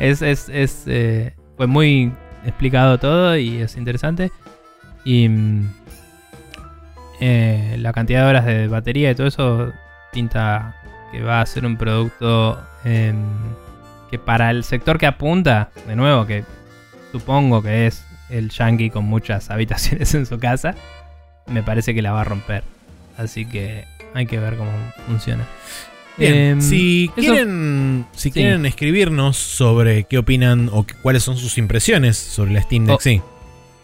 Es. 0.00 0.22
es, 0.22 0.48
es, 0.48 0.82
eh, 0.88 1.32
fue 1.56 1.68
muy 1.68 2.12
explicado 2.44 2.98
todo 2.98 3.36
y 3.36 3.58
es 3.58 3.76
interesante. 3.76 4.32
Y. 5.04 5.28
mm, 5.28 5.70
eh, 7.20 7.76
la 7.78 7.92
cantidad 7.92 8.24
de 8.24 8.28
horas 8.28 8.46
de 8.46 8.66
batería 8.66 9.12
y 9.12 9.14
todo 9.14 9.28
eso 9.28 9.72
pinta 10.12 10.74
que 11.12 11.22
va 11.22 11.40
a 11.40 11.46
ser 11.46 11.64
un 11.64 11.76
producto 11.76 12.60
em, 12.84 13.22
que 14.10 14.18
para 14.18 14.50
el 14.50 14.64
sector 14.64 14.98
que 14.98 15.06
apunta, 15.06 15.70
de 15.86 15.94
nuevo, 15.94 16.26
que 16.26 16.42
supongo 17.12 17.62
que 17.62 17.86
es 17.86 18.04
el 18.30 18.50
yankee 18.50 18.90
con 18.90 19.04
muchas 19.04 19.50
habitaciones 19.50 20.14
en 20.14 20.26
su 20.26 20.38
casa, 20.38 20.74
me 21.46 21.62
parece 21.62 21.94
que 21.94 22.02
la 22.02 22.12
va 22.12 22.22
a 22.22 22.24
romper. 22.24 22.62
Así 23.16 23.46
que 23.46 23.84
hay 24.14 24.26
que 24.26 24.38
ver 24.38 24.56
cómo 24.56 24.70
funciona. 25.06 25.44
Bien, 26.18 26.34
Em, 26.34 26.60
si 26.62 27.04
eso- 27.16 27.32
quieren, 27.32 28.06
si 28.12 28.22
Sí. 28.30 28.32
quieren 28.32 28.64
escribirnos 28.66 29.36
sobre 29.36 30.04
qué 30.04 30.18
opinan 30.18 30.70
o 30.72 30.86
cuáles 31.02 31.22
son 31.22 31.36
sus 31.36 31.58
impresiones 31.58 32.16
sobre 32.16 32.52
la 32.52 32.62
Steam 32.62 32.86
Deck, 32.86 32.96
O- 32.96 33.00
sí. 33.00 33.20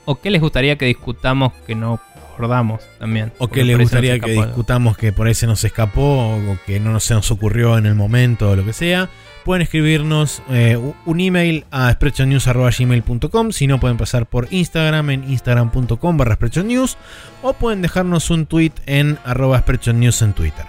¿O 0.07 0.17
qué 0.21 0.31
les 0.31 0.41
gustaría 0.41 0.77
que 0.77 0.87
discutamos 0.87 1.53
que 1.67 1.75
no 1.75 2.01
abordamos 2.35 2.83
también? 2.99 3.33
O 3.39 3.49
qué 3.49 3.65
les 3.65 3.79
gustaría 3.79 4.19
que 4.19 4.33
discutamos 4.33 4.97
que 4.97 5.13
por 5.13 5.27
ahí 5.29 5.35
se 5.35 5.47
nos 5.47 5.63
escapó 5.63 6.35
o 6.35 6.59
que 6.67 6.81
no 6.81 6.99
se 7.01 7.15
nos 7.15 7.31
ocurrió 7.31 7.77
en 7.79 7.87
el 7.87 7.95
momento 7.95 8.51
o 8.51 8.57
lo 8.57 8.65
que 8.65 8.73
sea. 8.73 9.09
Pueden 9.45 9.63
escribirnos 9.63 10.43
eh, 10.51 10.79
un 11.05 11.21
email 11.21 11.65
a 11.71 11.93
sprechonews.gmail.com 11.93 13.51
Si 13.53 13.67
no, 13.67 13.81
pueden 13.81 13.97
pasar 13.97 14.27
por 14.27 14.47
Instagram 14.51 15.11
en 15.11 15.31
instagram.com 15.31 16.17
barra 16.17 16.39
o 17.43 17.53
pueden 17.55 17.83
dejarnos 17.83 18.31
un 18.31 18.47
tweet 18.47 18.73
en 18.87 19.19
arroba 19.25 19.59
sprechonews 19.59 20.23
en 20.23 20.33
Twitter. 20.33 20.67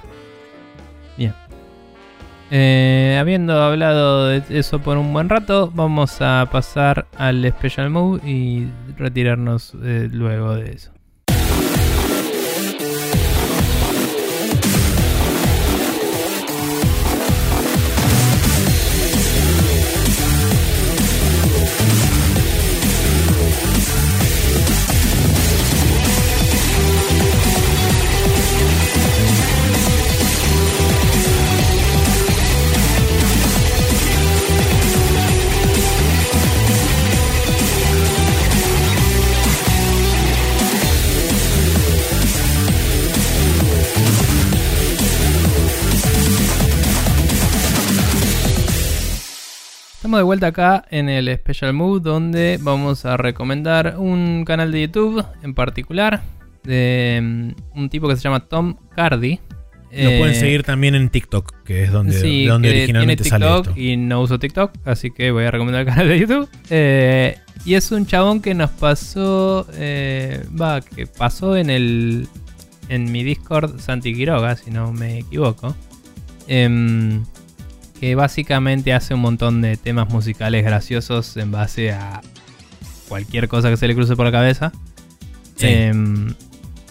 Eh, 2.56 3.18
habiendo 3.20 3.60
hablado 3.64 4.28
de 4.28 4.44
eso 4.50 4.78
por 4.78 4.98
un 4.98 5.12
buen 5.12 5.28
rato, 5.28 5.72
vamos 5.74 6.22
a 6.22 6.48
pasar 6.52 7.08
al 7.18 7.44
Special 7.52 7.90
Move 7.90 8.22
y 8.30 8.68
retirarnos 8.96 9.74
eh, 9.82 10.08
luego 10.12 10.54
de 10.54 10.74
eso. 10.74 10.93
Estamos 50.14 50.26
de 50.26 50.26
vuelta 50.26 50.46
acá 50.46 50.86
en 50.92 51.10
el 51.10 51.36
Special 51.38 51.74
Move 51.74 52.00
donde 52.00 52.60
vamos 52.62 53.04
a 53.04 53.18
recomendar 53.18 53.96
un 53.98 54.46
canal 54.46 54.72
de 54.72 54.82
YouTube 54.82 55.26
en 55.42 55.56
particular 55.56 56.22
de 56.62 57.20
mm, 57.20 57.80
un 57.80 57.90
tipo 57.90 58.08
que 58.08 58.16
se 58.16 58.22
llama 58.22 58.42
Tom 58.42 58.76
Cardi. 58.96 59.40
Lo 59.40 59.90
Eh, 59.90 60.20
pueden 60.20 60.36
seguir 60.36 60.62
también 60.62 60.94
en 60.94 61.10
TikTok, 61.10 61.64
que 61.64 61.86
es 61.86 61.92
donde, 61.92 62.14
sí, 62.14 62.44
de 62.44 62.52
donde 62.52 62.70
que 62.70 62.78
originalmente 62.78 63.24
tiene 63.24 63.30
sale 63.40 63.46
TikTok 63.48 63.68
esto. 63.70 63.80
y 63.80 63.98
no 63.98 64.22
uso 64.22 64.38
TikTok, 64.38 64.72
así 64.86 65.10
que 65.10 65.32
voy 65.32 65.46
a 65.46 65.50
recomendar 65.50 65.82
el 65.82 65.88
canal 65.88 66.08
de 66.08 66.20
YouTube. 66.20 66.48
Eh, 66.70 67.40
y 67.66 67.74
es 67.74 67.92
un 67.92 68.06
chabón 68.06 68.40
que 68.40 68.54
nos 68.54 68.70
pasó, 68.70 69.66
eh, 69.74 70.46
va, 70.62 70.82
que 70.82 71.08
pasó 71.08 71.58
en 71.58 71.72
el 71.72 72.28
en 72.88 73.12
mi 73.12 73.24
Discord 73.24 73.80
Santi 73.80 74.14
Quiroga, 74.14 74.58
si 74.58 74.70
no 74.70 74.94
me 74.94 75.18
equivoco. 75.18 75.76
Em, 76.48 77.24
que 78.04 78.16
básicamente 78.16 78.92
hace 78.92 79.14
un 79.14 79.22
montón 79.22 79.62
de 79.62 79.78
temas 79.78 80.10
musicales 80.10 80.66
graciosos 80.66 81.38
en 81.38 81.52
base 81.52 81.94
a 81.94 82.20
cualquier 83.08 83.48
cosa 83.48 83.70
que 83.70 83.78
se 83.78 83.88
le 83.88 83.96
cruce 83.96 84.18
por 84.18 84.26
la 84.26 84.32
cabeza. 84.34 84.74
Sí. 85.56 85.68
Em, 85.68 86.34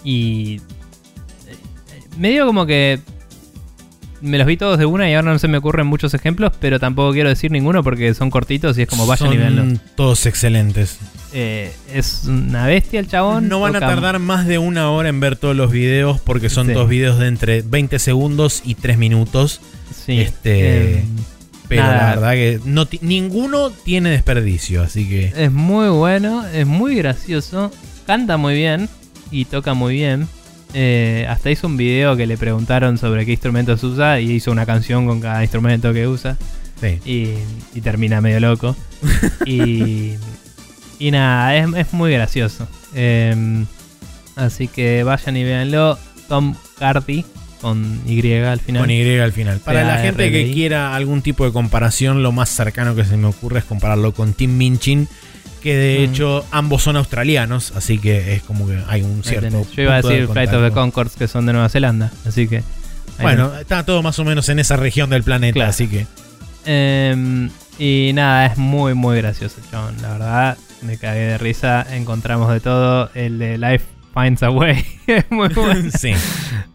y 0.03 0.55
eh, 0.55 1.99
medio 2.17 2.47
como 2.47 2.65
que 2.65 2.99
me 4.21 4.39
los 4.39 4.47
vi 4.47 4.57
todos 4.57 4.79
de 4.79 4.87
una 4.87 5.07
y 5.07 5.13
ahora 5.13 5.31
no 5.33 5.37
se 5.37 5.47
me 5.47 5.59
ocurren 5.59 5.85
muchos 5.85 6.15
ejemplos, 6.15 6.51
pero 6.59 6.79
tampoco 6.79 7.13
quiero 7.13 7.29
decir 7.29 7.51
ninguno 7.51 7.83
porque 7.83 8.15
son 8.15 8.31
cortitos 8.31 8.75
y 8.79 8.81
es 8.81 8.87
como 8.87 9.05
vayan 9.05 9.33
y 9.33 9.37
véanlo. 9.37 9.61
Son 9.61 9.81
todos 9.95 10.25
excelentes. 10.25 10.97
Eh, 11.33 11.73
es 11.91 12.25
una 12.25 12.67
bestia 12.67 12.99
el 12.99 13.07
chabón. 13.07 13.49
No 13.49 13.59
van 13.59 13.75
a 13.75 13.79
tardar 13.79 14.19
más 14.19 14.45
de 14.45 14.59
una 14.59 14.91
hora 14.91 15.09
en 15.09 15.19
ver 15.19 15.35
todos 15.35 15.55
los 15.55 15.71
videos 15.71 16.19
porque 16.21 16.49
son 16.49 16.67
Sí. 16.67 16.73
todos 16.73 16.87
videos 16.87 17.17
de 17.19 17.27
entre 17.27 17.61
20 17.63 17.97
segundos 17.99 18.61
y 18.63 18.75
3 18.75 18.97
minutos. 18.97 19.59
Sí, 20.05 20.19
este, 20.19 20.99
em, 20.99 21.05
Pero 21.67 21.83
Nada. 21.83 21.97
la 21.97 22.09
verdad 22.15 22.31
que 22.33 22.59
no 22.65 22.87
ninguno 23.01 23.71
tiene 23.71 24.11
desperdicio, 24.11 24.83
así 24.83 25.07
que 25.09 25.33
es 25.35 25.51
muy 25.51 25.87
bueno, 25.89 26.45
es 26.47 26.67
muy 26.67 26.95
gracioso, 26.95 27.71
canta 28.05 28.37
muy 28.37 28.53
bien 28.53 28.89
y 29.31 29.45
toca 29.45 29.73
muy 29.73 29.95
bien. 29.95 30.27
Eh, 30.75 31.25
hasta 31.29 31.49
hizo 31.51 31.65
un 31.67 31.77
video 31.77 32.15
que 32.17 32.27
le 32.27 32.37
preguntaron 32.37 32.97
sobre 32.97 33.25
qué 33.25 33.31
instrumentos 33.31 33.81
usa 33.83 34.19
y 34.19 34.31
hizo 34.33 34.51
una 34.51 34.65
canción 34.65 35.07
con 35.07 35.19
cada 35.21 35.41
instrumento 35.41 35.93
que 35.93 36.07
usa. 36.07 36.37
sí. 36.81 36.99
y, 37.05 37.29
y 37.77 37.81
termina 37.81 38.19
medio 38.21 38.39
loco. 38.41 38.75
y, 39.45 40.13
y 41.07 41.11
nada, 41.11 41.55
es, 41.55 41.67
es 41.75 41.93
muy 41.93 42.11
gracioso. 42.13 42.67
Em, 42.93 43.65
así 44.35 44.67
que 44.67 45.03
vayan 45.03 45.37
y 45.37 45.43
véanlo. 45.43 45.97
Tom 46.29 46.55
Carty 46.79 47.25
con 47.61 48.01
Y 48.07 48.19
al 48.33 48.59
final. 48.59 48.81
Con 48.83 48.91
Y 48.91 49.17
al 49.19 49.31
final. 49.31 49.59
Para 49.59 49.83
la 49.83 49.97
gente 49.99 50.31
que 50.31 50.51
quiera 50.51 50.95
algún 50.95 51.21
tipo 51.21 51.45
de 51.45 51.51
comparación, 51.51 52.23
lo 52.23 52.31
más 52.31 52.49
cercano 52.49 52.95
que 52.95 53.05
se 53.05 53.17
me 53.17 53.27
ocurre 53.27 53.59
es 53.59 53.65
compararlo 53.65 54.13
con 54.13 54.33
Tim 54.33 54.57
Minchin, 54.57 55.07
que 55.61 55.75
de 55.75 55.99
Mm. 55.99 56.11
hecho 56.11 56.45
ambos 56.51 56.83
son 56.83 56.95
australianos, 56.97 57.71
así 57.75 57.97
que 57.99 58.33
es 58.33 58.43
como 58.43 58.67
que 58.67 58.77
hay 58.87 59.01
un 59.01 59.23
cierto. 59.23 59.65
Yo 59.75 59.83
iba 59.83 59.97
a 59.97 60.01
punto 60.01 60.09
de 60.09 60.21
decir 60.21 60.33
Flight 60.33 60.53
of 60.53 60.63
the. 60.63 60.71
Concords 60.71 61.15
que 61.15 61.27
son 61.27 61.45
de 61.45 61.53
Nueva 61.53 61.69
Zelanda. 61.69 62.11
Así 62.27 62.47
que. 62.47 62.63
Bueno, 63.21 63.53
está 63.59 63.85
todo 63.85 64.01
más 64.01 64.17
o 64.19 64.25
menos 64.25 64.49
en 64.49 64.59
esa 64.59 64.75
región 64.75 65.09
del 65.09 65.23
planeta, 65.23 65.53
Claro. 65.53 65.69
así 65.69 65.87
que. 65.87 66.05
Em, 66.65 67.49
y 67.79 68.11
nada, 68.13 68.45
es 68.47 68.57
muy, 68.57 68.93
muy 68.93 69.17
gracioso, 69.17 69.55
chabón. 69.71 69.95
La 70.01 70.09
verdad, 70.13 70.57
me 70.85 70.97
cagué 70.97 71.21
de 71.21 71.37
risa. 71.37 71.85
Encontramos 71.95 72.51
de 72.51 72.59
todo. 72.59 73.09
El 73.15 73.39
de 73.39 73.57
Life 73.57 73.85
Finds 74.13 74.43
a 74.43 74.49
Way. 74.49 74.85
es 75.07 75.31
muy 75.31 75.47
bueno. 75.49 75.89
sí. 75.97 76.11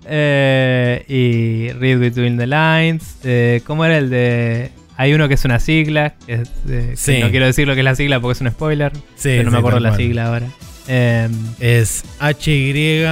Eh, 0.06 1.04
y 1.08 1.72
Read 1.78 1.98
Between 1.98 2.38
the 2.38 2.46
Lines. 2.46 3.16
Eh, 3.24 3.60
¿Cómo 3.66 3.84
era 3.84 3.98
el 3.98 4.10
de.? 4.10 4.70
Hay 4.96 5.12
uno 5.14 5.28
que 5.28 5.34
es 5.34 5.44
una 5.44 5.60
sigla. 5.60 6.14
Que 6.26 6.34
es, 6.34 6.48
eh, 6.68 6.88
que 6.90 6.96
Sí. 6.96 7.18
no 7.20 7.30
quiero 7.30 7.46
decir 7.46 7.66
lo 7.68 7.74
que 7.74 7.80
es 7.80 7.84
la 7.84 7.94
sigla 7.94 8.18
porque 8.20 8.32
es 8.36 8.40
un 8.40 8.50
spoiler. 8.50 8.92
Sí, 9.14 9.24
pero 9.24 9.44
no 9.44 9.50
sí, 9.50 9.52
me 9.52 9.58
acuerdo 9.58 9.80
la 9.80 9.90
cual. 9.90 10.00
sigla 10.00 10.26
ahora. 10.26 10.46
Em, 10.88 11.32
Es 11.60 12.02
HY. 12.20 13.04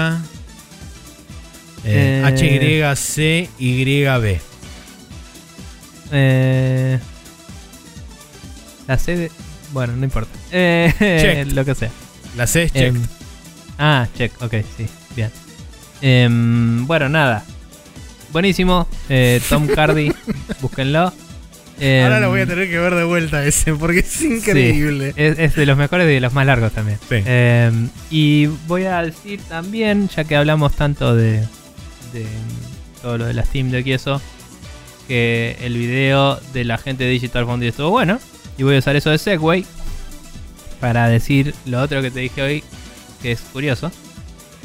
HYCYB. 1.84 4.40
la 8.88 8.98
C 8.98 9.16
de... 9.16 9.30
Bueno, 9.72 9.94
no 9.96 10.04
importa. 10.04 10.30
Eh, 10.52 11.44
lo 11.52 11.64
que 11.64 11.74
sea. 11.74 11.90
La 12.36 12.46
C 12.46 12.64
es 12.64 12.72
check. 12.72 12.94
Em, 12.94 13.02
ah, 13.78 14.06
check, 14.16 14.32
ok, 14.42 14.54
sí, 14.76 14.86
bien. 15.14 15.30
Em, 16.02 16.86
bueno, 16.86 17.08
nada. 17.08 17.44
Buenísimo. 18.32 18.86
Eh, 19.08 19.40
Tom 19.48 19.66
Cardy, 19.74 20.12
búsquenlo. 20.60 21.12
Em, 21.78 22.04
Ahora 22.04 22.20
lo 22.20 22.30
voy 22.30 22.40
a 22.40 22.46
tener 22.46 22.70
que 22.70 22.78
ver 22.78 22.94
de 22.94 23.04
vuelta 23.04 23.44
ese 23.44 23.74
porque 23.74 24.00
es 24.00 24.22
increíble. 24.22 25.12
Es, 25.16 25.38
es 25.38 25.54
de 25.54 25.66
los 25.66 25.76
mejores 25.76 26.08
y 26.08 26.14
de 26.14 26.20
los 26.20 26.32
más 26.32 26.46
largos 26.46 26.72
también. 26.72 26.98
Sí. 27.08 27.16
Em, 27.24 27.88
y 28.10 28.46
voy 28.66 28.84
a 28.84 29.02
decir 29.02 29.40
también, 29.48 30.08
ya 30.08 30.24
que 30.24 30.36
hablamos 30.36 30.74
tanto 30.74 31.14
de, 31.14 31.40
de 32.12 32.26
todo 33.02 33.18
lo 33.18 33.26
de 33.26 33.34
la 33.34 33.44
Steam 33.44 33.70
Deck 33.70 33.86
y 33.86 33.92
eso, 33.92 34.20
que 35.06 35.56
el 35.60 35.76
video 35.76 36.40
de 36.52 36.64
la 36.64 36.78
gente 36.78 37.04
de 37.04 37.10
Digital 37.10 37.44
Foundry 37.44 37.68
estuvo 37.68 37.90
bueno. 37.90 38.18
Y 38.58 38.62
voy 38.62 38.76
a 38.76 38.78
usar 38.78 38.96
eso 38.96 39.10
de 39.10 39.18
Segway 39.18 39.64
para 40.80 41.08
decir 41.08 41.54
lo 41.66 41.80
otro 41.80 42.02
que 42.02 42.10
te 42.10 42.20
dije 42.20 42.42
hoy, 42.42 42.64
que 43.22 43.32
es 43.32 43.40
curioso. 43.52 43.90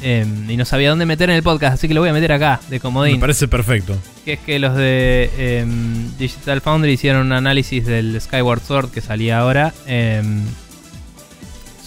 Em, 0.04 0.50
y 0.50 0.56
no 0.56 0.64
sabía 0.64 0.90
dónde 0.90 1.06
meter 1.06 1.30
en 1.30 1.36
el 1.36 1.42
podcast, 1.44 1.74
así 1.74 1.86
que 1.86 1.94
lo 1.94 2.00
voy 2.00 2.10
a 2.10 2.12
meter 2.12 2.32
acá, 2.32 2.60
de 2.68 2.76
Me 2.76 2.80
comodín. 2.80 3.20
parece 3.20 3.46
perfecto. 3.46 3.96
Que 4.24 4.32
es 4.34 4.40
que 4.40 4.58
los 4.58 4.74
de 4.74 5.30
em, 5.38 6.16
Digital 6.18 6.60
Foundry 6.60 6.92
hicieron 6.92 7.26
un 7.26 7.32
análisis 7.32 7.86
del 7.86 8.20
Skyward 8.20 8.60
Sword 8.62 8.90
que 8.90 9.00
salía 9.00 9.38
ahora 9.38 9.72
em, 9.86 10.42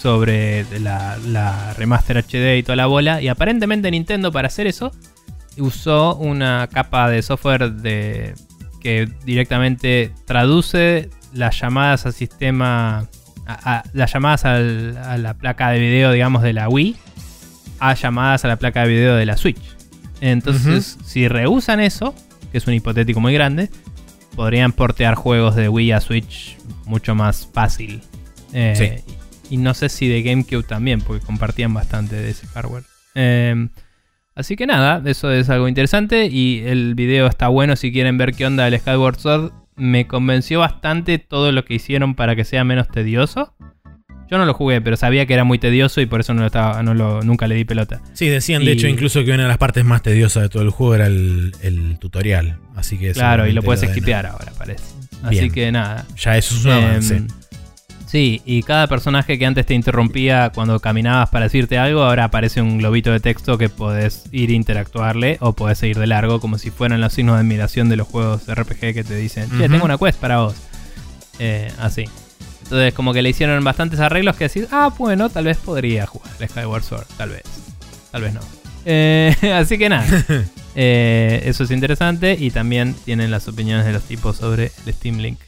sobre 0.00 0.64
la, 0.80 1.18
la 1.26 1.74
remaster 1.74 2.16
HD 2.18 2.58
y 2.58 2.62
toda 2.62 2.76
la 2.76 2.86
bola. 2.86 3.20
Y 3.20 3.28
aparentemente 3.28 3.90
Nintendo 3.90 4.32
para 4.32 4.48
hacer 4.48 4.66
eso 4.66 4.92
usó 5.58 6.14
una 6.16 6.68
capa 6.72 7.08
de 7.10 7.22
software 7.22 7.72
de, 7.72 8.34
que 8.80 9.08
directamente 9.24 10.12
traduce 10.26 11.10
las 11.36 11.60
llamadas 11.60 12.06
al 12.06 12.12
sistema, 12.12 13.08
a- 13.46 13.76
a- 13.76 13.84
las 13.92 14.12
llamadas 14.12 14.44
al- 14.44 14.96
a 14.98 15.16
la 15.18 15.34
placa 15.34 15.70
de 15.70 15.78
video, 15.78 16.12
digamos, 16.12 16.42
de 16.42 16.52
la 16.52 16.68
Wii, 16.68 16.96
a 17.78 17.94
llamadas 17.94 18.44
a 18.44 18.48
la 18.48 18.56
placa 18.56 18.82
de 18.82 18.88
video 18.88 19.16
de 19.16 19.26
la 19.26 19.36
Switch. 19.36 19.60
Entonces, 20.20 20.98
si 21.04 21.28
rehusan 21.28 21.80
eso, 21.80 22.14
que 22.50 22.58
es 22.58 22.66
un 22.66 22.74
hipotético 22.74 23.20
muy 23.20 23.34
grande, 23.34 23.70
podrían 24.34 24.72
portear 24.72 25.14
juegos 25.14 25.54
de 25.56 25.68
Wii 25.68 25.92
a 25.92 26.00
Switch 26.00 26.56
mucho 26.86 27.14
más 27.14 27.48
fácil. 27.52 28.02
Eh, 28.52 29.02
Y 29.50 29.58
no 29.58 29.74
sé 29.74 29.88
si 29.90 30.08
de 30.08 30.22
GameCube 30.22 30.64
también, 30.64 31.00
porque 31.00 31.24
compartían 31.24 31.72
bastante 31.72 32.16
de 32.16 32.30
ese 32.30 32.46
hardware. 32.48 32.82
Eh, 33.14 33.68
así 34.34 34.56
que 34.56 34.66
nada, 34.66 35.00
eso 35.08 35.30
es 35.30 35.48
algo 35.50 35.68
interesante. 35.68 36.26
Y 36.26 36.64
el 36.66 36.94
video 36.96 37.26
está 37.28 37.46
bueno 37.48 37.76
si 37.76 37.92
quieren 37.92 38.18
ver 38.18 38.32
qué 38.34 38.44
onda 38.46 38.66
el 38.66 38.76
Skyward 38.78 39.18
Sword. 39.20 39.52
Me 39.76 40.06
convenció 40.06 40.60
bastante 40.60 41.18
todo 41.18 41.52
lo 41.52 41.64
que 41.64 41.74
hicieron 41.74 42.14
para 42.14 42.34
que 42.36 42.44
sea 42.44 42.64
menos 42.64 42.88
tedioso. 42.88 43.54
Yo 44.28 44.38
no 44.38 44.44
lo 44.44 44.54
jugué, 44.54 44.80
pero 44.80 44.96
sabía 44.96 45.24
que 45.26 45.34
era 45.34 45.44
muy 45.44 45.58
tedioso 45.58 46.00
y 46.00 46.06
por 46.06 46.18
eso 46.20 46.34
no 46.34 46.40
lo 46.40 46.46
estaba, 46.46 46.82
no 46.82 46.94
lo, 46.94 47.22
nunca 47.22 47.46
le 47.46 47.54
di 47.54 47.64
pelota. 47.64 48.00
Sí, 48.12 48.26
decían 48.28 48.64
de 48.64 48.72
hecho 48.72 48.88
incluso 48.88 49.24
que 49.24 49.30
una 49.32 49.44
de 49.44 49.48
las 49.48 49.58
partes 49.58 49.84
más 49.84 50.02
tediosas 50.02 50.42
de 50.42 50.48
todo 50.48 50.62
el 50.64 50.70
juego 50.70 50.96
era 50.96 51.06
el, 51.06 51.52
el 51.62 51.98
tutorial. 52.00 52.58
Así 52.74 52.98
que 52.98 53.12
Claro, 53.12 53.46
y 53.46 53.52
lo 53.52 53.62
puedes 53.62 53.82
de- 53.82 53.86
esquipear 53.86 54.26
ahora, 54.26 54.50
parece. 54.58 54.82
Así 55.22 55.50
que 55.50 55.70
nada. 55.70 56.04
Ya 56.16 56.36
eso 56.36 56.56
es 56.56 56.64
un 56.64 56.72
Em, 56.72 56.84
avance. 56.84 57.22
Sí, 58.06 58.42
y 58.44 58.62
cada 58.62 58.86
personaje 58.86 59.38
que 59.38 59.46
antes 59.46 59.66
te 59.66 59.74
interrumpía 59.74 60.50
cuando 60.54 60.80
caminabas 60.80 61.30
para 61.30 61.44
decirte 61.46 61.78
algo, 61.78 62.02
ahora 62.02 62.24
aparece 62.24 62.62
un 62.62 62.78
globito 62.78 63.12
de 63.12 63.20
texto 63.20 63.58
que 63.58 63.68
podés 63.68 64.24
ir 64.32 64.50
a 64.50 64.54
interactuarle 64.54 65.38
o 65.40 65.52
podés 65.52 65.78
seguir 65.78 65.98
de 65.98 66.06
largo, 66.06 66.40
como 66.40 66.58
si 66.58 66.70
fueran 66.70 67.00
los 67.00 67.12
signos 67.12 67.36
de 67.36 67.40
admiración 67.40 67.88
de 67.88 67.96
los 67.96 68.08
juegos 68.08 68.42
RPG 68.46 68.94
que 68.94 69.04
te 69.04 69.14
dicen, 69.14 69.48
che, 69.58 69.68
tengo 69.68 69.84
una 69.84 69.98
quest 69.98 70.18
para 70.18 70.38
vos. 70.38 70.54
Eh, 71.38 71.70
así. 71.78 72.04
Entonces, 72.64 72.94
como 72.94 73.12
que 73.12 73.22
le 73.22 73.28
hicieron 73.28 73.62
bastantes 73.62 74.00
arreglos 74.00 74.36
que 74.36 74.48
decís, 74.48 74.66
ah, 74.72 74.92
bueno, 74.98 75.28
tal 75.28 75.44
vez 75.44 75.56
podría 75.58 76.06
jugar 76.06 76.32
el 76.40 76.48
Skyward 76.48 76.82
Sword, 76.82 77.06
tal 77.16 77.30
vez. 77.30 77.42
Tal 78.10 78.22
vez 78.22 78.34
no. 78.34 78.40
Eh, 78.84 79.34
así 79.54 79.78
que 79.78 79.88
nada. 79.88 80.06
Eh, 80.78 81.40
eso 81.46 81.64
es 81.64 81.70
interesante 81.70 82.36
y 82.38 82.50
también 82.50 82.92
tienen 83.06 83.30
las 83.30 83.48
opiniones 83.48 83.86
de 83.86 83.92
los 83.92 84.02
tipos 84.02 84.36
sobre 84.36 84.72
el 84.84 84.92
Steam 84.92 85.16
Link. 85.16 85.38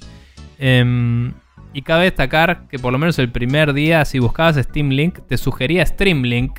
Y 1.75 1.83
cabe 1.83 2.05
destacar 2.05 2.67
que 2.71 2.79
por 2.79 2.93
lo 2.93 2.99
menos 2.99 3.19
el 3.19 3.31
primer 3.31 3.73
día, 3.73 4.05
si 4.05 4.19
buscabas 4.19 4.57
Steam 4.57 4.89
Link, 4.91 5.19
te 5.29 5.37
sugería 5.37 5.85
Stream 5.85 6.23
Link. 6.23 6.59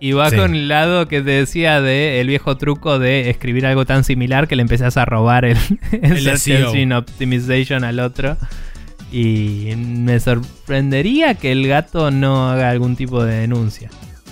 Y 0.00 0.12
va 0.12 0.30
Sí. 0.30 0.36
con 0.36 0.54
el 0.54 0.68
lado 0.68 1.08
que 1.08 1.22
te 1.22 1.30
decía 1.30 1.80
de 1.80 2.20
el 2.20 2.28
viejo 2.28 2.56
truco 2.58 2.98
de 2.98 3.30
escribir 3.30 3.64
algo 3.66 3.86
tan 3.86 4.04
similar 4.04 4.46
que 4.46 4.54
le 4.54 4.62
empezás 4.62 4.96
a 4.98 5.04
robar 5.06 5.44
el, 5.46 5.56
el 5.92 6.26
El 6.28 6.38
SEO. 6.38 6.68
Engine 6.68 6.94
Optimization 6.94 7.82
al 7.84 7.98
otro. 8.00 8.36
Y 9.12 9.72
me 9.76 10.18
sorprendería 10.20 11.34
que 11.34 11.52
el 11.52 11.66
gato 11.66 12.10
no 12.10 12.50
haga 12.50 12.70
algún 12.70 12.96
tipo 12.96 13.24
de 13.24 13.36
denuncia. 13.36 13.88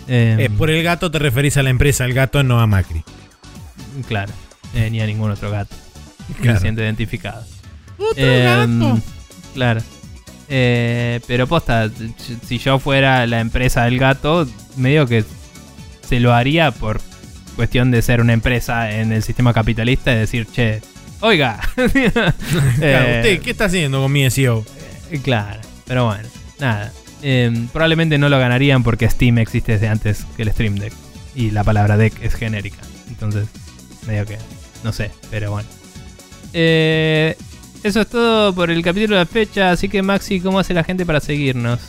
Em, 0.06 0.38
Eh, 0.40 0.50
por 0.50 0.68
el 0.70 0.82
gato 0.82 1.10
te 1.10 1.18
referís 1.18 1.56
a 1.56 1.62
la 1.62 1.70
empresa, 1.70 2.04
el 2.04 2.12
gato 2.12 2.42
no 2.42 2.60
a 2.60 2.66
Macri. 2.66 3.02
Claro, 4.06 4.32
eh, 4.74 4.90
ni 4.90 5.00
a 5.00 5.06
ningún 5.06 5.30
otro 5.30 5.50
gato 5.50 5.74
que 6.36 6.42
Claro. 6.42 6.58
se 6.58 6.62
siente 6.62 6.82
identificado. 6.82 7.42
¡Otro 7.96 8.12
Em, 8.24 8.80
gato! 8.80 9.00
Claro. 9.54 9.80
Eh, 10.48 11.20
pero 11.26 11.46
posta, 11.46 11.90
si 12.46 12.58
yo 12.58 12.78
fuera 12.78 13.26
la 13.26 13.40
empresa 13.40 13.84
del 13.84 13.98
gato, 13.98 14.46
medio 14.76 15.06
que 15.06 15.24
se 16.06 16.20
lo 16.20 16.34
haría 16.34 16.70
por 16.70 17.00
cuestión 17.56 17.90
de 17.90 18.02
ser 18.02 18.20
una 18.20 18.32
empresa 18.32 18.90
en 18.92 19.12
el 19.12 19.22
sistema 19.22 19.52
capitalista 19.54 20.12
y 20.12 20.16
decir, 20.16 20.46
che, 20.52 20.82
oiga. 21.20 21.60
Claro, 21.76 22.34
Eh, 22.80 23.20
¿usted 23.22 23.40
qué 23.42 23.50
está 23.52 23.66
haciendo 23.66 24.00
con 24.02 24.12
mi 24.12 24.28
SEO? 24.30 24.64
eh, 25.10 25.20
Claro, 25.22 25.60
pero 25.86 26.06
bueno, 26.06 26.28
nada. 26.58 26.92
Eh, 27.22 27.50
probablemente 27.72 28.18
no 28.18 28.28
lo 28.28 28.38
ganarían 28.38 28.82
porque 28.82 29.08
Steam 29.08 29.38
existe 29.38 29.72
desde 29.72 29.88
antes 29.88 30.26
que 30.36 30.42
el 30.42 30.52
Stream 30.52 30.74
Deck. 30.74 30.92
Y 31.34 31.50
la 31.52 31.64
palabra 31.64 31.96
deck 31.96 32.12
es 32.22 32.34
genérica. 32.34 32.78
Entonces, 33.08 33.46
medio 34.06 34.24
que. 34.26 34.36
No 34.84 34.92
sé, 34.92 35.10
pero 35.30 35.50
bueno. 35.50 35.68
Eh, 36.52 37.34
eso 37.84 38.00
es 38.00 38.06
todo 38.08 38.54
por 38.54 38.70
el 38.70 38.82
capítulo 38.82 39.14
de 39.14 39.20
la 39.20 39.26
fecha. 39.26 39.70
Así 39.70 39.90
que, 39.90 40.02
Maxi, 40.02 40.40
¿cómo 40.40 40.58
hace 40.58 40.72
la 40.72 40.84
gente 40.84 41.04
para 41.04 41.20
seguirnos? 41.20 41.80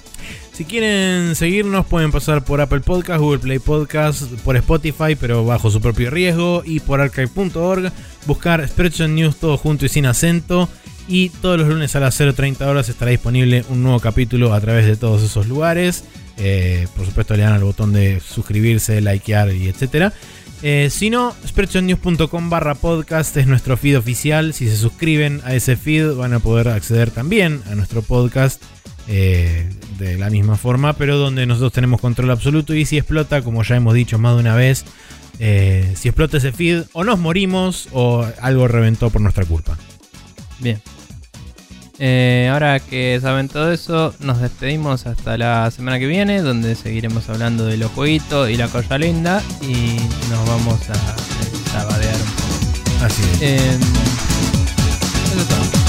Si 0.52 0.66
quieren 0.66 1.36
seguirnos 1.36 1.86
pueden 1.86 2.12
pasar 2.12 2.44
por 2.44 2.60
Apple 2.60 2.82
Podcast, 2.82 3.22
Google 3.22 3.40
Play 3.40 3.60
Podcast, 3.60 4.24
por 4.44 4.58
Spotify, 4.58 5.16
pero 5.20 5.46
bajo 5.46 5.72
su 5.72 5.80
propio 5.80 6.10
riesgo, 6.10 6.64
y 6.66 6.82
por 6.82 7.00
archive.org, 7.00 7.92
buscar 8.26 8.68
Spreadshot 8.68 9.10
News 9.10 9.38
todo 9.38 9.58
junto 9.58 9.86
y 9.86 9.90
sin 9.90 10.06
acento. 10.06 10.70
Y 11.08 11.30
todos 11.30 11.60
los 11.60 11.70
lunes 11.70 11.96
a 11.96 12.02
las 12.02 12.20
0.30 12.20 12.66
horas 12.66 12.90
estará 12.90 13.12
disponible 13.12 13.64
un 13.70 13.82
nuevo 13.82 14.00
capítulo 14.00 14.54
a 14.54 14.60
través 14.60 14.86
de 14.86 14.98
todos 14.98 15.24
esos 15.24 15.48
lugares. 15.48 16.04
Eh, 16.38 16.88
por 16.96 17.06
supuesto 17.06 17.36
le 17.38 17.44
dan 17.44 17.54
al 17.54 17.64
botón 17.64 17.94
de 17.94 18.20
suscribirse, 18.20 19.00
likear 19.00 19.54
y 19.54 19.70
etcétera. 19.70 20.12
Eh, 20.68 20.90
si 20.90 21.12
no, 21.12 21.36
spreadshotnews.com 21.46 22.50
barra 22.50 22.74
podcast 22.74 23.38
es 23.38 23.46
nuestro 23.46 23.78
feed 23.78 24.00
oficial. 24.00 24.52
Si 24.52 24.68
se 24.68 24.76
suscriben 24.76 25.40
a 25.46 25.54
ese 25.54 25.78
feed 25.78 26.16
van 26.16 26.34
a 26.34 26.40
poder 26.40 26.70
acceder 26.70 27.12
también 27.12 27.62
a 27.70 27.76
nuestro 27.76 28.02
podcast 28.02 28.64
eh, 29.08 29.70
de 30.00 30.18
la 30.18 30.32
misma 30.32 30.58
forma, 30.58 30.94
pero 30.94 31.18
donde 31.18 31.46
nosotros 31.46 31.72
tenemos 31.72 32.02
control 32.02 32.32
absoluto 32.32 32.74
y 32.74 32.84
si 32.86 32.98
explota, 32.98 33.44
como 33.44 33.62
ya 33.62 33.76
hemos 33.76 33.94
dicho 33.94 34.18
más 34.18 34.34
de 34.34 34.40
una 34.40 34.56
vez, 34.56 34.86
eh, 35.38 35.94
si 35.96 36.08
explota 36.08 36.38
ese 36.38 36.52
feed, 36.52 36.86
o 36.94 37.04
nos 37.04 37.20
morimos 37.20 37.88
o 37.92 38.26
algo 38.42 38.68
reventó 38.68 39.12
por 39.12 39.22
nuestra 39.22 39.46
culpa. 39.46 39.78
Bien. 40.58 40.82
Eh, 42.00 42.50
ahora 42.52 42.80
que 42.80 43.18
saben 43.22 43.48
todo 43.48 43.72
eso, 43.72 44.14
nos 44.20 44.42
despedimos 44.42 45.06
hasta 45.06 45.38
la 45.38 45.72
semana 45.72 46.00
que 46.00 46.08
viene, 46.08 46.42
donde 46.42 46.76
seguiremos 46.76 47.30
hablando 47.30 47.66
de 47.66 47.78
los 47.78 47.92
jueguitos 47.92 48.50
y 48.50 48.58
la 48.58 48.68
cosa 48.68 48.98
linda. 48.98 49.42
Y 49.62 49.98
nos 50.30 50.48
vamos 50.48 50.80
a 50.90 50.94
eh, 50.94 51.70
sabadear 51.72 52.16
un 52.16 52.32
poco. 52.32 53.06
Así 53.06 53.24
es. 53.42 53.42
Eso 53.42 55.40
es 55.40 55.48
todo. 55.48 55.85